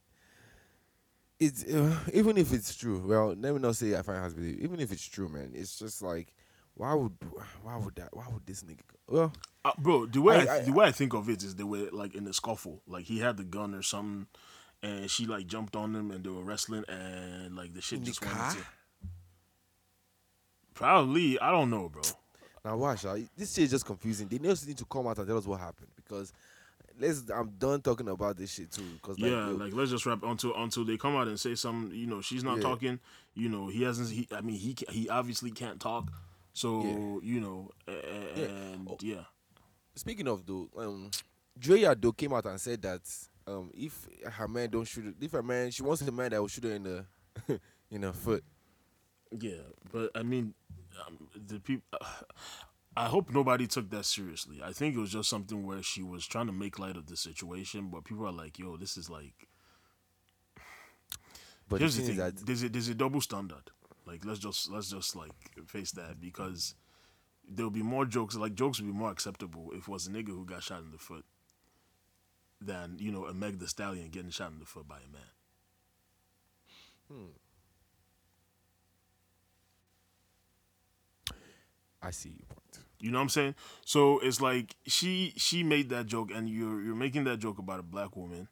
it's 1.46 1.64
uh, 1.66 1.98
even 2.14 2.38
if 2.38 2.52
it's 2.54 2.76
true. 2.76 3.00
Well, 3.06 3.30
let 3.38 3.54
me 3.54 3.60
not 3.60 3.76
say 3.76 3.96
I 3.98 4.02
find 4.02 4.30
to 4.30 4.36
believe. 4.36 4.60
Even 4.60 4.80
if 4.80 4.92
it's 4.92 5.06
true, 5.08 5.28
man, 5.30 5.52
it's 5.54 5.78
just 5.78 6.02
like, 6.02 6.34
why 6.76 6.94
would, 6.94 7.14
why 7.62 7.78
would 7.78 7.96
that, 7.96 8.16
why 8.16 8.26
would 8.32 8.46
this 8.46 8.64
nigga? 8.64 8.82
Go? 8.88 9.16
Well, 9.16 9.34
Uh, 9.66 9.72
bro, 9.78 10.06
the 10.08 10.22
way 10.22 10.36
I, 10.36 10.46
I- 10.46 10.56
I- 10.58 10.60
the 10.62 10.74
way 10.74 10.86
I 10.86 10.92
think 10.92 11.14
of 11.14 11.30
it 11.30 11.44
is 11.44 11.56
the 11.56 11.66
way 11.68 11.90
like 11.92 12.16
in 12.16 12.24
the 12.26 12.34
scuffle, 12.34 12.82
like 12.88 13.06
he 13.06 13.20
had 13.20 13.38
the 13.38 13.44
gun 13.44 13.74
or 13.74 13.82
something, 13.82 14.28
and 14.82 15.10
she 15.10 15.26
like 15.26 15.48
jumped 15.48 15.76
on 15.76 15.96
him 15.96 16.12
and 16.12 16.24
they 16.24 16.30
were 16.30 16.44
wrestling, 16.44 16.84
and 16.90 17.56
like 17.56 17.74
the 17.74 17.82
shit 17.82 18.04
just 18.04 18.22
went 18.22 18.34
car? 18.34 18.50
into. 18.52 18.64
Probably, 20.74 21.40
I 21.40 21.52
don't 21.52 21.70
know, 21.70 21.90
bro. 21.90 22.02
Now 22.66 22.78
watch, 22.78 23.06
uh, 23.06 23.16
this 23.38 23.54
shit 23.54 23.66
is 23.66 23.72
just 23.72 23.86
confusing. 23.86 24.28
They 24.28 24.40
just 24.40 24.68
need 24.68 24.78
to 24.78 24.86
come 24.86 25.06
out 25.08 25.18
and 25.20 25.28
tell 25.28 25.38
us 25.38 25.46
what 25.46 25.60
happened 25.60 25.90
because 25.96 26.34
let's. 27.00 27.30
I'm 27.30 27.50
done 27.58 27.82
talking 27.82 28.08
about 28.10 28.38
this 28.38 28.52
shit 28.54 28.72
too. 28.72 28.84
Because 29.02 29.20
like, 29.20 29.32
yeah, 29.32 29.48
yo, 29.50 29.56
like 29.56 29.74
let's 29.74 29.92
just 29.92 30.06
wrap 30.06 30.24
until 30.24 30.56
until 30.56 30.86
they 30.86 30.98
come 30.98 31.16
out 31.16 31.28
and 31.28 31.40
say 31.40 31.56
something. 31.56 31.96
You 31.98 32.08
know, 32.08 32.22
she's 32.22 32.44
not 32.44 32.58
Yeah. 32.58 32.64
talking. 32.64 33.00
You 33.34 33.50
know, 33.50 33.68
he 33.68 33.84
hasn't. 33.84 34.10
He, 34.10 34.28
I 34.32 34.42
mean, 34.42 34.56
he 34.58 34.76
he 34.90 35.10
obviously 35.10 35.52
can't 35.52 35.80
talk. 35.80 36.12
So 36.54 36.84
Yeah. 36.84 37.34
you 37.34 37.40
know, 37.42 37.72
a- 37.88 37.92
Yeah. 38.40 38.46
and 38.46 38.88
Oh. 38.90 38.98
yeah, 39.02 39.24
speaking 39.96 40.28
of 40.28 40.46
though, 40.46 40.70
um, 40.78 41.10
Draya 41.60 42.00
though 42.00 42.12
came 42.12 42.34
out 42.34 42.46
and 42.46 42.60
said 42.62 42.82
that 42.84 43.02
um, 43.48 43.72
if 43.74 44.08
her 44.24 44.48
man 44.48 44.70
don't 44.70 44.86
shoot, 44.86 45.16
if 45.20 45.32
her 45.32 45.44
man, 45.44 45.72
she 45.72 45.82
wants 45.84 46.02
a 46.04 46.12
man 46.12 46.32
that 46.32 46.40
will 46.42 46.48
shoot 46.48 46.64
her 46.66 46.72
in 46.76 46.84
the 46.84 47.06
in 47.92 48.04
her 48.04 48.14
foot. 48.14 48.44
yeah. 49.32 49.62
But 49.92 50.12
I 50.16 50.22
mean, 50.24 50.54
um, 51.08 51.28
the 51.48 51.60
people. 51.60 52.00
I 52.96 53.06
hope 53.06 53.32
nobody 53.32 53.66
took 53.66 53.90
that 53.90 54.06
seriously. 54.06 54.62
I 54.64 54.72
think 54.72 54.96
it 54.96 55.00
was 55.00 55.12
just 55.12 55.30
something 55.30 55.66
where 55.66 55.82
she 55.82 56.04
was 56.04 56.28
trying 56.28 56.46
to 56.46 56.54
make 56.54 56.78
light 56.78 56.96
of 56.96 57.08
the 57.08 57.18
situation, 57.18 57.90
but 57.90 58.04
people 58.04 58.26
are 58.28 58.32
like, 58.32 58.60
"Yo, 58.60 58.78
this 58.78 58.98
is 58.98 59.10
like." 59.10 59.48
But 61.70 61.80
Here's 61.80 61.96
the 61.96 62.04
thing 62.04 62.18
that 62.18 62.46
there's 62.46 62.62
a 62.62 62.70
there's 62.70 62.90
a 62.90 62.94
double 62.94 63.22
standard. 63.22 63.72
Like 64.06 64.26
let's 64.26 64.40
just 64.40 64.70
let's 64.70 64.90
just 64.90 65.16
like 65.16 65.32
face 65.66 65.92
that 65.94 66.20
because 66.20 66.76
there'll 67.50 67.72
be 67.72 67.82
more 67.82 68.06
jokes. 68.06 68.36
Like 68.36 68.54
jokes 68.54 68.80
will 68.80 68.88
be 68.88 68.94
more 68.94 69.10
acceptable 69.12 69.72
if 69.72 69.84
it 69.84 69.88
was 69.88 70.06
a 70.08 70.12
nigga 70.12 70.28
who 70.28 70.46
got 70.46 70.62
shot 70.62 70.82
in 70.82 70.92
the 70.92 70.98
foot 70.98 71.26
than 72.62 72.98
you 73.00 73.12
know 73.12 73.26
a 73.26 73.34
Meg 73.34 73.60
the 73.60 73.68
Stallion 73.68 74.10
getting 74.10 74.30
shot 74.30 74.52
in 74.52 74.60
the 74.60 74.66
foot 74.66 74.88
by 74.88 74.98
a 74.98 75.08
man. 75.12 75.32
Hmm. 77.08 77.32
I 82.02 82.12
see 82.12 82.30
your 82.30 82.46
point. 82.48 82.63
You 83.04 83.12
know 83.12 83.18
what 83.18 83.24
I'm 83.24 83.30
saying? 83.30 83.56
So 83.86 84.20
it's 84.20 84.40
like 84.40 84.76
she 84.88 85.34
she 85.36 85.62
made 85.62 85.90
that 85.90 86.06
joke, 86.06 86.32
and 86.34 86.48
you're 86.50 86.82
you're 86.82 86.96
making 86.96 87.26
that 87.26 87.38
joke 87.40 87.60
about 87.60 87.80
a 87.80 87.84
black 87.84 88.16
woman. 88.16 88.48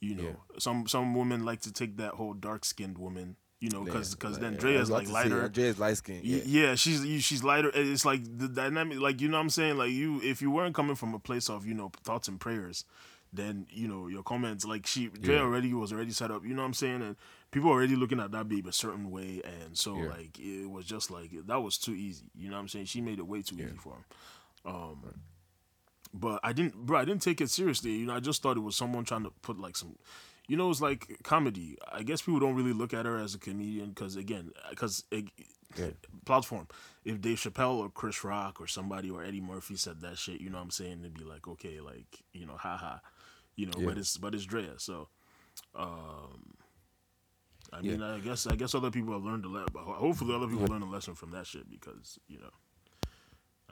You 0.00 0.14
know, 0.16 0.36
some 0.58 0.86
some 0.86 1.14
women 1.14 1.44
like 1.44 1.60
to 1.62 1.72
take 1.72 1.96
that 1.96 2.12
whole 2.14 2.34
dark 2.34 2.64
skinned 2.64 2.98
woman. 2.98 3.36
You 3.58 3.68
know, 3.70 3.82
because 3.84 4.16
Yeah, 4.22 4.30
then 4.38 4.52
yeah, 4.52 4.58
I 4.58 4.60
Draya's 4.60 4.80
was 4.80 4.90
like 4.90 5.08
lighter. 5.08 5.42
Andrea's 5.44 5.78
light 5.78 5.96
skin. 5.98 6.20
Y- 6.24 6.42
Yeah. 6.44 6.62
Yeah, 6.68 6.74
she's 6.74 7.04
you- 7.04 7.20
she's 7.20 7.42
lighter. 7.44 7.70
It's 7.74 8.04
like 8.06 8.22
the 8.38 8.48
dynamic, 8.48 8.98
like 9.00 9.20
you 9.20 9.28
know 9.28 9.36
what 9.36 9.42
I'm 9.44 9.50
saying. 9.50 9.76
Like 9.76 9.90
you, 9.90 10.20
if 10.22 10.40
you 10.40 10.50
weren't 10.50 10.74
coming 10.74 10.94
from 10.96 11.12
a 11.14 11.18
place 11.18 11.48
of 11.50 11.66
you 11.66 11.74
know 11.74 11.90
thoughts 12.02 12.28
and 12.28 12.40
prayers, 12.40 12.84
then 13.32 13.66
you 13.70 13.86
know 13.88 14.08
your 14.08 14.22
comments 14.22 14.64
like 14.64 14.86
she 14.86 15.06
Dre 15.08 15.36
Yeah. 15.36 15.40
already 15.42 15.72
was 15.74 15.92
already 15.92 16.10
set 16.12 16.30
up. 16.30 16.44
You 16.44 16.54
know 16.54 16.62
what 16.62 16.66
I'm 16.68 16.74
saying, 16.74 17.02
and 17.02 17.16
people 17.50 17.70
already 17.70 17.96
looking 17.96 18.20
at 18.20 18.32
that 18.32 18.48
babe 18.48 18.66
a 18.66 18.72
certain 18.72 19.10
way, 19.10 19.40
and 19.44 19.76
so 19.78 19.96
Yeah. 19.96 20.08
like 20.08 20.38
it 20.38 20.68
was 20.70 20.84
just 20.86 21.10
like 21.10 21.30
that 21.46 21.60
was 21.62 21.78
too 21.78 21.94
easy. 21.94 22.24
You 22.34 22.48
know 22.50 22.56
what 22.56 22.62
I'm 22.62 22.68
saying? 22.68 22.86
She 22.86 23.00
made 23.00 23.18
it 23.18 23.26
way 23.26 23.42
too 23.42 23.56
Yeah. 23.56 23.66
easy 23.66 23.76
for 23.76 23.94
him. 23.94 24.04
Um, 24.64 25.14
but 26.12 26.40
I 26.42 26.52
didn't, 26.52 26.74
bro. 26.86 26.98
I 26.98 27.04
didn't 27.04 27.22
take 27.22 27.40
it 27.40 27.50
seriously. 27.50 27.92
You 27.92 28.06
know, 28.06 28.14
I 28.14 28.20
just 28.20 28.42
thought 28.42 28.56
it 28.56 28.60
was 28.60 28.76
someone 28.76 29.04
trying 29.04 29.22
to 29.24 29.30
put 29.42 29.58
like 29.58 29.76
some. 29.76 29.96
You 30.48 30.56
know, 30.56 30.68
it's 30.70 30.80
like 30.80 31.18
comedy. 31.22 31.78
I 31.92 32.02
guess 32.02 32.22
people 32.22 32.40
don't 32.40 32.56
really 32.56 32.72
look 32.72 32.92
at 32.92 33.06
her 33.06 33.16
as 33.18 33.34
a 33.36 33.38
comedian 33.38 33.90
because, 33.90 34.16
again, 34.16 34.50
because 34.70 35.04
Yeah. 35.12 35.90
platform. 36.24 36.66
If 37.04 37.20
Dave 37.20 37.38
Chappelle 37.38 37.76
or 37.76 37.88
Chris 37.90 38.24
Rock 38.24 38.60
or 38.60 38.66
somebody 38.66 39.08
or 39.08 39.22
Eddie 39.22 39.40
Murphy 39.40 39.76
said 39.76 40.00
that 40.00 40.18
shit, 40.18 40.40
you 40.40 40.50
know 40.50 40.58
what 40.58 40.64
I'm 40.64 40.70
saying? 40.72 40.98
It'd 41.00 41.14
be 41.14 41.22
like, 41.24 41.46
okay, 41.46 41.80
like, 41.80 42.24
you 42.32 42.44
know, 42.46 42.56
haha. 42.56 42.98
You 43.60 43.66
know, 43.66 43.78
Yeah. 43.78 43.86
but 43.88 43.98
it's 43.98 44.16
but 44.16 44.34
it's 44.34 44.46
Draya. 44.46 44.80
So 44.80 45.08
um 45.74 46.54
I 47.72 47.80
Yeah. 47.82 47.92
mean 47.92 48.02
I 48.02 48.18
guess 48.20 48.46
I 48.46 48.56
guess 48.56 48.74
other 48.74 48.90
people 48.90 49.12
have 49.12 49.22
learned 49.24 49.44
a 49.44 49.48
lesson 49.48 49.68
but 49.72 49.84
hopefully 49.84 50.34
other 50.34 50.48
people 50.48 50.66
learn 50.66 50.82
a 50.82 50.90
lesson 50.90 51.14
from 51.14 51.30
that 51.32 51.46
shit 51.46 51.70
because, 51.70 52.18
you 52.26 52.38
know. 52.38 52.50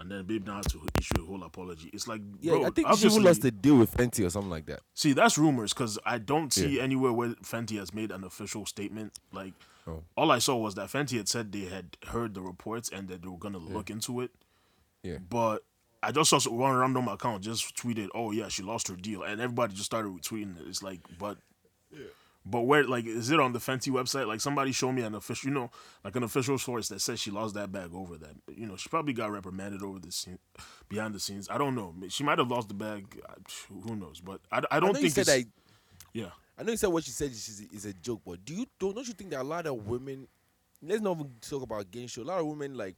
And 0.01 0.09
then 0.13 0.25
Babe 0.27 0.47
now 0.47 0.57
had 0.57 0.69
to 0.71 0.81
issue 0.97 1.23
a 1.23 1.27
whole 1.27 1.43
apology. 1.43 1.91
It's 1.93 2.07
like, 2.07 2.21
Yeah, 2.41 2.53
bro, 2.53 2.67
I 2.67 2.71
think 2.71 2.87
she 2.97 3.07
even 3.09 3.25
lost 3.25 3.45
a 3.45 3.51
deal 3.51 3.77
with 3.77 3.91
Fenty 3.97 4.25
or 4.25 4.31
something 4.31 4.51
like 4.51 4.67
that. 4.67 4.81
See, 4.95 5.13
that's 5.13 5.37
rumors 5.37 5.73
because 5.75 5.99
I 6.07 6.19
don't 6.19 6.53
see 6.53 6.79
anywhere 6.81 7.13
where 7.13 7.31
Fenty 7.43 7.79
has 7.81 7.93
made 7.93 8.13
an 8.13 8.23
official 8.23 8.65
statement. 8.65 9.19
Like, 9.33 9.55
Oh. 9.89 10.05
all 10.17 10.31
I 10.31 10.39
saw 10.39 10.55
was 10.57 10.75
that 10.77 10.89
Fenty 10.91 11.17
had 11.17 11.29
said 11.29 11.51
they 11.51 11.65
had 11.65 11.97
heard 12.09 12.35
the 12.35 12.43
reports 12.43 12.89
and 12.91 13.09
that 13.09 13.23
they 13.23 13.29
were 13.29 13.39
gonna 13.39 13.59
look 13.59 13.91
into 13.91 14.21
it. 14.21 14.31
Yeah. 15.03 15.19
But 15.19 15.65
I 16.03 16.13
just 16.13 16.31
saw 16.31 16.39
one 16.51 16.77
random 16.77 17.09
account 17.09 17.43
just 17.43 17.77
tweeted, 17.77 18.09
"Oh 18.15 18.31
yeah, 18.31 18.49
she 18.49 18.63
lost 18.63 18.89
her 18.89 18.97
deal," 18.97 19.23
and 19.23 19.41
everybody 19.41 19.75
just 19.75 19.87
started 19.87 20.09
retweeting 20.11 20.59
it. 20.61 20.67
It's 20.69 20.83
like, 20.83 21.01
but. 21.19 21.39
But 22.51 22.63
where, 22.63 22.85
like, 22.85 23.05
is 23.05 23.31
it 23.31 23.41
on 23.41 23.53
the 23.53 23.59
Fenty 23.59 23.93
website? 23.93 24.27
Like, 24.27 24.41
somebody 24.41 24.73
show 24.73 24.91
me 24.91 25.03
an 25.03 25.15
official, 25.15 25.51
you 25.51 25.55
know, 25.55 25.71
like 26.03 26.17
an 26.17 26.23
official 26.23 26.57
source 26.57 26.89
that 26.89 27.03
says 27.03 27.21
she 27.21 27.31
lost 27.31 27.55
that 27.57 27.71
bag 27.71 27.91
over 27.93 28.17
that. 28.17 28.37
You 28.57 28.67
know, 28.67 28.77
she 28.77 28.89
probably 28.89 29.13
got 29.13 29.31
reprimanded 29.31 29.83
over 29.83 29.99
the 29.99 30.11
scene, 30.11 30.39
behind 30.89 31.15
the 31.15 31.21
scenes. 31.21 31.49
I 31.51 31.59
don't 31.59 31.75
know. 31.75 31.95
She 32.09 32.25
might 32.25 32.39
have 32.39 32.51
lost 32.51 32.69
the 32.69 32.75
bag. 32.75 33.21
Who 33.69 33.97
knows? 33.97 34.23
But 34.23 34.41
I, 34.51 34.61
I 34.71 34.79
I 34.79 34.81
don't 34.81 34.95
know 34.95 35.01
you 35.01 35.11
think 35.11 35.27
said 35.27 35.27
that. 35.27 35.45
yeah. 36.15 36.31
I 36.57 36.63
know 36.63 36.71
you 36.71 36.79
said 36.79 36.89
what 36.89 37.05
she 37.05 37.11
said 37.11 37.33
is, 37.33 37.63
is 37.71 37.85
a 37.85 37.93
joke, 37.93 38.23
but 38.25 38.43
do 38.45 38.55
you 38.55 38.67
don't 38.79 38.95
don't 38.95 39.07
you 39.07 39.15
think 39.15 39.31
that 39.31 39.43
a 39.43 39.45
lot 39.45 39.67
of 39.67 39.87
women? 39.87 40.27
Let's 40.81 41.03
not 41.03 41.19
even 41.19 41.33
talk 41.43 41.63
about 41.63 41.91
game 41.91 42.07
show. 42.07 42.23
A 42.23 42.25
lot 42.25 42.41
of 42.41 42.47
women 42.47 42.75
like 42.75 42.97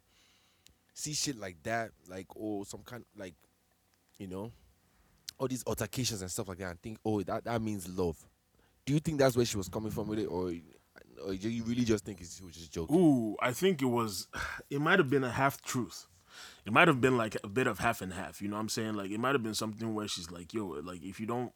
see 0.94 1.14
shit 1.14 1.38
like 1.38 1.62
that, 1.64 1.90
like 2.08 2.26
oh 2.38 2.64
some 2.64 2.82
kind 2.84 3.04
like, 3.16 3.34
you 4.18 4.26
know, 4.26 4.52
all 5.38 5.48
these 5.48 5.64
altercations 5.66 6.22
and 6.22 6.30
stuff 6.30 6.48
like 6.48 6.58
that, 6.58 6.70
and 6.70 6.82
think 6.82 6.98
oh 7.04 7.22
that 7.22 7.44
that 7.44 7.62
means 7.62 7.88
love. 7.88 8.16
Do 8.86 8.94
you 8.94 9.00
think 9.00 9.18
that's 9.18 9.36
where 9.36 9.46
she 9.46 9.56
was 9.56 9.68
coming 9.68 9.90
from 9.90 10.08
with 10.08 10.18
it, 10.18 10.26
or 10.26 10.52
or 11.24 11.34
you 11.34 11.64
really 11.64 11.84
just 11.84 12.04
think 12.04 12.20
it 12.20 12.40
was 12.44 12.54
just 12.54 12.72
joking? 12.72 12.96
Ooh, 12.96 13.36
I 13.40 13.52
think 13.52 13.82
it 13.82 13.86
was. 13.86 14.28
It 14.70 14.80
might 14.80 15.00
have 15.00 15.10
been 15.10 15.24
a 15.24 15.30
half 15.30 15.60
truth. 15.62 16.06
It 16.64 16.72
might 16.72 16.86
have 16.86 17.00
been 17.00 17.16
like 17.16 17.36
a 17.42 17.48
bit 17.48 17.66
of 17.66 17.80
half 17.80 18.02
and 18.02 18.12
half. 18.12 18.40
You 18.40 18.48
know 18.48 18.54
what 18.54 18.62
I'm 18.62 18.68
saying? 18.68 18.94
Like 18.94 19.10
it 19.10 19.18
might 19.18 19.34
have 19.34 19.42
been 19.42 19.54
something 19.54 19.94
where 19.94 20.06
she's 20.06 20.30
like, 20.30 20.54
"Yo, 20.54 20.66
like 20.66 21.02
if 21.02 21.18
you 21.18 21.26
don't, 21.26 21.52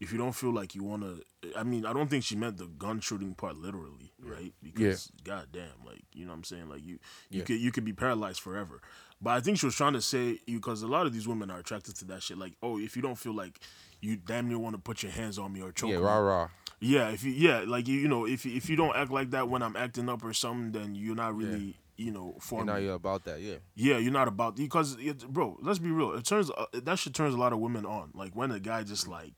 if 0.00 0.12
you 0.12 0.18
don't 0.18 0.32
feel 0.32 0.52
like 0.52 0.74
you 0.74 0.82
wanna." 0.82 1.16
I 1.56 1.62
mean, 1.62 1.86
I 1.86 1.92
don't 1.92 2.08
think 2.08 2.24
she 2.24 2.36
meant 2.36 2.56
the 2.56 2.66
gun 2.66 3.00
shooting 3.00 3.34
part 3.34 3.56
literally, 3.56 4.12
right? 4.20 4.52
Because 4.62 5.10
goddamn, 5.24 5.84
like 5.86 6.02
you 6.12 6.24
know 6.24 6.32
what 6.32 6.38
I'm 6.38 6.44
saying? 6.44 6.68
Like 6.68 6.82
you, 6.84 6.98
you 7.30 7.38
Yeah. 7.40 7.44
could 7.44 7.60
you 7.60 7.72
could 7.72 7.84
be 7.84 7.92
paralyzed 7.92 8.40
forever. 8.40 8.80
But 9.20 9.30
I 9.30 9.40
think 9.40 9.58
she 9.58 9.64
was 9.66 9.74
trying 9.74 9.94
to 9.94 10.02
say 10.02 10.40
because 10.46 10.82
a 10.82 10.86
lot 10.88 11.06
of 11.06 11.12
these 11.12 11.26
women 11.26 11.50
are 11.50 11.58
attracted 11.58 11.96
to 11.96 12.04
that 12.06 12.22
shit. 12.22 12.36
Like, 12.36 12.54
oh, 12.62 12.78
if 12.78 12.96
you 12.96 13.02
don't 13.02 13.14
feel 13.16 13.34
like 13.34 13.60
you 14.00 14.16
damn 14.16 14.48
near 14.48 14.58
want 14.58 14.74
to 14.74 14.78
put 14.80 15.02
your 15.02 15.12
hands 15.12 15.38
on 15.38 15.52
me 15.52 15.62
or 15.62 15.72
choke 15.72 15.90
yeah, 15.90 15.96
rah 15.96 16.18
rah. 16.18 16.48
yeah, 16.80 17.08
if 17.08 17.24
you 17.24 17.32
yeah, 17.32 17.64
like 17.66 17.88
you 17.88 17.98
you 17.98 18.08
know, 18.08 18.26
if 18.26 18.44
if 18.44 18.68
you 18.68 18.76
don't 18.76 18.94
act 18.94 19.10
like 19.10 19.30
that 19.30 19.48
when 19.48 19.62
I'm 19.62 19.76
acting 19.76 20.08
up 20.10 20.22
or 20.24 20.32
something, 20.34 20.72
then 20.72 20.94
you're 20.94 21.14
not 21.14 21.34
really 21.34 21.76
you 21.96 22.10
know 22.10 22.36
for 22.40 22.62
now 22.62 22.76
you're 22.76 22.92
about 22.94 23.24
that, 23.24 23.40
yeah. 23.40 23.56
Yeah, 23.74 23.96
you're 23.96 24.12
not 24.12 24.28
about 24.28 24.54
because 24.56 24.96
it, 25.00 25.26
bro. 25.26 25.56
Let's 25.62 25.78
be 25.78 25.90
real. 25.90 26.12
It 26.12 26.26
turns 26.26 26.50
uh, 26.50 26.66
that 26.74 26.98
shit 26.98 27.14
turns 27.14 27.34
a 27.34 27.38
lot 27.38 27.54
of 27.54 27.58
women 27.60 27.86
on. 27.86 28.10
Like 28.12 28.36
when 28.36 28.50
a 28.50 28.60
guy 28.60 28.82
just 28.82 29.08
like, 29.08 29.32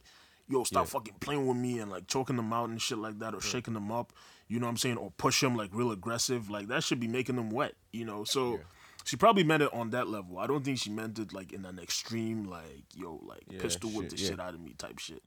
yo, 0.49 0.65
stop 0.65 0.87
Yeah. 0.87 0.91
fucking 0.91 1.15
playing 1.21 1.47
with 1.47 1.57
me 1.57 1.79
and 1.79 1.91
like 1.91 2.07
choking 2.07 2.37
them 2.37 2.53
out 2.53 2.69
and 2.71 2.81
shit 2.81 2.99
like 2.99 3.19
that 3.21 3.35
or 3.35 3.41
shaking 3.41 3.75
them 3.75 3.91
up. 3.93 4.13
You 4.49 4.59
know 4.59 4.67
what 4.67 4.71
I'm 4.71 4.77
saying? 4.79 4.97
Or 4.97 5.11
push 5.19 5.41
them 5.41 5.57
like 5.57 5.71
real 5.73 5.93
aggressive. 5.93 6.49
Like 6.51 6.69
that 6.69 6.83
should 6.85 7.01
be 7.01 7.09
making 7.09 7.37
them 7.37 7.51
wet. 7.51 7.75
You 7.93 8.05
know. 8.05 8.25
So 8.25 8.61
she 9.05 9.17
probably 9.17 9.45
meant 9.45 9.63
it 9.63 9.73
on 9.73 9.91
that 9.91 10.09
level. 10.09 10.39
I 10.39 10.47
don't 10.47 10.65
think 10.65 10.79
she 10.79 10.91
meant 10.91 11.19
it 11.19 11.33
like 11.33 11.53
in 11.53 11.65
an 11.65 11.79
extreme 11.79 12.45
like 12.45 12.85
yo 12.95 13.21
like 13.27 13.43
Yeah, 13.51 13.61
pistol 13.61 13.91
whip 13.91 14.09
the 14.09 14.17
yeah. 14.17 14.31
shit 14.31 14.41
out 14.41 14.55
of 14.55 14.61
me 14.61 14.75
type 14.79 14.99
shit. 14.99 15.23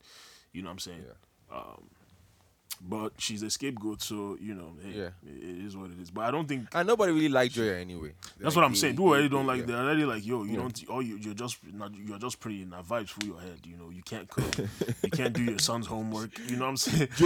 You 0.54 0.62
know 0.64 0.70
what 0.70 0.74
I'm 0.74 0.80
saying? 0.80 1.04
Um, 1.52 1.90
but 2.84 3.14
she's 3.20 3.44
a 3.44 3.50
scapegoat, 3.50 4.02
so 4.02 4.36
you 4.42 4.56
know, 4.56 4.74
hey, 4.84 4.98
Yeah. 5.00 5.10
it 5.26 5.44
it 5.44 5.66
is 5.66 5.78
what 5.78 5.92
it 5.92 6.00
is. 6.00 6.10
But 6.12 6.26
I 6.26 6.32
don't 6.32 6.48
think 6.48 6.68
And 6.74 6.88
nobody 6.88 7.12
really 7.14 7.30
liked 7.30 7.54
Joya 7.54 7.76
anyway. 7.78 8.14
that's 8.40 8.44
Like, 8.44 8.56
what 8.56 8.66
I'm 8.66 8.72
they- 8.74 8.78
saying. 8.80 8.94
People 8.94 9.06
they- 9.06 9.12
already 9.12 9.30
don't 9.30 9.46
like. 9.46 9.60
yeah. 9.62 9.66
They're 9.68 9.78
already 9.78 10.06
like, 10.06 10.26
yo, 10.26 10.44
you 10.44 10.52
Yeah. 10.54 10.58
don't. 10.58 10.84
Oh, 10.90 11.00
you, 11.00 11.16
you're 11.18 11.34
just 11.36 11.58
not. 11.74 11.92
You're 11.96 12.18
just 12.20 12.40
pretty. 12.40 12.66
Now 12.66 12.82
vibes 12.82 13.10
through 13.10 13.30
your 13.34 13.40
head. 13.42 13.60
You 13.66 13.78
know, 13.78 13.90
you 13.92 14.02
can't 14.04 14.28
cook. 14.30 14.58
you 15.04 15.10
can't 15.12 15.34
do 15.34 15.44
your 15.44 15.60
son's 15.70 15.86
homework. 15.88 16.38
You 16.50 16.58
know 16.58 16.66
what 16.66 16.72
I'm 16.72 16.78
saying? 16.78 17.08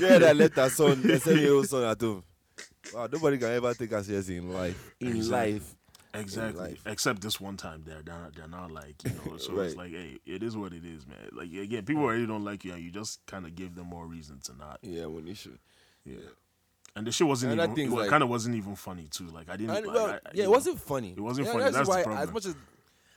Yeah, 0.00 0.18
that 0.18 0.36
left 0.36 0.56
her 0.56 0.68
son, 0.70 1.02
the 1.02 1.18
seven 1.20 1.40
year 1.40 1.52
old 1.54 1.64
oh, 1.64 1.66
son 1.66 1.84
at 1.84 2.00
home. 2.00 2.22
Wow, 2.94 3.08
nobody 3.12 3.38
can 3.38 3.50
ever 3.50 3.74
take 3.74 3.92
us 3.92 4.06
seriously 4.06 4.36
in 4.36 4.52
life. 4.52 4.94
In 5.00 5.16
Exactly. 5.16 5.52
life. 5.54 5.74
Exactly. 6.14 6.78
Except 6.86 7.20
this 7.22 7.40
one 7.40 7.56
time, 7.56 7.82
they're 7.86 8.02
they're 8.02 8.14
not, 8.18 8.34
they're 8.34 8.48
not 8.48 8.70
like 8.72 8.96
you 9.04 9.12
know. 9.24 9.36
So 9.36 9.58
it's 9.60 9.76
like, 9.76 9.90
hey, 9.90 10.18
it 10.26 10.42
is 10.42 10.56
what 10.56 10.72
it 10.72 10.84
is, 10.84 11.06
man. 11.06 11.18
Like 11.32 11.52
again, 11.52 11.84
people 11.84 12.02
already 12.02 12.26
don't 12.26 12.44
like 12.44 12.64
you, 12.64 12.72
and 12.72 12.82
you 12.82 12.90
just 12.90 13.24
kind 13.26 13.46
of 13.46 13.54
give 13.54 13.74
them 13.74 13.86
more 13.86 14.06
reason 14.06 14.40
to 14.44 14.56
not. 14.56 14.78
Yeah, 14.82 15.06
when 15.06 15.26
you 15.26 15.34
should. 15.34 15.58
Yeah. 16.04 16.16
And 16.96 17.06
the 17.06 17.12
shit 17.12 17.26
wasn't 17.26 17.52
And 17.60 17.78
even. 17.78 17.92
It 17.92 17.96
like- 17.96 18.10
kind 18.10 18.22
of 18.24 18.28
wasn't 18.28 18.56
even 18.56 18.74
funny 18.74 19.06
too. 19.08 19.26
Like 19.28 19.48
I 19.48 19.56
didn't. 19.56 19.74
Like, 19.74 19.86
well, 19.86 20.06
I- 20.06 20.14
I- 20.14 20.18
yeah, 20.34 20.42
it 20.42 20.46
know. 20.46 20.50
wasn't 20.50 20.80
funny. 20.80 21.14
It 21.16 21.20
wasn't 21.20 21.46
Yeah, 21.46 21.52
funny. 21.52 21.64
That's, 21.64 21.76
That's 21.76 21.88
the 21.88 21.94
why, 21.94 22.02
problem. 22.02 22.22
as 22.28 22.32
much 22.32 22.46
as 22.46 22.56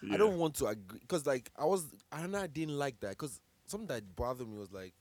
Yeah. 0.03 0.13
I 0.13 0.17
don't 0.17 0.37
want 0.37 0.53
to 0.55 0.67
agree, 0.67 0.99
because 0.99 1.25
like 1.25 1.49
I 1.57 1.65
was, 1.65 1.85
and 2.11 2.37
I 2.37 2.45
didn't 2.47 2.77
like 2.77 2.99
that 2.99 3.11
because 3.11 3.41
something 3.65 3.87
that 3.87 4.15
bothered 4.15 4.47
me 4.47 4.57
was 4.59 4.71
like 4.71 4.93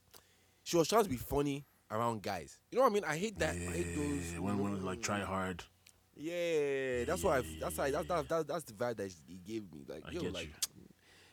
she 0.63 0.77
was 0.77 0.87
trying 0.87 1.03
to 1.03 1.09
be 1.09 1.17
funny 1.17 1.65
around 1.91 2.23
guys. 2.23 2.57
You 2.71 2.77
know 2.79 2.85
what 2.85 2.91
I 2.91 2.93
mean? 2.95 3.03
I 3.05 3.17
hate 3.17 3.37
that. 3.39 3.53
I 3.53 3.59
hate 3.59 3.95
those. 3.95 4.39
When 4.39 4.57
when 4.57 4.83
like 4.83 5.03
try 5.03 5.19
hard. 5.19 5.63
Yeah, 6.15 7.05
that's 7.05 7.23
why. 7.23 7.37
I, 7.39 7.43
that's 7.59 7.77
why. 7.77 7.91
That's 7.91 8.07
that, 8.07 8.29
that, 8.29 8.47
that's 8.47 8.63
the 8.65 8.73
vibe 8.73 8.97
that 8.97 9.11
he 9.27 9.35
gave 9.45 9.63
me. 9.73 9.83
Like, 9.87 10.03
I 10.07 10.11
yo, 10.11 10.21
like 10.29 10.49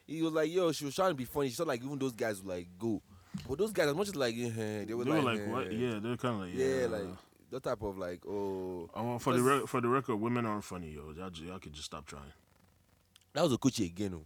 he 0.06 0.22
was 0.22 0.32
like, 0.32 0.50
yo, 0.50 0.72
she 0.72 0.84
was 0.86 0.94
trying 0.94 1.10
to 1.10 1.14
be 1.14 1.24
funny. 1.24 1.48
She 1.50 1.54
thought 1.56 1.66
like 1.68 1.82
even 1.84 1.98
those 1.98 2.12
guys 2.12 2.40
would 2.42 2.48
like 2.48 2.66
go, 2.78 3.02
but 3.48 3.58
those 3.58 3.72
guys 3.72 3.88
as 3.88 3.94
much 3.94 4.08
as 4.08 4.16
like 4.16 4.34
eh, 4.36 4.84
they 4.86 4.94
were 4.94 5.04
They 5.04 5.10
like, 5.10 5.22
were 5.24 5.32
like, 5.34 5.46
what? 5.48 5.66
eh, 5.68 5.70
Yeah, 5.72 5.98
they're 6.02 6.16
kind 6.16 6.34
of 6.34 6.40
like, 6.40 6.50
yeah, 6.54 6.80
yeah, 6.80 6.86
like 6.86 7.02
that 7.50 7.62
type 7.62 7.82
of 7.82 7.98
like, 7.98 8.20
oh, 8.26 8.88
I 8.94 9.02
want 9.02 9.20
for 9.22 9.34
the 9.34 9.42
re- 9.42 9.66
for 9.66 9.80
the 9.80 9.88
record, 9.88 10.16
women 10.16 10.46
aren't 10.46 10.64
funny, 10.64 10.90
yo. 10.92 11.12
Y'all, 11.16 11.30
y'all 11.32 11.58
could 11.58 11.72
just 11.74 11.86
stop 11.86 12.06
trying. 12.06 12.32
that 13.34 13.42
was 13.42 13.52
a 13.52 13.58
Gucci 13.58 13.86
again. 13.86 14.14
oh. 14.14 14.24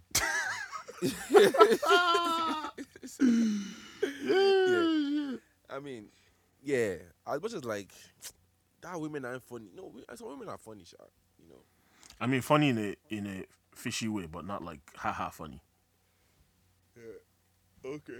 yeah. 4.23 5.37
I 5.69 5.79
mean, 5.81 6.05
yeah. 6.63 6.95
As 7.27 7.41
much 7.41 7.53
as 7.53 7.65
like 7.65 7.89
that, 8.91 8.99
women 8.99 9.25
aren't 9.25 9.43
funny. 9.43 9.69
No, 9.75 9.91
we- 9.93 10.03
some 10.15 10.27
women 10.29 10.49
are 10.49 10.57
funny, 10.57 10.83
sure. 10.85 10.99
You 11.41 11.49
know. 11.49 11.59
I 12.19 12.27
mean, 12.27 12.41
funny 12.41 12.69
in 12.69 12.77
a 12.77 12.95
in 13.09 13.27
a 13.27 13.45
fishy 13.75 14.07
way, 14.07 14.25
but 14.25 14.45
not 14.45 14.63
like 14.63 14.79
haha 14.95 15.29
funny. 15.29 15.61
Yeah. 16.95 17.89
Okay. 17.91 18.19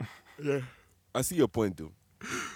yeah. 0.42 0.60
I 1.14 1.22
see 1.22 1.36
your 1.36 1.48
point 1.48 1.76
though. 1.76 1.92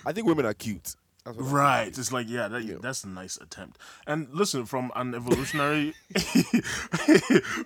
I 0.06 0.12
think 0.12 0.26
women 0.26 0.46
are 0.46 0.54
cute. 0.54 0.94
That's 1.24 1.36
I- 1.38 1.42
Right. 1.42 1.88
It's 1.98 2.10
like, 2.10 2.26
yeah, 2.28 2.48
that, 2.48 2.64
Yeah. 2.64 2.76
that's 2.80 3.04
a 3.04 3.08
nice 3.08 3.36
attempt. 3.36 3.78
And 4.06 4.28
listen, 4.32 4.64
from 4.64 4.90
an 4.96 5.14
evolutionary 5.14 5.92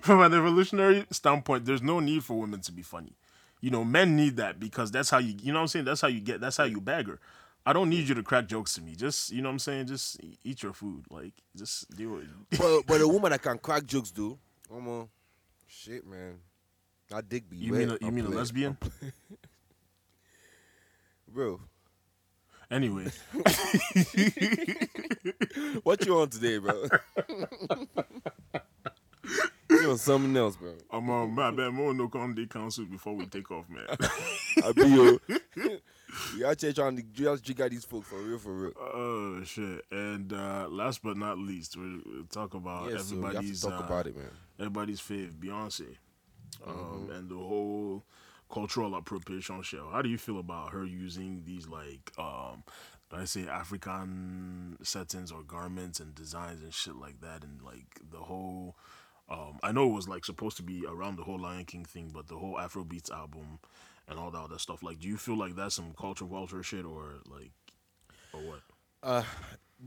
from 0.01 0.21
an 0.21 0.33
evolutionary 0.33 1.05
standpoint, 1.11 1.65
there's 1.65 1.81
no 1.81 1.99
need 1.99 2.23
for 2.23 2.39
women 2.39 2.61
to 2.61 2.71
be 2.71 2.81
funny. 2.81 3.13
You 3.61 3.71
know, 3.71 3.85
men 3.85 4.15
need 4.17 4.35
that 4.37 4.59
because 4.59 4.91
that's 4.91 5.09
how 5.09 5.19
you 5.19 5.35
you 5.41 5.53
know 5.53 5.59
what 5.59 5.63
I'm 5.63 5.67
saying? 5.69 5.85
That's 5.85 6.01
how 6.01 6.09
you 6.09 6.19
get 6.19 6.41
that's 6.41 6.57
how 6.57 6.65
you 6.65 6.81
bagger. 6.81 7.19
I 7.65 7.71
don't 7.73 7.89
need 7.89 8.07
you 8.09 8.15
to 8.15 8.23
crack 8.23 8.47
jokes 8.47 8.75
to 8.75 8.81
me. 8.81 8.95
Just 8.95 9.31
you 9.31 9.41
know 9.41 9.47
what 9.49 9.53
I'm 9.53 9.59
saying? 9.59 9.87
Just 9.87 10.19
eat 10.43 10.63
your 10.63 10.73
food. 10.73 11.05
Like 11.09 11.33
just 11.55 11.89
do 11.95 12.17
it. 12.17 12.27
but 12.57 12.81
but 12.87 13.01
a 13.01 13.07
woman 13.07 13.31
that 13.31 13.41
can 13.41 13.57
crack 13.57 13.85
jokes 13.85 14.11
though, 14.11 14.37
come 14.69 14.87
on, 14.87 15.07
shit, 15.67 16.05
man. 16.05 16.35
I 17.13 17.21
dig 17.21 17.49
be 17.49 17.57
You 17.57 17.71
wet. 17.71 17.79
mean 17.79 17.89
a, 17.89 17.93
you 17.93 17.99
I'm 18.07 18.15
mean 18.15 18.25
a 18.25 18.29
lesbian? 18.29 18.77
bro? 21.27 21.59
Anyway, 22.71 23.11
What 25.83 26.05
you 26.05 26.17
on 26.17 26.29
today, 26.29 26.57
bro? 26.57 26.87
You 29.81 29.91
on 29.91 29.97
something 29.97 30.35
else, 30.37 30.55
bro? 30.55 30.73
I'm 30.91 31.09
on 31.09 31.31
my 31.33 31.51
bad. 31.51 31.71
More 31.71 31.93
no 31.93 32.09
on 32.13 32.35
the 32.35 32.45
council 32.47 32.85
before 32.85 33.15
we 33.15 33.25
take 33.25 33.49
off, 33.51 33.65
man. 33.69 33.85
I 34.63 34.71
be 34.71 34.87
yo. 34.87 35.17
You 36.37 36.45
out 36.45 36.61
here 36.61 36.73
trying 36.73 36.95
to 36.97 37.03
just 37.13 37.43
jigger 37.43 37.67
these 37.69 37.85
folks 37.85 38.07
for 38.07 38.19
real, 38.21 38.37
for 38.37 38.53
real. 38.53 38.73
oh 38.79 39.43
shit! 39.43 39.83
And 39.91 40.31
uh, 40.31 40.67
last 40.69 41.01
but 41.01 41.17
not 41.17 41.39
least, 41.39 41.75
we'll, 41.75 42.01
we'll 42.05 42.25
talk 42.29 42.53
about 42.53 42.91
Yeah, 42.91 42.97
so 42.99 43.15
we 43.15 43.21
have 43.23 43.31
to 43.31 43.37
everybody's 43.39 43.61
talk 43.61 43.81
uh, 43.81 43.83
about 43.85 44.07
it, 44.07 44.15
man. 44.15 44.29
everybody's 44.59 45.01
fave, 45.01 45.31
Beyonce, 45.33 45.95
um, 46.67 46.73
Mm-hmm. 46.75 47.11
and 47.13 47.29
the 47.29 47.35
whole 47.35 48.03
cultural 48.51 48.93
appropriation 48.95 49.61
show. 49.63 49.89
How 49.91 50.03
do 50.03 50.09
you 50.09 50.19
feel 50.19 50.37
about 50.37 50.71
her 50.73 50.85
using 50.85 51.41
these 51.45 51.67
like, 51.67 52.11
um, 52.19 52.63
I 53.11 53.25
say 53.25 53.47
African 53.47 54.77
settings 54.83 55.31
or 55.31 55.41
garments 55.41 55.99
and 55.99 56.13
designs 56.13 56.61
and 56.61 56.71
shit 56.73 56.95
like 56.95 57.21
that, 57.21 57.43
and 57.43 57.59
like 57.63 57.87
the 58.11 58.19
whole. 58.19 58.75
Um, 59.29 59.59
I 59.63 59.71
know 59.71 59.89
it 59.89 59.93
was 59.93 60.07
like 60.07 60.25
supposed 60.25 60.57
to 60.57 60.63
be 60.63 60.85
around 60.87 61.17
the 61.17 61.23
whole 61.23 61.39
Lion 61.39 61.65
King 61.65 61.85
thing, 61.85 62.11
but 62.13 62.27
the 62.27 62.35
whole 62.35 62.55
Afrobeats 62.55 63.11
album 63.11 63.59
and 64.07 64.19
all 64.19 64.31
that 64.31 64.39
other 64.39 64.59
stuff. 64.59 64.83
Like, 64.83 64.99
do 64.99 65.07
you 65.07 65.17
feel 65.17 65.37
like 65.37 65.55
that's 65.55 65.75
some 65.75 65.93
culture 65.97 66.25
vulture 66.25 66.61
shit 66.63 66.85
or 66.85 67.15
like, 67.29 67.51
or 68.33 68.41
what? 68.41 68.59
Uh, 69.01 69.23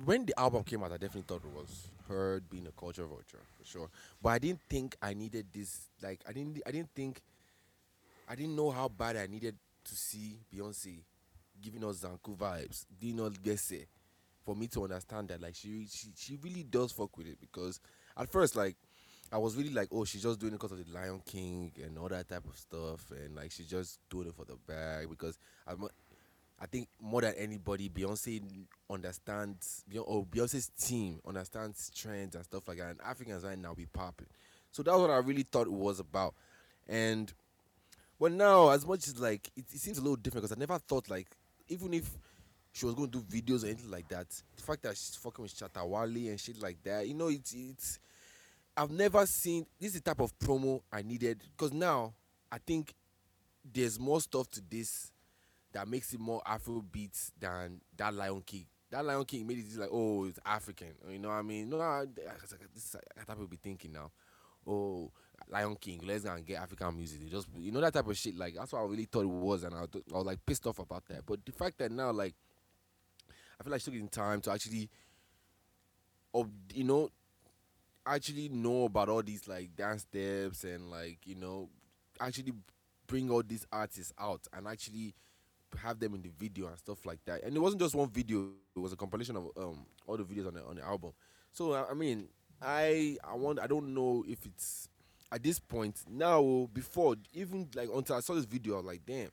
when 0.04 0.26
the 0.26 0.38
album 0.38 0.62
came 0.64 0.82
out, 0.82 0.92
I 0.92 0.96
definitely 0.96 1.24
thought 1.26 1.44
it 1.44 1.54
was 1.54 1.88
her 2.08 2.40
being 2.50 2.66
a 2.66 2.72
culture 2.80 3.06
vulture 3.06 3.42
for 3.58 3.64
sure. 3.64 3.90
But 4.22 4.30
I 4.30 4.38
didn't 4.38 4.60
think 4.68 4.96
I 5.02 5.14
needed 5.14 5.46
this. 5.52 5.88
Like, 6.02 6.20
I 6.28 6.32
didn't. 6.32 6.60
I 6.66 6.70
didn't 6.70 6.90
think. 6.94 7.20
I 8.28 8.34
didn't 8.34 8.56
know 8.56 8.70
how 8.70 8.88
bad 8.88 9.16
I 9.16 9.26
needed 9.26 9.56
to 9.84 9.94
see 9.94 10.38
Beyonce 10.52 11.04
giving 11.60 11.84
us 11.84 12.04
Zanku 12.04 12.36
vibes, 12.36 12.84
Dino 12.98 13.30
Gese, 13.30 13.86
for 14.44 14.54
me 14.54 14.66
to 14.68 14.84
understand 14.84 15.28
that 15.28 15.40
like 15.40 15.54
she 15.54 15.86
she 15.90 16.08
she 16.16 16.38
really 16.42 16.62
does 16.62 16.92
fuck 16.92 17.16
with 17.16 17.26
it 17.26 17.40
because 17.40 17.80
at 18.16 18.30
first 18.30 18.56
like 18.56 18.76
I 19.32 19.38
was 19.38 19.56
really 19.56 19.70
like, 19.70 19.88
oh, 19.92 20.04
she's 20.04 20.22
just 20.22 20.38
doing 20.38 20.52
it 20.52 20.56
because 20.56 20.72
of 20.72 20.84
the 20.84 20.92
Lion 20.92 21.20
King 21.24 21.72
and 21.82 21.98
all 21.98 22.08
that 22.08 22.28
type 22.28 22.44
of 22.46 22.56
stuff, 22.56 23.10
and 23.10 23.34
like 23.34 23.50
she's 23.50 23.68
just 23.68 23.98
doing 24.08 24.28
it 24.28 24.34
for 24.34 24.44
the 24.44 24.56
bag 24.66 25.08
because 25.10 25.38
I'm. 25.66 25.88
I 26.58 26.64
think 26.64 26.88
more 26.98 27.20
than 27.20 27.34
anybody, 27.34 27.90
Beyonce 27.90 28.40
understands, 28.88 29.84
or 29.94 30.04
oh, 30.08 30.26
Beyonce's 30.30 30.68
team 30.68 31.20
understands 31.26 31.90
trends 31.94 32.34
and 32.34 32.42
stuff 32.44 32.66
like 32.66 32.78
that. 32.78 32.92
And 32.92 33.00
Africans 33.04 33.44
right 33.44 33.58
now 33.58 33.74
be 33.74 33.84
popping. 33.84 34.28
So 34.72 34.82
that's 34.82 34.96
what 34.96 35.10
I 35.10 35.18
really 35.18 35.42
thought 35.42 35.66
it 35.66 35.72
was 35.72 36.00
about. 36.00 36.34
And, 36.88 37.30
but 38.18 38.32
now, 38.32 38.70
as 38.70 38.86
much 38.86 39.06
as 39.06 39.18
like, 39.18 39.50
it, 39.54 39.66
it 39.70 39.80
seems 39.80 39.98
a 39.98 40.00
little 40.00 40.16
different 40.16 40.44
because 40.44 40.56
I 40.56 40.58
never 40.58 40.78
thought 40.78 41.10
like, 41.10 41.28
even 41.68 41.92
if 41.92 42.10
she 42.72 42.86
was 42.86 42.94
going 42.94 43.10
to 43.10 43.20
do 43.20 43.42
videos 43.42 43.64
or 43.64 43.66
anything 43.66 43.90
like 43.90 44.08
that, 44.08 44.26
the 44.56 44.62
fact 44.62 44.82
that 44.84 44.96
she's 44.96 45.16
fucking 45.16 45.42
with 45.42 45.54
Shatta 45.54 45.86
Wale 45.86 46.30
and 46.30 46.40
shit 46.40 46.60
like 46.62 46.82
that, 46.84 47.06
you 47.06 47.14
know, 47.14 47.28
it's, 47.28 47.54
it's, 47.54 47.98
I've 48.76 48.90
never 48.90 49.24
seen, 49.26 49.66
this 49.80 49.94
is 49.94 50.00
the 50.02 50.10
type 50.10 50.20
of 50.20 50.38
promo 50.38 50.82
I 50.92 51.02
needed. 51.02 51.42
Because 51.56 51.72
now, 51.72 52.14
I 52.52 52.58
think 52.58 52.94
there's 53.64 53.98
more 53.98 54.20
stuff 54.20 54.50
to 54.50 54.62
this 54.68 55.10
that 55.72 55.88
makes 55.88 56.12
it 56.12 56.20
more 56.20 56.42
Afro 56.46 56.80
beats 56.80 57.32
than 57.38 57.80
that 57.96 58.14
Lion 58.14 58.42
King. 58.44 58.66
That 58.90 59.04
Lion 59.04 59.24
King 59.24 59.46
made 59.46 59.58
it 59.58 59.76
like, 59.76 59.88
oh, 59.92 60.24
it's 60.24 60.38
African. 60.44 60.94
You 61.10 61.18
know 61.18 61.28
what 61.28 61.34
I 61.34 61.42
mean? 61.42 61.68
No, 61.68 61.80
I, 61.80 62.04
this 62.14 62.84
is 62.84 62.96
that 63.26 63.38
of 63.38 63.50
be 63.50 63.56
thinking 63.56 63.92
now. 63.92 64.10
Oh, 64.66 65.10
Lion 65.48 65.76
King, 65.76 66.00
let's 66.04 66.24
go 66.24 66.32
and 66.32 66.46
get 66.46 66.60
African 66.60 66.96
music. 66.96 67.20
They 67.20 67.28
just, 67.28 67.48
you 67.58 67.72
know, 67.72 67.80
that 67.80 67.92
type 67.92 68.06
of 68.06 68.16
shit. 68.16 68.36
Like 68.36 68.54
that's 68.54 68.72
what 68.72 68.80
I 68.80 68.84
really 68.84 69.04
thought 69.04 69.24
it 69.24 69.28
was, 69.28 69.64
and 69.64 69.74
I, 69.74 69.86
th- 69.90 70.04
I 70.12 70.16
was 70.16 70.26
like 70.26 70.44
pissed 70.46 70.66
off 70.66 70.78
about 70.78 71.04
that. 71.06 71.26
But 71.26 71.44
the 71.44 71.52
fact 71.52 71.78
that 71.78 71.90
now, 71.92 72.10
like, 72.12 72.34
I 73.60 73.64
feel 73.64 73.72
like 73.72 73.80
she 73.80 73.90
took 73.90 74.00
in 74.00 74.08
time 74.08 74.40
to 74.42 74.52
actually, 74.52 74.88
you 76.74 76.84
know, 76.84 77.10
actually 78.06 78.48
know 78.48 78.84
about 78.84 79.08
all 79.08 79.22
these 79.22 79.48
like 79.48 79.74
dance 79.76 80.02
steps 80.02 80.64
and 80.64 80.90
like 80.90 81.18
you 81.24 81.34
know, 81.34 81.68
actually 82.20 82.52
bring 83.06 83.30
all 83.30 83.42
these 83.42 83.66
artists 83.72 84.12
out 84.18 84.46
and 84.52 84.66
actually 84.66 85.14
have 85.82 85.98
them 85.98 86.14
in 86.14 86.22
the 86.22 86.30
video 86.38 86.68
and 86.68 86.78
stuff 86.78 87.04
like 87.04 87.18
that. 87.26 87.42
And 87.42 87.56
it 87.56 87.60
wasn't 87.60 87.82
just 87.82 87.94
one 87.94 88.08
video; 88.08 88.50
it 88.74 88.78
was 88.78 88.92
a 88.92 88.96
compilation 88.96 89.36
of 89.36 89.50
um 89.56 89.86
all 90.06 90.16
the 90.16 90.24
videos 90.24 90.46
on 90.46 90.54
the 90.54 90.64
on 90.64 90.76
the 90.76 90.84
album. 90.84 91.12
So 91.52 91.74
I 91.74 91.94
mean, 91.94 92.28
I 92.62 93.16
I 93.24 93.34
want 93.34 93.60
I 93.60 93.66
don't 93.66 93.94
know 93.94 94.24
if 94.26 94.44
it's 94.46 94.88
at 95.32 95.42
this 95.42 95.58
point 95.58 96.02
now 96.08 96.68
before 96.72 97.16
even 97.32 97.68
like 97.74 97.88
until 97.92 98.16
I 98.16 98.20
saw 98.20 98.34
this 98.34 98.44
video, 98.44 98.74
I 98.74 98.76
was 98.78 98.86
like, 98.86 99.06
damn, 99.06 99.30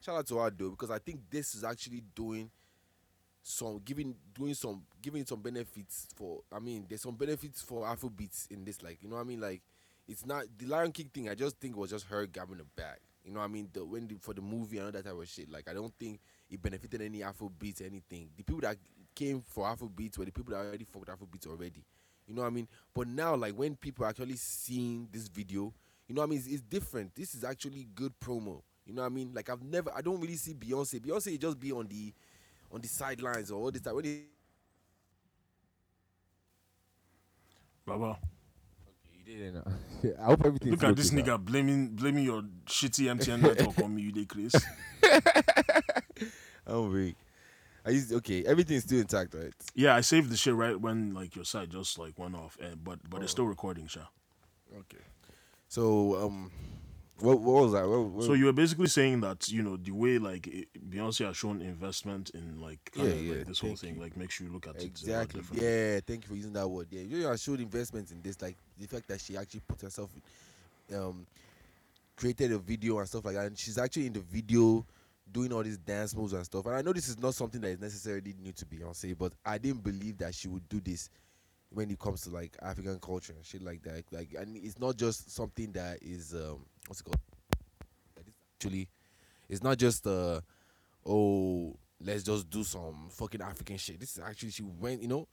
shout 0.00 0.16
out 0.16 0.26
to 0.28 0.38
her 0.38 0.50
though 0.50 0.70
because 0.70 0.90
I 0.90 0.98
think 0.98 1.20
this 1.30 1.54
is 1.54 1.64
actually 1.64 2.02
doing 2.14 2.50
some 3.46 3.80
giving 3.84 4.14
doing 4.34 4.54
some 4.54 4.82
giving 5.02 5.24
some 5.26 5.40
benefits 5.40 6.08
for 6.16 6.40
I 6.50 6.58
mean 6.58 6.86
there's 6.88 7.02
some 7.02 7.14
benefits 7.14 7.60
for 7.60 7.86
Afrobeats 7.86 8.50
in 8.50 8.64
this 8.64 8.82
like 8.82 8.98
you 9.02 9.08
know 9.08 9.16
what 9.16 9.22
I 9.22 9.24
mean? 9.24 9.40
Like 9.40 9.62
it's 10.08 10.24
not 10.26 10.44
the 10.58 10.66
Lion 10.66 10.92
King 10.92 11.10
thing 11.12 11.28
I 11.28 11.34
just 11.34 11.60
think 11.60 11.76
was 11.76 11.90
just 11.90 12.06
her 12.06 12.26
grabbing 12.26 12.58
the 12.58 12.64
bag. 12.76 12.98
You 13.24 13.32
know 13.32 13.40
what 13.40 13.46
I 13.46 13.48
mean? 13.48 13.68
The 13.72 13.84
when 13.84 14.08
the, 14.08 14.16
for 14.20 14.34
the 14.34 14.40
movie 14.40 14.78
and 14.78 14.86
all 14.86 14.92
that 14.92 15.04
type 15.04 15.14
of 15.14 15.28
shit. 15.28 15.50
Like 15.50 15.68
I 15.68 15.74
don't 15.74 15.92
think 15.98 16.20
it 16.50 16.60
benefited 16.60 17.02
any 17.02 17.20
Afrobeats 17.20 17.80
anything. 17.84 18.30
The 18.36 18.42
people 18.42 18.62
that 18.62 18.78
came 19.14 19.42
for 19.46 19.64
Afrobeats 19.64 20.18
were 20.18 20.24
the 20.24 20.32
people 20.32 20.54
that 20.54 20.60
already 20.60 20.84
fucked 20.84 21.08
Afrobeats 21.08 21.46
already. 21.46 21.84
You 22.26 22.34
know 22.34 22.42
what 22.42 22.48
I 22.48 22.50
mean? 22.50 22.68
But 22.94 23.08
now 23.08 23.36
like 23.36 23.54
when 23.54 23.76
people 23.76 24.06
are 24.06 24.08
actually 24.08 24.36
seeing 24.36 25.08
this 25.12 25.28
video 25.28 25.72
you 26.08 26.14
know 26.14 26.20
what 26.20 26.28
I 26.28 26.30
mean? 26.30 26.38
It's, 26.38 26.48
it's 26.48 26.62
different. 26.62 27.14
This 27.14 27.34
is 27.34 27.44
actually 27.44 27.88
good 27.94 28.12
promo. 28.20 28.62
You 28.84 28.92
know 28.94 29.02
what 29.02 29.06
I 29.06 29.14
mean? 29.14 29.32
Like 29.34 29.48
I've 29.48 29.62
never, 29.62 29.90
I 29.94 30.02
don't 30.02 30.20
really 30.20 30.36
see 30.36 30.54
Beyonce. 30.54 31.00
Beyonce 31.00 31.40
just 31.40 31.58
be 31.58 31.72
on 31.72 31.86
the 31.86 32.12
on 32.72 32.80
the 32.80 32.88
sidelines 32.88 33.50
or 33.50 33.60
all 33.60 33.70
this 33.70 33.82
time. 33.82 33.94
When 33.94 34.04
they, 34.04 34.22
Baba, 37.86 38.18
you 39.26 39.38
did 39.38 39.54
it 40.02 40.16
I 40.20 40.24
hope 40.24 40.44
everything. 40.44 40.72
look 40.72 40.84
at 40.84 40.96
this 40.96 41.10
nigga 41.10 41.38
blaming 41.38 41.88
blaming 41.88 42.24
your 42.24 42.42
shitty 42.66 43.06
MTN 43.18 43.42
network 43.42 43.78
on 43.84 43.94
me. 43.94 44.02
You 44.02 44.12
dey 44.12 44.24
Chris. 44.24 44.54
I'm 46.66 46.92
weak. 46.92 47.16
I 47.86 47.90
used 47.90 48.12
okay. 48.12 48.44
Everything's 48.44 48.84
still 48.84 49.00
intact, 49.00 49.34
right? 49.34 49.52
Yeah, 49.74 49.94
I 49.94 50.00
saved 50.00 50.30
the 50.30 50.36
shit 50.36 50.54
right 50.54 50.80
when 50.80 51.12
like 51.12 51.36
your 51.36 51.44
site 51.44 51.68
just 51.68 51.98
like 51.98 52.18
went 52.18 52.34
off, 52.34 52.56
and 52.60 52.82
but 52.82 52.98
but 53.08 53.22
it's 53.22 53.32
still 53.32 53.46
recording, 53.46 53.86
Sha. 53.86 54.00
Okay. 54.74 55.02
So 55.68 56.24
um, 56.24 56.50
what, 57.20 57.40
what 57.40 57.62
was 57.62 57.72
that? 57.72 57.88
What, 57.88 58.06
what, 58.06 58.24
So 58.24 58.32
you 58.32 58.46
were 58.46 58.52
basically 58.52 58.88
saying 58.88 59.20
that 59.20 59.48
you 59.48 59.62
know 59.62 59.76
the 59.76 59.92
way 59.92 60.18
like 60.18 60.46
it, 60.46 60.68
Beyonce 60.90 61.26
has 61.26 61.36
shown 61.36 61.62
investment 61.62 62.30
in 62.30 62.60
like, 62.60 62.90
kind 62.92 63.08
Yeah, 63.08 63.14
of, 63.14 63.20
like 63.20 63.38
yeah, 63.38 63.44
this 63.44 63.60
whole 63.60 63.76
thing 63.76 63.94
you. 63.94 64.00
like 64.00 64.16
makes 64.16 64.40
you 64.40 64.48
look 64.52 64.66
at 64.66 64.76
it 64.76 64.84
Exactly. 64.84 65.42
Yeah, 65.52 66.00
thank 66.06 66.24
you 66.24 66.28
for 66.28 66.34
using 66.34 66.52
that 66.54 66.68
word. 66.68 66.88
Yeah, 66.90 67.02
you 67.02 67.22
know, 67.22 67.36
showed 67.36 67.60
investment 67.60 68.10
in 68.10 68.20
this, 68.20 68.40
like 68.42 68.56
the 68.78 68.86
fact 68.86 69.08
that 69.08 69.20
she 69.20 69.36
actually 69.36 69.62
put 69.66 69.80
herself, 69.80 70.10
um, 70.94 71.26
created 72.16 72.52
a 72.52 72.58
video 72.58 72.98
and 72.98 73.08
stuff 73.08 73.24
like 73.24 73.34
that, 73.34 73.46
and 73.46 73.58
she's 73.58 73.78
actually 73.78 74.06
in 74.06 74.12
the 74.12 74.20
video 74.20 74.84
doing 75.32 75.52
all 75.52 75.62
these 75.62 75.78
dance 75.78 76.14
moves 76.14 76.32
and 76.32 76.44
stuff. 76.44 76.66
And 76.66 76.74
I 76.74 76.82
know 76.82 76.92
this 76.92 77.08
is 77.08 77.18
not 77.18 77.34
something 77.34 77.60
that 77.60 77.68
is 77.68 77.80
necessarily 77.80 78.34
new 78.42 78.52
to 78.52 78.64
Beyonce, 78.66 79.16
but 79.16 79.32
I 79.44 79.58
didn't 79.58 79.82
believe 79.82 80.18
that 80.18 80.34
she 80.34 80.48
would 80.48 80.68
do 80.68 80.80
this 80.80 81.08
when 81.74 81.90
it 81.90 81.98
comes 81.98 82.22
to 82.22 82.30
like 82.30 82.56
African 82.62 82.98
culture 83.00 83.32
and 83.36 83.44
shit 83.44 83.62
like 83.62 83.82
that. 83.82 84.04
Like, 84.12 84.34
and 84.38 84.56
it's 84.56 84.78
not 84.78 84.96
just 84.96 85.34
something 85.34 85.72
that 85.72 85.98
is 86.02 86.32
um, 86.32 86.64
what's 86.86 87.00
it 87.00 87.04
called? 87.04 87.18
That 88.16 88.26
is 88.28 88.34
actually, 88.56 88.88
it's 89.48 89.62
not 89.62 89.76
just 89.76 90.06
uh, 90.06 90.40
oh, 91.04 91.76
let's 92.00 92.22
just 92.22 92.48
do 92.48 92.64
some 92.64 93.08
fucking 93.10 93.42
African 93.42 93.76
shit. 93.76 94.00
This 94.00 94.16
is 94.16 94.22
actually 94.24 94.50
she 94.50 94.62
went, 94.62 95.02
you 95.02 95.08
know, 95.08 95.26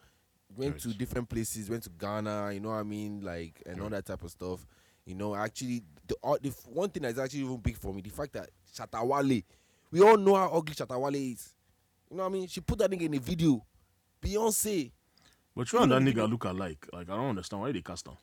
went 0.56 0.80
to 0.82 0.90
different 0.90 1.30
places, 1.30 1.70
went 1.70 1.84
to 1.84 1.90
Ghana, 1.90 2.52
you 2.54 2.60
know 2.60 2.70
what 2.70 2.76
I 2.76 2.84
mean, 2.84 3.22
like 3.22 3.62
and 3.66 3.82
all 3.82 3.90
that 3.90 4.06
type 4.06 4.24
of 4.24 4.32
stuff. 4.32 4.66
You 5.06 5.16
know, 5.16 5.36
actually, 5.36 5.84
the, 6.08 6.16
uh, 6.24 6.38
the 6.42 6.50
one 6.68 6.90
thing 6.90 7.04
that's 7.04 7.18
actually 7.18 7.42
even 7.42 7.58
big 7.58 7.78
for 7.78 7.94
me, 7.94 8.02
the 8.02 8.10
fact 8.10 8.34
that 8.34 8.50
Shatta 8.76 9.06
Wale, 9.06 9.42
we 9.92 10.02
all 10.02 10.18
know 10.18 10.36
how 10.36 10.50
ugly 10.50 10.76
Shatta 10.76 11.00
Wale 11.00 11.16
is. 11.16 11.56
You 12.10 12.18
know 12.18 12.24
what 12.24 12.30
I 12.30 12.34
mean? 12.34 12.48
She 12.48 12.62
put 12.62 12.80
that 12.80 12.92
nigga 12.92 13.04
in 13.04 13.14
a 13.16 13.20
video. 13.20 13.66
Beyonce, 14.22 14.92
But 15.56 15.72
you 15.72 15.80
and 15.80 15.92
that 15.92 16.02
nigga 16.02 16.30
look 16.30 16.46
alike. 16.46 16.88
Like 16.94 17.10
I 17.10 17.16
don't 17.16 17.30
understand 17.30 17.62
why 17.62 17.72
they 17.72 17.82
cast 17.82 18.06
them. 18.06 18.18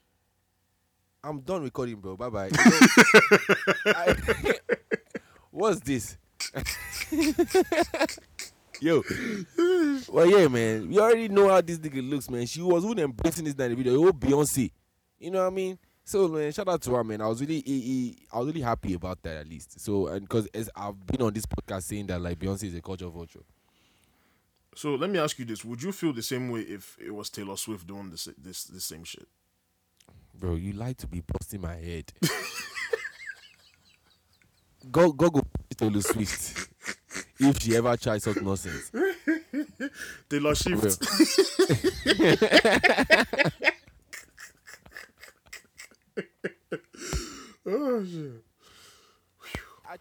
I'm 1.23 1.41
done 1.41 1.63
recording, 1.63 1.97
bro. 1.97 2.17
Bye 2.17 2.31
bye. 2.31 2.51
What's 5.51 5.81
this? 5.81 6.17
Yo. 8.81 9.03
Well, 10.09 10.27
yeah, 10.31 10.47
man. 10.47 10.89
We 10.89 10.99
already 11.01 11.29
know 11.29 11.49
how 11.49 11.61
this 11.61 11.79
nigga 11.79 12.09
looks, 12.09 12.31
man. 12.31 12.47
She 12.47 12.63
was 12.63 12.85
even 12.85 13.01
embracing 13.01 13.45
this 13.45 13.55
in 13.55 13.71
the 13.71 13.75
video. 13.75 14.07
Oh, 14.07 14.13
Beyonce. 14.13 14.71
You 15.19 15.33
know 15.33 15.41
what 15.41 15.49
I 15.49 15.51
mean? 15.51 15.79
So, 16.05 16.29
man, 16.29 16.53
shout 16.53 16.69
out 16.69 16.81
to 16.83 16.95
her, 16.95 17.03
man. 17.03 17.21
I 17.21 17.27
was 17.27 17.41
really, 17.41 17.63
eh, 17.67 18.25
I 18.33 18.39
was 18.39 18.47
really 18.47 18.61
happy 18.61 18.95
about 18.95 19.21
that 19.25 19.37
at 19.37 19.49
least. 19.49 19.81
So, 19.81 20.07
and 20.07 20.21
because 20.23 20.49
I've 20.77 21.05
been 21.07 21.23
on 21.23 21.35
this 21.35 21.45
podcast 21.45 21.83
saying 21.83 22.07
that 22.07 22.21
like 22.21 22.39
Beyonce 22.39 22.65
is 22.65 22.75
a 22.75 22.81
culture 22.81 23.09
vulture. 23.09 23.43
So 24.79 24.95
let 24.95 25.11
me 25.11 25.19
ask 25.19 25.37
you 25.41 25.45
this: 25.45 25.65
Would 25.65 25.83
you 25.83 25.91
feel 25.91 26.13
the 26.13 26.23
same 26.23 26.51
way 26.51 26.61
if 26.61 26.97
it 27.05 27.13
was 27.13 27.29
Taylor 27.31 27.57
Swift 27.57 27.85
doing 27.85 28.11
this 28.11 28.29
this 28.39 28.63
this 28.63 28.85
same 28.85 29.03
shit? 29.03 29.27
Bro, 30.39 30.55
you 30.55 30.73
like 30.73 30.99
to 30.99 31.09
be 31.09 31.21
busting 31.21 31.61
my 31.61 31.75
head. 31.75 32.13
go 34.93 35.11
go 35.11 35.31
go 35.31 35.43
Taylor 35.77 36.01
Swift. 36.01 36.69
If 37.41 37.61
she 37.61 37.75
ever 37.75 37.97
tries 37.97 38.23
such 38.23 38.41
nonsense. 38.41 38.93
Taylor 40.31 40.55
Swift. 40.55 41.03
oh 47.67 48.05
shit. 48.05 48.45
I 49.91 49.97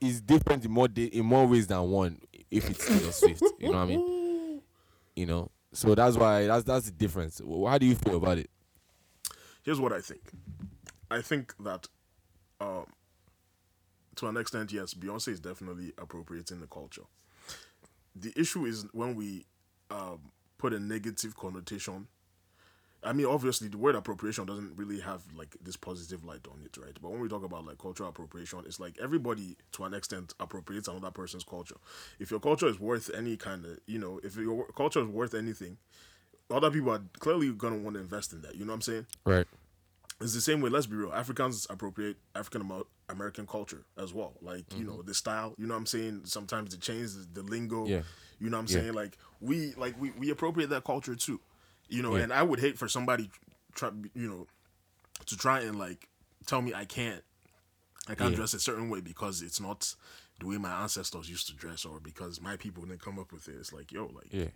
it's 0.00 0.20
different 0.20 0.64
in 0.64 0.72
more 0.72 0.88
da- 0.88 1.06
in 1.06 1.24
more 1.24 1.46
ways 1.46 1.68
than 1.68 1.80
one 1.82 2.18
if 2.50 2.70
it's 2.70 2.86
Taylor 2.86 3.12
Swift. 3.12 3.42
You 3.58 3.70
know 3.70 3.78
what 3.78 3.82
I 3.82 3.86
mean? 3.86 4.12
You 5.16 5.24
know. 5.24 5.50
So 5.72 5.94
that's 5.94 6.14
why 6.18 6.46
that's 6.46 6.64
that's 6.64 6.84
the 6.84 6.92
difference. 6.92 7.40
How 7.40 7.78
do 7.78 7.86
you 7.86 7.94
feel 7.94 8.16
about 8.16 8.36
it? 8.36 8.50
Here's 9.62 9.80
what 9.80 9.90
I 9.92 10.00
think. 10.02 10.20
I 11.10 11.22
think 11.22 11.54
that, 11.60 11.88
um, 12.60 12.84
to 14.16 14.26
an 14.26 14.36
extent, 14.36 14.72
yes, 14.72 14.92
Beyonce 14.92 15.28
is 15.28 15.40
definitely 15.40 15.94
appropriating 15.96 16.60
the 16.60 16.66
culture. 16.66 17.02
The 18.14 18.32
issue 18.36 18.66
is 18.66 18.84
when 18.92 19.14
we 19.14 19.46
um, 19.90 20.30
put 20.58 20.72
a 20.72 20.78
negative 20.78 21.34
connotation. 21.34 22.08
I 23.04 23.12
mean, 23.12 23.26
obviously, 23.26 23.68
the 23.68 23.78
word 23.78 23.94
appropriation 23.94 24.46
doesn't 24.46 24.76
really 24.76 25.00
have 25.00 25.22
like 25.36 25.56
this 25.62 25.76
positive 25.76 26.24
light 26.24 26.46
on 26.50 26.60
it, 26.64 26.76
right? 26.76 26.96
But 27.00 27.10
when 27.12 27.20
we 27.20 27.28
talk 27.28 27.44
about 27.44 27.64
like 27.64 27.78
cultural 27.78 28.08
appropriation, 28.08 28.60
it's 28.66 28.80
like 28.80 28.96
everybody, 29.00 29.56
to 29.72 29.84
an 29.84 29.94
extent, 29.94 30.34
appropriates 30.40 30.88
another 30.88 31.10
person's 31.10 31.44
culture. 31.44 31.76
If 32.18 32.30
your 32.30 32.40
culture 32.40 32.66
is 32.66 32.80
worth 32.80 33.10
any 33.14 33.36
kind 33.36 33.64
of, 33.64 33.78
you 33.86 33.98
know, 33.98 34.20
if 34.24 34.36
your 34.36 34.66
culture 34.76 35.00
is 35.00 35.06
worth 35.08 35.34
anything, 35.34 35.76
other 36.50 36.70
people 36.70 36.90
are 36.90 37.02
clearly 37.18 37.52
gonna 37.52 37.78
want 37.78 37.94
to 37.94 38.00
invest 38.00 38.32
in 38.32 38.42
that. 38.42 38.54
You 38.56 38.64
know 38.64 38.72
what 38.72 38.76
I'm 38.76 38.82
saying? 38.82 39.06
Right. 39.24 39.46
it's 40.20 40.34
the 40.34 40.40
same 40.40 40.60
way. 40.60 40.70
Let's 40.70 40.86
be 40.86 40.96
real. 40.96 41.12
Africans 41.12 41.66
appropriate 41.70 42.16
African 42.34 42.70
American 43.08 43.46
culture 43.46 43.84
as 43.98 44.12
well. 44.14 44.32
Like 44.40 44.64
you 44.76 44.84
know 44.84 44.92
mm-hmm. 44.94 45.06
the 45.06 45.14
style. 45.14 45.54
You 45.58 45.66
know 45.66 45.74
what 45.74 45.80
I'm 45.80 45.86
saying. 45.86 46.22
Sometimes 46.24 46.70
the 46.74 46.78
chains, 46.80 47.26
the 47.32 47.42
lingo. 47.42 47.86
Yeah. 47.86 48.02
You 48.40 48.50
know 48.50 48.56
what 48.58 48.70
I'm 48.70 48.76
Yeah. 48.76 48.82
saying. 48.82 48.94
Like 48.94 49.18
we 49.40 49.74
like 49.76 50.00
we, 50.00 50.10
we 50.12 50.30
appropriate 50.30 50.70
that 50.70 50.84
culture 50.84 51.14
too. 51.14 51.40
You 51.88 52.02
know, 52.02 52.16
Yeah. 52.16 52.24
and 52.24 52.32
I 52.32 52.42
would 52.42 52.60
hate 52.60 52.78
for 52.78 52.88
somebody, 52.88 53.30
try 53.74 53.90
you 54.14 54.28
know, 54.28 54.46
to 55.26 55.36
try 55.36 55.60
and 55.60 55.78
like 55.78 56.08
tell 56.46 56.62
me 56.62 56.74
I 56.74 56.84
can't, 56.84 57.22
I 58.08 58.14
can't 58.14 58.30
Yeah. 58.30 58.36
dress 58.36 58.54
a 58.54 58.60
certain 58.60 58.88
way 58.90 59.00
because 59.00 59.42
it's 59.42 59.60
not 59.60 59.94
the 60.40 60.46
way 60.46 60.58
my 60.58 60.82
ancestors 60.82 61.30
used 61.30 61.46
to 61.48 61.54
dress 61.54 61.84
or 61.84 61.98
because 62.00 62.40
my 62.40 62.56
people 62.56 62.84
didn't 62.84 63.00
come 63.00 63.18
up 63.18 63.32
with 63.32 63.48
it. 63.48 63.56
It's 63.56 63.72
like 63.72 63.92
yo, 63.92 64.06
like 64.06 64.32
Yeah. 64.32 64.48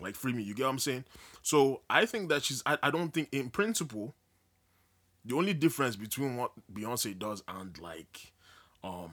like 0.00 0.14
free 0.16 0.32
me. 0.32 0.42
You 0.42 0.54
get 0.54 0.64
what 0.64 0.70
I'm 0.70 0.78
saying? 0.78 1.04
So 1.42 1.82
I 1.90 2.06
think 2.06 2.28
that 2.28 2.44
she's. 2.44 2.62
I, 2.66 2.78
I 2.82 2.90
don't 2.90 3.12
think 3.12 3.28
in 3.32 3.50
principle. 3.50 4.14
The 5.24 5.36
only 5.36 5.52
difference 5.52 5.96
between 5.96 6.36
what 6.38 6.52
Beyonce 6.72 7.18
does 7.18 7.42
and 7.46 7.78
like, 7.78 8.32
um, 8.82 9.10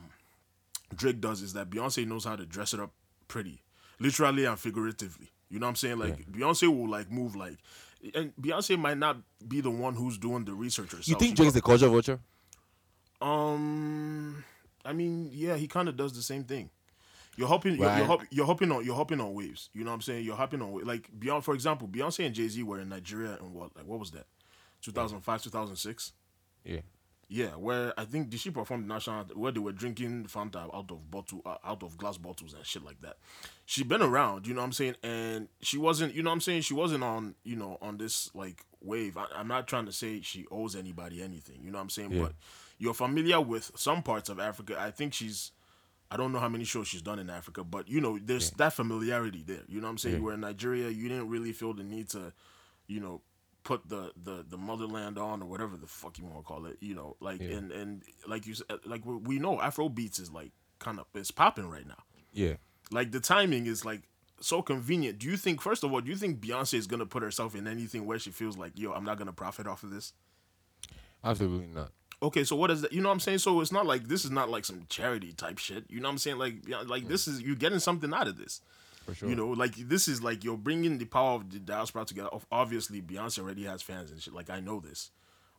Drake 0.94 1.20
does 1.20 1.42
is 1.42 1.52
that 1.52 1.68
Beyonce 1.68 2.06
knows 2.06 2.24
how 2.24 2.34
to 2.34 2.46
dress 2.46 2.72
it 2.72 2.80
up 2.80 2.92
pretty, 3.28 3.62
literally 4.00 4.46
and 4.46 4.58
figuratively. 4.58 5.32
You 5.50 5.58
know 5.58 5.66
what 5.66 5.70
I'm 5.70 5.76
saying? 5.76 5.98
Like 5.98 6.30
Beyonce 6.30 6.68
will 6.68 6.88
like 6.88 7.10
move 7.10 7.34
like, 7.36 7.56
and 8.14 8.32
Beyonce 8.36 8.78
might 8.78 8.98
not 8.98 9.18
be 9.46 9.60
the 9.60 9.70
one 9.70 9.94
who's 9.94 10.18
doing 10.18 10.44
the 10.44 10.54
research 10.54 10.92
herself. 10.92 11.08
You 11.08 11.16
think 11.16 11.36
Drake's 11.36 11.56
a 11.56 11.62
culture 11.62 11.88
vulture? 11.88 12.20
um, 13.20 14.44
I 14.84 14.92
mean, 14.92 15.30
yeah, 15.32 15.56
he 15.56 15.66
kind 15.66 15.88
of 15.88 15.96
does 15.96 16.12
the 16.12 16.22
same 16.22 16.44
thing. 16.44 16.70
You're 17.36 17.48
hopping, 17.48 17.76
you're, 17.76 17.96
you're, 17.96 18.06
hop, 18.06 18.22
you're 18.30 18.46
hopping 18.46 18.72
on, 18.72 18.84
you're 18.84 18.96
hopping 18.96 19.20
on 19.20 19.32
waves. 19.32 19.70
You 19.72 19.84
know 19.84 19.90
what 19.90 19.96
I'm 19.96 20.02
saying? 20.02 20.24
You're 20.24 20.34
hopping 20.36 20.60
on 20.60 20.84
like 20.84 21.08
Beyonce, 21.16 21.44
For 21.44 21.54
example, 21.54 21.86
Beyonce 21.86 22.26
and 22.26 22.34
Jay 22.34 22.48
Z 22.48 22.60
were 22.64 22.80
in 22.80 22.88
Nigeria 22.88 23.38
and 23.40 23.54
what? 23.54 23.76
Like 23.76 23.86
what 23.86 24.00
was 24.00 24.10
that? 24.12 24.26
2005, 24.82 25.42
2006. 25.42 26.12
Yeah. 26.64 26.80
Yeah, 27.30 27.48
where 27.56 27.92
I 28.00 28.06
think 28.06 28.30
did 28.30 28.40
she 28.40 28.50
perform 28.50 28.86
national 28.88 29.24
where 29.34 29.52
they 29.52 29.60
were 29.60 29.72
drinking 29.72 30.24
Fanta 30.32 30.74
out 30.74 30.90
of 30.90 31.10
bottle, 31.10 31.42
uh, 31.44 31.56
out 31.62 31.82
of 31.82 31.98
glass 31.98 32.16
bottles 32.16 32.54
and 32.54 32.64
shit 32.64 32.82
like 32.82 33.02
that. 33.02 33.18
She 33.66 33.84
been 33.84 34.00
around, 34.00 34.46
you 34.46 34.54
know 34.54 34.60
what 34.62 34.66
I'm 34.68 34.72
saying, 34.72 34.94
and 35.02 35.48
she 35.60 35.76
wasn't, 35.76 36.14
you 36.14 36.22
know 36.22 36.30
what 36.30 36.34
I'm 36.36 36.40
saying, 36.40 36.62
she 36.62 36.72
wasn't 36.72 37.04
on, 37.04 37.34
you 37.44 37.54
know, 37.56 37.76
on 37.82 37.98
this 37.98 38.30
like 38.34 38.64
wave. 38.80 39.18
I, 39.18 39.26
I'm 39.36 39.46
not 39.46 39.66
trying 39.68 39.84
to 39.84 39.92
say 39.92 40.22
she 40.22 40.46
owes 40.50 40.74
anybody 40.74 41.22
anything, 41.22 41.60
you 41.62 41.70
know 41.70 41.76
what 41.76 41.82
I'm 41.82 41.90
saying, 41.90 42.12
Yeah. 42.12 42.22
but 42.22 42.32
you're 42.78 42.94
familiar 42.94 43.42
with 43.42 43.72
some 43.76 44.02
parts 44.02 44.30
of 44.30 44.40
Africa. 44.40 44.76
I 44.80 44.90
think 44.90 45.12
she's, 45.12 45.52
I 46.10 46.16
don't 46.16 46.32
know 46.32 46.38
how 46.38 46.48
many 46.48 46.64
shows 46.64 46.88
she's 46.88 47.02
done 47.02 47.18
in 47.18 47.28
Africa, 47.28 47.62
but 47.62 47.90
you 47.90 48.00
know, 48.00 48.18
there's 48.18 48.52
that 48.52 48.72
familiarity 48.72 49.44
there. 49.46 49.64
You 49.68 49.82
know 49.82 49.86
what 49.88 49.90
I'm 49.92 49.98
saying? 49.98 50.14
Yeah. 50.14 50.18
You 50.20 50.24
were 50.24 50.32
in 50.32 50.40
Nigeria, 50.40 50.88
you 50.88 51.10
didn't 51.10 51.28
really 51.28 51.52
feel 51.52 51.74
the 51.74 51.82
need 51.84 52.08
to, 52.10 52.32
you 52.86 53.00
know, 53.00 53.20
put 53.68 53.86
the 53.86 54.10
the 54.24 54.46
the 54.48 54.56
motherland 54.56 55.18
on 55.18 55.42
or 55.42 55.46
whatever 55.46 55.76
the 55.76 55.86
fuck 55.86 56.18
you 56.18 56.24
want 56.24 56.38
to 56.38 56.42
call 56.42 56.64
it. 56.64 56.78
You 56.80 56.94
know, 56.94 57.16
like 57.20 57.38
Yeah. 57.42 57.58
and 57.58 57.70
and 57.70 58.02
like 58.26 58.46
you 58.46 58.54
said, 58.54 58.66
like 58.86 59.04
we- 59.04 59.16
we 59.16 59.38
know 59.38 59.60
Afro 59.60 59.90
beats 59.90 60.18
is 60.18 60.30
like 60.30 60.52
kind 60.78 60.98
of 60.98 61.06
it's 61.14 61.30
popping 61.30 61.68
right 61.68 61.86
now. 61.86 62.02
Yeah. 62.32 62.54
Like 62.90 63.12
the 63.12 63.20
timing 63.20 63.66
is 63.66 63.84
like 63.84 64.08
so 64.40 64.62
convenient. 64.62 65.18
Do 65.18 65.26
you 65.26 65.36
think 65.36 65.60
first 65.60 65.84
of 65.84 65.92
all, 65.92 66.00
do 66.00 66.08
you 66.10 66.16
think 66.16 66.40
Beyonce 66.40 66.74
is 66.74 66.86
gonna 66.86 67.04
put 67.04 67.22
herself 67.22 67.54
in 67.54 67.68
anything 67.68 68.06
where 68.06 68.18
she 68.18 68.30
feels 68.30 68.56
like, 68.56 68.72
yo, 68.74 68.92
I'm 68.92 69.04
not 69.04 69.18
gonna 69.18 69.34
profit 69.34 69.66
off 69.66 69.82
of 69.82 69.90
this? 69.90 70.14
Absolutely 71.22 71.66
not. 71.66 71.92
Okay, 72.22 72.44
so 72.44 72.56
what 72.56 72.70
is 72.70 72.80
that? 72.80 72.92
You 72.94 73.02
know 73.02 73.10
what 73.10 73.14
I'm 73.14 73.20
saying? 73.20 73.38
So 73.38 73.60
it's 73.60 73.70
not 73.70 73.84
like 73.84 74.08
this 74.08 74.24
is 74.24 74.30
not 74.30 74.48
like 74.48 74.64
some 74.64 74.86
charity 74.88 75.34
type 75.34 75.58
shit. 75.58 75.84
You 75.90 76.00
know 76.00 76.08
what 76.08 76.12
I'm 76.12 76.18
saying? 76.18 76.38
Like, 76.38 76.66
like 76.86 77.04
mm. 77.04 77.08
this 77.08 77.28
is 77.28 77.42
you're 77.42 77.54
getting 77.54 77.80
something 77.80 78.14
out 78.14 78.28
of 78.28 78.38
this. 78.38 78.62
For 79.08 79.14
sure. 79.14 79.28
You 79.30 79.36
know, 79.36 79.48
like 79.48 79.74
this 79.76 80.06
is 80.06 80.22
like 80.22 80.44
you're 80.44 80.58
bringing 80.58 80.98
the 80.98 81.06
power 81.06 81.36
of 81.36 81.50
the 81.50 81.58
diaspora 81.58 82.04
together. 82.04 82.28
Of 82.28 82.44
obviously, 82.52 83.00
Beyonce 83.00 83.38
already 83.38 83.64
has 83.64 83.80
fans 83.80 84.10
and 84.10 84.20
shit. 84.20 84.34
Like 84.34 84.50
I 84.50 84.60
know 84.60 84.80
this, 84.80 85.10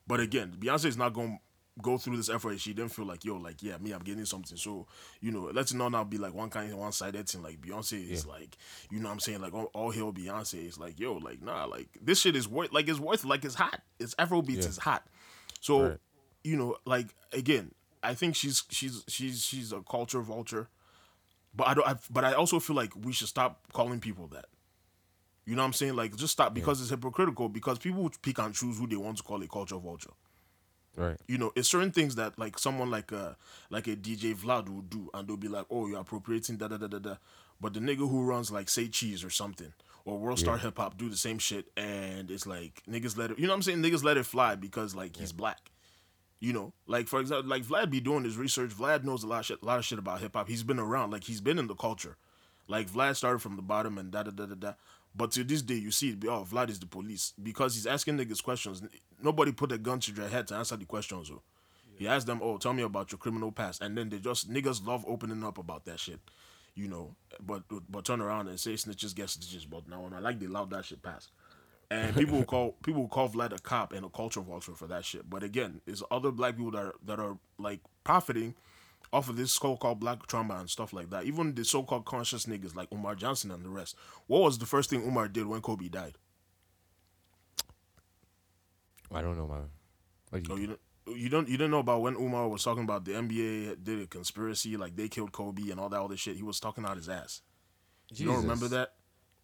but 0.06 0.20
again, 0.20 0.54
Beyonce 0.60 0.86
is 0.86 0.98
not 0.98 1.14
going 1.14 1.32
to 1.32 1.40
go 1.82 1.98
through 1.98 2.18
this 2.18 2.30
effort, 2.30 2.60
she 2.60 2.74
didn't 2.74 2.92
feel 2.92 3.06
like 3.06 3.24
yo, 3.26 3.38
like 3.38 3.64
yeah, 3.64 3.78
me, 3.78 3.92
I'm 3.92 4.04
getting 4.04 4.26
something. 4.26 4.56
So 4.56 4.86
you 5.20 5.32
know, 5.32 5.50
let's 5.52 5.74
not 5.74 5.90
now 5.94 6.04
be 6.04 6.20
like 6.20 6.34
one 6.36 6.50
kind, 6.52 6.72
one 6.78 6.92
sided 6.92 7.28
thing. 7.28 7.42
Like 7.42 7.60
Beyonce 7.60 8.08
is 8.12 8.28
like, 8.28 8.56
you 8.92 9.00
know, 9.00 9.08
what 9.08 9.14
I'm 9.14 9.20
saying 9.20 9.42
like 9.42 9.54
all, 9.56 9.72
all 9.74 9.90
hail 9.90 10.14
Beyonce. 10.14 10.68
is 10.68 10.78
like 10.78 11.00
yo, 11.00 11.14
like 11.14 11.42
nah, 11.42 11.66
like 11.66 11.88
this 12.02 12.22
shit 12.22 12.36
is 12.36 12.48
worth, 12.48 12.72
like 12.72 12.88
it's 12.88 13.00
worth, 13.00 13.26
like 13.26 13.46
it's 13.46 13.56
hot. 13.56 13.82
It's 14.00 14.14
Afrobeats 14.16 14.64
Yeah. 14.64 14.68
is 14.70 14.78
hot. 14.78 15.08
So 15.60 15.82
Right. 15.90 15.98
you 16.44 16.56
know, 16.56 16.76
like 16.86 17.08
again, 17.34 17.72
I 18.04 18.14
think 18.14 18.36
she's 18.36 18.64
she's 18.70 19.04
she's 19.08 19.44
she's 19.44 19.72
a 19.72 19.82
culture 19.82 20.22
vulture. 20.22 20.68
But 21.54 21.68
I 21.68 21.74
don't. 21.74 21.88
I, 21.88 21.96
but 22.10 22.26
I 22.26 22.34
also 22.34 22.60
feel 22.60 22.76
like 22.76 22.94
we 22.96 23.14
should 23.14 23.28
stop 23.28 23.62
calling 23.74 24.00
people 24.00 24.28
that. 24.28 24.46
You 25.46 25.56
know 25.56 25.64
what 25.64 25.68
I'm 25.68 25.74
saying? 25.74 25.96
Like, 25.96 26.16
just 26.16 26.34
stop 26.34 26.54
because 26.54 26.80
it's 26.80 26.92
hypocritical. 26.92 27.50
Because 27.50 27.80
people 27.80 28.04
would 28.04 28.22
pick 28.22 28.38
and 28.38 28.54
choose 28.54 28.78
who 28.78 28.88
they 28.88 28.96
want 28.96 29.18
to 29.18 29.24
call 29.24 29.42
a 29.42 29.48
culture 29.48 29.78
vulture. 29.78 30.12
Right. 30.96 31.18
You 31.28 31.38
know, 31.38 31.52
it's 31.56 31.70
certain 31.70 31.92
things 31.92 32.16
that 32.16 32.38
like 32.38 32.60
someone 32.60 32.92
like 32.92 33.12
a 33.12 33.38
like 33.70 33.88
a 33.88 33.96
DJ 33.96 34.36
Vlad 34.36 34.70
would 34.70 34.90
do, 34.90 35.10
and 35.14 35.28
they'll 35.28 35.38
be 35.38 35.48
like, 35.48 35.66
"Oh, 35.70 35.88
you're 35.88 36.00
appropriating 36.00 36.58
da 36.58 36.68
da 36.68 36.78
da 36.78 36.88
da 36.88 37.00
da." 37.00 37.16
But 37.62 37.74
the 37.74 37.80
nigga 37.80 38.10
who 38.10 38.24
runs 38.24 38.52
like 38.52 38.70
Say 38.70 38.88
Cheese 38.88 39.24
or 39.24 39.30
something 39.30 39.74
or 40.06 40.18
World 40.18 40.40
Star 40.40 40.58
Hip 40.58 40.78
Hop 40.78 40.98
do 40.98 41.10
the 41.10 41.18
same 41.18 41.38
shit, 41.38 41.68
and 41.78 42.32
it's 42.32 42.48
like 42.48 42.82
niggas 42.90 43.18
let 43.18 43.32
it. 43.32 43.40
You 43.40 43.48
know 43.48 43.54
what 43.54 43.58
I'm 43.58 43.64
saying? 43.64 43.84
Niggas 43.84 44.04
let 44.04 44.18
it 44.18 44.26
fly 44.26 44.56
because 44.56 44.96
like 44.96 45.16
he's 45.16 45.32
black. 45.32 45.72
You 46.40 46.53
know, 46.53 46.74
like 46.88 47.07
for 47.07 47.20
example, 47.20 47.49
like 47.49 47.64
Vlad 47.64 47.90
be 47.90 47.99
doing 47.99 48.24
his 48.24 48.38
research. 48.38 48.72
Vlad 48.72 49.03
knows 49.03 49.24
a 49.24 49.28
lot 49.28 49.40
of 49.40 49.45
shit, 49.45 49.61
a 49.61 49.66
lot 49.66 49.80
of 49.80 49.86
shit 49.86 49.99
about 49.99 50.22
hip 50.22 50.36
hop. 50.36 50.48
He's 50.48 50.64
been 50.64 50.80
around, 50.80 51.11
like 51.11 51.26
he's 51.26 51.41
been 51.41 51.60
in 51.60 51.68
the 51.68 51.76
culture. 51.76 52.16
Like 52.68 52.90
Vlad 52.90 53.16
started 53.18 53.40
from 53.40 53.57
the 53.57 53.61
bottom 53.61 53.98
and 53.98 54.11
da 54.11 54.24
da 54.24 54.32
da 54.32 54.45
da 54.45 54.56
da. 54.56 54.74
But 55.14 55.32
to 55.32 55.44
this 55.44 55.61
day, 55.61 55.76
you 55.76 55.91
see, 55.91 56.11
it 56.11 56.24
oh, 56.26 56.48
Vlad 56.49 56.70
is 56.70 56.80
the 56.80 56.86
police 56.86 57.34
because 57.41 57.76
he's 57.76 57.88
asking 57.88 58.18
niggas 58.18 58.44
questions. 58.44 58.82
Nobody 59.22 59.52
put 59.52 59.72
a 59.72 59.78
gun 59.78 59.99
to 60.02 60.11
their 60.14 60.30
head 60.30 60.48
to 60.48 60.56
answer 60.56 60.78
the 60.78 60.86
questions. 60.86 61.30
Though. 61.30 61.41
He 61.98 62.07
asked 62.07 62.28
them, 62.28 62.40
oh, 62.41 62.57
tell 62.57 62.74
me 62.74 62.84
about 62.84 63.11
your 63.11 63.20
criminal 63.20 63.52
past, 63.52 63.82
and 63.82 63.98
then 63.98 64.07
they 64.07 64.20
just 64.20 64.49
niggas 64.49 64.86
love 64.86 65.03
opening 65.06 65.44
up 65.44 65.57
about 65.57 65.84
that 65.86 65.99
shit. 65.99 66.20
You 66.74 66.88
know, 66.88 67.16
but 67.45 67.64
but 67.90 68.06
turn 68.06 68.22
around 68.22 68.48
and 68.48 68.57
say 68.57 68.74
snitches 68.74 69.14
get 69.14 69.30
stitches. 69.30 69.66
But 69.66 69.90
now, 69.90 70.10
I 70.16 70.20
like 70.20 70.40
they 70.40 70.45
allowed 70.45 70.70
that 70.70 70.86
shit 70.86 71.03
pass. 71.03 71.28
And 71.91 72.16
people 72.16 72.38
will 72.38 72.45
call 72.45 72.72
people 72.84 73.02
will 73.02 73.10
call 73.10 73.30
Vlad 73.30 73.53
a 73.53 73.60
cop 73.60 73.94
and 73.94 74.06
a 74.06 74.10
culture 74.10 74.41
vulture 74.41 74.76
for 74.76 74.88
that 74.88 75.06
shit. 75.06 75.30
But 75.30 75.44
again, 75.44 75.82
it's 75.88 76.03
other 76.11 76.32
black 76.32 76.56
people 76.56 76.72
that 76.72 76.86
are 76.86 76.95
that 77.06 77.20
are 77.20 77.38
like 77.57 77.82
profiting 78.03 78.56
off 79.11 79.30
of 79.30 79.38
this 79.38 79.52
so-called 79.52 79.99
black 79.99 80.28
trauma 80.28 80.56
and 80.60 80.70
stuff 80.70 80.94
like 80.94 81.10
that. 81.10 81.24
Even 81.24 81.56
the 81.56 81.66
so-called 81.66 82.06
conscious 82.06 82.45
niggas 82.45 82.76
like 82.76 82.91
Umar 82.91 83.16
Johnson 83.16 83.49
and 83.49 83.66
the 83.66 83.70
rest. 83.70 83.95
What 84.28 84.41
was 84.44 84.60
the 84.60 84.68
first 84.68 84.90
thing 84.90 85.02
Umar 85.03 85.28
did 85.28 85.48
when 85.48 85.61
Kobe 85.61 85.90
died? 85.90 86.16
I 89.11 89.22
don't 89.22 89.38
know, 89.38 89.48
man. 89.48 89.70
What 90.30 90.44
Oh, 90.49 90.56
you 90.56 90.61
you 90.61 90.68
don't. 90.68 90.80
You 91.18 91.30
don't 91.30 91.49
you 91.49 91.57
didn't 91.57 91.72
know 91.72 91.80
about 91.80 92.03
when 92.03 92.16
Umar 92.16 92.48
was 92.48 92.64
talking 92.64 92.84
about 92.84 93.03
the 93.03 93.14
NBA 93.14 93.84
did 93.84 93.99
a 93.99 94.06
conspiracy 94.06 94.78
like 94.78 94.95
they 94.95 95.07
killed 95.07 95.32
Kobe 95.32 95.72
and 95.72 95.80
all 95.80 95.90
that 95.90 95.99
other 95.99 96.16
shit. 96.18 96.36
He 96.36 96.44
was 96.44 96.60
talking 96.60 96.86
out 96.86 96.98
his 96.98 97.10
ass. 97.10 97.41
You 98.14 98.28
don't 98.28 98.44
remember 98.44 98.68
that? 98.68 98.94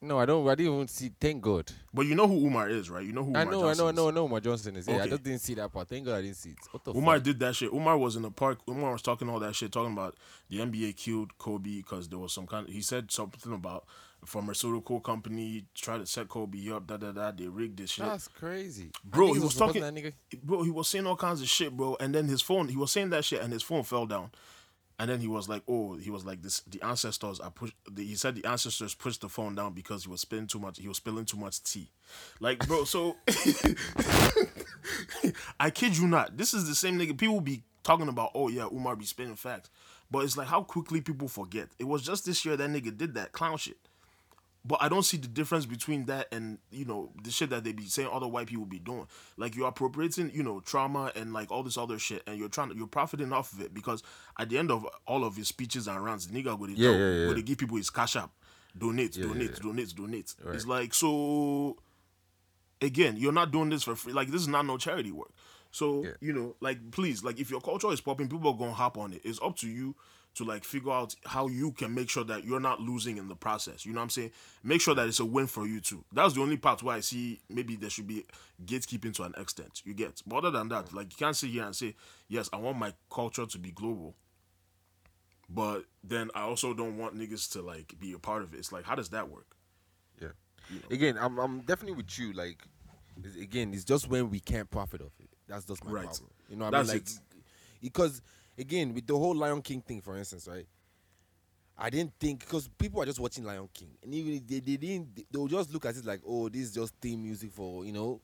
No, 0.06 0.20
I 0.20 0.26
don't. 0.26 0.48
I 0.48 0.56
didn't 0.56 0.74
even 0.74 0.88
see. 0.88 1.12
Thank 1.20 1.42
God. 1.42 1.72
But 1.94 2.06
you 2.06 2.16
know 2.16 2.28
who 2.28 2.46
Umar 2.46 2.70
is, 2.70 2.90
right? 2.90 3.04
You 3.06 3.12
know 3.12 3.24
who 3.24 3.34
I 3.36 3.42
Umar 3.42 3.46
know, 3.46 3.60
I 3.60 3.74
Johnson 3.74 3.86
know, 3.86 3.90
I 3.90 3.92
know, 3.92 4.08
I 4.08 4.12
know. 4.12 4.26
Umar 4.26 4.40
Johnson 4.40 4.76
is. 4.76 4.88
Yeah, 4.88 5.04
I 5.04 5.08
just 5.08 5.24
didn't 5.24 5.40
see 5.42 5.54
that 5.56 5.72
part. 5.74 5.88
Thank 5.88 6.06
God 6.06 6.16
I 6.16 6.22
didn't 6.22 6.38
see 6.38 6.52
it. 6.52 6.58
What 6.72 6.84
the 6.84 6.94
Umar 6.94 7.16
fuck? 7.16 7.24
did 7.24 7.40
that 7.40 7.56
shit. 7.56 7.74
Umar 7.74 7.98
was 7.98 8.16
in 8.16 8.22
the 8.22 8.32
park. 8.32 8.60
Umar 8.70 8.92
was 8.92 9.02
talking 9.02 9.30
all 9.30 9.40
that 9.40 9.56
shit, 9.56 9.72
talking 9.72 9.94
about 9.94 10.16
the 10.50 10.60
NBA 10.60 10.96
killed 10.96 11.38
Kobe 11.38 11.78
because 11.78 12.08
there 12.10 12.20
was 12.20 12.32
some 12.34 12.46
kind. 12.48 12.68
he 12.70 12.82
said 12.82 13.12
something 13.12 13.52
about 13.54 13.86
a 14.22 14.26
pharmaceutical 14.26 15.00
company 15.00 15.66
tried 15.74 16.00
to 16.00 16.06
set 16.06 16.28
Kobe 16.30 16.70
up. 16.72 16.86
Da 16.88 16.98
da 16.98 17.12
da. 17.12 17.32
They 17.32 17.48
rigged 17.48 17.78
this 17.78 17.92
shit. 17.92 18.06
That's 18.06 18.28
crazy, 18.28 18.92
Bro, 19.04 19.34
he 19.34 19.40
was 19.40 19.54
supporting 19.54 19.82
talking- 19.82 19.96
That 20.04 20.14
nigga. 20.32 20.40
bro, 20.44 20.64
he 20.64 20.70
was 20.72 20.88
saying 20.88 21.06
all 21.08 21.16
kinds 21.16 21.42
of 21.42 21.48
shit, 21.48 21.76
bro. 21.76 21.98
And 22.00 22.14
then 22.14 22.28
his 22.28 22.42
phone, 22.42 22.68
he 22.68 22.76
was 22.78 22.92
saying 22.92 23.10
that 23.10 23.26
shit, 23.26 23.42
and 23.42 23.52
his 23.52 23.64
phone 23.64 23.84
fell 23.84 24.06
down. 24.06 24.30
And 24.98 25.10
then 25.10 25.20
he 25.20 25.28
was 25.28 25.50
like, 25.50 25.62
"Oh, 25.68 25.98
he 25.98 26.10
was 26.10 26.26
like 26.26 26.42
this. 26.42 26.62
The 26.62 26.82
ancestors 26.82 27.40
are 27.42 27.52
push. 27.52 27.72
The, 27.92 28.04
he 28.04 28.16
said 28.16 28.36
the 28.36 28.46
ancestors 28.46 28.94
pushed 28.94 29.22
the 29.22 29.30
phone 29.30 29.56
down 29.56 29.74
because 29.74 30.06
he 30.06 30.10
was 30.10 30.22
spilling 30.22 30.48
too 30.48 30.60
much. 30.60 30.80
He 30.80 30.88
was 30.88 30.98
spilling 30.98 31.26
too 31.26 31.38
much 31.38 31.62
tea, 31.64 31.90
like, 32.40 32.66
bro. 32.66 32.86
So, 32.86 33.18
I 35.60 35.70
kid 35.70 35.98
you 35.98 36.08
not. 36.08 36.38
This 36.38 36.54
is 36.54 36.68
the 36.68 36.76
same 36.76 36.98
nigga. 36.98 37.18
People 37.18 37.42
be 37.42 37.64
talking 37.84 38.08
about, 38.08 38.32
oh 38.36 38.48
yeah, 38.50 38.68
Umar 38.72 38.96
be 38.96 39.06
spinning 39.06 39.36
facts, 39.36 39.70
but 40.10 40.20
it's 40.20 40.38
like 40.38 40.48
how 40.48 40.64
quickly 40.64 41.02
people 41.02 41.28
forget. 41.28 41.68
It 41.78 41.86
was 41.86 42.02
just 42.02 42.26
this 42.26 42.46
year 42.46 42.56
that 42.56 42.70
nigga 42.70 42.96
did 42.98 43.14
that 43.16 43.32
clown 43.32 43.58
shit. 43.58 43.78
But 44.68 44.80
I 44.82 44.90
don't 44.90 45.04
see 45.04 45.18
the 45.18 45.28
difference 45.28 45.68
between 45.68 46.06
that 46.06 46.28
and 46.32 46.58
you 46.72 46.86
know 46.86 47.12
the 47.24 47.30
shit 47.30 47.52
that 47.52 47.64
they 47.64 47.72
be 47.72 47.86
saying 47.86 48.10
other 48.12 48.28
white 48.28 48.48
people 48.48 48.66
be 48.66 48.80
doing. 48.80 49.06
Like 49.38 49.56
you're 49.56 49.68
appropriating, 49.68 50.32
you 50.34 50.42
know, 50.42 50.60
trauma 50.60 51.12
and 51.16 51.34
like 51.34 51.52
all 51.52 51.62
this 51.62 51.78
other 51.78 52.00
shit, 52.00 52.24
and 52.26 52.40
you're 52.40 52.50
trying 52.50 52.70
to 52.70 52.76
you're 52.76 52.88
profiting 52.88 53.32
off 53.32 53.54
of 53.54 53.62
it 53.62 53.74
because 53.76 54.02
at 54.40 54.50
the 54.50 54.58
end 54.58 54.72
of 54.72 54.88
all 55.06 55.24
of 55.24 55.36
his 55.36 55.48
speeches 55.50 55.88
and 55.88 56.04
rants, 56.04 56.26
the 56.26 56.42
nigga 56.44 56.58
would 56.58 56.72
Yeah, 56.72 56.90
yeah, 56.92 57.10
yeah. 57.12 57.28
would 57.28 57.46
give 57.46 57.60
people 57.60 57.78
his 57.78 57.92
cash 57.92 58.16
up, 58.16 58.32
donate, 58.76 59.14
donate, 59.14 59.62
donate, 59.62 59.96
donate. 59.96 60.34
It's 60.54 60.66
like 60.66 60.94
so. 60.96 61.78
Again, 62.82 63.16
you're 63.18 63.32
not 63.32 63.52
doing 63.52 63.70
this 63.70 63.84
for 63.84 63.96
free. 63.96 64.14
Like 64.14 64.30
this 64.30 64.42
is 64.42 64.48
not 64.48 64.66
no 64.66 64.78
charity 64.78 65.12
work. 65.12 65.32
So 65.72 66.04
you 66.22 66.34
know, 66.34 66.56
like 66.60 66.92
please, 66.92 67.24
like 67.24 67.40
if 67.40 67.50
your 67.52 67.62
culture 67.62 67.92
is 67.92 68.02
popping, 68.02 68.30
people 68.30 68.50
are 68.52 68.58
gonna 68.58 68.74
hop 68.74 68.98
on 68.98 69.14
it. 69.14 69.22
It's 69.24 69.40
up 69.42 69.56
to 69.58 69.68
you 69.68 69.96
to 70.36 70.44
like 70.44 70.64
figure 70.64 70.92
out 70.92 71.16
how 71.26 71.48
you 71.48 71.72
can 71.72 71.94
make 71.94 72.10
sure 72.10 72.24
that 72.26 72.44
you're 72.44 72.60
not 72.60 72.82
losing 72.82 73.18
in 73.18 73.28
the 73.28 73.36
process. 73.36 73.86
You 73.86 73.94
know 73.94 74.00
what 74.00 74.04
I'm 74.04 74.10
saying? 74.10 74.32
Make 74.64 74.82
sure 74.82 74.94
that 74.96 75.08
it's 75.08 75.20
a 75.20 75.26
win 75.26 75.48
for 75.48 75.66
you 75.66 75.80
too. 75.80 76.04
That's 76.12 76.34
the 76.34 76.42
only 76.42 76.58
part 76.58 76.84
where 76.84 76.96
I 76.96 77.00
see 77.00 77.40
maybe 77.50 77.76
there 77.76 77.90
should 77.90 78.08
be 78.08 78.26
gatekeeping 78.66 79.14
to 79.16 79.24
an 79.24 79.34
extent. 79.38 79.82
You 79.86 79.94
get. 79.94 80.22
But 80.28 80.38
other 80.38 80.52
than 80.52 80.70
that, 80.70 80.94
like 80.94 81.12
you 81.12 81.18
can't 81.18 81.36
sit 81.36 81.50
here 81.50 81.64
and 81.64 81.76
say, 81.76 81.96
yes, 82.28 82.50
I 82.54 82.58
want 82.58 82.78
my 82.78 82.94
culture 83.10 83.46
to 83.46 83.58
be 83.58 83.72
global. 83.72 84.16
But 85.50 85.86
then 86.04 86.32
I 86.36 86.42
also 86.42 86.74
don't 86.74 86.98
want 86.98 87.16
niggas 87.18 87.52
to 87.54 87.62
like 87.62 87.96
be 88.00 88.14
a 88.14 88.20
part 88.20 88.42
of 88.42 88.54
it. 88.54 88.58
It's 88.58 88.72
like, 88.72 88.84
how 88.84 88.96
does 88.96 89.10
that 89.10 89.30
work? 89.30 89.56
Yeah. 90.22 90.30
Again, 90.90 91.18
I'm 91.20 91.38
I'm 91.40 91.60
definitely 91.62 91.96
with 91.96 92.18
you. 92.18 92.34
Like, 92.34 92.58
again, 93.40 93.74
it's 93.74 93.84
just 93.84 94.10
when 94.10 94.30
we 94.30 94.40
can't 94.40 94.70
profit 94.70 95.02
off 95.02 95.14
it. 95.20 95.30
That's 95.48 95.66
just 95.66 95.84
my 95.86 95.92
Right. 95.92 96.06
problem. 96.06 96.32
You 96.50 96.56
know 96.56 96.66
what 96.66 96.72
That's 96.72 96.90
I 96.90 96.94
mean? 96.94 97.02
Like, 97.04 97.10
it. 97.12 97.44
because 97.82 98.22
again, 98.58 98.94
with 98.94 99.08
the 99.08 99.18
whole 99.18 99.36
Lion 99.36 99.62
King 99.62 99.82
thing, 99.82 100.02
for 100.02 100.18
instance, 100.18 100.48
right? 100.48 100.66
I 101.78 101.90
didn't 101.90 102.14
think 102.20 102.40
because 102.40 102.70
people 102.70 103.02
are 103.02 103.06
just 103.06 103.20
watching 103.20 103.44
Lion 103.44 103.68
King, 103.74 103.90
and 104.02 104.14
even 104.14 104.34
if 104.36 104.48
they, 104.48 104.60
they 104.60 104.78
didn't, 104.78 105.16
they 105.30 105.38
will 105.38 105.48
just 105.50 105.74
look 105.74 105.86
at 105.86 105.96
it 105.98 106.06
like, 106.06 106.22
oh, 106.26 106.48
this 106.48 106.62
is 106.64 106.74
just 106.74 106.94
theme 107.02 107.22
music 107.22 107.52
for 107.52 107.86
you 107.86 107.92
know. 107.92 108.22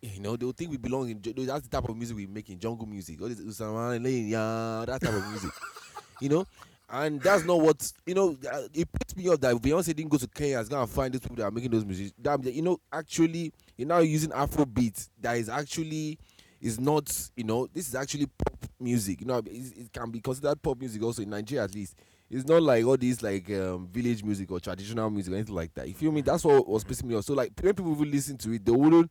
You 0.00 0.20
know, 0.20 0.36
they'll 0.36 0.52
think 0.52 0.70
we 0.72 0.78
belong 0.78 1.10
in. 1.10 1.20
That's 1.22 1.62
the 1.62 1.68
type 1.68 1.88
of 1.88 1.96
music 1.96 2.16
we 2.16 2.26
make 2.26 2.50
in 2.50 2.58
jungle 2.58 2.86
music. 2.86 3.22
All 3.22 3.28
this 3.28 3.38
that 3.38 4.98
type 5.00 5.12
of 5.14 5.28
music. 5.30 5.50
you 6.20 6.28
know, 6.28 6.44
and 6.90 7.20
that's 7.22 7.44
not 7.44 7.60
what 7.60 7.92
you 8.04 8.14
know. 8.14 8.36
uh, 8.52 8.62
It 8.74 8.90
puts 8.92 9.16
me 9.16 9.28
off 9.28 9.40
that 9.40 9.54
Beyonce 9.56 9.86
didn't 9.94 10.08
go 10.10 10.18
to 10.18 10.26
Kenya. 10.26 10.58
Is 10.58 10.68
gonna 10.68 10.88
find 10.88 11.14
those 11.14 11.20
people 11.20 11.36
that 11.36 11.44
are 11.44 11.50
making 11.52 11.70
those 11.70 11.84
music. 11.84 12.12
That 12.20 12.42
you 12.52 12.62
know, 12.62 12.80
actually, 12.92 13.52
you're 13.76 13.86
now 13.88 13.98
using 14.00 14.32
Afro 14.32 14.64
beats 14.66 15.08
that 15.20 15.36
is 15.36 15.48
actually 15.48 16.18
is 16.62 16.80
not. 16.80 17.30
You 17.36 17.44
know, 17.44 17.66
this 17.66 17.88
is 17.88 17.94
actually 17.94 18.26
pop 18.26 18.56
music. 18.80 19.20
You 19.20 19.26
know, 19.26 19.38
it, 19.38 19.46
it 19.48 19.92
can 19.92 20.10
be 20.10 20.20
considered 20.20 20.62
pop 20.62 20.78
music 20.78 21.02
also 21.02 21.22
in 21.22 21.30
Nigeria 21.30 21.64
at 21.64 21.74
least. 21.74 21.96
It's 22.30 22.46
not 22.46 22.62
like 22.62 22.86
all 22.86 22.96
these 22.96 23.22
like 23.22 23.50
um, 23.50 23.88
village 23.88 24.24
music 24.24 24.50
or 24.50 24.58
traditional 24.58 25.10
music 25.10 25.34
or 25.34 25.36
anything 25.36 25.54
like 25.54 25.74
that. 25.74 25.86
You 25.86 25.92
feel 25.92 26.12
me? 26.12 26.22
That's 26.22 26.44
what 26.44 26.66
was 26.66 26.82
pissing 26.82 27.04
me 27.04 27.16
off. 27.16 27.24
So 27.24 27.34
like 27.34 27.52
when 27.60 27.74
people 27.74 27.94
will 27.94 28.06
listen 28.06 28.38
to 28.38 28.52
it, 28.52 28.64
they 28.64 28.72
wouldn't. 28.72 29.10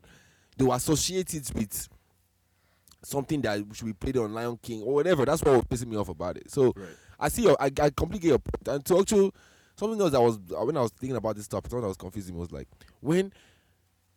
They 0.57 0.65
will 0.65 0.73
associate 0.73 1.33
it 1.35 1.51
with 1.53 1.87
something 3.03 3.41
that 3.41 3.63
should 3.73 3.85
be 3.85 3.93
played 3.93 4.17
on 4.17 4.33
Lion 4.33 4.57
King 4.61 4.81
or 4.81 4.95
whatever. 4.95 5.25
That's 5.25 5.43
what 5.43 5.53
was 5.53 5.63
pissing 5.65 5.89
me 5.89 5.97
off 5.97 6.09
about 6.09 6.37
it. 6.37 6.49
So 6.49 6.73
I 7.19 7.29
see 7.29 7.43
your, 7.43 7.57
I, 7.59 7.71
I 7.79 7.89
completely 7.91 8.29
your 8.29 8.39
point. 8.39 8.67
And 8.67 8.85
to 8.85 8.99
actually, 8.99 9.31
something 9.75 9.99
else 10.01 10.11
that 10.11 10.21
was 10.21 10.39
when 10.49 10.77
I 10.77 10.81
was 10.81 10.91
thinking 10.91 11.15
about 11.17 11.35
this 11.35 11.47
topic, 11.47 11.71
something 11.71 11.83
that 11.83 11.87
was 11.87 11.97
confusing 11.97 12.35
was 12.35 12.51
like 12.51 12.67
when 12.99 13.31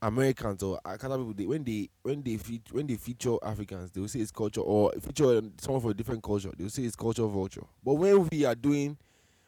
Americans 0.04 0.62
or 0.62 0.78
Canada 0.84 1.16
people 1.16 1.32
they, 1.34 1.46
when 1.46 1.64
they 1.64 1.88
when 2.02 2.22
they 2.22 2.36
feature 2.36 2.74
when 2.74 2.86
they 2.86 2.96
feature 2.96 3.36
Africans, 3.42 3.90
they 3.90 4.00
will 4.00 4.08
say 4.08 4.20
it's 4.20 4.30
culture 4.30 4.60
or 4.60 4.92
feature 5.00 5.40
someone 5.58 5.80
from 5.80 5.90
a 5.90 5.94
different 5.94 6.22
culture, 6.22 6.50
they 6.56 6.64
will 6.64 6.70
say 6.70 6.82
it's 6.82 6.94
culture 6.94 7.26
vulture. 7.26 7.64
But 7.82 7.94
when 7.94 8.28
we 8.30 8.44
are 8.44 8.54
doing 8.54 8.98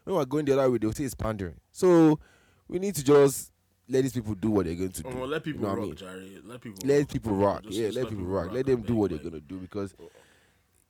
when 0.04 0.16
we're 0.16 0.24
going 0.24 0.46
the 0.46 0.58
other 0.58 0.70
way, 0.70 0.78
they 0.78 0.86
will 0.86 0.94
say 0.94 1.04
it's 1.04 1.14
pandering. 1.14 1.56
So 1.72 2.18
we 2.68 2.78
need 2.78 2.94
to 2.94 3.04
just 3.04 3.52
let 3.86 4.00
these 4.00 4.14
people 4.14 4.34
do 4.34 4.50
what 4.50 4.64
they're 4.64 4.74
going 4.74 4.92
to 4.92 5.02
do. 5.02 5.08
Oh, 5.12 5.16
well, 5.16 5.28
let 5.28 5.44
people 5.44 5.60
you 5.60 5.66
know 5.66 5.74
rock, 5.74 5.82
I 5.84 5.86
mean? 5.86 5.96
Jerry. 5.96 6.38
Let 6.42 6.60
people 6.62 6.88
let 6.88 6.98
rock. 7.00 7.08
people 7.08 7.32
rock. 7.34 7.62
Just- 7.64 7.74
yeah, 7.74 7.86
just 7.88 7.98
let 7.98 8.08
people 8.08 8.24
rock. 8.24 8.52
Let 8.52 8.66
them 8.66 8.80
do 8.80 8.94
what 8.94 9.10
they're 9.10 9.18
like- 9.18 9.30
gonna 9.30 9.40
do 9.40 9.58
because 9.58 9.94
oh. 10.02 10.08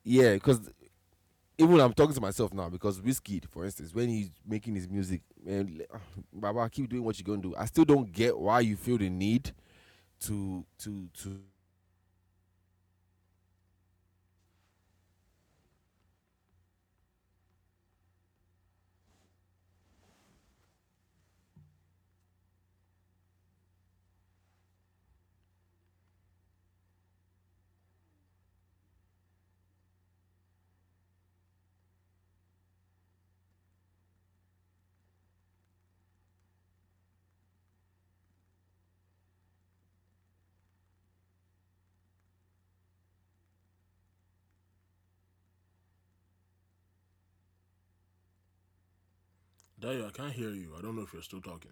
yeah, 0.05 0.34
because 0.34 0.60
even 1.59 1.81
I'm 1.81 1.93
talking 1.95 2.15
to 2.15 2.20
myself 2.20 2.53
now 2.53 2.69
because 2.69 3.01
Wizkid, 3.01 3.47
for 3.51 3.65
instance, 3.65 3.95
when 3.95 4.09
he's 4.09 4.31
making 4.47 4.74
his 4.74 4.89
music, 4.89 5.23
man, 5.43 5.78
le- 5.78 5.85
ah, 5.95 6.01
Baba, 6.33 6.69
keep 6.69 6.89
doing 6.91 7.05
what 7.05 7.19
you're 7.19 7.24
gonna 7.24 7.43
do. 7.43 7.55
I 7.57 7.65
still 7.66 7.85
don't 7.85 8.12
get 8.12 8.39
why 8.39 8.61
you 8.61 8.77
feel 8.77 8.99
the 8.99 9.09
need 9.09 9.53
to 10.20 10.65
to 10.81 11.09
to 11.23 11.41
Dayo, 49.86 50.08
I 50.08 50.10
can't 50.10 50.32
hear 50.32 50.50
you. 50.50 50.74
I 50.76 50.82
don't 50.82 50.96
know 50.96 51.02
if 51.02 51.12
you're 51.12 51.22
still 51.22 51.40
talking. 51.40 51.70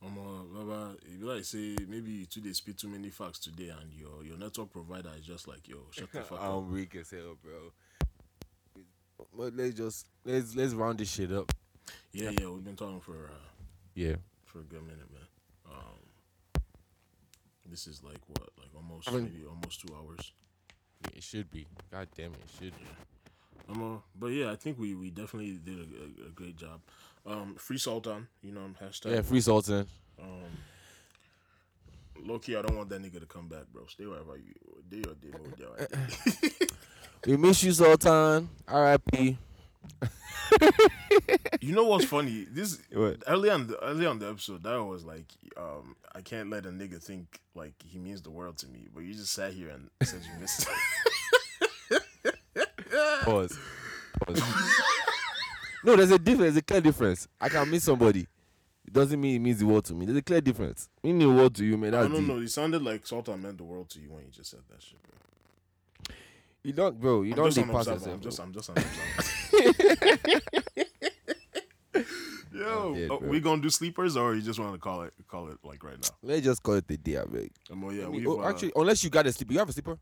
Omo, 0.00 0.46
Baba, 0.54 0.94
e 1.12 1.16
be 1.16 1.24
like 1.40 1.44
say 1.46 1.76
maybe 1.88 2.10
you 2.10 2.26
dey 2.42 2.52
spit 2.52 2.76
too 2.78 2.88
many 2.88 3.08
facts 3.08 3.38
today, 3.38 3.70
and 3.80 3.92
your 3.92 4.22
your 4.24 4.36
network 4.36 4.70
provider 4.70 5.10
is 5.18 5.26
just 5.26 5.48
like, 5.48 5.66
yo, 5.68 5.78
shut 5.90 6.12
the 6.12 6.20
fuck 6.22 6.38
up. 6.42 6.44
I'm 6.48 6.70
weak 6.72 6.94
as 6.96 7.10
hell, 7.10 7.36
bro. 7.42 7.72
But 9.36 9.54
let's 9.56 9.74
just 9.74 10.06
let's 10.24 10.54
let's 10.54 10.74
round 10.74 10.98
this 10.98 11.10
shit 11.10 11.32
up. 11.32 11.50
Yeah, 12.12 12.30
yeah, 12.30 12.48
we've 12.48 12.64
been 12.64 12.76
talking 12.76 13.00
for 13.00 13.26
uh, 13.30 13.48
Yeah. 13.94 14.16
for 14.44 14.60
a 14.60 14.62
good 14.62 14.82
minute, 14.82 15.10
man. 15.12 15.22
Um, 15.70 16.62
this 17.66 17.86
is 17.86 18.02
like 18.02 18.18
what, 18.28 18.48
like 18.58 18.68
almost 18.74 19.08
I 19.08 19.12
mean- 19.12 19.24
maybe 19.24 19.44
almost 19.46 19.80
two 19.86 19.94
hours. 19.94 20.32
yeah 21.04 21.16
it 21.16 21.22
should 21.22 21.50
be. 21.50 21.66
God 21.90 22.08
damn 22.16 22.32
it, 22.32 22.40
it 22.44 22.50
should 22.64 22.74
be. 22.76 22.84
Um, 23.68 24.02
but 24.18 24.28
yeah, 24.28 24.50
I 24.50 24.56
think 24.56 24.78
we 24.78 24.94
we 24.94 25.10
definitely 25.10 25.52
did 25.64 25.78
a, 25.78 26.24
a, 26.24 26.26
a 26.28 26.30
great 26.34 26.56
job. 26.56 26.80
Um, 27.24 27.54
free 27.56 27.78
Sultan, 27.78 28.26
you 28.42 28.52
know, 28.52 28.68
hashtag. 28.82 29.12
Yeah, 29.14 29.22
free 29.22 29.40
Sultan. 29.40 29.86
Um, 30.20 30.42
low 32.24 32.38
key, 32.38 32.56
I 32.56 32.62
don't 32.62 32.76
want 32.76 32.88
that 32.90 33.02
nigga 33.02 33.20
to 33.20 33.26
come 33.26 33.48
back, 33.48 33.64
bro. 33.72 33.86
Stay 33.86 34.06
wherever 34.06 34.36
you, 34.36 34.54
day 34.88 35.02
or 35.08 35.14
day 35.14 35.30
over 35.34 35.56
there. 35.56 36.50
We 37.26 37.36
miss 37.36 37.62
you, 37.62 37.72
Sultan. 37.72 38.48
R.I.P. 38.68 39.36
You 41.60 41.74
know 41.74 41.84
what's 41.84 42.06
funny? 42.06 42.46
This 42.50 42.78
What? 42.92 43.22
early 43.26 43.50
on, 43.50 43.66
the, 43.66 43.78
early 43.84 44.06
on 44.06 44.18
the 44.18 44.28
episode, 44.28 44.62
that 44.62 44.82
was 44.82 45.04
like, 45.04 45.26
um, 45.56 45.94
I 46.14 46.22
can't 46.22 46.48
let 46.50 46.64
a 46.66 46.70
nigga 46.70 47.02
think 47.02 47.38
like 47.54 47.74
he 47.84 47.98
means 47.98 48.22
the 48.22 48.30
world 48.30 48.56
to 48.58 48.66
me, 48.68 48.88
but 48.92 49.00
you 49.00 49.12
just 49.12 49.32
sat 49.32 49.52
here 49.52 49.68
and 49.68 49.90
said 50.02 50.20
you 50.24 50.40
missed. 50.40 50.66
Pause. 53.24 53.58
Pause. 54.26 54.42
no, 55.84 55.96
there's 55.96 56.10
a 56.10 56.18
difference. 56.18 56.54
There's 56.54 56.56
a 56.56 56.62
clear 56.62 56.80
difference. 56.80 57.28
I 57.40 57.48
can 57.50 57.70
miss 57.70 57.84
somebody. 57.84 58.26
It 58.90 58.94
doesn't 58.94 59.20
mean 59.20 59.36
it 59.36 59.38
means 59.38 59.60
the 59.60 59.66
world 59.66 59.84
to 59.84 59.94
me. 59.94 60.04
There's 60.04 60.18
a 60.18 60.22
clear 60.22 60.40
difference. 60.40 60.88
Meaning 61.04 61.28
the 61.28 61.34
world 61.34 61.54
to 61.54 61.64
you, 61.64 61.76
man. 61.78 61.94
I 61.94 62.02
don't 62.02 62.12
deep. 62.16 62.26
know. 62.26 62.38
It 62.40 62.48
sounded 62.50 62.82
like 62.82 63.06
Sultan 63.06 63.40
meant 63.40 63.58
the 63.58 63.62
world 63.64 63.88
to 63.90 64.00
you 64.00 64.10
when 64.10 64.24
you 64.24 64.30
just 64.32 64.50
said 64.50 64.60
that 64.68 64.82
shit, 64.82 64.98
bro. 65.02 66.16
You 66.64 66.72
don't, 66.72 67.00
bro. 67.00 67.22
You 67.22 67.30
I'm 67.30 67.36
don't 67.36 67.46
just 67.46 67.56
dey 67.56 67.62
an 67.62 67.68
pass 67.70 67.86
observer. 67.86 68.16
yourself. 68.16 68.40
I'm 68.40 68.52
just. 68.52 68.68
I'm 68.74 68.76
just 68.76 69.38
an 69.52 69.68
observer. 69.78 70.40
Yo, 72.52 72.94
dead, 72.94 73.10
oh, 73.10 73.18
we 73.18 73.38
gonna 73.40 73.62
do 73.62 73.70
sleepers, 73.70 74.16
or 74.16 74.34
you 74.34 74.42
just 74.42 74.58
want 74.58 74.72
to 74.74 74.78
call 74.78 75.02
it, 75.02 75.14
call 75.28 75.48
it 75.48 75.56
like 75.62 75.82
right 75.84 75.94
now? 76.02 76.08
Let's 76.22 76.44
just 76.44 76.62
call 76.62 76.74
it 76.74 76.86
the 76.88 76.96
day, 76.96 77.16
I 77.16 77.24
beg. 77.24 77.52
Um, 77.70 77.80
well, 77.82 77.92
yeah, 77.94 78.06
I 78.06 78.08
mean, 78.08 78.26
oh, 78.26 78.40
uh, 78.40 78.48
actually, 78.50 78.72
unless 78.74 79.02
you 79.04 79.08
got 79.10 79.26
a 79.26 79.32
sleeper, 79.32 79.52
you 79.52 79.58
have 79.60 79.68
a 79.68 79.72
sleeper. 79.72 79.96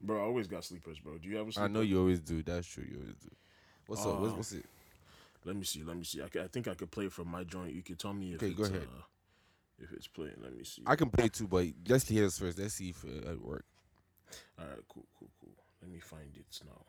bro, 0.00 0.18
I 0.18 0.24
always 0.24 0.46
got 0.46 0.64
sleepers, 0.64 0.98
bro. 0.98 1.18
Do 1.18 1.28
you 1.28 1.36
have 1.36 1.46
a 1.48 1.52
sleeper? 1.52 1.64
I 1.64 1.68
know 1.68 1.82
you 1.82 2.00
always 2.00 2.20
do. 2.20 2.42
That's 2.42 2.66
true. 2.66 2.84
You 2.90 2.96
always 3.00 3.14
do. 3.16 3.28
What's 3.86 4.00
up? 4.04 4.18
What's, 4.20 4.32
Uh, 4.32 4.36
what's 4.36 4.52
it? 4.52 4.64
Let 5.46 5.56
me 5.56 5.64
see. 5.64 5.82
Let 5.84 5.96
me 5.96 6.04
see. 6.04 6.20
I, 6.20 6.26
I 6.42 6.48
think 6.48 6.66
I 6.66 6.74
could 6.74 6.90
play 6.90 7.08
from 7.08 7.28
my 7.28 7.44
joint. 7.44 7.72
You 7.72 7.82
can 7.82 7.94
tell 7.96 8.12
me 8.12 8.34
if 8.34 8.42
Okay, 8.42 8.48
it's, 8.48 8.56
go 8.56 8.64
ahead. 8.64 8.82
Uh, 8.82 9.02
if 9.78 9.92
it's 9.92 10.08
playing. 10.08 10.34
Let 10.42 10.56
me 10.56 10.64
see. 10.64 10.82
I 10.86 10.96
can 10.96 11.08
play 11.08 11.28
too, 11.28 11.46
but 11.46 11.66
let's 11.88 12.08
hear 12.08 12.24
this 12.24 12.38
first. 12.38 12.58
Let's 12.58 12.74
see 12.74 12.90
if 12.90 13.04
uh, 13.04 13.30
it 13.30 13.40
work. 13.40 13.64
All 14.58 14.66
right, 14.66 14.78
cool, 14.88 15.06
cool, 15.18 15.30
cool. 15.40 15.52
Let 15.80 15.90
me 15.90 16.00
find 16.00 16.34
it 16.34 16.60
now. 16.66 16.82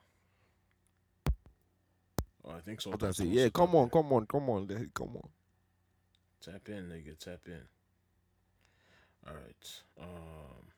Oh, 2.44 2.56
I 2.58 2.62
think 2.62 2.82
so. 2.82 2.94
I 3.00 3.12
say? 3.12 3.26
Yeah, 3.26 3.50
come 3.50 3.76
on, 3.76 3.90
come 3.90 4.12
on, 4.12 4.26
come 4.26 4.50
on, 4.50 4.68
come 4.94 5.18
on. 5.18 5.30
Tap 6.44 6.68
in, 6.70 6.90
nigga. 6.90 7.18
Tap 7.20 7.42
in. 7.46 7.62
All 9.28 9.36
right. 9.36 9.82
Um. 10.02 10.72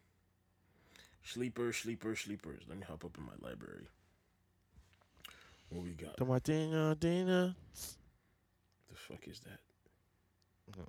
Sleeper, 1.23 1.71
sleeper, 1.71 2.15
sleepers. 2.15 2.63
Let 2.67 2.77
me 2.79 2.85
hop 2.87 3.05
up 3.05 3.15
in 3.17 3.23
my 3.23 3.47
library. 3.47 3.87
What 5.69 5.83
we 5.83 5.91
got? 5.91 6.17
Tomatina, 6.17 6.95
Dina. 6.99 7.55
The 8.89 8.95
fuck 8.95 9.27
is 9.27 9.39
that? 9.41 9.59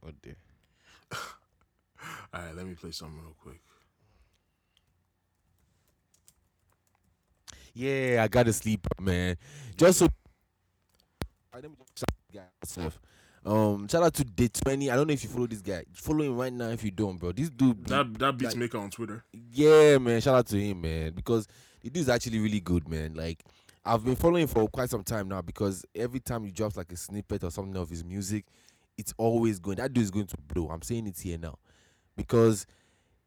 Oh 0.04 0.10
dear. 0.22 0.36
All 2.32 2.40
right, 2.40 2.54
let 2.54 2.66
me 2.66 2.74
play 2.74 2.90
something 2.92 3.20
real 3.20 3.34
quick. 3.42 3.60
Yeah, 7.74 8.22
I 8.24 8.28
got 8.28 8.46
to 8.46 8.52
sleep, 8.52 8.86
man. 9.00 9.36
Just 9.76 10.00
so. 10.00 10.08
Alright, 11.52 11.62
let 11.62 11.70
me 11.70 11.76
just 11.94 12.04
shout 12.32 12.42
out 12.42 12.50
myself. 12.62 13.00
Um, 13.44 13.88
shout 13.88 14.02
out 14.02 14.14
to 14.14 14.24
Day 14.24 14.48
Twenty. 14.48 14.90
I 14.90 14.96
don't 14.96 15.06
know 15.06 15.12
if 15.14 15.22
you 15.22 15.30
follow 15.30 15.46
this 15.46 15.60
guy. 15.62 15.84
Follow 15.94 16.24
him 16.24 16.36
right 16.36 16.52
now 16.52 16.68
if 16.68 16.84
you 16.84 16.90
don't, 16.90 17.16
bro. 17.18 17.32
This 17.32 17.48
dude, 17.48 17.86
That 17.86 18.12
that 18.18 18.36
beats 18.36 18.52
like- 18.52 18.58
maker 18.60 18.78
on 18.78 18.90
Twitter. 18.90 19.24
yeah, 19.52 19.98
man. 19.98 20.20
Shout 20.20 20.34
out 20.34 20.46
to 20.48 20.60
him, 20.60 20.80
man, 20.82 21.12
because 21.12 21.46
the 21.80 21.90
dude's 21.90 22.08
actually 22.08 22.38
really 22.40 22.60
good, 22.60 22.88
man. 22.88 23.14
Like, 23.14 23.42
I've 23.84 24.04
been 24.04 24.16
following 24.16 24.46
for 24.46 24.68
quite 24.68 24.90
some 24.90 25.02
time 25.02 25.28
now 25.28 25.40
because 25.40 25.84
every 25.94 26.20
time 26.20 26.44
he 26.44 26.50
drops 26.50 26.76
like 26.76 26.92
a 26.92 26.96
snippet 26.96 27.44
or 27.44 27.50
something 27.50 27.76
of 27.76 27.88
his 27.88 28.04
music, 28.04 28.44
it's 28.98 29.14
always 29.16 29.58
going. 29.58 29.76
That 29.76 29.92
dude 29.92 30.04
is 30.04 30.10
going 30.10 30.26
to 30.26 30.36
blow. 30.36 30.68
I'm 30.68 30.82
saying 30.82 31.06
it 31.06 31.18
here 31.18 31.38
now, 31.38 31.58
because 32.16 32.66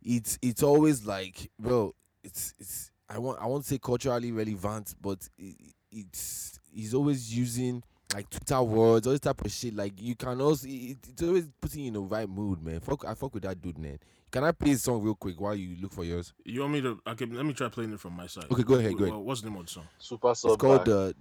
it's 0.04 0.38
it's 0.42 0.64
always 0.64 1.06
like, 1.06 1.50
bro. 1.60 1.96
It's 2.24 2.54
it's 2.60 2.92
I 3.10 3.18
want 3.20 3.42
I 3.42 3.48
won't 3.48 3.66
say 3.66 3.80
culturally 3.80 4.32
relevant, 4.32 4.96
but 5.02 5.28
it, 5.38 5.74
it's 5.92 6.60
he's 6.72 6.94
always 6.94 7.36
using 7.36 7.84
like 8.14 8.30
Twitter 8.30 8.62
words, 8.62 9.08
all 9.08 9.14
this 9.14 9.20
type 9.20 9.44
of 9.44 9.52
shit. 9.52 9.76
Like 9.76 9.94
you 10.00 10.16
can 10.16 10.40
also 10.42 10.68
it, 10.68 10.98
it's 11.10 11.22
always 11.24 11.48
putting 11.62 11.82
you 11.82 11.88
in 11.88 11.94
the 11.94 12.02
right 12.02 12.30
mood, 12.30 12.64
man. 12.64 12.80
Fuck, 12.80 13.06
I 13.06 13.14
fuck 13.14 13.34
with 13.34 13.44
that 13.44 13.62
dude, 13.62 13.78
man. 13.78 14.00
Can 14.32 14.44
I 14.44 14.52
play 14.52 14.72
a 14.72 14.78
song 14.78 15.02
real 15.04 15.14
quick 15.16 15.40
while 15.40 15.56
you 15.56 15.76
look 15.80 15.94
for 15.94 16.04
yours? 16.04 16.34
You 16.44 16.62
want 16.62 16.74
me 16.74 16.82
to? 16.82 17.00
Okay. 17.08 17.26
Let 17.26 17.46
me 17.46 17.54
try 17.54 17.70
playing 17.70 17.94
it 17.94 18.00
from 18.00 18.14
my 18.14 18.26
side. 18.28 18.46
Okay, 18.52 18.64
go 18.64 18.76
ahead, 18.76 18.98
go 18.98 19.06
ahead. 19.06 19.16
what's 19.18 19.42
the 19.42 19.50
name 19.50 19.60
of 19.60 19.66
the 19.68 19.72
song? 19.72 19.88
Super 20.00 20.34
sub. 20.34 20.52
It's 20.52 20.62
called 20.62 20.86
back. 20.86 20.88
uh, 20.94 21.12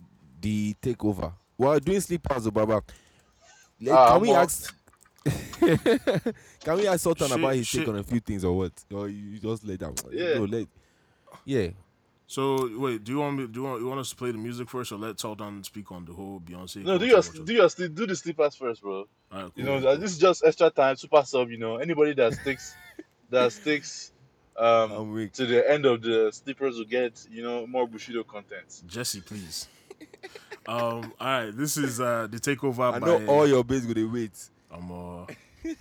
the 0.41 0.75
takeover. 0.83 1.33
Well, 1.59 1.79
doing 1.79 2.01
sleepers, 2.01 2.49
Baba. 2.51 2.83
Like, 3.81 3.95
Ah, 3.95 4.13
can 4.13 4.21
we 4.23 4.31
I'm 4.31 4.37
on- 4.37 4.43
ask? 4.45 4.75
can 5.61 6.77
we 6.77 6.89
ask 6.89 7.01
Sultan 7.01 7.29
Shit, 7.29 7.39
about 7.39 7.55
his 7.55 7.67
shit. 7.67 7.81
take 7.81 7.89
on 7.89 7.97
a 7.99 8.03
few 8.03 8.21
things 8.21 8.45
or 8.45 8.57
what? 8.57 8.73
Or 8.93 9.09
you 9.09 9.39
just 9.39 9.65
let 9.65 9.79
them? 9.81 9.95
Yeah. 10.11 10.35
No, 10.35 10.45
let. 10.45 10.67
Yeah. 11.45 11.69
So 12.33 12.67
wait, 12.79 13.05
do 13.05 13.13
you 13.13 13.19
want 13.19 13.37
me? 13.37 13.47
Do 13.47 13.61
you 13.61 13.67
want 13.67 13.83
you 13.83 13.87
want 13.87 14.01
us 14.01 14.09
to 14.09 14.17
play 14.17 14.33
the 14.33 14.39
music 14.39 14.67
first, 14.71 14.91
or 14.91 14.97
let 14.97 15.21
Sultan 15.21 15.63
speak 15.65 15.93
on 15.93 16.07
the 16.07 16.15
whole 16.15 16.41
Beyonce? 16.41 16.83
No, 16.83 16.97
do 16.97 17.07
concert 17.07 17.35
your 17.37 17.45
do 17.45 17.53
your 17.53 17.69
sleep 17.69 17.95
do 17.95 18.07
the 18.07 18.17
sleepers 18.17 18.55
first, 18.55 18.81
bro. 18.81 19.07
All 19.31 19.43
right, 19.43 19.53
You 19.55 19.65
know, 19.65 19.77
uh, 19.77 19.97
this 19.97 20.13
is 20.13 20.19
just 20.19 20.43
extra 20.43 20.71
time, 20.71 20.97
super 20.97 21.23
sub. 21.25 21.51
You 21.51 21.59
know, 21.59 21.77
anybody 21.77 22.15
that 22.15 22.33
sticks 22.33 22.75
that 23.29 23.53
sticks 23.53 24.13
um 24.57 25.29
to 25.35 25.45
the 25.45 25.71
end 25.71 25.85
of 25.85 26.01
the 26.01 26.31
sleepers 26.33 26.79
will 26.79 26.87
get 26.87 27.23
you 27.31 27.43
know 27.43 27.67
more 27.67 27.87
Bushido 27.87 28.25
content. 28.25 28.83
Jesse, 28.87 29.21
please. 29.21 29.69
um. 30.67 31.13
All 31.21 31.27
right. 31.27 31.51
This 31.55 31.77
is 31.77 32.01
uh 32.01 32.29
the 32.31 32.39
takeover 32.39 32.95
I 32.95 32.99
by. 32.99 33.07
know 33.09 33.27
all 33.27 33.47
your 33.47 33.63
base 33.63 33.85
go 33.85 33.93
to 33.93 34.11
wait. 34.11 34.49
Um. 34.71 34.91
Uh, 35.65 35.75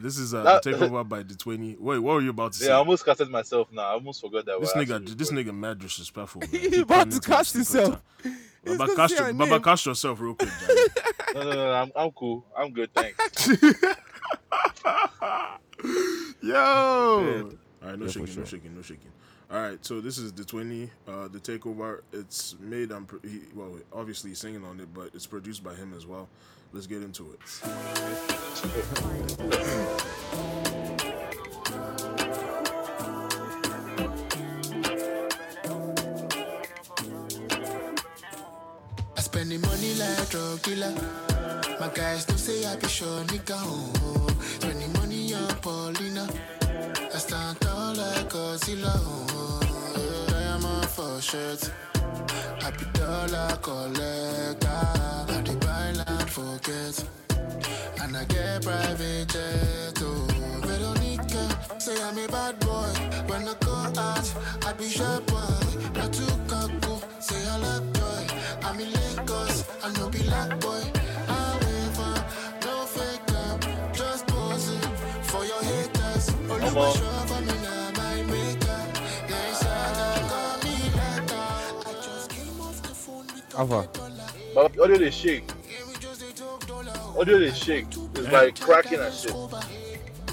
this 0.00 0.18
is 0.18 0.34
uh 0.34 0.42
That- 0.42 0.64
takeover 0.64 1.06
by 1.08 1.22
the 1.22 1.34
twenty. 1.34 1.76
Wait, 1.78 1.98
what 1.98 2.14
were 2.14 2.20
you 2.22 2.30
about 2.30 2.52
to 2.52 2.58
say? 2.58 2.66
Yeah, 2.68 2.74
I 2.74 2.76
almost 2.76 3.04
casted 3.04 3.28
myself 3.30 3.70
now. 3.72 3.82
I 3.82 3.92
almost 3.92 4.20
forgot 4.20 4.44
that. 4.46 4.60
this 4.60 4.72
nigga, 4.72 5.06
this 5.16 5.30
recording. 5.30 5.52
nigga, 5.54 5.58
mad 5.58 5.78
disrespectful. 5.78 6.40
Man. 6.50 6.50
He 6.50 6.80
about 6.80 7.10
to 7.10 7.16
into 7.16 7.20
the 7.20 7.26
cast 7.26 7.52
himself. 7.54 8.00
time. 8.22 8.36
Baba, 8.64 8.78
gonna 8.78 8.96
cast, 8.96 9.16
say 9.16 9.24
your, 9.24 9.32
Baba, 9.34 9.50
name. 9.52 9.62
cast 9.62 9.86
yourself 9.86 10.20
real 10.20 10.34
quick, 10.34 10.50
Johnny. 10.66 10.80
No, 11.34 11.42
no, 11.42 11.56
no, 11.56 11.72
I'm, 11.72 11.92
I'm 11.96 12.10
cool. 12.10 12.44
I'm 12.56 12.72
good, 12.72 12.90
thanks. 12.92 13.48
Yo. 16.42 16.54
All 17.82 17.88
right, 17.88 17.98
no 17.98 18.04
Yeah, 18.06 18.10
shaking, 18.10 18.26
sure. 18.26 18.38
no 18.40 18.44
shaking, 18.44 18.74
no 18.76 18.82
shaking. 18.82 19.10
All 19.50 19.60
right, 19.62 19.82
so 19.84 20.00
this 20.02 20.18
is 20.18 20.32
the 20.32 20.44
twenty, 20.44 20.90
uh, 21.06 21.28
the 21.28 21.38
takeover. 21.38 22.00
It's 22.12 22.56
made. 22.60 22.90
I'm 22.90 23.06
pro- 23.06 23.20
he, 23.22 23.40
well, 23.54 23.78
obviously 23.92 24.30
he's 24.30 24.38
singing 24.40 24.64
on 24.64 24.78
it, 24.80 24.92
but 24.92 25.10
it's 25.14 25.26
produced 25.26 25.62
by 25.64 25.74
him 25.74 25.94
as 25.96 26.04
well. 26.04 26.28
Let's 26.70 26.86
get 26.86 27.02
into 27.02 27.32
it. 27.32 27.40
I 39.16 39.20
spend 39.20 39.50
the 39.50 39.58
money 39.58 39.94
like 39.94 40.28
drug 40.28 40.62
dealer. 40.62 40.92
My 41.80 41.88
guys 41.94 42.26
don't 42.26 42.36
say 42.38 42.66
I 42.66 42.76
be 42.76 42.86
sure 42.86 43.24
nigga. 43.24 43.56
Oh, 43.56 43.92
oh. 44.02 44.28
Spend 44.60 44.80
the 44.80 44.98
money 44.98 45.32
on 45.34 45.48
Paulina. 45.62 46.28
I 47.14 47.18
stand 47.18 47.60
tall 47.60 47.94
like 47.94 48.28
Godzilla. 48.28 48.92
Oh, 48.94 49.60
oh. 49.96 50.26
Diamond 50.28 50.88
for 50.90 51.20
shirts. 51.22 51.70
Happy 52.60 52.84
dollar 52.92 53.56
collector. 53.62 54.68
Ah 54.68 55.17
forget. 56.38 57.04
And 58.00 58.16
I 58.16 58.24
get 58.24 58.62
private 58.62 59.28
jet 59.28 59.94
too. 59.94 60.26
Veronica 60.66 61.44
say 61.78 62.00
I'm 62.02 62.18
a 62.18 62.26
bad 62.28 62.58
boy. 62.60 62.90
When 63.26 63.42
I 63.48 63.54
go 63.60 63.74
out, 64.00 64.26
I 64.66 64.72
be 64.78 64.88
sharp 64.88 65.26
boy. 65.26 65.58
Not 65.94 66.12
too 66.12 66.34
cocky, 66.46 66.94
say 67.20 67.42
I 67.52 67.56
like 67.66 67.86
joy. 67.98 68.22
I'm 68.66 68.80
in 68.80 68.90
Lagos, 68.92 69.64
I 69.82 69.92
no 69.98 70.08
be 70.08 70.22
like 70.24 70.60
boy. 70.60 70.82
I 71.28 71.58
no 72.64 72.76
fake 72.94 73.32
up, 73.44 73.60
just 73.92 74.26
posing 74.26 74.86
for 75.30 75.44
your 75.44 75.62
haters. 75.70 76.24
Only 76.50 76.70
my 76.78 76.90
show 76.98 77.18
for 77.30 77.40
me 77.46 77.54
now, 77.66 77.90
my 77.98 78.16
maker. 78.32 78.80
They 79.28 79.48
said 79.60 79.96
I 80.06 80.20
got 80.32 80.64
me 80.64 80.76
like. 80.98 81.32
I 81.88 81.92
just 82.06 82.30
came 82.30 82.60
off 82.60 82.80
the 82.82 82.94
phone 83.02 83.26
with. 83.34 83.58
Ava. 83.58 83.88
Olha 84.56 84.94
ele, 84.94 85.10
shake. 85.10 85.57
Audio 87.18 87.38
they 87.38 87.52
shake. 87.52 87.86
It's 88.14 88.28
like 88.30 88.60
cracking 88.60 89.00
and 89.00 89.12
shit. 89.12 89.32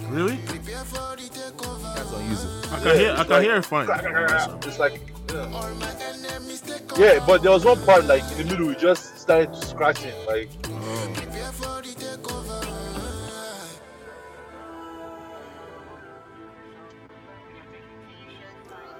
Really? 0.09 0.37
Prepare 0.45 0.85
for 0.85 1.15
the 1.15 1.23
takeover. 1.23 1.95
That's 1.95 2.11
unusable. 2.13 2.73
I 2.75 2.79
can 2.79 2.99
hear. 2.99 3.11
I 3.11 3.23
can 3.23 3.29
like- 3.31 3.43
hear 3.43 3.55
it 3.55 3.65
fine. 3.65 3.87
It's 4.63 4.79
like 4.79 5.01
yeah. 5.33 5.39
All 5.41 5.73
my 5.75 5.91
enemies 5.99 6.61
take 6.61 6.97
yeah, 6.97 7.23
but 7.25 7.41
there 7.41 7.51
was 7.51 7.65
one 7.65 7.83
part 7.85 8.05
like 8.05 8.23
in 8.33 8.37
the 8.37 8.43
middle 8.45 8.67
we 8.67 8.75
just 8.75 9.17
started 9.17 9.55
scratching 9.55 10.13
like 10.27 10.49
Prepare 10.61 11.51
for. 11.53 11.75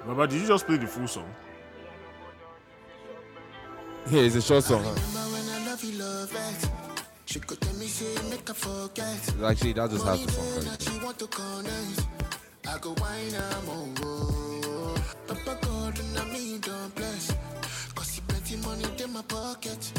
Baba, 0.06 0.26
did 0.28 0.40
you 0.40 0.46
just 0.46 0.66
play 0.66 0.76
the 0.76 0.86
full 0.86 1.08
song? 1.08 1.28
Yeah, 4.08 4.20
it's 4.22 4.36
a 4.36 4.42
short 4.42 4.62
song. 4.62 4.84
Huh? 4.84 6.75
She 7.36 7.40
could 7.40 7.60
tell 7.60 7.74
me, 7.74 7.86
say, 7.86 8.14
make 8.30 8.48
forget. 8.48 9.34
Actually, 9.44 9.74
that 9.74 9.90
just 9.90 10.06
has. 10.06 10.24
That 10.64 10.80
she 10.80 10.98
want 11.04 11.18
to 11.18 11.26
connect. 11.26 12.06
I 12.66 12.78
go 12.78 12.94
wine, 12.98 13.34
I'm 13.36 13.68
on. 13.68 13.94
Papa 15.26 15.58
God, 15.60 15.98
and 15.98 16.18
I 16.18 16.24
mean, 16.32 16.60
don't 16.60 16.94
bless. 16.94 17.36
Cause 17.94 18.14
he 18.14 18.22
plenty 18.22 18.56
money 18.56 18.84
in 19.04 19.12
my 19.12 19.20
pocket. 19.20 19.92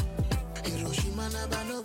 Hiroshima, 0.64 1.30
never 1.30 1.64
know. 1.70 1.80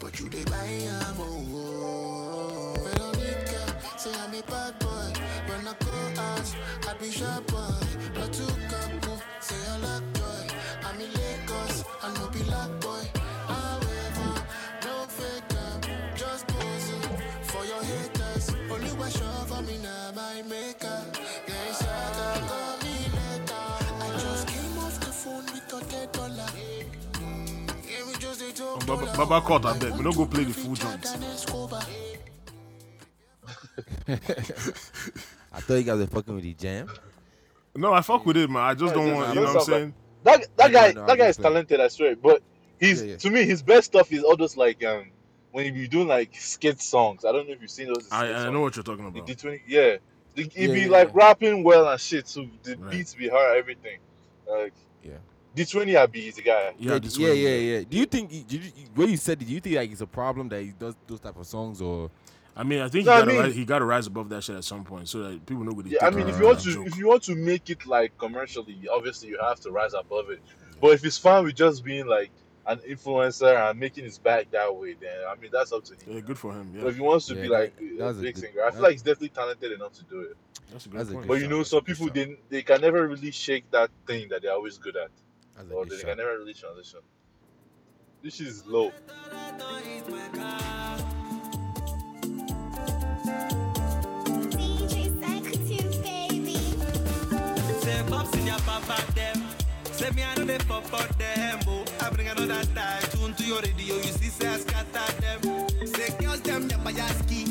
But 0.00 0.20
you 0.20 0.28
they 0.28 0.44
buy, 0.44 0.68
I'm 1.00 1.20
on. 1.20 2.74
Veronica, 2.74 3.62
say 3.96 4.12
I'm 4.20 4.34
a 4.34 4.42
bad 4.42 4.78
boy. 4.80 5.12
When 5.48 5.66
I 5.66 5.74
go 5.80 6.20
out, 6.20 6.56
I 6.90 6.94
be 7.00 7.10
sharp 7.10 7.46
boy. 7.46 7.80
Say 9.40 9.56
I 9.66 9.78
like 9.78 10.12
joy. 10.12 10.54
I'm 10.84 11.00
in 11.00 11.10
Lagos, 11.10 11.84
I 12.02 12.14
no 12.20 12.28
be 12.28 12.42
like 12.44 12.80
boy. 12.82 12.89
Baba. 28.96 29.12
Baba 29.16 29.40
caught, 29.42 29.66
I 29.66 29.74
beg. 29.74 29.94
We 29.96 30.02
don't 30.04 30.16
go 30.16 30.26
play 30.26 30.44
the 30.44 30.52
Free 30.52 30.64
full 30.64 30.74
Jordan 30.74 31.00
joints. 31.02 31.14
I 35.52 35.60
thought 35.60 35.74
you 35.74 35.82
guys 35.84 35.98
were 35.98 36.06
fucking 36.06 36.34
with 36.34 36.44
the 36.44 36.54
jam. 36.54 36.88
No, 37.76 37.92
I 37.92 38.00
fuck 38.02 38.26
with 38.26 38.36
it, 38.36 38.50
man. 38.50 38.62
I 38.62 38.74
just 38.74 38.94
don't 38.94 39.12
want. 39.14 39.28
man, 39.28 39.34
You 39.34 39.40
know 39.40 39.46
what 39.46 39.54
I'm 39.54 39.60
saying? 39.60 39.94
that 40.24 40.46
that 40.56 40.72
Yeah, 40.72 40.72
guy 40.72 40.92
no, 40.92 41.06
that 41.06 41.18
guy 41.18 41.26
is 41.28 41.36
talented, 41.38 41.80
I 41.80 41.88
swear. 41.88 42.16
But 42.16 42.42
he's 42.78 43.02
Yeah, 43.02 43.10
yeah. 43.12 43.16
to 43.18 43.30
me 43.30 43.44
his 43.44 43.62
best 43.62 43.86
stuff 43.88 44.12
is 44.12 44.24
all 44.24 44.36
those 44.36 44.56
like 44.56 44.84
um 44.84 45.10
when 45.52 45.66
you 45.66 45.72
be 45.72 45.88
doing 45.88 46.08
like 46.08 46.34
skit 46.34 46.80
songs. 46.82 47.24
I 47.24 47.32
don't 47.32 47.46
know 47.46 47.54
if 47.54 47.60
you've 47.62 47.70
seen 47.70 47.88
those. 47.88 48.08
I, 48.10 48.26
I 48.26 48.28
songs. 48.44 48.54
know 48.54 48.60
what 48.60 48.76
you're 48.76 48.82
talking 48.82 49.10
The 49.12 49.20
about. 49.20 49.28
D20, 49.28 49.60
yeah. 49.66 49.96
The, 50.34 50.42
he 50.54 50.66
Yeah, 50.66 50.74
be 50.74 50.80
yeah, 50.82 50.86
like 50.88 51.08
yeah. 51.08 51.12
rapping 51.14 51.64
well 51.64 51.88
and 51.88 52.00
shit, 52.00 52.28
so 52.28 52.46
the 52.62 52.76
Right. 52.76 52.90
beats 52.90 53.14
be 53.14 53.28
hard, 53.28 53.56
everything. 53.58 53.98
Like 54.48 54.74
Yeah. 55.02 55.18
D20 55.56 55.96
I 55.98 56.06
be 56.06 56.28
is 56.28 56.36
the 56.36 56.42
guy. 56.42 56.72
Yeah, 56.78 56.98
yeah, 57.02 57.08
yeah, 57.18 57.32
yeah, 57.32 57.78
yeah. 57.78 57.84
Do 57.88 57.96
you 57.96 58.06
think 58.06 58.30
did 58.30 58.52
you, 58.52 58.60
when 58.94 59.08
you 59.10 59.16
said, 59.16 59.42
it, 59.42 59.46
do 59.46 59.52
you 59.52 59.60
think 59.60 59.76
like 59.76 59.90
it's 59.90 60.00
a 60.00 60.06
problem 60.06 60.48
that 60.50 60.62
he 60.62 60.70
does 60.78 60.94
those 61.06 61.18
type 61.20 61.36
of 61.36 61.46
songs, 61.46 61.80
or 61.82 62.10
I 62.56 62.62
mean, 62.62 62.80
I 62.80 62.88
think 62.88 63.06
No, 63.06 63.12
he 63.12 63.16
I 63.16 63.20
got 63.20 63.24
to 63.24 63.32
mean- 63.32 63.40
rise, 63.42 63.54
he 63.54 63.64
got 63.64 63.78
to 63.80 63.84
rise 63.84 64.06
above 64.06 64.28
that 64.28 64.44
shit 64.44 64.56
at 64.56 64.64
some 64.64 64.84
point, 64.84 65.08
so 65.08 65.22
that 65.24 65.44
people 65.46 65.64
know 65.64 65.72
what 65.72 65.86
he 65.86 65.92
Yeah, 65.92 66.06
I 66.06 66.10
mean, 66.10 66.28
if 66.28 66.38
you 66.38 66.44
want 66.46 66.60
to, 66.60 66.72
joke. 66.74 66.86
if 66.86 66.96
you 66.96 67.08
want 67.08 67.22
to 67.24 67.34
make 67.34 67.68
it 67.68 67.84
like 67.86 68.16
commercially, 68.18 68.86
obviously 68.92 69.28
you 69.30 69.38
have 69.42 69.58
to 69.60 69.70
rise 69.72 69.92
above 69.94 70.30
it. 70.30 70.40
But 70.80 70.92
if 70.92 71.04
it's 71.04 71.18
fine 71.18 71.44
with 71.44 71.56
just 71.56 71.84
being 71.84 72.06
like 72.06 72.30
an 72.66 72.78
influencer 72.88 73.70
and 73.70 73.78
making 73.80 74.04
his 74.04 74.18
back 74.18 74.50
that 74.52 74.74
way, 74.74 74.94
then 75.00 75.10
I 75.28 75.34
mean 75.40 75.50
that's 75.52 75.72
up 75.72 75.82
to 75.86 75.94
him. 75.94 76.00
yeah, 76.06 76.20
good 76.20 76.38
for 76.38 76.52
him. 76.52 76.70
But 76.74 76.82
Yeah, 76.82 76.88
if 76.90 76.94
he 76.94 77.00
wants 77.02 77.26
to 77.26 77.34
Yeah, 77.34 77.42
be 77.42 77.48
like 77.48 77.74
a 77.80 77.98
that's 77.98 78.18
a 78.18 78.22
big 78.22 78.34
good- 78.36 78.40
singer, 78.42 78.62
I 78.64 78.70
feel 78.70 78.82
like 78.82 78.92
he's 78.92 79.02
definitely 79.02 79.30
talented 79.30 79.72
enough 79.72 79.94
to 79.94 80.04
do 80.04 80.20
it. 80.20 80.36
that's 80.70 80.86
a 80.86 80.88
good 80.88 80.98
That's 81.00 81.10
a 81.10 81.14
good 81.14 81.26
But 81.26 81.40
you 81.40 81.48
know, 81.48 81.64
some 81.64 81.82
people 81.82 82.08
they 82.10 82.36
they 82.50 82.62
can 82.62 82.80
never 82.80 83.08
really 83.08 83.32
shake 83.32 83.68
that 83.72 83.90
thing 84.06 84.28
that 84.28 84.42
they're 84.42 84.52
always 84.52 84.78
good 84.78 84.96
at, 84.96 85.10
as 85.60 85.70
a 85.70 85.74
or 85.74 85.84
good 85.84 85.92
they 85.92 85.96
shot? 85.98 86.08
can 86.08 86.18
never 86.18 86.38
really 86.38 86.54
transition. 86.54 87.00
This 88.22 88.34
shit 88.34 88.46
is 88.48 88.66
low. 88.66 88.92
DJ 94.56 95.10
Say 97.82 98.02
pops 98.08 98.36
in 98.36 98.46
your 98.46 98.58
papa 98.58 99.12
them. 99.14 99.44
Say 99.92 100.10
me 100.10 100.22
I 100.22 100.34
know 100.36 100.44
they 100.44 100.58
pop 100.58 100.92
out 100.92 101.18
them. 101.18 101.60
Oh, 101.66 101.84
I 102.00 102.10
bring 102.10 102.28
another 102.28 102.62
style 102.64 103.02
tune 103.12 103.34
to 103.34 103.44
your 103.44 103.60
radio. 103.60 103.96
You 103.96 104.02
see, 104.02 104.28
say 104.28 104.48
I 104.48 104.58
scatter 104.58 105.12
them. 105.20 105.86
Say 105.86 106.10
girls 106.18 106.40
them 106.42 106.68
never 106.68 106.90
yaski. 106.90 107.48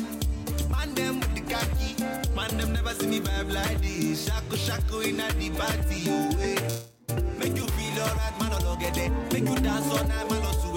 Man 0.70 0.94
them 0.94 1.20
with 1.20 1.34
the 1.34 1.40
khaki. 1.42 2.34
Man 2.34 2.56
them 2.56 2.72
never 2.72 2.94
see 2.94 3.06
me 3.06 3.20
vibe 3.20 3.52
like 3.52 3.80
this. 3.80 4.26
Shaku 4.26 4.56
shaku 4.56 5.00
in 5.00 5.20
a 5.20 5.28
the 5.32 5.50
party. 5.50 6.04
Oh, 6.08 6.36
eh. 6.40 6.99
Make 7.38 7.56
you 7.56 7.66
feel 7.66 8.02
alright, 8.02 8.40
man. 8.40 8.52
All 8.52 8.76
get 8.76 8.94
there. 8.94 9.10
Make 9.32 9.48
you 9.48 9.56
dance 9.56 9.90
all 9.90 10.04
night, 10.06 10.30
man. 10.30 10.42
All 10.44 10.54
to 10.54 10.70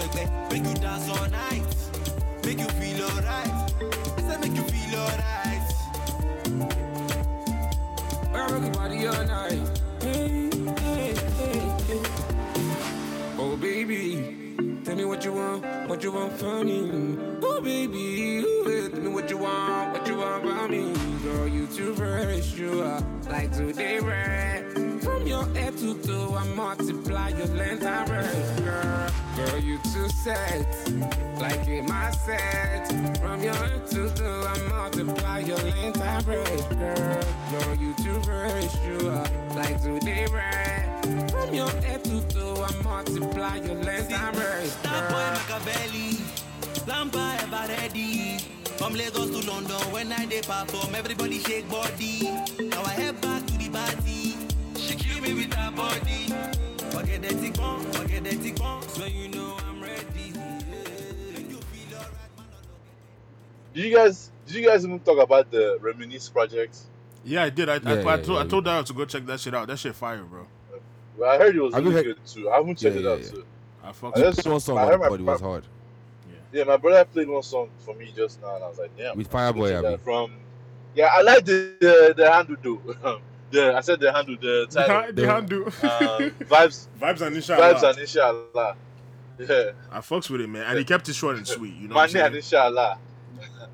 Make 0.52 0.66
you 0.66 0.74
dance 0.76 1.10
all 1.10 1.30
night. 1.30 1.64
Make 2.46 2.60
you 2.60 2.68
feel 2.68 3.04
alright. 3.06 3.74
I 4.18 4.22
say 4.22 4.38
make 4.40 4.56
you 4.56 4.64
feel 4.64 5.00
alright. 5.00 5.34
I 8.34 8.52
rock 8.52 8.62
your 8.62 8.72
body 8.72 9.08
all 9.08 9.26
night. 9.26 9.80
Hey, 10.02 10.50
hey, 10.84 11.14
hey, 11.38 11.60
hey. 11.88 12.02
Oh 13.38 13.58
baby, 13.58 14.56
tell 14.84 14.96
me 14.96 15.06
what 15.06 15.24
you 15.24 15.34
want, 15.34 15.66
what 15.90 16.04
you 16.04 16.12
want 16.12 16.34
from 16.34 16.66
me. 16.68 17.18
Oh 17.42 17.62
baby, 17.62 18.40
ooh, 18.40 18.64
yeah, 18.68 18.90
tell 18.90 19.02
me 19.02 19.10
what 19.10 19.30
you 19.30 19.38
want, 19.38 19.94
what 19.94 20.08
you 20.08 20.18
want 20.18 20.44
from 20.44 20.72
me. 20.72 20.94
Girl, 21.24 21.48
you 21.48 21.68
too 21.68 21.96
fresh, 21.96 22.54
you 22.54 22.82
are 22.82 23.04
like 23.30 23.52
today 23.52 24.00
red. 24.00 24.83
From 25.24 25.30
your 25.30 25.46
head 25.56 25.78
to 25.78 25.94
toe, 26.06 26.36
I 26.36 26.44
multiply 26.54 27.30
your 27.30 27.48
length 27.48 27.84
and 27.84 28.08
breadth, 28.10 28.62
girl. 28.66 29.10
Girl, 29.38 29.58
you 29.58 29.78
too 29.78 30.10
set, 30.10 30.68
like 31.40 31.66
in 31.66 31.86
my 31.86 32.12
set. 32.12 32.92
From 33.22 33.42
your 33.42 33.54
head 33.54 33.88
to 33.92 34.10
toe, 34.10 34.46
I 34.46 34.68
multiply 34.68 35.40
your 35.40 35.56
length 35.60 36.02
and 36.02 36.26
breadth, 36.26 36.70
girl. 36.78 37.24
Girl, 37.52 37.76
you 37.78 37.94
too 38.04 38.22
fresh, 38.24 38.76
you 38.86 39.08
are 39.12 39.26
like 39.56 39.82
today 39.82 40.28
red. 40.30 41.32
From 41.32 41.54
your 41.54 41.70
head 41.70 42.04
to 42.04 42.20
toe, 42.28 42.62
I 42.62 42.84
multiply 42.84 43.56
your 43.64 43.76
length 43.76 44.12
and 44.12 44.36
breadth, 44.36 44.84
That 44.84 45.10
boy 45.10 45.16
girl. 45.24 45.60
Machiavelli, 45.62 46.18
Lampa 46.86 47.44
ever 47.44 47.72
ready. 47.72 48.40
From 48.76 48.94
Lagos 48.94 49.30
to 49.30 49.50
London, 49.50 49.80
when 49.94 50.12
I 50.12 50.26
dey 50.26 50.42
perform, 50.42 50.94
everybody 50.96 51.40
shake 51.40 51.70
body. 51.70 52.24
Now 52.60 52.84
I 52.84 52.90
head 52.92 53.22
back 53.22 53.46
to 53.46 53.58
the 53.58 53.70
party. 53.70 54.33
She 55.24 55.30
kill 55.30 55.36
me 55.38 55.46
with 55.46 55.54
her 55.54 55.72
body. 55.72 56.28
Forget 56.92 57.22
that 57.22 57.40
tick 57.42 57.54
bomb, 57.56 57.82
forget 57.92 58.24
that 58.26 58.42
tick 58.42 58.56
bomb. 58.58 58.82
So 58.84 59.06
you 59.06 59.30
know 59.30 59.58
I'm 59.68 59.82
ready. 59.82 60.34
You 61.38 61.58
feel 61.62 61.98
alright. 61.98 62.12
Did 63.74 63.86
you 63.86 63.96
guys 63.96 64.32
did 64.46 64.56
you 64.56 64.68
guys 64.68 64.86
even 64.86 65.00
talk 65.00 65.20
about 65.20 65.50
the 65.52 65.78
Reminisce 65.82 66.30
project? 66.30 66.78
Yeah, 67.24 67.44
I 67.44 67.50
did. 67.50 67.70
I, 67.70 67.76
I, 67.76 67.78
Yeah, 67.78 67.90
I, 67.92 68.16
yeah, 68.16 68.18
told, 68.18 68.40
I 68.40 68.48
told 68.48 68.66
Daryl 68.66 68.86
to 68.86 68.94
go 68.94 69.06
check 69.06 69.26
that 69.28 69.40
shit 69.40 69.56
out. 69.56 69.68
That 69.68 69.80
shit 69.80 69.96
fire, 69.96 70.24
bro. 70.24 70.46
Well, 71.18 71.30
I 71.32 71.38
heard 71.38 71.56
it 71.56 71.62
was 71.62 71.74
Have 71.74 71.84
you 71.86 71.92
really 71.92 72.04
good 72.04 72.26
too. 72.26 72.50
I 72.50 72.58
haven't 72.58 72.78
checked 72.78 72.96
Yeah, 72.96 73.02
it 73.02 73.08
out 73.08 73.22
yeah. 73.22 73.30
too. 73.30 73.46
I 73.84 73.92
fuck 73.94 74.18
I 74.18 74.20
with 74.26 74.36
just- 74.36 74.48
one 74.48 74.60
song, 74.60 74.78
I 74.78 74.86
heard 74.88 75.00
my 75.00 75.10
but 75.10 75.20
it 75.20 75.24
was 75.24 75.42
hard. 75.42 75.64
Yeah, 76.52 76.66
my 76.66 76.78
brother 76.78 77.06
played 77.06 77.30
one 77.30 77.42
song 77.42 77.70
for 77.80 77.96
me 77.96 78.14
just 78.16 78.40
now, 78.42 78.56
and 78.56 78.64
I 78.64 78.68
was 78.68 78.78
like, 78.78 78.96
damn. 78.96 79.18
With 79.18 79.34
I 79.34 79.48
should 79.48 79.56
Fireboy, 79.56 79.70
check 79.72 79.82
that 79.82 79.94
Abi. 79.94 80.04
From 80.04 80.32
yeah, 80.96 81.10
I 81.12 81.22
like 81.24 81.46
the 81.46 81.74
the, 81.80 82.14
the 82.16 82.32
handle 82.32 82.58
though. 82.62 83.20
the 83.54 83.76
I 83.78 83.82
said 83.82 84.00
the 84.00 84.12
handle 84.12 84.36
the 84.42 84.68
title. 84.70 85.14
the 85.14 85.28
handle. 85.28 85.66
um, 85.66 85.72
vibes 86.52 86.88
Vibes 87.00 87.22
and 87.22 87.36
inshallah. 87.36 87.74
vibes 87.76 87.90
and 87.90 88.00
inshallah. 88.00 88.76
Yeah, 89.40 89.72
I 89.92 90.00
fucks 90.00 90.30
with 90.30 90.42
it, 90.42 90.48
man. 90.50 90.64
And 90.68 90.78
he 90.78 90.84
kept 90.86 91.08
it 91.10 91.14
short 91.16 91.38
and 91.38 91.48
sweet. 91.48 91.74
You 91.76 91.88
know 91.88 91.96
what 91.96 92.10
I'm 92.10 92.14
money 92.14 92.26
and 92.26 92.34
saying? 92.34 92.36
inshallah. 92.36 92.98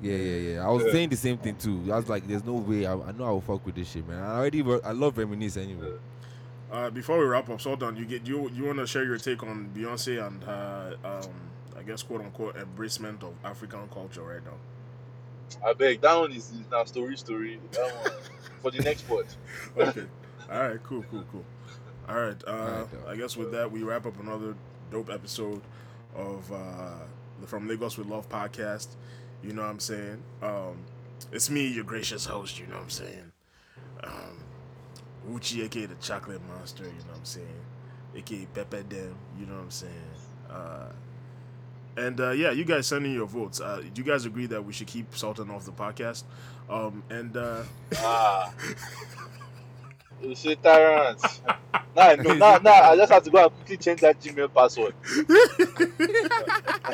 Yeah, 0.02 0.16
yeah, 0.16 0.36
yeah. 0.54 0.66
I 0.66 0.70
was 0.70 0.84
Yeah. 0.86 0.92
saying 0.92 1.08
the 1.10 1.16
same 1.16 1.36
thing 1.38 1.56
too. 1.56 1.92
I 1.92 1.96
was 1.96 2.08
like, 2.08 2.26
"There's 2.26 2.44
no 2.44 2.54
way. 2.54 2.86
I, 2.86 2.94
I 2.94 3.12
know 3.12 3.24
I 3.26 3.30
will 3.30 3.42
fuck 3.42 3.64
with 3.66 3.74
this 3.74 3.90
shit, 3.90 4.06
man. 4.08 4.22
I 4.22 4.36
already, 4.38 4.62
wrote- 4.62 4.84
I 4.84 4.92
love 4.92 5.18
reminisce 5.18 5.56
anyway. 5.58 5.92
Uh, 6.72 6.88
before 6.88 7.18
we 7.18 7.24
wrap 7.24 7.50
up, 7.50 7.60
so 7.60 7.70
Sultan, 7.70 7.96
you 7.96 8.06
get 8.06 8.26
you 8.26 8.48
you 8.54 8.64
want 8.64 8.78
to 8.78 8.86
share 8.86 9.04
your 9.04 9.18
take 9.18 9.42
on 9.42 9.70
Beyonce 9.76 10.24
and 10.26 10.42
her, 10.44 10.96
um, 11.04 11.28
I 11.78 11.82
guess 11.82 12.02
quote 12.02 12.22
unquote 12.22 12.56
embracement 12.56 13.22
of 13.22 13.34
African 13.44 13.86
culture 13.92 14.22
right 14.22 14.44
now. 14.44 14.54
I 15.64 15.72
beg 15.72 16.00
that 16.02 16.14
one 16.14 16.32
is, 16.32 16.50
is 16.50 16.64
now 16.70 16.84
story 16.84 17.16
story. 17.16 17.60
That 17.72 17.92
one 18.02 18.12
for 18.62 18.70
the 18.70 18.80
next 18.82 19.02
part. 19.08 19.26
Okay. 19.76 20.04
All 20.50 20.68
right. 20.68 20.82
Cool. 20.82 21.04
Cool. 21.10 21.24
Cool. 21.30 21.44
All 22.08 22.16
right. 22.20 22.42
Uh, 22.46 22.52
right, 22.52 22.92
dog. 22.92 23.08
I 23.08 23.16
guess 23.16 23.36
with 23.36 23.52
that 23.52 23.70
we 23.70 23.82
wrap 23.82 24.06
up 24.06 24.18
another 24.20 24.54
dope 24.90 25.10
episode 25.10 25.62
of 26.14 26.50
uh, 26.52 27.04
the 27.40 27.46
From 27.46 27.68
Lagos 27.68 27.96
with 27.96 28.06
Love 28.08 28.28
podcast. 28.28 28.88
You 29.42 29.52
know 29.52 29.62
what 29.62 29.70
I'm 29.70 29.80
saying? 29.80 30.22
Um, 30.42 30.84
It's 31.32 31.48
me, 31.50 31.66
your 31.68 31.84
gracious 31.84 32.24
host, 32.26 32.58
you 32.58 32.66
know 32.66 32.74
what 32.76 32.84
I'm 32.84 32.90
saying? 32.90 33.32
Um, 34.04 34.42
Uchi, 35.34 35.62
aka 35.62 35.86
the 35.86 35.94
chocolate 35.96 36.40
monster, 36.48 36.84
you 36.84 36.90
know 36.90 37.10
what 37.10 37.18
I'm 37.18 37.24
saying? 37.24 37.60
aka 38.16 38.46
Pepe 38.54 38.82
Dem, 38.88 39.14
you 39.38 39.46
know 39.46 39.54
what 39.54 39.62
I'm 39.62 39.70
saying? 39.70 39.92
Uh, 40.50 40.92
and 41.96 42.20
uh, 42.20 42.30
yeah, 42.30 42.50
you 42.50 42.64
guys 42.64 42.86
send 42.86 43.06
in 43.06 43.12
your 43.14 43.26
votes. 43.26 43.60
Uh, 43.60 43.82
do 43.92 44.02
you 44.02 44.06
guys 44.08 44.24
agree 44.24 44.46
that 44.46 44.64
we 44.64 44.72
should 44.72 44.86
keep 44.86 45.14
Sultan 45.16 45.50
off 45.50 45.64
the 45.64 45.72
podcast? 45.72 46.24
Um, 46.68 47.02
and 47.10 47.36
uh, 47.36 47.62
Ah. 47.96 48.52
You 50.22 50.34
say 50.34 50.54
tyrants. 50.56 51.40
Now 51.96 52.10
I 52.10 52.16
know. 52.16 52.34
Now, 52.34 52.58
now 52.58 52.90
I 52.90 52.96
just 52.96 53.10
have 53.10 53.22
to 53.24 53.30
go 53.30 53.42
and 53.44 53.54
quickly 53.56 53.76
change 53.78 54.00
that 54.02 54.20
Gmail 54.20 54.52
password. 54.54 54.94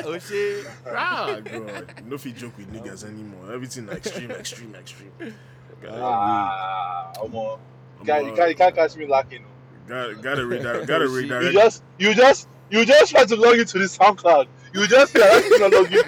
Oh 0.05 0.17
shit. 0.19 0.65
ah, 0.87 1.39
God, 1.43 1.93
no 2.05 2.17
fit 2.17 2.35
joke 2.37 2.57
with 2.57 2.71
niggas 2.71 3.03
anymore. 3.03 3.51
Everything 3.53 3.89
extreme, 3.89 4.31
extreme, 4.31 4.75
extreme. 4.75 5.11
Gotta, 5.81 6.01
Ah, 6.01 7.11
come 7.19 7.35
on. 7.35 7.59
You 7.99 8.05
can't, 8.05 8.25
you 8.27 8.33
can't, 8.33 8.49
you 8.49 8.55
can't 8.55 8.75
catch 8.75 8.95
me 8.95 9.05
lacking. 9.07 9.43
gotta, 9.87 10.15
gotta 10.15 10.45
redirect. 10.45 10.87
Gotta 10.87 11.05
Oh, 11.05 11.13
redirect. 11.13 11.45
You 11.45 11.51
just, 11.53 11.83
you 11.97 12.13
just, 12.13 12.47
you 12.69 12.85
just 12.85 13.11
try 13.11 13.25
to 13.25 13.35
log 13.35 13.59
into 13.59 13.77
the 13.79 13.85
SoundCloud. 13.85 14.47
You 14.73 14.87
just 14.87 15.13
feel 15.13 15.21
like 15.27 15.45
you're 15.49 15.59
not 15.59 15.71
logging 15.73 15.99
in. 15.99 16.05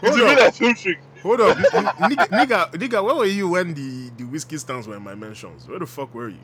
Hold 0.00 0.20
It's 0.20 0.40
a 0.40 0.46
on. 0.46 0.52
film 0.52 0.74
trick. 0.74 0.98
Hold 1.22 1.40
up, 1.40 1.56
n- 1.56 1.64
n- 1.72 2.10
nigga, 2.10 2.28
nigga, 2.28 2.72
nigga, 2.72 3.04
where 3.04 3.14
were 3.14 3.24
you 3.24 3.48
when 3.48 3.72
the 3.74 4.10
the 4.18 4.24
Wizkid 4.24 4.58
stands 4.60 4.86
were 4.86 4.96
in 4.96 5.02
my 5.02 5.14
mentions? 5.14 5.66
Where 5.66 5.78
the 5.78 5.86
fuck 5.86 6.14
were 6.14 6.28
you? 6.28 6.38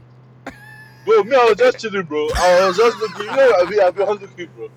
Bro, 1.05 1.25
me, 1.25 1.37
I 1.37 1.45
was 1.45 1.57
just 1.59 1.79
chilling, 1.81 2.03
bro. 2.05 2.29
I 2.37 2.67
was 2.67 2.77
just 2.77 2.99
looking. 2.99 3.27
You 3.27 3.37
know, 3.37 3.53
I 3.59 3.65
be, 3.69 3.81
I 3.81 3.91
be 3.91 4.03
on 4.03 4.19
looking, 4.19 4.49
bro. 4.57 4.71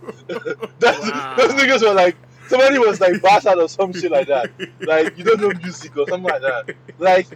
That's, 0.80 1.00
Wow. 1.10 1.36
Those 1.38 1.52
niggas 1.54 1.82
were 1.88 1.94
like, 1.94 2.16
somebody 2.48 2.80
was 2.80 3.00
like 3.02 3.22
bastard 3.22 3.58
or 3.58 3.68
some 3.70 3.94
shit 3.94 4.12
like 4.12 4.28
that. 4.28 4.50
Like, 4.82 5.18
you 5.18 5.24
don't 5.24 5.40
know 5.42 5.52
music 5.62 5.96
or 5.98 6.08
something 6.08 6.24
like 6.32 6.42
that. 6.42 6.76
Like, 6.98 7.28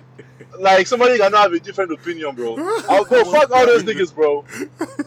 like 0.59 0.88
somebody 0.88 1.17
cannot 1.17 1.43
have 1.43 1.53
a 1.53 1.59
different 1.59 1.91
opinion, 1.91 2.35
bro. 2.35 2.55
I'll 2.89 3.03
go 3.05 3.23
fuck 3.25 3.51
all 3.51 3.65
those 3.65 3.84
niggas, 3.84 4.13
bro. 4.15 4.43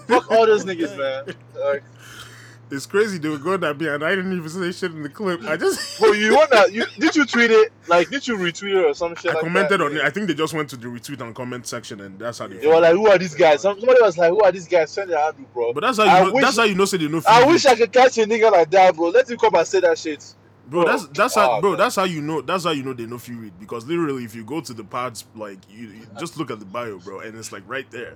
Fuck 0.06 0.30
all 0.30 0.46
those 0.46 0.64
niggas, 0.64 0.96
man. 0.96 1.34
Like, 1.58 1.82
It's 2.72 2.86
crazy 2.86 3.18
they 3.18 3.28
were 3.28 3.38
going 3.38 3.64
at 3.64 3.78
me 3.78 3.88
and 3.88 4.04
I 4.04 4.10
didn't 4.14 4.36
even 4.36 4.48
say 4.48 4.70
shit 4.70 4.92
in 4.92 5.02
the 5.02 5.08
clip. 5.08 5.42
I 5.42 5.56
just 5.56 6.00
bro, 6.00 6.12
you 6.12 6.34
want 6.34 6.50
that? 6.50 6.72
You 6.72 6.84
did 6.98 7.16
you 7.16 7.26
tweet 7.26 7.50
it? 7.50 7.72
Like, 7.88 8.10
did 8.10 8.26
you 8.28 8.36
retweet 8.36 8.76
it 8.76 8.84
or 8.84 8.94
some 8.94 9.14
shit? 9.16 9.32
I 9.32 9.34
like 9.34 9.42
commented 9.44 9.80
that? 9.80 9.84
on 9.84 9.96
it. 9.96 10.02
I 10.02 10.10
think 10.10 10.28
they 10.28 10.34
just 10.34 10.54
went 10.54 10.70
to 10.70 10.76
the 10.76 10.86
retweet 10.86 11.20
and 11.20 11.34
comment 11.34 11.66
section 11.66 12.00
and 12.00 12.18
that's 12.18 12.38
how 12.38 12.46
they. 12.46 12.58
They 12.58 12.66
were 12.68 12.80
like, 12.80 12.92
"Who 12.94 13.08
are 13.08 13.18
these 13.18 13.34
guys?" 13.34 13.62
Somebody 13.62 14.00
was 14.00 14.16
like, 14.16 14.30
"Who 14.30 14.40
are 14.42 14.52
these 14.52 14.68
guys?" 14.68 14.90
Send 14.90 15.10
their 15.10 15.18
handle, 15.18 15.44
bro. 15.52 15.72
but 15.72 15.80
that's 15.82 15.98
how 15.98 16.04
you 16.04 16.10
I 16.10 16.24
know. 16.24 16.32
wish- 16.32 16.44
that's 16.44 16.56
how 16.56 16.64
you 16.64 16.74
know. 16.76 16.84
Say 16.84 16.98
they 16.98 17.08
know. 17.08 17.22
I 17.26 17.44
wish. 17.44 17.66
I 17.66 17.74
could 17.74 17.92
catch 17.92 18.18
a 18.18 18.22
nigga 18.24 18.52
like 18.52 18.70
that, 18.70 18.94
bro. 18.94 19.08
Let 19.08 19.28
him 19.28 19.38
come 19.38 19.54
and 19.56 19.66
say 19.66 19.80
that 19.80 19.98
shit. 19.98 20.34
Bro, 20.68 20.84
Bro, 20.84 20.92
that's 20.92 21.06
that's 21.08 21.34
how 21.34 21.50
ah, 21.50 21.60
bro. 21.60 21.70
man. 21.70 21.78
That's 21.78 21.96
how 21.96 22.04
you 22.04 22.20
know. 22.22 22.40
That's 22.40 22.62
how 22.64 22.70
you 22.70 22.84
know 22.84 22.92
they 22.92 23.06
know 23.06 23.18
feel 23.18 23.38
read 23.38 23.58
because 23.58 23.84
literally, 23.86 24.24
if 24.24 24.36
you 24.36 24.44
go 24.44 24.60
to 24.60 24.72
the 24.72 24.84
pods, 24.84 25.24
like 25.34 25.58
you, 25.68 25.88
you 25.88 26.06
just 26.20 26.36
look 26.38 26.52
at 26.52 26.60
the 26.60 26.66
bio, 26.66 26.98
bro, 26.98 27.18
and 27.20 27.36
it's 27.36 27.50
like 27.50 27.64
right 27.66 27.90
there. 27.90 28.14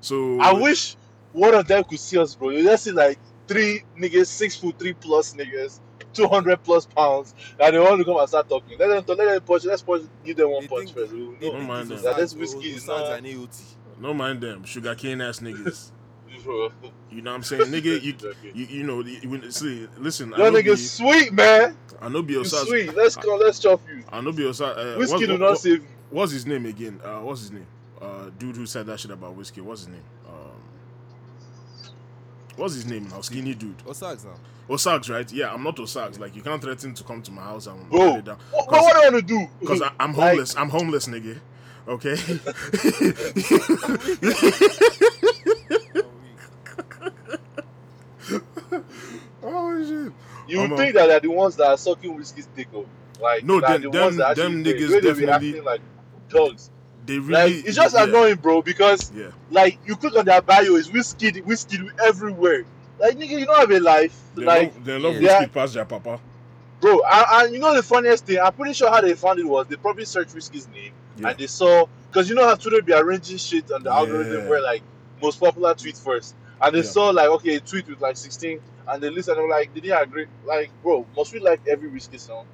So 0.00 0.40
I 0.40 0.52
wish 0.52 0.96
one 1.32 1.54
of 1.54 1.68
them 1.68 1.84
could 1.84 2.00
see 2.00 2.18
us, 2.18 2.34
bro. 2.34 2.50
You 2.50 2.64
just 2.64 2.82
see 2.84 2.90
like 2.90 3.20
three 3.46 3.82
niggas, 3.98 4.26
six 4.26 4.56
foot 4.56 4.78
three 4.78 4.92
plus 4.94 5.34
niggas, 5.34 5.80
two 6.12 6.26
hundred 6.28 6.62
plus 6.62 6.86
pounds, 6.86 7.34
and 7.60 7.74
they 7.74 7.78
want 7.80 7.98
to 7.98 8.04
come 8.04 8.16
and 8.18 8.28
start 8.28 8.48
talking. 8.48 8.78
Let 8.78 9.06
them, 9.06 9.16
let 9.16 9.28
them 9.32 9.42
punch. 9.42 9.64
Let's 9.64 9.82
punch. 9.82 10.08
Give 10.24 10.36
them 10.36 10.50
one 10.50 10.62
They 10.62 10.68
punch 10.68 10.92
first. 10.92 11.12
We 11.12 11.22
will 11.24 11.34
Don't 11.40 11.66
mind 11.66 11.88
them. 11.88 12.02
That 12.02 12.16
this 12.16 12.34
Wizkid 12.34 12.64
is 12.64 12.86
not- 12.86 13.22
no 14.00 14.12
mind 14.14 14.40
them 14.40 14.64
sugar 14.64 14.94
cane 14.94 15.20
ass 15.20 15.40
niggas. 15.40 15.90
You 17.10 17.20
know 17.20 17.30
what 17.32 17.36
I'm 17.36 17.42
saying, 17.42 17.62
nigga? 17.66 18.02
You 18.02 18.14
you, 18.54 18.66
you 18.66 18.82
know 18.84 18.96
when- 19.28 19.52
see, 19.52 19.86
listen. 19.98 20.32
I 20.34 20.38
Your 20.38 20.50
know 20.50 20.58
nigga 20.58 20.64
be, 20.64 20.76
sweet, 20.76 21.32
man. 21.32 21.76
I 22.00 22.08
know 22.08 22.22
be 22.22 22.32
You 22.32 22.44
sweet. 22.44 22.94
Let's 22.96 23.16
go. 23.16 23.36
Let's 23.36 23.58
chop 23.58 23.80
you. 23.86 24.02
I 24.10 24.20
know 24.22 24.32
be 24.32 24.44
Osas. 24.44 24.76
Uh, 24.76 24.98
Wizkid 24.98 25.26
do 25.26 25.38
not 25.38 25.50
what- 25.50 25.58
save 25.58 25.82
you. 25.82 25.88
What's 26.10 26.32
his 26.32 26.46
name 26.46 26.66
again? 26.66 27.00
Uh, 27.04 27.20
what's 27.20 27.40
his 27.42 27.52
name? 27.52 27.66
Uh, 28.00 28.30
dude 28.38 28.56
who 28.56 28.66
said 28.66 28.86
that 28.86 28.98
shit 28.98 29.10
about 29.10 29.38
Wizkid. 29.38 29.60
What's 29.62 29.82
his 29.82 29.88
name? 29.88 30.02
Um, 32.52 32.58
what's 32.62 32.74
his 32.74 32.86
name 32.86 33.08
now? 33.08 33.20
Skinny 33.20 33.54
dude. 33.54 33.78
Osags 33.78 34.24
now. 34.24 34.34
Osags, 34.68 35.10
right? 35.10 35.30
Yeah, 35.32 35.52
I'm 35.52 35.62
not 35.62 35.76
Osags. 35.76 36.18
Like 36.18 36.36
you 36.36 36.42
can't 36.42 36.60
threaten 36.62 36.94
to 36.94 37.04
come 37.04 37.22
to 37.22 37.32
my 37.32 37.42
house 37.42 37.66
and 37.66 37.88
Bro, 37.90 37.98
cut 37.98 38.18
it 38.18 38.24
down. 38.24 38.38
what, 38.50 38.70
what, 38.70 38.82
what 38.82 38.92
do 38.92 38.98
you 38.98 39.12
want 39.12 39.28
to 39.28 39.34
do? 39.34 39.48
Because 39.60 39.82
I'm 40.00 40.14
Like- 40.14 40.28
homeless. 40.30 40.56
I'm 40.56 40.68
homeless, 40.68 41.06
nigga. 41.08 41.38
Okay. 41.88 42.14
oh 49.42 49.84
shit. 49.84 50.12
You 50.48 50.60
I'm 50.60 50.70
would 50.70 50.78
a- 50.78 50.82
think 50.82 50.94
that 50.94 51.06
they're 51.06 51.20
the 51.20 51.28
ones 51.30 51.56
that 51.56 51.66
are 51.68 51.78
sucking 51.78 52.16
Wizkid's 52.16 52.48
dick 52.56 52.68
up. 52.76 52.86
Like, 53.20 53.44
No, 53.44 53.60
they're 53.60 53.78
them- 53.78 53.82
the 53.82 53.90
ones 53.90 54.16
them- 54.16 54.18
that 54.18 54.30
actually 54.38 54.62
them 54.62 54.64
niggas 54.64 54.88
be 54.88 55.00
definitely- 55.00 55.48
acting 55.50 55.64
like 55.64 55.80
dogs. 56.28 56.70
They 57.06 57.18
really. 57.18 57.56
Like, 57.56 57.66
it's 57.66 57.76
just 57.76 57.94
yeah, 57.94 58.04
annoying, 58.04 58.36
bro, 58.36 58.62
because 58.62 59.10
Yeah. 59.14 59.30
like 59.50 59.78
you 59.86 59.96
click 59.96 60.16
on 60.16 60.24
their 60.24 60.40
bio, 60.42 60.76
it's 60.76 60.88
Wizkid, 60.88 61.42
Wizkid 61.44 61.88
everywhere. 62.04 62.64
Like, 63.00 63.18
nigga, 63.18 63.30
you 63.40 63.46
don't 63.46 63.58
have 63.58 63.70
a 63.70 63.80
life. 63.80 64.16
They 64.36 64.44
like, 64.44 64.74
love, 64.74 64.84
they 64.84 64.98
love 64.98 65.20
yeah. 65.20 65.42
Wizkid 65.44 65.52
past 65.52 65.74
their 65.74 65.84
papa. 65.84 66.20
bro, 66.80 67.00
and, 67.10 67.26
and 67.32 67.54
you 67.54 67.58
know 67.60 67.74
the 67.74 67.82
funniest 67.82 68.26
thing, 68.26 68.38
I'm 68.42 68.52
pretty 68.52 68.74
sure 68.74 68.90
how 68.90 69.00
they 69.00 69.14
found 69.14 69.40
it 69.40 69.44
was 69.46 69.66
they 69.66 69.76
probably 69.76 70.04
searched 70.04 70.34
Wizkid's 70.34 70.68
name 70.68 70.92
Yeah. 71.18 71.28
and 71.30 71.38
they 71.38 71.46
saw 71.48 71.86
because 72.10 72.28
you 72.28 72.34
know 72.36 72.46
how 72.46 72.54
Twitter 72.54 72.82
be 72.82 72.92
arranging 72.92 73.38
shit 73.38 73.70
on 73.72 73.82
the 73.82 73.90
algorithm 73.90 74.42
Yeah. 74.42 74.48
where 74.48 74.60
like 74.62 74.82
most 75.20 75.40
popular 75.40 75.74
tweet 75.74 75.96
first, 75.96 76.34
and 76.60 76.74
they 76.74 76.78
Yeah. 76.80 76.84
saw 76.84 77.10
like 77.10 77.28
okay, 77.28 77.56
a 77.56 77.60
tweet 77.60 77.88
with 77.88 78.00
like 78.00 78.16
16, 78.16 78.60
and 78.88 79.02
they 79.02 79.10
listened 79.10 79.38
and 79.38 79.44
they 79.44 79.48
were 79.48 79.54
like, 79.58 79.74
did 79.74 79.82
they 79.84 79.90
agree? 79.90 80.26
Like, 80.44 80.70
bro, 80.82 81.04
must 81.16 81.32
we 81.32 81.40
like 81.40 81.60
every 81.68 81.88
Wizkid 81.90 82.20
song? 82.20 82.46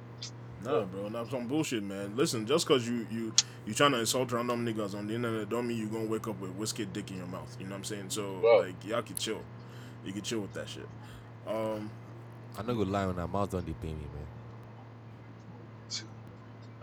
Nah, 0.63 0.83
bro, 0.83 1.09
that's 1.09 1.29
some 1.29 1.47
bullshit, 1.47 1.83
man. 1.83 2.15
Listen, 2.15 2.45
just 2.45 2.67
cause 2.67 2.87
you 2.87 3.07
you 3.09 3.33
you 3.65 3.73
trying 3.73 3.91
to 3.91 3.99
insult 3.99 4.31
random 4.31 4.65
niggas 4.65 4.93
on 4.93 5.07
the 5.07 5.15
internet, 5.15 5.49
don't 5.49 5.67
mean 5.67 5.77
you 5.77 5.87
gonna 5.87 6.05
wake 6.05 6.27
up 6.27 6.39
with 6.39 6.57
Wizkid 6.59 6.91
dick 6.91 7.09
in 7.11 7.17
your 7.17 7.27
mouth. 7.27 7.55
You 7.59 7.65
know 7.65 7.71
what 7.71 7.77
I'm 7.77 7.83
saying? 7.85 8.09
So 8.09 8.39
Bro. 8.41 8.57
like, 8.59 8.85
y'all 8.85 9.01
can 9.01 9.15
chill. 9.15 9.41
You 10.05 10.11
can 10.11 10.21
chill 10.21 10.41
with 10.41 10.53
that 10.53 10.67
shit. 10.67 10.87
Um, 11.47 11.89
I'm 12.57 12.67
not 12.67 12.73
gonna 12.73 12.89
lie 12.89 13.05
on 13.05 13.15
that. 13.15 13.27
Mouth 13.27 13.51
don't 13.51 13.65
they 13.65 13.73
pay 13.73 13.87
me, 13.87 13.93
man. 14.13 14.25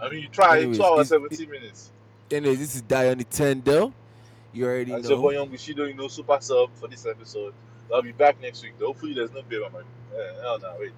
I 0.01 0.11
mean, 0.11 0.23
you 0.23 0.29
try 0.29 0.59
Anyways, 0.59 0.77
two 0.77 0.85
hours, 0.85 1.09
17 1.09 1.51
minutes. 1.51 1.91
Anyways, 2.31 2.59
this 2.59 2.75
is 2.75 2.83
Die 2.83 3.09
on 3.09 3.17
Nintendo. 3.17 3.93
You 4.53 4.67
already 4.67 4.93
As 4.93 5.09
your 5.09 5.17
know. 5.17 5.23
boy 5.23 5.33
Young 5.33 5.49
Bushido, 5.49 5.85
you 5.85 5.95
know, 5.95 6.09
super 6.09 6.39
sub 6.41 6.71
for 6.75 6.89
this 6.89 7.07
episode. 7.07 7.55
I'll 7.95 8.03
be 8.03 8.13
back 8.13 8.41
next 8.41 8.63
week. 8.63 8.73
Though. 8.79 8.87
Hopefully, 8.87 9.15
there's 9.15 9.33
no 9.33 9.43
babe 9.43 9.63
on 9.65 9.73
my. 9.73 9.81
Eh, 9.81 10.33
hell 10.43 10.59
no, 10.59 10.77
wait. 10.79 10.93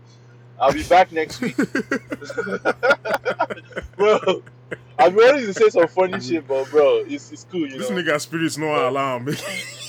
I'll 0.61 0.73
be 0.73 0.83
back 0.85 1.13
next 1.13 1.41
week, 1.41 1.57
bro. 3.97 4.43
I'm 4.99 5.15
ready 5.15 5.47
to 5.47 5.55
say 5.55 5.69
some 5.69 5.87
funny 5.89 6.21
shit, 6.21 6.47
but 6.49 6.69
bro, 6.71 7.05
it's, 7.07 7.31
it's 7.31 7.45
cool, 7.51 7.61
you 7.61 7.79
this 7.79 7.91
know. 7.91 7.97
nigga 7.97 8.21
spirits 8.21 8.59
no 8.59 8.89
alarm. 8.89 9.25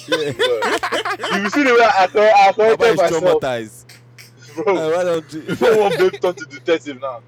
Bro. 0.10 0.18
you 0.18 1.50
see 1.52 1.62
the 1.64 1.76
way 1.78 1.86
I 1.86 2.08
cor- 2.12 2.22
I 2.24 2.52
Baba 2.52 2.78
corrected 2.78 2.90
is 2.90 2.98
myself, 2.98 3.24
traumatized. 3.24 3.86
bro. 4.56 4.76
Uh, 4.76 4.96
why 4.96 5.04
don't 5.04 5.34
you? 5.34 5.42
You 5.42 5.56
don't 5.56 5.80
want 5.80 5.98
babe 6.00 6.20
turn 6.22 6.34
to 6.34 6.46
detective 6.46 7.00
now. 7.02 7.22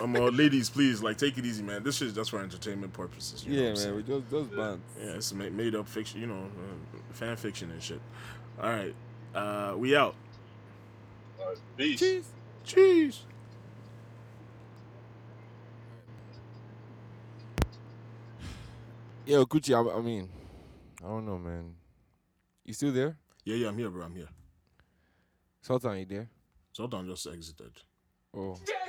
um, 0.00 0.16
uh, 0.16 0.20
ladies, 0.30 0.70
please, 0.70 1.02
like, 1.02 1.18
take 1.18 1.36
it 1.36 1.44
easy, 1.44 1.62
man. 1.62 1.82
This 1.82 1.96
shit 1.98 2.08
is 2.08 2.14
just 2.14 2.30
for 2.30 2.40
entertainment 2.40 2.94
purposes. 2.94 3.44
You 3.44 3.52
yeah, 3.60 3.70
what 3.72 3.84
man. 3.84 3.96
We 3.96 4.02
saying? 4.02 4.22
just 4.22 4.30
just 4.30 4.56
bands. 4.56 4.80
Yeah, 4.98 5.10
it's 5.10 5.32
ma- 5.34 5.50
made 5.50 5.74
up 5.74 5.86
fiction, 5.88 6.20
you 6.22 6.26
know, 6.28 6.44
uh, 6.44 7.12
fan 7.12 7.36
fiction 7.36 7.70
and 7.70 7.82
shit. 7.82 8.00
All 8.62 8.70
right, 8.70 8.94
uh, 9.34 9.74
we 9.76 9.94
out. 9.94 10.14
Alright, 11.38 11.58
peace. 11.76 12.00
Cheese. 12.00 12.28
Jeez. 12.66 13.20
Yo, 19.24 19.44
Gucci, 19.46 19.72
I, 19.72 19.96
I 19.96 20.00
mean, 20.00 20.28
I 21.00 21.06
don't 21.06 21.26
know, 21.26 21.38
man. 21.38 21.74
You 22.64 22.74
still 22.74 22.92
there? 22.92 23.16
Yeah, 23.44 23.56
yeah, 23.56 23.68
I'm 23.68 23.78
here, 23.78 23.90
bro. 23.90 24.04
I'm 24.04 24.14
here. 24.14 24.28
Sultan, 25.62 25.98
you 25.98 26.04
there? 26.06 26.28
Sultan 26.72 27.08
just 27.08 27.26
exited. 27.28 27.72
Oh. 28.36 28.56
Jesus! 28.56 28.86